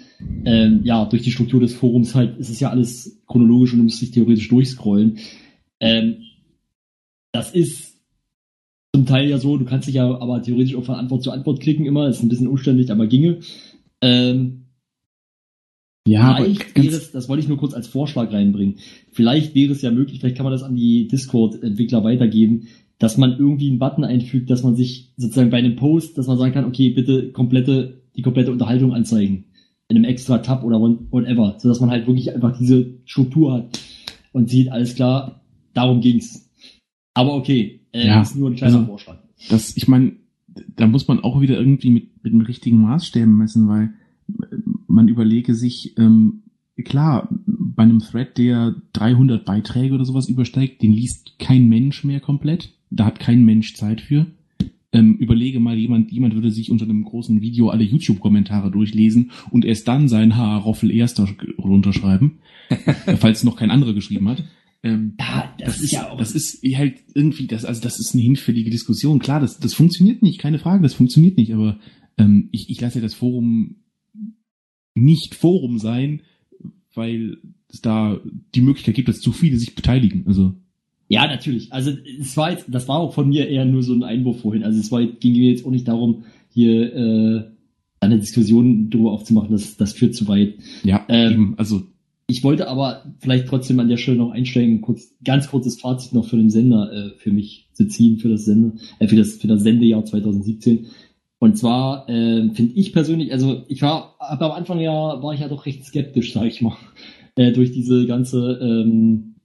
ähm, 0.44 0.80
ja, 0.84 1.04
durch 1.06 1.22
die 1.22 1.32
Struktur 1.32 1.60
des 1.60 1.74
Forums 1.74 2.14
halt, 2.14 2.38
ist 2.38 2.50
es 2.50 2.60
ja 2.60 2.70
alles 2.70 3.20
chronologisch 3.26 3.72
und 3.72 3.78
du 3.78 3.84
musst 3.84 4.00
dich 4.00 4.12
theoretisch 4.12 4.48
durchscrollen. 4.48 5.18
Ähm, 5.80 6.18
das 7.32 7.52
ist 7.52 7.96
zum 8.94 9.06
Teil 9.06 9.28
ja 9.28 9.38
so, 9.38 9.56
du 9.56 9.64
kannst 9.64 9.88
dich 9.88 9.96
ja 9.96 10.08
aber 10.08 10.40
theoretisch 10.40 10.74
auch 10.76 10.84
von 10.84 10.94
Antwort 10.94 11.22
zu 11.22 11.30
Antwort 11.30 11.60
klicken 11.60 11.84
immer, 11.84 12.06
das 12.06 12.18
ist 12.18 12.22
ein 12.22 12.28
bisschen 12.28 12.46
umständlich, 12.46 12.90
aber 12.90 13.06
ginge. 13.06 13.40
Ähm, 14.00 14.65
ja, 16.06 16.36
vielleicht 16.36 16.76
wäre 16.76 16.86
es, 16.94 17.12
das 17.12 17.28
wollte 17.28 17.42
ich 17.42 17.48
nur 17.48 17.58
kurz 17.58 17.74
als 17.74 17.88
Vorschlag 17.88 18.32
reinbringen. 18.32 18.76
Vielleicht 19.12 19.54
wäre 19.54 19.72
es 19.72 19.82
ja 19.82 19.90
möglich, 19.90 20.20
vielleicht 20.20 20.36
kann 20.36 20.44
man 20.44 20.52
das 20.52 20.62
an 20.62 20.76
die 20.76 21.08
Discord-Entwickler 21.08 22.04
weitergeben, 22.04 22.68
dass 22.98 23.18
man 23.18 23.38
irgendwie 23.38 23.68
einen 23.68 23.78
Button 23.78 24.04
einfügt, 24.04 24.50
dass 24.50 24.62
man 24.62 24.74
sich 24.74 25.12
sozusagen 25.16 25.50
bei 25.50 25.58
einem 25.58 25.76
Post, 25.76 26.16
dass 26.16 26.26
man 26.26 26.38
sagen 26.38 26.52
kann, 26.52 26.64
okay, 26.64 26.90
bitte 26.90 27.32
komplette, 27.32 28.02
die 28.16 28.22
komplette 28.22 28.52
Unterhaltung 28.52 28.94
anzeigen. 28.94 29.44
In 29.88 29.96
einem 29.96 30.04
extra 30.04 30.38
Tab 30.38 30.64
oder 30.64 30.80
whatever, 30.80 31.56
sodass 31.58 31.80
man 31.80 31.90
halt 31.90 32.06
wirklich 32.06 32.34
einfach 32.34 32.56
diese 32.58 32.94
Struktur 33.04 33.52
hat 33.52 33.80
und 34.32 34.48
sieht, 34.48 34.72
alles 34.72 34.94
klar, 34.94 35.42
darum 35.74 36.00
ging's. 36.00 36.50
Aber 37.14 37.34
okay, 37.34 37.80
äh, 37.92 38.06
ja, 38.06 38.22
ist 38.22 38.36
nur 38.36 38.50
ein 38.50 38.56
kleiner 38.56 38.76
also, 38.76 38.86
Vorschlag. 38.86 39.18
Das, 39.48 39.76
ich 39.76 39.86
meine, 39.86 40.12
da 40.74 40.86
muss 40.86 41.06
man 41.08 41.20
auch 41.20 41.40
wieder 41.40 41.58
irgendwie 41.58 41.90
mit, 41.90 42.24
mit 42.24 42.32
dem 42.32 42.40
richtigen 42.40 42.80
Maßstäben 42.80 43.36
messen, 43.36 43.68
weil 43.68 43.90
man 44.96 45.08
überlege 45.08 45.54
sich, 45.54 45.96
ähm, 45.98 46.42
klar, 46.84 47.28
bei 47.46 47.84
einem 47.84 48.00
Thread, 48.00 48.38
der 48.38 48.74
300 48.94 49.44
Beiträge 49.44 49.94
oder 49.94 50.04
sowas 50.04 50.28
übersteigt, 50.28 50.82
den 50.82 50.92
liest 50.92 51.38
kein 51.38 51.68
Mensch 51.68 52.02
mehr 52.02 52.18
komplett. 52.18 52.72
Da 52.90 53.04
hat 53.04 53.20
kein 53.20 53.44
Mensch 53.44 53.74
Zeit 53.74 54.00
für. 54.00 54.26
Ähm, 54.92 55.16
überlege 55.18 55.60
mal, 55.60 55.76
jemand, 55.76 56.10
jemand 56.10 56.34
würde 56.34 56.50
sich 56.50 56.70
unter 56.70 56.86
einem 56.86 57.04
großen 57.04 57.42
Video 57.42 57.68
alle 57.68 57.84
YouTube-Kommentare 57.84 58.70
durchlesen 58.70 59.30
und 59.50 59.64
erst 59.64 59.86
dann 59.86 60.08
sein 60.08 60.36
Haarroffel 60.36 60.90
erster 60.90 61.28
runterschreiben, 61.58 62.38
falls 63.18 63.44
noch 63.44 63.56
kein 63.56 63.70
anderer 63.70 63.92
geschrieben 63.92 64.28
hat. 64.28 64.44
Ähm, 64.82 65.14
ja, 65.18 65.52
das, 65.58 65.74
das, 65.74 65.82
ist 65.82 65.92
ja 65.92 66.10
auch. 66.10 66.16
Das 66.16 66.34
ist 66.34 66.62
halt 66.76 66.94
irgendwie, 67.14 67.46
das, 67.46 67.66
also 67.66 67.82
das 67.82 67.98
ist 67.98 68.14
eine 68.14 68.22
hinfällige 68.22 68.70
Diskussion. 68.70 69.18
Klar, 69.18 69.40
das, 69.40 69.58
das 69.58 69.74
funktioniert 69.74 70.22
nicht, 70.22 70.40
keine 70.40 70.58
Frage, 70.58 70.82
das 70.82 70.94
funktioniert 70.94 71.36
nicht, 71.36 71.52
aber 71.52 71.78
ähm, 72.16 72.48
ich, 72.52 72.70
ich 72.70 72.80
lasse 72.80 72.98
ja 72.98 73.02
das 73.02 73.14
Forum 73.14 73.76
nicht 74.96 75.34
Forum 75.34 75.78
sein, 75.78 76.22
weil 76.94 77.38
es 77.68 77.80
da 77.80 78.20
die 78.54 78.60
Möglichkeit 78.62 78.94
gibt, 78.94 79.08
dass 79.08 79.20
zu 79.20 79.32
viele 79.32 79.58
sich 79.58 79.74
beteiligen. 79.74 80.24
Also 80.26 80.54
ja, 81.08 81.26
natürlich. 81.26 81.72
Also 81.72 81.92
es 82.20 82.36
war 82.36 82.50
jetzt, 82.50 82.66
das 82.68 82.88
war 82.88 82.98
auch 82.98 83.14
von 83.14 83.28
mir 83.28 83.48
eher 83.48 83.64
nur 83.64 83.82
so 83.82 83.94
ein 83.94 84.02
Einwurf 84.02 84.40
vorhin. 84.40 84.64
Also 84.64 84.80
es 84.80 84.90
war, 84.90 85.04
ging 85.04 85.32
mir 85.32 85.50
jetzt 85.50 85.64
auch 85.64 85.70
nicht 85.70 85.86
darum, 85.86 86.24
hier 86.48 86.94
äh, 86.94 87.44
eine 88.00 88.18
Diskussion 88.18 88.90
darüber 88.90 89.12
aufzumachen. 89.12 89.52
Das, 89.52 89.76
das 89.76 89.92
führt 89.92 90.16
zu 90.16 90.26
weit. 90.26 90.54
Ja, 90.82 91.04
ähm, 91.08 91.32
eben. 91.32 91.54
Also 91.58 91.82
ich 92.28 92.42
wollte 92.42 92.68
aber 92.68 93.04
vielleicht 93.20 93.46
trotzdem 93.46 93.78
an 93.78 93.88
der 93.88 93.98
Stelle 93.98 94.16
noch 94.16 94.32
einsteigen, 94.32 94.80
kurz, 94.80 95.14
ganz 95.24 95.48
kurzes 95.48 95.80
Fazit 95.80 96.12
noch 96.12 96.28
für 96.28 96.36
den 96.36 96.50
Sender 96.50 96.92
äh, 96.92 97.10
für 97.18 97.30
mich 97.30 97.68
zu 97.72 97.86
ziehen 97.86 98.18
für 98.18 98.28
das 98.28 98.44
Sender, 98.44 98.72
äh, 98.98 99.06
für 99.06 99.16
das 99.16 99.36
für 99.36 99.46
das 99.46 99.62
Sendejahr 99.62 100.04
2017. 100.04 100.86
Und 101.38 101.58
zwar 101.58 102.08
äh, 102.08 102.50
finde 102.54 102.74
ich 102.74 102.92
persönlich, 102.92 103.32
also 103.32 103.64
ich 103.68 103.82
war, 103.82 104.16
aber 104.18 104.46
am 104.46 104.52
Anfang 104.52 104.80
ja 104.80 105.22
war 105.22 105.34
ich 105.34 105.40
ja 105.40 105.48
doch 105.48 105.66
recht 105.66 105.84
skeptisch, 105.84 106.32
sag 106.34 106.44
ich 106.44 106.62
mal, 106.62 106.76
äh, 107.36 107.52
durch 107.52 107.72
diese 107.72 108.06
ganze 108.06 108.58
ähm, 108.60 109.36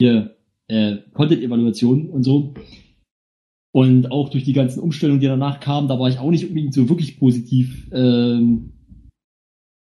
hier, 0.00 0.36
äh, 0.68 0.98
Content-Evaluation 1.14 2.10
und 2.10 2.22
so. 2.22 2.54
Und 3.72 4.10
auch 4.10 4.28
durch 4.28 4.44
die 4.44 4.52
ganzen 4.52 4.80
Umstellungen, 4.80 5.20
die 5.20 5.26
danach 5.26 5.60
kamen, 5.60 5.88
da 5.88 5.98
war 5.98 6.08
ich 6.08 6.18
auch 6.18 6.30
nicht 6.30 6.46
unbedingt 6.46 6.74
so 6.74 6.88
wirklich 6.88 7.18
positiv, 7.18 7.88
ähm, 7.92 8.72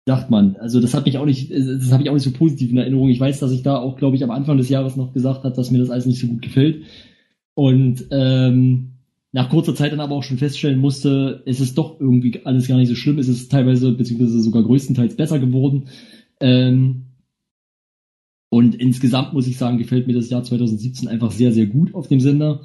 dacht 0.06 0.30
man. 0.30 0.56
Also 0.58 0.80
das 0.80 0.94
hat 0.94 1.06
mich 1.06 1.18
auch 1.18 1.26
nicht, 1.26 1.52
das 1.52 1.92
habe 1.92 2.04
ich 2.04 2.10
auch 2.10 2.14
nicht 2.14 2.24
so 2.24 2.32
positiv 2.32 2.72
in 2.72 2.78
Erinnerung. 2.78 3.10
Ich 3.10 3.20
weiß, 3.20 3.40
dass 3.40 3.52
ich 3.52 3.64
da 3.64 3.78
auch, 3.78 3.98
glaube 3.98 4.16
ich, 4.16 4.24
am 4.24 4.32
Anfang 4.32 4.58
des 4.58 4.70
Jahres 4.70 4.96
noch 4.96 5.14
gesagt 5.14 5.44
habe, 5.44 5.56
dass 5.56 5.72
mir 5.72 5.80
das 5.80 5.90
alles 5.90 6.06
nicht 6.06 6.20
so 6.20 6.28
gut 6.28 6.42
gefällt. 6.42 6.84
Und 7.54 8.06
ähm, 8.12 8.95
nach 9.36 9.50
kurzer 9.50 9.76
Zeit 9.76 9.92
dann 9.92 10.00
aber 10.00 10.16
auch 10.16 10.24
schon 10.24 10.38
feststellen 10.38 10.80
musste, 10.80 11.44
es 11.46 11.60
ist 11.60 11.78
doch 11.78 12.00
irgendwie 12.00 12.46
alles 12.46 12.70
gar 12.70 12.78
nicht 12.78 12.88
so 12.88 12.96
schlimm, 12.96 13.20
es 13.20 13.28
ist 13.28 13.52
teilweise 13.52 13.92
beziehungsweise 13.92 14.40
sogar 14.40 14.64
größtenteils 14.64 15.18
besser 15.18 15.40
geworden. 15.40 15.90
Ähm, 16.40 17.08
und 18.50 18.76
insgesamt 18.76 19.34
muss 19.34 19.48
ich 19.48 19.58
sagen, 19.58 19.78
gefällt 19.78 20.08
mir 20.08 20.14
das 20.14 20.30
Jahr 20.30 20.42
2017 20.42 21.10
einfach 21.10 21.32
sehr, 21.32 21.52
sehr 21.52 21.66
gut 21.66 21.94
auf 21.94 22.08
dem 22.08 22.22
Sender. 22.22 22.62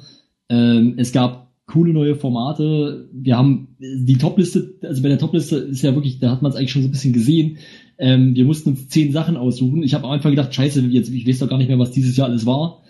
Ähm, 0.47 0.93
es 0.95 1.11
gab 1.11 1.51
coole 1.65 1.91
neue 1.91 2.15
Formate. 2.15 3.09
Wir 3.11 3.37
haben 3.37 3.75
die 3.77 4.17
Topliste, 4.17 4.75
also 4.81 5.01
bei 5.01 5.09
der 5.09 5.19
Topliste 5.19 5.57
ist 5.57 5.81
ja 5.81 5.93
wirklich, 5.93 6.19
da 6.19 6.31
hat 6.31 6.41
man 6.41 6.53
es 6.53 6.55
eigentlich 6.55 6.71
schon 6.71 6.83
so 6.83 6.87
ein 6.87 6.91
bisschen 6.91 7.11
gesehen. 7.11 7.57
Ähm, 7.97 8.33
wir 8.33 8.45
mussten 8.45 8.69
uns 8.69 8.87
zehn 8.87 9.11
Sachen 9.11 9.35
aussuchen. 9.35 9.83
Ich 9.83 9.93
habe 9.93 10.05
am 10.05 10.11
Anfang 10.11 10.31
gedacht, 10.31 10.55
scheiße, 10.55 10.79
jetzt, 10.85 11.09
ich 11.09 11.27
weiß 11.27 11.39
doch 11.39 11.49
gar 11.49 11.57
nicht 11.57 11.67
mehr, 11.67 11.79
was 11.79 11.91
dieses 11.91 12.15
Jahr 12.15 12.29
alles 12.29 12.45
war. 12.45 12.81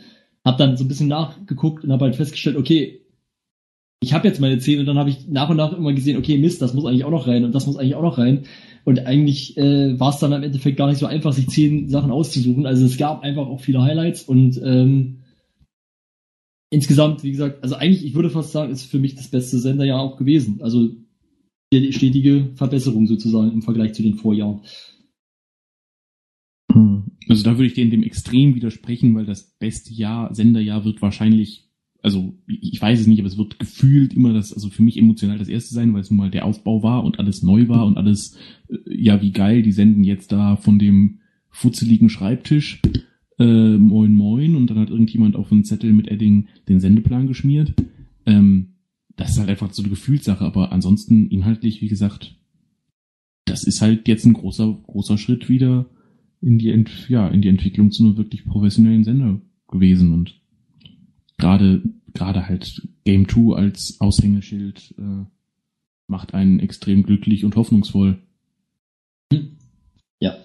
Hab 0.46 0.60
dann 0.60 0.78
so 0.78 0.84
ein 0.84 0.88
bisschen 0.88 1.08
nachgeguckt 1.08 1.84
und 1.84 1.92
habe 1.92 2.06
halt 2.06 2.16
festgestellt, 2.16 2.58
okay, 2.58 3.01
ich 4.04 4.14
habe 4.14 4.28
jetzt 4.28 4.42
meine 4.42 4.58
zehn 4.58 4.80
und 4.80 4.88
dann 4.88 4.98
habe 4.98 5.12
ich 5.12 5.28
nach 5.28 5.50
und 5.50 5.58
nach 5.58 5.74
immer 5.74 5.94
gesehen, 5.94 6.18
okay, 6.18 6.38
Mist, 6.38 6.62
das 6.62 6.74
muss 6.74 6.86
eigentlich 6.86 7.06
auch 7.06 7.12
noch 7.12 7.28
rein 7.28 7.46
und 7.46 7.54
das 7.54 7.68
muss 7.68 7.78
eigentlich 7.78 7.96
auch 7.96 8.02
noch 8.02 8.18
rein. 8.18 8.46
Und 8.84 9.06
eigentlich 9.06 9.56
äh, 9.58 10.00
war 10.00 10.10
es 10.10 10.18
dann 10.18 10.32
im 10.32 10.42
Endeffekt 10.42 10.78
gar 10.78 10.88
nicht 10.88 10.98
so 10.98 11.06
einfach, 11.06 11.34
sich 11.34 11.48
zehn 11.48 11.88
Sachen 11.88 12.10
auszusuchen. 12.10 12.66
Also 12.66 12.84
es 12.84 12.98
gab 12.98 13.22
einfach 13.22 13.46
auch 13.46 13.62
viele 13.62 13.84
Highlights 13.84 14.24
und 14.24 14.60
ähm, 14.64 15.22
insgesamt, 16.72 17.24
wie 17.24 17.32
gesagt, 17.32 17.62
also 17.62 17.76
eigentlich, 17.76 18.04
ich 18.04 18.16
würde 18.16 18.32
fast 18.32 18.52
sagen, 18.52 18.72
ist 18.72 18.86
für 18.86 18.98
mich 18.98 19.14
das 19.14 19.28
beste 19.28 19.60
Senderjahr 19.60 20.02
auch 20.02 20.18
gewesen. 20.18 20.62
Also 20.64 20.90
die 21.72 21.94
stetige 21.94 22.50
Verbesserung 22.56 23.06
sozusagen 23.06 23.52
im 23.52 23.62
Vergleich 23.62 23.94
zu 23.94 24.02
den 24.02 24.16
Vorjahren. 24.16 24.62
Also 27.30 27.44
da 27.44 27.52
würde 27.52 27.68
ich 27.68 27.74
dir 27.74 27.84
in 27.84 27.92
dem 27.92 28.04
extrem 28.04 28.56
widersprechen, 28.56 29.16
weil 29.16 29.26
das 29.26 29.56
beste 29.60 29.94
Jahr, 29.94 30.34
Senderjahr 30.34 30.86
wird 30.86 31.02
wahrscheinlich 31.04 31.71
also 32.02 32.34
ich 32.48 32.82
weiß 32.82 33.00
es 33.00 33.08
nicht, 33.08 33.20
aber 33.20 33.28
es 33.28 33.38
wird 33.38 33.60
gefühlt 33.60 34.14
immer 34.14 34.34
das, 34.34 34.54
also 34.54 34.70
für 34.70 34.84
mich 34.84 34.98
emotional 34.98 35.38
das 35.38 35.50
erste 35.50 35.74
sein, 35.74 35.94
weil 35.94 36.02
es 36.02 36.10
nun 36.10 36.18
mal 36.18 36.32
der 36.32 36.46
Aufbau 36.46 36.82
war 36.82 37.04
und 37.04 37.20
alles 37.20 37.44
neu 37.44 37.68
war 37.68 37.86
und 37.86 37.98
alles, 37.98 38.38
äh, 38.70 38.78
ja, 38.88 39.22
wie 39.22 39.32
geil, 39.32 39.62
die 39.62 39.72
senden 39.72 40.04
jetzt 40.04 40.32
da 40.32 40.56
von 40.56 40.80
dem 40.80 41.20
futzeligen 41.50 42.10
Schreibtisch, 42.10 42.82
äh, 43.38 43.78
moin 43.78 44.16
moin, 44.16 44.56
und 44.56 44.70
dann 44.70 44.80
hat 44.80 44.90
irgendjemand 44.90 45.36
auf 45.36 45.52
einen 45.52 45.64
Zettel 45.64 45.94
mit 45.94 46.08
Edding 46.08 46.48
den 46.68 46.80
Sendeplan 46.80 47.28
geschmiert. 47.28 47.74
Ähm, 48.26 48.76
das 49.16 49.32
ist 49.32 49.40
halt 49.40 49.50
einfach 49.50 49.72
so 49.72 49.84
eine 49.84 49.90
Gefühlssache, 49.90 50.44
aber 50.44 50.72
ansonsten 50.72 51.28
inhaltlich, 51.28 51.82
wie 51.82 51.88
gesagt, 51.88 52.40
das 53.46 53.64
ist 53.64 53.82
halt 53.82 54.08
jetzt 54.08 54.26
ein 54.26 54.34
großer, 54.34 54.80
großer 54.88 55.18
Schritt 55.18 55.50
wieder 55.50 55.90
in 56.42 56.58
die, 56.58 56.70
Ent 56.70 57.10
ja, 57.10 57.28
in 57.28 57.42
die 57.42 57.50
Entwicklung 57.50 57.92
zu 57.92 58.04
einem 58.04 58.18
wirklich 58.18 58.46
professionellen 58.46 59.04
Sender 59.04 59.42
gewesen 59.68 60.14
und 60.14 60.41
gerade 61.42 61.84
gerade 62.14 62.48
halt 62.48 62.88
Game 63.04 63.28
2 63.28 63.56
als 63.56 63.98
Aushängeschild 64.00 64.96
äh, 64.98 65.26
macht 66.08 66.34
einen 66.34 66.60
extrem 66.60 67.04
glücklich 67.04 67.46
und 67.46 67.56
hoffnungsvoll. 67.56 68.22
Ja. 70.20 70.36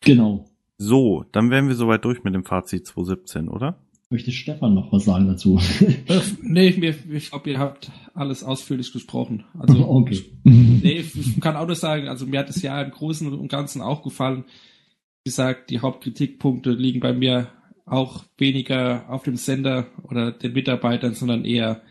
Genau. 0.00 0.48
So, 0.78 1.24
dann 1.32 1.50
wären 1.50 1.68
wir 1.68 1.74
soweit 1.74 2.04
durch 2.04 2.22
mit 2.22 2.34
dem 2.34 2.44
Fazit 2.44 2.86
2017, 2.86 3.48
oder? 3.48 3.82
Möchte 4.10 4.32
Stefan 4.32 4.72
noch 4.72 4.90
was 4.90 5.04
sagen 5.04 5.26
dazu? 5.26 5.60
Äh, 6.06 6.20
nee, 6.40 6.68
ich, 6.68 7.10
ich 7.10 7.30
glaube, 7.30 7.50
ihr 7.50 7.58
habt 7.58 7.90
alles 8.14 8.42
ausführlich 8.42 8.92
gesprochen. 8.92 9.44
Also, 9.58 9.86
okay. 9.88 10.24
nee, 10.44 11.00
ich 11.00 11.40
kann 11.40 11.56
auch 11.56 11.66
nur 11.66 11.76
sagen, 11.76 12.08
also 12.08 12.24
mir 12.24 12.38
hat 12.38 12.48
das 12.48 12.62
Jahr 12.62 12.82
im 12.84 12.92
Großen 12.92 13.30
und 13.30 13.48
Ganzen 13.48 13.82
auch 13.82 14.02
gefallen. 14.02 14.44
Wie 15.24 15.30
gesagt, 15.30 15.68
die 15.68 15.80
Hauptkritikpunkte 15.80 16.70
liegen 16.70 17.00
bei 17.00 17.12
mir 17.12 17.48
auch 17.90 18.24
weniger 18.36 19.08
auf 19.08 19.22
dem 19.22 19.36
Sender 19.36 19.86
oder 20.02 20.32
den 20.32 20.52
Mitarbeitern, 20.52 21.14
sondern 21.14 21.44
eher 21.44 21.82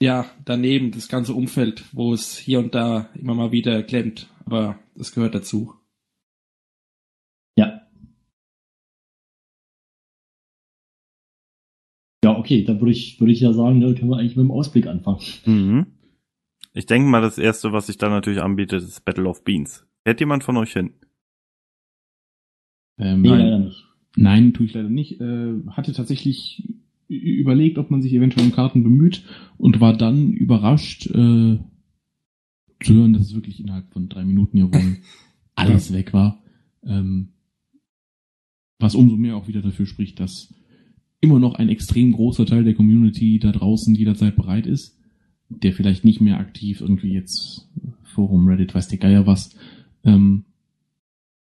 ja 0.00 0.26
daneben 0.44 0.92
das 0.92 1.08
ganze 1.08 1.34
Umfeld, 1.34 1.84
wo 1.92 2.12
es 2.12 2.36
hier 2.36 2.60
und 2.60 2.74
da 2.74 3.10
immer 3.14 3.34
mal 3.34 3.52
wieder 3.52 3.82
klemmt. 3.82 4.28
Aber 4.44 4.78
das 4.94 5.12
gehört 5.12 5.34
dazu. 5.34 5.74
Ja. 7.56 7.82
Ja, 12.24 12.36
okay, 12.36 12.64
dann 12.64 12.80
würde 12.80 12.92
ich, 12.92 13.20
würde 13.20 13.32
ich 13.32 13.40
ja 13.40 13.52
sagen, 13.52 13.80
dann 13.80 13.94
können 13.94 14.10
wir 14.10 14.18
eigentlich 14.18 14.36
mit 14.36 14.44
dem 14.44 14.50
Ausblick 14.50 14.86
anfangen. 14.86 15.20
Mhm. 15.44 15.86
Ich 16.74 16.86
denke 16.86 17.08
mal, 17.08 17.20
das 17.20 17.38
erste, 17.38 17.72
was 17.72 17.86
sich 17.86 17.98
da 17.98 18.08
natürlich 18.08 18.42
anbietet, 18.42 18.82
ist 18.82 19.04
Battle 19.04 19.28
of 19.28 19.42
Beans. 19.44 19.86
Hält 20.04 20.20
jemand 20.20 20.44
von 20.44 20.56
euch 20.56 20.72
hin? 20.72 20.94
Ähm, 22.98 23.22
nee, 23.22 23.28
leider 23.28 23.58
nicht. 23.58 23.87
Nein, 24.16 24.52
tue 24.52 24.66
ich 24.66 24.74
leider 24.74 24.88
nicht. 24.88 25.20
Äh, 25.20 25.54
hatte 25.68 25.92
tatsächlich 25.92 26.68
überlegt, 27.08 27.78
ob 27.78 27.90
man 27.90 28.02
sich 28.02 28.12
eventuell 28.12 28.46
um 28.46 28.52
Karten 28.52 28.82
bemüht 28.82 29.24
und 29.56 29.80
war 29.80 29.96
dann 29.96 30.32
überrascht 30.32 31.06
äh, 31.06 31.58
zu 32.80 32.94
hören, 32.94 33.12
dass 33.12 33.22
es 33.22 33.34
wirklich 33.34 33.60
innerhalb 33.60 33.90
von 33.92 34.08
drei 34.08 34.24
Minuten 34.24 34.58
ja 34.58 34.64
wohl 34.72 34.98
alles 35.54 35.92
weg 35.92 36.12
war. 36.12 36.42
Ähm, 36.84 37.30
was 38.78 38.94
umso 38.94 39.16
mehr 39.16 39.36
auch 39.36 39.48
wieder 39.48 39.62
dafür 39.62 39.86
spricht, 39.86 40.20
dass 40.20 40.54
immer 41.20 41.40
noch 41.40 41.54
ein 41.54 41.68
extrem 41.68 42.12
großer 42.12 42.46
Teil 42.46 42.64
der 42.64 42.74
Community 42.74 43.38
da 43.38 43.50
draußen 43.50 43.94
jederzeit 43.94 44.36
bereit 44.36 44.66
ist, 44.66 44.98
der 45.48 45.72
vielleicht 45.72 46.04
nicht 46.04 46.20
mehr 46.20 46.38
aktiv 46.38 46.80
irgendwie 46.80 47.12
jetzt 47.12 47.68
Forum, 48.04 48.46
Reddit, 48.46 48.74
weiß 48.74 48.88
der 48.88 48.98
Geier 48.98 49.26
was, 49.26 49.56
ähm, 50.04 50.44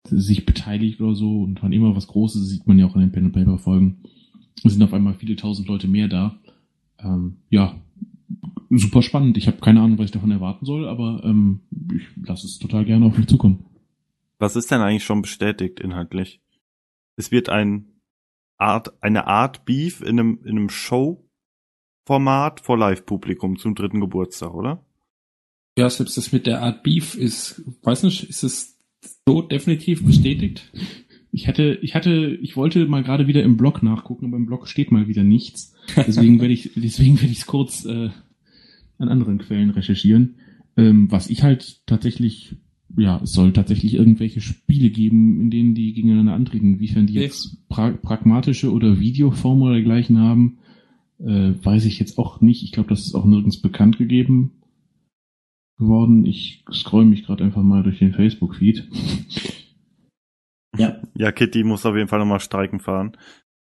sich 0.09 0.47
beteiligt 0.47 1.01
oder 1.01 1.15
so 1.15 1.43
und 1.43 1.63
wann 1.63 1.73
immer 1.73 1.95
was 1.95 2.07
Großes 2.07 2.49
sieht 2.49 2.67
man 2.67 2.79
ja 2.79 2.87
auch 2.87 2.95
in 2.95 3.03
den 3.03 3.13
Pen 3.13 3.27
and 3.27 3.35
Paper 3.35 3.59
Folgen. 3.59 4.03
Es 4.65 4.73
sind 4.73 4.83
auf 4.83 4.93
einmal 4.93 5.15
viele 5.15 5.37
tausend 5.37 5.69
Leute 5.69 5.89
mehr 5.89 6.09
da. 6.09 6.39
Ähm, 6.99 7.39
ja, 7.51 7.81
super 8.71 9.03
spannend. 9.03 9.37
Ich 9.37 9.47
habe 9.47 9.59
keine 9.59 9.81
Ahnung, 9.81 9.99
was 9.99 10.07
ich 10.07 10.13
davon 10.13 10.31
erwarten 10.31 10.65
soll, 10.65 10.89
aber 10.89 11.23
ähm, 11.25 11.61
ich 11.95 12.03
lasse 12.27 12.47
es 12.47 12.59
total 12.59 12.85
gerne 12.85 13.07
auf 13.07 13.17
mich 13.17 13.27
zukommen. 13.29 13.65
Was 14.39 14.57
ist 14.57 14.71
denn 14.71 14.81
eigentlich 14.81 15.05
schon 15.05 15.23
bestätigt 15.23 15.81
inhaltlich? 15.81 16.41
Es 17.17 17.31
wird 17.31 17.49
ein 17.49 17.93
Art, 18.59 19.03
eine 19.03 19.27
Art 19.27 19.65
Beef 19.65 20.01
in 20.01 20.19
einem, 20.19 20.41
in 20.45 20.51
einem 20.51 20.69
Show-Format 20.69 22.61
vor 22.61 22.79
Live-Publikum 22.79 23.59
zum 23.59 23.75
dritten 23.75 24.01
Geburtstag, 24.01 24.55
oder? 24.55 24.85
Ja, 25.77 25.89
selbst 25.89 26.17
das 26.17 26.33
mit 26.33 26.47
der 26.47 26.63
Art 26.63 26.83
Beef 26.83 27.15
ist, 27.15 27.63
weiß 27.83 28.03
nicht, 28.03 28.29
ist 28.29 28.43
es 28.43 28.72
so 29.27 29.43
definitiv 29.43 30.05
bestätigt? 30.05 30.73
Ich 31.31 31.49
hatte, 31.49 31.79
ich 31.81 31.95
hatte, 31.95 32.39
ich 32.43 32.57
wollte 32.57 32.87
mal 32.87 33.03
gerade 33.03 33.27
wieder 33.27 33.43
im 33.43 33.57
Blog 33.57 33.83
nachgucken, 33.83 34.27
aber 34.27 34.37
im 34.37 34.47
Blog 34.47 34.69
steht 34.69 34.93
mal 34.93 35.09
wieder 35.09 35.25
nichts. 35.25 35.75
Deswegen 35.97 36.41
werde 36.41 36.53
ich, 36.53 36.73
deswegen 36.77 37.17
werde 37.21 37.33
ich 37.33 37.39
es 37.39 37.47
kurz 37.47 37.85
äh, 37.87 38.11
an 38.99 39.09
anderen 39.09 39.39
Quellen 39.39 39.71
recherchieren. 39.71 40.35
Ähm, 40.77 41.11
was 41.11 41.31
ich 41.31 41.43
halt 41.43 41.87
tatsächlich, 41.87 42.57
ja, 42.97 43.21
es 43.23 43.33
soll 43.33 43.53
tatsächlich 43.53 43.95
irgendwelche 43.95 44.43
Spiele 44.43 44.91
geben, 44.91 45.41
in 45.41 45.51
denen 45.51 45.75
die 45.75 45.95
gegeneinander 45.95 46.35
antreten. 46.35 46.75
Inwiefern 46.75 47.07
die 47.07 47.15
jetzt 47.15 47.67
pra 47.69 47.91
pragmatische 47.91 48.71
oder 48.71 49.01
Videoform 49.01 49.63
oder 49.63 49.75
dergleichen 49.75 50.19
haben, 50.19 50.59
äh, 51.19 51.53
weiß 51.63 51.87
ich 51.87 51.99
jetzt 51.99 52.19
auch 52.19 52.43
nicht. 52.43 52.63
Ich 52.63 52.73
glaube, 52.73 52.91
das 52.91 53.07
ist 53.07 53.15
auch 53.15 53.25
nirgends 53.25 53.61
bekannt 53.61 53.97
gegeben 53.97 54.53
geworden. 55.79 56.25
Ich 56.27 56.65
scroll 56.73 57.05
mich 57.05 57.25
gerade 57.25 57.45
einfach 57.45 57.63
mal 57.63 57.83
durch 57.83 57.99
den 57.99 58.13
Facebook-Feed. 58.13 58.89
Ja. 60.79 61.01
Ja, 61.17 61.33
Kitty 61.33 61.65
muss 61.65 61.85
auf 61.87 61.97
jeden 61.97 62.09
Fall 62.09 62.19
nochmal 62.19 62.41
streiken 62.41 62.81
fahren. 62.81 63.13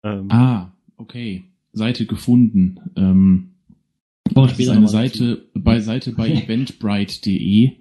Ähm, 0.04 0.28
Ah, 0.30 0.72
okay. 0.98 1.46
Seite 1.74 2.06
gefunden. 2.06 2.80
Ähm, 2.96 3.52
wir 4.34 4.48
das 4.48 4.60
ist 4.60 4.70
eine 4.70 4.82
dazu. 4.82 4.92
Seite 4.94 5.46
bei 5.54 5.80
Seite 5.80 6.14
bei 6.14 6.30
eventbrite.de, 6.44 7.72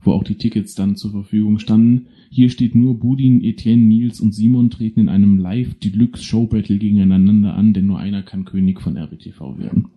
wo 0.00 0.12
auch 0.12 0.24
die 0.24 0.36
Tickets 0.36 0.74
dann 0.74 0.96
zur 0.96 1.10
Verfügung 1.10 1.58
standen. 1.58 2.06
Hier 2.30 2.48
steht 2.48 2.74
nur 2.74 2.98
Budin, 2.98 3.44
Etienne, 3.44 3.82
Nils 3.82 4.20
und 4.20 4.32
Simon 4.32 4.70
treten 4.70 5.00
in 5.00 5.08
einem 5.10 5.36
Live 5.38 5.74
Deluxe 5.80 6.24
Show 6.24 6.46
Battle 6.46 6.78
gegeneinander 6.78 7.54
an, 7.54 7.74
denn 7.74 7.86
nur 7.86 7.98
einer 7.98 8.22
kann 8.22 8.46
König 8.46 8.80
von 8.80 8.96
RBTV 8.96 9.58
werden. 9.58 9.88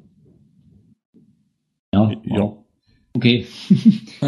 Ja, 1.94 2.12
Ja. 2.12 2.18
wow. 2.26 2.65
Okay. 3.16 3.46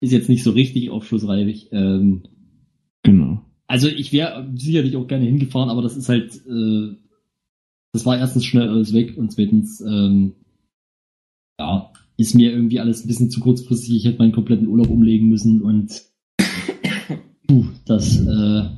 ist 0.00 0.12
jetzt 0.12 0.28
nicht 0.30 0.42
so 0.42 0.52
richtig 0.52 0.90
aufschlussreich. 0.90 1.68
Ähm, 1.72 2.22
Genau. 3.02 3.42
also 3.66 3.88
ich 3.88 4.12
wäre 4.12 4.50
sicherlich 4.54 4.94
auch 4.96 5.06
gerne 5.06 5.24
hingefahren, 5.24 5.70
aber 5.70 5.80
das 5.80 5.96
ist 5.96 6.10
halt, 6.10 6.34
äh, 6.46 6.96
das 7.92 8.04
war 8.04 8.18
erstens 8.18 8.44
schnell 8.44 8.68
alles 8.68 8.92
weg 8.92 9.16
und 9.16 9.32
zweitens, 9.32 9.80
ähm, 9.80 10.34
ja, 11.58 11.90
ist 12.18 12.34
mir 12.34 12.52
irgendwie 12.52 12.78
alles 12.78 13.04
ein 13.04 13.08
bisschen 13.08 13.30
zu 13.30 13.40
kurzfristig. 13.40 13.96
Ich 13.96 14.04
hätte 14.04 14.18
meinen 14.18 14.32
kompletten 14.32 14.68
Urlaub 14.68 14.90
umlegen 14.90 15.28
müssen 15.28 15.62
und 15.62 16.02
puh, 17.46 17.64
das 17.86 18.20
äh, 18.20 18.68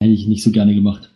hätte 0.00 0.12
ich 0.12 0.26
nicht 0.26 0.42
so 0.42 0.50
gerne 0.50 0.74
gemacht. 0.74 1.10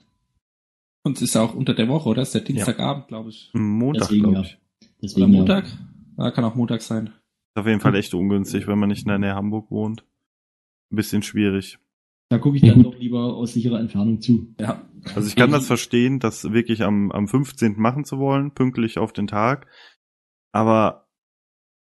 Und 1.04 1.16
es 1.16 1.22
ist 1.22 1.36
auch 1.36 1.54
unter 1.54 1.72
der 1.72 1.88
Woche, 1.88 2.08
oder? 2.10 2.22
Es 2.22 2.28
ist 2.28 2.34
der 2.34 2.42
Dienstagabend, 2.42 3.08
glaube 3.08 3.30
ich. 3.30 3.50
Montag, 3.54 4.08
Deswegen, 4.08 4.22
glaube 4.24 4.36
ja. 4.36 4.42
ich. 4.42 4.58
Oder 4.82 4.98
Deswegen 5.02 5.30
Montag? 5.32 5.68
Ja, 5.68 5.78
kann 6.16 6.44
auch 6.44 6.54
Montag 6.54 6.82
sein. 6.82 7.08
Ist 7.08 7.60
auf 7.60 7.66
jeden 7.66 7.80
Fall 7.80 7.94
echt 7.94 8.14
ungünstig, 8.14 8.66
wenn 8.66 8.78
man 8.78 8.88
nicht 8.88 9.02
in 9.02 9.08
der 9.08 9.18
Nähe 9.18 9.34
Hamburg 9.34 9.70
wohnt. 9.70 10.04
Ein 10.90 10.96
bisschen 10.96 11.22
schwierig. 11.22 11.78
Ja, 12.30 12.38
da 12.38 12.38
gucke 12.38 12.56
ich 12.56 12.62
Ja, 12.62 12.74
dann 12.74 12.82
doch 12.82 12.98
lieber 12.98 13.34
aus 13.34 13.52
sicherer 13.52 13.80
Entfernung 13.80 14.20
zu. 14.20 14.54
Ja. 14.60 14.82
Also 15.14 15.28
ich 15.28 15.36
kann 15.36 15.52
das 15.52 15.66
verstehen, 15.66 16.18
das 16.18 16.52
wirklich 16.52 16.82
am, 16.82 17.12
am 17.12 17.28
15. 17.28 17.74
machen 17.76 18.04
zu 18.04 18.18
wollen, 18.18 18.52
pünktlich 18.52 18.98
auf 18.98 19.12
den 19.12 19.26
Tag. 19.26 19.68
Aber, 20.52 21.08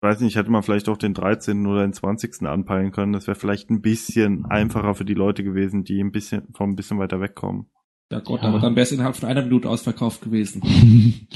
weiß 0.02 0.20
nicht, 0.20 0.36
hätte 0.36 0.50
man 0.50 0.62
vielleicht 0.62 0.88
auch 0.88 0.98
den 0.98 1.14
13. 1.14 1.66
oder 1.66 1.82
den 1.82 1.92
20. 1.92 2.42
anpeilen 2.42 2.92
können. 2.92 3.12
Das 3.12 3.26
wäre 3.26 3.38
vielleicht 3.38 3.70
ein 3.70 3.80
bisschen 3.80 4.44
einfacher 4.46 4.94
für 4.94 5.04
die 5.04 5.14
Leute 5.14 5.44
gewesen, 5.44 5.84
die 5.84 6.00
ein 6.00 6.12
bisschen, 6.12 6.52
vom 6.54 6.70
ein 6.70 6.76
bisschen 6.76 6.98
weiter 6.98 7.20
wegkommen. 7.20 7.70
Ja 8.12 8.20
Gott, 8.20 8.42
Ja. 8.42 8.48
aber 8.48 8.60
dann 8.60 8.76
wäre 8.76 8.84
es 8.84 8.92
innerhalb 8.92 9.16
von 9.16 9.28
einer 9.28 9.42
Minute 9.42 9.68
ausverkauft 9.68 10.20
gewesen. 10.20 10.62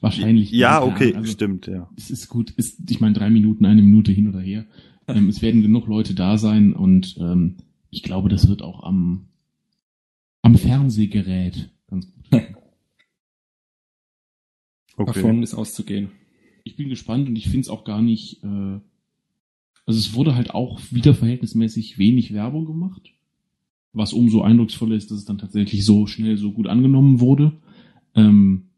Wahrscheinlich. 0.00 0.50
Ja, 0.50 0.82
okay. 0.82 1.14
Also, 1.14 1.32
stimmt, 1.32 1.66
ja. 1.66 1.88
es 1.96 2.10
ist 2.10 2.28
gut, 2.28 2.50
ist, 2.52 2.90
ich 2.90 3.00
meine, 3.00 3.14
drei 3.14 3.30
Minuten, 3.30 3.64
eine 3.64 3.82
Minute 3.82 4.12
hin 4.12 4.28
oder 4.28 4.40
her. 4.40 4.66
Ähm, 5.06 5.28
es 5.28 5.40
werden 5.42 5.62
genug 5.62 5.86
Leute 5.86 6.14
da 6.14 6.36
sein 6.36 6.72
und 6.72 7.16
ähm, 7.18 7.56
ich 7.90 8.02
glaube, 8.02 8.28
das 8.28 8.48
wird 8.48 8.62
auch 8.62 8.82
am, 8.82 9.28
am 10.42 10.56
Fernsehgerät 10.56 11.70
ganz 11.88 12.06
gut. 12.12 12.42
Okay. 14.96 15.22
Davon 15.22 15.42
ist 15.42 15.54
auszugehen. 15.54 16.10
Ich 16.62 16.76
bin 16.76 16.90
gespannt 16.90 17.26
und 17.26 17.36
ich 17.36 17.44
finde 17.44 17.60
es 17.60 17.68
auch 17.70 17.84
gar 17.84 18.02
nicht. 18.02 18.44
Äh, 18.44 18.80
also 19.86 19.98
es 19.98 20.12
wurde 20.12 20.34
halt 20.34 20.50
auch 20.50 20.78
wieder 20.90 21.14
verhältnismäßig 21.14 21.96
wenig 21.96 22.34
Werbung 22.34 22.66
gemacht, 22.66 23.10
was 23.92 24.12
umso 24.12 24.42
eindrucksvoller 24.42 24.94
ist, 24.94 25.10
dass 25.10 25.18
es 25.18 25.24
dann 25.24 25.38
tatsächlich 25.38 25.84
so 25.84 26.06
schnell 26.06 26.36
so 26.36 26.52
gut 26.52 26.66
angenommen 26.66 27.20
wurde. 27.20 27.52
Ähm, 28.14 28.70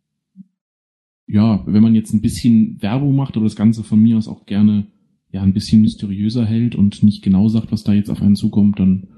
ja, 1.26 1.62
wenn 1.66 1.82
man 1.82 1.94
jetzt 1.94 2.12
ein 2.12 2.20
bisschen 2.20 2.80
Werbung 2.82 3.16
macht, 3.16 3.36
aber 3.36 3.44
das 3.44 3.56
Ganze 3.56 3.82
von 3.84 4.00
mir 4.00 4.18
aus 4.18 4.28
auch 4.28 4.46
gerne 4.46 4.86
ja 5.30 5.42
ein 5.42 5.54
bisschen 5.54 5.80
mysteriöser 5.80 6.44
hält 6.44 6.74
und 6.74 7.02
nicht 7.02 7.22
genau 7.22 7.48
sagt, 7.48 7.72
was 7.72 7.84
da 7.84 7.92
jetzt 7.92 8.10
auf 8.10 8.20
einen 8.20 8.36
zukommt, 8.36 8.78
dann 8.78 9.08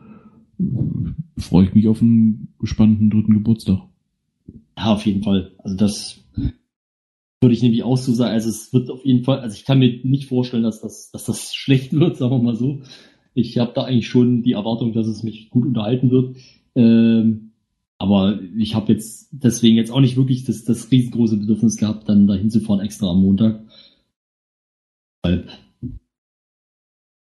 äh, 0.58 1.40
freue 1.40 1.66
ich 1.66 1.74
mich 1.74 1.88
auf 1.88 2.00
einen 2.00 2.54
gespannten 2.58 3.10
dritten 3.10 3.34
Geburtstag. 3.34 3.80
Ja, 4.76 4.94
auf 4.94 5.04
jeden 5.06 5.22
Fall. 5.22 5.52
Also 5.58 5.76
das 5.76 6.24
würde 7.40 7.54
ich 7.54 7.62
nämlich 7.62 7.82
auch 7.82 7.96
so 7.96 8.12
sagen. 8.12 8.32
Also 8.32 8.48
es 8.48 8.72
wird 8.72 8.90
auf 8.90 9.04
jeden 9.04 9.24
Fall, 9.24 9.40
also 9.40 9.54
ich 9.54 9.64
kann 9.64 9.78
mir 9.78 10.00
nicht 10.02 10.28
vorstellen, 10.28 10.62
dass 10.62 10.80
das, 10.80 11.10
dass 11.10 11.24
das 11.24 11.54
schlecht 11.54 11.92
wird, 11.92 12.16
sagen 12.18 12.32
wir 12.32 12.42
mal 12.42 12.56
so. 12.56 12.82
Ich 13.34 13.58
habe 13.58 13.72
da 13.74 13.82
eigentlich 13.84 14.08
schon 14.08 14.42
die 14.42 14.52
Erwartung, 14.52 14.92
dass 14.92 15.06
es 15.06 15.22
mich 15.22 15.50
gut 15.50 15.66
unterhalten 15.66 16.10
wird. 16.10 16.36
Ähm, 16.74 17.52
aber 17.98 18.40
ich 18.56 18.74
habe 18.74 18.92
jetzt 18.92 19.28
deswegen 19.32 19.76
jetzt 19.76 19.90
auch 19.90 20.00
nicht 20.00 20.16
wirklich 20.16 20.44
das, 20.44 20.64
das 20.64 20.90
riesengroße 20.90 21.36
Bedürfnis 21.36 21.76
gehabt, 21.76 22.08
dann 22.08 22.26
da 22.26 22.34
hinzufahren 22.34 22.84
extra 22.84 23.10
am 23.10 23.22
Montag. 23.22 23.64
Weil, 25.22 25.48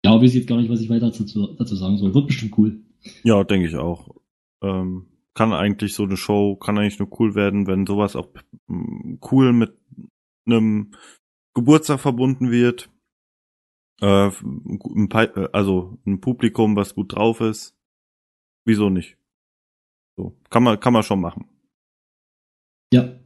ja, 0.04 0.14
weiß 0.14 0.30
ich 0.30 0.36
jetzt 0.36 0.48
gar 0.48 0.58
nicht, 0.58 0.70
was 0.70 0.80
ich 0.80 0.90
weiter 0.90 1.10
dazu, 1.10 1.54
dazu 1.58 1.76
sagen 1.76 1.98
soll. 1.98 2.14
Wird 2.14 2.28
bestimmt 2.28 2.56
cool. 2.58 2.80
Ja, 3.22 3.44
denke 3.44 3.68
ich 3.68 3.76
auch. 3.76 4.14
Ähm, 4.62 5.06
kann 5.34 5.52
eigentlich 5.52 5.94
so 5.94 6.04
eine 6.04 6.16
Show, 6.16 6.56
kann 6.56 6.78
eigentlich 6.78 6.98
nur 6.98 7.08
cool 7.18 7.34
werden, 7.34 7.66
wenn 7.66 7.86
sowas 7.86 8.16
auch 8.16 8.28
mm, 8.68 9.16
cool 9.30 9.52
mit 9.52 9.76
einem 10.46 10.92
Geburtstag 11.54 12.00
verbunden 12.00 12.50
wird. 12.50 12.88
Äh, 14.00 14.28
ein, 14.28 15.08
äh, 15.10 15.48
also 15.52 15.98
ein 16.06 16.20
Publikum, 16.20 16.76
was 16.76 16.94
gut 16.94 17.14
drauf 17.14 17.40
ist. 17.40 17.76
Wieso 18.64 18.90
nicht? 18.90 19.16
So, 20.16 20.36
kann 20.50 20.62
man, 20.62 20.80
kann 20.80 20.92
man 20.92 21.02
schon 21.02 21.20
machen. 21.20 21.46
Ja, 22.92 23.18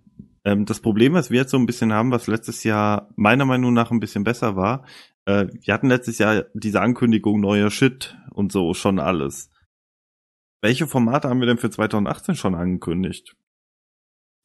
Ähm, 0.45 0.65
das 0.65 0.81
Problem, 0.81 1.13
was 1.13 1.31
wir 1.31 1.41
jetzt 1.41 1.51
so 1.51 1.59
ein 1.59 1.67
bisschen 1.67 1.93
haben, 1.93 2.11
was 2.11 2.27
letztes 2.27 2.65
Jahr 2.65 3.11
meiner 3.17 3.45
Meinung 3.45 3.75
nach 3.75 3.91
ein 3.91 4.01
bisschen 4.01 4.25
besser 4.25 4.57
war, 4.57 4.87
äh, 5.27 5.47
wir 5.53 5.75
hatten 5.75 5.89
letztes 5.89 6.19
Jahr 6.19 6.47
diese 6.55 6.81
Ankündigung 6.81 7.41
neuer 7.41 7.71
Shit 7.71 8.17
und 8.31 8.51
so 8.51 8.73
schon 8.73 8.99
alles. 8.99 9.51
Welche 10.63 10.87
Formate 10.87 11.29
haben 11.29 11.41
wir 11.41 11.47
denn 11.47 11.59
für 11.59 11.71
2018 11.71 12.35
schon 12.35 12.55
angekündigt? 12.55 13.37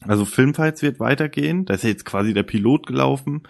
Also 0.01 0.25
Filmfights 0.25 0.81
wird 0.81 0.99
weitergehen, 0.99 1.65
da 1.65 1.75
ist 1.75 1.83
ja 1.83 1.89
jetzt 1.89 2.05
quasi 2.05 2.33
der 2.33 2.43
Pilot 2.43 2.85
gelaufen, 2.87 3.47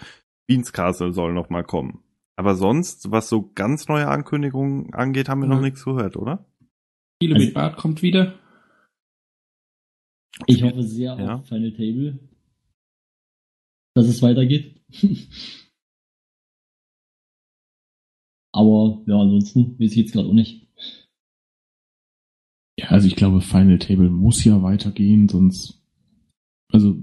Beans 0.48 0.72
Castle 0.72 1.12
soll 1.12 1.34
noch 1.34 1.50
mal 1.50 1.64
kommen. 1.64 2.03
Aber 2.36 2.56
sonst, 2.56 3.12
was 3.12 3.30
so 3.30 3.52
ganz 3.54 3.88
neue 3.88 4.08
Ankündigungen 4.08 4.94
angeht, 4.94 5.30
haben 5.30 5.42
wir 5.42 5.48
noch 5.48 5.58
Ja. 5.58 5.62
nichts 5.64 5.84
gehört, 5.86 6.18
oder? 6.18 6.46
Spiele 7.22 7.36
Also- 7.36 7.46
mit 7.46 7.54
Bart 7.54 7.78
kommt 7.78 8.02
wieder. 8.02 8.40
ich 10.48 10.64
hoffe 10.64 10.82
sehr 10.84 11.16
Ja. 11.18 11.36
auf 11.36 11.48
Final 11.48 11.72
Table, 11.74 12.18
dass 13.96 14.08
es 14.08 14.22
weitergeht. 14.24 14.82
Aber 18.56 19.02
ja, 19.08 19.20
ansonsten 19.20 19.80
weiß 19.80 19.92
ich 19.92 19.98
jetzt 19.98 20.14
gerade 20.14 20.28
auch 20.30 20.34
nicht. 20.34 20.68
Ja, 22.80 22.88
also 22.90 23.08
ich 23.08 23.16
glaube, 23.16 23.42
Final 23.42 23.80
Table 23.80 24.10
muss 24.10 24.44
ja 24.44 24.62
weitergehen, 24.64 25.30
sonst, 25.30 25.82
also 26.72 26.96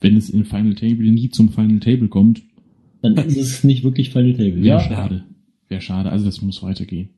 wenn 0.00 0.16
es 0.16 0.30
in 0.30 0.44
Final 0.44 0.74
Table 0.74 1.10
nie 1.10 1.30
zum 1.30 1.50
Final 1.50 1.80
Table 1.80 2.08
kommt, 2.08 2.42
Dann 3.02 3.16
ist 3.16 3.36
es 3.36 3.64
nicht 3.64 3.84
wirklich 3.84 4.10
Final 4.10 4.32
Table. 4.32 4.56
wäre 4.56 4.66
Ja, 4.66 4.80
schade. 4.80 5.24
Wäre 5.68 5.80
schade, 5.80 6.10
also 6.10 6.24
das 6.24 6.40
muss 6.42 6.62
weitergehen. 6.62 7.10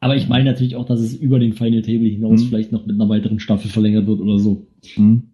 Aber 0.00 0.16
ich 0.16 0.28
meine 0.28 0.44
natürlich 0.50 0.76
auch, 0.76 0.86
dass 0.86 1.00
es 1.00 1.14
über 1.14 1.38
den 1.38 1.52
Final 1.52 1.82
Table 1.82 2.08
hinaus 2.08 2.42
Mhm. 2.42 2.46
vielleicht 2.48 2.72
noch 2.72 2.86
mit 2.86 2.96
einer 2.96 3.08
weiteren 3.08 3.38
Staffel 3.38 3.70
verlängert 3.70 4.06
wird 4.06 4.20
oder 4.20 4.38
so. 4.38 4.66
Hm? 4.94 5.24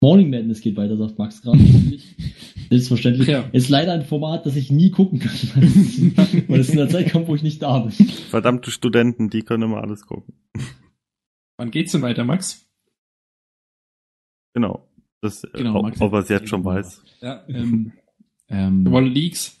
Morning 0.00 0.30
Madness 0.30 0.60
geht 0.60 0.76
weiter, 0.76 0.96
sagt 0.96 1.18
Max 1.18 1.40
gerade. 1.42 1.60
Selbstverständlich. 2.70 3.28
Ja. 3.28 3.48
Ist 3.52 3.68
leider 3.68 3.92
ein 3.92 4.02
Format, 4.02 4.44
das 4.46 4.56
ich 4.56 4.72
nie 4.72 4.90
gucken 4.90 5.20
kann, 5.20 5.32
weil 6.48 6.60
es 6.60 6.70
in 6.70 6.76
der 6.78 6.88
Zeit 6.88 7.12
kommt, 7.12 7.28
wo 7.28 7.34
ich 7.36 7.42
nicht 7.44 7.62
da 7.62 7.78
bin. 7.80 7.92
Verdammte 7.92 8.70
Studenten, 8.72 9.30
die 9.30 9.42
können 9.42 9.62
immer 9.64 9.82
alles 9.82 10.04
gucken. 10.06 10.34
Wann 11.58 11.70
geht's 11.70 11.92
denn 11.92 12.02
weiter, 12.02 12.24
Max? 12.24 12.66
Genau. 14.54 14.88
Das, 15.20 15.44
äh, 15.44 15.48
Genau, 15.54 15.76
ob, 15.76 15.82
Max 15.84 16.00
ob 16.00 16.12
er 16.12 16.18
es 16.20 16.28
jetzt 16.28 16.48
schon 16.48 16.64
weiß. 16.64 17.04
Ja. 17.20 17.44
Ähm, 17.48 17.92
ähm, 18.52 18.90
wollen 18.90 19.12
Leaks. 19.12 19.58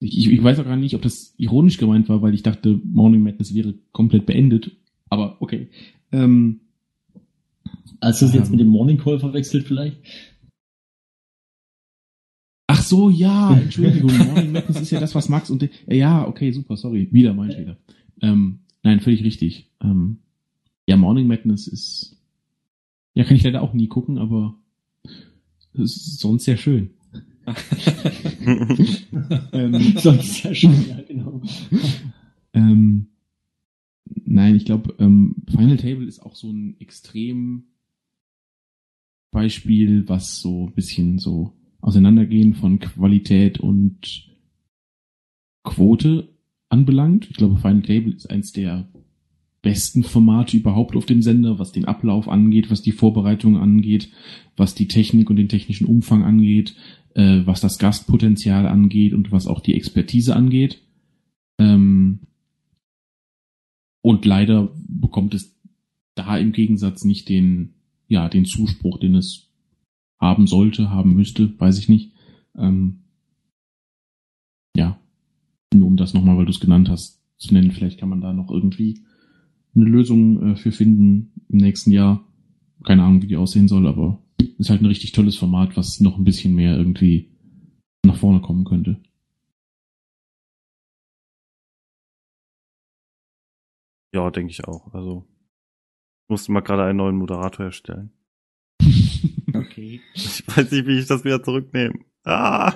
ich, 0.00 0.30
ich 0.30 0.42
weiß 0.42 0.58
auch 0.60 0.64
gar 0.64 0.76
nicht, 0.76 0.94
ob 0.94 1.02
das 1.02 1.34
ironisch 1.38 1.78
gemeint 1.78 2.08
war, 2.08 2.20
weil 2.22 2.34
ich 2.34 2.42
dachte, 2.42 2.80
Morning 2.84 3.22
Madness 3.22 3.54
wäre 3.54 3.74
komplett 3.92 4.26
beendet. 4.26 4.72
Aber 5.08 5.40
okay. 5.40 5.68
Ähm, 6.12 6.60
Hast 8.00 8.20
du 8.22 8.26
es 8.26 8.34
jetzt 8.34 8.46
Ähm. 8.46 8.50
mit 8.52 8.60
dem 8.60 8.68
Morning 8.68 8.98
Call 8.98 9.18
verwechselt 9.18 9.66
vielleicht? 9.66 9.96
ach 12.70 12.82
so, 12.82 13.08
ja, 13.10 13.54
Entschuldigung. 13.62 14.16
Morning 14.18 14.52
Madness 14.52 14.80
ist 14.80 14.90
ja 14.90 15.00
das, 15.00 15.14
was 15.14 15.28
Max 15.28 15.50
und 15.50 15.62
äh, 15.62 15.96
ja, 15.96 16.26
okay, 16.28 16.52
super, 16.52 16.76
sorry, 16.76 17.08
wieder 17.10 17.32
mein 17.34 17.50
Fehler. 17.52 17.76
Ähm, 18.20 18.60
nein, 18.82 19.00
völlig 19.00 19.24
richtig. 19.24 19.70
Ähm, 19.82 20.18
ja, 20.86 20.96
Morning 20.96 21.26
Madness 21.26 21.66
ist 21.66 22.16
ja 23.14 23.24
kann 23.24 23.36
ich 23.36 23.42
leider 23.42 23.62
auch 23.62 23.72
nie 23.72 23.88
gucken, 23.88 24.18
aber 24.18 24.54
es 25.72 25.96
ist 25.96 26.20
sonst 26.20 26.44
sehr 26.44 26.56
schön. 26.56 26.90
ähm, 29.52 29.94
Sonst 29.98 30.42
sehr 30.42 30.54
schön, 30.54 30.88
ja, 30.88 31.00
genau. 31.06 31.40
Ähm, 32.52 33.08
nein, 34.24 34.56
ich 34.56 34.64
glaube, 34.64 34.94
ähm, 34.98 35.36
Final 35.48 35.76
Table 35.76 36.06
ist 36.06 36.20
auch 36.20 36.34
so 36.34 36.50
ein 36.50 36.76
extrem 36.80 37.64
Beispiel, 39.30 40.08
was 40.08 40.40
so 40.40 40.66
ein 40.66 40.74
bisschen 40.74 41.18
so 41.18 41.52
Auseinandergehen 41.80 42.54
von 42.54 42.80
Qualität 42.80 43.60
und 43.60 44.28
Quote 45.62 46.28
anbelangt. 46.68 47.30
Ich 47.30 47.36
glaube, 47.36 47.56
Final 47.56 47.82
Table 47.82 48.12
ist 48.12 48.28
eins 48.30 48.52
der 48.52 48.88
besten 49.68 50.02
Formate 50.02 50.56
überhaupt 50.56 50.96
auf 50.96 51.04
dem 51.04 51.20
Sender, 51.20 51.58
was 51.58 51.72
den 51.72 51.84
Ablauf 51.84 52.26
angeht, 52.26 52.70
was 52.70 52.80
die 52.80 52.92
Vorbereitung 52.92 53.58
angeht, 53.58 54.10
was 54.56 54.74
die 54.74 54.88
Technik 54.88 55.28
und 55.28 55.36
den 55.36 55.50
technischen 55.50 55.84
Umfang 55.84 56.24
angeht, 56.24 56.74
äh, 57.14 57.42
was 57.44 57.60
das 57.60 57.78
Gastpotenzial 57.78 58.66
angeht 58.66 59.12
und 59.12 59.30
was 59.30 59.46
auch 59.46 59.60
die 59.60 59.74
Expertise 59.74 60.34
angeht. 60.34 60.80
Ähm, 61.58 62.20
und 64.00 64.24
leider 64.24 64.72
bekommt 64.88 65.34
es 65.34 65.54
da 66.14 66.38
im 66.38 66.52
Gegensatz 66.52 67.04
nicht 67.04 67.28
den, 67.28 67.74
ja, 68.06 68.30
den 68.30 68.46
Zuspruch, 68.46 68.98
den 68.98 69.16
es 69.16 69.50
haben 70.18 70.46
sollte, 70.46 70.88
haben 70.88 71.14
müsste, 71.14 71.60
weiß 71.60 71.78
ich 71.78 71.90
nicht. 71.90 72.12
Ähm, 72.56 73.00
ja, 74.74 74.98
nur 75.74 75.88
um 75.88 75.98
das 75.98 76.14
nochmal, 76.14 76.38
weil 76.38 76.46
du 76.46 76.52
es 76.52 76.60
genannt 76.60 76.88
hast, 76.88 77.20
zu 77.36 77.52
nennen, 77.52 77.70
vielleicht 77.70 78.00
kann 78.00 78.08
man 78.08 78.22
da 78.22 78.32
noch 78.32 78.50
irgendwie 78.50 79.02
eine 79.74 79.84
Lösung 79.84 80.52
äh, 80.52 80.56
für 80.56 80.72
finden 80.72 81.32
im 81.48 81.58
nächsten 81.58 81.90
Jahr. 81.90 82.24
Keine 82.84 83.02
Ahnung, 83.02 83.22
wie 83.22 83.26
die 83.26 83.36
aussehen 83.36 83.68
soll, 83.68 83.86
aber 83.86 84.22
ist 84.58 84.70
halt 84.70 84.82
ein 84.82 84.86
richtig 84.86 85.12
tolles 85.12 85.36
Format, 85.36 85.76
was 85.76 86.00
noch 86.00 86.16
ein 86.18 86.24
bisschen 86.24 86.54
mehr 86.54 86.76
irgendwie 86.76 87.30
nach 88.04 88.16
vorne 88.16 88.40
kommen 88.40 88.64
könnte. 88.64 89.00
ja, 94.14 94.30
denke 94.30 94.50
ich 94.50 94.64
auch. 94.66 94.92
Also 94.94 95.26
ich 96.24 96.30
musste 96.30 96.52
mal 96.52 96.60
gerade 96.60 96.84
einen 96.84 96.98
neuen 96.98 97.16
Moderator 97.16 97.66
erstellen. 97.66 98.10
okay. 99.54 100.00
Ich 100.14 100.46
weiß 100.46 100.70
nicht, 100.72 100.86
wie 100.86 100.98
ich 100.98 101.06
das 101.06 101.24
wieder 101.24 101.42
zurücknehme. 101.42 101.94
Ah, 102.24 102.72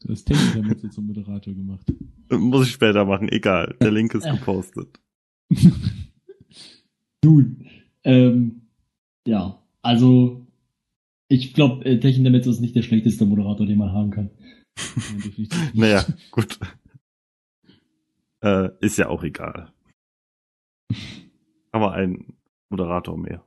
Du 0.00 0.12
hast 0.12 0.24
Technik 0.24 0.54
damit 0.54 0.80
so 0.80 0.88
zum 0.88 1.06
Moderator 1.06 1.54
gemacht. 1.54 1.90
muss 2.30 2.66
ich 2.66 2.74
später 2.74 3.06
machen. 3.06 3.28
Egal. 3.30 3.74
Der 3.80 3.90
Link 3.90 4.14
ist 4.14 4.28
gepostet. 4.28 5.00
Nun, 7.24 7.66
ähm, 8.04 8.62
ja, 9.26 9.62
also 9.82 10.46
ich 11.28 11.54
glaube, 11.54 11.84
äh, 11.84 11.98
Techintermezzo 11.98 12.50
ist 12.50 12.60
nicht 12.60 12.76
der 12.76 12.82
schlechteste 12.82 13.24
Moderator, 13.26 13.66
den 13.66 13.78
man 13.78 13.92
haben 13.92 14.10
kann. 14.10 14.30
Naja, 15.74 16.04
gut. 16.30 16.58
Äh, 18.42 18.70
ist 18.80 18.98
ja 18.98 19.08
auch 19.08 19.22
egal. 19.22 19.72
Aber 21.72 21.92
ein 21.92 22.34
Moderator 22.70 23.16
mehr. 23.16 23.44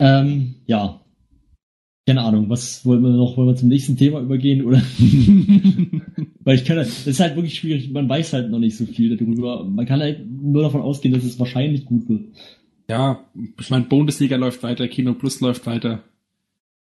Ähm, 0.00 0.56
ja. 0.66 1.03
Keine 2.06 2.22
Ahnung, 2.22 2.50
was 2.50 2.84
wollen 2.84 3.02
wir 3.02 3.10
noch? 3.10 3.36
Wollen 3.36 3.48
wir 3.48 3.56
zum 3.56 3.68
nächsten 3.68 3.96
Thema 3.96 4.20
übergehen 4.20 4.64
oder? 4.64 4.78
Weil 6.44 6.56
ich 6.56 6.64
kann, 6.66 6.76
das 6.76 7.06
ist 7.06 7.20
halt 7.20 7.34
wirklich 7.36 7.54
schwierig. 7.54 7.90
Man 7.90 8.08
weiß 8.08 8.34
halt 8.34 8.50
noch 8.50 8.58
nicht 8.58 8.76
so 8.76 8.84
viel 8.84 9.16
darüber. 9.16 9.64
Man 9.64 9.86
kann 9.86 10.00
halt 10.00 10.20
nur 10.30 10.62
davon 10.62 10.82
ausgehen, 10.82 11.14
dass 11.14 11.24
es 11.24 11.38
wahrscheinlich 11.38 11.86
gut 11.86 12.08
wird. 12.08 12.24
Ja, 12.90 13.24
ich 13.58 13.70
meine, 13.70 13.86
Bundesliga 13.86 14.36
läuft 14.36 14.62
weiter, 14.62 14.86
Kino 14.88 15.14
Plus 15.14 15.40
läuft 15.40 15.66
weiter. 15.66 16.04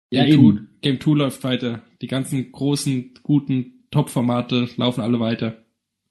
Ja, 0.10 0.26
Game, 0.26 0.40
2, 0.40 0.48
eben. 0.48 0.70
Game 0.82 1.00
2 1.00 1.12
läuft 1.12 1.44
weiter. 1.44 1.82
Die 2.02 2.08
ganzen 2.08 2.52
großen, 2.52 3.12
guten 3.22 3.86
Top-Formate 3.92 4.70
laufen 4.78 5.02
alle 5.02 5.20
weiter. 5.20 5.58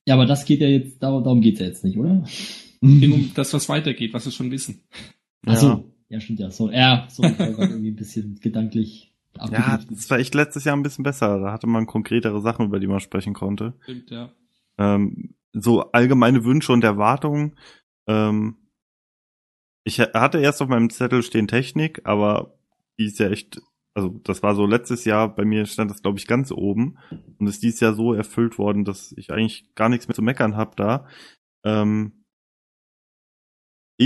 Ja, 0.07 0.15
aber 0.15 0.27
das 0.27 0.45
geht 0.45 0.61
ja 0.61 0.69
jetzt, 0.69 1.03
darum, 1.03 1.25
darum 1.25 1.41
geht's 1.41 1.61
ja 1.61 1.67
jetzt 1.67 1.85
nicht, 1.85 1.97
oder? 1.97 2.25
Ging 2.81 3.13
um 3.13 3.31
das, 3.35 3.53
was 3.53 3.69
weitergeht, 3.69 4.15
was 4.15 4.25
wir 4.25 4.33
schon 4.33 4.51
wissen. 4.51 4.81
Ach 5.47 5.57
so. 5.57 5.92
Ja, 6.13 6.21
stimmt 6.21 6.41
ja. 6.41 6.51
So, 6.51 6.71
ja, 6.71 7.07
so, 7.09 7.23
grad 7.23 7.49
irgendwie 7.59 7.91
ein 7.91 7.97
bisschen 7.97 8.39
gedanklich 8.39 9.15
Ja, 9.51 9.81
das 9.89 10.11
war 10.11 10.19
echt 10.19 10.35
letztes 10.35 10.65
Jahr 10.65 10.77
ein 10.77 10.83
bisschen 10.83 11.05
besser. 11.05 11.41
Da 11.41 11.53
hatte 11.53 11.67
man 11.67 11.87
konkretere 11.87 12.39
Sachen, 12.43 12.67
über 12.67 12.79
die 12.81 12.87
man 12.87 13.01
sprechen 13.01 13.33
konnte. 13.33 13.73
Stimmt, 13.85 14.11
ja. 14.11 14.31
Ähm, 14.77 15.35
so 15.55 15.91
allgemeine 15.93 16.45
Wünsche 16.45 16.71
und 16.71 16.85
Erwartungen. 16.85 17.57
Ähm, 18.07 18.59
ich 19.85 20.01
ha- 20.01 20.13
hatte 20.13 20.39
erst 20.39 20.61
auf 20.61 20.69
meinem 20.69 20.91
Zettel 20.91 21.23
stehen 21.23 21.49
Technik, 21.49 22.03
aber 22.05 22.59
die 22.99 23.07
ist 23.07 23.19
ja 23.19 23.31
echt, 23.31 23.63
also 23.95 24.21
das 24.23 24.43
war 24.43 24.55
so 24.55 24.67
letztes 24.67 25.07
Jahr, 25.07 25.35
bei 25.35 25.47
mir 25.47 25.65
stand 25.65 25.91
das 25.91 26.03
glaube 26.03 26.19
ich 26.19 26.27
ganz 26.27 26.53
oben 26.53 26.99
und 27.39 27.47
ist 27.47 27.63
dieses 27.63 27.81
Jahr 27.81 27.95
so 27.95 28.13
erfüllt 28.13 28.59
worden, 28.59 28.85
dass 28.85 29.13
ich 29.17 29.33
eigentlich 29.33 29.75
gar 29.75 29.89
nichts 29.89 30.09
mehr 30.09 30.15
zu 30.15 30.23
meckern 30.23 30.57
habe 30.57 30.77
da. 30.77 31.07
Ähm, 31.65 32.22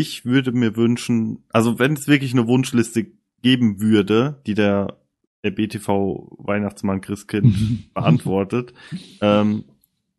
ich 0.00 0.24
würde 0.26 0.52
mir 0.52 0.76
wünschen, 0.76 1.44
also 1.50 1.78
wenn 1.78 1.94
es 1.94 2.06
wirklich 2.06 2.32
eine 2.32 2.46
Wunschliste 2.46 3.06
geben 3.42 3.80
würde, 3.80 4.40
die 4.46 4.54
der, 4.54 4.98
der 5.42 5.52
BTV 5.52 6.36
Weihnachtsmann 6.38 7.00
Christkind 7.00 7.90
beantwortet, 7.94 8.74
ähm, 9.20 9.64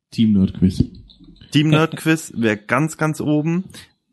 Team 0.10 0.34
Nerd 0.34 0.56
Quiz. 0.56 0.84
Team 1.52 1.70
Nerd 1.70 1.96
Quiz 1.96 2.34
wäre 2.36 2.58
ganz, 2.58 2.98
ganz 2.98 3.22
oben. 3.22 3.66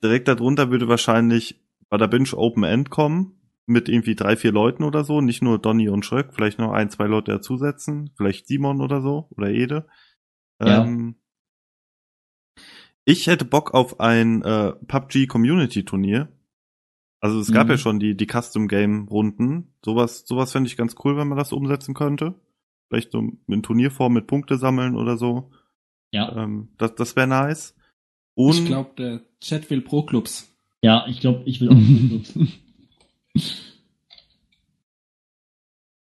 Direkt 0.03 0.29
darunter 0.29 0.71
würde 0.71 0.89
wahrscheinlich 0.89 1.61
bei 1.89 1.97
der 1.97 2.09
Binge 2.09 2.35
Open 2.35 2.65
End 2.65 2.91
kommen. 2.91 3.33
Mit 3.67 3.89
irgendwie 3.89 4.15
drei, 4.15 4.37
vier 4.37 4.53
Leuten 4.53 4.85
oder 4.85 5.05
so. 5.05 5.23
Nicht 5.23 5.43
nur 5.43 5.59
Donny 5.59 5.89
und 5.89 6.05
Schröck, 6.05 6.35
vielleicht 6.35 6.59
noch 6.59 6.73
ein, 6.73 6.91
zwei 6.91 7.07
Leute 7.07 7.33
dazusetzen. 7.33 8.11
Vielleicht 8.15 8.47
Simon 8.47 8.83
oder 8.83 9.01
so. 9.01 9.29
Oder 9.31 9.49
Ede. 9.49 9.87
Ja. 10.61 10.85
Ähm, 10.85 11.15
ich 13.05 13.27
hätte 13.27 13.45
Bock 13.45 13.75
auf 13.75 14.01
ein 14.01 14.43
äh, 14.43 14.73
PUBG 14.73 15.27
Community 15.27 15.85
Turnier. 15.85 16.29
Also 17.21 17.41
es 17.41 17.53
gab 17.53 17.67
Mhm. 17.67 17.71
ja 17.73 17.79
schon 17.79 18.01
die, 18.01 18.17
die 18.17 18.27
Custom 18.27 18.69
Game 18.69 19.09
Runden. 19.09 19.73
Sowas, 19.85 20.25
sowas 20.27 20.53
fände 20.53 20.69
ich 20.69 20.77
ganz 20.77 20.95
cool, 21.05 21.17
wenn 21.17 21.29
man 21.29 21.39
das 21.39 21.53
umsetzen 21.53 21.95
könnte. 21.95 22.35
Vielleicht 22.89 23.13
so 23.13 23.23
in 23.49 23.63
Turnierform 23.63 24.13
mit 24.13 24.27
Punkte 24.27 24.59
sammeln 24.59 24.95
oder 24.97 25.17
so. 25.17 25.51
Ja, 26.13 26.35
Ähm, 26.37 26.69
das 26.79 26.95
das 26.95 27.17
wäre 27.17 27.27
nice. 27.27 27.75
Und 28.35 28.55
ich 28.55 28.65
glaube, 28.67 28.91
der 28.99 29.21
Chat 29.41 29.71
will 29.71 29.81
Pro-Clubs. 29.81 30.55
ja, 30.83 31.07
ich 31.09 31.21
glaube, 31.21 31.43
ich 31.47 31.61
will 31.61 31.71
auch. 31.71 32.45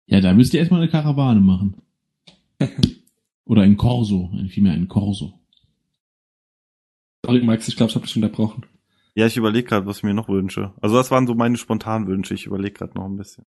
Ja, 0.08 0.22
da 0.22 0.34
müsst 0.34 0.54
ihr 0.54 0.60
erstmal 0.60 0.82
eine 0.82 0.90
Karawane 0.90 1.40
machen. 1.40 1.76
Oder 3.46 3.62
ein 3.64 3.78
Corso, 3.78 4.32
vielmehr 4.50 4.74
ein 4.74 4.88
Corso. 4.88 5.39
Sorry, 7.30 7.44
Max, 7.44 7.68
ich 7.68 7.76
glaube, 7.76 7.92
ich 7.92 7.96
habe 7.96 8.06
dich 8.08 8.16
unterbrochen. 8.16 8.66
ja, 9.14 9.28
ich 9.28 9.38
überlege 9.38 9.68
gerade, 9.68 9.86
was 9.86 9.98
ich 9.98 10.04
mir 10.04 10.16
noch 10.16 10.30
wünsche. 10.30 10.74
Also 10.82 10.96
das 10.96 11.12
waren 11.12 11.28
so 11.28 11.36
meine 11.36 11.58
spontanen 11.58 12.08
Wünsche. 12.08 12.34
Ich 12.34 12.48
überlege 12.48 12.74
gerade 12.74 12.96
noch 12.98 13.06
ein 13.06 13.18
bisschen. 13.18 13.44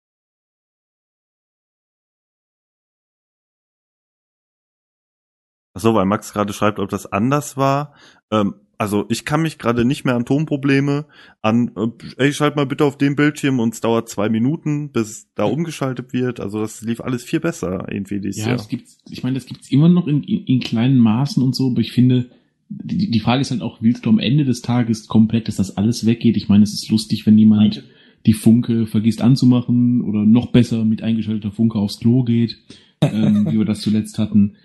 Ach 5.76 5.82
so, 5.82 5.94
weil 5.94 6.06
Max 6.06 6.34
gerade 6.34 6.54
schreibt, 6.54 6.80
ob 6.80 6.90
das 6.90 7.06
anders 7.12 7.56
war. 7.56 7.94
Ähm, 8.32 8.56
also 8.80 9.06
ich 9.10 9.26
kann 9.26 9.42
mich 9.42 9.60
gerade 9.60 9.86
nicht 9.86 10.06
mehr 10.06 10.16
an 10.16 10.26
Tonprobleme 10.26 11.06
an, 11.42 11.72
äh, 11.76 12.24
ey, 12.24 12.34
schalt 12.34 12.56
mal 12.56 12.66
bitte 12.66 12.84
auf 12.86 12.98
den 12.98 13.16
Bildschirm 13.16 13.60
und 13.60 13.74
es 13.76 13.82
dauert 13.82 14.10
zwei 14.10 14.30
Minuten, 14.30 14.92
bis 14.92 15.32
da 15.36 15.44
umgeschaltet 15.46 16.14
wird. 16.14 16.40
Also 16.40 16.60
das 16.62 16.82
lief 16.82 17.02
alles 17.02 17.24
viel 17.24 17.40
besser 17.40 17.86
irgendwie 17.92 18.20
dieses 18.22 18.44
Ja, 18.44 18.56
Jahr. 18.56 18.66
gibt's, 18.68 18.98
ich 19.10 19.24
meine, 19.24 19.36
das 19.36 19.46
gibt's 19.46 19.72
immer 19.72 19.90
noch 19.90 20.08
in, 20.08 20.24
in, 20.24 20.46
in 20.46 20.60
kleinen 20.62 20.98
Maßen 21.00 21.44
und 21.44 21.56
so, 21.56 21.70
aber 21.72 21.82
ich 21.82 21.92
finde, 21.92 22.30
die, 22.70 23.10
die 23.12 23.20
Frage 23.20 23.42
ist 23.42 23.52
halt 23.52 23.62
auch, 23.62 23.82
willst 23.82 24.06
du 24.06 24.10
am 24.10 24.20
Ende 24.20 24.46
des 24.46 24.62
Tages 24.62 25.08
komplett, 25.08 25.48
dass 25.48 25.56
das 25.56 25.78
alles 25.78 26.06
weggeht? 26.06 26.38
Ich 26.38 26.50
meine, 26.50 26.64
es 26.64 26.74
ist 26.74 26.90
lustig, 26.90 27.26
wenn 27.26 27.38
jemand 27.38 27.84
die 28.26 28.34
Funke 28.34 28.88
vergisst 28.88 29.22
anzumachen 29.22 30.02
oder 30.02 30.26
noch 30.26 30.48
besser 30.48 30.84
mit 30.84 31.02
eingeschalteter 31.02 31.52
Funke 31.52 31.80
aufs 31.80 32.00
Klo 32.00 32.24
geht, 32.24 32.58
ähm, 33.02 33.46
wie 33.50 33.58
wir 33.58 33.66
das 33.66 33.82
zuletzt 33.82 34.18
hatten. 34.18 34.56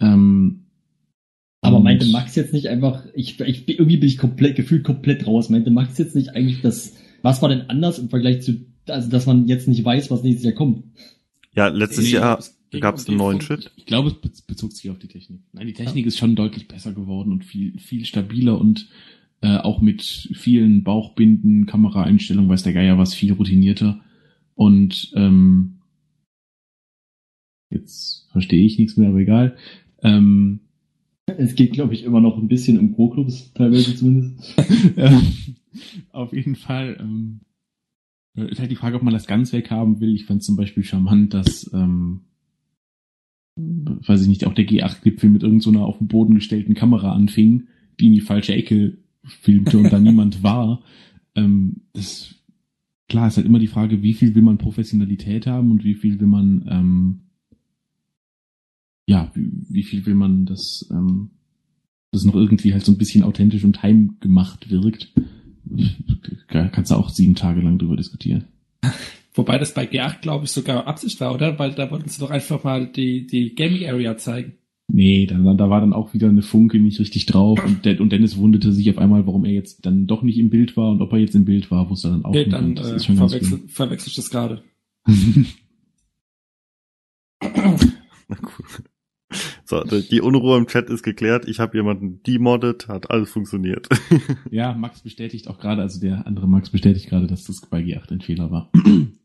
Ähm, 0.00 0.66
Aber 1.60 1.80
meinte 1.80 2.06
Max 2.06 2.36
jetzt 2.36 2.52
nicht 2.52 2.68
einfach, 2.68 3.04
ich, 3.14 3.40
ich 3.40 3.68
irgendwie 3.68 3.96
bin 3.96 4.08
ich 4.08 4.18
komplett, 4.18 4.56
gefühlt 4.56 4.84
komplett 4.84 5.26
raus. 5.26 5.50
Meinte 5.50 5.70
Max 5.70 5.98
jetzt 5.98 6.14
nicht 6.14 6.30
eigentlich 6.30 6.62
das, 6.62 6.94
was 7.22 7.42
war 7.42 7.48
denn 7.48 7.62
anders 7.62 7.98
im 7.98 8.08
Vergleich 8.08 8.42
zu, 8.42 8.66
also 8.86 9.10
dass 9.10 9.26
man 9.26 9.48
jetzt 9.48 9.66
nicht 9.66 9.84
weiß, 9.84 10.10
was 10.10 10.22
nächstes 10.22 10.44
Jahr 10.44 10.54
kommt? 10.54 10.84
Ja, 11.54 11.68
letztes 11.68 12.04
Nee, 12.04 12.12
Jahr 12.12 12.38
es 12.72 12.80
gab's 12.80 13.04
um 13.04 13.12
einen 13.12 13.18
neuen 13.18 13.40
Shit. 13.40 13.70
Ich 13.76 13.86
glaube, 13.86 14.08
es 14.08 14.14
be- 14.14 14.30
bezog 14.46 14.72
sich 14.72 14.90
auf 14.90 14.98
die 14.98 15.08
Technik. 15.08 15.40
Nein, 15.52 15.66
die 15.66 15.72
Technik 15.72 16.06
ist 16.06 16.18
schon 16.18 16.34
deutlich 16.36 16.68
besser 16.68 16.92
geworden 16.92 17.32
und 17.32 17.44
viel, 17.44 17.78
viel 17.78 18.04
stabiler 18.04 18.58
und 18.58 18.88
äh, 19.40 19.56
auch 19.58 19.80
mit 19.80 20.02
vielen 20.02 20.82
Bauchbinden, 20.84 21.66
Kameraeinstellungen, 21.66 22.50
weiß 22.50 22.64
der 22.64 22.72
Geier 22.72 22.98
was, 22.98 23.14
viel 23.14 23.32
routinierter. 23.32 24.00
Und 24.54 25.12
ähm, 25.14 25.78
jetzt 27.70 28.28
verstehe 28.32 28.64
ich 28.64 28.78
nichts 28.78 28.96
mehr, 28.96 29.08
aber 29.10 29.18
egal. 29.18 29.56
Ähm, 30.02 30.60
Es 31.26 31.54
geht, 31.54 31.72
glaube 31.72 31.94
ich, 31.94 32.02
immer 32.04 32.20
noch 32.20 32.36
ein 32.38 32.48
bisschen 32.48 32.78
um 32.78 32.92
Pro-Clubs, 32.92 33.52
teilweise 33.54 33.94
zumindest. 33.94 34.54
ähm, 34.96 35.22
auf 36.12 36.32
jeden 36.32 36.56
Fall 36.56 36.96
ähm, 36.98 37.40
äh, 38.36 38.50
ist 38.50 38.58
halt 38.58 38.70
die 38.70 38.76
Frage, 38.76 38.96
ob 38.96 39.02
man 39.02 39.12
das 39.14 39.26
ganz 39.26 39.52
weghaben 39.52 40.00
will. 40.00 40.14
Ich 40.14 40.24
fand 40.24 40.42
zum 40.42 40.56
Beispiel 40.56 40.82
charmant, 40.82 41.34
dass, 41.34 41.70
ähm, 41.72 42.22
weiß 43.58 44.22
ich 44.22 44.28
nicht, 44.28 44.46
auch 44.46 44.54
der 44.54 44.66
G8-Gipfel 44.66 45.28
mit 45.30 45.42
irgendeiner 45.42 45.84
auf 45.84 45.98
den 45.98 46.08
Boden 46.08 46.34
gestellten 46.34 46.74
Kamera 46.74 47.12
anfing, 47.12 47.68
die 48.00 48.06
in 48.06 48.14
die 48.14 48.20
falsche 48.20 48.54
Ecke 48.54 48.98
filmte 49.24 49.78
und 49.78 49.92
da 49.92 49.98
niemand 50.00 50.42
war. 50.42 50.82
Ähm, 51.34 51.82
das 51.92 52.34
klar 53.08 53.28
ist 53.28 53.36
halt 53.36 53.46
immer 53.46 53.58
die 53.58 53.66
Frage, 53.66 54.02
wie 54.02 54.14
viel 54.14 54.34
will 54.34 54.42
man 54.42 54.58
Professionalität 54.58 55.46
haben 55.46 55.70
und 55.70 55.84
wie 55.84 55.94
viel 55.94 56.20
will 56.20 56.26
man 56.26 56.66
ähm, 56.68 57.20
ja, 59.08 59.32
wie, 59.34 59.50
wie 59.70 59.82
viel 59.84 60.04
will 60.04 60.14
man 60.14 60.44
das, 60.44 60.86
ähm, 60.90 61.30
das 62.12 62.24
noch 62.24 62.34
irgendwie 62.34 62.74
halt 62.74 62.84
so 62.84 62.92
ein 62.92 62.98
bisschen 62.98 63.22
authentisch 63.22 63.64
und 63.64 63.82
heimgemacht 63.82 64.70
wirkt. 64.70 65.14
Kannst 66.48 66.90
du 66.90 66.94
auch 66.94 67.08
sieben 67.08 67.34
Tage 67.34 67.62
lang 67.62 67.78
drüber 67.78 67.96
diskutieren. 67.96 68.44
Wobei 69.38 69.56
das 69.56 69.72
bei 69.72 69.84
G8, 69.84 70.20
glaube 70.20 70.46
ich, 70.46 70.50
sogar 70.50 70.88
Absicht 70.88 71.20
war, 71.20 71.32
oder? 71.32 71.60
Weil 71.60 71.72
da 71.72 71.92
wollten 71.92 72.08
sie 72.08 72.18
doch 72.18 72.30
einfach 72.30 72.64
mal 72.64 72.88
die, 72.88 73.24
die 73.24 73.54
Gaming 73.54 73.88
Area 73.88 74.16
zeigen. 74.16 74.54
Nee, 74.88 75.26
da, 75.26 75.36
da 75.54 75.70
war 75.70 75.80
dann 75.80 75.92
auch 75.92 76.12
wieder 76.12 76.28
eine 76.28 76.42
Funke 76.42 76.80
nicht 76.80 76.98
richtig 76.98 77.26
drauf 77.26 77.64
und, 77.64 77.84
De 77.84 78.00
und 78.00 78.10
Dennis 78.10 78.36
wunderte 78.36 78.72
sich 78.72 78.90
auf 78.90 78.98
einmal, 78.98 79.28
warum 79.28 79.44
er 79.44 79.52
jetzt 79.52 79.86
dann 79.86 80.08
doch 80.08 80.22
nicht 80.22 80.38
im 80.38 80.50
Bild 80.50 80.76
war 80.76 80.90
und 80.90 81.02
ob 81.02 81.12
er 81.12 81.20
jetzt 81.20 81.36
im 81.36 81.44
Bild 81.44 81.70
war, 81.70 81.88
wusste 81.88 82.08
er 82.08 82.12
dann 82.12 82.24
auch 82.24 82.32
nicht. 82.32 82.52
dann 82.52 82.74
das 82.74 82.90
äh, 82.90 82.96
ist 82.96 83.06
schon 83.06 83.16
ganz 83.16 83.32
verwechsel, 83.32 83.60
verwechsel 83.68 84.08
ich 84.08 84.16
das 84.16 84.28
gerade. 84.28 84.64
Na 87.40 88.36
gut. 88.40 88.82
So, 89.64 89.84
die 89.84 90.20
Unruhe 90.20 90.58
im 90.58 90.66
Chat 90.66 90.90
ist 90.90 91.04
geklärt. 91.04 91.46
Ich 91.46 91.60
habe 91.60 91.76
jemanden 91.76 92.22
demoddet, 92.24 92.88
hat 92.88 93.10
alles 93.10 93.30
funktioniert. 93.30 93.88
ja, 94.50 94.74
Max 94.74 95.02
bestätigt 95.02 95.46
auch 95.46 95.58
gerade, 95.58 95.82
also 95.82 96.00
der 96.00 96.26
andere 96.26 96.48
Max 96.48 96.70
bestätigt 96.70 97.08
gerade, 97.08 97.28
dass 97.28 97.44
das 97.44 97.60
bei 97.70 97.80
G8 97.80 98.10
ein 98.10 98.20
Fehler 98.20 98.50
war. 98.50 98.72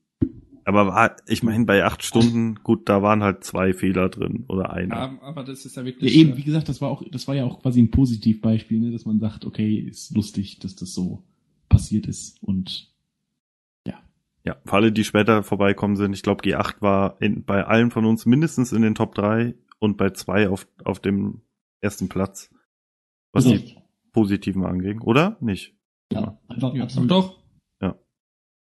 Aber 0.65 0.87
war, 0.87 1.15
ich 1.27 1.43
meine, 1.43 1.65
bei 1.65 1.83
acht 1.83 2.03
Stunden, 2.03 2.55
gut, 2.63 2.87
da 2.87 3.01
waren 3.01 3.21
halt 3.23 3.43
zwei 3.43 3.73
Fehler 3.73 4.09
drin 4.09 4.45
oder 4.47 4.71
einer. 4.71 4.95
Ja, 4.95 5.17
aber 5.21 5.43
das 5.43 5.65
ist 5.65 5.75
ja 5.75 5.81
Ja, 5.81 5.85
wirklich. 5.87 6.15
eben, 6.15 6.33
äh, 6.33 6.37
wie 6.37 6.43
gesagt, 6.43 6.69
das 6.69 6.81
war 6.81 6.89
auch, 6.89 7.03
das 7.11 7.27
war 7.27 7.35
ja 7.35 7.43
auch 7.45 7.61
quasi 7.61 7.81
ein 7.81 7.91
Positivbeispiel, 7.91 8.79
ne, 8.79 8.91
dass 8.91 9.05
man 9.05 9.19
sagt, 9.19 9.45
okay, 9.45 9.75
ist 9.77 10.15
lustig, 10.15 10.59
dass 10.59 10.75
das 10.75 10.93
so 10.93 11.23
passiert 11.69 12.07
ist 12.07 12.41
und 12.43 12.89
Ja, 14.45 14.57
für 14.65 14.73
alle, 14.73 14.91
die 14.91 15.05
später 15.05 15.41
vorbeikommen 15.41 15.95
sind, 15.95 16.11
ich 16.11 16.21
glaube, 16.21 16.43
G8 16.43 16.81
war 16.81 17.15
in, 17.21 17.45
bei 17.45 17.65
allen 17.65 17.91
von 17.91 18.03
uns 18.03 18.25
mindestens 18.25 18.73
in 18.73 18.81
den 18.81 18.93
Top 18.93 19.15
3 19.15 19.55
und 19.79 19.95
bei 19.95 20.09
zwei 20.09 20.49
auf, 20.49 20.67
auf 20.83 20.99
dem 20.99 21.39
ersten 21.79 22.09
Platz, 22.09 22.53
was 23.31 23.45
die 23.45 23.73
Doch. 23.73 23.81
Positiven 24.11 24.65
anging, 24.65 24.99
oder? 24.99 25.37
Nicht? 25.39 25.77
Ja, 26.11 26.37
einfach 26.49 26.73
Ja, 26.73 26.83
absolut. 26.83 27.09
doch. 27.11 27.39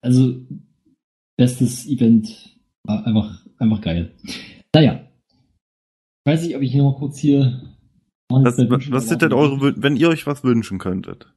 Also, 0.01 0.45
bestes 1.37 1.87
Event 1.87 2.57
war 2.83 3.05
einfach, 3.05 3.45
einfach 3.57 3.81
geil. 3.81 4.11
Naja. 4.73 5.01
Ich 6.25 6.31
weiß 6.31 6.43
nicht, 6.43 6.55
ob 6.55 6.61
ich 6.61 6.71
hier 6.71 6.83
noch 6.83 6.93
mal 6.93 6.99
kurz 6.99 7.17
hier. 7.19 7.61
Was, 8.29 8.57
was, 8.57 8.91
was 8.91 9.07
sind 9.07 9.21
denn 9.21 9.33
eure, 9.33 9.75
wenn 9.81 9.95
ihr 9.95 10.09
euch 10.09 10.25
was 10.25 10.43
wünschen 10.43 10.79
könntet? 10.79 11.31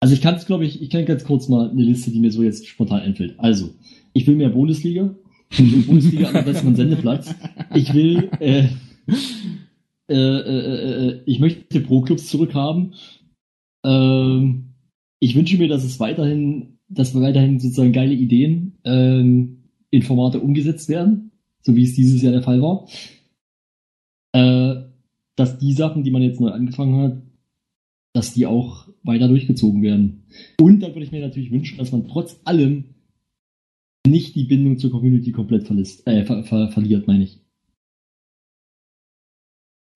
Also 0.00 0.14
ich 0.14 0.20
kann 0.20 0.34
es, 0.34 0.46
glaube 0.46 0.66
ich, 0.66 0.82
ich 0.82 0.90
kann 0.90 1.06
ganz 1.06 1.24
kurz 1.24 1.48
mal 1.48 1.70
eine 1.70 1.82
Liste, 1.82 2.10
die 2.10 2.20
mir 2.20 2.30
so 2.30 2.42
jetzt 2.42 2.66
spontan 2.66 3.00
einfällt. 3.00 3.38
Also, 3.38 3.74
ich 4.12 4.26
will 4.26 4.36
mehr 4.36 4.50
Bundesliga. 4.50 5.14
Ich 5.50 5.58
will 5.58 5.82
Bundesliga 5.82 6.28
an 6.28 6.34
der 6.34 6.42
besseren 6.42 6.76
Sendeplatz. 6.76 7.34
Ich 7.74 7.94
will, 7.94 8.30
äh, 8.40 8.68
äh, 10.08 10.14
äh, 10.14 11.08
äh, 11.08 11.22
ich 11.24 11.40
möchte 11.40 11.80
Pro-Clubs 11.80 12.26
zurückhaben. 12.28 12.94
Ähm, 13.84 14.74
ich 15.18 15.34
wünsche 15.34 15.56
mir, 15.56 15.68
dass 15.68 15.84
es 15.84 15.98
weiterhin, 15.98 16.75
dass 16.88 17.14
wir 17.14 17.22
weiterhin 17.22 17.58
sozusagen 17.58 17.92
geile 17.92 18.14
Ideen 18.14 18.78
ähm, 18.84 19.64
in 19.90 20.02
Formate 20.02 20.40
umgesetzt 20.40 20.88
werden, 20.88 21.32
so 21.62 21.74
wie 21.76 21.84
es 21.84 21.94
dieses 21.94 22.22
Jahr 22.22 22.32
der 22.32 22.42
Fall 22.42 22.62
war. 22.62 22.88
Äh, 24.32 24.86
dass 25.36 25.58
die 25.58 25.72
Sachen, 25.72 26.02
die 26.02 26.10
man 26.10 26.22
jetzt 26.22 26.40
neu 26.40 26.50
angefangen 26.50 27.02
hat, 27.02 27.22
dass 28.12 28.32
die 28.32 28.46
auch 28.46 28.88
weiter 29.02 29.28
durchgezogen 29.28 29.82
werden. 29.82 30.24
Und 30.60 30.80
dann 30.80 30.92
würde 30.92 31.04
ich 31.04 31.12
mir 31.12 31.20
natürlich 31.20 31.50
wünschen, 31.50 31.78
dass 31.78 31.92
man 31.92 32.08
trotz 32.08 32.40
allem 32.44 32.84
nicht 34.06 34.34
die 34.34 34.44
Bindung 34.44 34.78
zur 34.78 34.90
Community 34.90 35.32
komplett 35.32 35.66
verlisst, 35.66 36.06
äh, 36.06 36.24
ver 36.24 36.44
ver 36.44 36.70
verliert, 36.70 37.06
meine 37.06 37.24
ich. 37.24 37.40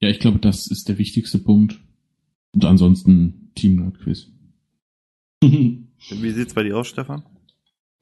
ja, 0.01 0.09
ich 0.09 0.19
glaube, 0.19 0.39
das 0.39 0.67
ist 0.67 0.89
der 0.89 0.99
wichtigste 0.99 1.39
Punkt. 1.39 1.79
Und 2.53 2.65
ansonsten 2.65 3.53
Team 3.55 3.77
Nerd 3.77 4.01
Quiz. 4.01 4.33
Wie 6.09 6.31
sieht's 6.31 6.55
bei 6.55 6.63
dir 6.63 6.77
aus, 6.77 6.89
Stefan? 6.89 7.23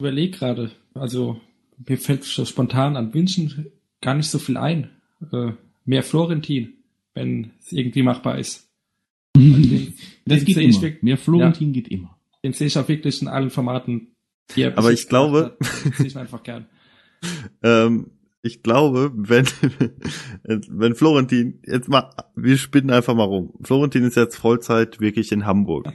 überleg 0.01 0.35
gerade, 0.35 0.70
also 0.94 1.41
mir 1.89 1.99
fällt 1.99 2.23
so 2.23 2.44
spontan 2.44 2.97
an 2.97 3.12
Wünschen 3.15 3.67
gar 4.01 4.15
nicht 4.15 4.31
so 4.31 4.39
viel 4.39 4.57
ein. 4.57 4.91
Äh, 5.33 5.52
mehr 5.85 6.05
Florentin, 6.05 6.75
wenn 7.15 7.51
es 7.59 7.73
irgendwie 7.73 8.02
machbar 8.05 8.39
ist. 8.39 8.68
Den, 9.36 9.94
Das 10.25 10.39
den 10.39 10.44
geht 10.47 10.57
ich 10.57 10.65
immer. 10.77 10.83
wirklich- 10.83 11.02
Mehr 11.02 11.18
Florentin 11.18 11.73
geht 11.73 11.89
immer. 11.89 12.17
Den 12.44 12.52
sehe 12.52 12.68
ich 12.68 12.78
auch 12.78 12.86
wirklich 12.86 13.20
in 13.23 13.27
allen 13.28 13.51
Formaten. 13.51 14.15
Die 14.55 14.62
er 14.62 14.78
Aber 14.78 14.93
ich 14.93 15.09
glaube- 15.09 15.57
sehe 15.97 16.07
ich 16.07 16.17
einfach 16.17 16.44
gern. 16.44 16.67
Ähm, 17.65 18.12
ich 18.43 18.62
glaube, 18.62 19.10
wenn, 19.17 19.47
wenn 20.44 20.94
Florentin, 20.94 21.60
jetzt 21.67 21.89
mal, 21.89 22.10
wir 22.36 22.57
spinnen 22.57 22.91
einfach 22.91 23.15
mal 23.17 23.25
rum. 23.25 23.52
Florentin 23.62 24.05
ist 24.05 24.17
jetzt 24.17 24.36
Vollzeit 24.36 25.01
wirklich 25.01 25.33
in 25.33 25.44
Hamburg. 25.44 25.93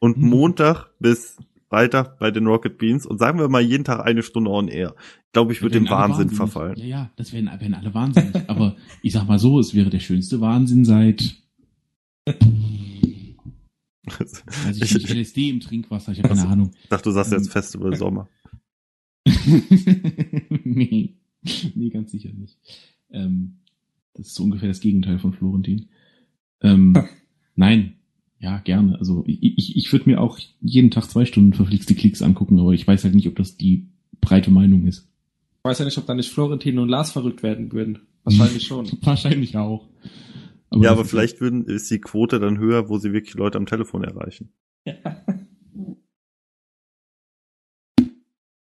Und 0.00 0.18
Mhm. 0.18 0.28
Montag 0.28 0.90
bis 1.00 1.36
Freitag 1.68 2.18
bei 2.18 2.30
den 2.30 2.46
Rocket 2.46 2.78
Beans 2.78 3.04
und 3.04 3.18
sagen 3.18 3.38
wir 3.38 3.48
mal 3.48 3.60
jeden 3.60 3.84
Tag 3.84 4.00
eine 4.00 4.22
Stunde 4.22 4.50
on 4.50 4.68
air. 4.68 4.94
Ich 5.26 5.32
glaube, 5.32 5.52
ich 5.52 5.60
würde 5.60 5.78
dem 5.78 5.88
Wahnsinn 5.90 6.30
wahnsinnig. 6.30 6.36
verfallen. 6.36 6.78
Ja, 6.78 6.84
ja, 6.86 7.10
das 7.16 7.32
werden, 7.32 7.46
werden 7.46 7.74
alle 7.74 7.92
wahnsinnig. 7.92 8.34
Aber 8.48 8.76
ich 9.02 9.12
sag 9.12 9.26
mal 9.28 9.38
so, 9.38 9.58
es 9.60 9.74
wäre 9.74 9.90
der 9.90 10.00
schönste 10.00 10.40
Wahnsinn 10.40 10.84
seit 10.86 11.36
weiß 14.06 14.80
ich 14.80 14.94
nicht, 14.94 15.10
LSD 15.10 15.50
im 15.50 15.60
Trinkwasser, 15.60 16.12
ich 16.12 16.18
habe 16.18 16.28
keine 16.28 16.40
Also. 16.40 16.52
Ahnung. 16.52 16.70
Ich 16.82 16.88
dachte, 16.88 17.04
du 17.04 17.10
sagst 17.12 17.32
jetzt 17.32 17.50
Festival 17.52 17.94
Sommer. 17.96 18.28
nee. 20.64 21.14
nee, 21.74 21.88
ganz 21.90 22.10
sicher 22.12 22.32
nicht. 22.32 22.58
Ähm, 23.10 23.58
das 24.14 24.28
ist 24.28 24.34
so 24.34 24.44
ungefähr 24.44 24.68
das 24.68 24.80
Gegenteil 24.80 25.18
von 25.18 25.32
Florentin. 25.34 25.88
Ähm, 26.62 26.94
nein, 27.54 27.97
ja, 28.40 28.58
gerne. 28.58 28.98
Also 28.98 29.24
ich, 29.26 29.42
ich, 29.42 29.76
ich 29.76 29.92
würde 29.92 30.08
mir 30.08 30.20
auch 30.20 30.38
jeden 30.60 30.90
Tag 30.90 31.04
zwei 31.10 31.24
Stunden 31.24 31.52
verflixte 31.54 31.94
Klicks 31.94 32.22
angucken, 32.22 32.58
aber 32.60 32.72
ich 32.72 32.86
weiß 32.86 33.04
halt 33.04 33.14
nicht, 33.14 33.28
ob 33.28 33.36
das 33.36 33.56
die 33.56 33.88
breite 34.20 34.50
Meinung 34.50 34.86
ist. 34.86 35.08
Ich 35.58 35.64
weiß 35.64 35.80
ja 35.80 35.84
nicht, 35.84 35.98
ob 35.98 36.06
da 36.06 36.14
nicht 36.14 36.30
Florentin 36.30 36.78
und 36.78 36.88
Lars 36.88 37.10
verrückt 37.12 37.42
werden 37.42 37.72
würden. 37.72 38.00
Wahrscheinlich 38.24 38.66
schon. 38.66 38.86
Wahrscheinlich 39.02 39.56
auch. 39.56 39.88
ja, 40.70 40.78
das 40.80 40.90
aber 40.92 41.02
ist- 41.02 41.10
vielleicht 41.10 41.40
würden, 41.40 41.64
ist 41.66 41.90
die 41.90 41.98
Quote 42.00 42.38
dann 42.38 42.58
höher, 42.58 42.88
wo 42.88 42.98
sie 42.98 43.12
wirklich 43.12 43.34
Leute 43.34 43.58
am 43.58 43.66
Telefon 43.66 44.04
erreichen. 44.04 44.50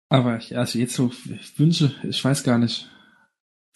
Aber 0.10 0.40
ja, 0.40 0.60
also 0.60 0.77
jetzt 0.80 0.93
so 0.93 1.11
Wünsche, 1.58 1.93
ich 2.03 2.24
weiß 2.24 2.43
gar 2.43 2.60
nicht. 2.60 2.90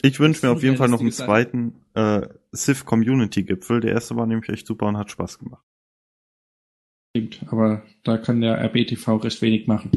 Ich 0.01 0.19
wünsche 0.19 0.45
mir 0.45 0.51
auf 0.51 0.61
jeden 0.61 0.77
Fall 0.77 0.90
noch 0.90 1.00
einen 1.00 1.11
zweiten 1.11 1.74
äh, 1.95 2.27
Civ 2.56 2.85
Community 2.85 3.43
Gipfel. 3.43 3.80
Der 3.82 3.93
erste 3.93 4.16
war 4.16 4.27
nämlich 4.27 4.48
echt 4.50 4.67
super 4.67 4.85
und 4.85 4.98
hat 4.98 5.09
Spaß 5.09 5.40
gemacht. 5.40 5.64
Stimmt, 7.18 7.52
aber 7.52 7.84
da 8.04 8.18
kann 8.18 8.42
der 8.42 8.62
RBTV 8.64 9.16
recht 9.24 9.42
wenig 9.42 9.66
machen. 9.66 9.90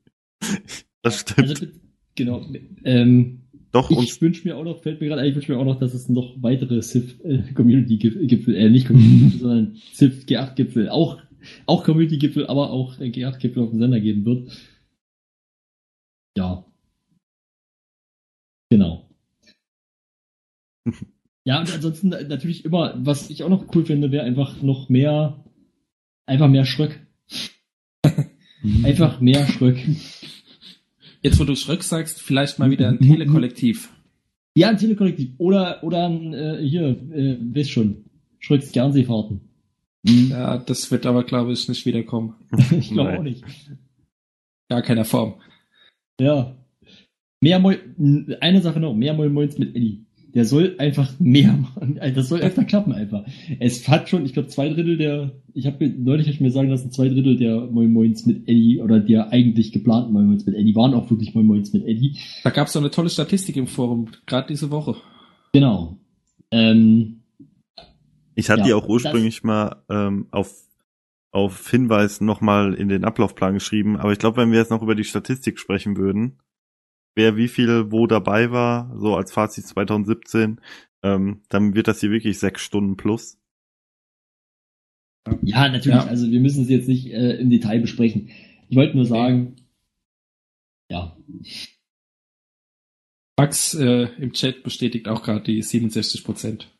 das 1.02 1.20
stimmt. 1.20 1.48
Also, 1.48 1.66
genau. 2.14 2.44
Ähm, 2.84 3.44
Doch, 3.72 3.90
ich 3.90 4.20
wünsche 4.20 4.46
mir 4.46 4.56
auch 4.56 4.64
noch, 4.64 4.82
fällt 4.82 5.00
mir 5.00 5.08
gerade 5.08 5.22
ein, 5.22 5.28
ich 5.30 5.34
wünsche 5.34 5.52
mir 5.52 5.58
auch 5.58 5.64
noch, 5.64 5.78
dass 5.78 5.94
es 5.94 6.08
noch 6.10 6.34
weitere 6.42 6.82
Civ-Community-Gipfel, 6.82 8.54
äh, 8.54 8.68
nicht 8.68 8.86
Community, 8.86 9.38
sondern 9.38 9.76
Civ 9.94 10.26
G8-Gipfel, 10.26 10.90
auch, 10.90 11.22
auch 11.64 11.82
Community-Gipfel, 11.84 12.46
aber 12.46 12.70
auch 12.70 13.00
äh, 13.00 13.06
G8-Gipfel 13.08 13.62
auf 13.62 13.70
dem 13.70 13.78
Sender 13.78 14.00
geben 14.00 14.26
wird. 14.26 14.50
Ja. 16.36 16.64
Genau. 18.70 19.08
Ja, 21.46 21.60
und 21.60 21.70
ansonsten 21.74 22.10
äh, 22.12 22.24
natürlich 22.24 22.64
immer, 22.64 22.94
was 22.96 23.28
ich 23.28 23.44
auch 23.44 23.50
noch 23.50 23.66
cool 23.74 23.84
finde, 23.84 24.10
wäre 24.10 24.24
einfach 24.24 24.62
noch 24.62 24.88
mehr, 24.88 25.43
einfach 26.26 26.48
mehr 26.48 26.64
Schröck. 26.64 27.00
Einfach 28.82 29.20
mehr 29.20 29.46
Schröck. 29.46 29.78
Jetzt, 31.22 31.38
wo 31.38 31.44
du 31.44 31.54
Schröck 31.54 31.82
sagst, 31.82 32.20
vielleicht 32.20 32.58
mal 32.58 32.70
wieder 32.70 32.88
ein 32.88 32.98
Telekollektiv. 32.98 33.90
Ja, 34.56 34.68
ein 34.68 34.78
Telekollektiv. 34.78 35.30
Oder, 35.38 35.82
oder 35.82 36.06
ein, 36.06 36.32
äh, 36.32 36.58
hier, 36.62 36.88
äh, 37.12 37.38
wisst 37.40 37.72
schon, 37.72 38.04
Schröcks 38.38 38.70
Fernsehfahrten. 38.72 39.40
Ja, 40.04 40.58
das 40.58 40.90
wird 40.90 41.06
aber, 41.06 41.24
glaube 41.24 41.52
ich, 41.52 41.68
nicht 41.68 41.86
wiederkommen. 41.86 42.34
ich 42.70 42.90
glaube 42.90 43.18
auch 43.18 43.22
nicht. 43.22 43.42
Gar 44.68 44.82
keiner 44.82 45.04
Form. 45.04 45.40
Ja. 46.20 46.56
Mehr 47.40 47.58
Moin, 47.58 48.36
eine 48.40 48.62
Sache 48.62 48.80
noch, 48.80 48.94
mehr 48.94 49.14
Moin 49.14 49.32
Moins 49.32 49.58
mit 49.58 49.74
Eddie. 49.74 50.03
Der 50.34 50.44
soll 50.44 50.74
einfach 50.78 51.12
mehr 51.20 51.52
machen. 51.52 51.98
Also 52.00 52.14
Das 52.16 52.28
soll 52.28 52.40
öfter 52.40 52.64
klappen 52.64 52.92
einfach. 52.92 53.24
Es 53.60 53.88
hat 53.88 54.08
schon, 54.08 54.24
ich 54.24 54.32
glaube, 54.32 54.48
zwei 54.48 54.68
Drittel 54.68 54.96
der, 54.96 55.32
ich 55.52 55.66
habe 55.66 55.88
neulich 55.88 56.26
hab 56.26 56.34
ich 56.34 56.40
mir 56.40 56.50
sagen 56.50 56.70
lassen, 56.70 56.90
zwei 56.90 57.08
Drittel 57.08 57.36
der 57.36 57.60
Moin 57.60 57.92
Moins 57.92 58.26
mit 58.26 58.48
Eddie 58.48 58.80
oder 58.80 59.00
der 59.00 59.30
eigentlich 59.30 59.72
geplanten 59.72 60.12
Moin 60.12 60.26
Moins 60.26 60.44
mit 60.44 60.54
Eddie 60.54 60.74
waren 60.74 60.94
auch 60.94 61.10
wirklich 61.10 61.34
Moin 61.34 61.46
Moins 61.46 61.72
mit 61.72 61.84
Eddie. 61.86 62.16
Da 62.42 62.50
gab 62.50 62.66
es 62.66 62.72
so 62.72 62.80
eine 62.80 62.90
tolle 62.90 63.10
Statistik 63.10 63.56
im 63.56 63.66
Forum, 63.66 64.08
gerade 64.26 64.48
diese 64.48 64.70
Woche. 64.70 64.96
Genau. 65.52 65.98
Ähm, 66.50 67.20
ich 68.34 68.50
hatte 68.50 68.60
Ja, 68.60 68.66
die 68.66 68.72
auch 68.74 68.88
ursprünglich 68.88 69.44
mal 69.44 69.82
ähm, 69.88 70.26
auf, 70.32 70.52
auf 71.30 71.70
Hinweis 71.70 72.20
nochmal 72.20 72.74
in 72.74 72.88
den 72.88 73.04
Ablaufplan 73.04 73.54
geschrieben, 73.54 73.96
aber 73.96 74.12
ich 74.12 74.18
glaube, 74.18 74.38
wenn 74.38 74.50
wir 74.50 74.58
jetzt 74.58 74.70
noch 74.70 74.82
über 74.82 74.96
die 74.96 75.04
Statistik 75.04 75.58
sprechen 75.58 75.96
würden, 75.96 76.38
wer 77.14 77.36
wie 77.36 77.48
viel 77.48 77.90
wo 77.90 78.06
dabei 78.06 78.50
war, 78.50 78.96
so 78.98 79.14
als 79.16 79.32
Fazit 79.32 79.66
2017, 79.66 80.60
ähm, 81.02 81.42
dann 81.48 81.74
wird 81.74 81.88
das 81.88 82.00
hier 82.00 82.10
wirklich 82.10 82.38
sechs 82.38 82.62
Stunden 82.62 82.96
plus. 82.96 83.38
ja, 85.42 85.68
natürlich, 85.68 85.98
Ja. 85.98 86.06
also 86.06 86.30
wir 86.30 86.40
müssen 86.40 86.62
es 86.64 86.68
jetzt 86.68 86.88
nicht 86.88 87.06
äh, 87.06 87.36
im 87.36 87.50
Detail 87.50 87.80
besprechen. 87.80 88.30
Ich 88.68 88.76
wollte 88.76 88.96
nur 88.96 89.06
sagen, 89.06 89.56
ja, 90.90 91.16
Max 93.38 93.74
äh, 93.74 94.08
im 94.18 94.32
Chat 94.32 94.62
bestätigt 94.62 95.08
auch 95.08 95.22
gerade 95.22 95.44
die 95.44 95.60
67 95.62 96.24
Prozent. 96.24 96.70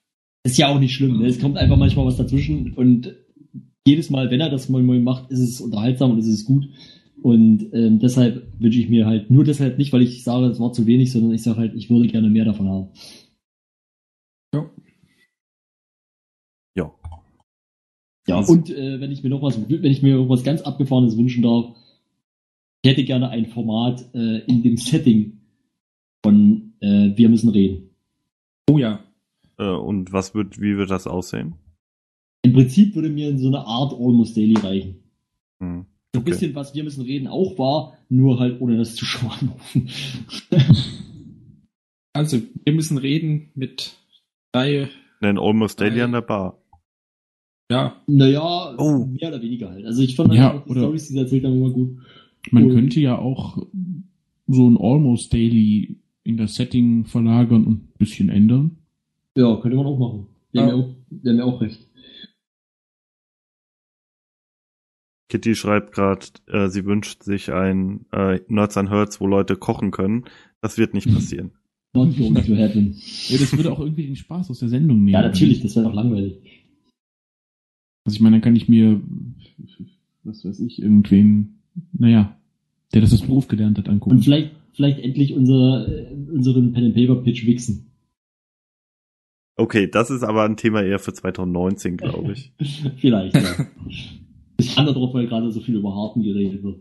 ist 0.46 0.58
ja 0.58 0.68
auch 0.68 0.78
nicht 0.78 0.94
schlimm. 0.94 1.18
Ne? 1.18 1.26
Es 1.26 1.40
kommt 1.40 1.56
einfach 1.56 1.76
manchmal 1.76 2.06
was 2.06 2.16
dazwischen 2.16 2.74
und 2.74 3.14
jedes 3.86 4.08
Mal, 4.10 4.30
wenn 4.30 4.40
er 4.40 4.50
das 4.50 4.68
Moin 4.68 4.86
Moin 4.86 5.02
macht, 5.02 5.30
ist 5.30 5.40
es 5.40 5.60
unterhaltsam 5.60 6.12
und 6.12 6.18
ist 6.18 6.28
es 6.28 6.44
gut. 6.44 6.68
Und 7.24 7.72
ähm, 7.72 8.00
deshalb 8.00 8.52
wünsche 8.60 8.78
ich 8.78 8.90
mir 8.90 9.06
halt, 9.06 9.30
nur 9.30 9.44
deshalb 9.44 9.78
nicht, 9.78 9.94
weil 9.94 10.02
ich 10.02 10.22
sage, 10.22 10.44
es 10.44 10.60
war 10.60 10.74
zu 10.74 10.84
wenig, 10.84 11.10
sondern 11.10 11.32
ich 11.32 11.42
sage 11.42 11.56
halt, 11.56 11.74
ich 11.74 11.88
würde 11.88 12.06
gerne 12.06 12.28
mehr 12.28 12.44
davon 12.44 12.68
haben. 12.68 12.88
Ja. 14.54 14.70
Ja. 16.76 16.92
Ja, 18.28 18.40
und 18.40 18.68
äh, 18.68 19.00
wenn 19.00 19.10
ich 19.10 19.22
mir 19.22 19.30
noch 19.30 19.40
was, 19.40 19.58
wenn 19.58 19.90
ich 19.90 20.02
mir 20.02 20.16
noch 20.16 20.28
was 20.28 20.44
ganz 20.44 20.60
Abgefahrenes 20.60 21.16
wünschen 21.16 21.42
darf, 21.42 21.74
ich 22.82 22.90
hätte 22.90 23.04
gerne 23.04 23.30
ein 23.30 23.46
Format 23.46 24.04
äh, 24.14 24.40
in 24.40 24.62
dem 24.62 24.76
Setting 24.76 25.40
von 26.22 26.74
äh, 26.80 27.16
Wir 27.16 27.30
müssen 27.30 27.48
reden. 27.48 27.88
Oh 28.68 28.76
ja. 28.76 29.02
Äh, 29.56 29.70
und 29.70 30.12
was 30.12 30.34
wird, 30.34 30.60
wie 30.60 30.76
wird 30.76 30.90
das 30.90 31.06
aussehen? 31.06 31.54
Im 32.42 32.52
Prinzip 32.52 32.94
würde 32.94 33.08
mir 33.08 33.38
so 33.38 33.46
eine 33.46 33.60
Art 33.66 33.94
Almost 33.94 34.36
Daily 34.36 34.58
reichen. 34.58 34.96
Hm. 35.60 35.86
So 36.14 36.20
ein 36.20 36.22
Okay. 36.22 36.30
bisschen, 36.30 36.54
was 36.54 36.74
wir 36.76 36.84
müssen 36.84 37.02
reden, 37.02 37.26
auch 37.26 37.58
war, 37.58 37.98
nur 38.08 38.38
halt 38.38 38.60
ohne 38.60 38.76
das 38.78 38.94
Zuschauer 38.94 39.32
anrufen. 39.40 39.88
Also, 42.12 42.40
wir 42.64 42.72
müssen 42.72 42.98
reden 42.98 43.50
mit 43.54 43.96
drei, 44.52 44.88
Denn 45.20 45.38
Almost 45.38 45.80
Daily 45.80 46.00
an 46.02 46.12
der 46.12 46.20
Bar. 46.20 46.58
ja, 47.70 47.96
naja, 48.06 48.74
Oh. 48.78 49.06
mehr 49.06 49.28
oder 49.30 49.42
weniger 49.42 49.70
halt. 49.70 49.84
Also 49.86 50.02
ich 50.02 50.14
fand 50.14 50.32
Ja, 50.34 50.52
halt 50.52 50.62
auch 50.62 50.66
die 50.66 50.72
Storys, 50.78 51.06
die 51.08 51.12
sie 51.14 51.18
erzählt 51.18 51.44
haben, 51.44 51.56
immer 51.56 51.70
gut. 51.70 51.98
Man 52.52 52.64
Und- 52.64 52.74
könnte 52.74 53.00
ja 53.00 53.18
auch 53.18 53.58
so 54.46 54.68
ein 54.70 54.76
Almost 54.78 55.32
Daily 55.32 55.96
in 56.22 56.36
das 56.36 56.54
Setting 56.54 57.06
verlagern 57.06 57.64
und 57.64 57.74
ein 57.88 57.92
bisschen 57.98 58.28
ändern. 58.28 58.76
Ja, 59.36 59.56
könnte 59.56 59.76
man 59.76 59.86
auch 59.86 59.98
machen. 59.98 60.26
Wir 60.52 60.60
Ja. 60.60 60.68
haben 60.70 60.78
ja 60.78 60.84
auch, 60.84 60.94
wir 61.10 61.32
haben 61.32 61.38
ja 61.38 61.44
auch 61.44 61.60
recht. 61.60 61.88
Kitty 65.34 65.56
schreibt 65.56 65.90
gerade, 65.90 66.26
äh, 66.46 66.68
sie 66.68 66.84
wünscht 66.84 67.24
sich 67.24 67.52
ein 67.52 68.06
äh, 68.12 68.38
Nerds 68.46 68.76
and 68.76 68.88
Herds, 68.88 69.20
wo 69.20 69.26
Leute 69.26 69.56
kochen 69.56 69.90
können. 69.90 70.26
Das 70.60 70.78
wird 70.78 70.94
nicht 70.94 71.12
passieren. 71.12 71.50
Not 71.92 72.16
going 72.16 72.34
to 72.36 72.56
happen. 72.56 72.94
Ja, 73.26 73.38
das 73.38 73.56
würde 73.56 73.72
auch 73.72 73.80
irgendwie 73.80 74.06
den 74.06 74.14
Spaß 74.14 74.50
aus 74.50 74.60
der 74.60 74.68
Sendung 74.68 74.98
nehmen. 74.98 75.08
Ja, 75.08 75.22
natürlich, 75.22 75.60
das 75.60 75.74
wäre 75.74 75.86
doch 75.86 75.94
langweilig. 75.94 76.36
Also 78.04 78.14
ich 78.14 78.20
meine, 78.20 78.36
dann 78.36 78.42
kann 78.42 78.54
ich 78.54 78.68
mir, 78.68 79.00
was 80.22 80.44
weiß 80.44 80.60
ich, 80.60 80.80
irgendwen, 80.80 81.62
naja, 81.92 82.38
der 82.92 83.00
das 83.00 83.10
als 83.10 83.22
Beruf 83.22 83.48
gelernt 83.48 83.76
hat, 83.76 83.88
Und 83.88 83.94
angucken. 83.94 84.22
vielleicht, 84.22 84.52
vielleicht 84.74 85.00
endlich 85.00 85.34
unser, 85.34 85.88
äh, 85.88 86.14
unseren 86.30 86.72
Pen 86.74 86.84
and 86.84 86.94
Paper 86.94 87.16
Pitch 87.16 87.44
wichsen. 87.44 87.90
Okay, 89.56 89.88
das 89.90 90.10
ist 90.10 90.22
aber 90.22 90.44
ein 90.44 90.56
Thema 90.56 90.84
eher 90.84 91.00
für 91.00 91.12
2019, 91.12 91.96
glaube 91.96 92.34
ich. 92.34 92.52
vielleicht, 93.00 93.34
ja. 93.34 93.66
Ich 94.58 94.74
kann 94.74 94.86
darauf, 94.86 95.12
weil 95.14 95.26
gerade 95.26 95.50
so 95.50 95.60
viel 95.60 95.76
über 95.76 95.94
Harten 95.94 96.22
geredet 96.22 96.62
wird. 96.62 96.80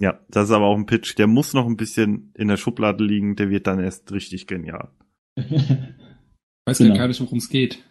Ja, 0.00 0.18
das 0.30 0.48
ist 0.48 0.54
aber 0.54 0.66
auch 0.66 0.76
ein 0.76 0.86
Pitch, 0.86 1.16
der 1.18 1.26
muss 1.26 1.52
noch 1.52 1.66
ein 1.66 1.76
bisschen 1.76 2.32
in 2.34 2.48
der 2.48 2.56
Schublade 2.56 3.04
liegen, 3.04 3.36
der 3.36 3.50
wird 3.50 3.66
dann 3.66 3.80
erst 3.80 4.10
richtig 4.12 4.46
genial. 4.46 4.90
weiß 5.36 6.78
Genau. 6.78 6.96
gar 6.96 7.08
nicht, 7.08 7.20
worum 7.20 7.38
es 7.38 7.48
geht. 7.48 7.84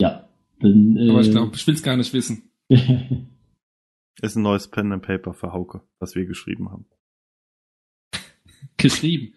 ja. 0.00 0.28
Dann, 0.60 0.96
äh, 0.96 1.10
Aber 1.10 1.20
ich 1.22 1.30
glaube, 1.32 1.56
ich 1.56 1.66
will 1.66 1.74
es 1.74 1.82
gar 1.82 1.96
nicht 1.96 2.12
wissen. 2.12 2.50
Ist 2.70 4.36
ein 4.36 4.42
neues 4.42 4.68
Pen 4.68 4.92
and 4.92 5.02
Paper 5.02 5.34
für 5.34 5.52
Hauke, 5.52 5.82
was 5.98 6.14
wir 6.14 6.24
geschrieben 6.26 6.70
haben. 6.70 6.86
Geschrieben. 8.76 9.34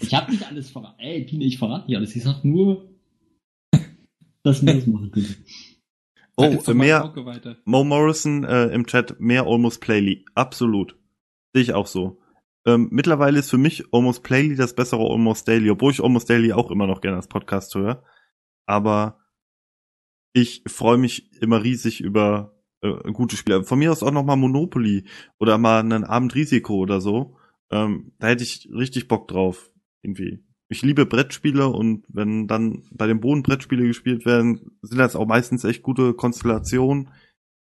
ich 0.00 0.12
habe 0.14 0.32
nicht 0.32 0.44
alles 0.44 0.70
verraten. 0.70 0.98
Ey, 0.98 1.24
Pine, 1.24 1.44
ich 1.44 1.58
verrate 1.58 1.86
nicht 1.86 1.96
alles. 1.96 2.16
Ich 2.16 2.24
sag 2.24 2.42
nur, 2.44 2.90
dass 4.42 4.66
wir 4.66 4.74
das 4.74 4.86
machen 4.88 5.12
können. 5.12 5.36
Oh, 6.36 6.62
mal 6.66 6.74
mehr. 6.74 7.12
Mo 7.64 7.82
Morrison 7.82 8.44
äh, 8.44 8.66
im 8.66 8.86
Chat, 8.86 9.18
mehr 9.18 9.44
Almost 9.46 9.80
Playly. 9.80 10.24
Absolut. 10.34 10.96
Sehe 11.54 11.62
ich 11.62 11.72
auch 11.72 11.86
so. 11.86 12.20
Ähm, 12.66 12.88
mittlerweile 12.90 13.38
ist 13.38 13.50
für 13.50 13.58
mich 13.58 13.84
Almost 13.92 14.22
Playly 14.22 14.56
das 14.56 14.74
bessere 14.74 15.02
Almost 15.02 15.48
Daily, 15.48 15.70
obwohl 15.70 15.92
ich 15.92 16.02
Almost 16.02 16.28
Daily 16.28 16.52
auch 16.52 16.70
immer 16.70 16.86
noch 16.86 17.00
gerne 17.00 17.16
als 17.16 17.28
Podcast 17.28 17.74
höre. 17.74 18.02
Aber 18.66 19.20
ich 20.32 20.62
freue 20.66 20.98
mich 20.98 21.32
immer 21.40 21.62
riesig 21.62 22.00
über 22.00 22.56
äh, 22.82 23.12
gute 23.12 23.36
Spiele. 23.36 23.64
Von 23.64 23.78
mir 23.78 23.90
aus 23.90 24.02
auch 24.02 24.10
noch 24.10 24.24
mal 24.24 24.36
Monopoly 24.36 25.06
oder 25.38 25.56
mal 25.58 25.80
einen 25.80 26.04
Abend 26.04 26.34
Risiko 26.34 26.74
oder 26.74 27.00
so. 27.00 27.36
Ähm, 27.70 28.12
da 28.18 28.28
hätte 28.28 28.42
ich 28.42 28.68
richtig 28.70 29.08
Bock 29.08 29.28
drauf. 29.28 29.70
Irgendwie. 30.02 30.45
Ich 30.68 30.82
liebe 30.82 31.06
Brettspiele 31.06 31.68
und 31.68 32.04
wenn 32.08 32.48
dann 32.48 32.88
bei 32.90 33.06
dem 33.06 33.20
Boden 33.20 33.42
Brettspiele 33.42 33.86
gespielt 33.86 34.26
werden, 34.26 34.78
sind 34.82 34.98
das 34.98 35.14
auch 35.14 35.26
meistens 35.26 35.62
echt 35.62 35.82
gute 35.82 36.12
Konstellationen, 36.12 37.10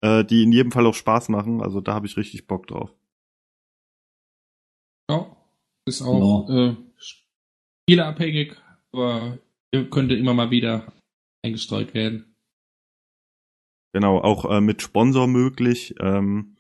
äh, 0.01 0.25
die 0.25 0.43
in 0.43 0.53
jedem 0.53 0.73
Fall 0.73 0.87
auch 0.87 0.95
Spaß 0.95 1.29
machen. 1.29 1.63
Also 1.63 1.81
da 1.81 1.95
habe 1.95 2.07
ich 2.07 2.17
richtig 2.17 2.47
Bock 2.49 2.67
drauf. 2.67 2.93
Ja, 5.09 5.37
ist 5.87 6.03
auch 6.03 6.49
äh, 6.51 6.77
spielerabhängig, 6.97 8.57
aber 8.93 9.39
könnte 9.91 10.17
immer 10.17 10.35
mal 10.35 10.51
wieder 10.51 10.93
eingestreut 11.45 11.95
werden. 11.95 12.35
Genau, 13.93 14.19
auch 14.19 14.45
äh, 14.51 14.61
mit 14.61 14.83
Sponsor 14.83 15.27
möglich. 15.27 15.95
Ähm, 16.01 16.57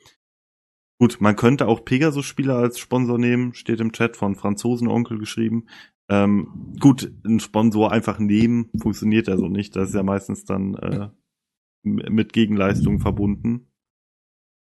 gut, 1.01 1.21
man 1.21 1.37
könnte 1.37 1.69
auch 1.69 1.85
Pegasus-Spieler 1.85 2.57
als 2.57 2.79
Sponsor 2.79 3.19
nehmen, 3.19 3.55
steht 3.55 3.81
im 3.81 3.93
Chat 3.93 4.17
von 4.17 4.35
Franzosenonkel 4.35 5.19
geschrieben. 5.19 5.69
Ähm, 6.11 6.75
gut, 6.81 7.13
ein 7.25 7.39
Sponsor 7.39 7.93
einfach 7.93 8.19
nehmen, 8.19 8.69
funktioniert 8.77 9.29
ja 9.29 9.37
so 9.37 9.47
nicht. 9.47 9.77
Das 9.77 9.91
ist 9.91 9.95
ja 9.95 10.03
meistens 10.03 10.45
dann 10.45 10.75
äh, 10.75 11.09
mit 11.83 12.33
Gegenleistung 12.33 12.99
verbunden. 12.99 13.69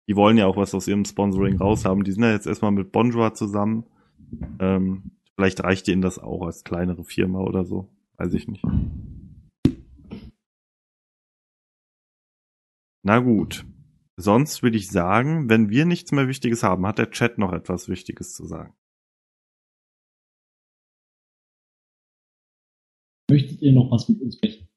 Die 0.10 0.18
wollen 0.18 0.36
ja 0.36 0.46
auch 0.46 0.58
was 0.58 0.76
aus 0.76 0.90
ihrem 0.90 1.06
Sponsoring 1.06 1.58
raushaben. 1.58 2.04
Die 2.04 2.12
sind 2.12 2.24
ja 2.24 2.32
jetzt 2.32 2.48
erstmal 2.48 2.72
mit 2.72 2.92
Bonjour 2.92 3.34
zusammen. 3.34 3.86
Ähm, 4.60 5.12
vielleicht 5.36 5.64
reicht 5.64 5.88
ihnen 5.88 6.02
das 6.02 6.20
auch 6.20 6.46
als 6.46 6.66
kleinere 6.66 7.06
Firma 7.06 7.40
oder 7.40 7.64
so. 7.64 7.90
Weiß 8.18 8.34
ich 8.34 8.50
nicht. 8.50 8.66
Na 13.04 13.20
gut. 13.20 13.66
Sonst 14.18 14.64
würde 14.64 14.78
ich 14.78 14.90
sagen, 14.90 15.50
wenn 15.50 15.70
wir 15.70 15.86
nichts 15.86 16.12
mehr 16.12 16.28
Wichtiges 16.28 16.62
haben, 16.62 16.86
hat 16.86 16.98
der 16.98 17.10
Chat 17.10 17.38
noch 17.38 17.54
etwas 17.54 17.88
Wichtiges 17.88 18.34
zu 18.34 18.46
sagen. 18.46 18.74
Möchtet 23.32 23.62
ihr 23.62 23.72
noch 23.72 23.90
was 23.90 24.10
mit 24.10 24.22
uns 24.22 24.36
sprechen? 24.36 24.68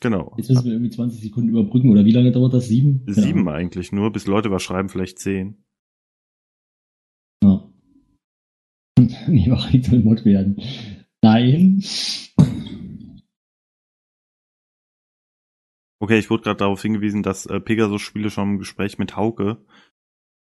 Genau. 0.00 0.34
Jetzt 0.36 0.50
müssen 0.50 0.64
wir 0.64 0.72
irgendwie 0.72 0.90
20 0.90 1.20
Sekunden 1.20 1.50
überbrücken, 1.50 1.90
oder 1.90 2.04
wie 2.04 2.10
lange 2.10 2.32
dauert 2.32 2.52
das? 2.52 2.66
Sieben? 2.66 3.04
Sieben 3.06 3.48
eigentlich 3.48 3.92
nur, 3.92 4.10
bis 4.10 4.26
Leute 4.26 4.50
was 4.50 4.64
schreiben, 4.64 4.88
vielleicht 4.88 5.20
zehn. 5.20 5.62
Ja. 7.42 7.72
Nee, 9.28 9.46
mach 9.48 9.72
ich 9.72 9.86
soll 9.86 10.00
Mod 10.00 10.24
werden. 10.24 10.60
Nein. 11.22 11.84
Okay, 16.00 16.18
ich 16.18 16.30
wurde 16.30 16.42
gerade 16.42 16.58
darauf 16.58 16.82
hingewiesen, 16.82 17.22
dass 17.22 17.46
äh, 17.46 17.60
Pegasus-Spiele 17.60 18.30
schon 18.30 18.54
im 18.54 18.58
Gespräch 18.58 18.98
mit 18.98 19.14
Hauke 19.14 19.64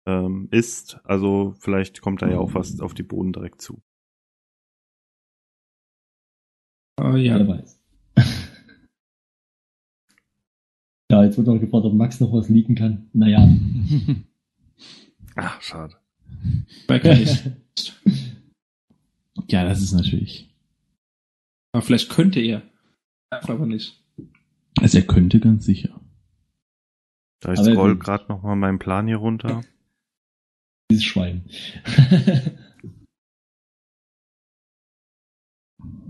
ähm, 0.08 0.48
ist. 0.50 1.00
Also 1.04 1.54
vielleicht 1.60 2.02
kommt 2.02 2.24
da 2.24 2.30
ja 2.30 2.40
auch 2.40 2.56
was 2.56 2.80
auf 2.80 2.96
die 2.96 3.04
Boden 3.04 3.32
direkt 3.32 3.62
zu. 3.62 3.84
Oh, 7.00 7.16
ja. 7.16 7.38
Wer 7.38 7.48
weiß. 7.48 7.80
ja, 11.12 11.24
jetzt 11.24 11.38
wird 11.38 11.48
noch 11.48 11.60
gefragt, 11.60 11.86
ob 11.86 11.94
Max 11.94 12.20
noch 12.20 12.34
was 12.34 12.50
leaken 12.50 12.76
kann. 12.76 13.10
Naja. 13.14 13.48
Ach, 15.36 15.62
schade. 15.62 15.96
Bei 16.88 17.00
ja, 19.50 19.64
das 19.64 19.82
ist 19.82 19.94
natürlich. 19.94 20.54
Aber 21.72 21.84
vielleicht 21.84 22.10
könnte 22.10 22.40
er. 22.40 22.64
Darf 23.30 23.50
aber 23.50 23.66
nicht. 23.66 24.04
Also 24.80 24.98
er 24.98 25.06
könnte 25.06 25.40
ganz 25.40 25.66
sicher. 25.66 26.00
Da 27.40 27.54
ich 27.54 27.60
Aber 27.60 27.72
scroll 27.72 27.98
gerade 27.98 28.26
noch 28.30 28.42
mal 28.42 28.56
meinen 28.56 28.80
Plan 28.80 29.08
hier 29.08 29.18
runter. 29.18 29.62
Dieses 30.92 31.04
Schwein. 31.04 31.46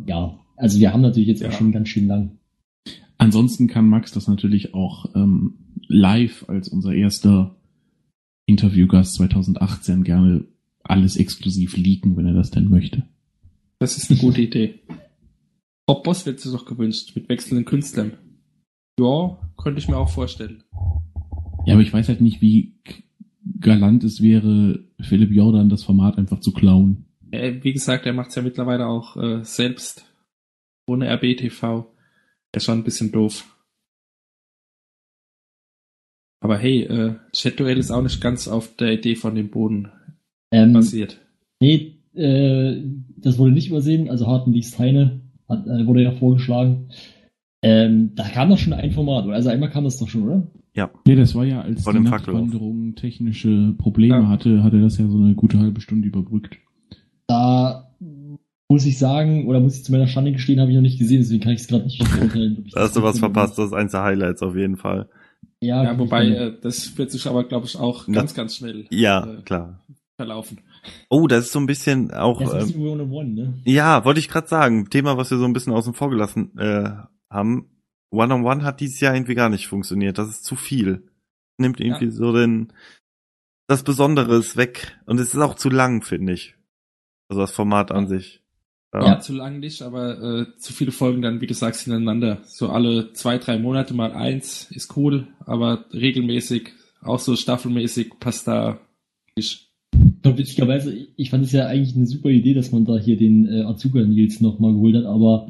ja, 0.06 0.40
also 0.58 0.80
wir 0.80 0.92
haben 0.92 1.02
natürlich 1.02 1.30
jetzt 1.30 1.42
Ja. 1.42 1.50
auch 1.50 1.54
schon 1.54 1.72
ganz 1.72 1.88
schön 1.88 2.08
lang. 2.08 2.38
Ansonsten 3.18 3.68
kann 3.68 3.88
Max 3.90 4.12
das 4.12 4.28
natürlich 4.28 4.74
auch 4.74 5.16
ähm, 5.16 5.56
live 5.88 6.46
als 6.50 6.68
unser 6.68 6.94
erster 6.94 7.56
Interviewgast 8.46 9.16
2018 9.16 10.04
gerne 10.04 10.46
alles 10.84 11.18
exklusiv 11.18 11.76
leaken, 11.78 12.16
wenn 12.16 12.26
er 12.28 12.34
das 12.34 12.52
denn 12.52 12.70
möchte. 12.70 13.04
Das 13.80 13.98
ist 13.98 14.10
eine 14.12 14.20
gute 14.20 14.42
Idee. 14.42 14.80
Bob 15.86 16.04
Boss 16.04 16.26
wird 16.26 16.40
sich 16.40 16.52
doch 16.52 16.66
gewünscht, 16.66 17.14
mit 17.16 17.28
wechselnden 17.30 17.66
Künstlern. 17.66 18.14
Ja, 19.00 19.38
könnte 19.58 19.80
ich 19.80 19.88
mir 19.88 19.98
auch 19.98 20.10
vorstellen. 20.10 20.64
Ja, 21.66 21.74
aber 21.74 21.82
ich 21.82 21.92
weiß 21.94 22.08
halt 22.08 22.22
nicht, 22.22 22.42
wie 22.42 22.76
galant 23.60 24.04
es 24.04 24.22
wäre, 24.22 24.80
Philipp 25.00 25.32
Jordan 25.32 25.70
das 25.70 25.84
Format 25.84 26.18
einfach 26.18 26.40
zu 26.40 26.52
klauen. 26.54 27.06
Äh, 27.32 27.56
wie 27.62 27.74
gesagt, 27.74 28.06
er 28.06 28.14
macht 28.14 28.30
es 28.30 28.36
ja 28.36 28.42
mittlerweile 28.42 28.88
auch 28.88 29.18
äh, 29.18 29.44
selbst. 29.44 30.06
Ohne 30.88 31.08
RBTV. 31.10 31.86
Ist 32.56 32.64
schon 32.66 32.80
ein 32.80 32.84
bisschen 32.84 33.12
doof. 33.12 33.54
Aber 36.40 36.58
hey, 36.58 36.84
äh, 36.84 37.16
Chat-Duell 37.34 37.78
ist 37.78 37.92
auch 37.92 38.02
nicht 38.02 38.22
ganz 38.22 38.48
auf 38.48 38.76
der 38.78 38.94
Idee 38.94 39.16
von 39.16 39.36
dem 39.36 39.50
Boden 39.50 39.90
Ähm, 40.52 40.74
basiert. 40.74 41.20
nee, 41.60 41.98
äh, 42.14 42.82
das 43.18 43.38
wurde 43.38 43.52
nicht 43.52 43.68
übersehen, 43.70 44.10
also 44.10 44.28
Harten 44.28 44.54
Leaks 44.54 44.78
Heine 44.80 45.22
hat, 45.50 45.66
äh, 45.68 45.86
wurde 45.86 46.04
ja 46.04 46.12
vorgeschlagen. 46.12 46.90
Ähm, 47.64 48.12
da 48.16 48.28
kam 48.30 48.50
doch 48.50 48.58
schon 48.58 48.74
ein 48.74 48.92
Format, 48.92 49.26
oder? 49.26 49.36
Also 49.36 49.50
einmal 49.50 49.70
kam 49.72 49.84
das 49.84 49.98
doch 49.98 50.08
schon, 50.08 50.24
oder? 50.24 50.48
Nee, 51.06 51.16
das 51.16 51.34
war 51.34 51.44
ja, 51.44 51.62
als 51.62 51.84
Vor 51.84 51.94
die. 51.94 52.00
Nachtwanderung 52.02 52.94
technische 52.94 53.74
Probleme 53.80 54.16
Ja. 54.18 54.28
hatte, 54.28 54.62
hat 54.64 54.74
er 54.74 54.82
das 54.82 55.00
ja 55.00 55.08
so 55.08 55.18
eine 55.18 55.34
gute 55.34 55.58
halbe 55.60 55.82
Stunde 55.82 56.08
überbrückt. 56.08 56.60
Da 57.26 57.87
muss 58.70 58.86
ich 58.86 58.98
sagen, 59.00 59.48
oder 59.48 59.60
muss 59.60 59.78
ich 59.78 59.84
zu 59.86 59.92
meiner 59.92 60.08
Schande 60.08 60.32
gestehen, 60.34 60.60
habe 60.60 60.70
ich 60.72 60.76
noch 60.76 60.82
nicht 60.82 61.00
gesehen, 61.00 61.20
deswegen 61.20 61.42
kann 61.44 61.54
ich 61.54 61.62
es 61.62 61.68
gerade 61.68 61.86
nicht 61.86 62.00
beurteilen. 62.00 62.68
Da 62.74 62.82
hast 62.82 62.96
du 62.96 63.02
das 63.02 63.14
was 63.14 63.20
verpasst, 63.20 63.58
das 63.58 63.68
ist 63.68 63.74
eins 63.74 63.92
der 63.92 64.04
Highlights 64.04 64.42
auf 64.44 64.56
jeden 64.56 64.78
Fall. 64.78 65.10
Ja, 65.62 65.84
Ja, 65.84 65.98
wobei, 65.98 66.28
äh, 66.28 66.60
das 66.62 66.98
wird 66.98 67.12
sich 67.12 67.26
aber, 67.28 67.44
glaube 67.46 67.66
ich, 67.66 67.78
auch 67.78 68.08
Na- 68.08 68.20
ganz, 68.20 68.34
ganz 68.34 68.56
schnell 68.58 68.86
Ja, 68.92 69.26
äh, 69.26 69.42
klar. 69.44 69.84
verlaufen. 70.18 70.60
Oh, 71.10 71.28
das 71.28 71.46
ist 71.46 71.52
so 71.52 71.60
ein 71.60 71.66
bisschen 71.66 72.12
auch. 72.12 72.40
Ja, 72.42 72.48
es 72.48 72.54
ist 72.54 72.56
ein 72.56 72.62
ähm, 72.62 72.68
bisschen 72.68 72.88
One-on-One, 72.88 73.30
ne? 73.30 73.54
Ja, 73.66 74.06
wollte 74.06 74.20
ich 74.20 74.30
gerade 74.30 74.48
sagen. 74.48 74.90
Thema, 74.90 75.18
was 75.18 75.32
wir 75.32 75.38
so 75.38 75.46
ein 75.46 75.54
bisschen 75.54 75.74
außen 75.74 75.94
vor 75.94 76.10
gelassen 76.10 76.58
äh, 76.58 76.92
haben. 77.32 77.70
One-on-One 78.12 78.64
hat 78.64 78.80
dieses 78.80 79.00
Jahr 79.02 79.14
irgendwie 79.16 79.36
gar 79.36 79.50
nicht 79.50 79.68
funktioniert. 79.68 80.18
Das 80.18 80.30
ist 80.30 80.46
zu 80.46 80.56
viel. 80.56 81.10
Nimmt 81.58 81.80
irgendwie 81.82 82.06
Ja. 82.06 82.12
so 82.12 82.32
den 82.34 82.72
das 83.68 83.84
Besondere 83.84 84.38
ist 84.38 84.56
weg. 84.56 84.98
Und 85.08 85.20
es 85.20 85.34
ist 85.34 85.40
auch 85.42 85.56
zu 85.56 85.70
lang, 85.70 86.02
finde 86.04 86.34
ich. 86.34 86.56
Also 87.30 87.42
das 87.42 87.52
Format 87.52 87.92
an 87.92 88.08
sich. 88.08 88.42
Ja, 88.94 89.06
Ja. 89.06 89.20
zu 89.20 89.34
lang 89.34 89.60
nicht, 89.60 89.82
aber 89.82 90.22
äh, 90.22 90.58
zu 90.58 90.74
viele 90.74 90.92
Folgen 90.92 91.22
dann, 91.22 91.42
wie 91.42 91.48
du 91.48 91.54
sagst, 91.54 91.84
hintereinander. 91.84 92.40
So 92.46 92.70
alle 92.70 93.14
zwei, 93.14 93.38
drei 93.38 93.60
Monate 93.60 93.94
mal 93.94 94.14
eins 94.14 94.72
ist 94.72 94.96
cool, 94.96 95.28
aber 95.46 95.86
regelmäßig, 95.94 96.70
auch 97.02 97.20
so 97.20 97.36
staffelmäßig, 97.36 98.12
passt 98.20 98.48
da 98.48 98.80
nicht. 99.36 99.68
Ich 99.94 100.38
witzigerweise, 100.38 100.94
ich 101.16 101.30
fand 101.30 101.46
es 101.46 101.52
ja 101.52 101.68
eigentlich 101.68 101.96
eine 101.96 102.06
super 102.08 102.30
Idee, 102.30 102.54
dass 102.54 102.72
man 102.72 102.86
da 102.86 102.98
hier 102.98 103.18
den 103.18 103.48
äh, 103.48 103.62
Azuka 103.64 104.00
Nils 104.00 104.42
nochmal 104.42 104.74
geholt 104.74 104.96
hat, 104.96 105.06
aber 105.06 105.50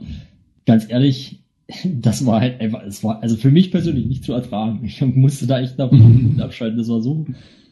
ganz 0.66 0.90
ehrlich, 0.90 1.44
das 1.84 2.26
war 2.26 2.42
halt 2.42 2.60
einfach, 2.62 2.84
es 2.84 3.04
war 3.04 3.22
also 3.22 3.36
für 3.36 3.52
mich 3.52 3.72
persönlich 3.72 4.06
nicht 4.06 4.24
zu 4.24 4.34
ertragen. 4.34 4.84
Ich 4.86 5.02
musste 5.02 5.48
da 5.48 5.60
echt 5.60 5.78
nach 5.78 5.92
Minuten 5.92 6.42
abschalten, 6.42 6.78
das 6.78 6.90
war 6.90 7.02
so 7.02 7.26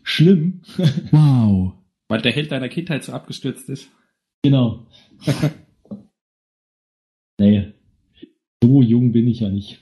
schlimm. 0.03 0.61
Wow. 1.11 1.73
Weil 2.07 2.21
der 2.21 2.31
Held 2.33 2.51
deiner 2.51 2.69
Kindheit 2.69 3.03
so 3.03 3.13
abgestürzt 3.13 3.67
ist. 3.69 3.89
Genau. 4.45 4.85
nee, 7.39 7.73
so 8.63 8.81
jung 8.81 9.11
bin 9.11 9.27
ich 9.27 9.39
ja 9.39 9.49
nicht. 9.49 9.81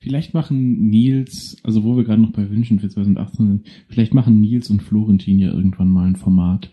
Vielleicht 0.00 0.34
machen 0.34 0.90
Nils, 0.90 1.58
also 1.62 1.84
wo 1.84 1.96
wir 1.96 2.02
gerade 2.02 2.20
noch 2.20 2.32
bei 2.32 2.50
Wünschen 2.50 2.80
für 2.80 2.88
2018 2.88 3.46
sind, 3.46 3.66
vielleicht 3.88 4.14
machen 4.14 4.40
Nils 4.40 4.68
und 4.68 4.82
Florentin 4.82 5.38
ja 5.38 5.52
irgendwann 5.52 5.90
mal 5.90 6.08
ein 6.08 6.16
Format. 6.16 6.70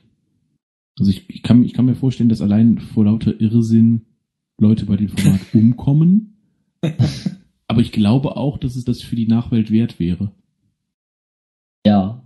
Also 0.97 1.11
ich, 1.11 1.29
ich, 1.29 1.43
kann, 1.43 1.63
ich 1.63 1.73
kann 1.73 1.85
mir 1.85 1.95
vorstellen, 1.95 2.29
dass 2.29 2.41
allein 2.41 2.79
vor 2.79 3.05
lauter 3.05 3.39
Irrsinn 3.39 4.07
Leute 4.59 4.87
bei 4.87 4.97
dem 4.97 5.09
Format 5.09 5.41
umkommen. 5.53 6.37
Aber 7.67 7.81
ich 7.81 7.91
glaube 7.91 8.35
auch, 8.35 8.57
dass 8.57 8.75
es 8.75 8.83
das 8.83 9.03
für 9.03 9.15
die 9.15 9.27
Nachwelt 9.27 9.69
wert 9.69 9.99
wäre. 9.99 10.31
Ja. 11.85 12.23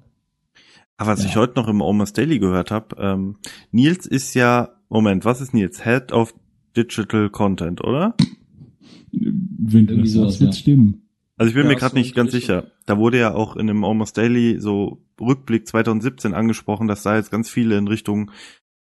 Aber 0.97 1.11
was 1.11 1.23
Ja. 1.23 1.29
ich 1.29 1.35
heute 1.35 1.53
noch 1.59 1.67
im 1.67 1.81
Almost 1.81 2.17
Daily 2.17 2.39
gehört 2.39 2.71
habe, 2.71 2.95
ähm, 2.99 3.37
Nils 3.71 4.05
ist 4.05 4.33
ja, 4.33 4.69
Moment, 4.89 5.25
was 5.25 5.41
ist 5.41 5.53
Nils? 5.53 5.83
Head 5.83 6.11
of 6.11 6.33
Digital 6.77 7.29
Content, 7.29 7.83
oder? 7.83 8.15
Wenn 9.11 9.87
das 9.87 10.11
sowas, 10.11 10.39
ja. 10.39 10.51
stimmen. 10.51 11.07
Also 11.37 11.49
ich 11.49 11.55
bin 11.55 11.63
Ja, 11.63 11.69
mir 11.69 11.75
gerade 11.77 11.91
so 11.93 11.97
nicht 11.97 12.15
ganz 12.15 12.31
sicher. 12.31 12.67
Da 12.85 12.97
wurde 12.97 13.19
ja 13.19 13.33
auch 13.33 13.55
in 13.55 13.67
dem 13.67 13.83
Almost 13.83 14.17
Daily 14.17 14.59
so 14.59 15.03
Rückblick 15.19 15.67
2017 15.67 16.33
angesprochen, 16.33 16.87
dass 16.87 17.03
da 17.03 17.15
jetzt 17.15 17.31
ganz 17.31 17.49
viele 17.49 17.77
in 17.77 17.87
Richtung 17.87 18.31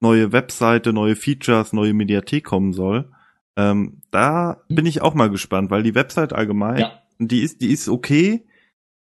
neue 0.00 0.32
Webseite, 0.32 0.92
neue 0.92 1.16
Features, 1.16 1.72
neue 1.72 1.94
Mediathek 1.94 2.44
kommen 2.44 2.72
soll. 2.72 3.10
Ähm, 3.56 4.02
da 4.12 4.58
bin 4.68 4.86
ich 4.86 5.02
auch 5.02 5.14
mal 5.14 5.30
gespannt, 5.30 5.70
weil 5.70 5.82
die 5.82 5.96
Website 5.96 6.32
allgemein, 6.32 6.78
Ja. 6.80 6.92
die 7.18 7.40
ist, 7.40 7.60
die 7.60 7.68
ist 7.72 7.88
okay, 7.88 8.44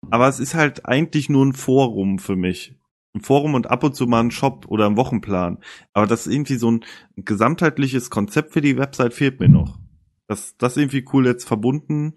aber 0.09 0.27
es 0.27 0.39
ist 0.39 0.55
halt 0.55 0.85
eigentlich 0.85 1.29
nur 1.29 1.45
ein 1.45 1.53
Forum 1.53 2.19
für 2.19 2.35
mich. 2.35 2.75
Ein 3.13 3.21
Forum 3.21 3.55
und 3.55 3.69
ab 3.69 3.83
und 3.83 3.95
zu 3.95 4.05
mal 4.05 4.21
ein 4.21 4.31
Shop 4.31 4.67
oder 4.67 4.85
ein 4.85 4.95
Wochenplan. 4.97 5.57
Aber 5.93 6.05
das 6.07 6.27
ist 6.27 6.33
irgendwie 6.33 6.55
so 6.57 6.71
ein 6.71 6.81
gesamtheitliches 7.17 8.09
Konzept 8.09 8.53
für 8.53 8.61
die 8.61 8.77
Website 8.77 9.13
fehlt 9.13 9.39
mir 9.39 9.49
noch. 9.49 9.79
Dass 10.27 10.55
das 10.57 10.77
irgendwie 10.77 11.03
cool 11.11 11.25
jetzt 11.25 11.47
verbunden 11.47 12.13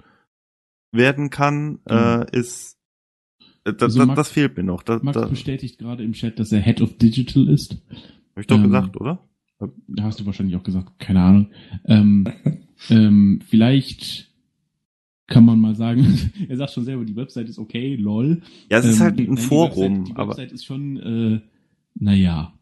werden 0.92 1.30
kann, 1.30 1.80
äh, 1.88 2.30
ist 2.36 2.78
äh, 3.64 3.72
da, 3.72 3.86
Also 3.86 4.04
Max- 4.04 4.16
das 4.16 4.30
fehlt 4.30 4.56
mir 4.56 4.64
noch. 4.64 4.82
Da, 4.82 5.00
Max 5.02 5.14
da, 5.16 5.22
hab 5.22 5.30
bestätigt 5.30 5.78
gerade 5.78 6.04
im 6.04 6.12
Chat, 6.12 6.38
dass 6.38 6.52
er 6.52 6.60
Head 6.60 6.82
of 6.82 6.98
Digital 6.98 7.48
ist. 7.48 7.78
ich 8.36 8.46
doch 8.46 8.56
ähm, 8.56 8.64
gesagt, 8.64 9.00
oder? 9.00 9.26
Da 9.88 10.02
hast 10.02 10.20
du 10.20 10.26
wahrscheinlich 10.26 10.56
auch 10.56 10.64
gesagt, 10.64 10.98
keine 10.98 11.22
Ahnung. 11.22 11.50
Ähm, 11.86 12.26
ähm, 12.90 13.40
vielleicht 13.48 14.31
kann 15.26 15.44
man 15.44 15.60
mal 15.60 15.74
sagen, 15.74 16.04
er 16.48 16.56
sagt 16.56 16.72
schon 16.72 16.84
selber, 16.84 17.04
die 17.04 17.16
Website 17.16 17.48
ist 17.48 17.58
okay, 17.58 17.96
lol. 17.96 18.42
Ja, 18.70 18.78
es 18.78 18.86
ist 18.86 18.96
Ähm, 18.96 19.00
halt 19.00 19.16
nein, 19.16 19.28
ein 19.30 19.36
die 19.36 19.42
Forum, 19.42 19.98
Website, 20.00 20.08
die 20.08 20.16
aber 20.16 20.28
Website 20.30 20.52
ist 20.52 20.64
schon, 20.64 20.96
äh, 20.98 21.40
naja. 21.94 22.52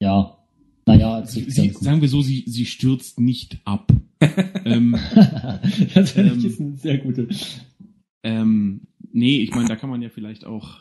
Ja. 0.00 0.38
Naja, 0.86 1.24
Sie, 1.26 1.40
ist 1.40 1.54
sie, 1.56 1.70
sagen 1.70 2.00
wir 2.02 2.08
so, 2.08 2.20
sie, 2.20 2.44
sie 2.46 2.66
stürzt 2.66 3.18
nicht 3.18 3.58
ab. 3.64 3.90
ähm, 4.64 4.96
das 5.94 6.10
finde 6.12 6.34
ich 6.34 6.44
Ähm, 6.44 6.50
ist 6.50 6.60
eine 6.60 6.76
sehr 6.76 6.98
gute. 6.98 7.28
ähm, 8.22 8.82
nee, 9.12 9.38
ich 9.38 9.50
meine, 9.54 9.68
da 9.68 9.76
kann 9.76 9.90
man 9.90 10.02
ja 10.02 10.10
vielleicht 10.10 10.44
auch, 10.44 10.80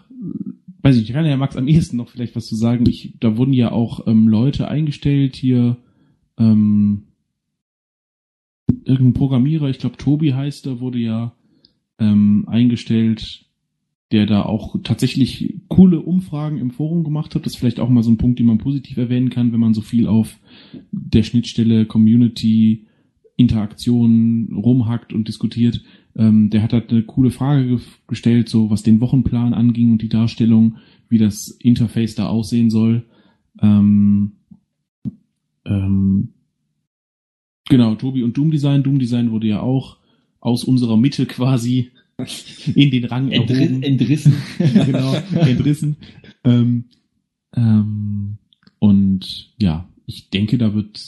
weiß 0.82 0.96
ich, 0.98 1.04
nicht, 1.04 1.14
kann 1.14 1.26
ja 1.26 1.38
Max 1.38 1.56
am 1.56 1.68
ehesten 1.68 1.98
noch 1.98 2.10
vielleicht 2.10 2.36
was 2.36 2.46
zu 2.48 2.56
sagen. 2.56 2.86
Ich, 2.88 3.14
da 3.20 3.38
wurden 3.38 3.54
ja 3.54 3.72
auch 3.72 4.06
ähm, 4.08 4.28
Leute 4.28 4.68
eingestellt 4.68 5.36
hier, 5.36 5.78
ähm, 6.38 7.04
irgendein 8.86 9.14
Programmierer, 9.14 9.70
ich 9.70 9.80
glaube 9.80 9.98
Tobi 9.98 10.34
heißt 10.34 10.68
er, 10.68 10.80
wurde 10.80 11.00
ja 11.00 11.34
ähm, 12.00 12.46
eingestellt, 12.48 13.46
der 14.12 14.26
da 14.26 14.44
auch 14.44 14.76
tatsächlich 14.84 15.56
coole 15.70 16.00
Umfragen 16.00 16.60
im 16.60 16.72
Forum 16.72 17.04
gemacht 17.04 17.34
hat. 17.34 17.46
Das 17.46 17.54
ist 17.54 17.60
vielleicht 17.60 17.80
auch 17.80 17.90
mal 17.90 18.04
so 18.04 18.12
ein 18.12 18.18
Punkt, 18.18 18.40
den 18.40 18.46
man 18.46 18.60
positiv 18.60 18.98
erwähnen 18.98 19.30
kann, 19.30 19.52
wenn 19.52 19.60
man 19.60 19.74
so 19.74 19.82
viel 19.82 20.08
auf 20.08 20.40
der 20.92 21.24
Schnittstelle 21.24 21.86
Community, 21.86 22.86
Interaktion 23.38 24.54
rumhackt 24.56 25.14
und 25.14 25.28
diskutiert. 25.28 25.84
Ähm, 26.16 26.52
der 26.52 26.62
hat 26.62 26.74
halt 26.74 26.92
eine 26.92 27.04
coole 27.04 27.32
Frage 27.32 27.66
ge 27.68 27.80
gestellt, 28.08 28.50
so 28.50 28.70
was 28.70 28.84
den 28.84 29.02
Wochenplan 29.02 29.54
anging 29.54 29.94
und 29.94 30.02
die 30.04 30.10
Darstellung, 30.10 30.78
wie 31.10 31.18
das 31.18 31.48
Interface 31.50 32.14
da 32.14 32.28
aussehen 32.28 32.70
soll. 32.70 33.06
Ähm, 33.60 34.34
ähm, 35.66 36.30
genau, 37.70 37.96
Tobi 37.96 38.24
und 38.24 38.36
Doom 38.38 38.52
Design. 38.52 38.84
Doom 38.84 39.00
Design 39.00 39.32
wurde 39.32 39.48
ja 39.48 39.62
auch 39.62 39.98
aus 40.40 40.64
unserer 40.64 40.98
Mitte 40.98 41.26
quasi 41.26 41.92
in 42.76 42.92
den 42.92 43.06
Rang 43.06 43.32
Entri 43.32 43.64
erhoben. 43.64 43.84
entrissen. 43.84 44.34
genau, 44.58 45.14
entrissen. 45.36 45.98
Ähm, 46.44 46.86
ähm, 47.56 48.38
und 48.80 49.54
ja, 49.60 49.88
ich 50.06 50.30
denke, 50.30 50.58
da 50.58 50.74
wird 50.76 51.02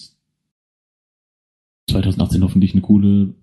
2018 1.90 2.44
hoffentlich 2.44 2.74
eine 2.74 2.82
coole 2.82 3.36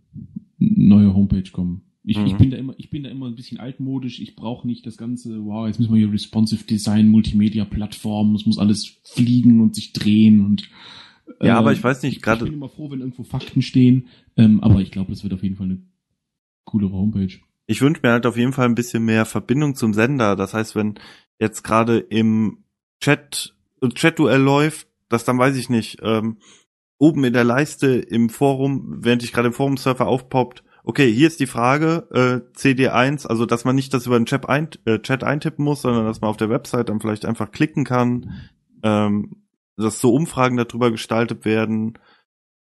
neue 0.59 1.15
Homepage 1.15 1.51
kommen. 1.53 1.83
Ich, 2.05 2.19
ich 2.19 2.33
Mhm. 2.33 2.39
bin 2.39 2.51
da 2.51 2.57
immer, 2.57 2.75
ich 2.79 2.91
bin 2.91 3.05
da 3.05 3.11
immer 3.11 3.27
ein 3.27 3.37
bisschen 3.37 3.59
altmodisch. 3.61 4.19
Ich 4.21 4.35
brauche 4.35 4.67
nicht 4.67 4.85
das 4.87 4.97
ganze, 4.97 5.45
wow, 5.45 5.69
jetzt 5.69 5.79
müssen 5.79 5.93
wir 5.95 6.01
hier 6.01 6.13
responsive 6.13 6.65
Design, 6.65 7.09
Multimedia-Plattform, 7.09 8.35
es 8.35 8.45
muss 8.45 8.59
alles 8.59 8.97
fliegen 9.05 9.61
und 9.61 9.77
sich 9.77 9.93
drehen 9.93 10.45
und 10.45 10.69
Ja, 11.41 11.47
äh, 11.47 11.51
aber 11.51 11.73
ich 11.73 11.83
weiß 11.83 12.03
nicht, 12.03 12.17
ich, 12.17 12.23
gerade- 12.23 12.45
ich 12.45 12.51
bin 12.51 12.55
immer 12.55 12.69
froh, 12.69 12.91
wenn 12.91 13.01
irgendwo 13.01 13.25
Fakten 13.25 13.63
stehen. 13.63 14.09
Ähm, 14.37 14.61
aber 14.63 14.81
ich 14.81 14.91
glaube, 14.91 15.11
das 15.13 15.23
wird 15.23 15.35
auf 15.35 15.43
jeden 15.43 15.57
Fall 15.57 15.67
eine 15.67 15.83
coolere 16.65 16.93
Homepage. 16.93 17.33
Ich 17.67 17.81
wünsche 17.81 18.01
mir 18.03 18.11
halt 18.13 18.27
auf 18.27 18.37
jeden 18.37 18.53
Fall 18.53 18.67
ein 18.67 18.75
bisschen 18.75 19.05
mehr 19.05 19.25
Verbindung 19.25 19.75
zum 19.75 19.95
Sender. 19.95 20.37
Das 20.37 20.55
heißt, 20.55 20.75
wenn 20.77 20.95
jetzt 21.39 21.63
gerade 21.63 21.99
im 21.99 22.59
Chat, 23.01 23.55
Chat-Duell 23.95 24.41
läuft, 24.41 24.89
dass 25.09 25.25
dann 25.25 25.39
weiß 25.39 25.57
ich 25.57 25.69
nicht, 25.69 25.99
ähm, 26.03 26.39
oben 26.99 27.25
in 27.25 27.33
der 27.33 27.45
Leiste 27.45 27.89
im 27.97 28.29
Forum, 28.29 28.99
während 29.01 29.23
ich 29.25 29.33
gerade 29.33 29.49
im 29.49 29.55
Forum-Surfer 29.55 30.07
aufpoppt, 30.07 30.63
okay, 30.85 31.13
hier 31.13 31.27
ist 31.27 31.41
die 31.41 31.47
Frage, 31.47 32.09
äh, 32.13 32.57
CD1, 32.59 33.27
also 33.27 33.47
dass 33.47 33.65
man 33.65 33.75
nicht 33.75 33.93
das 33.95 34.07
über 34.07 34.19
den 34.19 34.27
Chat, 34.27 34.49
ein, 34.49 34.69
äh, 34.85 34.99
Chat 35.01 35.25
eintippen 35.25 35.65
muss, 35.65 35.83
sondern 35.83 36.05
dass 36.07 36.21
man 36.21 36.31
auf 36.31 36.37
der 36.37 36.51
Website 36.51 36.89
dann 36.89 37.01
vielleicht 37.01 37.25
einfach 37.25 37.51
klicken 37.51 37.85
kann, 37.85 38.33
ähm, 38.83 39.42
dass 39.83 40.01
so 40.01 40.15
Umfragen 40.15 40.57
darüber 40.57 40.91
gestaltet 40.91 41.45
werden, 41.45 41.99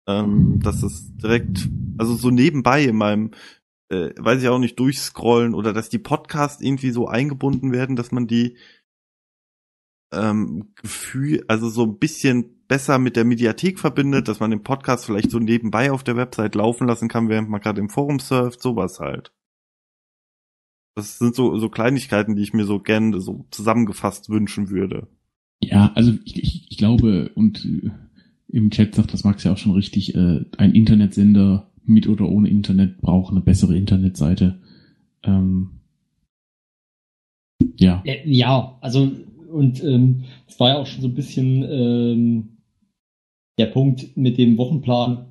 ähm, 0.06 0.60
dass 0.60 0.82
es 0.82 1.16
direkt, 1.16 1.68
also 1.98 2.14
so 2.14 2.30
nebenbei 2.30 2.84
in 2.84 2.96
meinem 2.96 3.30
äh, 3.90 4.12
weiß 4.16 4.42
ich 4.42 4.48
auch 4.48 4.58
nicht, 4.58 4.78
durchscrollen 4.78 5.54
oder 5.54 5.72
dass 5.72 5.88
die 5.88 5.98
Podcasts 5.98 6.62
irgendwie 6.62 6.90
so 6.90 7.06
eingebunden 7.06 7.72
werden, 7.72 7.96
dass 7.96 8.12
man 8.12 8.26
die 8.26 8.56
ähm, 10.12 10.72
Gefühl, 10.76 11.44
also 11.48 11.68
so 11.68 11.84
ein 11.84 11.98
bisschen 11.98 12.66
besser 12.66 12.98
mit 12.98 13.16
der 13.16 13.24
Mediathek 13.24 13.78
verbindet, 13.78 14.28
dass 14.28 14.40
man 14.40 14.50
den 14.50 14.62
Podcast 14.62 15.06
vielleicht 15.06 15.30
so 15.30 15.38
nebenbei 15.38 15.90
auf 15.90 16.04
der 16.04 16.16
Website 16.16 16.54
laufen 16.54 16.86
lassen 16.88 17.08
kann, 17.08 17.28
während 17.28 17.48
man 17.48 17.60
gerade 17.60 17.80
im 17.80 17.90
Forum 17.90 18.20
surft, 18.20 18.62
sowas 18.62 19.00
halt. 19.00 19.32
Das 20.96 21.18
sind 21.18 21.34
so, 21.34 21.58
so 21.58 21.68
Kleinigkeiten, 21.68 22.36
die 22.36 22.42
ich 22.42 22.54
mir 22.54 22.64
so 22.64 22.78
gerne 22.78 23.20
so 23.20 23.46
zusammengefasst 23.50 24.30
wünschen 24.30 24.70
würde. 24.70 25.08
Ja, 25.70 25.92
also 25.94 26.12
ich, 26.24 26.42
ich, 26.42 26.66
ich 26.70 26.78
glaube, 26.78 27.30
und 27.34 27.64
äh, 27.64 27.90
im 28.48 28.70
Chat 28.70 28.94
sagt 28.94 29.12
das 29.12 29.24
Max 29.24 29.44
ja 29.44 29.52
auch 29.52 29.58
schon 29.58 29.72
richtig, 29.72 30.14
äh, 30.14 30.44
ein 30.58 30.74
Internetsender 30.74 31.70
mit 31.84 32.08
oder 32.08 32.28
ohne 32.28 32.48
Internet 32.48 33.00
braucht 33.00 33.30
eine 33.30 33.40
bessere 33.40 33.76
Internetseite. 33.76 34.58
Ähm, 35.22 35.80
ja. 37.78 38.02
Ja, 38.24 38.78
also 38.80 39.10
und 39.50 39.82
ähm, 39.84 40.24
es 40.48 40.58
war 40.58 40.70
ja 40.70 40.78
auch 40.78 40.86
schon 40.86 41.02
so 41.02 41.08
ein 41.08 41.14
bisschen 41.14 41.64
ähm, 41.68 42.48
der 43.58 43.66
Punkt 43.66 44.16
mit 44.16 44.38
dem 44.38 44.56
Wochenplan. 44.58 45.26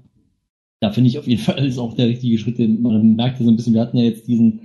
Da 0.79 0.91
finde 0.91 1.09
ich 1.09 1.19
auf 1.19 1.27
jeden 1.27 1.41
Fall 1.43 1.65
ist 1.65 1.77
auch 1.77 1.93
der 1.95 2.07
richtige 2.07 2.37
Schritt. 2.37 2.59
Man 2.59 3.15
merkt 3.15 3.39
ja 3.39 3.45
so 3.45 3.51
ein 3.51 3.55
bisschen, 3.55 3.73
wir 3.73 3.81
hatten 3.81 3.97
ja 3.97 4.05
jetzt 4.05 4.27
diesen, 4.27 4.61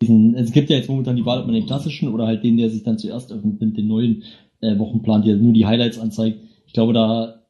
diesen, 0.00 0.34
es 0.34 0.52
gibt 0.52 0.70
ja 0.70 0.76
jetzt 0.76 0.88
momentan 0.88 1.16
die 1.16 1.26
Wahl, 1.26 1.40
ob 1.40 1.46
man 1.46 1.54
den 1.54 1.66
klassischen 1.66 2.08
oder 2.08 2.26
halt 2.26 2.44
den, 2.44 2.56
der 2.56 2.70
sich 2.70 2.82
dann 2.82 2.98
zuerst 2.98 3.32
öffnet, 3.32 3.60
den 3.76 3.88
neuen 3.88 4.22
äh, 4.60 4.78
Wochenplan, 4.78 5.22
der 5.22 5.36
nur 5.36 5.52
die 5.52 5.66
Highlights 5.66 5.98
anzeigt. 5.98 6.40
Ich 6.66 6.72
glaube, 6.72 6.92
da, 6.92 7.42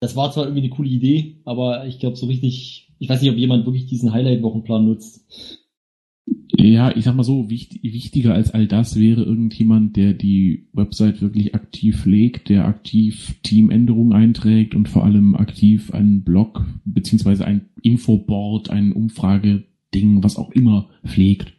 das 0.00 0.16
war 0.16 0.32
zwar 0.32 0.44
irgendwie 0.44 0.62
eine 0.62 0.70
coole 0.70 0.88
Idee, 0.88 1.36
aber 1.44 1.86
ich 1.86 1.98
glaube 1.98 2.16
so 2.16 2.26
richtig, 2.26 2.90
ich 2.98 3.08
weiß 3.08 3.22
nicht, 3.22 3.30
ob 3.30 3.36
jemand 3.36 3.66
wirklich 3.66 3.86
diesen 3.86 4.12
Highlight-Wochenplan 4.12 4.84
nutzt. 4.84 5.24
Ja, 6.60 6.94
ich 6.94 7.04
sag 7.04 7.14
mal 7.14 7.22
so, 7.22 7.48
wichtig, 7.50 7.82
wichtiger 7.82 8.34
als 8.34 8.50
all 8.50 8.66
das 8.66 8.96
wäre 8.96 9.22
irgendjemand, 9.22 9.96
der 9.96 10.12
die 10.12 10.66
Website 10.72 11.22
wirklich 11.22 11.54
aktiv 11.54 12.00
pflegt, 12.02 12.48
der 12.48 12.66
aktiv 12.66 13.36
Teamänderungen 13.42 14.12
einträgt 14.12 14.74
und 14.74 14.88
vor 14.88 15.04
allem 15.04 15.36
aktiv 15.36 15.92
einen 15.94 16.24
Blog 16.24 16.66
beziehungsweise 16.84 17.44
ein 17.44 17.68
Infoboard, 17.82 18.70
ein 18.70 18.92
Umfrageding, 18.92 20.22
was 20.22 20.36
auch 20.36 20.50
immer 20.50 20.88
pflegt. 21.06 21.52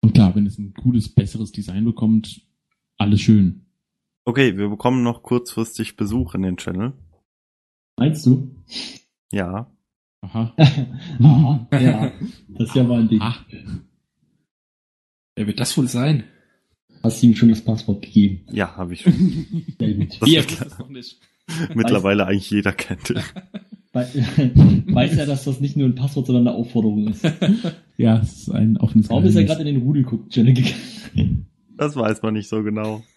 Und 0.00 0.14
klar, 0.14 0.34
wenn 0.34 0.46
es 0.46 0.58
ein 0.58 0.72
cooles, 0.74 1.10
besseres 1.10 1.52
Design 1.52 1.84
bekommt, 1.84 2.40
alles 3.00 3.20
schön. 3.20 3.62
Okay, 4.24 4.56
wir 4.56 4.68
bekommen 4.68 5.02
noch 5.02 5.22
kurzfristig 5.22 5.96
Besuch 5.96 6.34
in 6.34 6.42
den 6.42 6.56
Channel. 6.56 6.92
Meinst 7.98 8.24
du? 8.26 8.54
Ja. 9.32 9.70
Aha. 10.22 10.54
Aha, 11.22 11.68
ja, 11.72 12.12
das 12.48 12.68
ist 12.68 12.74
ja 12.74 12.84
mal 12.84 13.00
ein 13.00 13.08
Ding. 13.08 13.20
Ah, 13.20 13.36
Wer 15.36 15.46
wird 15.46 15.60
das 15.60 15.76
wohl 15.78 15.88
sein? 15.88 16.24
Hast 17.02 17.22
du 17.22 17.28
ihm 17.28 17.34
schon 17.34 17.48
das 17.48 17.62
Passwort 17.62 18.02
gegeben? 18.02 18.42
Ja, 18.52 18.76
habe 18.76 18.92
ich 18.92 19.02
schon. 19.02 19.12
Sehr 19.78 19.94
gut. 20.42 20.60
Das 20.60 20.78
noch 20.78 20.90
nicht. 20.90 21.18
mittlerweile 21.74 22.26
eigentlich 22.26 22.50
jeder 22.50 22.72
kennt. 22.72 23.08
We- 23.92 24.84
Weiß 24.92 25.16
er, 25.16 25.26
dass 25.26 25.44
das 25.44 25.60
nicht 25.60 25.76
nur 25.76 25.88
ein 25.88 25.94
Passwort, 25.94 26.26
sondern 26.26 26.46
eine 26.48 26.56
Aufforderung 26.56 27.08
ist. 27.08 27.24
ja, 27.96 28.18
es 28.18 28.42
ist 28.42 28.50
ein 28.50 28.76
offenes 28.76 29.08
Warum 29.08 29.24
ist 29.24 29.34
er 29.36 29.44
gerade 29.44 29.62
in 29.62 29.74
den 29.74 29.82
Rudelguck-Channel 29.82 30.52
gegangen? 30.54 31.46
Das 31.80 31.96
weiß 31.96 32.20
man 32.20 32.34
nicht 32.34 32.46
so 32.48 32.62
genau. 32.62 33.02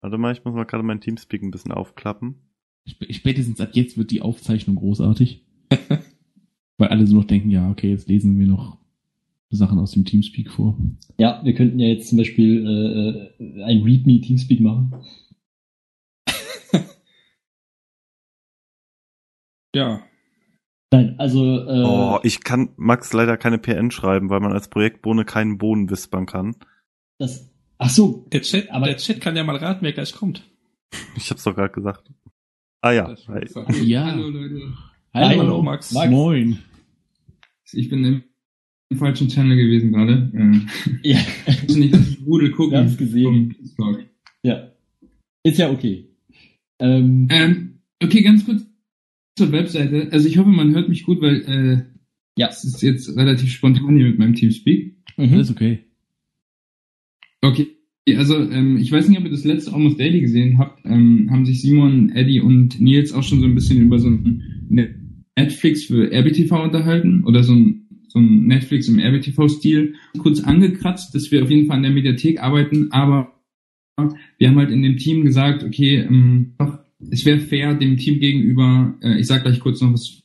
Warte 0.00 0.16
mal, 0.18 0.32
ich 0.32 0.42
muss 0.44 0.54
mal 0.54 0.64
gerade 0.64 0.82
mein 0.82 1.02
Teamspeak 1.02 1.42
ein 1.42 1.50
bisschen 1.50 1.72
aufklappen. 1.72 2.36
Sp- 2.88 3.12
Spätestens 3.12 3.60
ab 3.60 3.68
jetzt 3.74 3.98
wird 3.98 4.10
die 4.10 4.22
Aufzeichnung 4.22 4.76
großartig. 4.76 5.44
Weil 6.78 6.88
alle 6.88 7.06
so 7.06 7.16
noch 7.16 7.26
denken, 7.26 7.50
ja, 7.50 7.70
okay, 7.70 7.90
jetzt 7.90 8.08
lesen 8.08 8.38
wir 8.40 8.46
noch 8.46 8.78
Sachen 9.50 9.78
aus 9.78 9.92
dem 9.92 10.06
Teamspeak 10.06 10.50
vor. 10.50 10.78
ja, 11.18 11.42
wir 11.44 11.52
könnten 11.54 11.78
ja 11.78 11.88
jetzt 11.88 12.08
zum 12.08 12.16
Beispiel 12.16 12.66
äh, 13.38 13.62
ein 13.62 13.82
README-Teamspeak 13.82 14.60
machen. 14.60 14.94
Ja. 19.74 20.02
Nein, 20.92 21.14
also 21.18 21.42
äh, 21.66 21.82
Oh, 21.84 22.18
ich 22.22 22.44
kann 22.44 22.70
Max 22.76 23.12
leider 23.12 23.36
keine 23.36 23.58
PN 23.58 23.90
schreiben, 23.90 24.28
weil 24.30 24.40
man 24.40 24.52
als 24.52 24.68
Projektbohne 24.68 25.24
keinen 25.24 25.58
Bohnen 25.58 25.90
wispern 25.90 26.26
kann. 26.26 26.54
das. 27.18 27.48
Ach 27.78 27.90
so, 27.90 28.28
Der 28.32 28.42
Chat, 28.42 28.70
Aber- 28.70 28.86
der 28.86 28.96
Chat 28.98 29.20
kann 29.20 29.34
ja 29.34 29.42
mal 29.42 29.56
raten, 29.56 29.80
wer 29.82 29.92
gleich 29.92 30.12
kommt. 30.14 30.48
Ich 31.16 31.30
hab's 31.30 31.42
doch 31.44 31.54
gerade 31.54 31.72
gesagt. 31.72 32.08
Ah 32.80 32.92
ja. 32.92 33.14
Hi. 33.28 33.44
Ja. 33.82 34.06
Hallo 34.06 34.28
Leute. 34.28 34.60
Hallo, 35.14 35.40
Hallo, 35.40 35.62
Max. 35.62 35.92
Max. 35.92 36.10
Moin. 36.10 36.58
Ich 37.72 37.88
bin 37.88 38.22
im 38.90 38.98
falschen 38.98 39.28
Channel 39.28 39.56
gewesen 39.56 39.92
gerade. 39.92 40.30
Äh, 40.34 40.60
ja, 41.12 41.18
ich 41.46 41.76
nicht 41.76 41.94
das 41.94 42.18
Rudel 42.26 42.50
gucken. 42.50 42.72
Wir 42.72 42.78
haben's 42.80 42.96
gesehen. 42.98 43.56
ja, 44.42 44.68
ist 45.44 45.58
ja 45.58 45.70
okay. 45.70 46.08
Ähm, 46.78 47.28
Ähm, 47.30 47.80
okay, 48.02 48.22
ganz 48.22 48.44
kurz 48.44 48.62
zur 49.36 49.52
Webseite. 49.52 50.08
Also 50.12 50.28
ich 50.28 50.38
hoffe, 50.38 50.50
man 50.50 50.74
hört 50.74 50.88
mich 50.88 51.04
gut, 51.04 51.20
weil 51.20 51.40
äh, 51.42 51.82
ja, 52.38 52.48
es 52.48 52.64
ist 52.64 52.82
jetzt 52.82 53.16
relativ 53.16 53.50
spontan 53.52 53.96
hier 53.96 54.06
mit 54.06 54.18
meinem 54.18 54.34
Teamspeak. 54.34 54.96
mhm. 55.16 55.32
Alles 55.34 55.50
okay. 55.50 55.80
Okay, 57.44 57.68
also 58.16 58.38
ähm, 58.38 58.76
ich 58.76 58.90
weiß 58.92 59.08
nicht, 59.08 59.18
ob 59.18 59.24
ihr 59.24 59.30
das 59.30 59.44
letzte 59.44 59.72
Almost 59.72 59.98
Daily 59.98 60.20
gesehen 60.20 60.58
habt. 60.58 60.84
Ähm, 60.84 61.28
haben 61.30 61.44
sich 61.44 61.60
Simon, 61.60 62.10
Eddie 62.10 62.40
und 62.40 62.80
Nils 62.80 63.12
auch 63.12 63.22
schon 63.22 63.40
so 63.40 63.46
ein 63.46 63.54
bisschen 63.54 63.80
über 63.80 63.98
so 63.98 64.08
ein 64.08 64.66
Net- 64.68 64.94
Netflix 65.36 65.84
für 65.84 66.12
RBTV 66.12 66.52
unterhalten 66.62 67.24
oder 67.24 67.42
so 67.42 67.54
ein, 67.54 67.86
so 68.08 68.18
ein 68.18 68.46
Netflix 68.46 68.86
im 68.88 68.98
RBTV-Stil 68.98 69.94
kurz 70.18 70.40
angekratzt, 70.40 71.14
dass 71.14 71.30
wir 71.32 71.42
auf 71.42 71.50
jeden 71.50 71.66
Fall 71.66 71.78
an 71.78 71.82
der 71.82 71.92
Mediathek 71.92 72.40
arbeiten, 72.42 72.92
aber 72.92 73.32
wir 74.38 74.48
haben 74.48 74.58
halt 74.58 74.70
in 74.70 74.82
dem 74.82 74.96
Team 74.98 75.24
gesagt, 75.24 75.64
okay, 75.64 75.96
ähm, 75.96 76.54
es 77.10 77.24
wäre 77.24 77.38
fair 77.38 77.74
dem 77.74 77.96
Team 77.96 78.20
gegenüber, 78.20 78.94
äh, 79.02 79.18
ich 79.18 79.26
sag 79.26 79.42
gleich 79.42 79.60
kurz 79.60 79.80
noch 79.80 79.92
was 79.92 80.22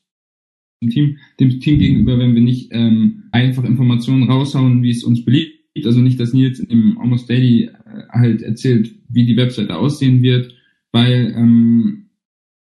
zum 0.80 0.89
Team, 0.89 1.17
dem 1.39 1.59
Team 1.59 1.80
gegenüber, 1.80 2.19
wenn 2.19 2.35
wir 2.35 2.41
nicht 2.41 2.69
ähm, 2.72 3.23
einfach 3.31 3.64
Informationen 3.64 4.30
raushauen, 4.30 4.83
wie 4.83 4.91
es 4.91 5.03
uns 5.03 5.25
beliebt. 5.25 5.56
Also 5.85 5.99
nicht, 5.99 6.19
dass 6.19 6.33
Nils 6.33 6.59
im 6.59 6.97
Almost 6.97 7.30
Daily 7.30 7.65
äh, 7.65 7.69
halt 8.09 8.41
erzählt, 8.41 8.95
wie 9.09 9.25
die 9.25 9.38
Webseite 9.38 9.75
aussehen 9.75 10.22
wird, 10.22 10.56
weil 10.91 11.33
ähm, 11.35 12.03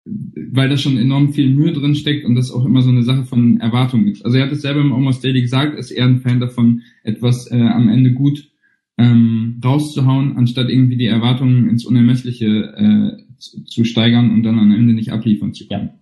weil 0.04 0.68
da 0.68 0.76
schon 0.76 0.96
enorm 0.96 1.32
viel 1.32 1.50
Mühe 1.50 1.72
drin 1.72 1.94
steckt 1.94 2.24
und 2.24 2.34
das 2.34 2.50
auch 2.50 2.64
immer 2.64 2.82
so 2.82 2.88
eine 2.88 3.02
Sache 3.02 3.24
von 3.24 3.60
Erwartungen 3.60 4.08
ist. 4.08 4.24
Also 4.24 4.38
er 4.38 4.46
hat 4.46 4.52
es 4.52 4.62
selber 4.62 4.80
im 4.80 4.92
Almost 4.92 5.22
Daily 5.22 5.42
gesagt, 5.42 5.78
ist 5.78 5.90
eher 5.90 6.06
ein 6.06 6.20
Fan 6.20 6.40
davon, 6.40 6.82
etwas 7.04 7.50
äh, 7.50 7.60
am 7.60 7.88
Ende 7.88 8.12
gut 8.12 8.50
ähm, 8.98 9.60
rauszuhauen, 9.64 10.36
anstatt 10.36 10.68
irgendwie 10.68 10.96
die 10.96 11.06
Erwartungen 11.06 11.68
ins 11.68 11.84
Unermessliche 11.84 12.46
äh, 12.46 13.22
zu, 13.40 13.84
steigern 13.84 14.30
und 14.30 14.42
dann 14.42 14.58
am 14.58 14.72
Ende 14.72 14.92
nicht 14.92 15.12
abliefern 15.12 15.54
zu 15.54 15.66
können. 15.66 15.88
Ja. 15.88 16.00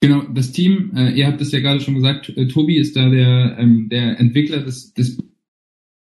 Genau, 0.00 0.22
das 0.32 0.52
Team, 0.52 0.92
äh, 0.94 1.12
ihr 1.18 1.26
habt 1.26 1.40
es 1.40 1.52
ja 1.52 1.60
gerade 1.60 1.80
schon 1.80 1.94
gesagt, 1.94 2.28
äh, 2.28 2.46
Tobi 2.46 2.76
ist 2.76 2.96
da 2.96 3.08
der, 3.08 3.56
ähm, 3.58 3.88
der 3.88 4.20
Entwickler 4.20 4.62
des, 4.62 4.92
des 4.92 5.18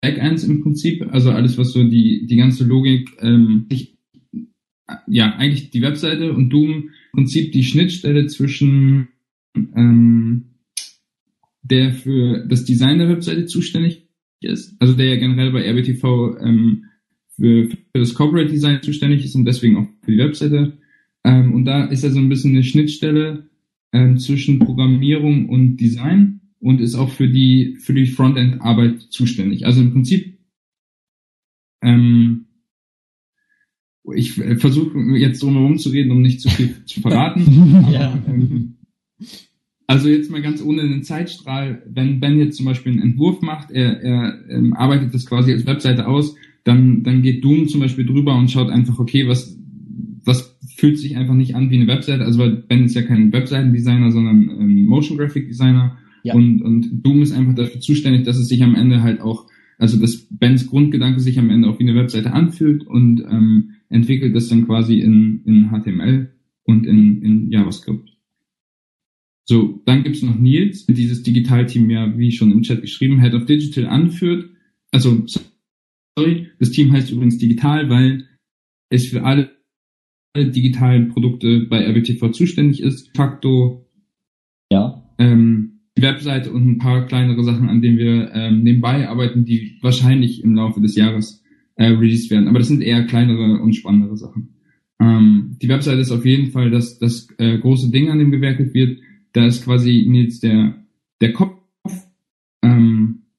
Backends 0.02 0.44
im 0.44 0.62
Prinzip, 0.62 1.06
also 1.10 1.30
alles, 1.30 1.56
was 1.56 1.72
so 1.72 1.82
die, 1.82 2.26
die 2.26 2.36
ganze 2.36 2.64
Logik, 2.64 3.16
ähm, 3.20 3.66
ich, 3.68 3.96
ja, 5.06 5.34
eigentlich 5.36 5.70
die 5.70 5.82
Webseite 5.82 6.32
und 6.32 6.50
Doom 6.50 6.70
im 6.72 6.90
Prinzip 7.12 7.52
die 7.52 7.64
Schnittstelle 7.64 8.26
zwischen 8.26 9.08
ähm, 9.54 10.56
der 11.62 11.92
für 11.92 12.46
das 12.46 12.64
Design 12.64 12.98
der 12.98 13.08
Webseite 13.08 13.46
zuständig 13.46 14.06
ist, 14.40 14.76
also 14.80 14.94
der 14.94 15.06
ja 15.06 15.16
generell 15.16 15.50
bei 15.52 15.68
RBTV 15.68 16.38
ähm, 16.40 16.85
für, 17.36 17.68
für 17.68 17.98
das 17.98 18.14
Corporate 18.14 18.50
Design 18.50 18.82
zuständig 18.82 19.24
ist 19.24 19.34
und 19.34 19.44
deswegen 19.44 19.76
auch 19.76 19.86
für 20.02 20.12
die 20.12 20.18
Webseite. 20.18 20.78
Ähm, 21.24 21.54
und 21.54 21.64
da 21.64 21.84
ist 21.84 22.04
er 22.04 22.10
so 22.10 22.18
ein 22.18 22.28
bisschen 22.28 22.52
eine 22.52 22.64
Schnittstelle 22.64 23.48
ähm, 23.92 24.18
zwischen 24.18 24.58
Programmierung 24.58 25.48
und 25.48 25.76
Design 25.76 26.40
und 26.58 26.80
ist 26.80 26.94
auch 26.94 27.10
für 27.10 27.28
die 27.28 27.76
für 27.80 27.94
die 27.94 28.06
Frontend-Arbeit 28.06 29.00
zuständig. 29.10 29.66
Also 29.66 29.80
im 29.80 29.92
Prinzip 29.92 30.38
ähm, 31.82 32.46
ich 34.14 34.38
äh, 34.38 34.56
versuche 34.56 34.98
jetzt 35.16 35.42
drum 35.42 35.54
herum 35.54 35.78
zu 35.78 35.90
reden, 35.90 36.10
um 36.10 36.22
nicht 36.22 36.40
zu 36.40 36.48
viel 36.48 36.84
zu 36.84 37.00
verraten. 37.00 37.86
Ja. 37.92 38.12
Aber, 38.12 38.28
ähm, 38.28 38.76
also 39.88 40.08
jetzt 40.08 40.30
mal 40.30 40.42
ganz 40.42 40.62
ohne 40.62 40.82
einen 40.82 41.04
Zeitstrahl, 41.04 41.82
wenn 41.86 42.18
Ben 42.18 42.38
jetzt 42.38 42.56
zum 42.56 42.66
Beispiel 42.66 42.92
einen 42.92 43.02
Entwurf 43.02 43.40
macht, 43.40 43.70
er, 43.70 44.02
er 44.02 44.50
ähm, 44.50 44.74
arbeitet 44.74 45.14
das 45.14 45.26
quasi 45.26 45.52
als 45.52 45.64
Webseite 45.64 46.08
aus, 46.08 46.34
dann, 46.66 47.04
dann 47.04 47.22
geht 47.22 47.44
Doom 47.44 47.68
zum 47.68 47.80
Beispiel 47.80 48.04
drüber 48.04 48.36
und 48.36 48.50
schaut 48.50 48.70
einfach, 48.70 48.98
okay, 48.98 49.28
was, 49.28 49.56
was 50.24 50.58
fühlt 50.76 50.98
sich 50.98 51.16
einfach 51.16 51.34
nicht 51.34 51.54
an 51.54 51.70
wie 51.70 51.76
eine 51.76 51.86
Webseite, 51.86 52.24
also 52.24 52.40
weil 52.40 52.56
Ben 52.56 52.84
ist 52.84 52.96
ja 52.96 53.02
kein 53.02 53.32
Webseitendesigner, 53.32 54.10
sondern 54.10 54.50
ein 54.50 54.84
Motion 54.86 55.16
Graphic 55.16 55.46
Designer 55.46 55.96
Ja. 56.24 56.34
und, 56.34 56.62
und 56.62 57.04
Doom 57.04 57.22
ist 57.22 57.30
einfach 57.30 57.54
dafür 57.54 57.80
zuständig, 57.80 58.24
dass 58.24 58.36
es 58.36 58.48
sich 58.48 58.64
am 58.64 58.74
Ende 58.74 59.04
halt 59.04 59.20
auch, 59.20 59.46
also 59.78 59.96
dass 59.96 60.26
Bens 60.28 60.66
Grundgedanke 60.66 61.20
sich 61.20 61.38
am 61.38 61.50
Ende 61.50 61.68
auch 61.68 61.78
wie 61.78 61.84
eine 61.84 61.94
Webseite 61.94 62.32
anfühlt 62.32 62.84
und 62.84 63.20
ähm, 63.20 63.70
entwickelt 63.88 64.34
das 64.34 64.48
dann 64.48 64.66
quasi 64.66 64.98
in, 64.98 65.42
in 65.44 65.70
HTML 65.70 66.32
und 66.64 66.84
in, 66.84 67.22
in 67.22 67.52
JavaScript. 67.52 68.10
So, 69.44 69.80
dann 69.86 70.02
gibt's 70.02 70.22
noch 70.22 70.36
Nils, 70.36 70.84
dieses 70.86 71.22
Digitalteam 71.22 71.88
ja, 71.90 72.18
wie 72.18 72.32
schon 72.32 72.50
im 72.50 72.62
Chat 72.62 72.80
geschrieben, 72.80 73.20
Head 73.20 73.34
of 73.34 73.46
Digital 73.46 73.86
anführt. 73.86 74.50
Also, 74.90 75.24
sorry, 76.16 76.48
das 76.58 76.70
Team 76.70 76.92
heißt 76.92 77.10
übrigens 77.10 77.38
digital, 77.38 77.88
weil 77.90 78.24
es 78.90 79.06
für 79.06 79.22
alle 79.24 79.50
digitalen 80.36 81.08
Produkte 81.08 81.66
bei 81.68 81.86
RBTV 81.86 82.30
zuständig 82.30 82.82
ist. 82.82 83.16
Facto 83.16 83.86
Ja. 84.70 85.02
ähm, 85.18 85.72
die 85.96 86.02
Webseite 86.02 86.52
und 86.52 86.66
ein 86.68 86.78
paar 86.78 87.06
kleinere 87.06 87.42
Sachen, 87.42 87.70
an 87.70 87.80
denen 87.80 87.96
wir 87.96 88.30
ähm, 88.34 88.62
nebenbei 88.62 89.08
arbeiten, 89.08 89.46
die 89.46 89.78
wahrscheinlich 89.80 90.44
im 90.44 90.54
Laufe 90.54 90.80
des 90.82 90.94
Jahres 90.94 91.42
äh, 91.76 91.86
released 91.86 92.30
werden. 92.30 92.48
Aber 92.48 92.58
das 92.58 92.68
sind 92.68 92.82
eher 92.82 93.06
kleinere 93.06 93.62
und 93.62 93.74
spannendere 93.74 94.16
Sachen. 94.16 94.56
Ähm, 95.00 95.56
die 95.62 95.68
Webseite 95.68 96.00
ist 96.00 96.10
auf 96.10 96.26
jeden 96.26 96.50
Fall 96.50 96.70
das, 96.70 96.98
das 96.98 97.28
äh, 97.38 97.58
große 97.58 97.90
Ding, 97.90 98.10
an 98.10 98.18
dem 98.18 98.30
gewerkelt 98.30 98.74
wird. 98.74 98.98
Da 99.32 99.46
ist 99.46 99.64
quasi 99.64 100.04
Nils 100.06 100.40
der, 100.40 100.84
der 101.22 101.32
Kopf, 101.32 101.55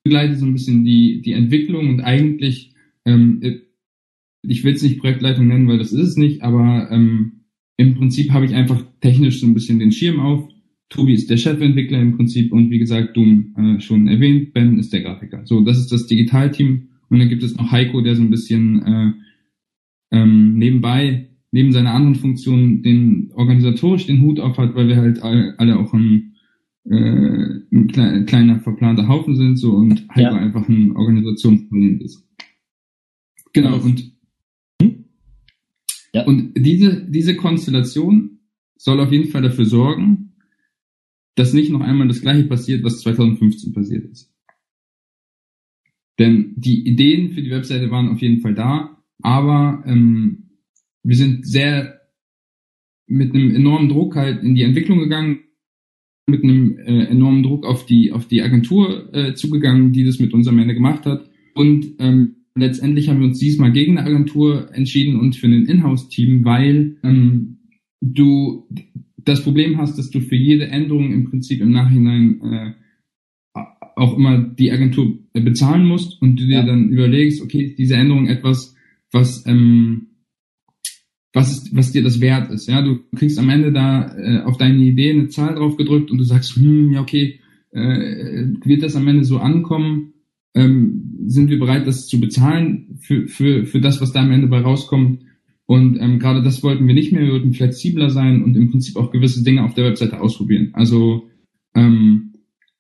begleitet 0.08 0.40
so 0.40 0.46
ein 0.46 0.54
bisschen 0.54 0.86
die, 0.86 1.22
die 1.22 1.34
Entwicklung 1.34 1.90
und 1.90 2.00
eigentlich, 2.00 2.74
ähm, 3.06 3.42
ich 4.42 4.64
will 4.64 4.74
es 4.74 4.84
nicht 4.84 5.00
Projektleitung 5.00 5.48
nennen, 5.48 5.68
weil 5.68 5.78
das 5.78 5.92
ist 5.92 6.08
es 6.10 6.18
nicht, 6.18 6.42
aber 6.42 6.90
ähm, 6.92 7.44
im 7.76 7.96
Prinzip 7.96 8.32
habe 8.32 8.46
ich 8.46 8.56
einfach 8.56 8.84
technisch 9.02 9.42
so 9.42 9.48
ein 9.48 9.54
bisschen 9.54 9.80
den 9.80 9.92
Schirm 9.92 10.20
auf. 10.20 10.50
Tobi 10.90 11.14
ist 11.14 11.30
der 11.30 11.38
Chefentwickler 11.38 12.00
im 12.00 12.16
Prinzip 12.16 12.54
und 12.54 12.72
wie 12.72 12.80
gesagt, 12.80 13.18
Doom 13.18 13.54
äh, 13.58 13.82
schon 13.82 14.08
erwähnt, 14.08 14.54
Ben 14.54 14.80
ist 14.80 14.94
der 14.94 15.02
Grafiker. 15.02 15.46
So, 15.46 15.62
das 15.62 15.78
ist 15.78 15.92
das 15.92 16.08
Digitalteam 16.08 16.88
und 17.10 17.20
dann 17.20 17.30
gibt 17.30 17.44
es 17.44 17.58
noch 17.58 17.72
Heiko, 17.72 18.02
der 18.02 18.16
so 18.16 18.22
ein 18.22 18.30
bisschen 18.30 18.84
äh, 18.84 19.12
ähm, 20.12 20.58
nebenbei, 20.58 21.28
neben 21.52 21.74
seiner 21.74 21.94
anderen 21.94 22.16
Funktion, 22.16 22.82
den 22.82 23.32
organisatorisch 23.34 24.08
den 24.08 24.22
Hut 24.22 24.40
auf 24.40 24.58
hat, 24.58 24.76
weil 24.76 24.88
wir 24.88 24.96
halt 24.96 25.22
all, 25.22 25.56
alle 25.58 25.78
auch 25.78 25.94
ein, 25.94 26.06
äh, 26.06 26.37
ein 26.90 27.88
kle 27.92 28.26
kleiner 28.26 28.60
verplanter 28.62 29.08
Haufen 29.08 29.36
sind 29.36 29.58
so 29.58 29.74
und 29.74 30.08
Heiko 30.10 30.36
Ja. 30.36 30.36
einfach 30.36 30.68
ein 30.70 30.96
Organisationstalent 30.96 32.02
ist. 32.04 32.24
Genau, 33.54 33.78
und 33.80 34.14
Ja. 36.14 36.26
und 36.26 36.54
diese, 36.56 37.06
diese 37.10 37.36
Konstellation 37.36 38.40
soll 38.78 39.00
auf 39.02 39.12
jeden 39.12 39.30
Fall 39.30 39.42
dafür 39.42 39.66
sorgen, 39.66 40.34
dass 41.36 41.54
nicht 41.54 41.72
noch 41.72 41.82
einmal 41.82 42.08
das 42.08 42.22
gleiche 42.22 42.48
passiert, 42.48 42.84
was 42.84 43.02
2015 43.02 43.74
passiert 43.74 44.06
ist. 44.06 44.34
Denn 46.20 46.54
die 46.56 46.88
Ideen 46.88 47.32
für 47.32 47.42
die 47.42 47.52
Webseite 47.52 47.92
waren 47.92 48.10
auf 48.10 48.22
jeden 48.22 48.42
Fall 48.42 48.56
da, 48.56 49.04
aber 49.22 49.84
ähm, 49.86 50.50
wir 51.04 51.16
sind 51.16 51.46
sehr 51.46 52.02
mit 53.06 53.34
einem 53.34 53.54
enormen 53.56 53.90
Druck 53.90 54.16
halt 54.16 54.44
in 54.44 54.56
die 54.56 54.64
Entwicklung 54.64 55.00
gegangen, 55.00 55.40
mit 56.30 56.44
einem 56.44 56.78
äh, 56.80 57.06
enormen 57.06 57.42
Druck 57.42 57.66
auf 57.66 57.86
die 57.86 58.12
auf 58.12 58.28
die 58.28 58.42
Agentur 58.42 59.14
äh, 59.14 59.34
zugegangen, 59.34 59.94
die 59.94 60.04
das 60.04 60.20
mit 60.20 60.34
uns 60.34 60.48
am 60.48 60.60
Ende 60.60 60.74
gemacht 60.74 61.06
hat. 61.06 61.30
Und 61.56 61.88
ähm, 62.00 62.36
letztendlich 62.56 63.08
haben 63.10 63.20
wir 63.20 63.28
uns 63.28 63.40
diesmal 63.40 63.72
gegen 63.72 63.98
eine 63.98 64.08
Agentur 64.08 64.70
entschieden 64.74 65.20
und 65.20 65.36
für 65.38 65.48
ein 65.48 65.66
Inhouse-Team, 65.66 66.44
weil 66.44 66.98
ähm, 67.04 67.60
du 68.02 68.68
das 69.16 69.42
Problem 69.42 69.78
hast, 69.78 69.98
dass 69.98 70.10
du 70.10 70.20
für 70.20 70.36
jede 70.36 70.68
Änderung 70.68 71.12
im 71.14 71.30
Prinzip 71.30 71.62
im 71.62 71.72
Nachhinein 71.72 72.42
äh, 72.42 73.62
auch 73.96 74.16
immer 74.18 74.38
die 74.38 74.72
Agentur 74.72 75.18
bezahlen 75.34 75.86
musst 75.86 76.22
und 76.22 76.40
du 76.40 76.46
dir 76.46 76.58
Ja. 76.60 76.66
dann 76.66 76.90
überlegst, 76.90 77.42
okay, 77.42 77.74
diese 77.78 77.96
Änderung 77.96 78.28
etwas, 78.28 78.76
was 79.12 79.46
ähm, 79.48 80.07
was 81.38 81.52
ist, 81.52 81.76
was 81.76 81.92
dir 81.92 82.04
das 82.04 82.20
wert 82.20 82.50
ist. 82.52 82.68
Ja, 82.68 82.82
du 82.82 83.00
kriegst 83.16 83.38
am 83.38 83.50
Ende 83.50 83.72
da 83.72 84.18
äh, 84.18 84.42
auf 84.42 84.58
deine 84.58 84.80
Idee 84.80 85.12
eine 85.12 85.28
Zahl 85.28 85.56
drauf 85.56 85.78
gedrückt 85.78 86.10
und 86.10 86.18
du 86.18 86.24
sagst, 86.24 86.56
hm, 86.56 86.92
ja 86.92 87.02
okay, 87.02 87.40
äh, 87.72 88.48
wird 88.64 88.82
das 88.82 88.96
am 88.96 89.08
Ende 89.08 89.24
so 89.24 89.38
ankommen? 89.38 90.14
Ähm, 90.56 91.26
sind 91.28 91.50
wir 91.50 91.60
bereit, 91.60 91.86
das 91.86 92.08
zu 92.08 92.20
bezahlen 92.20 92.98
für, 93.00 93.28
für, 93.28 93.66
für 93.66 93.80
das, 93.80 94.02
was 94.02 94.12
da 94.12 94.22
am 94.22 94.32
Ende 94.32 94.48
bei 94.48 94.60
rauskommt? 94.60 95.22
Und 95.68 95.98
ähm, 96.00 96.18
gerade 96.18 96.42
das 96.42 96.64
wollten 96.64 96.88
wir 96.88 96.96
nicht 96.96 97.12
mehr. 97.12 97.22
Wir 97.22 97.34
wollten 97.34 97.54
flexibler 97.54 98.10
sein 98.10 98.44
und 98.44 98.56
im 98.56 98.72
Prinzip 98.72 98.96
auch 98.96 99.12
gewisse 99.12 99.44
Dinge 99.44 99.64
auf 99.64 99.76
der 99.76 99.86
Webseite 99.86 100.20
ausprobieren. 100.20 100.70
Also 100.74 101.30
ähm, 101.76 102.34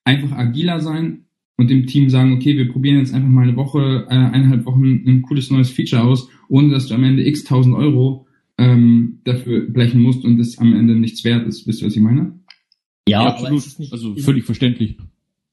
einfach 0.03 0.31
agiler 0.31 0.79
sein 0.79 1.25
und 1.57 1.69
dem 1.69 1.85
Team 1.85 2.09
sagen, 2.09 2.33
okay, 2.33 2.57
wir 2.57 2.69
probieren 2.69 2.97
jetzt 2.97 3.13
einfach 3.13 3.29
mal 3.29 3.47
eine 3.47 3.57
Woche, 3.57 4.07
äh, 4.09 4.15
eineinhalb 4.15 4.65
Wochen 4.65 5.03
ein 5.05 5.21
cooles 5.21 5.51
neues 5.51 5.69
Feature 5.69 6.03
aus, 6.03 6.29
ohne 6.49 6.69
dass 6.69 6.87
du 6.87 6.95
am 6.95 7.03
Ende 7.03 7.27
x 7.27 7.43
tausend 7.43 7.75
Euro 7.75 8.26
ähm, 8.57 9.19
dafür 9.23 9.69
blechen 9.69 10.01
musst 10.01 10.23
und 10.25 10.39
es 10.39 10.57
am 10.57 10.73
Ende 10.73 10.95
nichts 10.95 11.23
wert 11.23 11.47
ist. 11.47 11.67
Wisst 11.67 11.81
ihr, 11.81 11.87
was 11.87 11.95
ich 11.95 12.01
meine? 12.01 12.39
Ja, 13.07 13.21
aber 13.21 13.29
absolut. 13.31 13.59
ist 13.59 13.67
es 13.67 13.79
nicht, 13.79 13.93
also 13.93 14.13
ist, 14.13 14.25
völlig 14.25 14.43
verständlich. 14.43 14.97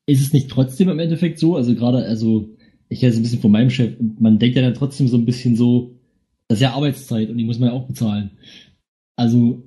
ist 0.07 0.21
es 0.21 0.33
nicht 0.33 0.51
trotzdem 0.51 0.89
im 0.89 0.99
Endeffekt 0.99 1.39
so? 1.39 1.57
Also 1.57 1.75
gerade, 1.75 2.05
also 2.05 2.57
ich 2.89 3.01
kenne 3.01 3.13
es 3.13 3.19
ein 3.19 3.23
bisschen 3.23 3.41
von 3.41 3.53
meinem 3.53 3.71
Chef, 3.71 3.95
man 4.19 4.39
denkt 4.39 4.57
ja 4.57 4.63
dann 4.63 4.75
trotzdem 4.75 5.09
so 5.09 5.17
ein 5.17 5.25
bisschen 5.25 5.57
so, 5.57 5.99
das 6.49 6.59
ist 6.59 6.63
ja 6.63 6.75
Arbeitszeit 6.75 7.31
und 7.31 7.39
die 7.39 7.45
muss 7.45 7.59
man 7.59 7.71
ja 7.71 7.75
auch 7.75 7.87
bezahlen. 7.87 8.33
Also, 9.17 9.63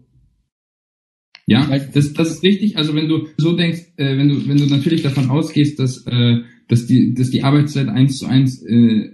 Ja, 1.45 1.65
das, 1.93 2.13
das 2.13 2.31
ist 2.31 2.43
richtig. 2.43 2.77
Also 2.77 2.93
wenn 2.93 3.07
du 3.07 3.27
so 3.37 3.55
denkst, 3.55 3.93
äh, 3.97 4.17
wenn 4.17 4.29
du 4.29 4.47
wenn 4.47 4.57
du 4.57 4.65
natürlich 4.65 5.01
davon 5.01 5.29
ausgehst, 5.29 5.79
dass 5.79 6.05
äh, 6.05 6.41
dass 6.67 6.87
die 6.87 7.13
dass 7.13 7.29
die 7.29 7.43
Arbeitszeit 7.43 7.87
eins 7.87 8.17
zu 8.17 8.25
eins 8.25 8.61
äh, 8.63 9.13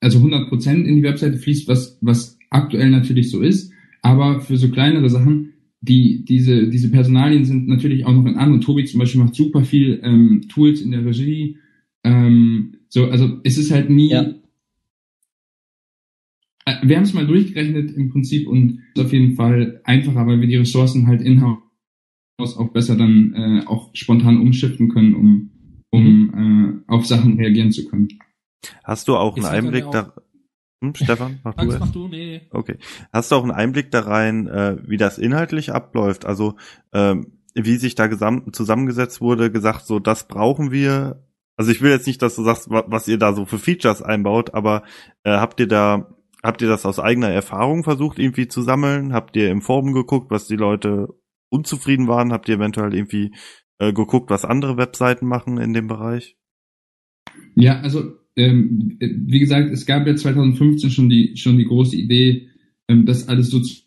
also 0.00 0.18
100 0.18 0.48
Prozent 0.48 0.86
in 0.86 0.96
die 0.96 1.02
Webseite 1.02 1.36
fließt, 1.36 1.68
was 1.68 1.98
was 2.00 2.37
aktuell 2.50 2.90
natürlich 2.90 3.30
so 3.30 3.40
ist, 3.40 3.72
aber 4.02 4.40
für 4.40 4.56
so 4.56 4.70
kleinere 4.70 5.10
Sachen, 5.10 5.54
die 5.80 6.24
diese 6.24 6.68
diese 6.68 6.90
Personalien 6.90 7.44
sind 7.44 7.68
natürlich 7.68 8.04
auch 8.04 8.12
noch 8.12 8.26
in 8.26 8.36
anderen. 8.36 8.60
Tobi 8.60 8.84
zum 8.84 9.00
Beispiel 9.00 9.22
macht 9.22 9.34
super 9.34 9.64
viel 9.64 10.00
ähm, 10.02 10.46
Tools 10.48 10.80
in 10.80 10.90
der 10.90 11.04
Regie. 11.04 11.58
Ähm, 12.04 12.78
so, 12.88 13.06
also 13.10 13.38
es 13.44 13.58
ist 13.58 13.70
halt 13.70 13.90
nie. 13.90 14.10
Ja. 14.10 14.34
Äh, 16.64 16.76
Wir 16.82 16.96
haben 16.96 17.04
es 17.04 17.14
mal 17.14 17.26
durchgerechnet 17.26 17.92
im 17.92 18.10
Prinzip 18.10 18.48
und 18.48 18.80
ist 18.94 19.04
auf 19.04 19.12
jeden 19.12 19.34
Fall 19.34 19.80
einfacher, 19.84 20.26
weil 20.26 20.40
wir 20.40 20.48
die 20.48 20.56
Ressourcen 20.56 21.06
halt 21.06 21.22
in-house 21.22 21.58
auch 22.40 22.72
besser 22.72 22.96
dann 22.96 23.34
äh, 23.34 23.66
auch 23.66 23.90
spontan 23.94 24.40
umschiften 24.40 24.88
können, 24.88 25.14
um, 25.14 25.50
um 25.90 26.84
äh, 26.86 26.92
auf 26.92 27.06
Sachen 27.06 27.36
reagieren 27.36 27.72
zu 27.72 27.84
können. 27.84 28.08
Hast 28.84 29.08
du 29.08 29.16
auch 29.16 29.36
einen 29.36 29.46
Einblick 29.46 29.84
da? 29.92 30.14
Hm, 30.80 30.94
Stefan, 30.94 31.40
mach 31.42 31.54
du 31.54 31.64
Max, 31.64 31.74
erst. 31.74 31.86
mach 31.86 31.92
du, 31.92 32.08
nee. 32.08 32.42
Okay. 32.50 32.76
Hast 33.12 33.30
du 33.30 33.36
auch 33.36 33.42
einen 33.42 33.50
Einblick 33.50 33.90
da 33.90 34.00
rein, 34.00 34.46
äh, 34.46 34.76
wie 34.86 34.96
das 34.96 35.18
inhaltlich 35.18 35.72
abläuft? 35.72 36.24
Also 36.24 36.54
ähm, 36.92 37.38
wie 37.54 37.76
sich 37.76 37.94
da 37.96 38.06
gesamt 38.06 38.54
zusammengesetzt 38.54 39.20
wurde, 39.20 39.50
gesagt, 39.50 39.86
so 39.86 39.98
das 39.98 40.28
brauchen 40.28 40.70
wir. 40.70 41.24
Also 41.56 41.72
ich 41.72 41.82
will 41.82 41.90
jetzt 41.90 42.06
nicht, 42.06 42.22
dass 42.22 42.36
du 42.36 42.44
sagst, 42.44 42.70
wa 42.70 42.84
was 42.86 43.08
ihr 43.08 43.18
da 43.18 43.32
so 43.32 43.44
für 43.44 43.58
Features 43.58 44.02
einbaut, 44.02 44.54
aber 44.54 44.84
äh, 45.24 45.32
habt 45.32 45.58
ihr 45.58 45.66
da 45.66 46.14
habt 46.42 46.62
ihr 46.62 46.68
das 46.68 46.86
aus 46.86 47.00
eigener 47.00 47.30
Erfahrung 47.30 47.82
versucht 47.82 48.20
irgendwie 48.20 48.46
zu 48.46 48.62
sammeln? 48.62 49.12
Habt 49.12 49.34
ihr 49.36 49.50
im 49.50 49.62
Forum 49.62 49.92
geguckt, 49.92 50.30
was 50.30 50.46
die 50.46 50.56
Leute 50.56 51.08
unzufrieden 51.50 52.06
waren? 52.06 52.32
Habt 52.32 52.48
ihr 52.48 52.56
eventuell 52.56 52.94
irgendwie 52.94 53.34
äh, 53.78 53.92
geguckt, 53.92 54.30
was 54.30 54.44
andere 54.44 54.76
Webseiten 54.76 55.26
machen 55.26 55.58
in 55.58 55.72
dem 55.72 55.88
Bereich? 55.88 56.36
Ja, 57.56 57.80
also 57.80 58.17
ähm, 58.38 58.96
wie 59.00 59.40
gesagt, 59.40 59.72
es 59.72 59.84
gab 59.84 60.06
ja 60.06 60.14
2015 60.14 60.90
schon 60.90 61.08
die 61.08 61.36
schon 61.36 61.58
die 61.58 61.64
große 61.64 61.96
Idee, 61.96 62.48
ähm, 62.86 63.04
das 63.04 63.28
alles 63.28 63.50
so 63.50 63.60
zu 63.60 63.82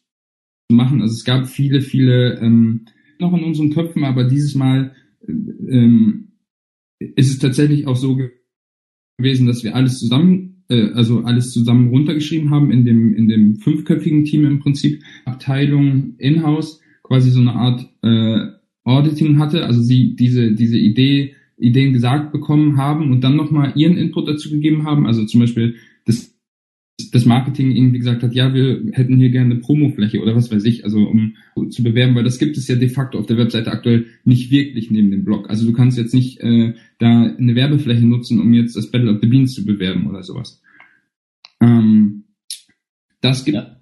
machen. 0.69 1.01
Also 1.01 1.13
es 1.13 1.23
gab 1.23 1.47
viele, 1.47 1.81
viele 1.81 2.37
ähm, 2.41 2.85
noch 3.17 3.33
in 3.33 3.43
unseren 3.43 3.71
Köpfen, 3.71 4.03
aber 4.03 4.25
dieses 4.25 4.55
Mal 4.55 4.93
ähm, 5.27 6.33
ist 6.99 7.31
es 7.31 7.39
tatsächlich 7.39 7.87
auch 7.87 7.95
so 7.95 8.17
gewesen, 9.17 9.47
dass 9.47 9.63
wir 9.63 9.73
alles 9.73 9.99
zusammen, 9.99 10.63
äh, 10.69 10.89
also 10.93 11.21
alles 11.21 11.51
zusammen 11.51 11.87
runtergeschrieben 11.87 12.49
haben 12.49 12.71
in 12.71 12.83
dem 12.83 13.15
in 13.15 13.29
dem 13.29 13.55
fünfköpfigen 13.55 14.25
Team 14.25 14.45
im 14.45 14.59
Prinzip 14.59 15.01
Abteilung 15.23 16.15
Inhouse 16.17 16.81
quasi 17.03 17.31
so 17.31 17.39
eine 17.39 17.53
Art 17.53 17.89
äh, 18.01 18.47
Auditing 18.83 19.39
hatte, 19.39 19.65
also 19.65 19.81
sie 19.81 20.15
diese 20.15 20.51
diese 20.51 20.77
Idee 20.77 21.35
Ideen 21.61 21.93
gesagt 21.93 22.31
bekommen 22.31 22.77
haben 22.77 23.11
und 23.11 23.23
dann 23.23 23.35
nochmal 23.35 23.73
ihren 23.75 23.97
Input 23.97 24.27
dazu 24.27 24.49
gegeben 24.49 24.83
haben. 24.83 25.05
Also 25.05 25.25
zum 25.25 25.39
Beispiel 25.39 25.75
das, 26.05 26.35
das 27.11 27.25
Marketing 27.25 27.71
irgendwie 27.71 27.99
gesagt 27.99 28.23
hat, 28.23 28.33
ja, 28.33 28.53
wir 28.53 28.83
hätten 28.93 29.17
hier 29.17 29.29
gerne 29.29 29.51
eine 29.53 29.61
Promofläche 29.61 30.21
oder 30.21 30.35
was 30.35 30.51
weiß 30.51 30.63
ich, 30.65 30.83
also 30.83 30.99
um 30.99 31.35
zu 31.69 31.83
bewerben, 31.83 32.15
weil 32.15 32.23
das 32.23 32.39
gibt 32.39 32.57
es 32.57 32.67
ja 32.67 32.75
de 32.75 32.89
facto 32.89 33.19
auf 33.19 33.27
der 33.27 33.37
Webseite 33.37 33.71
aktuell 33.71 34.07
nicht 34.25 34.51
wirklich 34.51 34.89
neben 34.89 35.11
dem 35.11 35.23
Blog. 35.23 35.49
Also 35.49 35.65
du 35.65 35.73
kannst 35.73 35.97
jetzt 35.97 36.13
nicht 36.13 36.39
äh, 36.41 36.73
da 36.97 37.23
eine 37.23 37.55
Werbefläche 37.55 38.05
nutzen, 38.05 38.41
um 38.41 38.53
jetzt 38.53 38.75
das 38.75 38.89
Battle 38.89 39.11
of 39.11 39.19
the 39.21 39.27
Beans 39.27 39.53
zu 39.53 39.65
bewerben 39.65 40.07
oder 40.07 40.23
sowas. 40.23 40.61
Ähm, 41.61 42.23
das 43.21 43.45
gibt 43.45 43.55
Ja. 43.55 43.80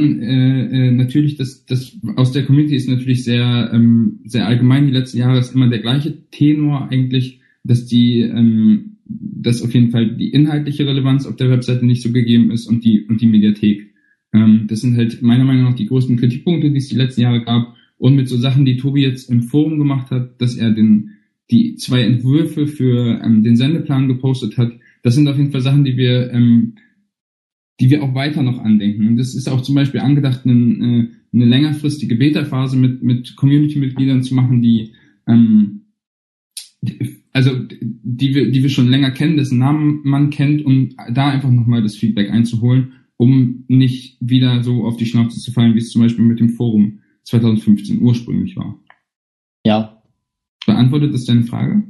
Äh, 0.00 0.04
äh, 0.04 0.90
natürlich, 0.90 1.36
das, 1.36 1.64
das 1.66 1.96
aus 2.16 2.32
der 2.32 2.44
Community 2.44 2.74
ist 2.74 2.88
natürlich 2.88 3.22
sehr, 3.22 3.70
ähm, 3.72 4.20
sehr 4.24 4.46
allgemein. 4.46 4.86
Die 4.86 4.92
letzten 4.92 5.18
Jahre 5.18 5.38
ist 5.38 5.54
immer 5.54 5.68
der 5.68 5.78
gleiche 5.78 6.28
Tenor 6.30 6.88
eigentlich, 6.90 7.40
dass 7.62 7.86
die, 7.86 8.20
ähm, 8.20 8.96
dass 9.06 9.62
auf 9.62 9.72
jeden 9.72 9.90
Fall 9.90 10.16
die 10.16 10.30
inhaltliche 10.30 10.86
Relevanz 10.86 11.26
auf 11.26 11.36
der 11.36 11.50
Webseite 11.50 11.86
nicht 11.86 12.02
so 12.02 12.10
gegeben 12.10 12.50
ist 12.50 12.66
und 12.66 12.84
die 12.84 13.02
und 13.02 13.20
die 13.20 13.26
Mediathek. 13.26 13.94
Ähm, 14.32 14.66
das 14.68 14.80
sind 14.80 14.96
halt 14.96 15.22
meiner 15.22 15.44
Meinung 15.44 15.64
nach 15.64 15.76
die 15.76 15.86
größten 15.86 16.16
Kritikpunkte, 16.16 16.70
die 16.70 16.78
es 16.78 16.88
die 16.88 16.96
letzten 16.96 17.20
Jahre 17.20 17.44
gab. 17.44 17.76
Und 17.96 18.16
mit 18.16 18.28
so 18.28 18.36
Sachen, 18.36 18.64
die 18.64 18.76
Tobi 18.76 19.02
jetzt 19.02 19.30
im 19.30 19.42
Forum 19.42 19.78
gemacht 19.78 20.10
hat, 20.10 20.40
dass 20.40 20.56
er 20.56 20.72
den 20.72 21.10
die 21.50 21.76
zwei 21.76 22.02
Entwürfe 22.02 22.66
für 22.66 23.20
ähm, 23.22 23.42
den 23.44 23.56
Sendeplan 23.56 24.08
gepostet 24.08 24.56
hat, 24.58 24.72
das 25.02 25.14
sind 25.14 25.28
auf 25.28 25.36
jeden 25.36 25.52
Fall 25.52 25.60
Sachen, 25.60 25.84
die 25.84 25.96
wir 25.96 26.32
ähm, 26.32 26.74
die 27.80 27.90
wir 27.90 28.02
auch 28.02 28.14
weiter 28.14 28.42
noch 28.42 28.58
andenken. 28.58 29.08
Und 29.08 29.16
das 29.16 29.34
ist 29.34 29.48
auch 29.48 29.60
zum 29.60 29.74
Beispiel 29.74 30.00
angedacht, 30.00 30.42
eine, 30.44 31.10
eine 31.32 31.44
längerfristige 31.44 32.16
Beta-Phase 32.16 32.76
mit, 32.76 33.02
mit 33.02 33.36
Community-Mitgliedern 33.36 34.22
zu 34.22 34.34
machen, 34.34 34.62
die, 34.62 34.92
ähm, 35.26 35.86
die, 36.80 37.16
also 37.32 37.50
die 37.60 38.34
wir, 38.34 38.50
die 38.50 38.62
wir 38.62 38.70
schon 38.70 38.88
länger 38.88 39.10
kennen, 39.10 39.36
dessen 39.36 39.58
Namen 39.58 40.00
man 40.04 40.30
kennt, 40.30 40.64
und 40.64 40.94
da 41.12 41.30
einfach 41.30 41.50
nochmal 41.50 41.82
das 41.82 41.96
Feedback 41.96 42.30
einzuholen, 42.30 42.92
um 43.16 43.64
nicht 43.68 44.18
wieder 44.20 44.62
so 44.62 44.84
auf 44.84 44.96
die 44.96 45.06
Schnauze 45.06 45.40
zu 45.40 45.50
fallen, 45.52 45.74
wie 45.74 45.78
es 45.78 45.90
zum 45.90 46.02
Beispiel 46.02 46.24
mit 46.24 46.40
dem 46.40 46.50
Forum 46.50 47.00
2015 47.24 48.00
ursprünglich 48.02 48.56
war. 48.56 48.78
Ja, 49.66 49.94
Beantwortet 50.66 51.12
das 51.12 51.24
deine 51.24 51.44
Frage? 51.44 51.82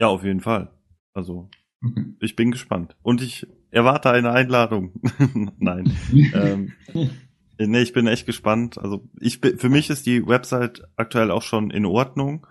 Ja, 0.00 0.08
auf 0.08 0.24
jeden 0.24 0.40
Fall. 0.40 0.70
Also 1.12 1.48
Okay. 1.84 2.04
ich 2.20 2.34
bin 2.34 2.50
gespannt 2.50 2.96
und 3.02 3.20
ich 3.22 3.46
erwarte 3.76 4.10
eine 4.10 4.32
Einladung. 4.32 4.92
Nein. 5.58 5.96
ähm, 6.34 6.72
nee, 7.58 7.82
ich 7.82 7.92
bin 7.92 8.06
echt 8.06 8.26
gespannt. 8.26 8.78
Also 8.78 9.08
ich 9.20 9.40
bin, 9.40 9.58
für 9.58 9.68
mich 9.68 9.90
ist 9.90 10.06
die 10.06 10.26
Website 10.26 10.82
aktuell 10.96 11.30
auch 11.30 11.42
schon 11.42 11.70
in 11.70 11.86
Ordnung. 11.86 12.46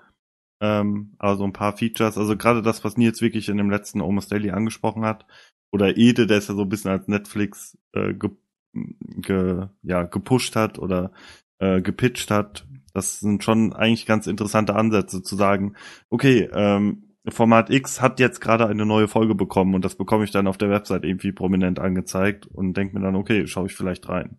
Ähm, 0.61 1.15
aber 1.17 1.35
so 1.35 1.43
ein 1.43 1.51
paar 1.51 1.75
Features, 1.75 2.17
also 2.17 2.37
gerade 2.37 2.61
das, 2.61 2.83
was 2.85 2.95
Nils 2.95 3.21
wirklich 3.21 3.49
in 3.49 3.57
dem 3.57 3.69
letzten 3.69 4.01
Almost 4.01 4.31
Daily 4.31 4.51
angesprochen 4.51 5.03
hat, 5.03 5.25
oder 5.71 5.97
Ede, 5.97 6.27
der 6.27 6.37
ist 6.37 6.47
ja 6.47 6.55
so 6.55 6.61
ein 6.61 6.69
bisschen 6.69 6.91
als 6.91 7.09
Netflix 7.09 7.77
äh, 7.91 8.13
ge, 8.13 8.29
ge, 8.73 9.67
ja, 9.81 10.03
gepusht 10.03 10.55
hat 10.55 10.79
oder 10.79 11.11
äh, 11.59 11.81
gepitcht 11.81 12.31
hat. 12.31 12.65
Das 12.93 13.19
sind 13.19 13.43
schon 13.43 13.73
eigentlich 13.73 14.05
ganz 14.05 14.27
interessante 14.27 14.75
Ansätze 14.75 15.21
zu 15.21 15.35
sagen, 15.35 15.75
okay, 16.09 16.49
ähm, 16.53 17.04
Format 17.27 17.69
X 17.69 18.01
hat 18.01 18.19
jetzt 18.19 18.39
gerade 18.41 18.67
eine 18.67 18.85
neue 18.85 19.07
Folge 19.07 19.35
bekommen 19.35 19.73
und 19.75 19.83
das 19.85 19.95
bekomme 19.95 20.23
ich 20.23 20.31
dann 20.31 20.47
auf 20.47 20.57
der 20.57 20.69
Website 20.69 21.03
irgendwie 21.03 21.31
prominent 21.31 21.79
angezeigt 21.79 22.45
und 22.47 22.75
denke 22.77 22.95
mir 22.97 23.03
dann, 23.03 23.15
okay, 23.15 23.47
schaue 23.47 23.67
ich 23.67 23.73
vielleicht 23.73 24.07
rein. 24.09 24.37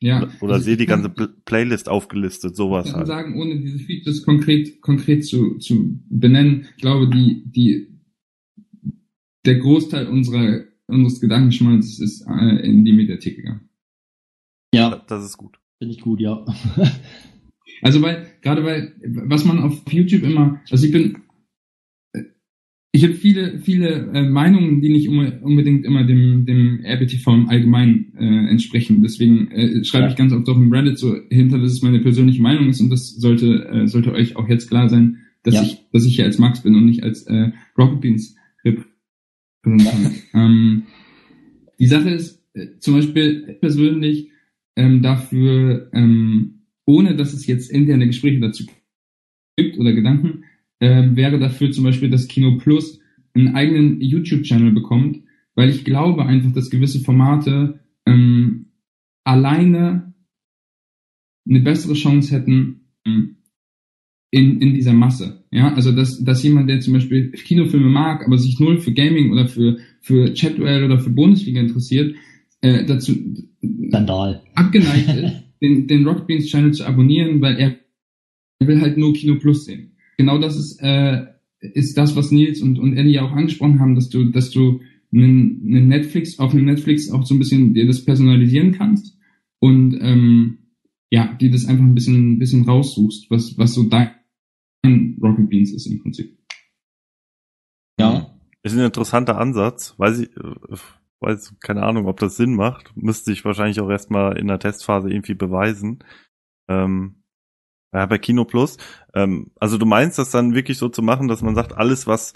Ja. 0.00 0.18
Oder, 0.22 0.30
oder 0.42 0.52
Also 0.54 0.64
sehe 0.66 0.76
die 0.76 0.84
kann- 0.86 1.02
ganze 1.02 1.14
Pl 1.14 1.28
Playlist 1.46 1.88
aufgelistet, 1.88 2.54
sowas 2.54 2.84
Ich 2.86 2.90
kann 2.92 2.98
halt. 3.00 3.06
sagen, 3.08 3.40
ohne 3.40 3.58
diese 3.60 3.78
Features 3.78 4.22
konkret, 4.24 4.80
konkret 4.82 5.24
zu, 5.24 5.56
zu 5.58 5.98
benennen, 6.10 6.66
ich 6.76 6.82
glaube, 6.82 7.08
die, 7.08 7.44
die, 7.46 7.88
der 9.46 9.56
Großteil 9.58 10.06
unserer, 10.08 10.64
unseres 10.86 11.20
Gedankenschmalzes 11.20 12.00
ist 12.00 12.26
äh, 12.28 12.56
in 12.66 12.84
die 12.84 12.92
Mediathek 12.92 13.36
gegangen. 13.36 13.68
ja, 14.74 15.02
Das 15.08 15.24
ist 15.24 15.36
gut. 15.38 15.58
finde 15.78 15.94
ich 15.94 16.00
gut, 16.00 16.20
ja. 16.20 16.44
Also 17.82 18.00
weil, 18.02 18.26
gerade 18.42 18.64
weil, 18.64 18.94
was 19.28 19.44
man 19.44 19.58
auf 19.60 19.82
YouTube 19.90 20.22
immer, 20.22 20.60
also 20.70 20.86
ich 20.86 20.92
bin, 20.92 21.18
ich 22.96 23.04
habe 23.04 23.12
viele, 23.12 23.58
viele 23.58 24.10
äh, 24.14 24.22
Meinungen, 24.26 24.80
die 24.80 24.88
nicht 24.88 25.08
unbe- 25.10 25.38
unbedingt 25.42 25.84
immer 25.84 26.02
dem, 26.04 26.46
dem 26.46 26.80
RBTV 26.82 27.26
im 27.34 27.48
Allgemeinen 27.50 28.14
äh, 28.18 28.48
entsprechen. 28.50 29.02
Deswegen 29.02 29.50
äh, 29.50 29.84
schreibe 29.84 30.04
Ja. 30.06 30.10
ich 30.10 30.16
ganz 30.16 30.32
oft 30.32 30.48
auch 30.48 30.56
im 30.56 30.72
Reddit 30.72 30.98
so 30.98 31.14
hinter, 31.28 31.58
dass 31.58 31.72
es 31.72 31.82
meine 31.82 32.00
persönliche 32.00 32.40
Meinung 32.40 32.70
ist 32.70 32.80
und 32.80 32.88
das 32.88 33.14
sollte, 33.16 33.68
äh, 33.68 33.86
sollte 33.86 34.12
euch 34.12 34.36
auch 34.36 34.48
jetzt 34.48 34.68
klar 34.68 34.88
sein, 34.88 35.18
dass 35.42 35.54
Ja. 35.56 35.62
ich, 35.62 35.84
dass 35.92 36.06
ich 36.06 36.16
hier 36.16 36.24
als 36.24 36.38
Max 36.38 36.62
bin 36.62 36.74
und 36.74 36.86
nicht 36.86 37.02
als 37.02 37.22
äh, 37.26 37.50
Rocket 37.76 38.00
Beans 38.00 38.34
Repräsentant. 38.64 40.22
ähm, 40.34 40.82
die 41.78 41.86
Sache 41.88 42.08
ist, 42.10 42.42
äh, 42.54 42.78
zum 42.78 42.94
Beispiel 42.94 43.58
persönlich 43.60 44.30
ähm, 44.74 45.02
dafür, 45.02 45.90
ähm, 45.92 46.62
ohne 46.86 47.14
dass 47.14 47.34
es 47.34 47.46
jetzt 47.46 47.70
interne 47.70 48.06
Gespräche 48.06 48.40
dazu 48.40 48.64
gibt 49.58 49.76
oder 49.78 49.92
Gedanken, 49.92 50.44
ähm, 50.80 51.16
wäre 51.16 51.38
dafür 51.38 51.70
zum 51.70 51.84
Beispiel, 51.84 52.10
dass 52.10 52.28
Kino 52.28 52.58
Plus 52.58 53.00
einen 53.34 53.54
eigenen 53.54 54.00
YouTube-Channel 54.00 54.72
bekommt, 54.72 55.22
weil 55.54 55.70
ich 55.70 55.84
glaube 55.84 56.24
einfach, 56.24 56.52
dass 56.52 56.70
gewisse 56.70 57.00
Formate 57.00 57.80
ähm, 58.06 58.66
alleine 59.24 60.14
eine 61.48 61.60
bessere 61.60 61.94
Chance 61.94 62.34
hätten 62.34 62.88
ähm, 63.04 63.36
in, 64.30 64.60
in 64.60 64.74
dieser 64.74 64.92
Masse. 64.92 65.44
Ja, 65.50 65.72
also 65.74 65.92
dass, 65.92 66.22
dass 66.22 66.42
jemand, 66.42 66.68
der 66.68 66.80
zum 66.80 66.92
Beispiel 66.94 67.30
Kinofilme 67.30 67.88
mag, 67.88 68.26
aber 68.26 68.36
sich 68.36 68.58
null 68.58 68.78
für 68.78 68.92
Gaming 68.92 69.32
oder 69.32 69.46
für, 69.46 69.78
für 70.00 70.34
Chatduell 70.34 70.84
oder 70.84 70.98
für 70.98 71.10
Bundesliga 71.10 71.60
interessiert, 71.60 72.16
äh, 72.60 72.84
dazu 72.84 73.14
Skandal. 73.88 74.42
abgeneigt 74.54 75.08
ist, 75.08 75.42
den, 75.62 75.86
den 75.86 76.06
Rocket 76.06 76.26
Beans 76.26 76.46
Channel 76.46 76.72
zu 76.72 76.84
abonnieren, 76.84 77.40
weil 77.40 77.56
er, 77.56 77.76
er 78.58 78.66
will 78.66 78.80
halt 78.80 78.98
nur 78.98 79.14
Kino 79.14 79.36
Plus 79.36 79.64
sehen. 79.64 79.95
Genau 80.16 80.38
das 80.38 80.56
ist, 80.56 80.80
äh, 80.82 81.26
ist 81.60 81.96
das, 81.96 82.16
was 82.16 82.30
Nils 82.30 82.60
und, 82.62 82.78
und 82.78 82.96
Eddie 82.96 83.12
ja 83.12 83.22
auch 83.22 83.32
angesprochen 83.32 83.80
haben, 83.80 83.94
dass 83.94 84.08
du, 84.08 84.30
dass 84.30 84.50
du 84.50 84.80
einen, 85.12 85.62
einen 85.66 85.88
Netflix, 85.88 86.38
auf 86.38 86.52
einem 86.52 86.64
Netflix 86.64 87.10
auch 87.10 87.24
so 87.24 87.34
ein 87.34 87.38
bisschen 87.38 87.74
dir 87.74 87.86
das 87.86 88.04
personalisieren 88.04 88.72
kannst 88.72 89.18
und 89.60 89.98
ähm, 90.00 90.58
ja, 91.10 91.32
dir 91.34 91.50
das 91.50 91.66
einfach 91.66 91.84
ein 91.84 91.94
bisschen, 91.94 92.32
ein 92.32 92.38
bisschen 92.38 92.64
raussuchst, 92.64 93.30
was, 93.30 93.56
was 93.56 93.74
so 93.74 93.84
dein 93.84 95.16
Rocket 95.22 95.48
Beans 95.48 95.72
ist 95.72 95.86
im 95.86 96.00
Prinzip. 96.00 96.36
Ja. 97.98 98.38
Ist 98.62 98.76
ein 98.76 98.84
interessanter 98.84 99.38
Ansatz. 99.38 99.94
Weiß 99.98 100.18
ich, 100.20 100.36
äh, 100.36 100.76
weiß, 101.20 101.56
keine 101.60 101.82
Ahnung, 101.82 102.06
ob 102.06 102.18
das 102.20 102.36
Sinn 102.36 102.54
macht. 102.54 102.96
Müsste 102.96 103.32
ich 103.32 103.44
wahrscheinlich 103.44 103.80
auch 103.80 103.88
erstmal 103.88 104.36
in 104.38 104.48
der 104.48 104.58
Testphase 104.58 105.08
irgendwie 105.08 105.34
beweisen. 105.34 106.00
Ähm, 106.68 107.22
ja, 107.96 108.04
bei 108.06 108.18
Kino 108.18 108.44
Plus. 108.44 108.76
Ähm, 109.14 109.50
also 109.58 109.78
du 109.78 109.86
meinst 109.86 110.18
das 110.18 110.30
dann 110.30 110.54
wirklich 110.54 110.76
so 110.76 110.90
zu 110.90 111.02
machen, 111.02 111.28
dass 111.28 111.40
man 111.40 111.54
sagt, 111.54 111.72
alles, 111.72 112.06
was, 112.06 112.34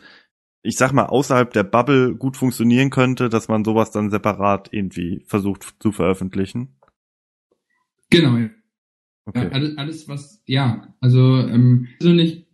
ich 0.63 0.77
sag 0.77 0.93
mal, 0.93 1.07
außerhalb 1.07 1.53
der 1.53 1.65
Bubble 1.65 2.15
gut 2.15 2.39
funktionieren 2.39 2.89
könnte, 2.89 3.29
dass 3.29 3.49
man 3.49 3.63
sowas 3.63 3.91
dann 3.91 4.11
separat 4.11 4.71
irgendwie 4.73 5.23
versucht 5.27 5.77
zu 5.79 5.93
veröffentlichen? 5.93 6.77
Genau, 8.09 8.39
ja. 8.39 8.49
Okay. 9.27 9.45
Ja, 9.45 9.51
alles, 9.51 9.77
alles, 9.77 10.09
was, 10.09 10.43
ja, 10.47 10.95
also 11.01 11.39
ähm, 11.39 11.89
persönlich 11.99 12.47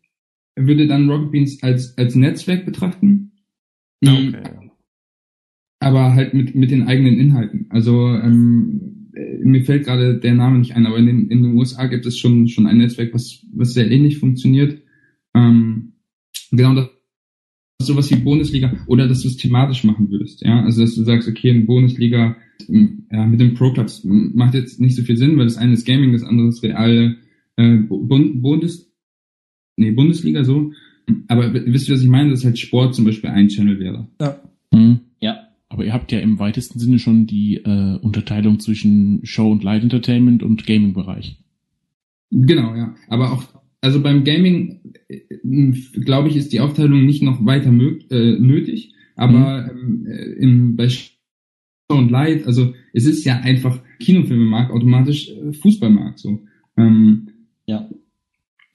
würde 0.57 0.89
dann 0.89 1.09
Rocket 1.09 1.31
Beans 1.31 1.62
als, 1.62 1.97
als 1.97 2.17
Netzwerk 2.17 2.67
betrachten. 2.67 3.33
Mhm. 4.01 4.35
okay. 4.35 4.70
aber 5.78 6.15
halt 6.15 6.35
mit, 6.35 6.55
mit 6.57 6.70
den 6.73 6.89
eigenen 6.89 7.18
Inhalten. 7.18 7.67
Also 7.70 8.09
ähm, 8.09 8.81
äh, 8.83 8.95
mir 9.43 9.65
fällt 9.65 9.85
gerade 9.85 10.19
der 10.19 10.35
Name 10.35 10.59
nicht 10.59 10.75
ein, 10.75 10.86
aber 10.86 10.99
in 10.99 11.07
den, 11.07 11.28
in 11.28 11.43
den 11.43 11.57
USA 11.57 11.86
gibt 11.86 12.07
es 12.07 12.19
schon, 12.19 12.49
schon 12.49 12.67
ein 12.67 12.78
Netzwerk, 12.78 13.15
was, 13.15 13.45
was 13.53 13.73
sehr 13.73 13.91
ähnlich 13.91 14.19
funktioniert. 14.19 14.83
Ähm, 15.35 15.93
genau 16.51 16.75
das 16.75 16.89
sowas 17.78 18.11
wie 18.11 18.17
Bundesliga 18.17 18.73
oder 18.86 19.07
dass 19.07 19.23
du 19.23 19.28
es 19.28 19.36
thematisch 19.36 19.85
machen 19.85 20.11
würdest, 20.11 20.43
ja, 20.43 20.62
also 20.62 20.81
dass 20.81 20.95
du 20.95 21.05
sagst, 21.05 21.28
okay, 21.28 21.51
in 21.51 21.67
Bundesliga 21.67 22.36
ja, 22.69 23.27
mit 23.27 23.39
den 23.39 23.55
Pro 23.55 23.73
Clubs 23.73 24.03
macht 24.03 24.55
jetzt 24.55 24.81
nicht 24.81 24.97
so 24.97 25.03
viel 25.03 25.17
Sinn, 25.17 25.36
weil 25.36 25.45
das 25.45 25.59
eine 25.59 25.75
ist 25.75 25.85
Gaming, 25.85 26.12
das 26.12 26.25
andere 26.25 26.49
ist 26.49 26.62
real 26.62 27.17
äh, 27.57 27.77
Bundes 27.77 28.91
nee, 29.77 29.91
Bundesliga 29.91 30.43
so, 30.43 30.73
aber 31.28 31.53
wisst 31.53 31.89
ihr, 31.89 31.95
was 31.95 32.03
ich 32.03 32.09
meine, 32.09 32.31
dass 32.31 32.45
halt 32.45 32.59
Sport 32.59 32.95
zum 32.95 33.05
Beispiel 33.05 33.31
ein 33.31 33.49
Channel 33.49 33.78
wäre. 33.78 34.09
Ja. 34.20 34.41
Mhm. 34.73 35.01
Ja. 35.20 35.45
Aber 35.69 35.85
ihr 35.85 35.93
habt 35.93 36.12
ja 36.12 36.20
im 36.20 36.39
weitesten 36.39 36.78
Sinne 36.78 36.99
schon 36.99 37.27
die 37.27 37.57
äh, 37.57 37.99
Unterteilung 37.99 38.61
zwischen 38.61 39.20
Show 39.25 39.51
und 39.51 39.65
Light 39.65 39.83
Entertainment 39.83 40.43
und 40.43 40.67
Gaming-Bereich. 40.67 41.39
Genau, 42.31 42.75
ja. 42.75 42.95
Aber 43.09 43.33
auch 43.33 43.43
also 43.81 44.03
beim 44.03 44.25
Gaming, 44.25 44.81
äh, 45.09 45.20
glaube 46.01 46.28
ich, 46.28 46.36
ist 46.36 46.53
die 46.53 46.61
Aufteilung 46.61 47.07
nicht 47.07 47.23
noch 47.23 47.45
weiter 47.45 47.69
äh, 47.69 48.39
nötig, 48.39 48.95
aber 49.15 49.73
mhm. 49.73 50.07
äh, 50.07 50.33
im, 50.41 50.77
bei 50.77 50.89
Show 50.89 51.12
und 51.91 52.11
Light, 52.11 52.47
also 52.47 52.75
es 52.93 53.07
ist 53.07 53.25
ja 53.25 53.39
einfach 53.39 53.81
Kinofilme 54.01 54.45
mag 54.45 54.70
automatisch 54.70 55.31
äh, 55.31 55.53
Fußball 55.53 55.91
mag 55.91 56.19
so. 56.19 56.43
Ähm, 56.77 57.28
ja. 57.67 57.89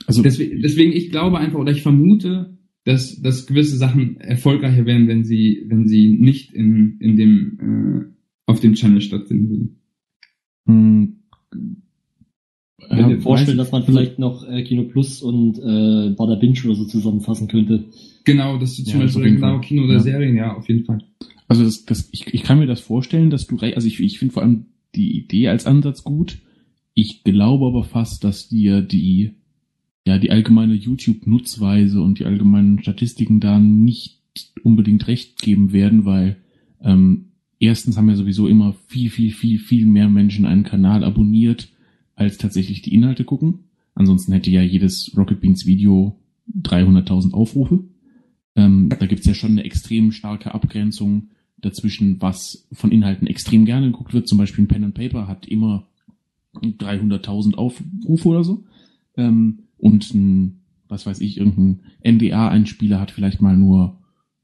Also 0.08 0.24
deswegen, 0.24 0.62
deswegen, 0.62 0.94
ich 0.94 1.12
glaube 1.12 1.40
einfach 1.40 1.60
oder 1.60 1.72
ich 1.72 1.84
vermute, 1.84 2.58
dass, 2.84 3.22
dass 3.22 3.46
gewisse 3.46 3.78
Sachen 3.78 4.20
erfolgreicher 4.20 4.86
wären, 4.86 5.08
wenn 5.08 5.24
sie, 5.24 5.66
wenn 5.68 5.88
sie 5.88 6.10
nicht 6.10 6.54
in, 6.54 6.98
in 7.00 7.16
dem 7.16 7.60
äh, 7.60 8.52
auf 8.52 8.60
dem 8.60 8.74
Channel 8.74 9.02
stattfinden 9.02 9.50
würden. 9.50 9.82
Hm 10.66 11.22
ich 12.92 12.98
kann 12.98 13.10
mir 13.10 13.22
vorstellen, 13.22 13.58
dass 13.58 13.72
man 13.72 13.84
vielleicht 13.84 14.20
noch 14.20 14.48
äh, 14.48 14.64
Kino 14.64 14.84
Plus 14.84 15.22
und 15.22 15.58
äh, 15.60 16.14
Bada 16.16 16.36
Binge 16.36 16.60
oder 16.66 16.76
so 16.76 16.86
zusammenfassen 16.86 17.48
könnte. 17.48 17.86
Genau, 18.24 18.58
das 18.58 18.78
ist 18.78 18.88
zum 18.88 19.00
ja, 19.00 19.06
Beispiel 19.06 19.36
genau. 19.36 19.60
Kino 19.60 19.84
oder 19.84 19.94
ja. 19.96 20.00
Serien, 20.00 20.36
ja, 20.36 20.56
auf 20.56 20.68
jeden 20.68 20.86
Fall. 20.86 21.04
Also 21.48 21.64
das, 21.64 21.86
das, 21.86 22.10
ich, 22.12 22.34
ich 22.34 22.44
kann 22.44 22.60
mir 22.60 22.68
das 22.68 22.80
vorstellen, 22.80 23.30
dass 23.30 23.48
du 23.48 23.58
also 23.58 23.88
ich, 23.88 24.00
ich 24.00 24.20
finde 24.20 24.34
vor 24.34 24.44
allem 24.44 24.66
die 24.96 25.18
Idee 25.18 25.48
als 25.48 25.66
Ansatz 25.66 26.04
gut. 26.04 26.40
Ich 26.94 27.24
glaube 27.24 27.68
aber 27.68 27.84
fast, 27.84 28.24
dass 28.24 28.50
dir 28.50 28.82
die 28.82 29.36
ja 30.06 30.18
die 30.18 30.32
allgemeine 30.32 30.74
YouTube-Nutzweise 30.74 32.02
und 32.02 32.20
die 32.20 32.26
allgemeinen 32.26 32.82
Statistiken 32.82 33.40
da 33.40 33.60
nicht 33.60 34.20
unbedingt 34.64 35.08
recht 35.08 35.42
geben 35.42 35.74
werden, 35.74 36.06
weil 36.06 36.38
ähm, 36.82 37.32
erstens 37.60 37.98
haben 37.98 38.10
ja 38.10 38.16
sowieso 38.16 38.48
immer 38.48 38.74
viel, 38.88 39.10
viel, 39.10 39.32
viel, 39.32 39.60
viel 39.60 39.86
mehr 39.86 40.10
Menschen 40.10 40.46
einen 40.46 40.64
Kanal 40.64 41.04
abonniert 41.04 41.70
als 42.16 42.38
tatsächlich 42.38 42.82
die 42.82 42.94
Inhalte 42.94 43.24
gucken. 43.24 43.66
Ansonsten 43.94 44.34
hätte 44.34 44.50
ja 44.50 44.62
jedes 44.62 45.12
Rocket 45.16 45.42
Beans 45.42 45.66
Video 45.66 46.20
300.000 46.60 47.34
Aufrufe. 47.34 47.84
Ähm, 48.56 48.90
da 48.90 49.06
gibt's 49.06 49.28
ja 49.28 49.34
schon 49.34 49.52
eine 49.52 49.64
extrem 49.64 50.12
starke 50.12 50.54
Abgrenzung 50.54 51.30
dazwischen, 51.58 52.22
was 52.22 52.68
von 52.72 52.92
Inhalten 52.92 53.28
extrem 53.28 53.66
gerne 53.66 53.92
geguckt 53.92 54.14
wird. 54.14 54.28
Zum 54.28 54.38
Beispiel 54.38 54.64
ein 54.64 54.68
Pen 54.68 54.84
and 54.84 54.96
Paper 54.96 55.28
hat 55.28 55.46
immer 55.46 55.88
300.000 56.56 57.56
Aufrufe 57.56 58.28
oder 58.28 58.44
so. 58.44 58.66
Ähm, 59.16 59.60
und 59.82 60.14
ein, 60.14 60.62
was 60.88 61.06
weiß 61.06 61.20
ich, 61.20 61.38
irgendein 61.38 61.82
NDA-Einspieler 62.04 63.00
hat 63.00 63.12
vielleicht 63.12 63.42
mal 63.42 63.58
nur 63.58 64.00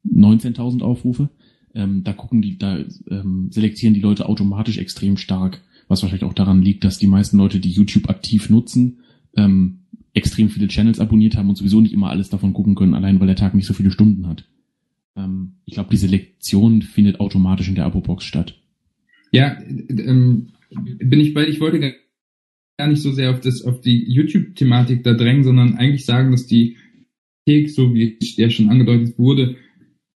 19.000 0.05 0.81
Aufrufe. 0.81 1.29
Ähm, 1.73 2.03
da 2.03 2.11
gucken 2.11 2.41
die, 2.41 2.57
da 2.57 2.79
ähm, 3.09 3.47
selektieren 3.51 3.93
die 3.93 4.01
Leute 4.01 4.27
automatisch 4.27 4.77
extrem 4.77 5.17
stark 5.17 5.61
was 5.87 6.01
wahrscheinlich 6.01 6.25
auch 6.25 6.33
daran 6.33 6.61
liegt, 6.61 6.83
dass 6.83 6.97
die 6.97 7.07
meisten 7.07 7.37
Leute, 7.37 7.59
die 7.59 7.71
YouTube 7.71 8.09
aktiv 8.09 8.49
nutzen, 8.49 8.99
ähm, 9.35 9.79
extrem 10.13 10.49
viele 10.49 10.67
Channels 10.67 10.99
abonniert 10.99 11.37
haben 11.37 11.49
und 11.49 11.55
sowieso 11.55 11.81
nicht 11.81 11.93
immer 11.93 12.09
alles 12.09 12.29
davon 12.29 12.53
gucken 12.53 12.75
können, 12.75 12.93
allein 12.93 13.19
weil 13.19 13.27
der 13.27 13.35
Tag 13.35 13.53
nicht 13.53 13.67
so 13.67 13.73
viele 13.73 13.91
Stunden 13.91 14.27
hat. 14.27 14.45
Ähm, 15.15 15.53
ich 15.65 15.75
glaube, 15.75 15.89
die 15.89 15.97
Selektion 15.97 16.81
findet 16.81 17.19
automatisch 17.19 17.69
in 17.69 17.75
der 17.75 17.85
Abo-Box 17.85 18.25
statt. 18.25 18.59
Ja, 19.31 19.57
ähm, 19.59 20.49
bin 20.69 21.19
ich 21.19 21.33
bei, 21.33 21.47
ich 21.47 21.59
wollte 21.59 21.79
gar 22.77 22.87
nicht 22.87 23.01
so 23.01 23.11
sehr 23.11 23.31
auf 23.31 23.41
das, 23.41 23.63
auf 23.63 23.81
die 23.81 24.05
YouTube-Thematik 24.11 25.03
da 25.03 25.13
drängen, 25.13 25.43
sondern 25.43 25.75
eigentlich 25.75 26.05
sagen, 26.05 26.31
dass 26.31 26.45
die 26.45 26.77
Thek, 27.45 27.69
so 27.69 27.93
wie 27.93 28.17
der 28.37 28.49
schon 28.49 28.69
angedeutet 28.69 29.17
wurde, 29.17 29.55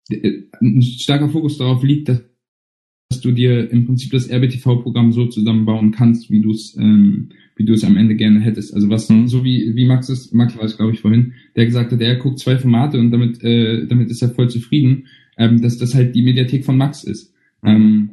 äh, 0.10 0.44
ein 0.62 0.82
starker 0.82 1.30
Fokus 1.30 1.58
darauf 1.58 1.84
liegt, 1.84 2.10
dass 2.10 2.24
dass 3.10 3.22
du 3.22 3.32
dir 3.32 3.72
im 3.72 3.88
Prinzip 3.88 4.12
das 4.12 4.30
RBTV-Programm 4.30 5.12
so 5.12 5.26
zusammenbauen 5.26 5.92
kannst, 5.92 6.30
wie 6.30 6.42
du 6.42 6.52
es 6.52 6.78
ähm, 6.78 7.30
wie 7.56 7.66
du 7.66 7.74
es 7.74 7.84
am 7.84 7.98
Ende 7.98 8.16
gerne 8.16 8.40
hättest. 8.40 8.74
Also 8.74 8.90
was 8.90 9.10
mhm. 9.10 9.28
so 9.28 9.44
wie 9.44 9.76
wie 9.76 9.86
Max 9.86 10.10
es 10.10 10.32
Max 10.32 10.56
war 10.56 10.64
es 10.64 10.78
glaube 10.78 10.94
ich 10.94 11.02
vorhin, 11.02 11.34
der 11.56 11.66
gesagt 11.66 11.92
hat, 11.92 12.02
er 12.02 12.18
guckt 12.18 12.40
zwei 12.40 12.58
Formate 12.58 13.00
und 13.00 13.12
damit 13.12 13.44
äh, 13.44 13.88
damit 13.88 14.12
ist 14.12 14.22
er 14.22 14.30
voll 14.30 14.50
zufrieden, 14.50 15.08
ähm, 15.38 15.62
dass 15.62 15.78
das 15.78 15.96
halt 15.96 16.14
die 16.14 16.22
Mediathek 16.22 16.64
von 16.64 16.78
Max 16.78 17.04
ist. 17.04 17.34
Mhm. 17.64 17.70
Ähm, 17.70 18.10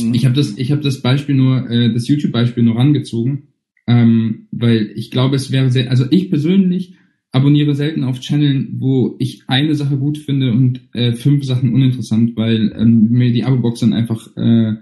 mhm. 0.00 0.14
Ich 0.14 0.26
habe 0.26 0.34
das 0.34 0.58
ich 0.58 0.70
habe 0.70 0.82
das 0.82 1.00
Beispiel 1.00 1.34
nur 1.34 1.70
äh, 1.70 1.92
das 1.92 2.06
YouTube-Beispiel 2.06 2.62
nur 2.62 2.76
rangezogen, 2.76 3.44
ähm, 3.86 4.48
weil 4.50 4.92
ich 4.94 5.10
glaube 5.10 5.36
es 5.36 5.52
wäre 5.52 5.70
sehr 5.70 5.90
also 5.90 6.04
ich 6.10 6.30
persönlich 6.30 6.96
abonniere 7.32 7.74
selten 7.74 8.04
auf 8.04 8.20
Channeln, 8.20 8.76
wo 8.78 9.16
ich 9.18 9.42
eine 9.46 9.74
Sache 9.74 9.98
gut 9.98 10.16
finde 10.16 10.52
und 10.52 10.80
äh, 10.94 11.12
fünf 11.12 11.44
Sachen 11.44 11.74
uninteressant, 11.74 12.34
weil 12.36 12.72
ähm, 12.76 13.08
mir 13.10 13.32
die 13.32 13.44
Abo-Box 13.44 13.80
dann 13.80 13.92
einfach 13.92 14.34
äh, 14.36 14.74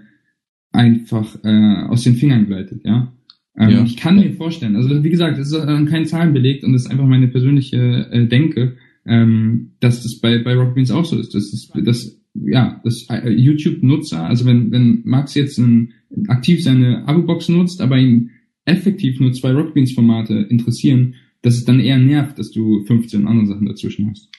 einfach 0.71 1.37
äh, 1.43 1.83
aus 1.87 2.03
den 2.03 2.15
Fingern 2.15 2.45
gleitet, 2.45 2.81
ja. 2.85 3.13
Ähm, 3.57 3.69
ja. 3.69 3.83
Ich 3.83 3.97
kann 3.97 4.15
mir 4.15 4.33
vorstellen, 4.33 4.75
also 4.75 5.03
wie 5.03 5.09
gesagt, 5.09 5.37
es 5.37 5.47
ist 5.47 5.55
an 5.55 5.85
keinen 5.85 6.05
Zahlen 6.05 6.33
belegt 6.33 6.63
und 6.63 6.73
es 6.75 6.83
ist 6.83 6.91
einfach 6.91 7.05
meine 7.05 7.27
persönliche 7.27 8.07
äh, 8.11 8.27
Denke, 8.27 8.75
ähm, 9.05 9.71
dass 9.79 10.03
das 10.03 10.19
bei, 10.19 10.39
bei 10.39 10.55
Rock 10.55 10.75
Beans 10.75 10.91
auch 10.91 11.05
so 11.05 11.17
ist. 11.17 11.33
Das 11.33 11.53
ist 11.53 11.71
das, 11.73 12.19
ja, 12.33 12.81
das 12.83 13.07
äh, 13.09 13.29
YouTube-Nutzer, 13.29 14.25
also 14.25 14.45
wenn, 14.45 14.71
wenn 14.71 15.01
Max 15.05 15.35
jetzt 15.35 15.57
ein, 15.57 15.93
aktiv 16.27 16.63
seine 16.63 17.07
Abo-Box 17.07 17.49
nutzt, 17.49 17.81
aber 17.81 17.97
ihn 17.97 18.31
effektiv 18.65 19.19
nur 19.19 19.33
zwei 19.33 19.51
Rock 19.51 19.73
Beans 19.73 19.93
Formate 19.93 20.47
interessieren, 20.49 21.15
dass 21.41 21.55
es 21.55 21.65
dann 21.65 21.79
eher 21.79 21.99
nervt, 21.99 22.39
dass 22.39 22.51
du 22.51 22.83
15 22.85 23.27
andere 23.27 23.47
Sachen 23.47 23.67
dazwischen 23.67 24.09
hast. 24.09 24.29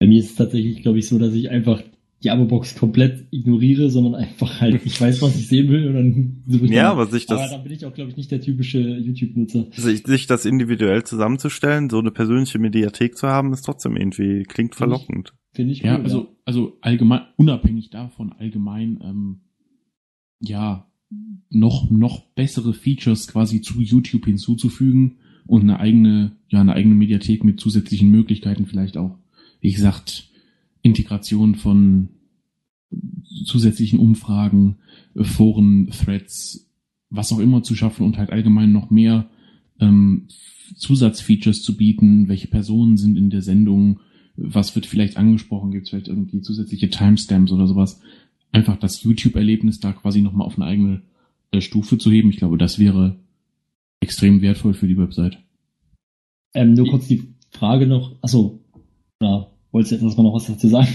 Bei 0.00 0.06
mir 0.06 0.20
ist 0.20 0.30
es 0.30 0.36
tatsächlich, 0.36 0.82
glaube 0.82 0.98
ich, 0.98 1.08
so, 1.08 1.18
dass 1.18 1.34
ich 1.34 1.50
einfach 1.50 1.82
die 2.22 2.30
Abo-Box 2.30 2.76
komplett 2.76 3.26
ignoriere, 3.30 3.90
sondern 3.90 4.16
einfach 4.16 4.60
halt, 4.60 4.84
ich 4.84 5.00
weiß, 5.00 5.22
was 5.22 5.36
ich 5.36 5.46
sehen 5.46 5.68
will 5.68 5.86
und 5.88 5.94
dann 5.94 6.42
suche 6.48 6.64
ich 6.64 6.70
Ja, 6.72 6.84
dann, 6.84 6.92
aber 6.92 7.06
sich 7.06 7.26
das. 7.26 7.40
Aber 7.40 7.50
dann 7.50 7.62
bin 7.62 7.72
ich 7.72 7.86
auch, 7.86 7.94
glaube 7.94 8.10
ich, 8.10 8.16
nicht 8.16 8.30
der 8.30 8.40
typische 8.40 8.80
YouTube-Nutzer. 8.80 9.66
Sich, 9.72 10.04
sich 10.04 10.26
das 10.26 10.44
individuell 10.44 11.04
zusammenzustellen, 11.04 11.90
so 11.90 11.98
eine 11.98 12.10
persönliche 12.10 12.58
Mediathek 12.58 13.16
zu 13.16 13.28
haben, 13.28 13.52
ist 13.52 13.62
trotzdem 13.62 13.96
irgendwie, 13.96 14.42
klingt 14.42 14.74
verlockend. 14.74 15.34
Finde 15.52 15.72
ich, 15.72 15.82
find 15.82 15.82
ich 15.82 15.82
Ja, 15.82 15.96
cool, 15.96 16.04
also, 16.04 16.18
ja. 16.18 16.28
also 16.44 16.78
allgemein, 16.80 17.22
unabhängig 17.36 17.90
davon, 17.90 18.32
allgemein, 18.32 18.98
ähm, 19.02 19.40
ja, 20.40 20.87
noch, 21.50 21.90
noch 21.90 22.24
bessere 22.34 22.74
Features 22.74 23.28
quasi 23.28 23.60
zu 23.60 23.80
YouTube 23.80 24.26
hinzuzufügen, 24.26 25.16
und 25.48 25.62
eine 25.62 25.80
eigene, 25.80 26.32
ja, 26.50 26.60
eine 26.60 26.74
eigene 26.74 26.94
Mediathek 26.94 27.42
mit 27.42 27.58
zusätzlichen 27.58 28.10
Möglichkeiten 28.10 28.66
vielleicht 28.66 28.96
auch, 28.96 29.18
wie 29.60 29.72
gesagt, 29.72 30.30
Integration 30.82 31.56
von 31.56 32.10
zusätzlichen 33.44 33.98
Umfragen, 33.98 34.76
Foren, 35.16 35.88
Threads, 35.88 36.70
was 37.08 37.32
auch 37.32 37.38
immer 37.38 37.62
zu 37.62 37.74
schaffen 37.74 38.04
und 38.04 38.18
halt 38.18 38.30
allgemein 38.30 38.72
noch 38.72 38.90
mehr 38.90 39.30
ähm, 39.80 40.28
Zusatzfeatures 40.76 41.62
zu 41.62 41.78
bieten, 41.78 42.28
welche 42.28 42.48
Personen 42.48 42.98
sind 42.98 43.16
in 43.16 43.30
der 43.30 43.42
Sendung, 43.42 44.00
was 44.36 44.74
wird 44.74 44.84
vielleicht 44.84 45.16
angesprochen, 45.16 45.70
gibt 45.70 45.84
es 45.84 45.90
vielleicht 45.90 46.08
irgendwie 46.08 46.42
zusätzliche 46.42 46.90
Timestamps 46.90 47.52
oder 47.52 47.66
sowas. 47.66 48.02
Einfach 48.52 48.76
das 48.76 49.02
YouTube-Erlebnis 49.02 49.80
da 49.80 49.92
quasi 49.92 50.22
nochmal 50.22 50.46
auf 50.46 50.56
eine 50.56 50.66
eigene 50.66 51.02
äh, 51.50 51.60
Stufe 51.60 51.98
zu 51.98 52.10
heben. 52.10 52.30
Ich 52.30 52.38
glaube, 52.38 52.58
das 52.58 52.78
wäre 52.78 53.16
extrem 54.00 54.42
wertvoll 54.42 54.74
für 54.74 54.86
die 54.86 54.96
Website. 54.96 55.38
Ähm, 56.54 56.74
nur 56.74 56.88
kurz 56.88 57.08
die 57.08 57.34
Frage 57.50 57.86
noch, 57.86 58.16
achso, 58.22 58.60
da 59.18 59.50
wolltest 59.72 59.92
du 59.92 59.96
jetzt 59.96 60.04
erstmal 60.04 60.26
noch 60.26 60.34
was 60.34 60.46
dazu 60.46 60.68
sagen? 60.68 60.88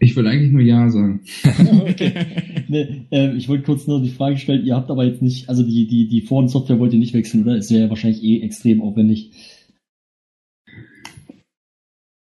Ich 0.00 0.16
wollte 0.16 0.30
eigentlich 0.30 0.50
nur 0.50 0.62
Ja 0.62 0.90
sagen. 0.90 1.20
okay. 1.88 2.26
Nee, 2.66 3.06
äh, 3.12 3.36
ich 3.36 3.48
wollte 3.48 3.62
kurz 3.62 3.86
nur 3.86 4.02
die 4.02 4.10
Frage 4.10 4.36
stellen, 4.36 4.66
ihr 4.66 4.74
habt 4.74 4.90
aber 4.90 5.04
jetzt 5.04 5.22
nicht, 5.22 5.48
also 5.48 5.62
die, 5.62 5.86
die, 5.86 6.08
die 6.08 6.22
Foren-Software 6.22 6.80
wollt 6.80 6.92
ihr 6.92 6.98
nicht 6.98 7.14
wechseln, 7.14 7.44
oder? 7.44 7.56
Ist 7.56 7.70
ja 7.70 7.88
wahrscheinlich 7.88 8.22
eh 8.24 8.40
extrem 8.40 8.82
aufwendig. 8.82 9.30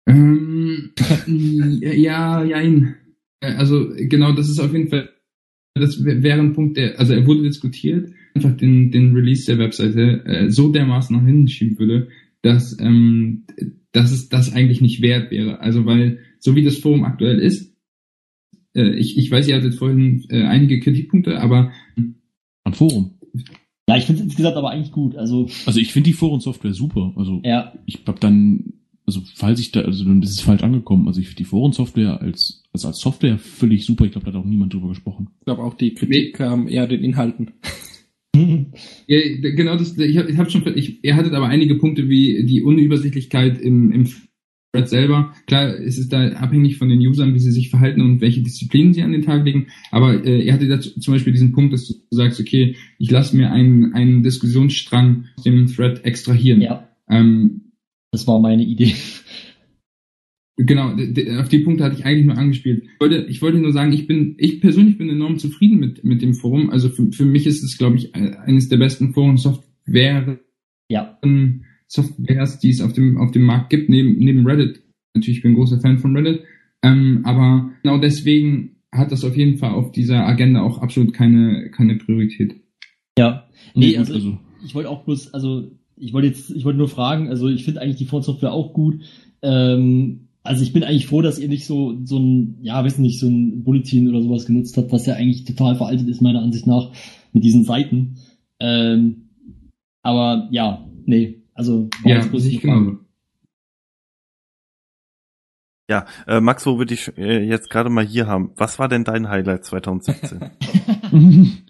Ähm, 0.08 0.92
ja, 1.80 2.44
jein. 2.44 2.96
Äh, 3.42 3.54
also 3.54 3.90
genau, 3.96 4.34
das 4.34 4.50
ist 4.50 4.60
auf 4.60 4.74
jeden 4.74 4.90
Fall, 4.90 5.10
das 5.76 6.04
wäre 6.04 6.40
ein 6.40 6.54
Punkt, 6.54 6.78
der, 6.78 7.00
also 7.00 7.14
er 7.14 7.26
wurde 7.26 7.44
diskutiert, 7.44 8.12
einfach 8.36 8.56
den, 8.56 8.92
den 8.92 9.14
Release 9.14 9.46
der 9.46 9.58
Webseite 9.58 10.26
äh, 10.26 10.50
so 10.50 10.70
dermaßen 10.70 11.16
nach 11.16 11.26
hinten 11.26 11.48
schieben 11.48 11.80
würde, 11.80 12.10
dass, 12.42 12.78
ähm, 12.80 13.46
dass 13.92 14.12
es 14.12 14.30
das 14.30 14.54
eigentlich 14.54 14.82
nicht 14.82 15.02
wert 15.02 15.32
wäre. 15.32 15.60
Also 15.60 15.86
weil, 15.86 16.20
so 16.40 16.56
wie 16.56 16.64
das 16.64 16.78
Forum 16.78 17.04
aktuell 17.04 17.40
ist, 17.40 17.76
äh, 18.76 18.94
ich, 18.96 19.18
ich 19.18 19.30
weiß, 19.30 19.48
ihr 19.48 19.56
hattet 19.56 19.76
vorhin 19.76 20.26
äh, 20.30 20.44
einige 20.44 20.80
Kritikpunkte, 20.80 21.40
aber 21.40 21.72
Am 22.70 22.74
Forum. 22.74 23.18
Ja, 23.88 23.98
ich 23.98 24.06
finde 24.06 24.22
es 24.22 24.28
insgesamt 24.28 24.56
aber 24.56 24.70
eigentlich 24.70 24.92
gut. 24.92 25.16
Also, 25.16 25.50
Also 25.66 25.80
ich 25.80 25.92
finde 25.92 26.10
die 26.10 26.14
Forensoftware 26.14 26.74
super. 26.74 27.14
Also 27.16 27.42
ja, 27.44 27.74
ich 27.88 28.06
glaube 28.06 28.20
dann, 28.20 28.74
also 29.10 29.22
falls 29.34 29.60
ich 29.60 29.72
da, 29.72 29.82
also 29.82 30.06
dann 30.06 30.22
ist 30.22 30.30
es 30.30 30.42
falsch 30.42 30.62
angekommen. 30.62 31.08
Also 31.08 31.20
ich 31.20 31.28
finde 31.28 31.40
die 31.40 31.46
Forensoftware 31.46 32.22
als, 32.22 32.64
also 32.72 32.90
als 32.90 33.00
Software 33.00 33.40
völlig 33.40 33.84
super. 33.84 34.06
Ich 34.06 34.12
glaube, 34.12 34.26
da 34.26 34.34
hat 34.34 34.40
auch 34.40 34.46
niemand 34.46 34.72
drüber 34.72 34.90
gesprochen. 34.90 35.30
Ich 35.40 35.46
glaube 35.46 35.64
auch 35.64 35.74
die 35.74 35.96
Kritik 35.96 36.36
kam 36.36 36.68
eher 36.68 36.88
den 36.88 37.04
Inhalten. 37.04 37.52
Ja, 39.08 39.20
genau 39.42 39.76
das, 39.76 39.98
ich 39.98 40.18
habe 40.18 40.30
ich 40.30 40.38
hab 40.38 40.50
schon, 40.50 40.64
ich, 40.78 41.04
ihr 41.04 41.16
hattet 41.16 41.34
aber 41.34 41.48
einige 41.48 41.76
Punkte 41.76 42.08
wie 42.08 42.46
die 42.46 42.62
Unübersichtlichkeit 42.62 43.60
im, 43.60 43.92
im 43.92 44.08
Thread 44.72 44.88
selber. 44.88 45.34
Klar, 45.48 45.74
es 45.80 45.98
ist 45.98 46.14
da 46.14 46.30
abhängig 46.30 46.78
von 46.78 46.90
den 46.90 47.00
Usern, 47.00 47.34
wie 47.34 47.40
sie 47.40 47.52
sich 47.52 47.70
verhalten 47.70 48.02
und 48.02 48.22
welche 48.22 48.42
Disziplinen 48.42 48.94
sie 48.94 49.02
an 49.02 49.12
den 49.12 49.24
Tag 49.24 49.44
legen. 49.44 49.68
Aber 49.92 50.24
äh, 50.24 50.44
ihr 50.44 50.54
hattet 50.54 50.70
da 50.70 50.80
zum 50.80 51.14
Beispiel 51.14 51.34
diesen 51.34 51.52
Punkt, 51.52 51.74
dass 51.74 51.88
du 51.88 51.96
sagst, 52.12 52.40
okay, 52.40 52.76
ich 53.00 53.10
lasse 53.10 53.36
mir 53.36 53.52
einen, 53.52 53.94
einen 53.94 54.24
Diskussionsstrang 54.24 55.26
aus 55.36 55.44
dem 55.44 55.66
Thread 55.66 56.06
extrahieren. 56.06 56.62
ja, 56.62 56.88
Ähm, 57.10 57.69
das 58.12 58.28
war 58.28 58.40
meine 58.40 58.64
Idee. 58.64 58.96
Genau, 60.62 60.90
auf 61.40 61.48
die 61.48 61.60
Punkte 61.60 61.86
hatte 61.86 61.96
ich 61.98 62.06
eigentlich 62.06 62.26
nur 62.26 62.38
angespielt. 62.38 62.84
Ich 62.84 63.00
wollte, 63.00 63.26
ich 63.30 63.42
wollte 63.42 63.60
nur 63.60 63.72
sagen, 63.72 63.94
ich 63.94 64.08
bin, 64.08 64.36
ich 64.38 64.60
persönlich 64.60 64.98
bin 64.98 65.10
enorm 65.10 65.40
zufrieden 65.40 65.80
mit, 65.80 66.04
mit 66.04 66.22
dem 66.22 66.34
Forum. 66.34 66.70
Also 66.70 66.90
für, 66.90 67.10
für 67.14 67.24
mich 67.24 67.48
ist 67.48 67.64
es, 67.64 67.78
glaube 67.78 67.96
ich, 67.96 68.14
äh, 68.14 68.36
eines 68.44 68.68
der 68.68 68.76
besten 68.76 69.14
Foren-Software, 69.14 70.38
Ja, 70.90 71.18
Softwares, 71.88 72.60
die 72.60 72.72
es 72.72 72.82
auf 72.82 72.92
dem, 72.92 73.18
auf 73.18 73.32
dem 73.32 73.44
Markt 73.44 73.70
gibt, 73.70 73.88
neben, 73.88 74.18
neben 74.18 74.46
Reddit. 74.46 74.82
Natürlich, 75.16 75.38
ich 75.38 75.44
bin 75.44 75.56
großer 75.56 75.80
Fan 75.80 75.98
von 75.98 76.16
Reddit. 76.16 76.44
Ähm, 76.84 77.22
aber 77.24 77.72
genau 77.82 77.98
deswegen 77.98 78.82
hat 78.92 79.14
das 79.14 79.24
auf 79.24 79.38
jeden 79.38 79.60
Fall 79.60 79.72
auf 79.72 79.94
dieser 79.94 80.26
Agenda 80.28 80.62
auch 80.62 80.80
absolut 80.80 81.14
keine, 81.14 81.72
keine 81.72 81.96
Priorität. 81.96 82.56
ja. 83.18 83.46
Nee, 83.76 83.98
also, 83.98 84.14
also 84.14 84.40
ich 84.66 84.76
wollte 84.76 84.90
auch 84.90 85.06
bloß, 85.06 85.34
also 85.34 85.72
ich 86.00 86.14
wollte 86.14 86.28
jetzt, 86.28 86.50
ich 86.50 86.66
wollte 86.66 86.80
nur 86.80 86.90
fragen, 86.90 87.30
also 87.30 87.48
ich 87.48 87.66
finde 87.66 87.82
eigentlich 87.82 87.98
die 87.98 88.06
Frontsoftware 88.06 88.54
auch 88.54 88.74
gut. 88.74 89.02
Ähm, 89.42 90.28
also 90.44 90.64
ich 90.64 90.74
bin 90.74 90.84
eigentlich 90.84 91.08
froh, 91.08 91.22
dass 91.22 91.38
ihr 91.38 91.50
nicht 91.50 91.66
so 91.66 91.98
so 92.06 92.18
ein, 92.18 92.58
ja, 92.62 92.84
weiß 92.84 92.98
nicht, 92.98 93.20
so 93.20 93.28
ein 93.28 93.64
Bulletin 93.64 94.10
oder 94.10 94.22
sowas 94.22 94.46
genutzt 94.46 94.78
habt, 94.78 94.92
was 94.92 95.06
ja 95.06 95.16
eigentlich 95.16 95.44
total 95.44 95.76
veraltet 95.76 96.08
ist 96.08 96.22
meiner 96.22 96.42
Ansicht 96.42 96.66
nach 96.66 96.92
mit 97.34 97.44
diesen 97.44 97.66
Seiten. 97.66 98.18
Ähm, 98.60 99.30
aber 100.02 100.48
ja, 100.52 100.88
nee, 101.06 101.44
also 101.54 101.90
war 102.04 102.12
Ja, 102.12 102.18
jetzt 102.18 102.32
bloß 102.32 102.46
ich 102.46 102.62
genauso. 102.62 102.98
Ja, 105.90 106.06
äh, 106.28 106.40
Max, 106.40 106.66
wo 106.68 106.78
wir 106.78 106.86
dich 106.86 107.12
äh, 107.18 107.44
jetzt 107.44 107.70
gerade 107.70 107.90
mal 107.90 108.06
hier 108.06 108.28
haben, 108.28 108.52
was 108.56 108.78
war 108.78 108.88
denn 108.88 109.04
dein 109.04 109.28
Highlight 109.28 109.66
2017? 109.66 110.40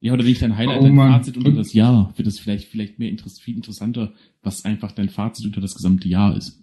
ja, 0.00 0.12
oder 0.12 0.24
nicht 0.24 0.42
dein 0.42 0.56
Highlight, 0.56 0.80
Oh 0.80 0.84
dein. 0.84 0.96
Fazit 0.96 1.36
unter 1.36 1.52
das 1.52 1.72
Jahr. 1.72 2.12
Wird 2.16 2.26
das 2.26 2.38
vielleicht, 2.38 2.68
vielleicht 2.68 2.98
mehr 2.98 3.08
interess 3.10 3.38
viel 3.40 3.56
interessanter, 3.56 4.12
was 4.42 4.64
einfach 4.64 4.92
dein 4.92 5.08
Fazit 5.08 5.46
unter 5.46 5.60
das 5.60 5.74
gesamte 5.74 6.08
Jahr 6.08 6.36
ist. 6.36 6.60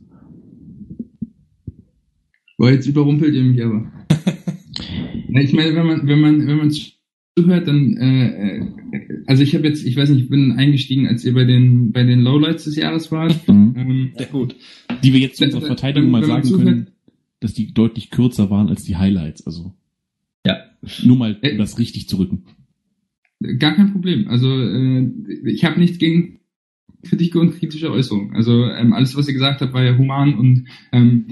Boah, 2.58 2.72
jetzt 2.72 2.88
überrumpelt 2.88 3.34
ihr 3.34 3.44
mich 3.44 3.64
aber. 3.64 3.92
Na, 5.30 5.42
ich 5.42 5.54
meine, 5.54 5.76
wenn 5.76 5.88
man, 5.88 6.08
wenn 6.08 6.20
man, 6.22 6.48
wenn 6.48 6.58
man 6.58 6.72
zuhört, 6.72 7.68
dann, 7.68 7.98
äh, 7.98 8.28
äh, 8.60 8.68
also 9.26 9.42
ich 9.44 9.56
habe 9.56 9.68
jetzt, 9.68 9.84
ich 9.86 9.98
weiß 9.98 10.10
nicht, 10.12 10.24
ich 10.26 10.30
bin 10.30 10.52
eingestiegen, 10.54 11.08
als 11.08 11.26
ihr 11.26 11.34
bei 11.34 11.46
den, 11.46 11.92
bei 11.92 12.04
den 12.04 12.22
Lowlights 12.22 12.66
des 12.66 12.76
Jahres 12.76 13.12
wart. 13.12 13.38
Ähm, 13.48 14.14
Sehr 14.16 14.28
gut. 14.28 14.56
Die 15.04 15.12
wir 15.14 15.20
jetzt 15.20 15.38
zu 15.38 15.46
unserer 15.46 15.62
wenn- 15.62 15.68
Verteidigung 15.68 16.12
mal 16.12 16.24
sagen 16.24 16.44
zuhört- 16.44 16.64
können, 16.64 16.88
dass 17.40 17.54
die 17.54 17.74
deutlich 17.74 18.12
kürzer 18.12 18.50
waren 18.52 18.70
als 18.70 18.84
die 18.84 18.96
Highlights. 18.96 19.46
Also 19.48 19.74
Ja. 20.46 20.58
nur 21.04 21.18
mal, 21.18 21.38
Äh, 21.42 21.54
um 21.54 21.58
das 21.58 21.80
richtig 21.80 22.08
zu 22.08 22.18
rücken. 22.18 22.44
Gar 23.60 23.76
kein 23.76 23.92
Problem. 23.92 24.28
Also 24.28 24.50
äh, 24.60 25.10
ich 25.46 25.66
habe 25.66 25.80
nichts 25.80 25.98
gegen 25.98 26.40
Kritik 27.04 27.36
und 27.36 27.58
kritische 27.60 27.92
Äußerungen. 27.92 28.34
Also 28.36 28.66
ähm, 28.66 28.94
alles, 28.94 29.16
was 29.16 29.28
ihr 29.28 29.34
gesagt 29.34 29.62
habt, 29.62 29.74
war 29.74 29.84
ja 29.84 29.98
human 29.98 30.36
und 30.36 30.68
ähm, 30.92 31.28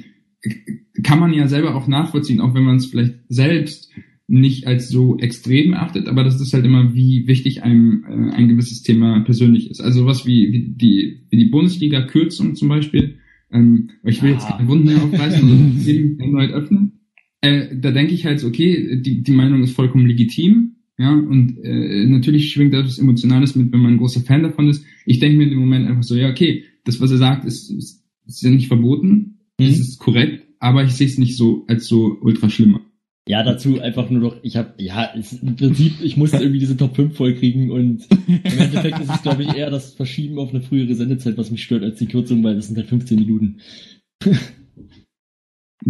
kann 1.03 1.19
man 1.19 1.33
ja 1.33 1.48
selber 1.48 1.75
auch 1.75 1.88
nachvollziehen, 1.88 2.41
auch 2.41 2.53
wenn 2.53 2.64
man 2.64 2.77
es 2.77 2.88
vielleicht 2.88 3.15
selbst 3.30 3.90
nicht 4.27 4.65
als 4.65 4.90
so 4.90 5.17
extrem 5.17 5.73
erachtet, 5.73 6.07
aber 6.07 6.23
das 6.23 6.40
ist 6.40 6.53
halt 6.53 6.65
immer, 6.65 6.93
wie 6.95 7.27
wichtig 7.27 7.64
einem 7.64 8.06
äh, 8.07 8.31
ein 8.33 8.48
gewisses 8.48 8.81
Thema 8.81 9.19
persönlich 9.22 9.69
ist. 9.69 9.81
Also 9.81 10.06
was 10.06 10.25
wie, 10.25 10.51
wie 10.53 10.69
die 10.69 11.22
wie 11.30 11.38
die 11.38 11.49
Bundesliga-Kürzung 11.49 12.56
zum 12.56 12.69
Beispiel. 12.69 13.17
Ähm, 13.51 13.90
ich 14.06 14.23
will 14.23 14.31
jetzt 14.31 14.45
Ah. 14.45 14.57
keine 14.57 14.69
Wunden 14.69 14.85
mehr 14.88 15.03
aufreißen 15.03 15.49
und 15.51 15.83
Themen 15.83 16.19
erneut 16.22 16.51
öffnen. 16.51 17.01
Äh, 17.41 17.75
da 17.75 17.91
denke 17.91 18.14
ich 18.14 18.25
halt 18.25 18.43
okay, 18.45 19.01
die, 19.01 19.22
die 19.22 19.31
Meinung 19.31 19.64
ist 19.64 19.75
vollkommen 19.75 20.06
legitim. 20.06 20.77
Ja, 21.01 21.11
und 21.11 21.57
äh, 21.63 22.05
natürlich 22.05 22.51
schwingt 22.51 22.73
da 22.73 22.80
etwas 22.80 22.99
Emotionales 22.99 23.55
mit, 23.55 23.71
wenn 23.73 23.80
man 23.80 23.93
ein 23.93 23.97
großer 23.97 24.21
Fan 24.21 24.43
davon 24.43 24.69
ist. 24.69 24.85
Ich 25.05 25.19
denke 25.19 25.38
mir 25.38 25.45
in 25.45 25.49
dem 25.49 25.59
Moment 25.59 25.88
einfach 25.88 26.03
so, 26.03 26.15
ja, 26.15 26.30
okay, 26.30 26.63
das, 26.85 27.01
was 27.01 27.11
er 27.11 27.17
sagt, 27.17 27.45
ist, 27.45 27.71
ist, 27.71 28.03
ist 28.27 28.41
ja 28.43 28.49
nicht 28.49 28.67
verboten, 28.67 29.39
Mhm. 29.59 29.65
es 29.67 29.80
ist 29.80 29.99
korrekt, 29.99 30.47
aber 30.59 30.83
ich 30.83 30.91
sehe 30.91 31.07
es 31.07 31.17
nicht 31.17 31.38
so 31.38 31.65
als 31.67 31.85
so 31.88 32.17
ultra 32.21 32.49
schlimmer. 32.49 32.81
Ja, 33.27 33.43
dazu 33.43 33.80
einfach 33.80 34.09
nur 34.09 34.19
noch, 34.21 34.35
ich 34.43 34.55
habe, 34.55 34.73
ja, 34.80 35.09
es, 35.15 35.33
im 35.33 35.55
Prinzip, 35.55 35.93
ich 36.01 36.17
musste 36.17 36.38
irgendwie 36.38 36.59
diese 36.59 36.75
Top 36.75 36.95
5 36.95 37.15
vollkriegen 37.15 37.69
und 37.69 38.07
im 38.27 38.59
Endeffekt 38.59 38.99
ist 38.99 39.11
es, 39.13 39.21
glaube 39.21 39.43
ich, 39.43 39.53
eher 39.55 39.69
das 39.69 39.93
Verschieben 39.93 40.39
auf 40.39 40.49
eine 40.49 40.61
frühere 40.61 40.95
Sendezeit, 40.95 41.38
was 41.38 41.51
mich 41.51 41.63
stört, 41.63 41.83
als 41.83 41.99
die 41.99 42.07
Kürzung, 42.07 42.43
weil 42.43 42.55
das 42.55 42.67
sind 42.67 42.77
halt 42.77 42.88
15 42.88 43.19
Minuten. 43.19 43.57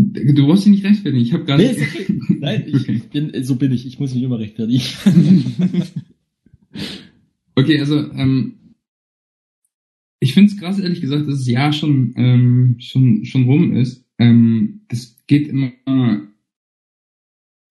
Du 0.03 0.47
brauchst 0.47 0.65
dich 0.65 0.71
nicht 0.71 0.83
rechtfertigen, 0.85 1.23
ich 1.23 1.33
habe 1.33 1.45
gerade... 1.45 1.63
Nee, 1.63 1.71
ist 1.71 1.81
okay. 1.81 2.19
Nein, 2.39 2.63
ich 2.67 2.75
Okay. 2.81 3.01
bin, 3.11 3.43
so 3.43 3.55
bin 3.55 3.71
ich, 3.71 3.85
ich 3.85 3.99
muss 3.99 4.13
mich 4.13 4.23
immer 4.23 4.39
rechtfertigen. 4.39 4.81
Okay, 7.55 7.79
also 7.79 8.11
ähm, 8.13 8.53
ich 10.21 10.33
finde 10.33 10.51
es 10.51 10.57
krass, 10.59 10.79
ehrlich 10.79 11.01
gesagt, 11.01 11.27
dass 11.27 11.39
das 11.39 11.47
Jahr 11.47 11.73
schon 11.73 12.13
ähm, 12.15 12.75
schon 12.79 13.25
schon 13.25 13.43
rum 13.43 13.73
ist. 13.75 14.05
Ähm, 14.17 14.81
das 14.87 15.17
geht 15.27 15.47
immer. 15.49 15.71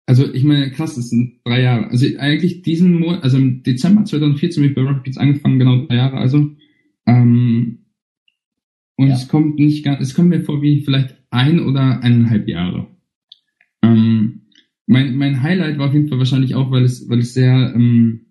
Also 0.07 0.33
ich 0.35 0.45
meine, 0.45 0.71
krass, 0.71 0.97
das 0.97 1.09
sind 1.09 1.39
drei 1.45 1.63
Jahre. 1.63 1.89
Also 1.89 2.07
eigentlich 2.19 2.63
diesen 2.63 2.99
Monat, 3.01 3.23
also 3.23 3.39
im 3.39 3.63
Dezember 3.63 4.05
2014 4.05 4.63
habe 4.63 4.71
ich 4.71 4.75
bei 4.77 4.83
Rocket 4.83 5.05
Beats 5.05 5.19
angefangen, 5.19 5.59
genau 5.59 5.87
drei 5.87 5.97
Jahre. 5.97 6.19
Also 6.19 6.51
ähm, 7.07 7.79
und 8.97 9.09
Ja. 9.09 9.15
es 9.15 9.29
kommt 9.29 9.59
nicht 9.59 9.83
ganz, 9.85 10.01
es 10.03 10.15
kommt 10.15 10.29
mir 10.29 10.43
vor 10.43 10.61
wie 10.63 10.83
vielleicht 10.83 11.17
ein 11.31 11.61
oder 11.61 12.03
eineinhalb 12.03 12.49
Jahre. 12.49 12.89
Ähm, 13.83 14.43
mein, 14.87 15.17
mein 15.17 15.43
Highlight 15.43 15.79
war 15.79 15.89
auf 15.89 15.95
jeden 15.95 16.09
Fall 16.09 16.19
wahrscheinlich 16.19 16.55
auch, 16.55 16.71
weil 16.71 16.85
es, 16.85 17.09
weil 17.09 17.21
es 17.21 17.35
sehr 17.35 17.73
ähm, 17.75 18.27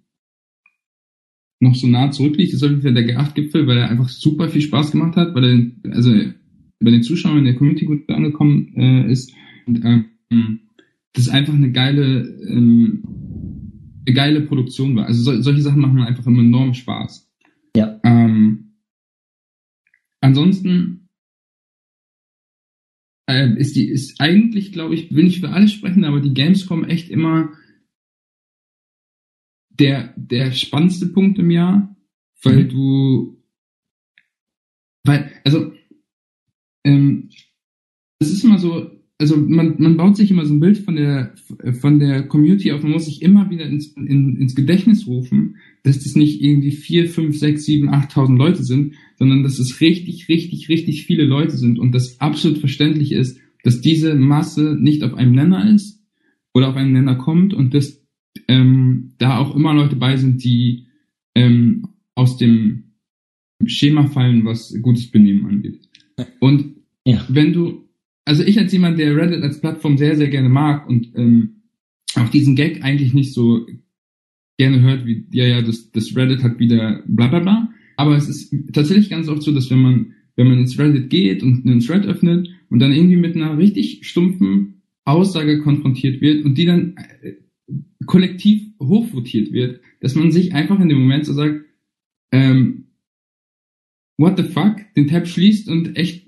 noch 1.59 1.75
so 1.75 1.87
nah 1.87 2.11
zurückliegt, 2.11 2.53
ist 2.53 2.63
auf 2.63 2.69
jeden 2.69 2.81
Fall 2.81 2.93
der 2.93 3.07
G8-Gipfel, 3.07 3.67
weil 3.67 3.77
er 3.77 3.89
einfach 3.89 4.09
super 4.09 4.49
viel 4.49 4.61
Spaß 4.61 4.91
gemacht 4.91 5.15
hat, 5.15 5.35
weil 5.35 5.43
er, 5.83 5.91
also 5.93 6.11
bei 6.79 6.91
den 6.91 7.03
Zuschauern 7.03 7.39
in 7.39 7.45
der 7.45 7.55
Community 7.55 7.85
gut 7.85 8.09
angekommen 8.09 8.73
äh, 8.75 9.11
ist. 9.11 9.33
Und, 9.65 9.83
ähm, 9.83 10.59
das 11.13 11.29
einfach 11.29 11.53
eine 11.53 11.71
geile, 11.71 12.21
ähm, 12.47 13.03
eine 14.05 14.15
geile 14.15 14.41
Produktion 14.41 14.95
war. 14.95 15.05
Also 15.05 15.23
sol 15.23 15.43
solche 15.43 15.61
Sachen 15.61 15.81
machen 15.81 16.01
einfach 16.01 16.25
immer 16.25 16.41
enorm 16.41 16.73
Spaß. 16.73 17.29
Ja. 17.75 17.99
Ähm, 18.03 18.75
ansonsten 20.21 20.98
äh, 23.29 23.53
ist 23.57 23.75
die, 23.75 23.87
ist 23.87 24.19
eigentlich, 24.19 24.71
glaube 24.71 24.95
ich, 24.95 25.13
will 25.13 25.23
nicht 25.25 25.39
für 25.39 25.49
alles 25.49 25.71
sprechen, 25.71 26.03
aber 26.03 26.19
die 26.19 26.33
Gamescom 26.33 26.83
echt 26.83 27.09
immer 27.09 27.53
der, 29.69 30.13
der 30.17 30.51
spannendste 30.51 31.07
Punkt 31.07 31.37
im 31.39 31.51
Jahr, 31.51 31.95
weil 32.43 32.65
Mhm. 32.65 32.69
du, 32.69 33.43
weil, 35.05 35.31
also, 35.45 35.73
ähm, 36.83 37.29
es 38.19 38.31
ist 38.31 38.43
immer 38.43 38.57
so, 38.57 38.98
also 39.19 39.35
man, 39.37 39.75
man 39.79 39.97
baut 39.97 40.15
sich 40.15 40.31
immer 40.31 40.45
so 40.45 40.53
ein 40.53 40.59
Bild 40.61 40.77
von 40.77 40.95
der, 40.95 41.33
von 41.81 41.99
der 41.99 42.23
Community 42.23 42.71
auf, 42.71 42.83
man 42.83 42.93
muss 42.93 43.05
sich 43.05 43.21
immer 43.21 43.49
wieder 43.49 43.65
ins, 43.65 43.87
in, 43.97 44.37
ins 44.37 44.55
Gedächtnis 44.55 45.07
rufen, 45.07 45.57
dass 45.83 45.99
das 45.99 46.15
nicht 46.15 46.41
irgendwie 46.41 46.71
vier, 46.71 47.09
fünf, 47.09 47.37
sechs, 47.37 47.65
sieben, 47.65 47.89
achttausend 47.89 48.37
Leute 48.39 48.63
sind, 48.63 48.93
sondern 49.17 49.43
dass 49.43 49.59
es 49.59 49.81
richtig, 49.81 50.29
richtig, 50.29 50.69
richtig 50.69 51.05
viele 51.05 51.25
Leute 51.25 51.57
sind 51.57 51.79
und 51.79 51.93
das 51.93 52.19
absolut 52.21 52.59
verständlich 52.59 53.11
ist, 53.11 53.37
dass 53.63 53.81
diese 53.81 54.15
Masse 54.15 54.77
nicht 54.79 55.03
auf 55.03 55.13
einem 55.13 55.33
Nenner 55.33 55.69
ist 55.69 56.01
oder 56.53 56.69
auf 56.69 56.75
einen 56.77 56.93
Nenner 56.93 57.15
kommt 57.15 57.53
und 57.53 57.73
dass 57.73 58.01
ähm, 58.47 59.11
da 59.17 59.37
auch 59.37 59.53
immer 59.53 59.73
Leute 59.73 59.97
bei 59.97 60.15
sind, 60.15 60.43
die 60.45 60.85
ähm, 61.35 61.89
aus 62.15 62.37
dem 62.37 62.93
Schema 63.65 64.07
fallen, 64.07 64.45
was 64.45 64.73
gutes 64.81 65.11
Benehmen 65.11 65.45
angeht. 65.45 65.81
Und 66.39 66.75
Ja. 67.05 67.25
wenn 67.27 67.51
du, 67.51 67.88
also 68.29 68.43
ich 68.43 68.59
als 68.59 68.71
jemand, 68.71 68.99
der 68.99 69.15
Reddit 69.15 69.41
als 69.41 69.59
Plattform 69.59 69.97
sehr, 69.97 70.15
sehr 70.15 70.27
gerne 70.27 70.49
mag 70.49 70.87
und 70.87 71.11
ähm, 71.15 71.63
auch 72.13 72.29
diesen 72.29 72.55
Gag 72.55 72.83
eigentlich 72.83 73.15
nicht 73.15 73.33
so 73.33 73.65
gerne 74.59 74.81
hört, 74.81 75.07
wie, 75.07 75.25
ja, 75.31 75.45
ja, 75.45 75.63
das, 75.63 75.89
das 75.91 76.15
Reddit 76.15 76.43
hat 76.43 76.59
wieder 76.59 77.03
bla 77.07 77.25
bla 77.25 77.39
bla. 77.39 77.73
Aber 77.97 78.15
es 78.15 78.29
ist 78.29 78.53
tatsächlich 78.71 79.09
ganz 79.09 79.29
oft 79.29 79.41
so, 79.41 79.51
dass 79.51 79.71
wenn 79.71 79.81
man, 79.81 80.13
wenn 80.35 80.47
man 80.47 80.59
ins 80.59 80.77
Reddit 80.77 81.09
geht 81.09 81.41
und 81.41 81.65
einen 81.65 81.79
Thread 81.79 82.05
öffnet 82.05 82.47
und 82.69 82.77
dann 82.77 82.93
irgendwie 82.93 83.15
mit 83.15 83.35
einer 83.35 83.57
richtig 83.57 84.05
stumpfen 84.05 84.83
Aussage 85.05 85.61
konfrontiert 85.61 86.21
wird 86.21 86.45
und 86.45 86.55
die 86.55 86.65
dann 86.65 86.97
äh, 87.23 87.33
kollektiv 88.05 88.61
hochvotiert 88.79 89.51
wird, 89.53 89.81
dass 90.01 90.13
man 90.13 90.31
sich 90.31 90.53
einfach 90.53 90.79
in 90.79 90.89
dem 90.89 90.99
Moment 90.99 91.25
so 91.25 91.33
sagt, 91.33 91.65
ähm, 92.31 92.89
what 94.19 94.37
the 94.37 94.43
fuck, 94.43 94.75
den 94.95 95.07
Tab 95.07 95.27
schließt 95.27 95.67
und 95.67 95.97
echt 95.97 96.27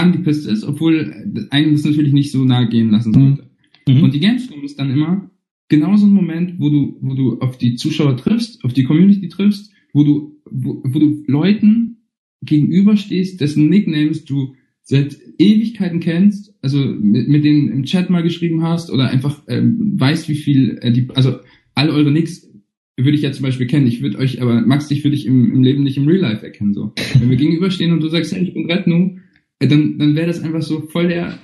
angepisst 0.00 0.46
ist, 0.46 0.64
obwohl 0.64 1.46
einem 1.50 1.72
das 1.72 1.84
natürlich 1.84 2.12
nicht 2.12 2.32
so 2.32 2.44
nahe 2.44 2.68
gehen 2.68 2.90
lassen 2.90 3.12
sollte. 3.12 3.50
Mhm. 3.86 4.02
Und 4.02 4.14
die 4.14 4.20
Gamescom 4.20 4.64
ist 4.64 4.78
dann 4.78 4.90
immer 4.90 5.30
genau 5.68 5.96
so 5.96 6.06
ein 6.06 6.12
Moment, 6.12 6.58
wo 6.58 6.70
du, 6.70 6.96
wo 7.00 7.14
du 7.14 7.38
auf 7.40 7.58
die 7.58 7.76
Zuschauer 7.76 8.16
triffst, 8.16 8.64
auf 8.64 8.72
die 8.72 8.84
Community 8.84 9.28
triffst, 9.28 9.72
wo 9.92 10.04
du, 10.04 10.36
wo, 10.50 10.82
wo 10.84 10.98
du 10.98 11.22
Leuten 11.26 11.98
gegenüberstehst, 12.42 13.40
dessen 13.40 13.68
Nicknames 13.68 14.24
du 14.24 14.54
seit 14.82 15.16
Ewigkeiten 15.38 16.00
kennst, 16.00 16.54
also 16.62 16.78
mit, 16.78 17.28
mit 17.28 17.44
denen 17.44 17.68
im 17.68 17.84
Chat 17.84 18.10
mal 18.10 18.22
geschrieben 18.22 18.62
hast 18.62 18.90
oder 18.90 19.08
einfach 19.08 19.42
ähm, 19.46 19.94
weißt, 20.00 20.28
wie 20.28 20.34
viel 20.34 20.78
äh, 20.80 20.90
die, 20.92 21.08
also 21.14 21.36
all 21.74 21.90
eure 21.90 22.10
Nicks 22.10 22.48
würde 22.96 23.16
ich 23.16 23.22
ja 23.22 23.32
zum 23.32 23.44
Beispiel 23.44 23.66
kennen. 23.66 23.86
Ich 23.86 24.02
würde 24.02 24.18
euch, 24.18 24.42
aber 24.42 24.60
Max, 24.62 24.88
dich 24.88 25.04
würde 25.04 25.16
ich 25.16 25.26
im, 25.26 25.52
im 25.54 25.62
Leben 25.62 25.82
nicht 25.82 25.96
im 25.96 26.06
Real 26.06 26.20
Life 26.20 26.44
erkennen. 26.44 26.74
So, 26.74 26.92
wenn 27.18 27.30
wir 27.30 27.36
gegenüberstehen 27.36 27.92
und 27.92 28.02
du 28.02 28.08
sagst, 28.08 28.34
hey, 28.34 28.42
ich 28.42 28.52
bin 28.52 28.70
Retnu, 28.70 29.16
äh, 29.16 29.20
dann, 29.68 29.98
dann 29.98 30.14
wäre 30.14 30.26
das 30.26 30.42
einfach 30.42 30.62
so 30.62 30.80
voll 30.82 31.08
der, 31.08 31.38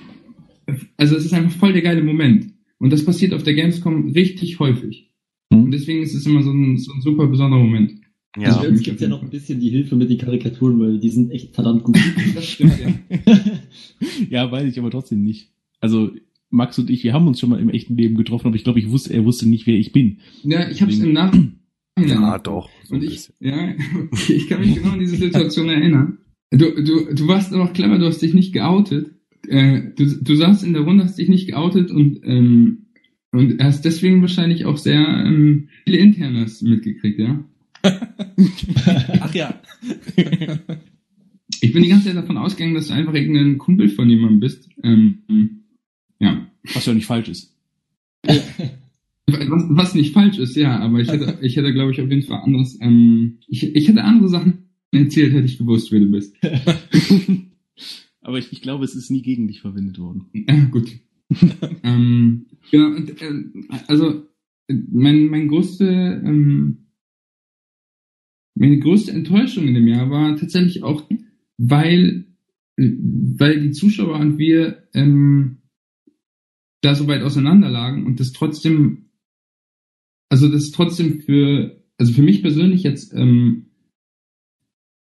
also 0.97 1.15
es 1.15 1.25
ist 1.25 1.33
einfach 1.33 1.51
voll 1.51 1.73
der 1.73 1.81
geile 1.81 2.03
Moment. 2.03 2.53
Und 2.79 2.91
das 2.91 3.05
passiert 3.05 3.33
auf 3.33 3.43
der 3.43 3.53
Gamescom 3.53 4.09
richtig 4.09 4.59
häufig. 4.59 5.11
Mhm. 5.49 5.65
Und 5.65 5.71
deswegen 5.71 6.01
ist 6.01 6.13
es 6.13 6.25
immer 6.25 6.43
so 6.43 6.51
ein, 6.51 6.77
so 6.77 6.93
ein 6.93 7.01
super 7.01 7.27
besonderer 7.27 7.61
Moment. 7.61 7.93
Ja. 8.37 8.55
Also 8.55 8.69
jetzt 8.69 8.83
gibt 8.83 9.01
ja 9.01 9.07
noch 9.07 9.23
ein 9.23 9.29
bisschen 9.29 9.59
die 9.59 9.69
Hilfe 9.69 9.95
mit 9.95 10.09
den 10.09 10.17
Karikaturen, 10.17 10.79
weil 10.79 10.99
die 10.99 11.09
sind 11.09 11.31
echt 11.31 11.55
verdammt 11.55 11.83
gut. 11.83 11.97
Das 12.35 12.45
stimmt, 12.45 12.79
ja. 12.79 13.39
ja, 14.29 14.51
weiß 14.51 14.71
ich 14.71 14.79
aber 14.79 14.91
trotzdem 14.91 15.23
nicht. 15.23 15.51
Also 15.79 16.11
Max 16.49 16.77
und 16.77 16.89
ich, 16.89 17.03
wir 17.03 17.13
haben 17.13 17.27
uns 17.27 17.39
schon 17.39 17.49
mal 17.49 17.59
im 17.59 17.69
echten 17.69 17.95
Leben 17.95 18.15
getroffen, 18.15 18.47
aber 18.47 18.55
ich 18.55 18.63
glaube, 18.63 18.79
ich 18.79 18.91
wusste, 18.91 19.13
er 19.13 19.25
wusste 19.25 19.49
nicht, 19.49 19.67
wer 19.67 19.75
ich 19.75 19.91
bin. 19.91 20.19
Ja, 20.43 20.69
ich 20.69 20.81
habe 20.81 20.91
es 20.91 20.99
im 20.99 21.13
Nachhinein. 21.13 21.59
Ja, 21.99 22.37
doch. 22.37 22.69
So 22.83 22.95
Und 22.95 23.03
ich, 23.03 23.09
bisschen. 23.09 23.35
ja, 23.39 23.73
okay, 24.11 24.33
ich 24.33 24.47
kann 24.47 24.61
mich 24.61 24.75
genau 24.75 24.91
an 24.91 24.99
diese 24.99 25.17
Situation 25.17 25.69
erinnern. 25.69 26.19
Du, 26.51 26.81
du, 26.81 27.13
du 27.13 27.27
warst 27.27 27.53
aber 27.53 27.65
auch 27.65 27.73
clever, 27.73 27.99
du 27.99 28.05
hast 28.05 28.21
dich 28.21 28.33
nicht 28.33 28.53
geoutet. 28.53 29.11
Äh, 29.47 29.91
du, 29.95 30.05
du 30.05 30.35
saßt 30.35 30.63
in 30.63 30.73
der 30.73 30.83
Runde, 30.83 31.03
hast 31.03 31.17
dich 31.17 31.29
nicht 31.29 31.47
geoutet 31.47 31.91
und, 31.91 32.21
ähm, 32.23 32.87
und 33.31 33.61
hast 33.61 33.83
deswegen 33.83 34.21
wahrscheinlich 34.21 34.65
auch 34.65 34.77
sehr 34.77 35.05
ähm, 35.05 35.69
viele 35.83 35.97
Internas 35.97 36.61
mitgekriegt, 36.61 37.19
ja? 37.19 37.43
Ach 37.83 39.33
ja. 39.33 39.61
Ich 41.61 41.73
bin 41.73 41.81
die 41.81 41.89
ganze 41.89 42.07
Zeit 42.07 42.17
davon 42.17 42.37
ausgegangen, 42.37 42.75
dass 42.75 42.87
du 42.87 42.93
einfach 42.93 43.15
irgendein 43.15 43.57
Kumpel 43.57 43.89
von 43.89 44.07
jemandem 44.09 44.41
bist. 44.41 44.69
Ähm, 44.83 45.63
ja. 46.19 46.45
Was 46.73 46.85
ja 46.85 46.93
nicht 46.93 47.07
falsch 47.07 47.29
ist. 47.29 47.55
Was, 48.23 49.65
was 49.69 49.95
nicht 49.95 50.13
falsch 50.13 50.37
ist, 50.37 50.55
ja, 50.55 50.77
aber 50.79 50.99
ich 50.99 51.09
hätte, 51.09 51.39
ich 51.41 51.55
hätte, 51.57 51.73
glaube 51.73 51.91
ich, 51.91 52.01
auf 52.01 52.09
jeden 52.09 52.21
Fall 52.21 52.41
anders, 52.43 52.77
ähm, 52.81 53.39
ich, 53.47 53.75
ich 53.75 53.87
hätte 53.87 54.03
andere 54.03 54.29
Sachen 54.29 54.66
erzählt, 54.97 55.33
hätte 55.33 55.45
ich 55.45 55.57
gewusst, 55.57 55.91
wer 55.91 55.99
du 55.99 56.11
bist. 56.11 56.35
aber 58.21 58.39
ich, 58.39 58.51
ich 58.51 58.61
glaube, 58.61 58.85
es 58.85 58.95
ist 58.95 59.11
nie 59.11 59.21
gegen 59.21 59.47
dich 59.47 59.61
verwendet 59.61 59.99
worden. 59.99 60.25
Ja, 60.33 60.65
gut. 60.65 60.91
ähm, 61.83 62.45
genau, 62.71 62.95
äh, 62.97 63.43
also 63.87 64.23
mein, 64.67 65.27
mein 65.27 65.47
größte, 65.47 65.85
ähm, 65.85 66.87
meine 68.55 68.79
größte 68.79 69.11
Enttäuschung 69.11 69.67
in 69.67 69.75
dem 69.75 69.87
Jahr 69.87 70.09
war 70.09 70.35
tatsächlich 70.35 70.83
auch, 70.83 71.07
weil, 71.57 72.25
weil 72.75 73.61
die 73.61 73.71
Zuschauer 73.71 74.19
und 74.19 74.37
wir 74.37 74.87
ähm, 74.93 75.57
da 76.81 76.95
so 76.95 77.07
weit 77.07 77.21
auseinander 77.21 77.69
lagen 77.69 78.05
und 78.05 78.19
das 78.19 78.31
trotzdem, 78.31 79.09
also 80.29 80.49
das 80.49 80.71
trotzdem 80.71 81.21
für, 81.21 81.83
also 81.97 82.13
für 82.13 82.21
mich 82.21 82.41
persönlich 82.41 82.83
jetzt 82.83 83.13
ähm, 83.13 83.66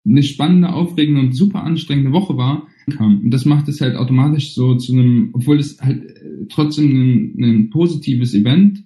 eine 0.07 0.23
spannende, 0.23 0.73
aufregende 0.73 1.21
und 1.21 1.33
super 1.33 1.63
anstrengende 1.63 2.11
Woche 2.11 2.37
war. 2.37 2.67
Und 2.99 3.31
das 3.31 3.45
macht 3.45 3.67
es 3.67 3.81
halt 3.81 3.95
automatisch 3.95 4.53
so 4.53 4.75
zu 4.75 4.93
einem, 4.93 5.31
obwohl 5.33 5.59
es 5.59 5.79
halt 5.81 6.03
äh, 6.05 6.45
trotzdem 6.49 6.85
ein, 6.85 7.43
ein 7.43 7.69
positives 7.69 8.33
Event 8.33 8.85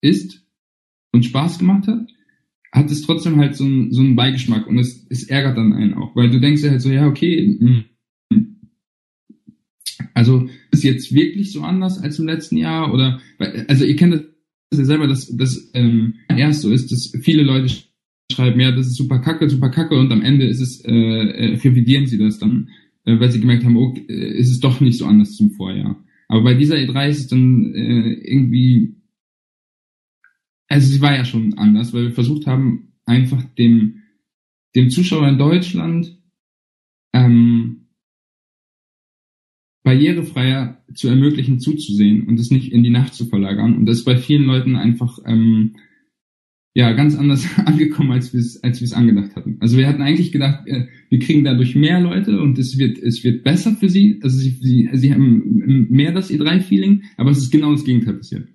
ist 0.00 0.46
und 1.12 1.24
Spaß 1.24 1.58
gemacht 1.58 1.86
hat, 1.86 2.08
hat 2.72 2.90
es 2.90 3.02
trotzdem 3.02 3.36
halt 3.36 3.54
so, 3.54 3.64
ein, 3.64 3.92
so 3.92 4.00
einen 4.00 4.16
Beigeschmack 4.16 4.66
und 4.66 4.78
es, 4.78 5.06
es 5.10 5.24
ärgert 5.24 5.58
dann 5.58 5.74
einen 5.74 5.94
auch, 5.94 6.16
weil 6.16 6.30
du 6.30 6.40
denkst 6.40 6.62
ja 6.62 6.70
halt 6.70 6.80
so, 6.80 6.90
ja, 6.90 7.06
okay, 7.06 7.58
mh, 7.60 7.84
also 10.14 10.48
ist 10.70 10.84
jetzt 10.84 11.12
wirklich 11.14 11.52
so 11.52 11.62
anders 11.62 11.98
als 11.98 12.18
im 12.18 12.26
letzten 12.26 12.56
Jahr 12.56 12.92
oder, 12.92 13.20
also 13.68 13.84
ihr 13.84 13.96
kennt 13.96 14.14
das 14.70 14.78
ja 14.78 14.84
selber, 14.84 15.06
dass 15.06 15.34
das 15.36 15.70
ähm, 15.74 16.14
erst 16.28 16.62
so 16.62 16.70
ist, 16.70 16.90
dass 16.90 17.12
viele 17.22 17.42
Leute 17.42 17.74
schreiben, 18.32 18.60
ja, 18.60 18.72
das 18.72 18.86
ist 18.86 18.96
super 18.96 19.18
kacke, 19.20 19.48
super 19.48 19.70
kacke 19.70 19.98
und 19.98 20.12
am 20.12 20.22
Ende 20.22 20.46
ist 20.46 20.60
es, 20.60 20.84
äh, 20.84 20.92
äh, 20.92 21.54
revidieren 21.56 22.06
sie 22.06 22.18
das 22.18 22.38
dann, 22.38 22.70
äh, 23.04 23.18
weil 23.20 23.30
sie 23.30 23.40
gemerkt 23.40 23.64
haben, 23.64 23.76
oh, 23.76 23.94
ist 24.08 24.50
es 24.50 24.60
doch 24.60 24.80
nicht 24.80 24.98
so 24.98 25.06
anders 25.06 25.36
zum 25.36 25.50
Vorjahr. 25.52 26.02
Aber 26.28 26.42
bei 26.42 26.54
dieser 26.54 26.76
E3 26.76 27.08
ist 27.08 27.18
es 27.20 27.26
dann 27.28 27.74
äh, 27.74 28.12
irgendwie, 28.12 28.96
also 30.68 30.88
sie 30.90 31.00
war 31.00 31.14
ja 31.14 31.24
schon 31.24 31.54
anders, 31.58 31.92
weil 31.92 32.04
wir 32.04 32.12
versucht 32.12 32.46
haben, 32.46 32.94
einfach 33.04 33.42
dem, 33.58 34.02
dem 34.74 34.90
Zuschauer 34.90 35.28
in 35.28 35.38
Deutschland 35.38 36.18
ähm, 37.12 37.88
barrierefreier 39.82 40.82
zu 40.94 41.08
ermöglichen, 41.08 41.60
zuzusehen 41.60 42.26
und 42.26 42.38
es 42.38 42.50
nicht 42.50 42.72
in 42.72 42.82
die 42.82 42.90
Nacht 42.90 43.14
zu 43.14 43.26
verlagern. 43.26 43.76
Und 43.76 43.86
das 43.86 43.98
ist 43.98 44.04
bei 44.04 44.16
vielen 44.16 44.44
Leuten 44.44 44.76
einfach 44.76 45.18
ähm, 45.26 45.76
ja 46.74 46.92
ganz 46.92 47.16
anders 47.16 47.46
angekommen, 47.64 48.12
als 48.12 48.32
wir 48.32 48.40
es 48.40 48.62
als 48.62 48.80
wir 48.80 48.86
es 48.86 48.92
angedacht 48.92 49.36
hatten. 49.36 49.58
Also 49.60 49.76
wir 49.76 49.88
hatten 49.88 50.02
eigentlich 50.02 50.32
gedacht, 50.32 50.66
äh, 50.66 50.86
wir 51.08 51.18
kriegen 51.18 51.44
dadurch 51.44 51.74
mehr 51.74 52.00
Leute 52.00 52.40
und 52.40 52.58
es 52.58 52.78
wird 52.78 52.98
es 52.98 53.22
wird 53.24 53.44
besser 53.44 53.72
für 53.72 53.88
sie. 53.88 54.20
Also 54.22 54.38
sie 54.38 54.50
sie, 54.60 54.88
sie 54.92 55.12
haben 55.12 55.86
mehr 55.90 56.12
das 56.12 56.30
E3-Feeling, 56.30 57.02
aber 57.16 57.30
es 57.30 57.38
ist 57.38 57.50
genau 57.50 57.72
das 57.72 57.84
Gegenteil 57.84 58.14
passiert. 58.14 58.48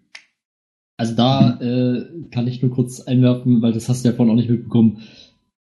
Also 0.98 1.16
da 1.16 1.60
äh, 1.62 2.06
kann 2.32 2.48
ich 2.48 2.62
nur 2.62 2.72
kurz 2.72 3.02
einwerfen, 3.02 3.62
weil 3.62 3.72
das 3.72 3.88
hast 3.88 4.04
du 4.04 4.10
ja 4.10 4.16
vorhin 4.16 4.34
auch 4.34 4.38
nicht 4.38 4.50
mitbekommen. 4.50 5.02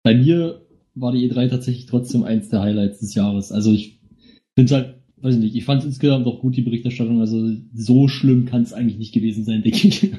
Bei 0.02 0.16
mir 0.16 0.66
war 0.94 1.12
die 1.12 1.30
E3 1.30 1.50
tatsächlich 1.50 1.88
trotzdem 1.88 2.24
eins 2.24 2.48
der 2.48 2.62
Highlights 2.62 3.00
des 3.00 3.16
Jahres. 3.16 3.52
Also 3.52 3.74
ich 3.74 4.00
finde 4.56 4.76
halt, 4.76 4.96
weiß 5.18 5.36
ich 5.36 5.42
nicht, 5.42 5.56
ich 5.56 5.66
fand 5.66 5.82
es 5.82 5.88
insgesamt 5.88 6.26
auch 6.26 6.40
gut, 6.40 6.56
die 6.56 6.62
Berichterstattung. 6.62 7.20
Also 7.20 7.54
so 7.74 8.08
schlimm 8.08 8.46
kann 8.46 8.62
es 8.62 8.72
eigentlich 8.72 8.98
nicht 8.98 9.14
gewesen 9.14 9.44
sein, 9.44 9.62
denke 9.62 9.90
ich. 9.90 10.12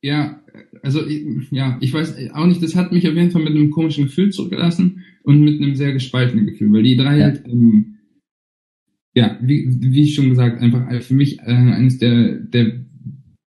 Ja, 0.00 0.40
also 0.82 1.00
ja, 1.50 1.76
ich 1.80 1.92
weiß 1.92 2.30
auch 2.32 2.46
nicht, 2.46 2.62
das 2.62 2.74
hat 2.74 2.92
mich 2.92 3.06
auf 3.08 3.14
jeden 3.14 3.30
Fall 3.30 3.42
mit 3.42 3.52
einem 3.54 3.70
komischen 3.70 4.04
Gefühl 4.04 4.30
zurückgelassen 4.30 5.04
und 5.24 5.40
mit 5.42 5.60
einem 5.60 5.74
sehr 5.74 5.92
gespaltenen 5.92 6.46
Gefühl, 6.46 6.72
weil 6.72 6.82
die 6.84 6.96
drei 6.96 7.18
Ja. 7.18 7.24
halt, 7.24 7.42
ähm, 7.46 7.96
ja, 9.14 9.38
wie, 9.42 9.66
wie 9.80 10.08
schon 10.08 10.30
gesagt, 10.30 10.60
einfach 10.60 10.90
für 11.02 11.14
mich 11.14 11.38
äh, 11.40 11.42
eines 11.52 11.98
der, 11.98 12.36
der 12.36 12.84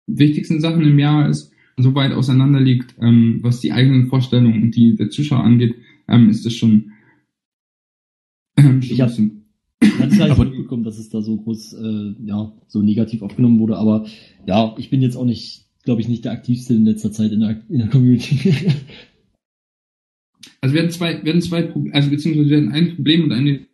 wichtigsten 0.06 0.60
Sachen 0.60 0.82
im 0.82 0.98
Jahr 0.98 1.28
ist, 1.28 1.52
so 1.76 1.94
weit 1.94 2.12
auseinander 2.12 2.60
liegt, 2.60 2.94
ähm, 3.00 3.38
was 3.42 3.60
die 3.60 3.72
eigenen 3.72 4.08
Vorstellungen 4.08 4.62
und 4.64 4.76
die 4.76 4.96
der 4.96 5.08
Zuschauer 5.10 5.44
angeht, 5.44 5.74
ähm, 6.08 6.28
ist 6.28 6.44
das 6.44 6.52
schon, 6.54 6.92
ähm, 8.58 8.82
schon 8.82 8.94
Ich 8.94 9.00
hab- 9.00 9.08
ein 9.10 9.14
bisschen 9.16 9.46
Ich 9.82 9.98
hatte 9.98 10.08
es 10.12 10.18
gar 10.18 10.28
nicht 10.28 10.38
mitbekommen, 10.38 10.84
dass 10.84 10.98
es 10.98 11.08
da 11.08 11.22
so 11.22 11.36
groß, 11.38 11.72
äh, 11.74 12.14
ja, 12.26 12.52
so 12.66 12.82
negativ 12.82 13.22
aufgenommen 13.22 13.58
wurde. 13.60 13.76
Aber 13.78 14.06
ja, 14.46 14.74
ich 14.76 14.90
bin 14.90 15.00
jetzt 15.00 15.16
auch 15.16 15.24
nicht, 15.24 15.69
glaube 15.84 16.00
ich, 16.00 16.08
nicht 16.08 16.24
der 16.24 16.32
aktivste 16.32 16.74
in 16.74 16.84
letzter 16.84 17.12
Zeit 17.12 17.32
in 17.32 17.40
der, 17.40 17.60
in 17.68 17.78
der 17.78 17.88
Community. 17.88 18.54
Also 20.62 20.74
wir 20.74 20.82
hatten 20.82 20.92
zwei, 20.92 21.22
wir 21.22 21.32
hatten 21.32 21.42
zwei 21.42 21.62
Probleme, 21.62 21.94
also 21.94 22.10
beziehungsweise 22.10 22.50
wir 22.50 22.56
hatten 22.58 22.72
ein 22.72 22.94
Problem 22.94 23.24
und 23.24 23.32
eine 23.32 23.66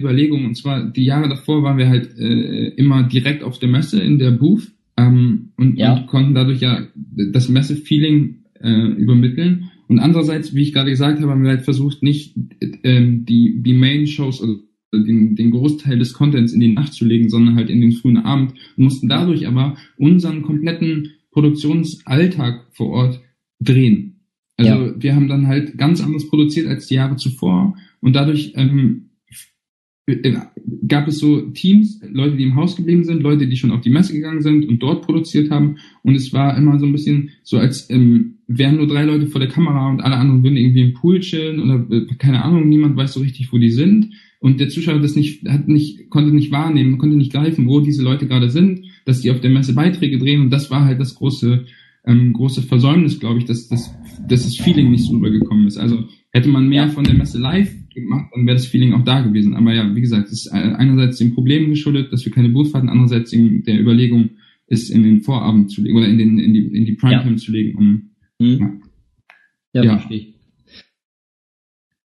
Überlegung. 0.00 0.44
Und 0.44 0.56
zwar 0.56 0.90
die 0.90 1.04
Jahre 1.04 1.28
davor 1.28 1.62
waren 1.62 1.78
wir 1.78 1.88
halt 1.88 2.16
äh, 2.18 2.68
immer 2.76 3.02
direkt 3.04 3.42
auf 3.42 3.58
der 3.58 3.68
Messe 3.68 4.00
in 4.00 4.18
der 4.18 4.30
Booth 4.32 4.70
ähm, 4.96 5.52
und, 5.56 5.78
Ja. 5.78 5.96
und 5.96 6.06
konnten 6.06 6.34
dadurch 6.34 6.60
ja 6.60 6.86
das 6.94 7.48
Messe-Feeling 7.48 8.44
äh, 8.60 8.88
übermitteln. 8.92 9.70
Und 9.88 10.00
andererseits, 10.00 10.54
wie 10.54 10.62
ich 10.62 10.72
gerade 10.72 10.90
gesagt 10.90 11.20
habe, 11.20 11.30
haben 11.30 11.42
wir 11.42 11.50
halt 11.50 11.62
versucht, 11.62 12.02
nicht 12.02 12.34
ähm, 12.82 13.24
die, 13.24 13.62
die 13.62 13.72
Main-Shows 13.72 14.42
oder 14.42 14.56
den, 14.94 15.34
den 15.36 15.50
Großteil 15.50 15.98
des 15.98 16.12
Contents 16.12 16.52
in 16.52 16.60
die 16.60 16.72
Nacht 16.72 16.92
zu 16.94 17.04
legen, 17.04 17.28
sondern 17.28 17.56
halt 17.56 17.70
in 17.70 17.80
den 17.80 17.92
frühen 17.92 18.18
Abend 18.18 18.52
und 18.76 18.84
mussten 18.84 19.08
dadurch 19.08 19.46
aber 19.46 19.76
unseren 19.96 20.42
kompletten 20.42 21.10
Produktionsalltag 21.38 22.66
vor 22.72 22.88
Ort 22.90 23.20
drehen. 23.60 24.20
Also 24.56 24.72
Ja. 24.72 24.94
wir 24.98 25.14
haben 25.14 25.28
dann 25.28 25.46
halt 25.46 25.78
ganz 25.78 26.02
anders 26.02 26.28
produziert 26.28 26.66
als 26.66 26.88
die 26.88 26.94
Jahre 26.94 27.14
zuvor 27.16 27.76
und 28.00 28.16
dadurch 28.16 28.52
ähm, 28.56 29.10
äh, 30.06 30.32
gab 30.88 31.06
es 31.06 31.18
so 31.20 31.40
Teams, 31.52 32.00
Leute, 32.10 32.36
die 32.36 32.42
im 32.42 32.56
Haus 32.56 32.74
geblieben 32.74 33.04
sind, 33.04 33.22
Leute, 33.22 33.46
die 33.46 33.56
schon 33.56 33.70
auf 33.70 33.82
die 33.82 33.90
Messe 33.90 34.14
gegangen 34.14 34.42
sind 34.42 34.66
und 34.66 34.82
dort 34.82 35.06
produziert 35.06 35.50
haben 35.50 35.76
und 36.02 36.16
es 36.16 36.32
war 36.32 36.56
immer 36.58 36.76
so 36.80 36.86
ein 36.86 36.92
bisschen 36.92 37.30
so, 37.44 37.58
als 37.58 37.88
ähm, 37.88 38.38
wären 38.48 38.76
nur 38.78 38.88
drei 38.88 39.04
Leute 39.04 39.28
vor 39.28 39.40
der 39.40 39.50
Kamera 39.50 39.90
und 39.90 40.00
alle 40.00 40.16
anderen 40.16 40.42
würden 40.42 40.56
irgendwie 40.56 40.82
im 40.82 40.94
Pool 40.94 41.20
chillen 41.20 41.60
oder 41.60 41.86
äh, 41.96 42.06
keine 42.18 42.44
Ahnung, 42.44 42.68
niemand 42.68 42.96
weiß 42.96 43.12
so 43.12 43.20
richtig, 43.20 43.52
wo 43.52 43.58
die 43.58 43.70
sind 43.70 44.12
und 44.40 44.58
der 44.58 44.70
Zuschauer 44.70 44.98
das 44.98 45.14
nicht, 45.14 45.46
hat 45.46 45.68
nicht, 45.68 46.10
konnte 46.10 46.32
nicht 46.34 46.50
wahrnehmen, 46.50 46.98
konnte 46.98 47.16
nicht 47.16 47.32
greifen, 47.32 47.68
wo 47.68 47.78
diese 47.78 48.02
Leute 48.02 48.26
gerade 48.26 48.50
sind, 48.50 48.86
dass 49.08 49.22
die 49.22 49.30
auf 49.30 49.40
der 49.40 49.50
Messe 49.50 49.74
Beiträge 49.74 50.18
drehen 50.18 50.42
und 50.42 50.50
das 50.50 50.70
war 50.70 50.84
halt 50.84 51.00
das 51.00 51.14
große, 51.14 51.64
ähm, 52.04 52.34
große 52.34 52.60
Versäumnis, 52.60 53.18
glaube 53.18 53.38
ich, 53.38 53.46
dass, 53.46 53.66
dass, 53.66 53.90
dass 54.28 54.44
das 54.44 54.56
Feeling 54.56 54.90
nicht 54.90 55.04
so 55.04 55.14
rübergekommen 55.14 55.66
ist. 55.66 55.78
Also 55.78 56.04
hätte 56.30 56.50
man 56.50 56.68
mehr 56.68 56.90
von 56.90 57.04
der 57.04 57.14
Messe 57.14 57.38
live 57.38 57.72
gemacht, 57.88 58.30
dann 58.34 58.46
wäre 58.46 58.56
das 58.56 58.66
Feeling 58.66 58.92
auch 58.92 59.04
da 59.04 59.22
gewesen. 59.22 59.54
Aber 59.54 59.72
ja, 59.72 59.94
wie 59.94 60.02
gesagt, 60.02 60.26
es 60.26 60.44
ist 60.44 60.48
einerseits 60.52 61.16
den 61.16 61.32
Problemen 61.32 61.70
geschuldet, 61.70 62.12
dass 62.12 62.22
wir 62.26 62.32
keine 62.32 62.50
Booth 62.50 62.74
hatten, 62.74 62.90
andererseits 62.90 63.30
der 63.30 63.80
Überlegung, 63.80 64.30
es 64.66 64.90
in 64.90 65.02
den 65.02 65.22
Vorabend 65.22 65.70
zu 65.70 65.80
legen 65.80 65.96
oder 65.96 66.06
in, 66.06 66.18
den, 66.18 66.38
in 66.38 66.52
die, 66.52 66.66
in 66.66 66.84
die 66.84 66.92
Primetime 66.92 67.30
ja. 67.30 67.36
zu 67.38 67.50
legen, 67.50 67.78
um 67.78 68.10
hm. 68.42 68.82
ja, 69.72 69.82
ja, 69.84 69.98
verstehe 69.98 70.18
ich. 70.18 70.34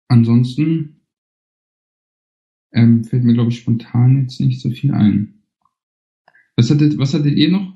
Ansonsten 0.07 1.01
ähm, 2.73 3.03
fällt 3.03 3.25
mir, 3.25 3.35
glaube 3.35 3.51
ich, 3.51 3.59
spontan 3.59 4.23
jetzt 4.23 4.41
nicht 4.41 4.61
so 4.61 4.71
viel 4.71 4.93
ein. 4.93 5.42
Was 6.57 6.71
hattet, 6.71 6.99
was 6.99 7.15
hattet 7.15 7.37
ihr 7.37 7.51
noch? 7.51 7.75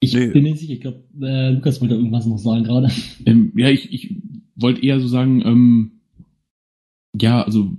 Ich 0.00 0.14
nee. 0.14 0.28
bin 0.28 0.44
nicht 0.44 0.58
sicher, 0.58 0.72
ich 0.72 0.80
glaube, 0.80 1.04
äh, 1.20 1.50
Lukas 1.50 1.80
wollte 1.80 1.94
irgendwas 1.94 2.26
noch 2.26 2.38
sagen 2.38 2.64
gerade. 2.64 2.90
Ähm, 3.26 3.52
ja, 3.54 3.68
ich, 3.68 3.92
ich 3.92 4.16
wollte 4.56 4.82
eher 4.82 4.98
so 4.98 5.08
sagen, 5.08 5.42
ähm, 5.44 6.00
ja, 7.18 7.42
also 7.42 7.76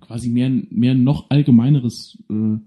quasi 0.00 0.28
mehr, 0.28 0.50
mehr 0.70 0.94
noch 0.94 1.30
allgemeineres 1.30 2.22
äh, 2.30 2.58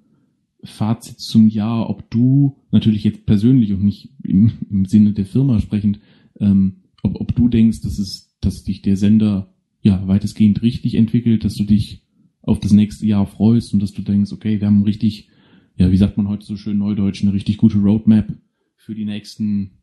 Fazit 0.66 1.20
zum 1.20 1.48
Jahr, 1.48 1.90
ob 1.90 2.10
du, 2.10 2.58
natürlich 2.72 3.04
jetzt 3.04 3.26
persönlich 3.26 3.72
und 3.72 3.84
nicht 3.84 4.10
im, 4.24 4.52
im 4.70 4.86
Sinne 4.86 5.14
der 5.14 5.26
Firma 5.26 5.60
sprechend, 5.60 6.00
ähm, 6.40 6.78
ob, 7.04 7.22
ob 7.22 7.36
du 7.36 7.48
denkst, 7.48 7.82
dass 7.82 8.00
es, 8.00 8.36
dass 8.42 8.64
dich 8.64 8.82
der 8.82 8.98
Sender 8.98 9.54
ja 9.82 10.08
weitestgehend 10.08 10.62
richtig 10.62 10.96
entwickelt, 10.96 11.46
dass 11.46 11.56
du 11.56 11.64
dich 11.64 12.02
auf 12.42 12.60
das 12.60 12.72
nächste 12.72 13.06
Jahr 13.06 13.26
freust 13.26 13.74
und 13.74 13.82
dass 13.82 13.94
du 13.94 14.02
denkst, 14.02 14.32
okay, 14.32 14.60
wir 14.60 14.68
haben 14.68 14.84
richtig, 14.84 15.30
ja, 15.78 15.92
wie 15.92 15.98
sagt 15.98 16.18
man 16.18 16.28
heute 16.28 16.46
so 16.46 16.56
schön 16.56 16.78
neudeutsch, 16.78 17.22
eine 17.22 17.34
richtig 17.34 17.58
gute 17.58 17.78
Roadmap 17.78 18.34
für 18.78 18.96
die 18.96 19.06
nächsten 19.06 19.80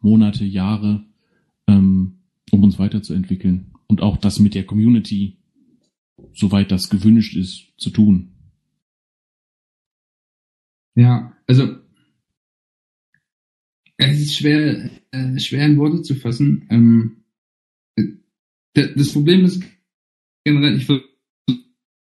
Monate, 0.00 0.44
Jahre, 0.44 1.04
ähm, 1.66 2.18
um 2.50 2.62
uns 2.62 2.78
weiterzuentwickeln 2.78 3.72
und 3.86 4.02
auch 4.02 4.16
das 4.16 4.38
mit 4.38 4.54
der 4.54 4.64
Community, 4.64 5.38
soweit 6.32 6.70
das 6.70 6.90
gewünscht 6.90 7.36
ist, 7.36 7.72
zu 7.76 7.90
tun. 7.90 8.32
Ja, 10.94 11.36
also 11.46 11.76
es 13.96 14.20
ist 14.20 14.36
schwer, 14.36 14.90
äh, 15.10 15.38
schwer 15.38 15.66
in 15.66 15.78
Worte 15.78 16.02
zu 16.02 16.14
fassen. 16.14 16.66
Ähm, 16.70 17.24
das 18.74 19.12
Problem 19.12 19.44
ist 19.44 19.62
generell, 20.44 20.76
ich 20.76 20.86
versuche 20.86 21.11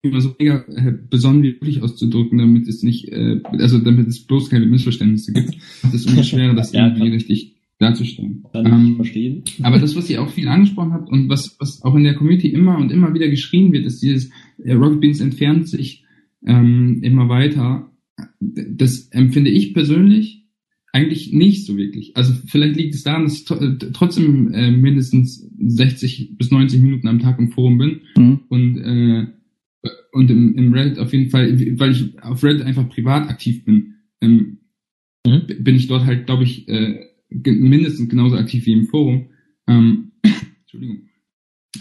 immer 0.05 0.21
so 0.21 0.35
mega 0.39 0.65
äh, 0.69 0.93
besonnen 1.11 1.43
wie 1.43 1.53
möglich 1.53 1.83
auszudrücken, 1.83 2.39
damit 2.39 2.69
es 2.69 2.83
nicht, 2.83 3.09
äh, 3.09 3.41
also 3.59 3.79
damit 3.79 4.09
es 4.09 4.27
bloß 4.27 4.51
keine 4.51 4.67
Missverständnisse 4.67 5.33
gibt. 5.33 5.57
Das 5.83 5.95
ist 5.95 6.11
immer 6.11 6.23
schwerer, 6.23 6.55
das 6.55 6.73
ja, 6.73 6.87
irgendwie 6.87 7.09
richtig 7.09 7.57
darzustellen. 7.79 8.45
Ähm, 8.55 8.97
verstehen. 8.97 9.43
Aber 9.63 9.79
das, 9.79 9.97
was 9.97 10.09
ihr 10.09 10.23
auch 10.23 10.31
viel 10.31 10.49
angesprochen 10.49 10.93
habt 10.93 11.11
und 11.11 11.29
was, 11.29 11.57
was 11.59 11.83
auch 11.83 11.95
in 11.95 12.05
der 12.05 12.15
Community 12.15 12.49
immer 12.49 12.79
und 12.79 12.93
immer 12.93 13.13
wieder 13.15 13.29
geschrien 13.29 13.73
wird, 13.73 13.87
ist 13.87 14.03
dieses 14.03 14.31
äh, 14.63 14.75
Rocket 14.75 15.01
Beans 15.01 15.21
entfernt 15.21 15.69
sich 15.69 16.05
ähm, 16.47 17.01
immer 17.03 17.29
weiter 17.29 17.91
das 18.41 19.09
empfinde 19.11 19.51
ich 19.51 19.75
persönlich 19.75 20.45
eigentlich 20.93 21.33
nicht 21.33 21.67
so 21.67 21.77
wirklich. 21.77 22.17
Also 22.17 22.35
vielleicht 22.47 22.77
liegt 22.77 22.95
es 22.95 23.03
daran, 23.03 23.25
dass 23.25 23.41
ich 23.41 23.51
äh, 23.51 23.77
trotzdem 23.93 24.53
äh, 24.53 24.71
mindestens 24.71 25.49
60 25.59 26.37
bis 26.39 26.51
90 26.53 26.81
Minuten 26.81 27.09
am 27.09 27.19
Tag 27.19 27.39
im 27.39 27.51
Forum 27.51 27.79
bin 27.79 28.01
mhm. 28.17 28.41
und 28.49 28.79
äh, 28.79 29.27
und 30.13 30.31
im, 30.31 30.55
im 30.55 30.73
Reddit 30.73 30.99
auf 30.99 31.13
jeden 31.13 31.31
Fall, 31.31 31.59
weil 31.79 31.91
ich 31.91 32.23
auf 32.23 32.43
Reddit 32.43 32.63
einfach 32.63 32.89
privat 32.89 33.29
aktiv 33.29 33.65
bin, 33.65 33.95
ähm, 34.21 34.59
mhm. 35.27 35.43
bin 35.61 35.77
ich 35.77 35.89
dort 35.89 36.05
halt, 36.05 36.27
glaube 36.27 36.45
ich, 36.45 36.69
äh, 36.69 37.01
mindestens 37.29 38.09
genauso 38.09 38.37
aktiv 38.37 38.65
wie 38.67 38.73
im 38.73 38.87
Forum. 38.87 39.27
Ähm, 39.67 40.13
Entschuldigung. 40.63 41.09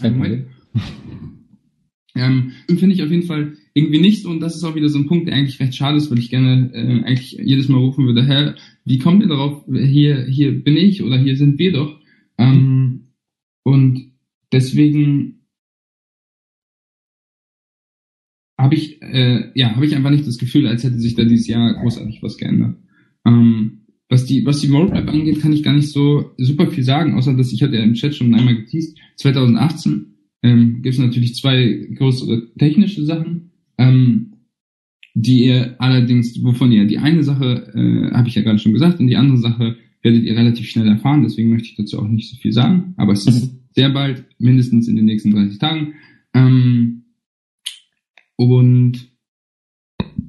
Einen 0.00 0.46
ähm, 2.16 2.52
finde 2.66 2.94
ich 2.94 3.02
auf 3.02 3.10
jeden 3.10 3.22
Fall 3.22 3.56
irgendwie 3.74 4.00
nicht 4.00 4.22
so, 4.22 4.30
und 4.30 4.40
das 4.40 4.56
ist 4.56 4.64
auch 4.64 4.74
wieder 4.74 4.88
so 4.88 4.98
ein 4.98 5.06
Punkt, 5.06 5.28
der 5.28 5.34
eigentlich 5.34 5.60
recht 5.60 5.74
schade 5.74 5.96
ist, 5.96 6.10
weil 6.10 6.18
ich 6.18 6.30
gerne 6.30 6.70
äh, 6.72 7.04
eigentlich 7.04 7.32
jedes 7.32 7.68
Mal 7.68 7.78
rufen 7.78 8.06
würde, 8.06 8.26
hä, 8.26 8.54
wie 8.84 8.98
kommt 8.98 9.22
ihr 9.22 9.28
darauf, 9.28 9.64
hier, 9.66 10.24
hier 10.24 10.52
bin 10.52 10.76
ich 10.76 11.02
oder 11.02 11.16
hier 11.18 11.36
sind 11.36 11.58
wir 11.58 11.72
doch. 11.72 12.00
Ähm, 12.38 13.08
und 13.62 14.12
deswegen 14.52 15.43
habe 18.64 18.74
ich, 18.76 19.00
äh, 19.02 19.50
ja, 19.54 19.76
habe 19.76 19.84
ich 19.84 19.94
einfach 19.94 20.10
nicht 20.10 20.26
das 20.26 20.38
Gefühl, 20.38 20.66
als 20.66 20.84
hätte 20.84 20.98
sich 20.98 21.14
da 21.14 21.24
dieses 21.24 21.46
Jahr 21.46 21.74
großartig 21.74 22.22
was 22.22 22.38
geändert. 22.38 22.76
Ähm, 23.26 23.82
was 24.08 24.24
die, 24.24 24.46
was 24.46 24.60
die 24.60 24.68
Roadmap 24.68 25.06
angeht, 25.06 25.40
kann 25.40 25.52
ich 25.52 25.62
gar 25.62 25.74
nicht 25.74 25.90
so 25.90 26.32
super 26.38 26.66
viel 26.68 26.82
sagen, 26.82 27.14
außer 27.14 27.34
dass 27.34 27.52
ich 27.52 27.62
hatte 27.62 27.76
ja 27.76 27.82
im 27.82 27.92
Chat 27.92 28.14
schon 28.14 28.34
einmal 28.34 28.56
geteased. 28.56 28.96
2018 29.16 30.06
ähm, 30.42 30.80
gibt 30.80 30.94
es 30.94 30.98
natürlich 31.00 31.34
zwei 31.34 31.88
größere 31.94 32.54
technische 32.56 33.04
Sachen, 33.04 33.50
ähm, 33.76 34.32
die 35.12 35.44
ihr 35.44 35.76
allerdings, 35.78 36.42
wovon 36.42 36.72
ihr 36.72 36.86
die 36.86 36.98
eine 36.98 37.22
Sache, 37.22 37.70
äh, 37.74 38.14
habe 38.14 38.28
ich 38.28 38.34
ja 38.34 38.42
gerade 38.42 38.58
schon 38.58 38.72
gesagt, 38.72 38.98
und 38.98 39.08
die 39.08 39.16
andere 39.16 39.38
Sache 39.38 39.76
werdet 40.02 40.24
ihr 40.24 40.36
relativ 40.36 40.70
schnell 40.70 40.88
erfahren, 40.88 41.22
deswegen 41.22 41.50
möchte 41.50 41.68
ich 41.68 41.76
dazu 41.76 41.98
auch 41.98 42.08
nicht 42.08 42.30
so 42.30 42.36
viel 42.36 42.52
sagen, 42.52 42.94
aber 42.96 43.12
es 43.12 43.26
ist 43.26 43.52
mhm. 43.52 43.58
sehr 43.72 43.90
bald, 43.90 44.24
mindestens 44.38 44.88
in 44.88 44.96
den 44.96 45.04
nächsten 45.04 45.32
30 45.32 45.58
Tagen. 45.58 45.94
Ähm, 46.32 47.03
und 48.36 49.12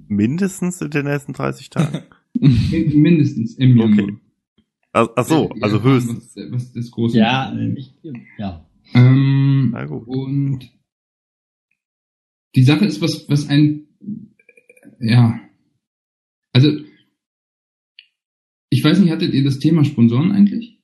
mindestens 0.07 0.81
in 0.81 0.91
den 0.91 1.05
nächsten 1.05 1.33
30 1.33 1.69
Tagen? 1.69 2.03
mindestens 2.39 3.55
im 3.55 3.77
Januar. 3.77 4.03
Okay. 4.03 4.17
Ach 4.93 5.25
so, 5.25 5.49
also 5.61 5.83
höchstens. 5.83 6.35
Was, 6.35 6.51
was 6.51 6.73
das 6.73 6.91
große 6.91 7.17
ja, 7.17 7.53
ich, 7.75 7.93
ja. 8.37 8.65
Ähm, 8.93 9.71
Na 9.71 9.85
gut. 9.85 10.07
Und 10.07 10.71
die 12.55 12.63
Sache 12.63 12.85
ist, 12.85 13.01
was, 13.01 13.27
was 13.27 13.49
ein, 13.49 13.87
ja, 14.99 15.41
also, 16.53 16.71
ich 18.69 18.81
weiß 18.81 18.99
nicht, 18.99 19.11
hattet 19.11 19.33
ihr 19.33 19.43
das 19.43 19.59
Thema 19.59 19.83
Sponsoren 19.83 20.31
eigentlich? 20.31 20.79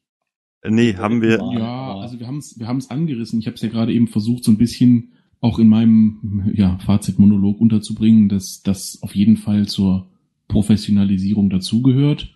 Nee, 0.67 0.95
haben 0.95 1.21
wir. 1.21 1.39
Ja, 1.53 1.95
also 1.95 2.19
wir 2.19 2.27
haben 2.27 2.37
es 2.37 2.59
wir 2.59 2.67
haben's 2.67 2.89
angerissen. 2.89 3.39
Ich 3.39 3.47
habe 3.47 3.55
es 3.55 3.61
ja 3.61 3.69
gerade 3.69 3.93
eben 3.93 4.07
versucht, 4.07 4.43
so 4.43 4.51
ein 4.51 4.57
bisschen 4.57 5.13
auch 5.41 5.57
in 5.57 5.67
meinem 5.67 6.51
ja, 6.53 6.77
Fazitmonolog 6.77 7.59
unterzubringen, 7.59 8.29
dass 8.29 8.61
das 8.61 8.99
auf 9.01 9.15
jeden 9.15 9.37
Fall 9.37 9.67
zur 9.67 10.07
Professionalisierung 10.47 11.49
dazugehört. 11.49 12.33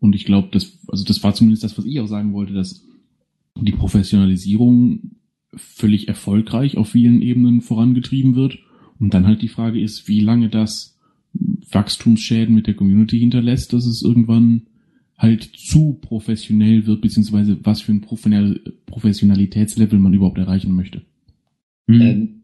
Und 0.00 0.14
ich 0.14 0.24
glaube, 0.24 0.48
das, 0.50 0.78
also 0.88 1.04
das 1.04 1.22
war 1.22 1.34
zumindest 1.34 1.64
das, 1.64 1.76
was 1.76 1.84
ich 1.84 2.00
auch 2.00 2.06
sagen 2.06 2.32
wollte, 2.32 2.54
dass 2.54 2.86
die 3.54 3.72
Professionalisierung 3.72 5.12
völlig 5.54 6.08
erfolgreich 6.08 6.76
auf 6.76 6.90
vielen 6.90 7.20
Ebenen 7.22 7.60
vorangetrieben 7.60 8.34
wird. 8.34 8.58
Und 8.98 9.12
dann 9.12 9.26
halt 9.26 9.42
die 9.42 9.48
Frage 9.48 9.80
ist, 9.80 10.08
wie 10.08 10.20
lange 10.20 10.48
das 10.48 10.98
Wachstumsschäden 11.70 12.54
mit 12.54 12.66
der 12.66 12.74
Community 12.74 13.18
hinterlässt, 13.18 13.74
dass 13.74 13.84
es 13.84 14.02
irgendwann 14.02 14.62
halt 15.18 15.42
zu 15.42 15.98
professionell 16.00 16.86
wird, 16.86 17.02
beziehungsweise 17.02 17.58
was 17.62 17.82
für 17.82 17.92
ein 17.92 18.02
Professionalitätslevel 18.86 19.98
man 19.98 20.14
überhaupt 20.14 20.38
erreichen 20.38 20.74
möchte. 20.74 21.02
Hm. 21.88 22.00
Ähm, 22.00 22.35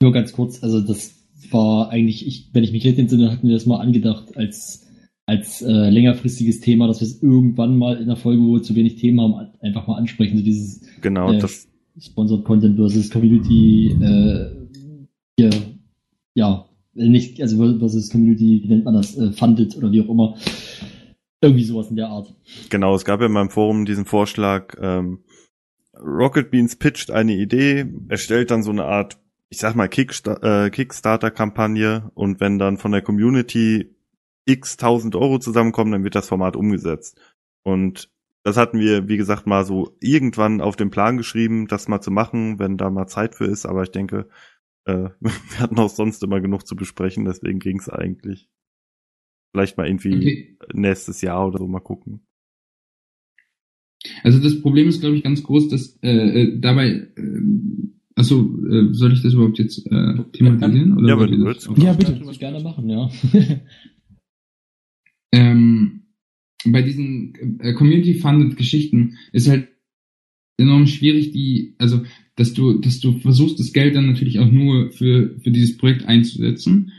nur 0.00 0.12
ganz 0.12 0.32
kurz, 0.32 0.62
also 0.62 0.80
das 0.80 1.14
war 1.50 1.90
eigentlich, 1.90 2.26
ich, 2.26 2.50
wenn 2.52 2.64
ich 2.64 2.72
mich 2.72 2.84
richtig 2.84 3.00
entsinne, 3.00 3.30
hatten 3.30 3.46
wir 3.46 3.54
das 3.54 3.66
mal 3.66 3.80
angedacht 3.80 4.36
als 4.36 4.86
als 5.24 5.62
äh, 5.62 5.88
längerfristiges 5.88 6.60
Thema, 6.60 6.88
dass 6.88 7.00
wir 7.00 7.06
es 7.06 7.22
irgendwann 7.22 7.78
mal 7.78 7.96
in 7.96 8.08
der 8.08 8.16
Folge, 8.16 8.42
wo 8.42 8.54
wir 8.54 8.62
zu 8.62 8.74
wenig 8.74 8.96
Themen 8.96 9.20
haben, 9.20 9.34
einfach 9.60 9.86
mal 9.86 9.96
ansprechen. 9.96 10.36
So 10.36 10.42
dieses 10.42 10.84
genau, 11.00 11.32
äh, 11.32 11.38
das 11.38 11.68
Sponsored 11.98 12.44
Content 12.44 12.76
versus 12.76 13.08
Community, 13.10 13.96
äh, 14.00 14.50
hier, 15.38 15.50
ja, 16.34 16.66
nicht, 16.94 17.40
also 17.40 17.56
versus 17.78 18.10
Community, 18.10 18.62
wie 18.64 18.68
nennt 18.68 18.84
man 18.84 18.94
das, 18.94 19.16
äh, 19.16 19.32
funded 19.32 19.76
oder 19.76 19.92
wie 19.92 20.00
auch 20.00 20.08
immer. 20.08 20.36
Irgendwie 21.40 21.64
sowas 21.64 21.90
in 21.90 21.96
der 21.96 22.08
Art. 22.08 22.34
Genau, 22.70 22.94
es 22.94 23.04
gab 23.04 23.20
ja 23.20 23.26
in 23.26 23.32
meinem 23.32 23.50
Forum 23.50 23.84
diesen 23.84 24.04
Vorschlag, 24.04 24.76
ähm, 24.80 25.20
Rocket 25.94 26.50
Beans 26.50 26.76
pitcht 26.76 27.10
eine 27.10 27.34
Idee, 27.34 27.86
erstellt 28.08 28.50
dann 28.50 28.62
so 28.62 28.70
eine 28.70 28.84
Art, 28.84 29.18
ich 29.52 29.58
sag 29.58 29.74
mal, 29.76 29.86
Kickstar 29.86 30.42
äh, 30.42 30.70
Kickstarter-Kampagne 30.70 32.10
und 32.14 32.40
wenn 32.40 32.58
dann 32.58 32.78
von 32.78 32.90
der 32.90 33.02
Community 33.02 33.94
x 34.46 34.78
tausend 34.78 35.14
Euro 35.14 35.38
zusammenkommen, 35.38 35.92
dann 35.92 36.04
wird 36.04 36.14
das 36.14 36.28
Format 36.28 36.56
umgesetzt. 36.56 37.20
Und 37.62 38.10
das 38.44 38.56
hatten 38.56 38.78
wir, 38.78 39.08
wie 39.08 39.18
gesagt, 39.18 39.46
mal 39.46 39.66
so 39.66 39.94
irgendwann 40.00 40.62
auf 40.62 40.76
den 40.76 40.88
Plan 40.88 41.18
geschrieben, 41.18 41.66
das 41.68 41.86
mal 41.86 42.00
zu 42.00 42.10
machen, 42.10 42.58
wenn 42.58 42.78
da 42.78 42.88
mal 42.88 43.08
Zeit 43.08 43.34
für 43.34 43.44
ist. 43.44 43.66
Aber 43.66 43.82
ich 43.82 43.90
denke, 43.90 44.26
äh, 44.86 45.10
wir 45.20 45.58
hatten 45.58 45.78
auch 45.78 45.90
sonst 45.90 46.22
immer 46.22 46.40
genug 46.40 46.66
zu 46.66 46.74
besprechen, 46.74 47.26
deswegen 47.26 47.58
ging 47.58 47.78
es 47.78 47.90
eigentlich. 47.90 48.48
Vielleicht 49.52 49.76
mal 49.76 49.86
irgendwie 49.86 50.16
okay. 50.16 50.58
nächstes 50.72 51.20
Jahr 51.20 51.46
oder 51.46 51.58
so 51.58 51.68
mal 51.68 51.80
gucken. 51.80 52.26
Also 54.22 54.40
das 54.40 54.62
Problem 54.62 54.88
ist, 54.88 55.02
glaube 55.02 55.16
ich, 55.16 55.22
ganz 55.22 55.42
groß, 55.42 55.68
dass 55.68 55.98
äh, 56.02 56.08
äh 56.08 56.58
dabei, 56.58 56.86
äh, 56.86 57.42
Achso, 58.14 58.58
äh, 58.70 58.92
soll 58.92 59.12
ich 59.14 59.22
das 59.22 59.32
überhaupt 59.34 59.58
jetzt 59.58 59.78
äh, 59.86 60.14
thematisieren? 60.32 60.96
Oder 60.98 61.08
Ja, 61.08 61.20
wenn 61.20 61.30
du 61.30 61.36
das 61.38 61.46
willst. 61.46 61.68
auch- 61.68 61.78
Ja, 61.78 61.92
bitte. 61.94 62.18
Würde 62.20 62.30
ich 62.32 62.38
gerne 62.40 62.60
machen, 62.60 62.88
ja. 62.90 63.10
ähm, 65.32 66.02
bei 66.64 66.82
diesen 66.82 67.58
äh, 67.60 67.72
Community-funded 67.74 68.56
Geschichten 68.56 69.16
ist 69.32 69.48
halt 69.48 69.68
enorm 70.58 70.86
schwierig, 70.86 71.32
die, 71.32 71.74
also, 71.78 72.02
dass 72.36 72.52
du, 72.54 72.78
dass 72.78 73.00
du 73.00 73.18
versuchst, 73.18 73.58
das 73.58 73.72
Geld 73.72 73.96
dann 73.96 74.06
natürlich 74.06 74.38
auch 74.38 74.50
nur 74.50 74.90
für, 74.92 75.38
für 75.40 75.50
dieses 75.50 75.76
Projekt 75.76 76.04
einzusetzen. 76.06 76.92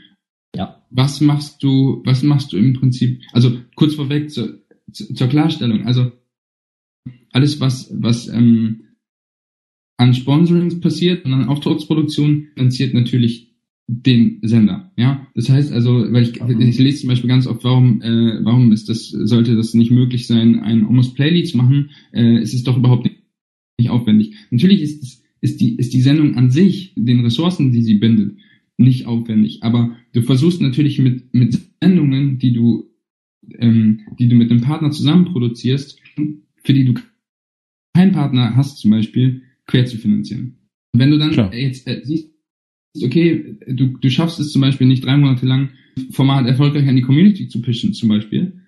Ja. 0.54 0.84
Was 0.90 1.20
machst 1.20 1.62
du, 1.62 2.02
was 2.04 2.22
machst 2.22 2.52
du 2.52 2.56
im 2.56 2.74
Prinzip, 2.74 3.22
also 3.32 3.56
kurz 3.74 3.94
vorweg 3.94 4.30
zur, 4.30 4.60
zu- 4.92 5.14
zur 5.14 5.28
Klarstellung, 5.28 5.86
also 5.86 6.12
alles, 7.32 7.58
was, 7.60 7.90
was 7.92 8.28
ähm, 8.28 8.83
an 9.96 10.14
Sponsorings 10.14 10.80
passiert 10.80 11.24
und 11.24 11.32
an 11.32 11.48
Auftragsproduktion 11.48 12.48
finanziert 12.54 12.94
natürlich 12.94 13.54
den 13.86 14.38
Sender. 14.42 14.92
Ja, 14.96 15.26
das 15.34 15.50
heißt 15.50 15.72
also, 15.72 16.10
weil 16.12 16.22
ich, 16.22 16.40
ich 16.40 16.78
lese 16.78 17.00
zum 17.00 17.08
Beispiel 17.08 17.28
ganz 17.28 17.46
oft, 17.46 17.64
warum, 17.64 18.00
äh, 18.00 18.42
warum 18.42 18.72
ist 18.72 18.88
das, 18.88 19.08
sollte 19.08 19.56
das 19.56 19.74
nicht 19.74 19.90
möglich 19.90 20.26
sein, 20.26 20.60
ein 20.60 20.86
Almost 20.86 21.14
Play 21.14 21.42
zu 21.44 21.56
machen? 21.58 21.90
Äh, 22.12 22.38
es 22.38 22.54
ist 22.54 22.66
doch 22.66 22.78
überhaupt 22.78 23.04
nicht, 23.04 23.16
nicht 23.78 23.90
aufwendig. 23.90 24.34
Natürlich 24.50 24.80
ist 24.80 25.02
es, 25.02 25.22
ist 25.40 25.60
die, 25.60 25.76
ist 25.76 25.92
die 25.92 26.00
Sendung 26.00 26.36
an 26.36 26.50
sich, 26.50 26.94
den 26.96 27.20
Ressourcen, 27.20 27.72
die 27.72 27.82
sie 27.82 27.94
bindet, 27.94 28.38
nicht 28.78 29.06
aufwendig. 29.06 29.62
Aber 29.62 29.96
du 30.14 30.22
versuchst 30.22 30.62
natürlich 30.62 30.98
mit, 30.98 31.34
mit 31.34 31.58
Sendungen, 31.82 32.38
die 32.38 32.54
du, 32.54 32.90
ähm, 33.58 34.00
die 34.18 34.28
du 34.28 34.36
mit 34.36 34.50
einem 34.50 34.62
Partner 34.62 34.90
zusammen 34.90 35.26
produzierst, 35.26 36.00
für 36.64 36.72
die 36.72 36.84
du 36.86 36.94
keinen 37.92 38.12
Partner 38.12 38.56
hast, 38.56 38.78
zum 38.78 38.90
Beispiel, 38.90 39.42
quer 39.66 39.86
zu 39.86 39.96
finanzieren. 39.98 40.58
Wenn 40.92 41.10
du 41.10 41.18
dann 41.18 41.32
Klar. 41.32 41.54
jetzt 41.54 41.86
äh, 41.86 42.00
siehst, 42.04 42.30
okay, 43.02 43.56
du, 43.68 43.98
du 43.98 44.10
schaffst 44.10 44.38
es 44.38 44.52
zum 44.52 44.60
Beispiel 44.60 44.86
nicht 44.86 45.04
drei 45.04 45.16
Monate 45.16 45.46
lang 45.46 45.70
Format 46.10 46.46
erfolgreich 46.46 46.88
an 46.88 46.96
die 46.96 47.02
Community 47.02 47.48
zu 47.48 47.62
pitchen, 47.62 47.94
zum 47.94 48.08
Beispiel, 48.08 48.60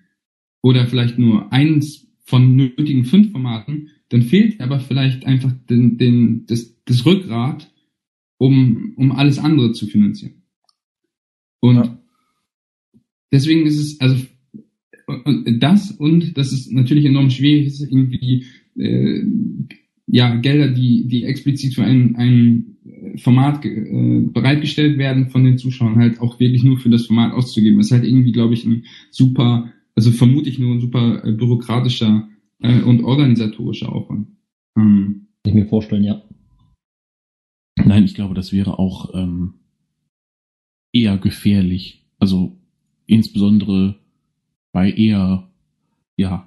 oder 0.61 0.87
vielleicht 0.87 1.17
nur 1.17 1.51
eins 1.53 2.07
von 2.23 2.55
nötigen 2.55 3.05
fünf 3.05 3.31
Formaten, 3.31 3.89
dann 4.09 4.21
fehlt 4.21 4.59
aber 4.59 4.79
vielleicht 4.79 5.25
einfach 5.25 5.51
den, 5.69 5.97
den, 5.97 6.45
das, 6.45 6.75
das 6.85 7.05
Rückgrat, 7.05 7.71
um, 8.37 8.93
um 8.97 9.11
alles 9.11 9.39
andere 9.39 9.71
zu 9.73 9.87
finanzieren. 9.87 10.43
Und 11.59 11.75
Ja. 11.75 12.03
deswegen 13.31 13.65
ist 13.65 13.77
es, 13.77 13.99
also 13.99 14.25
das 15.59 15.91
und 15.91 16.37
das 16.37 16.51
ist 16.51 16.71
natürlich 16.71 17.05
enorm 17.05 17.29
schwierig, 17.29 17.67
ist 17.67 17.81
irgendwie 17.81 18.45
äh, 18.75 19.23
ja 20.07 20.35
Gelder, 20.35 20.69
die 20.69 21.07
die 21.07 21.23
explizit 21.25 21.75
für 21.75 21.83
ein, 21.83 22.15
ein 22.15 22.77
Format 23.17 23.61
ge- 23.61 23.73
äh, 23.73 24.21
bereitgestellt 24.31 24.97
werden 24.97 25.29
von 25.29 25.43
den 25.43 25.57
Zuschauern, 25.57 25.97
halt 25.97 26.19
auch 26.21 26.39
wirklich 26.39 26.63
nur 26.63 26.77
für 26.77 26.89
das 26.89 27.05
Format 27.05 27.33
auszugeben. 27.33 27.77
Das 27.77 27.87
ist 27.87 27.91
halt 27.91 28.05
irgendwie, 28.05 28.31
glaube 28.31 28.53
ich, 28.53 28.65
ein 28.65 28.85
super, 29.11 29.71
also 29.95 30.11
vermute 30.11 30.49
ich 30.49 30.59
nur 30.59 30.75
ein 30.75 30.79
super 30.79 31.23
äh, 31.25 31.31
bürokratischer 31.33 32.29
äh, 32.59 32.81
und 32.81 33.03
organisatorischer 33.03 33.91
Aufwand. 33.93 34.27
Ähm, 34.77 35.27
Kann 35.43 35.51
ich 35.51 35.53
mir 35.53 35.67
vorstellen, 35.67 36.03
ja. 36.03 36.21
Nein, 37.83 38.05
ich 38.05 38.15
glaube, 38.15 38.33
das 38.33 38.53
wäre 38.53 38.79
auch 38.79 39.13
ähm, 39.13 39.55
eher 40.93 41.17
gefährlich. 41.17 42.05
Also 42.19 42.57
insbesondere 43.05 43.99
bei 44.71 44.91
eher, 44.91 45.49
ja, 46.15 46.46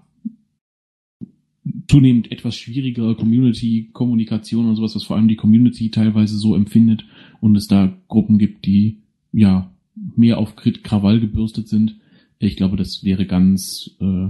zunehmend 1.89 2.33
etwas 2.33 2.57
schwierigerer 2.57 3.15
Community-Kommunikation 3.15 4.69
und 4.69 4.77
sowas, 4.77 4.95
was 4.95 5.05
vor 5.05 5.17
allem 5.17 5.29
die 5.29 5.37
Community 5.37 5.91
teilweise 5.91 6.39
so 6.39 6.55
empfindet 6.55 7.05
und 7.41 7.57
es 7.57 7.67
da 7.67 7.93
Gruppen 8.09 8.39
gibt, 8.39 8.65
die 8.65 9.03
ja 9.33 9.71
mehr 10.17 10.39
auf 10.39 10.57
Krawall 10.57 11.21
gebürstet 11.21 11.69
sind. 11.69 11.97
Ich 12.39 12.57
glaube, 12.57 12.77
das 12.77 13.05
wäre 13.05 13.27
ganz 13.27 13.97
äh, 14.01 14.29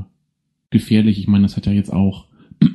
gefährlich. 0.71 1.19
Ich 1.19 1.29
meine, 1.29 1.43
das 1.43 1.57
hat 1.57 1.67
ja 1.67 1.73
jetzt 1.73 1.93
auch 1.93 2.27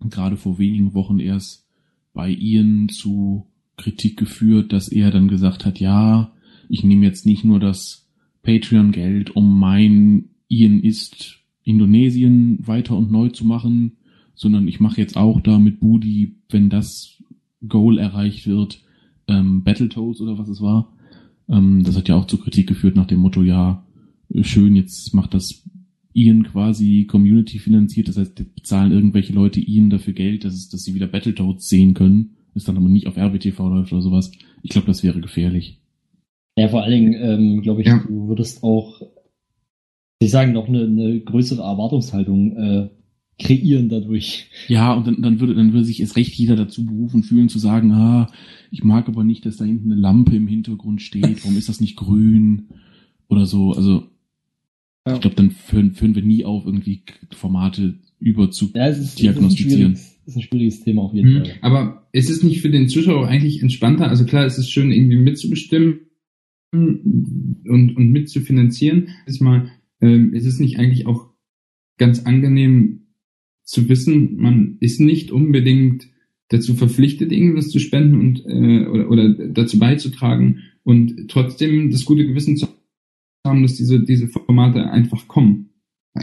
gerade 0.00 0.36
vor 0.36 0.58
wenigen 0.58 0.94
Wochen 0.94 1.18
erst 1.18 1.66
bei 2.12 2.30
Ian 2.30 2.88
zu 2.88 3.46
Kritik 3.76 4.16
geführt, 4.16 4.72
dass 4.72 4.88
er 4.88 5.10
dann 5.10 5.28
gesagt 5.28 5.64
hat, 5.64 5.80
ja, 5.80 6.32
ich 6.68 6.84
nehme 6.84 7.06
jetzt 7.06 7.26
nicht 7.26 7.44
nur 7.44 7.58
das 7.58 8.08
Patreon-Geld, 8.42 9.34
um 9.34 9.58
mein 9.58 10.30
Ian 10.48 10.80
ist 10.80 11.41
Indonesien 11.64 12.58
weiter 12.66 12.96
und 12.96 13.10
neu 13.10 13.28
zu 13.28 13.44
machen, 13.44 13.92
sondern 14.34 14.66
ich 14.68 14.80
mache 14.80 15.00
jetzt 15.00 15.16
auch 15.16 15.40
da 15.40 15.58
mit 15.58 15.80
Budi, 15.80 16.36
wenn 16.50 16.70
das 16.70 17.22
Goal 17.68 17.98
erreicht 17.98 18.46
wird, 18.46 18.82
ähm, 19.28 19.62
Battletoads 19.62 20.20
oder 20.20 20.38
was 20.38 20.48
es 20.48 20.60
war. 20.60 20.92
Ähm, 21.48 21.82
das 21.84 21.96
hat 21.96 22.08
ja 22.08 22.16
auch 22.16 22.26
zu 22.26 22.38
Kritik 22.38 22.66
geführt 22.66 22.96
nach 22.96 23.06
dem 23.06 23.20
Motto, 23.20 23.42
ja, 23.42 23.86
schön, 24.40 24.74
jetzt 24.76 25.14
macht 25.14 25.34
das 25.34 25.64
Ian 26.14 26.42
quasi 26.42 27.06
Community 27.08 27.58
finanziert, 27.58 28.08
das 28.08 28.16
heißt, 28.16 28.54
bezahlen 28.54 28.92
irgendwelche 28.92 29.32
Leute 29.32 29.60
Ian 29.60 29.90
dafür 29.90 30.12
Geld, 30.12 30.44
dass, 30.44 30.54
es, 30.54 30.68
dass 30.68 30.82
sie 30.82 30.94
wieder 30.94 31.06
Battletoads 31.06 31.68
sehen 31.68 31.94
können, 31.94 32.36
es 32.54 32.64
dann 32.64 32.76
aber 32.76 32.88
nicht 32.88 33.06
auf 33.06 33.16
RBTV 33.16 33.58
läuft 33.68 33.92
oder 33.92 34.02
sowas. 34.02 34.30
Ich 34.62 34.70
glaube, 34.70 34.86
das 34.86 35.02
wäre 35.02 35.20
gefährlich. 35.20 35.78
Ja, 36.56 36.68
vor 36.68 36.82
allen 36.82 36.92
Dingen, 36.92 37.14
ähm, 37.14 37.62
glaube 37.62 37.80
ich, 37.80 37.86
Ja. 37.86 38.02
du 38.06 38.28
würdest 38.28 38.62
auch, 38.62 39.00
ich 40.26 40.30
sagen, 40.30 40.52
noch 40.52 40.68
eine, 40.68 40.82
eine 40.84 41.20
größere 41.20 41.62
Erwartungshaltung 41.62 42.56
äh, 42.56 42.88
kreieren 43.38 43.88
dadurch. 43.88 44.46
Ja, 44.68 44.92
und 44.94 45.06
dann, 45.06 45.22
dann 45.22 45.40
würde 45.40 45.54
dann 45.54 45.72
würde 45.72 45.84
sich 45.84 46.00
erst 46.00 46.16
recht 46.16 46.34
jeder 46.34 46.54
dazu 46.56 46.84
berufen 46.84 47.22
fühlen 47.22 47.48
zu 47.48 47.58
sagen, 47.58 47.92
ah, 47.92 48.30
ich 48.70 48.84
mag 48.84 49.08
aber 49.08 49.24
nicht, 49.24 49.44
dass 49.46 49.56
da 49.56 49.64
hinten 49.64 49.90
eine 49.92 50.00
Lampe 50.00 50.36
im 50.36 50.46
Hintergrund 50.46 51.02
steht, 51.02 51.42
warum 51.44 51.56
ist 51.56 51.68
das 51.68 51.80
nicht 51.80 51.96
grün 51.96 52.68
oder 53.28 53.46
so. 53.46 53.72
Also 53.72 54.04
Ja. 55.06 55.14
ich 55.14 55.20
glaube, 55.20 55.36
dann 55.36 55.50
führen, 55.50 55.92
führen 55.92 56.14
wir 56.14 56.22
nie 56.22 56.44
auf, 56.44 56.64
irgendwie 56.66 57.02
Formate 57.32 57.94
über 58.20 58.50
zu 58.50 58.70
Ja, 58.74 58.86
es 58.86 58.98
ist, 58.98 59.04
ist, 59.04 59.18
ein, 59.18 59.22
diagnostizieren. 59.22 59.92
es 59.92 60.18
ist 60.26 60.36
ein 60.36 60.42
schwieriges 60.42 60.84
Thema 60.84 61.02
auf 61.02 61.14
jeden 61.14 61.32
Mhm. 61.32 61.38
Fall. 61.38 61.50
Aber 61.62 62.06
ist 62.12 62.30
es 62.30 62.42
nicht 62.44 62.60
für 62.60 62.70
den 62.70 62.88
Zuschauer 62.88 63.26
eigentlich 63.26 63.60
entspannter? 63.62 64.08
Also 64.08 64.24
klar, 64.24 64.44
es 64.44 64.58
ist 64.58 64.70
schön, 64.70 64.92
irgendwie 64.92 65.16
mitzubestimmen 65.16 66.00
und, 66.72 67.94
und 67.96 68.10
mitzufinanzieren. 68.10 69.08
Ist 69.26 69.40
mal, 69.40 69.68
ähm, 70.02 70.34
ist 70.34 70.46
es 70.46 70.58
nicht 70.60 70.78
eigentlich 70.78 71.06
auch 71.06 71.30
ganz 71.98 72.26
angenehm 72.26 73.06
zu 73.64 73.88
wissen, 73.88 74.36
man 74.36 74.76
ist 74.80 75.00
nicht 75.00 75.30
unbedingt 75.30 76.08
dazu 76.48 76.74
verpflichtet, 76.74 77.32
irgendwas 77.32 77.70
zu 77.70 77.78
spenden 77.78 78.20
und 78.20 78.44
äh, 78.46 78.86
oder, 78.86 79.08
oder 79.10 79.30
dazu 79.48 79.78
beizutragen 79.78 80.58
und 80.82 81.28
trotzdem 81.28 81.90
das 81.90 82.04
gute 82.04 82.26
Gewissen 82.26 82.56
zu 82.56 82.66
haben, 83.46 83.62
dass 83.62 83.76
diese, 83.76 84.00
diese 84.04 84.28
Formate 84.28 84.90
einfach 84.90 85.28
kommen. 85.28 85.70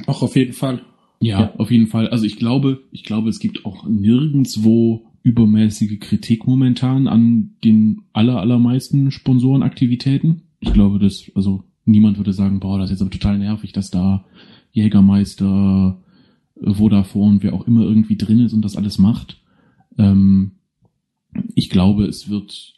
Auch 0.05 0.21
auf 0.21 0.35
jeden 0.35 0.53
Fall. 0.53 0.83
Ja, 1.21 1.41
Ja. 1.41 1.55
auf 1.55 1.71
jeden 1.71 1.87
Fall. 1.87 2.09
Also 2.09 2.25
ich 2.25 2.37
glaube, 2.37 2.83
ich 2.91 3.03
glaube, 3.03 3.29
es 3.29 3.39
gibt 3.39 3.65
auch 3.65 3.87
nirgendswo 3.87 5.05
übermäßige 5.23 5.99
Kritik 5.99 6.47
momentan 6.47 7.07
an 7.07 7.55
den 7.63 8.03
aller, 8.13 8.39
allermeisten 8.39 9.11
Sponsorenaktivitäten. 9.11 10.43
Ich 10.59 10.71
glaube, 10.73 10.99
dass, 10.99 11.31
also 11.35 11.63
niemand 11.89 12.17
würde 12.17 12.33
sagen, 12.33 12.59
boah, 12.59 12.77
das 12.77 12.85
ist 12.85 12.95
jetzt 12.95 13.01
aber 13.01 13.11
total 13.11 13.39
nervig, 13.39 13.73
dass 13.73 13.89
da 13.89 14.25
Jägermeister, 14.71 16.01
äh, 16.61 16.73
Vodafone, 16.73 17.39
wer 17.41 17.53
auch 17.53 17.67
immer 17.67 17.81
irgendwie 17.81 18.17
drin 18.17 18.39
ist 18.39 18.53
und 18.53 18.63
das 18.63 18.75
alles 18.75 18.99
macht. 18.99 19.41
Ähm, 19.97 20.51
ich 21.55 21.69
glaube, 21.69 22.05
es 22.05 22.29
wird 22.29 22.75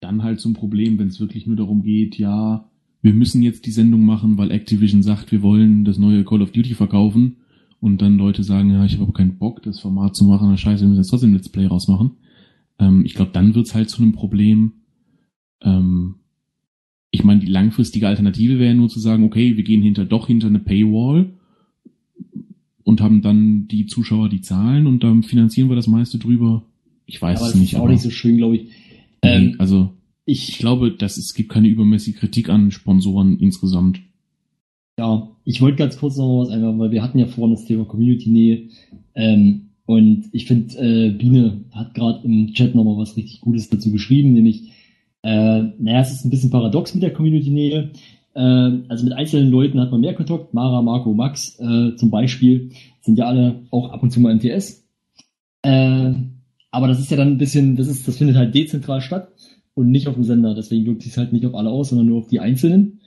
dann 0.00 0.22
halt 0.22 0.40
zum 0.40 0.54
Problem, 0.54 0.98
wenn 0.98 1.08
es 1.08 1.20
wirklich 1.20 1.46
nur 1.46 1.56
darum 1.56 1.82
geht, 1.82 2.18
ja, 2.18 2.70
wir 3.00 3.14
müssen 3.14 3.42
jetzt 3.42 3.66
die 3.66 3.70
Sendung 3.70 4.04
machen, 4.04 4.38
weil 4.38 4.50
Activision 4.50 5.02
sagt, 5.02 5.30
wir 5.32 5.42
wollen 5.42 5.84
das 5.84 5.98
neue 5.98 6.24
Call 6.24 6.42
of 6.42 6.52
Duty 6.52 6.74
verkaufen 6.74 7.36
und 7.80 8.02
dann 8.02 8.18
Leute 8.18 8.42
sagen, 8.42 8.70
ja, 8.70 8.84
ich 8.84 8.98
habe 8.98 9.12
keinen 9.12 9.38
Bock, 9.38 9.62
das 9.62 9.80
Format 9.80 10.16
zu 10.16 10.24
machen, 10.24 10.56
scheiße, 10.56 10.82
wir 10.82 10.88
müssen 10.88 11.00
jetzt 11.00 11.10
trotzdem 11.10 11.32
Let's 11.32 11.48
Play 11.48 11.66
rausmachen. 11.66 12.12
Ähm, 12.78 13.04
ich 13.04 13.14
glaube, 13.14 13.30
dann 13.32 13.54
wird's 13.54 13.74
halt 13.74 13.90
zu 13.90 14.02
einem 14.02 14.12
Problem. 14.12 14.72
Ähm, 15.62 16.16
ich 17.10 17.24
meine, 17.24 17.40
die 17.40 17.46
langfristige 17.46 18.06
Alternative 18.08 18.58
wäre 18.58 18.74
nur 18.74 18.88
zu 18.88 19.00
sagen, 19.00 19.24
okay, 19.24 19.56
wir 19.56 19.64
gehen 19.64 19.82
hinter 19.82 20.04
doch 20.04 20.26
hinter 20.26 20.48
eine 20.48 20.58
Paywall 20.58 21.30
und 22.84 23.00
haben 23.00 23.22
dann 23.22 23.68
die 23.68 23.86
Zuschauer, 23.86 24.28
die 24.28 24.40
zahlen 24.40 24.86
und 24.86 25.02
dann 25.04 25.22
finanzieren 25.22 25.68
wir 25.68 25.76
das 25.76 25.86
meiste 25.86 26.18
drüber. 26.18 26.64
Ich 27.06 27.20
weiß 27.20 27.38
aber 27.38 27.46
es 27.46 27.52
das 27.52 27.60
nicht. 27.60 27.72
ist 27.72 27.78
auch 27.78 27.84
aber- 27.84 27.92
nicht 27.92 28.02
so 28.02 28.10
schön, 28.10 28.36
glaube 28.36 28.56
ich. 28.56 28.68
Ähm, 29.22 29.56
also 29.58 29.90
ich 30.24 30.48
ich, 30.50 30.58
glaube, 30.58 30.90
dass 30.92 31.16
es 31.16 31.34
gibt 31.34 31.48
keine 31.48 31.68
übermäßige 31.68 32.16
Kritik 32.16 32.50
an 32.50 32.70
Sponsoren 32.70 33.38
insgesamt. 33.38 34.00
ja, 34.98 35.30
ich 35.44 35.60
wollte 35.62 35.78
ganz 35.78 35.96
kurz 35.98 36.16
noch 36.18 36.40
was 36.42 36.50
einwerfen, 36.50 36.78
weil 36.78 36.90
wir 36.90 37.02
hatten 37.02 37.18
ja 37.18 37.26
vorhin 37.26 37.54
das 37.56 37.64
Thema 37.64 37.84
Community-Nähe. 37.86 38.68
Ähm, 39.14 39.62
und 39.86 40.24
ich 40.32 40.44
finde, 40.44 40.74
äh, 40.76 41.10
Biene 41.10 41.62
hat 41.72 41.94
gerade 41.94 42.22
im 42.24 42.52
Chat 42.52 42.74
noch 42.74 42.84
mal 42.84 42.98
was 42.98 43.16
richtig 43.16 43.40
Gutes 43.40 43.70
dazu 43.70 43.90
geschrieben, 43.90 44.34
nämlich, 44.34 44.64
äh, 45.22 45.62
naja, 45.78 46.00
es 46.00 46.12
ist 46.12 46.24
ein 46.24 46.30
bisschen 46.30 46.50
paradox 46.50 46.94
mit 46.94 47.02
der 47.02 47.12
Community-Nähe. 47.12 47.90
Äh, 48.34 48.40
also 48.88 49.04
mit 49.04 49.12
einzelnen 49.12 49.50
Leuten 49.50 49.80
hat 49.80 49.90
man 49.90 50.00
mehr 50.00 50.14
Kontakt. 50.14 50.54
Mara, 50.54 50.82
Marco, 50.82 51.12
Max 51.12 51.58
äh, 51.58 51.96
zum 51.96 52.10
Beispiel 52.10 52.70
sind 53.00 53.18
ja 53.18 53.26
alle 53.26 53.62
auch 53.70 53.90
ab 53.90 54.02
und 54.02 54.10
zu 54.10 54.20
mal 54.20 54.32
im 54.32 54.40
TS. 54.40 54.86
Äh, 55.62 56.12
aber 56.70 56.88
das 56.88 57.00
ist 57.00 57.10
ja 57.10 57.16
dann 57.16 57.28
ein 57.28 57.38
bisschen, 57.38 57.76
das 57.76 57.88
ist, 57.88 58.06
das 58.06 58.18
findet 58.18 58.36
halt 58.36 58.54
dezentral 58.54 59.00
statt 59.00 59.32
und 59.74 59.90
nicht 59.90 60.06
auf 60.06 60.14
dem 60.14 60.24
Sender. 60.24 60.54
Deswegen 60.54 60.86
wirkt 60.86 61.04
es 61.06 61.16
halt 61.16 61.32
nicht 61.32 61.46
auf 61.46 61.54
alle 61.54 61.70
aus, 61.70 61.88
sondern 61.88 62.06
nur 62.06 62.18
auf 62.18 62.28
die 62.28 62.40
Einzelnen. 62.40 63.00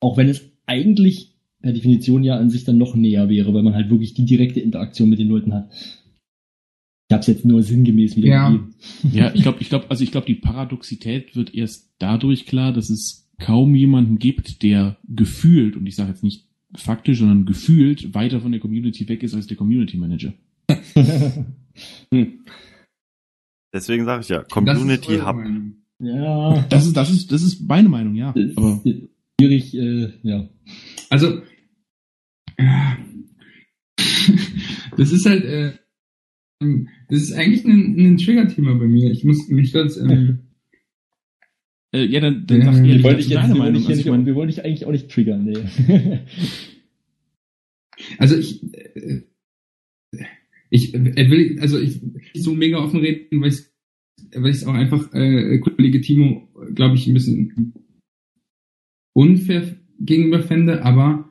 Auch 0.00 0.16
wenn 0.16 0.28
es 0.28 0.42
eigentlich 0.66 1.34
per 1.62 1.72
Definition 1.72 2.22
ja 2.22 2.36
an 2.36 2.50
sich 2.50 2.64
dann 2.64 2.78
noch 2.78 2.94
näher 2.94 3.28
wäre, 3.28 3.54
weil 3.54 3.62
man 3.62 3.74
halt 3.74 3.90
wirklich 3.90 4.12
die 4.12 4.26
direkte 4.26 4.60
Interaktion 4.60 5.08
mit 5.08 5.18
den 5.18 5.28
Leuten 5.28 5.54
hat. 5.54 5.70
Ich 7.14 7.16
habe 7.16 7.20
es 7.20 7.26
jetzt 7.28 7.44
nur 7.44 7.62
sinngemäß 7.62 8.16
wieder 8.16 8.26
Ja. 8.26 8.58
Ja, 9.12 9.32
ich 9.34 9.42
glaube, 9.42 9.58
ich 9.60 9.68
glaube, 9.68 9.86
also 9.88 10.02
ich 10.02 10.10
glaube, 10.10 10.26
die 10.26 10.34
Paradoxität 10.34 11.36
wird 11.36 11.54
erst 11.54 11.94
dadurch 12.00 12.44
klar, 12.44 12.72
dass 12.72 12.90
es 12.90 13.30
kaum 13.38 13.76
jemanden 13.76 14.18
gibt, 14.18 14.64
der 14.64 14.96
gefühlt, 15.06 15.76
und 15.76 15.86
ich 15.86 15.94
sage 15.94 16.10
jetzt 16.10 16.24
nicht 16.24 16.48
faktisch, 16.74 17.20
sondern 17.20 17.46
gefühlt 17.46 18.14
weiter 18.14 18.40
von 18.40 18.50
der 18.50 18.60
Community 18.60 19.08
weg 19.08 19.22
ist 19.22 19.32
als 19.32 19.46
der 19.46 19.56
Community 19.56 19.96
Manager. 19.96 20.34
Deswegen 23.72 24.04
sage 24.04 24.22
ich 24.22 24.28
ja, 24.28 24.42
Community 24.42 25.18
Hub. 25.18 25.36
Meinung. 25.36 25.74
ja, 26.00 26.66
Das 26.68 26.84
ist, 26.84 26.96
das 26.96 27.10
ist, 27.10 27.30
das 27.30 27.42
ist 27.42 27.60
meine 27.68 27.88
Meinung, 27.88 28.16
ja. 28.16 28.32
das 28.32 28.56
Aber 28.56 28.80
ist 28.82 29.08
schwierig, 29.40 29.72
äh, 29.76 30.14
ja. 30.24 30.48
Also, 31.10 31.42
ja. 32.58 32.96
das 34.96 35.12
ist 35.12 35.26
halt, 35.26 35.44
äh, 35.44 35.74
das 37.08 37.22
ist 37.22 37.32
eigentlich 37.32 37.64
ein, 37.64 37.96
ein 37.98 38.16
Trigger-Thema 38.16 38.74
bei 38.74 38.86
mir. 38.86 39.10
Ich 39.10 39.24
muss 39.24 39.48
mich 39.48 39.72
ganz, 39.72 39.96
ähm, 39.96 40.40
äh, 41.92 42.04
ja, 42.06 42.20
dann, 42.20 42.46
dann 42.46 42.62
sag 42.62 42.74
dazu 43.02 43.16
dich 43.16 43.28
jetzt, 43.28 43.34
deine 43.34 43.54
wir 43.54 43.60
wollen 43.60 43.72
Meinung. 43.72 43.74
dich, 43.74 43.86
hier 43.86 43.90
Also 43.90 43.96
nicht, 43.96 44.06
ich 44.06 44.10
mein, 44.10 44.26
wir 44.26 44.34
wollen 44.34 44.48
dich 44.48 44.64
eigentlich 44.64 44.86
auch 44.86 44.92
nicht 44.92 45.10
triggern, 45.10 45.44
nee. 45.44 45.58
also 48.18 48.36
ich, 48.36 48.62
äh, 48.72 49.22
ich 50.70 50.94
äh, 50.94 51.30
will, 51.30 51.58
also 51.60 51.78
ich 51.78 52.00
so 52.34 52.54
mega 52.54 52.78
offen 52.78 53.00
reden, 53.00 53.40
weil 53.40 53.50
ich 53.50 53.62
weil 54.34 54.50
ich 54.50 54.56
es 54.56 54.64
auch 54.64 54.74
einfach 54.74 55.12
äh, 55.12 55.58
Kollege 55.58 56.00
Timo, 56.00 56.48
glaube 56.74 56.96
ich, 56.96 57.06
ein 57.06 57.14
bisschen 57.14 57.74
unfair 59.12 59.76
gegenüber 60.00 60.40
fände, 60.42 60.82
aber 60.84 61.30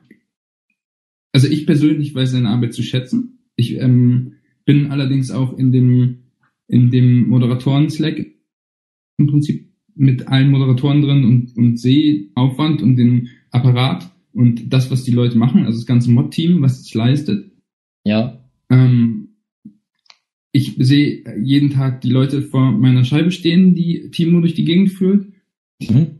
also 1.32 1.48
ich 1.48 1.66
persönlich 1.66 2.14
weiß 2.14 2.30
seine 2.30 2.48
Arbeit 2.48 2.74
zu 2.74 2.82
schätzen. 2.82 3.40
Ich 3.56 3.76
ähm, 3.76 4.33
bin 4.64 4.90
allerdings 4.90 5.30
auch 5.30 5.56
in 5.58 5.72
dem 5.72 6.18
in 6.66 6.90
dem 6.90 7.28
Moderatoren-Slack 7.28 8.26
im 9.18 9.26
Prinzip 9.26 9.68
mit 9.94 10.28
allen 10.28 10.50
Moderatoren 10.50 11.02
drin 11.02 11.24
und, 11.24 11.56
und 11.56 11.78
sehe 11.78 12.28
Aufwand 12.34 12.82
und 12.82 12.96
den 12.96 13.28
Apparat 13.50 14.10
und 14.32 14.72
das, 14.72 14.90
was 14.90 15.04
die 15.04 15.12
Leute 15.12 15.38
machen, 15.38 15.64
also 15.64 15.78
das 15.78 15.86
ganze 15.86 16.10
Mod-Team, 16.10 16.62
was 16.62 16.80
es 16.80 16.92
leistet. 16.94 17.52
ja, 18.04 18.40
Ähm, 18.70 19.28
ich 20.50 20.74
sehe 20.78 21.24
jeden 21.40 21.70
Tag 21.70 22.00
die 22.00 22.10
Leute 22.10 22.42
vor 22.42 22.72
meiner 22.72 23.04
Scheibe 23.04 23.30
stehen, 23.30 23.74
die 23.74 24.10
Timo 24.10 24.40
durch 24.40 24.54
die 24.54 24.64
Gegend 24.64 24.90
führt. 24.90 25.26
mhm. 25.80 26.18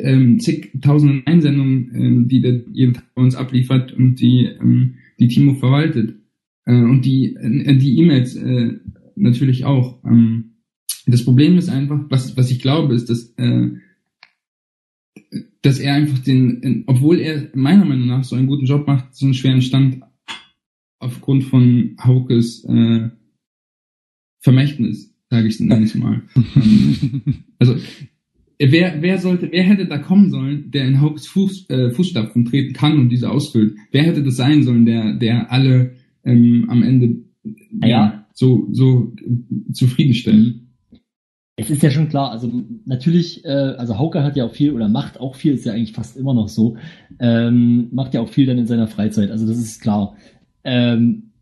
Ähm, 0.00 0.38
zigtausenden 0.38 1.26
Einsendungen, 1.26 1.90
ähm, 1.94 2.28
die 2.28 2.40
der 2.40 2.62
jeden 2.72 2.94
Tag 2.94 3.12
bei 3.14 3.22
uns 3.22 3.34
abliefert 3.34 3.92
und 3.92 4.20
die, 4.20 4.44
ähm, 4.44 4.94
die 5.18 5.26
Timo 5.26 5.54
verwaltet. 5.54 6.14
Äh, 6.68 6.74
und 6.74 7.04
die 7.04 7.34
äh, 7.34 7.76
die 7.76 7.98
E-Mails 7.98 8.36
äh, 8.36 8.74
natürlich 9.16 9.64
auch. 9.64 10.04
Ähm, 10.04 10.56
das 11.06 11.24
Problem 11.24 11.56
ist 11.56 11.70
einfach, 11.70 11.98
was, 12.10 12.36
was 12.36 12.50
ich 12.50 12.60
glaube, 12.60 12.94
ist, 12.94 13.08
dass, 13.08 13.32
äh, 13.38 13.70
dass 15.62 15.78
er 15.78 15.94
einfach 15.94 16.18
den, 16.18 16.60
in, 16.60 16.84
obwohl 16.86 17.18
er 17.18 17.50
meiner 17.54 17.86
Meinung 17.86 18.06
nach 18.06 18.24
so 18.24 18.36
einen 18.36 18.46
guten 18.46 18.66
Job 18.66 18.86
macht, 18.86 19.16
so 19.16 19.24
einen 19.24 19.34
schweren 19.34 19.62
Stand 19.62 20.02
aufgrund 20.98 21.44
von 21.44 21.96
Haukes 22.04 22.64
äh, 22.64 23.08
Vermächtnis, 24.40 25.14
sage 25.30 25.48
ich 25.48 25.60
ich 25.60 25.94
mal. 25.94 26.22
ähm, 26.36 27.44
also 27.58 27.76
wer, 28.58 29.00
wer 29.00 29.18
sollte, 29.18 29.50
wer 29.50 29.62
hätte 29.62 29.86
da 29.86 29.96
kommen 29.96 30.30
sollen, 30.30 30.70
der 30.70 30.86
in 30.86 31.00
Haukes 31.00 31.26
Fuß, 31.28 31.70
äh, 31.70 31.90
Fußstapfen 31.90 32.44
treten 32.44 32.74
kann 32.74 32.98
und 32.98 33.08
diese 33.08 33.30
ausfüllt? 33.30 33.76
Wer 33.90 34.02
hätte 34.02 34.22
das 34.22 34.36
sein 34.36 34.62
sollen, 34.62 34.84
der, 34.84 35.14
der 35.14 35.50
alle 35.50 35.96
ähm, 36.24 36.66
am 36.68 36.82
Ende 36.82 37.24
Ja. 37.82 38.26
so, 38.32 38.68
so 38.72 39.12
äh, 39.16 39.72
zufriedenstellt? 39.72 40.60
Es 41.60 41.70
ist 41.70 41.82
ja 41.82 41.90
schon 41.90 42.08
klar, 42.08 42.30
also 42.30 42.64
natürlich, 42.84 43.44
äh, 43.44 43.48
also 43.48 43.98
Hauke 43.98 44.22
hat 44.22 44.36
ja 44.36 44.44
auch 44.44 44.52
viel 44.52 44.72
oder 44.72 44.88
macht 44.88 45.18
auch 45.18 45.34
viel, 45.34 45.54
ist 45.54 45.64
ja 45.64 45.72
eigentlich 45.72 45.92
fast 45.92 46.16
immer 46.16 46.32
noch 46.32 46.48
so, 46.48 46.76
ähm, 47.18 47.88
macht 47.90 48.14
ja 48.14 48.20
auch 48.20 48.28
viel 48.28 48.46
dann 48.46 48.58
in 48.58 48.66
seiner 48.68 48.86
Freizeit, 48.86 49.32
also 49.32 49.44
das 49.44 49.58
ist 49.58 49.80
klar. 49.80 50.16
Ähm, 50.62 51.32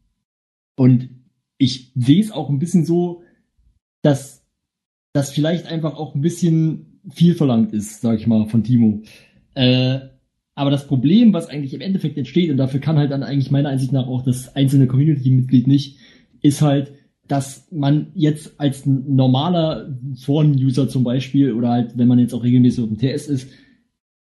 und 0.74 1.10
ich 1.58 1.92
sehe 1.94 2.20
es 2.20 2.30
auch 2.32 2.48
ein 2.48 2.58
bisschen 2.58 2.86
so, 2.86 3.22
dass 4.02 4.42
das 5.12 5.32
vielleicht 5.32 5.66
einfach 5.66 5.96
auch 5.96 6.14
ein 6.14 6.22
bisschen 6.22 7.00
viel 7.10 7.34
verlangt 7.34 7.72
ist, 7.72 8.00
sag 8.00 8.18
ich 8.18 8.26
mal, 8.26 8.46
von 8.46 8.64
Timo. 8.64 9.02
Äh, 9.55 10.00
aber 10.57 10.70
das 10.70 10.86
Problem, 10.86 11.35
was 11.35 11.49
eigentlich 11.49 11.75
im 11.75 11.83
Endeffekt 11.83 12.17
entsteht, 12.17 12.51
und 12.51 12.57
dafür 12.57 12.81
kann 12.81 12.97
halt 12.97 13.12
dann 13.12 13.23
eigentlich 13.23 13.51
meiner 13.51 13.68
Ansicht 13.68 13.93
nach 13.93 14.09
auch 14.09 14.23
das 14.23 14.57
einzelne 14.57 14.86
Community-Mitglied 14.86 15.67
nicht, 15.67 15.99
ist 16.41 16.62
halt, 16.62 16.94
dass 17.28 17.68
man 17.70 18.09
jetzt 18.15 18.59
als 18.59 18.86
normaler 18.86 19.94
Foren-User 20.23 20.89
zum 20.89 21.05
Beispiel 21.05 21.52
oder 21.52 21.68
halt, 21.68 21.99
wenn 21.99 22.09
man 22.09 22.18
jetzt 22.18 22.33
auch 22.33 22.43
regelmäßig 22.43 22.83
auf 22.83 22.89
dem 22.89 22.99
TS 22.99 23.28
ist, 23.28 23.51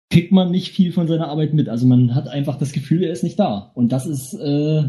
kriegt 0.09 0.31
man 0.31 0.49
nicht 0.49 0.69
viel 0.69 0.91
von 0.91 1.07
seiner 1.07 1.27
Arbeit 1.27 1.53
mit. 1.53 1.69
Also 1.69 1.85
man 1.85 2.15
hat 2.15 2.27
einfach 2.27 2.57
das 2.57 2.71
Gefühl, 2.71 3.03
er 3.03 3.11
ist 3.11 3.23
nicht 3.23 3.37
da. 3.37 3.71
Und 3.75 3.91
das 3.91 4.07
ist, 4.07 4.33
äh, 4.33 4.83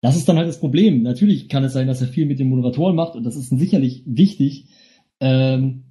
das 0.00 0.16
ist 0.16 0.28
dann 0.28 0.36
halt 0.36 0.48
das 0.48 0.60
Problem. 0.60 1.02
Natürlich 1.02 1.48
kann 1.48 1.64
es 1.64 1.72
sein, 1.72 1.88
dass 1.88 2.00
er 2.00 2.06
viel 2.06 2.26
mit 2.26 2.38
den 2.38 2.50
Moderatoren 2.50 2.94
macht 2.94 3.16
und 3.16 3.24
das 3.24 3.34
ist 3.34 3.48
sicherlich 3.48 4.04
wichtig. 4.06 4.66
Ähm, 5.18 5.84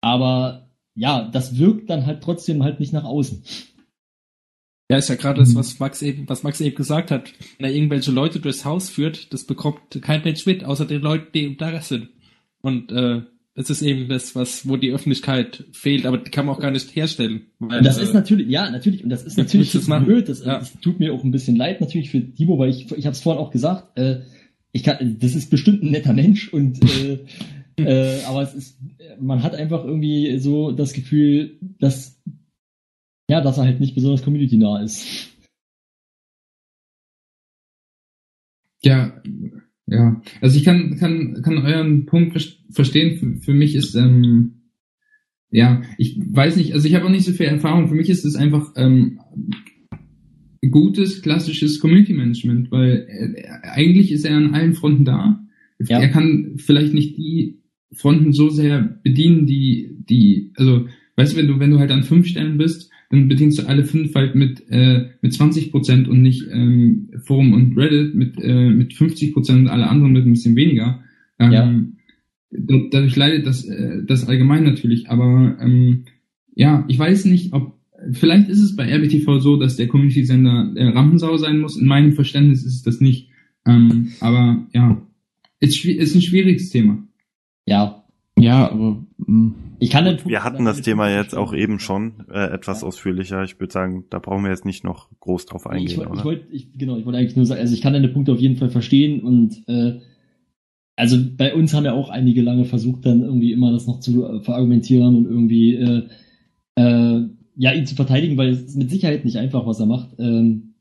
aber 0.00 0.63
ja, 0.94 1.28
das 1.32 1.58
wirkt 1.58 1.90
dann 1.90 2.06
halt 2.06 2.22
trotzdem 2.22 2.62
halt 2.62 2.80
nicht 2.80 2.92
nach 2.92 3.04
außen. 3.04 3.42
Ja, 4.90 4.98
ist 4.98 5.08
ja 5.08 5.14
gerade 5.14 5.40
das, 5.40 5.54
was 5.54 5.78
Max 5.80 6.02
eben, 6.02 6.28
was 6.28 6.42
Max 6.42 6.60
eben 6.60 6.76
gesagt 6.76 7.10
hat. 7.10 7.32
Wenn 7.58 7.66
er 7.66 7.74
irgendwelche 7.74 8.10
Leute 8.12 8.38
durchs 8.38 8.64
Haus 8.66 8.90
führt, 8.90 9.32
das 9.32 9.44
bekommt 9.44 9.80
kein 10.02 10.22
Mensch 10.22 10.44
mit, 10.44 10.62
außer 10.64 10.84
den 10.84 11.00
Leuten, 11.00 11.28
die 11.34 11.44
ihm 11.44 11.56
da 11.56 11.80
sind. 11.80 12.10
Und 12.60 12.92
äh, 12.92 13.22
das 13.54 13.70
ist 13.70 13.82
eben 13.82 14.08
das, 14.08 14.34
was, 14.34 14.68
wo 14.68 14.76
die 14.76 14.90
Öffentlichkeit 14.90 15.64
fehlt, 15.72 16.04
aber 16.06 16.18
die 16.18 16.30
kann 16.30 16.44
man 16.44 16.54
auch 16.54 16.60
gar 16.60 16.70
nicht 16.70 16.94
herstellen. 16.94 17.46
Weil, 17.60 17.78
Und 17.78 17.86
das 17.86 17.98
äh, 17.98 18.02
ist 18.02 18.12
natürlich, 18.12 18.48
ja, 18.48 18.68
natürlich, 18.70 19.02
und 19.02 19.10
das 19.10 19.22
ist 19.22 19.38
natürlich 19.38 19.72
das 19.72 19.86
machen? 19.86 20.04
blöd. 20.04 20.28
Das, 20.28 20.44
Ja. 20.44 20.58
das 20.58 20.78
tut 20.80 20.98
mir 21.00 21.14
auch 21.14 21.24
ein 21.24 21.30
bisschen 21.30 21.56
leid 21.56 21.80
natürlich 21.80 22.10
für 22.10 22.20
Timo, 22.20 22.58
weil 22.58 22.70
ich, 22.70 22.92
ich 22.92 23.06
habe 23.06 23.14
es 23.14 23.20
vorhin 23.20 23.42
auch 23.42 23.50
gesagt, 23.50 23.96
äh, 23.98 24.20
ich 24.72 24.82
kann, 24.82 25.16
das 25.20 25.34
ist 25.34 25.50
bestimmt 25.50 25.82
ein 25.82 25.92
netter 25.92 26.12
Mensch 26.12 26.52
und 26.52 26.82
äh, 26.84 27.20
äh, 27.78 28.22
aber 28.26 28.42
es 28.42 28.54
ist, 28.54 28.78
man 29.20 29.42
hat 29.42 29.54
einfach 29.54 29.84
irgendwie 29.84 30.38
so 30.38 30.72
das 30.72 30.92
Gefühl, 30.92 31.58
dass 31.78 32.20
ja, 33.30 33.40
dass 33.40 33.58
er 33.58 33.64
halt 33.64 33.80
nicht 33.80 33.94
besonders 33.94 34.22
community-nah 34.22 34.82
ist. 34.82 35.30
Ja, 38.82 39.22
ja. 39.86 40.20
Also 40.42 40.58
ich 40.58 40.64
kann, 40.64 40.96
kann, 40.96 41.40
kann 41.42 41.58
euren 41.58 42.04
Punkt 42.06 42.32
ver- 42.32 42.54
verstehen. 42.70 43.16
Für, 43.16 43.40
für 43.40 43.54
mich 43.54 43.74
ist, 43.74 43.94
ähm, 43.94 44.70
ja, 45.50 45.82
ich 45.96 46.18
weiß 46.18 46.56
nicht, 46.56 46.74
also 46.74 46.86
ich 46.86 46.94
habe 46.94 47.06
auch 47.06 47.10
nicht 47.10 47.24
so 47.24 47.32
viel 47.32 47.46
Erfahrung. 47.46 47.88
Für 47.88 47.94
mich 47.94 48.10
ist 48.10 48.26
es 48.26 48.36
einfach 48.36 48.72
ähm, 48.76 49.20
gutes, 50.70 51.22
klassisches 51.22 51.80
Community 51.80 52.12
Management, 52.12 52.70
weil 52.70 53.06
äh, 53.08 53.48
eigentlich 53.62 54.12
ist 54.12 54.26
er 54.26 54.36
an 54.36 54.54
allen 54.54 54.74
Fronten 54.74 55.06
da. 55.06 55.42
Ja. 55.78 56.00
Er 56.00 56.08
kann 56.08 56.54
vielleicht 56.58 56.92
nicht 56.92 57.16
die 57.16 57.62
Fronten 57.94 58.32
so 58.32 58.48
sehr 58.50 58.80
bedienen, 59.02 59.46
die, 59.46 59.96
die, 60.08 60.52
also, 60.56 60.86
weißt 61.16 61.32
du, 61.32 61.36
wenn 61.38 61.46
du, 61.48 61.58
wenn 61.60 61.70
du 61.70 61.78
halt 61.78 61.90
an 61.90 62.02
fünf 62.02 62.26
Stellen 62.26 62.58
bist, 62.58 62.90
dann 63.10 63.28
bedienst 63.28 63.58
du 63.58 63.68
alle 63.68 63.84
fünf 63.84 64.14
halt 64.14 64.34
mit, 64.34 64.64
äh, 64.70 65.08
mit 65.20 65.32
20 65.34 65.70
Prozent 65.70 66.08
und 66.08 66.22
nicht 66.22 66.44
ähm, 66.50 67.10
Forum 67.24 67.52
und 67.52 67.76
Reddit 67.76 68.14
mit, 68.14 68.36
äh, 68.40 68.70
mit 68.70 68.94
50 68.94 69.32
Prozent 69.32 69.60
und 69.60 69.68
alle 69.68 69.88
anderen 69.88 70.12
mit 70.12 70.26
ein 70.26 70.32
bisschen 70.32 70.56
weniger. 70.56 71.00
Ähm, 71.38 71.52
Ja. 71.52 71.80
da- 72.50 72.88
Dadurch 72.90 73.16
leidet 73.16 73.46
das, 73.46 73.64
äh, 73.64 74.02
das 74.06 74.26
allgemein 74.26 74.64
natürlich, 74.64 75.08
aber 75.10 75.56
ähm, 75.60 76.04
ja, 76.56 76.84
ich 76.88 76.98
weiß 76.98 77.24
nicht, 77.26 77.52
ob 77.52 77.78
vielleicht 78.12 78.48
ist 78.48 78.60
es 78.60 78.76
bei 78.76 78.84
RBTV 78.88 79.38
so, 79.40 79.56
dass 79.56 79.76
der 79.76 79.88
Community-Sender 79.88 80.72
äh, 80.76 80.88
Rampensau 80.88 81.36
sein 81.36 81.60
muss. 81.60 81.76
In 81.76 81.86
meinem 81.86 82.12
Verständnis 82.12 82.64
ist 82.64 82.74
es 82.76 82.82
das 82.82 83.00
nicht. 83.00 83.28
Ähm, 83.66 84.08
aber 84.20 84.66
ja, 84.74 85.00
ist, 85.60 85.84
ist 85.84 86.14
ein 86.14 86.20
schwieriges 86.22 86.70
Thema. 86.70 87.02
Ja, 87.66 88.04
ja, 88.38 88.70
aber 88.70 89.04
mh, 89.18 89.52
ich 89.78 89.90
kann 89.90 90.04
den 90.04 90.16
Punkt- 90.16 90.28
Wir 90.30 90.44
hatten 90.44 90.64
das 90.64 90.82
Thema 90.82 91.08
jetzt 91.10 91.34
auch 91.36 91.54
eben 91.54 91.78
schon 91.78 92.24
äh, 92.30 92.52
etwas 92.52 92.82
Ja. 92.82 92.88
ausführlicher. 92.88 93.42
Ich 93.44 93.58
würde 93.60 93.72
sagen, 93.72 94.04
da 94.10 94.18
brauchen 94.18 94.42
wir 94.44 94.50
jetzt 94.50 94.64
nicht 94.64 94.84
noch 94.84 95.08
groß 95.20 95.46
drauf 95.46 95.62
ich, 95.66 95.70
eingehen, 95.70 96.00
ich 96.02 96.06
oder? 96.06 96.24
wollte, 96.24 96.44
ich, 96.52 96.72
genau, 96.76 96.96
ich 96.96 97.06
wollte 97.06 97.18
eigentlich 97.18 97.36
nur 97.36 97.46
sagen, 97.46 97.60
also 97.60 97.74
ich 97.74 97.80
kann 97.80 97.92
deine 97.92 98.08
Punkte 98.08 98.32
auf 98.32 98.40
jeden 98.40 98.56
Fall 98.56 98.70
verstehen 98.70 99.22
und 99.22 99.62
äh, 99.68 100.00
also 100.96 101.16
bei 101.36 101.54
uns 101.54 101.74
haben 101.74 101.84
ja 101.84 101.92
auch 101.92 102.08
einige 102.08 102.42
lange 102.42 102.64
versucht, 102.66 103.04
dann 103.06 103.22
irgendwie 103.22 103.52
immer 103.52 103.72
das 103.72 103.86
noch 103.86 104.00
zu 104.00 104.24
äh, 104.24 104.40
verargumentieren 104.40 105.16
und 105.16 105.26
irgendwie 105.26 105.74
äh, 105.74 106.08
äh, 106.76 107.28
ja 107.56 107.72
ihn 107.72 107.86
zu 107.86 107.94
verteidigen, 107.94 108.36
weil 108.36 108.50
es 108.50 108.62
ist 108.62 108.76
mit 108.76 108.90
Sicherheit 108.90 109.24
nicht 109.24 109.36
einfach, 109.38 109.66
was 109.66 109.80
er 109.80 109.86
macht. 109.86 110.10
Ähm, 110.18 110.74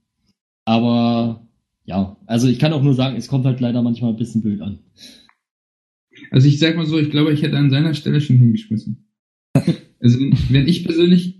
aber 0.65 1.47
ja, 1.85 2.17
also 2.25 2.47
ich 2.47 2.59
kann 2.59 2.73
auch 2.73 2.81
nur 2.83 2.93
sagen, 2.93 3.15
es 3.15 3.27
kommt 3.27 3.45
halt 3.45 3.59
leider 3.59 3.81
manchmal 3.81 4.11
ein 4.11 4.17
bisschen 4.17 4.41
blöd 4.41 4.61
an. 4.61 4.79
Also 6.31 6.47
ich 6.47 6.59
sag 6.59 6.75
mal 6.75 6.85
so, 6.85 6.99
ich 6.99 7.09
glaube, 7.09 7.33
ich 7.33 7.41
hätte 7.41 7.57
an 7.57 7.69
seiner 7.69 7.93
Stelle 7.93 8.21
schon 8.21 8.37
hingeschmissen. 8.37 9.05
Also 9.99 10.19
wenn 10.49 10.67
ich 10.67 10.83
persönlich 10.83 11.39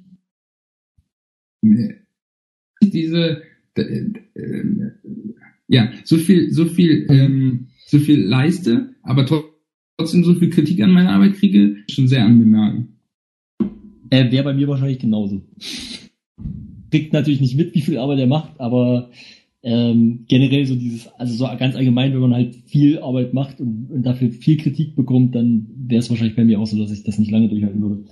diese 2.81 3.41
äh, 3.75 3.81
äh, 4.35 4.91
ja 5.67 5.91
so 6.03 6.17
viel 6.17 6.51
so 6.51 6.65
viel 6.65 7.07
ähm, 7.09 7.67
so 7.85 7.99
viel 7.99 8.21
leiste, 8.21 8.95
aber 9.01 9.25
trotzdem 9.25 10.23
so 10.23 10.33
viel 10.35 10.49
Kritik 10.49 10.81
an 10.81 10.91
meiner 10.91 11.11
Arbeit 11.11 11.35
kriege, 11.35 11.77
schon 11.89 12.07
sehr 12.07 12.25
angenagen. 12.25 12.99
Äh, 14.09 14.31
Wäre 14.31 14.43
bei 14.43 14.53
mir 14.53 14.67
wahrscheinlich 14.67 14.99
genauso. 14.99 15.41
Kriegt 16.91 17.13
natürlich 17.13 17.41
nicht 17.41 17.57
mit, 17.57 17.73
wie 17.73 17.81
viel 17.81 17.97
Arbeit 17.97 18.19
er 18.19 18.27
macht, 18.27 18.59
aber 18.59 19.11
ähm, 19.63 20.25
generell 20.27 20.65
so 20.65 20.75
dieses, 20.75 21.07
also 21.17 21.33
so 21.33 21.57
ganz 21.57 21.75
allgemein, 21.75 22.13
wenn 22.13 22.19
man 22.19 22.33
halt 22.33 22.55
viel 22.65 22.99
Arbeit 22.99 23.33
macht 23.33 23.61
und, 23.61 23.89
und 23.89 24.03
dafür 24.03 24.29
viel 24.29 24.57
Kritik 24.57 24.95
bekommt, 24.95 25.35
dann 25.35 25.67
wäre 25.87 25.99
es 25.99 26.09
wahrscheinlich 26.09 26.35
bei 26.35 26.43
mir 26.43 26.59
auch 26.59 26.67
so, 26.67 26.77
dass 26.77 26.91
ich 26.91 27.03
das 27.03 27.17
nicht 27.17 27.31
lange 27.31 27.47
durchhalten 27.47 27.81
würde. 27.81 28.03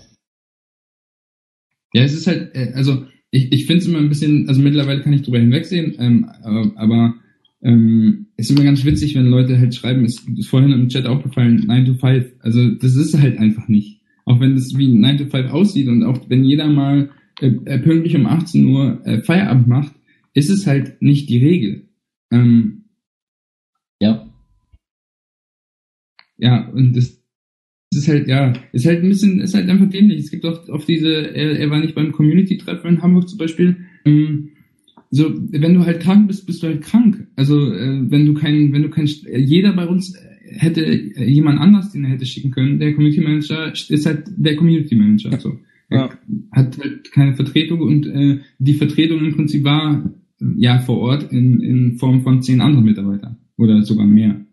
Ja, 1.94 2.04
es 2.04 2.14
ist 2.14 2.28
halt, 2.28 2.56
äh, 2.56 2.72
also 2.74 3.04
ich, 3.32 3.52
ich 3.52 3.66
finde 3.66 3.80
es 3.80 3.88
immer 3.88 4.00
ein 4.00 4.10
bisschen, 4.10 4.48
also 4.48 4.62
mittlerweile 4.62 5.02
kann 5.02 5.14
ich 5.14 5.24
drüber 5.24 5.40
hinwegsehen, 5.40 5.96
ähm, 6.00 6.30
aber, 6.42 6.72
aber 6.76 7.16
ähm, 7.62 8.28
ist 8.38 8.50
immer 8.50 8.64
ganz 8.64 8.84
witzig, 8.86 9.16
wenn 9.16 9.28
Leute 9.28 9.60
halt 9.60 9.76
schreiben, 9.76 10.06
ist, 10.06 10.28
ist 10.38 10.48
vorhin 10.48 10.72
im 10.72 10.88
Chat 10.88 11.06
aufgefallen, 11.06 11.64
9 11.68 11.86
to 11.86 11.94
5. 11.96 12.26
Also 12.40 12.70
das 12.76 12.96
ist 12.96 13.20
halt 13.20 13.38
einfach 13.38 13.68
nicht. 13.68 14.02
Auch 14.26 14.40
wenn 14.40 14.56
das 14.56 14.78
wie 14.78 14.88
9 14.88 15.18
to 15.18 15.26
5 15.26 15.52
aussieht 15.52 15.88
und 15.88 16.04
auch 16.04 16.18
wenn 16.30 16.44
jeder 16.44 16.68
mal 16.68 17.10
äh, 17.40 17.52
äh, 17.66 17.80
pünktlich 17.80 18.16
um 18.16 18.26
18 18.26 18.66
Uhr 18.66 19.02
äh, 19.06 19.22
Feierabend 19.22 19.68
macht, 19.68 19.94
ist 20.34 20.50
es 20.50 20.68
halt 20.68 21.02
nicht 21.02 21.30
die 21.30 21.40
Regel. 21.40 21.90
Ähm, 22.32 22.86
ja. 24.02 24.28
Ja, 26.38 26.70
und 26.70 26.96
das 26.96 27.22
ist 27.94 28.08
halt, 28.08 28.28
ja, 28.28 28.54
ist 28.72 28.86
halt 28.86 29.04
ein 29.04 29.10
bisschen, 29.10 29.40
ist 29.42 29.54
halt 29.54 29.70
einfach 29.70 29.90
dämlich. 29.90 30.20
Es 30.20 30.32
gibt 30.32 30.46
auch 30.46 30.68
auf 30.70 30.86
diese, 30.86 31.36
er, 31.36 31.60
er 31.60 31.70
war 31.70 31.80
nicht 31.80 31.96
beim 31.96 32.12
Community-Treffen 32.12 32.90
in 32.90 33.02
Hamburg 33.02 33.30
zum 33.30 33.38
Beispiel. 33.38 33.78
Ähm, 34.06 34.50
so, 35.10 35.30
wenn 35.52 35.74
du 35.74 35.86
halt 35.86 36.02
krank 36.02 36.28
bist, 36.28 36.48
bist 36.48 36.64
du 36.64 36.68
halt 36.68 36.82
krank. 36.82 37.28
Also, 37.36 37.74
äh, 37.74 38.10
wenn 38.10 38.26
du 38.26 38.34
kein, 38.34 38.72
wenn 38.72 38.84
du 38.84 38.90
kein, 38.90 39.08
jeder 39.08 39.74
bei 39.74 39.86
uns 39.86 40.16
hätte 40.54 40.86
jemand 41.24 41.60
anders, 41.60 41.92
den 41.92 42.04
er 42.04 42.12
hätte 42.12 42.26
schicken 42.26 42.52
können. 42.52 42.80
Der 42.80 42.94
Community 42.94 43.22
Manager 43.22 43.72
ist 43.74 44.06
halt 44.06 44.24
der 44.36 44.56
Community 44.56 44.96
Manager. 44.96 45.38
So. 45.40 45.60
Er 45.90 45.98
ja. 45.98 46.10
hat 46.52 46.78
halt 46.78 47.12
keine 47.12 47.36
Vertretung 47.36 47.82
und 47.82 48.06
äh, 48.08 48.40
die 48.60 48.74
Vertretung 48.74 49.20
im 49.20 49.36
Prinzip 49.36 49.64
war 49.64 50.10
ja 50.58 50.80
vor 50.80 51.00
Ort 51.00 51.32
in, 51.32 51.62
in 51.62 51.98
Form 51.98 52.22
von 52.22 52.42
zehn 52.42 52.62
anderen 52.62 52.86
Mitarbeitern 52.86 53.38
oder 53.58 53.84
sogar 53.84 54.06
mehr. 54.06 54.46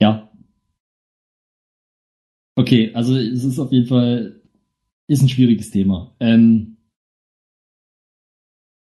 Ja, 0.00 0.30
Okay, 2.60 2.90
also 2.92 3.16
es 3.16 3.42
ist 3.42 3.58
auf 3.58 3.72
jeden 3.72 3.86
Fall 3.86 4.38
ist 5.08 5.22
ein 5.22 5.30
schwieriges 5.30 5.70
Thema. 5.70 6.14
Ähm, 6.20 6.76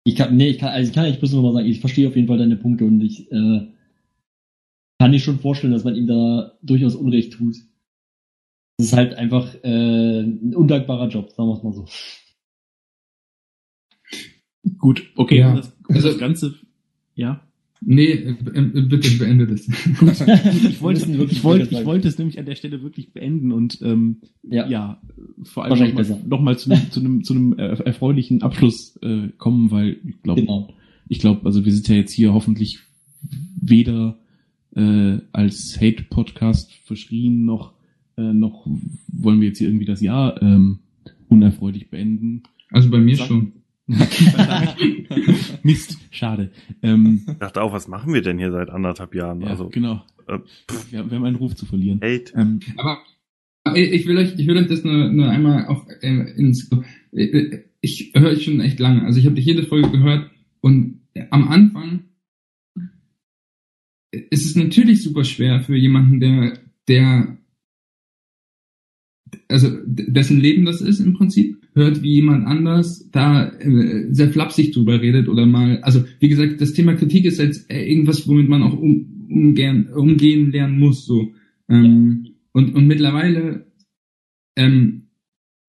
ich 0.06 0.16
kann, 0.16 0.38
nee, 0.38 0.48
ich 0.50 0.58
kann, 0.58 0.70
also 0.70 0.88
ich 0.88 0.96
kann 0.96 1.04
eigentlich 1.04 1.20
bloß 1.20 1.34
nochmal 1.34 1.54
sagen, 1.54 1.68
ich 1.68 1.82
verstehe 1.82 2.08
auf 2.08 2.16
jeden 2.16 2.30
Fall 2.30 2.38
deine 2.38 2.56
Punkte 2.56 2.86
und 2.86 3.02
ich 3.02 3.30
äh, 3.30 3.68
kann 5.00 5.12
mir 5.12 5.20
schon 5.20 5.40
vorstellen, 5.40 5.74
dass 5.74 5.84
man 5.84 5.96
ihm 5.96 6.08
da 6.08 6.58
durchaus 6.62 6.96
Unrecht 6.96 7.34
tut. 7.34 7.58
Es 8.80 8.86
ist 8.86 8.94
halt 8.94 9.16
einfach 9.16 9.54
äh, 9.64 10.22
ein 10.22 10.56
undankbarer 10.56 11.10
Job, 11.10 11.32
sagen 11.32 11.50
wir 11.50 11.58
es 11.58 11.64
mal 11.64 11.74
so. 11.74 11.86
Gut, 14.78 15.04
okay, 15.16 15.40
ja. 15.40 15.56
das, 15.56 15.76
also 15.90 16.10
das 16.10 16.18
Ganze, 16.18 16.56
ja. 17.16 17.42
Nee, 17.80 18.08
äh, 18.12 18.36
äh, 18.54 18.82
bitte 18.82 19.18
beende 19.18 19.46
das. 19.46 19.68
ich, 19.68 20.82
wollte, 20.82 21.12
ich, 21.30 21.44
wollte, 21.44 21.68
ich 21.70 21.86
wollte 21.86 22.08
es 22.08 22.18
nämlich 22.18 22.40
an 22.40 22.46
der 22.46 22.56
Stelle 22.56 22.82
wirklich 22.82 23.14
beenden 23.14 23.52
und 23.52 23.80
ähm, 23.84 24.18
ja. 24.44 24.68
ja 24.68 25.02
vor 25.44 25.66
allem 25.66 25.94
nochmal 25.94 26.22
noch 26.28 26.42
mal 26.42 26.58
zu, 26.58 26.72
zu, 26.90 27.00
einem, 27.00 27.24
zu 27.24 27.34
einem 27.34 27.54
erfreulichen 27.54 28.42
Abschluss 28.42 28.98
äh, 29.04 29.28
kommen, 29.38 29.70
weil 29.70 29.98
ich 30.08 30.22
glaube, 30.24 30.42
genau. 30.42 30.74
ich 31.08 31.20
glaube, 31.20 31.46
also 31.46 31.66
wir 31.66 31.72
sind 31.72 31.88
ja 31.88 31.96
jetzt 31.96 32.14
hier 32.14 32.34
hoffentlich 32.34 32.80
weder 33.62 34.18
äh, 34.76 35.20
als 35.32 35.78
Hate-Podcast 35.80 36.74
verschrien, 36.84 37.46
noch, 37.46 37.74
äh, 38.18 38.34
noch 38.34 38.68
wollen 39.08 39.42
wir 39.42 39.50
jetzt 39.50 39.58
hier 39.60 39.68
irgendwie 39.68 39.86
das 39.86 40.02
Jahr 40.02 40.42
ähm, 40.42 40.80
unerfreulich 41.30 41.90
beenden. 41.90 42.44
Also 42.72 42.90
bei 42.90 43.00
mir 43.00 43.18
Sag, 43.18 43.28
schon. 43.28 43.54
Mist, 45.64 45.98
schade. 46.11 46.51
Ähm, 46.82 47.24
ich 47.27 47.38
dachte 47.38 47.61
auch, 47.61 47.72
was 47.72 47.88
machen 47.88 48.14
wir 48.14 48.22
denn 48.22 48.38
hier 48.38 48.51
seit 48.51 48.69
anderthalb 48.69 49.16
Jahren? 49.16 49.41
Ja, 49.41 49.48
also, 49.48 49.69
genau. 49.69 50.03
Äh, 50.27 50.40
wir, 50.91 51.09
wir, 51.09 51.17
haben 51.17 51.25
einen 51.25 51.38
Ruf 51.38 51.56
zu 51.56 51.66
verlieren. 51.66 52.01
Hate. 52.03 52.33
Ähm, 52.35 52.59
aber 52.75 52.99
ich 53.75 54.06
will 54.06 54.17
euch, 54.17 54.33
ich 54.38 54.48
will 54.48 54.57
euch 54.57 54.67
das 54.67 54.83
nur, 54.83 55.09
nur 55.09 55.30
einmal 55.30 55.67
auch 55.67 55.88
äh, 56.01 56.32
ins. 56.35 56.69
Äh, 57.14 57.64
ich 57.80 58.11
höre 58.14 58.32
euch 58.32 58.43
schon 58.43 58.59
echt 58.59 58.80
lange. 58.80 59.03
Also 59.06 59.19
ich 59.19 59.25
habe 59.25 59.40
jede 59.40 59.64
Folge 59.64 59.90
gehört 59.90 60.30
und 60.61 61.01
am 61.30 61.48
Anfang 61.48 62.03
ist 64.11 64.45
es 64.45 64.56
natürlich 64.56 65.03
super 65.03 65.24
schwer 65.24 65.61
für 65.61 65.75
jemanden, 65.75 66.19
der, 66.19 66.59
der 66.88 67.38
also 69.48 69.69
dessen 69.85 70.40
Leben 70.40 70.66
das 70.66 70.82
ist 70.82 70.99
im 70.99 71.14
Prinzip, 71.14 71.67
hört, 71.77 72.03
wie 72.03 72.15
jemand 72.15 72.45
anders 72.45 73.09
da 73.11 73.47
äh, 73.47 74.07
sehr 74.11 74.30
flapsig 74.30 74.73
drüber 74.73 75.01
redet 75.01 75.30
oder 75.30 75.45
mal, 75.45 75.80
also 75.81 76.03
wie 76.19 76.27
gesagt, 76.27 76.59
das 76.59 76.73
Thema 76.73 76.95
Kritik 76.95 77.23
ist 77.23 77.39
jetzt 77.39 77.72
irgendwas, 77.72 78.27
womit 78.27 78.49
man 78.49 78.64
auch 78.64 78.77
um, 78.77 79.27
umgehen, 79.30 79.88
umgehen 79.93 80.51
lernen 80.51 80.77
muss, 80.80 81.06
so. 81.06 81.33
Ähm, 81.69 82.27
und, 82.51 82.75
und 82.75 82.88
mittlerweile, 82.88 83.67
ähm, 84.57 85.03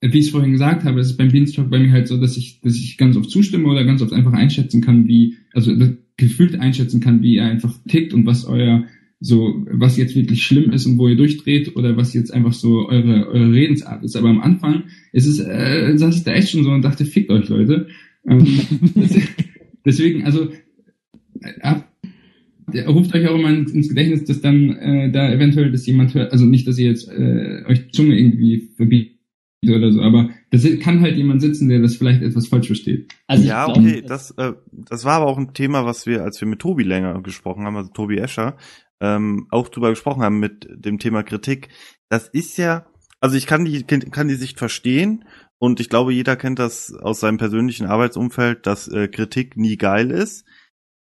wie 0.00 0.18
ich 0.18 0.26
es 0.26 0.30
vorhin 0.30 0.52
gesagt 0.52 0.84
habe, 0.84 1.00
ist 1.00 1.08
es 1.08 1.16
beim 1.16 1.30
Beanstalk 1.30 1.70
bei 1.70 1.78
mir 1.78 1.92
halt 1.92 2.08
so, 2.08 2.20
dass 2.20 2.36
ich, 2.36 2.60
dass 2.60 2.76
ich 2.76 2.96
ganz 2.98 3.16
oft 3.16 3.30
zustimme 3.30 3.68
oder 3.68 3.84
ganz 3.84 4.02
oft 4.02 4.12
einfach 4.12 4.32
einschätzen 4.32 4.80
kann, 4.80 5.06
wie, 5.06 5.36
also 5.52 5.72
gefühlt 6.16 6.58
einschätzen 6.58 7.00
kann, 7.00 7.22
wie 7.22 7.36
er 7.36 7.46
einfach 7.46 7.74
tickt 7.88 8.12
und 8.12 8.26
was 8.26 8.44
euer 8.44 8.84
so, 9.20 9.66
was 9.70 9.96
jetzt 9.96 10.14
wirklich 10.14 10.42
schlimm 10.42 10.70
ist 10.70 10.86
und 10.86 10.98
wo 10.98 11.08
ihr 11.08 11.16
durchdreht 11.16 11.74
oder 11.76 11.96
was 11.96 12.14
jetzt 12.14 12.32
einfach 12.32 12.52
so 12.52 12.88
eure, 12.88 13.28
eure 13.28 13.52
Redensart 13.52 14.04
ist. 14.04 14.16
Aber 14.16 14.28
am 14.28 14.40
Anfang 14.40 14.84
ist 15.12 15.26
es, 15.26 15.40
äh, 15.40 15.92
saß 15.96 16.16
ich 16.16 16.24
da 16.24 16.32
echt 16.32 16.50
schon 16.50 16.64
so 16.64 16.70
und 16.70 16.82
dachte, 16.82 17.04
fickt 17.04 17.30
euch 17.30 17.48
Leute. 17.48 17.88
Ähm, 18.28 18.46
deswegen, 19.84 20.24
also, 20.24 20.48
ab, 21.62 21.88
der 22.72 22.88
ruft 22.88 23.14
euch 23.14 23.26
auch 23.26 23.38
immer 23.38 23.50
ins 23.50 23.88
Gedächtnis, 23.88 24.24
dass 24.24 24.40
dann 24.40 24.70
äh, 24.76 25.10
da 25.10 25.32
eventuell 25.32 25.72
dass 25.72 25.86
jemand 25.86 26.14
hört, 26.14 26.32
also 26.32 26.44
nicht, 26.44 26.68
dass 26.68 26.78
ihr 26.78 26.88
jetzt 26.88 27.08
äh, 27.08 27.64
euch 27.66 27.90
Zunge 27.92 28.16
irgendwie 28.16 28.70
verbietet 28.76 29.18
oder 29.66 29.90
so, 29.90 30.02
aber 30.02 30.30
das 30.50 30.66
kann 30.80 31.00
halt 31.00 31.16
jemand 31.16 31.40
sitzen, 31.40 31.68
der 31.68 31.80
das 31.80 31.96
vielleicht 31.96 32.22
etwas 32.22 32.46
falsch 32.46 32.68
versteht. 32.68 33.12
Also 33.26 33.44
ja, 33.44 33.68
okay, 33.68 34.02
das, 34.06 34.30
äh, 34.32 34.52
das 34.70 35.04
war 35.04 35.14
aber 35.14 35.26
auch 35.26 35.38
ein 35.38 35.52
Thema, 35.54 35.84
was 35.84 36.06
wir, 36.06 36.22
als 36.22 36.40
wir 36.40 36.46
mit 36.46 36.60
Tobi 36.60 36.84
länger 36.84 37.20
gesprochen 37.22 37.64
haben, 37.64 37.76
also 37.76 37.90
Tobi 37.90 38.18
Escher, 38.18 38.56
ähm, 39.00 39.46
auch 39.50 39.68
drüber 39.68 39.90
gesprochen 39.90 40.22
haben 40.22 40.38
mit 40.38 40.68
dem 40.70 40.98
Thema 40.98 41.22
Kritik. 41.22 41.68
Das 42.08 42.28
ist 42.28 42.56
ja, 42.56 42.86
also 43.20 43.36
ich 43.36 43.46
kann 43.46 43.64
die, 43.64 43.84
kann 43.84 44.28
die 44.28 44.34
Sicht 44.34 44.58
verstehen 44.58 45.24
und 45.58 45.80
ich 45.80 45.88
glaube, 45.88 46.12
jeder 46.12 46.36
kennt 46.36 46.58
das 46.58 46.94
aus 46.94 47.20
seinem 47.20 47.38
persönlichen 47.38 47.86
Arbeitsumfeld, 47.86 48.66
dass 48.66 48.88
äh, 48.88 49.08
Kritik 49.08 49.56
nie 49.56 49.76
geil 49.76 50.10
ist. 50.10 50.46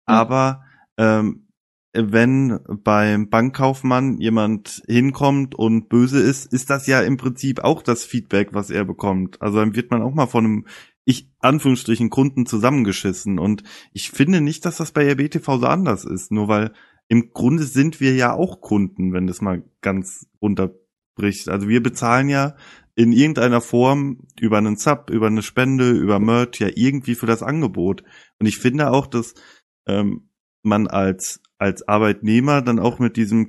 Ja. 0.07 0.15
Aber 0.15 0.63
ähm, 0.97 1.47
wenn 1.93 2.59
beim 2.83 3.29
Bankkaufmann 3.29 4.19
jemand 4.19 4.83
hinkommt 4.87 5.55
und 5.55 5.89
böse 5.89 6.19
ist, 6.19 6.51
ist 6.51 6.69
das 6.69 6.87
ja 6.87 7.01
im 7.01 7.17
Prinzip 7.17 7.63
auch 7.63 7.81
das 7.81 8.03
Feedback, 8.03 8.49
was 8.53 8.69
er 8.69 8.85
bekommt. 8.85 9.41
Also 9.41 9.59
dann 9.59 9.75
wird 9.75 9.91
man 9.91 10.01
auch 10.01 10.13
mal 10.13 10.27
von 10.27 10.45
einem, 10.45 10.65
ich, 11.05 11.29
Anführungsstrichen, 11.39 12.09
Kunden 12.09 12.45
zusammengeschissen. 12.45 13.39
Und 13.39 13.63
ich 13.93 14.11
finde 14.11 14.41
nicht, 14.41 14.65
dass 14.65 14.77
das 14.77 14.91
bei 14.91 15.09
RBTV 15.09 15.59
so 15.59 15.65
anders 15.67 16.03
ist. 16.03 16.31
Nur 16.31 16.47
weil 16.47 16.71
im 17.07 17.31
Grunde 17.31 17.63
sind 17.63 17.99
wir 17.99 18.15
ja 18.15 18.33
auch 18.33 18.61
Kunden, 18.61 19.13
wenn 19.13 19.27
das 19.27 19.41
mal 19.41 19.63
ganz 19.81 20.27
runterbricht. 20.41 21.49
Also 21.49 21.67
wir 21.69 21.81
bezahlen 21.81 22.29
ja 22.29 22.55
in 22.95 23.11
irgendeiner 23.11 23.61
Form 23.61 24.27
über 24.39 24.57
einen 24.57 24.75
Sub, 24.75 25.09
über 25.09 25.27
eine 25.27 25.43
Spende, 25.43 25.91
über 25.91 26.19
Merch 26.19 26.59
ja 26.59 26.69
irgendwie 26.73 27.15
für 27.15 27.27
das 27.27 27.43
Angebot. 27.43 28.03
Und 28.39 28.47
ich 28.47 28.57
finde 28.57 28.91
auch, 28.91 29.07
dass 29.07 29.35
ähm, 29.87 30.29
man 30.63 30.87
als 30.87 31.41
als 31.57 31.87
Arbeitnehmer 31.87 32.61
dann 32.61 32.79
auch 32.79 32.99
mit 32.99 33.17
diesem 33.17 33.47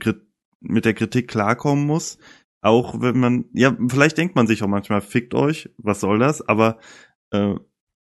mit 0.60 0.84
der 0.84 0.94
Kritik 0.94 1.28
klarkommen 1.28 1.86
muss. 1.86 2.18
Auch 2.60 3.00
wenn 3.00 3.18
man, 3.18 3.44
ja, 3.52 3.76
vielleicht 3.88 4.18
denkt 4.18 4.34
man 4.34 4.46
sich 4.46 4.62
auch 4.62 4.68
manchmal, 4.68 5.00
fickt 5.00 5.34
euch, 5.34 5.70
was 5.78 6.00
soll 6.00 6.18
das? 6.18 6.46
Aber 6.46 6.78
äh, 7.30 7.54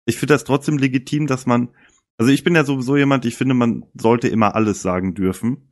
ich 0.05 0.19
finde 0.19 0.35
das 0.35 0.45
trotzdem 0.45 0.79
legitim, 0.79 1.27
dass 1.27 1.47
man 1.47 1.71
also 2.19 2.33
ich 2.33 2.45
bin 2.45 2.55
ja 2.55 2.65
sowieso 2.65 2.97
jemand, 2.97 3.25
ich 3.25 3.37
finde, 3.37 3.55
man 3.55 3.85
sollte 3.95 4.29
immer 4.29 4.55
alles 4.55 4.83
sagen 4.83 5.15
dürfen. 5.15 5.69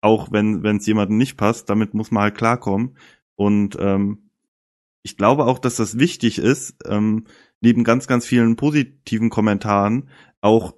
Auch 0.00 0.30
wenn 0.30 0.64
es 0.64 0.86
jemandem 0.86 1.16
nicht 1.16 1.36
passt, 1.36 1.68
damit 1.70 1.92
muss 1.92 2.10
man 2.10 2.22
halt 2.22 2.36
klarkommen. 2.36 2.96
Und 3.34 3.76
ähm, 3.80 4.30
ich 5.02 5.16
glaube 5.16 5.46
auch, 5.46 5.58
dass 5.58 5.76
das 5.76 5.98
wichtig 5.98 6.38
ist, 6.38 6.76
ähm, 6.86 7.24
neben 7.60 7.84
ganz, 7.84 8.06
ganz 8.06 8.26
vielen 8.26 8.56
positiven 8.56 9.30
Kommentaren 9.30 10.08
auch 10.40 10.74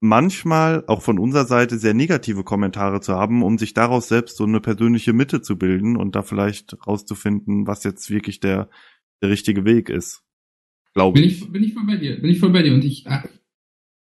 manchmal 0.00 0.84
auch 0.86 1.02
von 1.02 1.18
unserer 1.18 1.46
Seite 1.46 1.78
sehr 1.78 1.94
negative 1.94 2.44
Kommentare 2.44 3.00
zu 3.00 3.14
haben, 3.14 3.42
um 3.42 3.58
sich 3.58 3.74
daraus 3.74 4.08
selbst 4.08 4.36
so 4.36 4.44
eine 4.44 4.60
persönliche 4.60 5.12
Mitte 5.12 5.42
zu 5.42 5.58
bilden 5.58 5.96
und 5.96 6.14
da 6.14 6.22
vielleicht 6.22 6.76
rauszufinden, 6.86 7.66
was 7.66 7.82
jetzt 7.84 8.10
wirklich 8.10 8.40
der, 8.40 8.68
der 9.22 9.30
richtige 9.30 9.64
Weg 9.64 9.88
ist. 9.88 10.22
Glaube 10.92 11.20
Bin 11.20 11.28
ich. 11.28 11.50
bin 11.50 11.62
ich 11.62 11.74
voll 11.74 11.86
bei 11.86 11.96
dir, 11.96 12.20
bin 12.20 12.30
ich 12.30 12.38
voll 12.38 12.50
bei 12.50 12.62
dir 12.62 12.74
und 12.74 12.84
ich, 12.84 13.06
äh, 13.06 13.22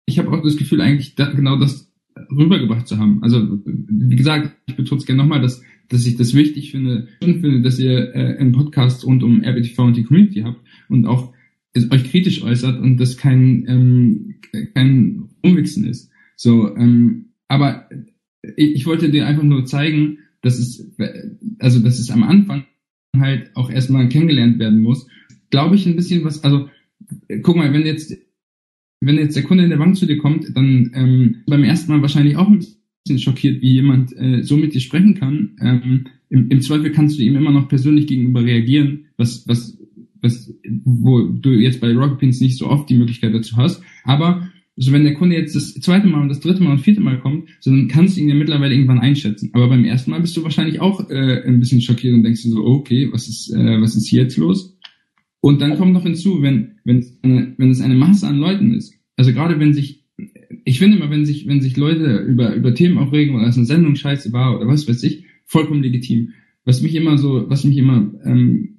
ich 0.05 0.19
habe 0.19 0.31
auch 0.31 0.43
das 0.43 0.57
Gefühl, 0.57 0.81
eigentlich 0.81 1.15
da, 1.15 1.31
genau 1.31 1.57
das 1.57 1.91
rübergebracht 2.29 2.87
zu 2.87 2.97
haben. 2.97 3.23
Also, 3.23 3.59
wie 3.65 4.15
gesagt, 4.15 4.55
ich 4.67 4.75
betone 4.75 4.99
es 4.99 5.05
gerne 5.05 5.21
nochmal, 5.21 5.41
dass, 5.41 5.61
dass 5.89 6.05
ich 6.05 6.15
das 6.15 6.33
wichtig 6.33 6.71
finde, 6.71 7.07
und 7.21 7.41
finde, 7.41 7.61
dass 7.61 7.79
ihr 7.79 8.13
äh, 8.15 8.37
einen 8.37 8.51
Podcast 8.51 9.05
rund 9.05 9.23
um 9.23 9.43
RBTV 9.43 9.79
und 9.79 9.97
die 9.97 10.03
Community 10.03 10.41
habt 10.41 10.61
und 10.89 11.05
auch 11.05 11.33
es 11.73 11.91
euch 11.91 12.03
kritisch 12.03 12.43
äußert 12.43 12.79
und 12.79 12.97
das 12.97 13.17
kein, 13.17 13.65
ähm, 13.67 14.35
kein 14.75 15.29
Umwichsen 15.41 15.85
ist. 15.85 16.11
So, 16.35 16.75
ähm, 16.75 17.29
aber 17.47 17.89
ich, 18.55 18.75
ich 18.75 18.85
wollte 18.85 19.09
dir 19.09 19.27
einfach 19.27 19.43
nur 19.43 19.65
zeigen, 19.65 20.19
dass 20.41 20.59
es, 20.59 20.91
also, 21.59 21.79
dass 21.79 21.99
es 21.99 22.11
am 22.11 22.23
Anfang 22.23 22.65
halt 23.17 23.55
auch 23.55 23.71
erstmal 23.71 24.09
kennengelernt 24.09 24.59
werden 24.59 24.81
muss. 24.81 25.07
Glaube 25.49 25.75
ich 25.75 25.85
ein 25.85 25.95
bisschen 25.95 26.23
was, 26.25 26.43
also, 26.43 26.69
guck 27.41 27.55
mal, 27.55 27.73
wenn 27.73 27.85
jetzt 27.85 28.15
wenn 29.05 29.17
jetzt 29.17 29.35
der 29.35 29.43
Kunde 29.43 29.63
in 29.63 29.69
der 29.69 29.77
Bank 29.77 29.95
zu 29.95 30.05
dir 30.05 30.17
kommt, 30.17 30.55
dann 30.55 30.91
ähm, 30.93 31.35
beim 31.47 31.63
ersten 31.63 31.91
Mal 31.91 32.01
wahrscheinlich 32.01 32.37
auch 32.37 32.47
ein 32.47 32.65
bisschen 33.03 33.19
schockiert, 33.19 33.61
wie 33.61 33.73
jemand 33.73 34.15
äh, 34.15 34.43
so 34.43 34.57
mit 34.57 34.73
dir 34.73 34.81
sprechen 34.81 35.15
kann. 35.15 35.55
Ähm, 35.61 36.05
im, 36.29 36.49
Im 36.49 36.61
Zweifel 36.61 36.91
kannst 36.91 37.19
du 37.19 37.23
ihm 37.23 37.35
immer 37.35 37.51
noch 37.51 37.67
persönlich 37.67 38.07
gegenüber 38.07 38.43
reagieren, 38.43 39.05
was, 39.17 39.47
was, 39.47 39.77
was, 40.21 40.53
wo 40.83 41.21
du 41.21 41.51
jetzt 41.51 41.81
bei 41.81 41.93
Rocket 41.93 42.21
nicht 42.41 42.57
so 42.57 42.67
oft 42.67 42.89
die 42.89 42.95
Möglichkeit 42.95 43.33
dazu 43.33 43.57
hast. 43.57 43.81
Aber 44.03 44.49
so 44.75 44.91
wenn 44.91 45.03
der 45.03 45.13
Kunde 45.13 45.35
jetzt 45.35 45.55
das 45.55 45.73
zweite 45.75 46.07
Mal 46.07 46.21
und 46.21 46.29
das 46.29 46.39
dritte 46.39 46.63
Mal 46.63 46.71
und 46.71 46.79
vierte 46.79 47.01
Mal 47.01 47.19
kommt, 47.19 47.49
so 47.59 47.69
dann 47.69 47.87
kannst 47.87 48.17
du 48.17 48.21
ihn 48.21 48.29
ja 48.29 48.35
mittlerweile 48.35 48.73
irgendwann 48.73 48.99
einschätzen. 48.99 49.51
Aber 49.53 49.69
beim 49.69 49.85
ersten 49.85 50.11
Mal 50.11 50.21
bist 50.21 50.35
du 50.35 50.43
wahrscheinlich 50.43 50.81
auch 50.81 51.09
äh, 51.09 51.43
ein 51.45 51.59
bisschen 51.59 51.81
schockiert 51.81 52.15
und 52.15 52.23
denkst 52.23 52.41
dir 52.41 52.49
so, 52.49 52.65
okay, 52.65 53.09
was 53.11 53.27
ist, 53.27 53.53
äh, 53.53 53.81
was 53.81 53.95
ist 53.95 54.07
hier 54.07 54.23
jetzt 54.23 54.37
los? 54.37 54.72
Und 55.43 55.59
dann 55.59 55.75
kommt 55.75 55.91
noch 55.91 56.03
hinzu, 56.03 56.41
wenn, 56.41 56.75
wenn, 56.85 57.05
eine, 57.21 57.53
wenn 57.57 57.69
es 57.69 57.81
eine 57.81 57.95
Masse 57.95 58.25
an 58.25 58.37
Leuten 58.37 58.73
ist, 58.73 58.93
also 59.17 59.33
gerade 59.33 59.59
wenn 59.59 59.73
sich, 59.73 60.05
ich 60.63 60.79
finde 60.79 60.95
immer, 60.95 61.09
wenn 61.11 61.25
sich, 61.25 61.45
wenn 61.47 61.59
sich 61.59 61.75
Leute 61.75 62.19
über, 62.19 62.55
über 62.55 62.73
Themen 62.73 62.97
aufregen 62.97 63.35
oder 63.35 63.47
es 63.47 63.57
eine 63.57 63.65
Sendung 63.65 63.97
scheiße 63.97 64.31
war 64.31 64.55
oder 64.55 64.69
was 64.69 64.87
weiß 64.87 65.03
ich, 65.03 65.25
vollkommen 65.43 65.83
legitim. 65.83 66.29
Was 66.63 66.81
mich 66.81 66.95
immer 66.95 67.17
so, 67.17 67.49
was 67.49 67.65
mich 67.65 67.75
immer 67.75 68.09
ähm, 68.23 68.77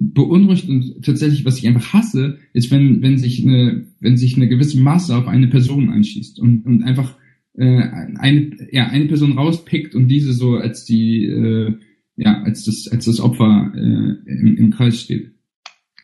beunruhigt 0.00 0.70
und 0.70 1.04
tatsächlich, 1.04 1.44
was 1.44 1.58
ich 1.58 1.68
einfach 1.68 1.92
hasse, 1.92 2.38
ist, 2.54 2.70
wenn, 2.70 3.02
wenn 3.02 3.18
sich 3.18 3.46
eine, 3.46 3.86
wenn 4.00 4.16
sich 4.16 4.38
eine 4.38 4.48
gewisse 4.48 4.80
Masse 4.80 5.14
auf 5.14 5.28
eine 5.28 5.48
Person 5.48 5.90
einschießt 5.90 6.40
und, 6.40 6.64
und 6.64 6.82
einfach 6.82 7.14
äh, 7.58 7.82
eine, 8.16 8.56
ja, 8.72 8.86
eine 8.86 9.04
Person 9.04 9.32
rauspickt 9.32 9.94
und 9.94 10.08
diese 10.08 10.32
so 10.32 10.54
als 10.54 10.86
die, 10.86 11.26
äh, 11.26 11.74
ja, 12.16 12.42
als 12.42 12.64
das, 12.64 12.88
als 12.90 13.04
das 13.04 13.20
Opfer 13.20 13.70
äh, 13.76 14.30
im, 14.30 14.56
im 14.56 14.70
Kreis 14.70 14.98
steht. 14.98 15.34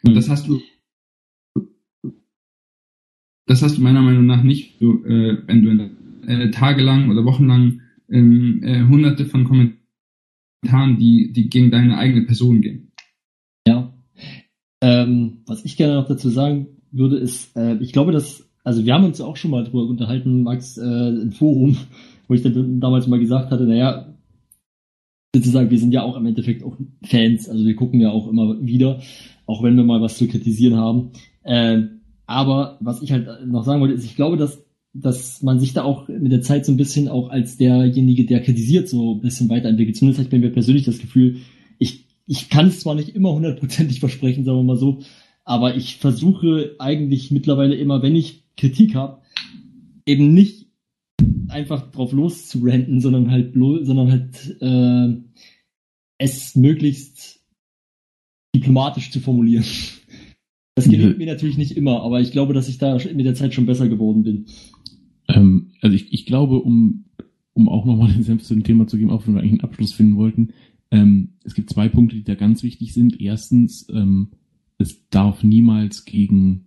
Und 0.02 0.14
das 0.14 0.28
hast 0.28 0.48
du, 0.48 0.60
das 3.46 3.62
hast 3.62 3.78
du 3.78 3.82
meiner 3.82 4.02
Meinung 4.02 4.26
nach 4.26 4.42
nicht, 4.42 4.78
so, 4.78 5.04
äh, 5.04 5.38
wenn 5.46 5.62
du 5.62 5.90
äh, 6.26 6.50
tagelang 6.50 7.10
oder 7.10 7.24
wochenlang 7.24 7.80
ähm, 8.08 8.62
äh, 8.62 8.86
hunderte 8.86 9.26
von 9.26 9.44
Kommentaren, 9.44 10.98
die, 10.98 11.32
die 11.32 11.48
gegen 11.48 11.70
deine 11.70 11.98
eigene 11.98 12.26
Person 12.26 12.60
gehen. 12.60 12.92
Ja. 13.66 13.92
Ähm, 14.82 15.42
was 15.46 15.64
ich 15.64 15.76
gerne 15.76 15.94
noch 15.94 16.08
dazu 16.08 16.30
sagen 16.30 16.68
würde, 16.90 17.18
ist, 17.18 17.56
äh, 17.56 17.76
ich 17.76 17.92
glaube, 17.92 18.12
dass, 18.12 18.48
also 18.64 18.84
wir 18.84 18.94
haben 18.94 19.04
uns 19.04 19.20
auch 19.20 19.36
schon 19.36 19.50
mal 19.50 19.64
drüber 19.64 19.84
unterhalten, 19.84 20.42
Max, 20.42 20.78
äh, 20.78 21.08
im 21.08 21.32
Forum, 21.32 21.76
wo 22.28 22.34
ich 22.34 22.42
dann 22.42 22.80
damals 22.80 23.06
mal 23.06 23.20
gesagt 23.20 23.50
hatte, 23.50 23.64
naja, 23.64 24.14
sozusagen, 25.34 25.70
wir 25.70 25.78
sind 25.78 25.92
ja 25.92 26.02
auch 26.02 26.16
im 26.16 26.26
Endeffekt 26.26 26.64
auch 26.64 26.76
Fans, 27.04 27.48
also 27.48 27.64
wir 27.64 27.76
gucken 27.76 28.00
ja 28.00 28.10
auch 28.10 28.28
immer 28.28 28.60
wieder, 28.60 29.00
auch 29.50 29.62
wenn 29.62 29.76
wir 29.76 29.84
mal 29.84 30.00
was 30.00 30.16
zu 30.16 30.28
kritisieren 30.28 30.76
haben. 30.76 31.10
Äh, 31.42 31.82
aber 32.26 32.78
was 32.80 33.02
ich 33.02 33.10
halt 33.10 33.26
noch 33.46 33.64
sagen 33.64 33.80
wollte, 33.80 33.94
ist, 33.94 34.04
ich 34.04 34.14
glaube, 34.14 34.36
dass, 34.36 34.64
dass 34.92 35.42
man 35.42 35.58
sich 35.58 35.72
da 35.72 35.82
auch 35.82 36.06
mit 36.06 36.30
der 36.30 36.42
Zeit 36.42 36.64
so 36.64 36.72
ein 36.72 36.76
bisschen 36.76 37.08
auch 37.08 37.30
als 37.30 37.56
derjenige, 37.56 38.26
der 38.26 38.42
kritisiert, 38.42 38.88
so 38.88 39.16
ein 39.16 39.20
bisschen 39.20 39.48
weiterentwickelt. 39.48 39.96
Zumindest 39.96 40.18
habe 40.20 40.26
ich 40.26 40.30
bei 40.30 40.38
mir 40.38 40.52
persönlich 40.52 40.84
das 40.84 41.00
Gefühl, 41.00 41.38
ich, 41.78 42.06
ich 42.26 42.48
kann 42.48 42.68
es 42.68 42.80
zwar 42.80 42.94
nicht 42.94 43.08
immer 43.10 43.34
hundertprozentig 43.34 43.98
versprechen, 44.00 44.44
sagen 44.44 44.58
wir 44.58 44.62
mal 44.62 44.76
so, 44.76 45.00
aber 45.44 45.74
ich 45.74 45.96
versuche 45.96 46.76
eigentlich 46.78 47.32
mittlerweile 47.32 47.74
immer, 47.74 48.02
wenn 48.02 48.14
ich 48.14 48.44
Kritik 48.56 48.94
habe, 48.94 49.22
eben 50.06 50.32
nicht 50.32 50.66
einfach 51.48 51.90
drauf 51.90 52.12
loszurenten, 52.12 53.00
sondern 53.00 53.32
halt 53.32 53.54
sondern 53.54 54.10
halt 54.12 54.56
äh, 54.60 55.20
es 56.18 56.54
möglichst 56.54 57.39
diplomatisch 58.54 59.10
zu 59.10 59.20
formulieren. 59.20 59.64
Das 60.74 60.88
gelingt 60.88 61.18
mir 61.18 61.26
natürlich 61.26 61.58
nicht 61.58 61.76
immer, 61.76 62.02
aber 62.02 62.20
ich 62.20 62.32
glaube, 62.32 62.54
dass 62.54 62.68
ich 62.68 62.78
da 62.78 62.96
mit 63.14 63.26
der 63.26 63.34
Zeit 63.34 63.54
schon 63.54 63.66
besser 63.66 63.88
geworden 63.88 64.22
bin. 64.22 64.46
Ähm, 65.28 65.72
also 65.80 65.94
ich, 65.94 66.12
ich 66.12 66.26
glaube, 66.26 66.60
um, 66.60 67.04
um 67.52 67.68
auch 67.68 67.84
nochmal 67.84 68.12
den 68.12 68.22
Senf 68.22 68.42
zu 68.42 68.54
dem 68.54 68.64
Thema 68.64 68.86
zu 68.86 68.96
geben, 68.96 69.10
auch 69.10 69.26
wenn 69.26 69.34
wir 69.34 69.40
eigentlich 69.40 69.60
einen 69.60 69.64
Abschluss 69.64 69.92
finden 69.92 70.16
wollten, 70.16 70.50
ähm, 70.90 71.34
es 71.44 71.54
gibt 71.54 71.70
zwei 71.70 71.88
Punkte, 71.88 72.16
die 72.16 72.24
da 72.24 72.34
ganz 72.34 72.62
wichtig 72.62 72.92
sind. 72.94 73.20
Erstens, 73.20 73.86
ähm, 73.92 74.28
es 74.78 75.08
darf 75.10 75.42
niemals 75.44 76.04
gegen 76.04 76.66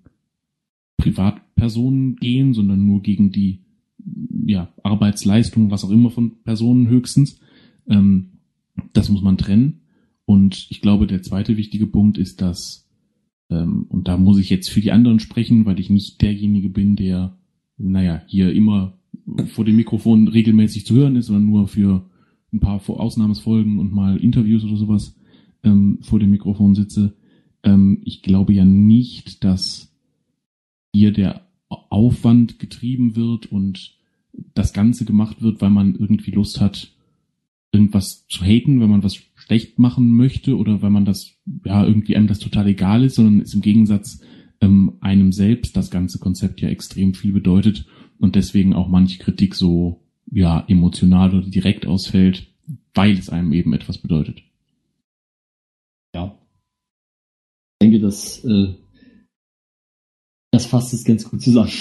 Privatpersonen 0.97 2.15
gehen, 2.15 2.53
sondern 2.53 2.85
nur 2.85 3.01
gegen 3.01 3.31
die 3.31 3.63
ja, 4.45 4.71
Arbeitsleistung, 4.83 5.71
was 5.71 5.83
auch 5.83 5.89
immer 5.89 6.09
von 6.09 6.43
Personen 6.43 6.87
höchstens. 6.87 7.39
Ähm, 7.87 8.29
das 8.93 9.09
muss 9.09 9.21
man 9.21 9.37
trennen. 9.37 9.81
Und 10.25 10.67
ich 10.69 10.81
glaube, 10.81 11.07
der 11.07 11.21
zweite 11.21 11.57
wichtige 11.57 11.87
Punkt 11.87 12.17
ist, 12.17 12.41
dass 12.41 12.83
ähm, 13.49 13.85
und 13.89 14.07
da 14.07 14.17
muss 14.17 14.39
ich 14.39 14.49
jetzt 14.49 14.69
für 14.69 14.81
die 14.81 14.91
anderen 14.91 15.19
sprechen, 15.19 15.65
weil 15.65 15.79
ich 15.79 15.89
nicht 15.89 16.21
derjenige 16.21 16.69
bin, 16.69 16.95
der, 16.95 17.37
naja, 17.77 18.21
hier 18.27 18.53
immer 18.53 18.97
vor 19.47 19.65
dem 19.65 19.75
Mikrofon 19.75 20.27
regelmäßig 20.27 20.85
zu 20.85 20.95
hören 20.95 21.15
ist, 21.15 21.27
sondern 21.27 21.45
nur 21.45 21.67
für 21.67 22.09
ein 22.51 22.59
paar 22.59 22.81
Ausnahmesfolgen 22.87 23.79
und 23.79 23.93
mal 23.93 24.17
Interviews 24.17 24.63
oder 24.63 24.77
sowas 24.77 25.15
ähm, 25.63 25.99
vor 26.01 26.19
dem 26.19 26.31
Mikrofon 26.31 26.75
sitze. 26.75 27.15
Ähm, 27.63 28.01
ich 28.03 28.21
glaube 28.21 28.53
ja 28.53 28.65
nicht, 28.65 29.43
dass 29.43 29.93
hier 30.93 31.11
der 31.11 31.47
Aufwand 31.69 32.59
getrieben 32.59 33.15
wird 33.15 33.47
und 33.47 33.97
das 34.53 34.73
Ganze 34.73 35.05
gemacht 35.05 35.41
wird, 35.41 35.61
weil 35.61 35.69
man 35.69 35.95
irgendwie 35.95 36.31
Lust 36.31 36.59
hat, 36.61 36.93
irgendwas 37.73 38.27
zu 38.27 38.45
haten, 38.45 38.79
wenn 38.79 38.89
man 38.89 39.03
was 39.03 39.15
schlecht 39.35 39.79
machen 39.79 40.15
möchte 40.15 40.57
oder 40.57 40.81
weil 40.81 40.91
man 40.91 41.05
das, 41.05 41.35
ja, 41.65 41.85
irgendwie 41.85 42.15
einem 42.15 42.27
das 42.27 42.39
total 42.39 42.67
egal 42.67 43.03
ist, 43.03 43.15
sondern 43.15 43.41
es 43.41 43.53
im 43.53 43.61
Gegensatz 43.61 44.21
ähm, 44.61 44.97
einem 45.01 45.33
selbst 45.33 45.75
das 45.75 45.91
ganze 45.91 46.19
Konzept 46.19 46.61
ja 46.61 46.69
extrem 46.69 47.13
viel 47.15 47.33
bedeutet 47.33 47.85
und 48.19 48.35
deswegen 48.35 48.73
auch 48.73 48.87
manche 48.87 49.17
Kritik 49.17 49.55
so, 49.55 50.05
ja, 50.31 50.63
emotional 50.67 51.35
oder 51.35 51.49
direkt 51.49 51.85
ausfällt, 51.85 52.47
weil 52.93 53.17
es 53.17 53.29
einem 53.29 53.51
eben 53.51 53.73
etwas 53.73 53.97
bedeutet. 53.97 54.43
Ja. 56.15 56.39
Ich 57.81 57.87
denke, 57.87 57.99
das, 57.99 58.45
äh, 58.45 58.75
das 60.51 60.67
fasst 60.67 60.93
es 60.93 61.03
ganz 61.03 61.27
gut 61.29 61.41
zusammen. 61.41 61.71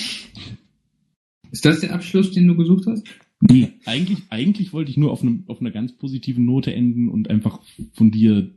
Ist 1.51 1.65
das 1.67 1.81
der 1.81 1.95
Abschluss, 1.95 2.33
den 2.33 2.49
du 2.49 2.57
gesucht 2.57 2.87
hast? 2.87 3.07
Nee, 3.45 3.73
eigentlich, 3.87 4.21
eigentlich 4.31 4.73
wollte 4.73 4.93
ich 4.93 4.97
nur 4.97 5.11
auf, 5.11 5.23
einem, 5.23 5.43
auf 5.49 5.61
einer 5.61 5.73
ganz 5.73 5.93
positiven 5.93 6.45
Note 6.45 6.73
enden 6.73 7.09
und 7.09 7.29
einfach 7.29 7.61
von 7.93 8.13
dir 8.13 8.53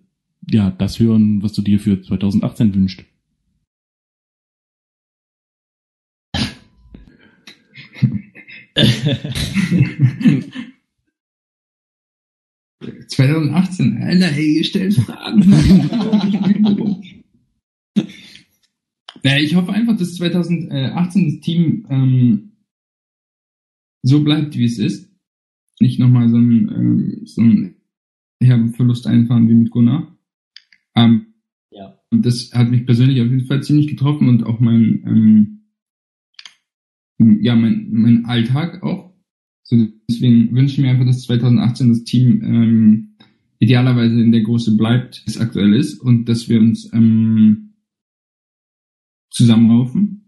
ja 0.47 0.69
das 0.69 0.99
hören, 0.99 1.41
was 1.41 1.53
du 1.53 1.63
dir 1.63 1.79
für 1.79 2.03
2018 2.03 2.75
wünschst. 2.75 3.03
...2018, 13.07 14.03
Alter, 14.03 14.31
ey, 14.33 14.57
ihr 14.57 14.63
stellt 14.63 14.93
Fragen. 14.93 15.41
ja, 19.23 19.37
ich 19.37 19.55
hoffe 19.55 19.73
einfach, 19.73 19.97
dass 19.97 20.13
2018 20.13 21.31
das 21.31 21.39
Team 21.43 21.87
ähm, 21.89 22.51
so 24.05 24.23
bleibt, 24.23 24.55
wie 24.55 24.65
es 24.65 24.77
ist. 24.77 25.11
Nicht 25.79 25.99
nochmal 25.99 26.29
so 26.29 26.37
ein, 26.37 26.69
ähm, 26.69 27.21
so 27.25 27.41
ein 27.41 27.75
herben 28.39 28.73
Verlust 28.73 29.07
einfahren 29.07 29.49
wie 29.49 29.55
mit 29.55 29.71
Gunnar. 29.71 30.15
Ähm, 30.95 31.33
ja. 31.71 31.99
Und 32.11 32.25
das 32.25 32.51
hat 32.53 32.69
mich 32.69 32.85
persönlich 32.85 33.19
auf 33.19 33.27
jeden 33.27 33.47
Fall 33.47 33.63
ziemlich 33.63 33.87
getroffen 33.87 34.29
und 34.29 34.43
auch 34.43 34.59
mein, 34.59 35.03
ähm, 37.19 37.41
ja, 37.41 37.55
mein, 37.55 37.87
mein 37.91 38.25
Alltag 38.25 38.83
auch. 38.83 39.13
So, 39.63 39.75
deswegen 40.07 40.55
wünsche 40.55 40.75
ich 40.75 40.79
mir 40.79 40.91
einfach, 40.91 41.07
dass 41.07 41.23
2018 41.23 41.89
das 41.89 42.03
Team 42.03 42.43
ähm, 42.43 43.15
idealerweise 43.57 44.21
in 44.21 44.31
der 44.31 44.41
Größe 44.41 44.77
bleibt, 44.77 45.23
wie 45.25 45.31
es 45.31 45.39
aktuell 45.39 45.73
ist, 45.73 45.99
und 45.99 46.29
dass 46.29 46.47
wir 46.47 46.59
uns 46.59 46.91
ähm, 46.93 47.73
zusammenraufen 49.31 50.24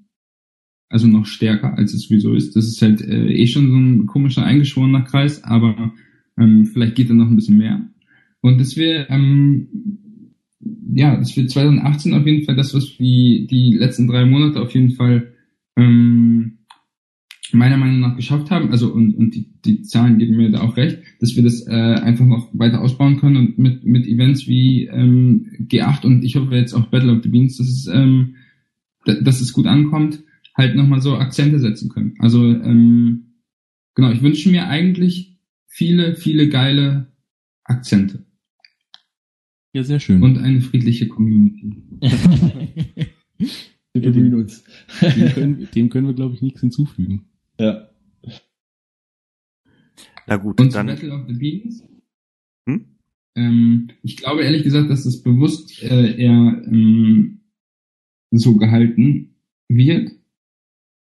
also 0.89 1.07
noch 1.07 1.25
stärker, 1.25 1.77
als 1.77 1.93
es 1.93 2.03
sowieso 2.03 2.33
ist. 2.33 2.55
Das 2.55 2.65
ist 2.65 2.81
halt 2.81 3.01
äh, 3.01 3.31
eh 3.31 3.47
schon 3.47 3.69
so 3.69 3.75
ein 3.75 4.05
komischer 4.05 4.43
eingeschworener 4.43 5.01
Kreis, 5.01 5.43
aber 5.43 5.93
ähm, 6.37 6.65
vielleicht 6.65 6.95
geht 6.95 7.09
da 7.09 7.13
noch 7.13 7.27
ein 7.27 7.35
bisschen 7.35 7.57
mehr. 7.57 7.81
Und 8.41 8.59
dass 8.59 8.77
wir, 8.77 9.09
ähm, 9.09 9.67
ja, 10.93 11.17
dass 11.17 11.35
wir 11.35 11.47
2018 11.47 12.13
auf 12.13 12.25
jeden 12.25 12.45
Fall 12.45 12.55
das, 12.55 12.73
was 12.73 12.95
die, 12.97 13.47
die 13.49 13.75
letzten 13.77 14.07
drei 14.07 14.25
Monate 14.25 14.61
auf 14.61 14.73
jeden 14.73 14.91
Fall 14.91 15.33
ähm, 15.75 16.59
meiner 17.53 17.77
Meinung 17.77 17.99
nach 18.01 18.15
geschafft 18.15 18.51
haben, 18.51 18.71
also 18.71 18.91
und, 18.91 19.15
und 19.15 19.35
die, 19.35 19.47
die 19.63 19.81
Zahlen 19.81 20.17
geben 20.17 20.37
mir 20.37 20.51
da 20.51 20.61
auch 20.61 20.75
recht, 20.75 20.99
dass 21.19 21.35
wir 21.35 21.43
das 21.43 21.65
äh, 21.67 21.71
einfach 21.71 22.25
noch 22.25 22.49
weiter 22.53 22.81
ausbauen 22.81 23.17
können 23.17 23.37
und 23.37 23.57
mit, 23.57 23.85
mit 23.85 24.05
Events 24.05 24.47
wie 24.47 24.85
ähm, 24.85 25.51
G8 25.67 26.05
und 26.05 26.23
ich 26.23 26.35
hoffe 26.35 26.55
jetzt 26.55 26.73
auch 26.73 26.87
Battle 26.87 27.13
of 27.13 27.23
the 27.23 27.29
Beans, 27.29 27.57
dass 27.57 27.67
es, 27.67 27.87
ähm, 27.87 28.35
dass 29.05 29.39
es 29.39 29.53
gut 29.53 29.65
ankommt, 29.65 30.23
halt 30.57 30.75
nochmal 30.75 31.01
so 31.01 31.15
Akzente 31.15 31.59
setzen 31.59 31.89
können. 31.89 32.15
Also 32.19 32.43
ähm, 32.43 33.35
genau, 33.95 34.11
ich 34.11 34.21
wünsche 34.21 34.49
mir 34.49 34.67
eigentlich 34.67 35.37
viele, 35.67 36.15
viele 36.15 36.49
geile 36.49 37.13
Akzente. 37.63 38.25
Ja, 39.73 39.83
sehr 39.83 39.99
schön. 39.99 40.23
Und 40.23 40.39
eine 40.39 40.61
friedliche 40.61 41.07
Community. 41.07 41.83
Wir 43.93 44.11
bemühen 44.11 44.35
uns. 44.35 44.63
dem, 45.01 45.29
können, 45.29 45.67
dem 45.73 45.89
können 45.89 46.07
wir, 46.07 46.13
glaube 46.13 46.35
ich, 46.35 46.41
nichts 46.41 46.61
hinzufügen. 46.61 47.29
Ja. 47.59 47.89
Na 50.27 50.37
gut, 50.37 50.59
Und 50.59 50.75
dann. 50.75 50.87
Battle 50.87 51.13
of 51.13 51.27
the 51.27 51.33
Beans. 51.33 51.83
Hm? 52.67 52.85
Ähm, 53.35 53.87
ich 54.03 54.17
glaube 54.17 54.43
ehrlich 54.43 54.63
gesagt, 54.63 54.89
dass 54.89 55.03
das 55.03 55.23
bewusst 55.23 55.81
äh, 55.81 56.15
eher 56.15 56.61
ähm, 56.65 57.41
so 58.31 58.57
gehalten 58.57 59.35
wird. 59.67 60.11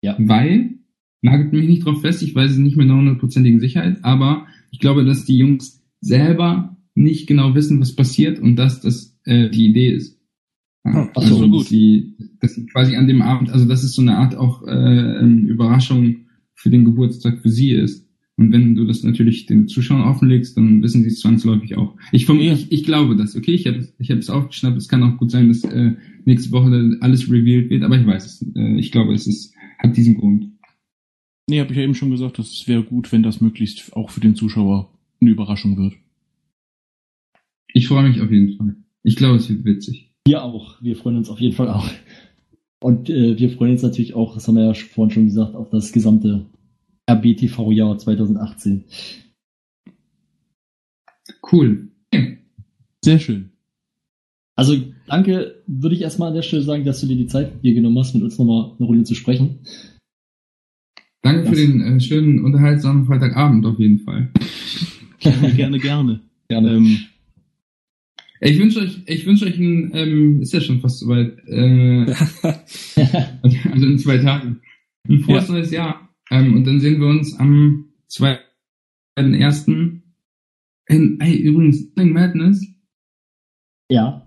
Ja. 0.05 0.15
Weil, 0.19 0.75
nagelt 1.21 1.51
mich 1.51 1.67
nicht 1.67 1.85
drauf 1.85 2.01
fest, 2.01 2.21
ich 2.21 2.35
weiß 2.35 2.51
es 2.51 2.57
nicht 2.57 2.77
mit 2.77 2.85
einer 2.85 2.97
hundertprozentigen 2.97 3.59
Sicherheit, 3.59 3.97
aber 4.03 4.45
ich 4.69 4.79
glaube, 4.79 5.03
dass 5.03 5.25
die 5.25 5.37
Jungs 5.37 5.83
selber 5.99 6.77
nicht 6.93 7.27
genau 7.27 7.55
wissen, 7.55 7.81
was 7.81 7.95
passiert 7.95 8.39
und 8.39 8.55
dass 8.55 8.81
das 8.81 9.17
äh, 9.25 9.49
die 9.49 9.65
Idee 9.65 9.89
ist. 9.89 10.19
Ja, 10.85 11.09
Ach 11.15 11.21
so, 11.23 11.35
also, 11.37 11.49
gut. 11.49 11.61
Dass 11.61 11.69
sie, 11.69 12.15
dass 12.39 12.53
sie 12.53 12.67
quasi 12.67 12.95
an 12.95 13.07
dem 13.07 13.23
Abend, 13.23 13.49
also 13.49 13.65
das 13.65 13.83
ist 13.83 13.95
so 13.95 14.03
eine 14.03 14.17
Art 14.17 14.35
auch 14.35 14.65
äh, 14.67 14.71
ähm, 14.71 15.47
Überraschung 15.47 16.27
für 16.53 16.69
den 16.69 16.85
Geburtstag 16.85 17.39
für 17.41 17.49
sie 17.49 17.71
ist. 17.71 18.04
Und 18.37 18.51
wenn 18.51 18.75
du 18.75 18.85
das 18.85 19.03
natürlich 19.03 19.45
den 19.45 19.67
Zuschauern 19.67 20.01
offenlegst, 20.01 20.57
dann 20.57 20.83
wissen 20.83 21.03
sie 21.03 21.07
es 21.07 21.21
zwangsläufig 21.21 21.77
auch. 21.77 21.95
Ich, 22.11 22.25
vom, 22.25 22.39
ich, 22.39 22.69
ich 22.69 22.83
glaube 22.83 23.15
das, 23.15 23.35
okay? 23.35 23.53
Ich 23.53 23.65
habe 23.65 23.87
ich 23.97 24.09
es 24.09 24.29
aufgeschnappt. 24.29 24.77
Es 24.77 24.89
kann 24.89 25.03
auch 25.03 25.17
gut 25.17 25.31
sein, 25.31 25.47
dass 25.47 25.63
äh, 25.63 25.93
nächste 26.25 26.51
Woche 26.51 26.97
alles 26.99 27.31
revealed 27.31 27.69
wird, 27.69 27.83
aber 27.83 27.97
ich 27.97 28.05
weiß 28.05 28.25
es. 28.25 28.55
Äh, 28.55 28.77
ich 28.77 28.91
glaube, 28.91 29.13
es 29.13 29.25
ist, 29.25 29.53
hat 29.79 29.95
diesen 29.95 30.15
Grund. 30.15 30.51
Nee, 31.49 31.61
habe 31.61 31.71
ich 31.71 31.77
ja 31.77 31.83
eben 31.83 31.95
schon 31.95 32.11
gesagt, 32.11 32.39
es 32.39 32.67
wäre 32.67 32.83
gut, 32.83 33.11
wenn 33.11 33.23
das 33.23 33.39
möglichst 33.39 33.95
auch 33.95 34.09
für 34.09 34.19
den 34.19 34.35
Zuschauer 34.35 34.91
eine 35.21 35.31
Überraschung 35.31 35.77
wird. 35.77 35.93
Ich 37.71 37.87
freue 37.87 38.07
mich 38.07 38.19
auf 38.19 38.31
jeden 38.31 38.57
Fall. 38.57 38.75
Ich 39.03 39.15
glaube, 39.15 39.37
es 39.37 39.49
wird 39.49 39.63
witzig. 39.63 40.11
Wir 40.27 40.43
auch. 40.43 40.81
Wir 40.81 40.95
freuen 40.95 41.17
uns 41.17 41.29
auf 41.29 41.39
jeden 41.39 41.55
Fall 41.55 41.69
auch. 41.69 41.89
Und 42.81 43.09
äh, 43.09 43.37
wir 43.37 43.49
freuen 43.49 43.73
uns 43.73 43.81
natürlich 43.81 44.13
auch, 44.13 44.33
das 44.33 44.47
haben 44.47 44.55
wir 44.55 44.65
ja 44.65 44.73
vorhin 44.73 45.11
schon 45.11 45.25
gesagt, 45.25 45.55
auf 45.55 45.69
das 45.69 45.91
gesamte 45.91 46.45
RBTV-Jahr 47.09 47.97
2018. 47.97 48.83
Cool. 51.51 51.89
Sehr 53.03 53.19
schön. 53.19 53.51
Also 54.55 54.75
danke, 55.07 55.61
würde 55.67 55.95
ich 55.95 56.01
erstmal 56.01 56.29
an 56.29 56.35
der 56.35 56.41
Stelle 56.41 56.63
sagen, 56.63 56.85
dass 56.85 57.01
du 57.01 57.07
dir 57.07 57.17
die 57.17 57.27
Zeit 57.27 57.53
hier 57.61 57.73
genommen 57.73 57.99
hast, 57.99 58.13
mit 58.15 58.23
uns 58.23 58.37
nochmal 58.39 58.71
eine 58.77 58.87
Runde 58.87 59.03
zu 59.03 59.13
sprechen. 59.15 59.59
Danke 61.21 61.43
für 61.43 61.49
Das- 61.51 61.59
den 61.59 61.81
äh, 61.81 61.99
schönen, 61.99 62.43
unterhaltsamen 62.43 63.05
Freitagabend 63.05 63.65
auf 63.65 63.79
jeden 63.79 63.99
Fall. 63.99 64.31
Gerne, 65.19 65.53
gerne, 65.53 65.79
gerne. 65.79 66.21
Gerne. 66.47 66.71
Ähm, 66.75 66.99
Ich 68.41 68.59
wünsche 68.59 68.79
euch, 68.79 68.99
ich 69.07 69.25
wünsche 69.25 69.45
euch 69.45 69.57
ein, 69.57 69.91
ähm, 69.93 70.41
ist 70.41 70.53
ja 70.53 70.61
schon 70.61 70.79
fast 70.81 70.99
soweit, 70.99 71.37
äh, 71.47 72.05
also 73.71 73.85
in 73.87 73.97
zwei 73.99 74.17
Tagen, 74.19 74.61
ein 75.07 75.19
frohes 75.21 75.49
neues 75.49 75.71
Jahr. 75.71 76.04
Ähm, 76.31 76.55
und 76.55 76.65
dann 76.65 76.79
sehen 76.79 76.99
wir 76.99 77.07
uns 77.07 77.37
am 77.39 77.89
2.1. 78.09 80.01
In, 80.87 81.19
ey, 81.19 81.37
übrigens, 81.37 81.95
Morning 81.95 82.13
Madness. 82.13 82.65
ja. 83.89 84.21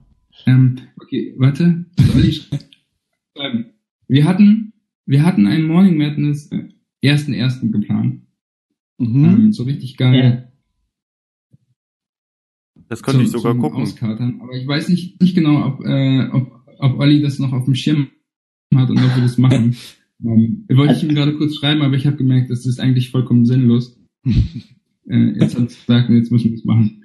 Ähm, 0.46 0.76
okay, 1.02 1.34
warte, 1.36 1.86
soll 1.98 2.24
ich 2.24 2.48
schreiben? 3.36 3.72
Wir 4.06 4.24
hatten, 4.24 4.72
wir 5.04 5.24
hatten 5.24 5.46
einen 5.48 5.66
Morning 5.66 5.96
Madness 5.96 6.50
äh, 6.52 6.68
1.1. 7.02 7.72
geplant. 7.72 8.22
mhm. 8.98 9.24
Ähm, 9.24 9.52
so 9.52 9.64
richtig 9.64 9.96
geil. 9.96 10.14
ja. 10.16 10.48
Das 12.88 13.02
könnte 13.02 13.22
ich 13.22 13.30
sogar 13.30 13.54
gucken. 13.56 13.82
Auskatern. 13.82 14.40
Aber 14.40 14.52
ich 14.52 14.66
weiß 14.66 14.88
nicht, 14.88 15.20
nicht 15.20 15.34
genau, 15.34 15.66
ob, 15.66 15.84
äh, 15.84 16.28
ob, 16.28 16.62
ob 16.78 16.98
Olli 16.98 17.20
das 17.20 17.38
noch 17.38 17.52
auf 17.52 17.66
dem 17.66 17.74
Schirm 17.74 18.08
hat 18.74 18.88
und 18.90 18.98
ob 18.98 19.14
wir 19.14 19.22
das 19.22 19.38
machen. 19.38 19.76
ähm, 20.24 20.64
wollte 20.68 20.94
ich 20.94 21.02
ihm 21.02 21.14
gerade 21.14 21.34
kurz 21.34 21.56
schreiben, 21.56 21.82
aber 21.82 21.94
ich 21.94 22.06
habe 22.06 22.16
gemerkt, 22.16 22.50
das 22.50 22.66
ist 22.66 22.80
eigentlich 22.80 23.10
vollkommen 23.10 23.44
sinnlos. 23.44 23.98
äh, 24.24 25.38
jetzt 25.40 25.56
hat 25.56 25.68
es 25.68 25.86
gesagt, 25.86 26.10
jetzt 26.10 26.32
müssen 26.32 26.50
wir 26.50 26.58
es 26.58 26.64
machen. 26.64 27.02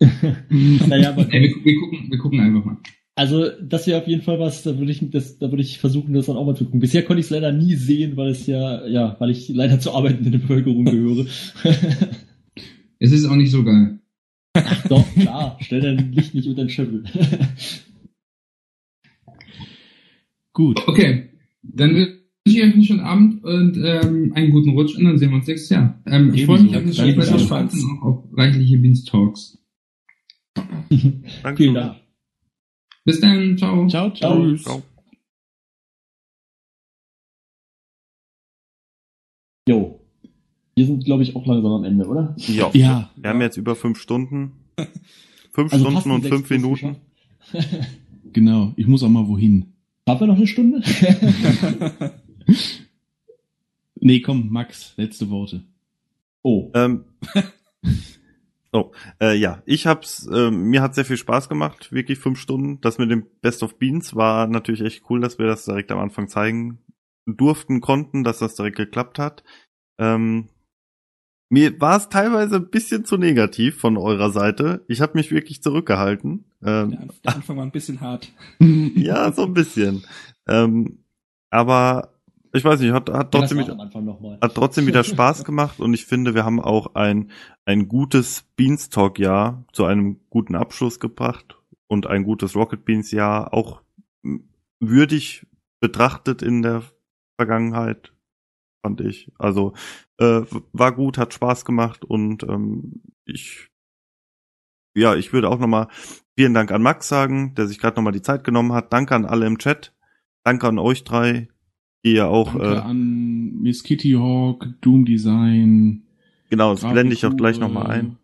naja, 0.88 1.10
aber 1.10 1.32
Ey, 1.32 1.42
wir, 1.42 1.64
wir, 1.64 1.80
gucken, 1.80 2.06
wir 2.10 2.18
gucken 2.18 2.40
einfach 2.40 2.64
mal. 2.64 2.78
Also, 3.16 3.50
das 3.60 3.86
wäre 3.86 4.00
auf 4.00 4.08
jeden 4.08 4.22
Fall 4.22 4.38
was, 4.38 4.62
da 4.62 4.78
würde 4.78 4.92
ich 4.92 5.00
das, 5.10 5.38
da 5.38 5.50
würde 5.50 5.62
ich 5.62 5.78
versuchen, 5.78 6.14
das 6.14 6.26
dann 6.26 6.36
auch 6.36 6.46
mal 6.46 6.56
zu 6.56 6.64
gucken. 6.64 6.80
Bisher 6.80 7.02
konnte 7.02 7.20
ich 7.20 7.26
es 7.26 7.30
leider 7.30 7.52
nie 7.52 7.74
sehen, 7.74 8.16
weil 8.16 8.30
es 8.30 8.46
ja, 8.46 8.86
ja, 8.86 9.16
weil 9.18 9.30
ich 9.30 9.48
leider 9.48 9.78
zur 9.78 9.94
arbeitenden 9.94 10.32
Bevölkerung 10.32 10.84
gehöre. 10.84 11.26
Es 13.02 13.12
ist 13.12 13.24
auch 13.24 13.34
nicht 13.34 13.50
so 13.50 13.64
geil. 13.64 13.98
Doch, 14.90 15.10
klar, 15.14 15.56
stell 15.62 15.80
dein 15.80 16.12
Licht 16.12 16.34
nicht 16.34 16.46
unter 16.46 16.64
den 16.64 16.68
Scheffel. 16.68 17.04
Gut. 20.52 20.86
Okay, 20.86 21.30
dann 21.62 22.19
wünsche 22.44 22.58
ich 22.58 22.64
euch 22.64 22.74
einen 22.74 22.84
schönen 22.84 23.00
Abend 23.00 23.44
und 23.44 23.76
ähm, 23.76 24.32
einen 24.34 24.50
guten 24.50 24.70
Rutsch 24.70 24.96
und 24.96 25.04
dann 25.04 25.18
sehen 25.18 25.30
wir 25.30 25.36
uns 25.36 25.46
nächstes 25.46 25.70
Jahr. 25.70 26.00
Ähm, 26.06 26.32
ich 26.34 26.46
freue 26.46 26.62
mich 26.62 26.76
auf 26.76 26.84
der 26.84 26.92
Franz. 27.22 27.46
Schwarzen 27.46 27.90
und 27.90 27.98
auch 27.98 28.06
auf 28.06 28.24
reichliche 28.36 28.78
Beans 28.78 29.04
Talks. 29.04 29.58
Danke. 31.42 31.56
Vielen 31.56 31.74
Dank. 31.74 31.96
Bis 33.04 33.20
dann, 33.20 33.56
ciao. 33.56 33.86
Ciao, 33.88 34.12
ciao. 34.12 34.56
Ciao. 34.56 34.82
Jo. 39.68 40.00
Wir 40.74 40.86
sind, 40.86 41.04
glaube 41.04 41.22
ich, 41.22 41.36
auch 41.36 41.46
langsam 41.46 41.72
am 41.72 41.84
Ende, 41.84 42.06
oder? 42.06 42.34
Ja. 42.38 42.70
Ja, 42.72 43.10
Wir 43.16 43.30
haben 43.30 43.40
jetzt 43.40 43.56
über 43.56 43.76
fünf 43.76 43.98
Stunden. 43.98 44.52
Fünf 45.52 45.72
Also 45.72 45.90
Stunden 45.90 46.10
und 46.10 46.26
fünf 46.26 46.48
Minuten. 46.50 46.96
genau. 48.32 48.72
Ich 48.76 48.86
muss 48.86 49.02
auch 49.02 49.08
mal 49.08 49.28
wohin. 49.28 49.74
Schaffen 50.08 50.20
wir 50.22 50.26
noch 50.28 50.36
eine 50.36 50.46
Stunde? 50.46 50.82
Nee, 53.96 54.20
komm, 54.20 54.48
Max, 54.50 54.94
letzte 54.96 55.28
Worte. 55.30 55.62
oh. 56.42 56.70
Ähm, 56.74 57.04
oh, 58.72 58.92
äh, 59.20 59.34
ja, 59.36 59.62
ich 59.66 59.86
hab's, 59.86 60.26
äh, 60.26 60.50
mir 60.50 60.80
hat 60.82 60.94
sehr 60.94 61.04
viel 61.04 61.16
Spaß 61.18 61.48
gemacht, 61.48 61.92
wirklich 61.92 62.18
fünf 62.18 62.38
Stunden. 62.38 62.80
Das 62.80 62.98
mit 62.98 63.10
dem 63.10 63.26
Best 63.42 63.62
of 63.62 63.78
Beans 63.78 64.14
war 64.14 64.46
natürlich 64.46 64.80
echt 64.82 65.04
cool, 65.10 65.20
dass 65.20 65.38
wir 65.38 65.46
das 65.46 65.64
direkt 65.64 65.90
am 65.92 65.98
Anfang 65.98 66.28
zeigen 66.28 66.78
durften, 67.26 67.80
konnten, 67.80 68.24
dass 68.24 68.38
das 68.38 68.54
direkt 68.54 68.76
geklappt 68.76 69.18
hat. 69.18 69.44
Ähm, 69.98 70.48
mir 71.52 71.78
war 71.80 71.96
es 71.96 72.08
teilweise 72.08 72.56
ein 72.56 72.70
bisschen 72.70 73.04
zu 73.04 73.18
negativ 73.18 73.76
von 73.76 73.96
eurer 73.96 74.30
Seite. 74.30 74.84
Ich 74.88 75.00
habe 75.00 75.18
mich 75.18 75.30
wirklich 75.32 75.62
zurückgehalten. 75.62 76.44
Ähm, 76.62 76.90
Der, 76.92 77.00
Anf- 77.00 77.22
der 77.24 77.34
Anfang 77.34 77.56
war 77.56 77.64
ein 77.66 77.72
bisschen 77.72 78.00
hart. 78.00 78.32
ja, 78.60 79.30
so 79.32 79.44
ein 79.46 79.52
bisschen. 79.54 80.04
Ähm, 80.48 81.00
aber 81.50 82.14
ich 82.52 82.64
weiß 82.64 82.80
nicht, 82.80 82.92
hat, 82.92 83.10
hat 83.10 83.32
trotzdem 83.32 83.58
wieder, 83.58 83.76
hat 84.40 84.54
trotzdem 84.54 84.86
wieder 84.86 85.04
Spaß 85.04 85.44
gemacht 85.44 85.80
und 85.80 85.94
ich 85.94 86.06
finde, 86.06 86.34
wir 86.34 86.44
haben 86.44 86.60
auch 86.60 86.94
ein, 86.94 87.30
ein 87.64 87.88
gutes 87.88 88.44
Beanstalk-Jahr 88.56 89.64
zu 89.72 89.84
einem 89.84 90.20
guten 90.30 90.54
Abschluss 90.54 91.00
gebracht 91.00 91.58
und 91.86 92.06
ein 92.06 92.24
gutes 92.24 92.56
Rocket 92.56 92.84
Beans-Jahr 92.84 93.52
auch 93.54 93.82
m, 94.24 94.48
würdig 94.80 95.46
betrachtet 95.80 96.42
in 96.42 96.62
der 96.62 96.82
Vergangenheit, 97.38 98.12
fand 98.84 99.00
ich. 99.00 99.32
Also 99.38 99.74
äh, 100.18 100.42
war 100.72 100.92
gut, 100.92 101.18
hat 101.18 101.34
Spaß 101.34 101.64
gemacht 101.64 102.04
und 102.04 102.42
ähm, 102.44 103.02
ich 103.24 103.70
ja, 104.94 105.14
ich 105.14 105.32
würde 105.32 105.48
auch 105.48 105.58
nochmal 105.58 105.86
vielen 106.36 106.54
Dank 106.54 106.72
an 106.72 106.82
Max 106.82 107.08
sagen, 107.08 107.54
der 107.54 107.66
sich 107.66 107.78
gerade 107.78 107.96
nochmal 107.96 108.12
die 108.12 108.22
Zeit 108.22 108.44
genommen 108.44 108.72
hat. 108.72 108.92
Danke 108.92 109.14
an 109.14 109.24
alle 109.24 109.46
im 109.46 109.58
Chat. 109.58 109.94
Danke 110.42 110.66
an 110.66 110.78
euch 110.78 111.04
drei, 111.04 111.48
die 112.04 112.12
ja 112.12 112.26
auch. 112.26 112.52
Danke 112.52 112.74
äh, 112.74 112.78
an 112.78 113.62
Miss 113.62 113.82
Kitty 113.82 114.12
Hawk, 114.12 114.68
Doom 114.80 115.04
Design. 115.04 116.02
Genau, 116.48 116.72
das 116.72 116.80
Grafico, 116.80 116.94
blende 116.94 117.14
ich 117.14 117.26
auch 117.26 117.36
gleich 117.36 117.58
nochmal 117.58 117.86
ein. 117.86 118.16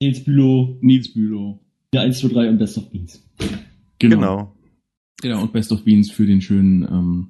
Nils 0.00 0.24
Bülow. 0.24 0.76
Nils 0.80 1.12
Bülow. 1.12 1.60
Ja, 1.94 2.02
1, 2.02 2.18
2, 2.18 2.28
3 2.28 2.48
und 2.50 2.58
Best 2.58 2.78
of 2.78 2.90
Beans. 2.90 3.22
Genau. 3.98 4.16
genau. 4.16 4.56
Genau, 5.22 5.42
und 5.42 5.52
Best 5.52 5.72
of 5.72 5.84
Beans 5.84 6.10
für 6.10 6.26
den 6.26 6.40
schönen, 6.40 6.82
ähm, 6.82 7.28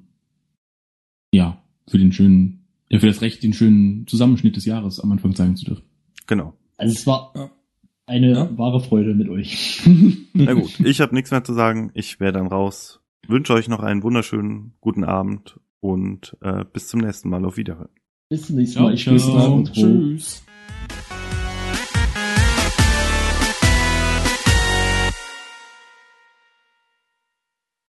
ja, 1.33 1.63
für 1.87 1.97
den 1.97 2.11
schönen, 2.11 2.65
ja, 2.89 2.99
für 2.99 3.07
das 3.07 3.21
Recht, 3.21 3.43
den 3.43 3.53
schönen 3.53 4.07
Zusammenschnitt 4.07 4.55
des 4.55 4.65
Jahres 4.65 4.99
am 4.99 5.11
Anfang 5.11 5.35
zeigen 5.35 5.55
zu 5.55 5.65
dürfen. 5.65 5.83
Genau. 6.27 6.53
Also 6.77 6.93
es 6.93 7.07
war 7.07 7.31
eine 8.07 8.31
ja. 8.31 8.57
wahre 8.57 8.81
Freude 8.81 9.13
mit 9.13 9.29
euch. 9.29 9.81
Na 10.33 10.53
gut, 10.53 10.79
ich 10.79 10.99
habe 10.99 11.13
nichts 11.13 11.31
mehr 11.31 11.43
zu 11.43 11.53
sagen. 11.53 11.91
Ich 11.93 12.19
wäre 12.19 12.33
dann 12.33 12.47
raus. 12.47 13.01
Wünsche 13.27 13.53
euch 13.53 13.67
noch 13.67 13.79
einen 13.79 14.03
wunderschönen 14.03 14.73
guten 14.81 15.03
Abend 15.03 15.59
und 15.85 16.35
äh, 16.41 16.65
bis 16.71 16.87
zum 16.87 17.01
nächsten 17.01 17.29
Mal. 17.29 17.45
Auf 17.45 17.57
Wiederhören. 17.57 17.89
Bis 18.29 18.47
zum 18.47 18.55
nächsten 18.55 18.81
Mal. 18.81 18.93
Ich 18.93 19.03
ciao, 19.03 19.17
ciao. 19.17 19.63
Tschüss. 19.63 20.43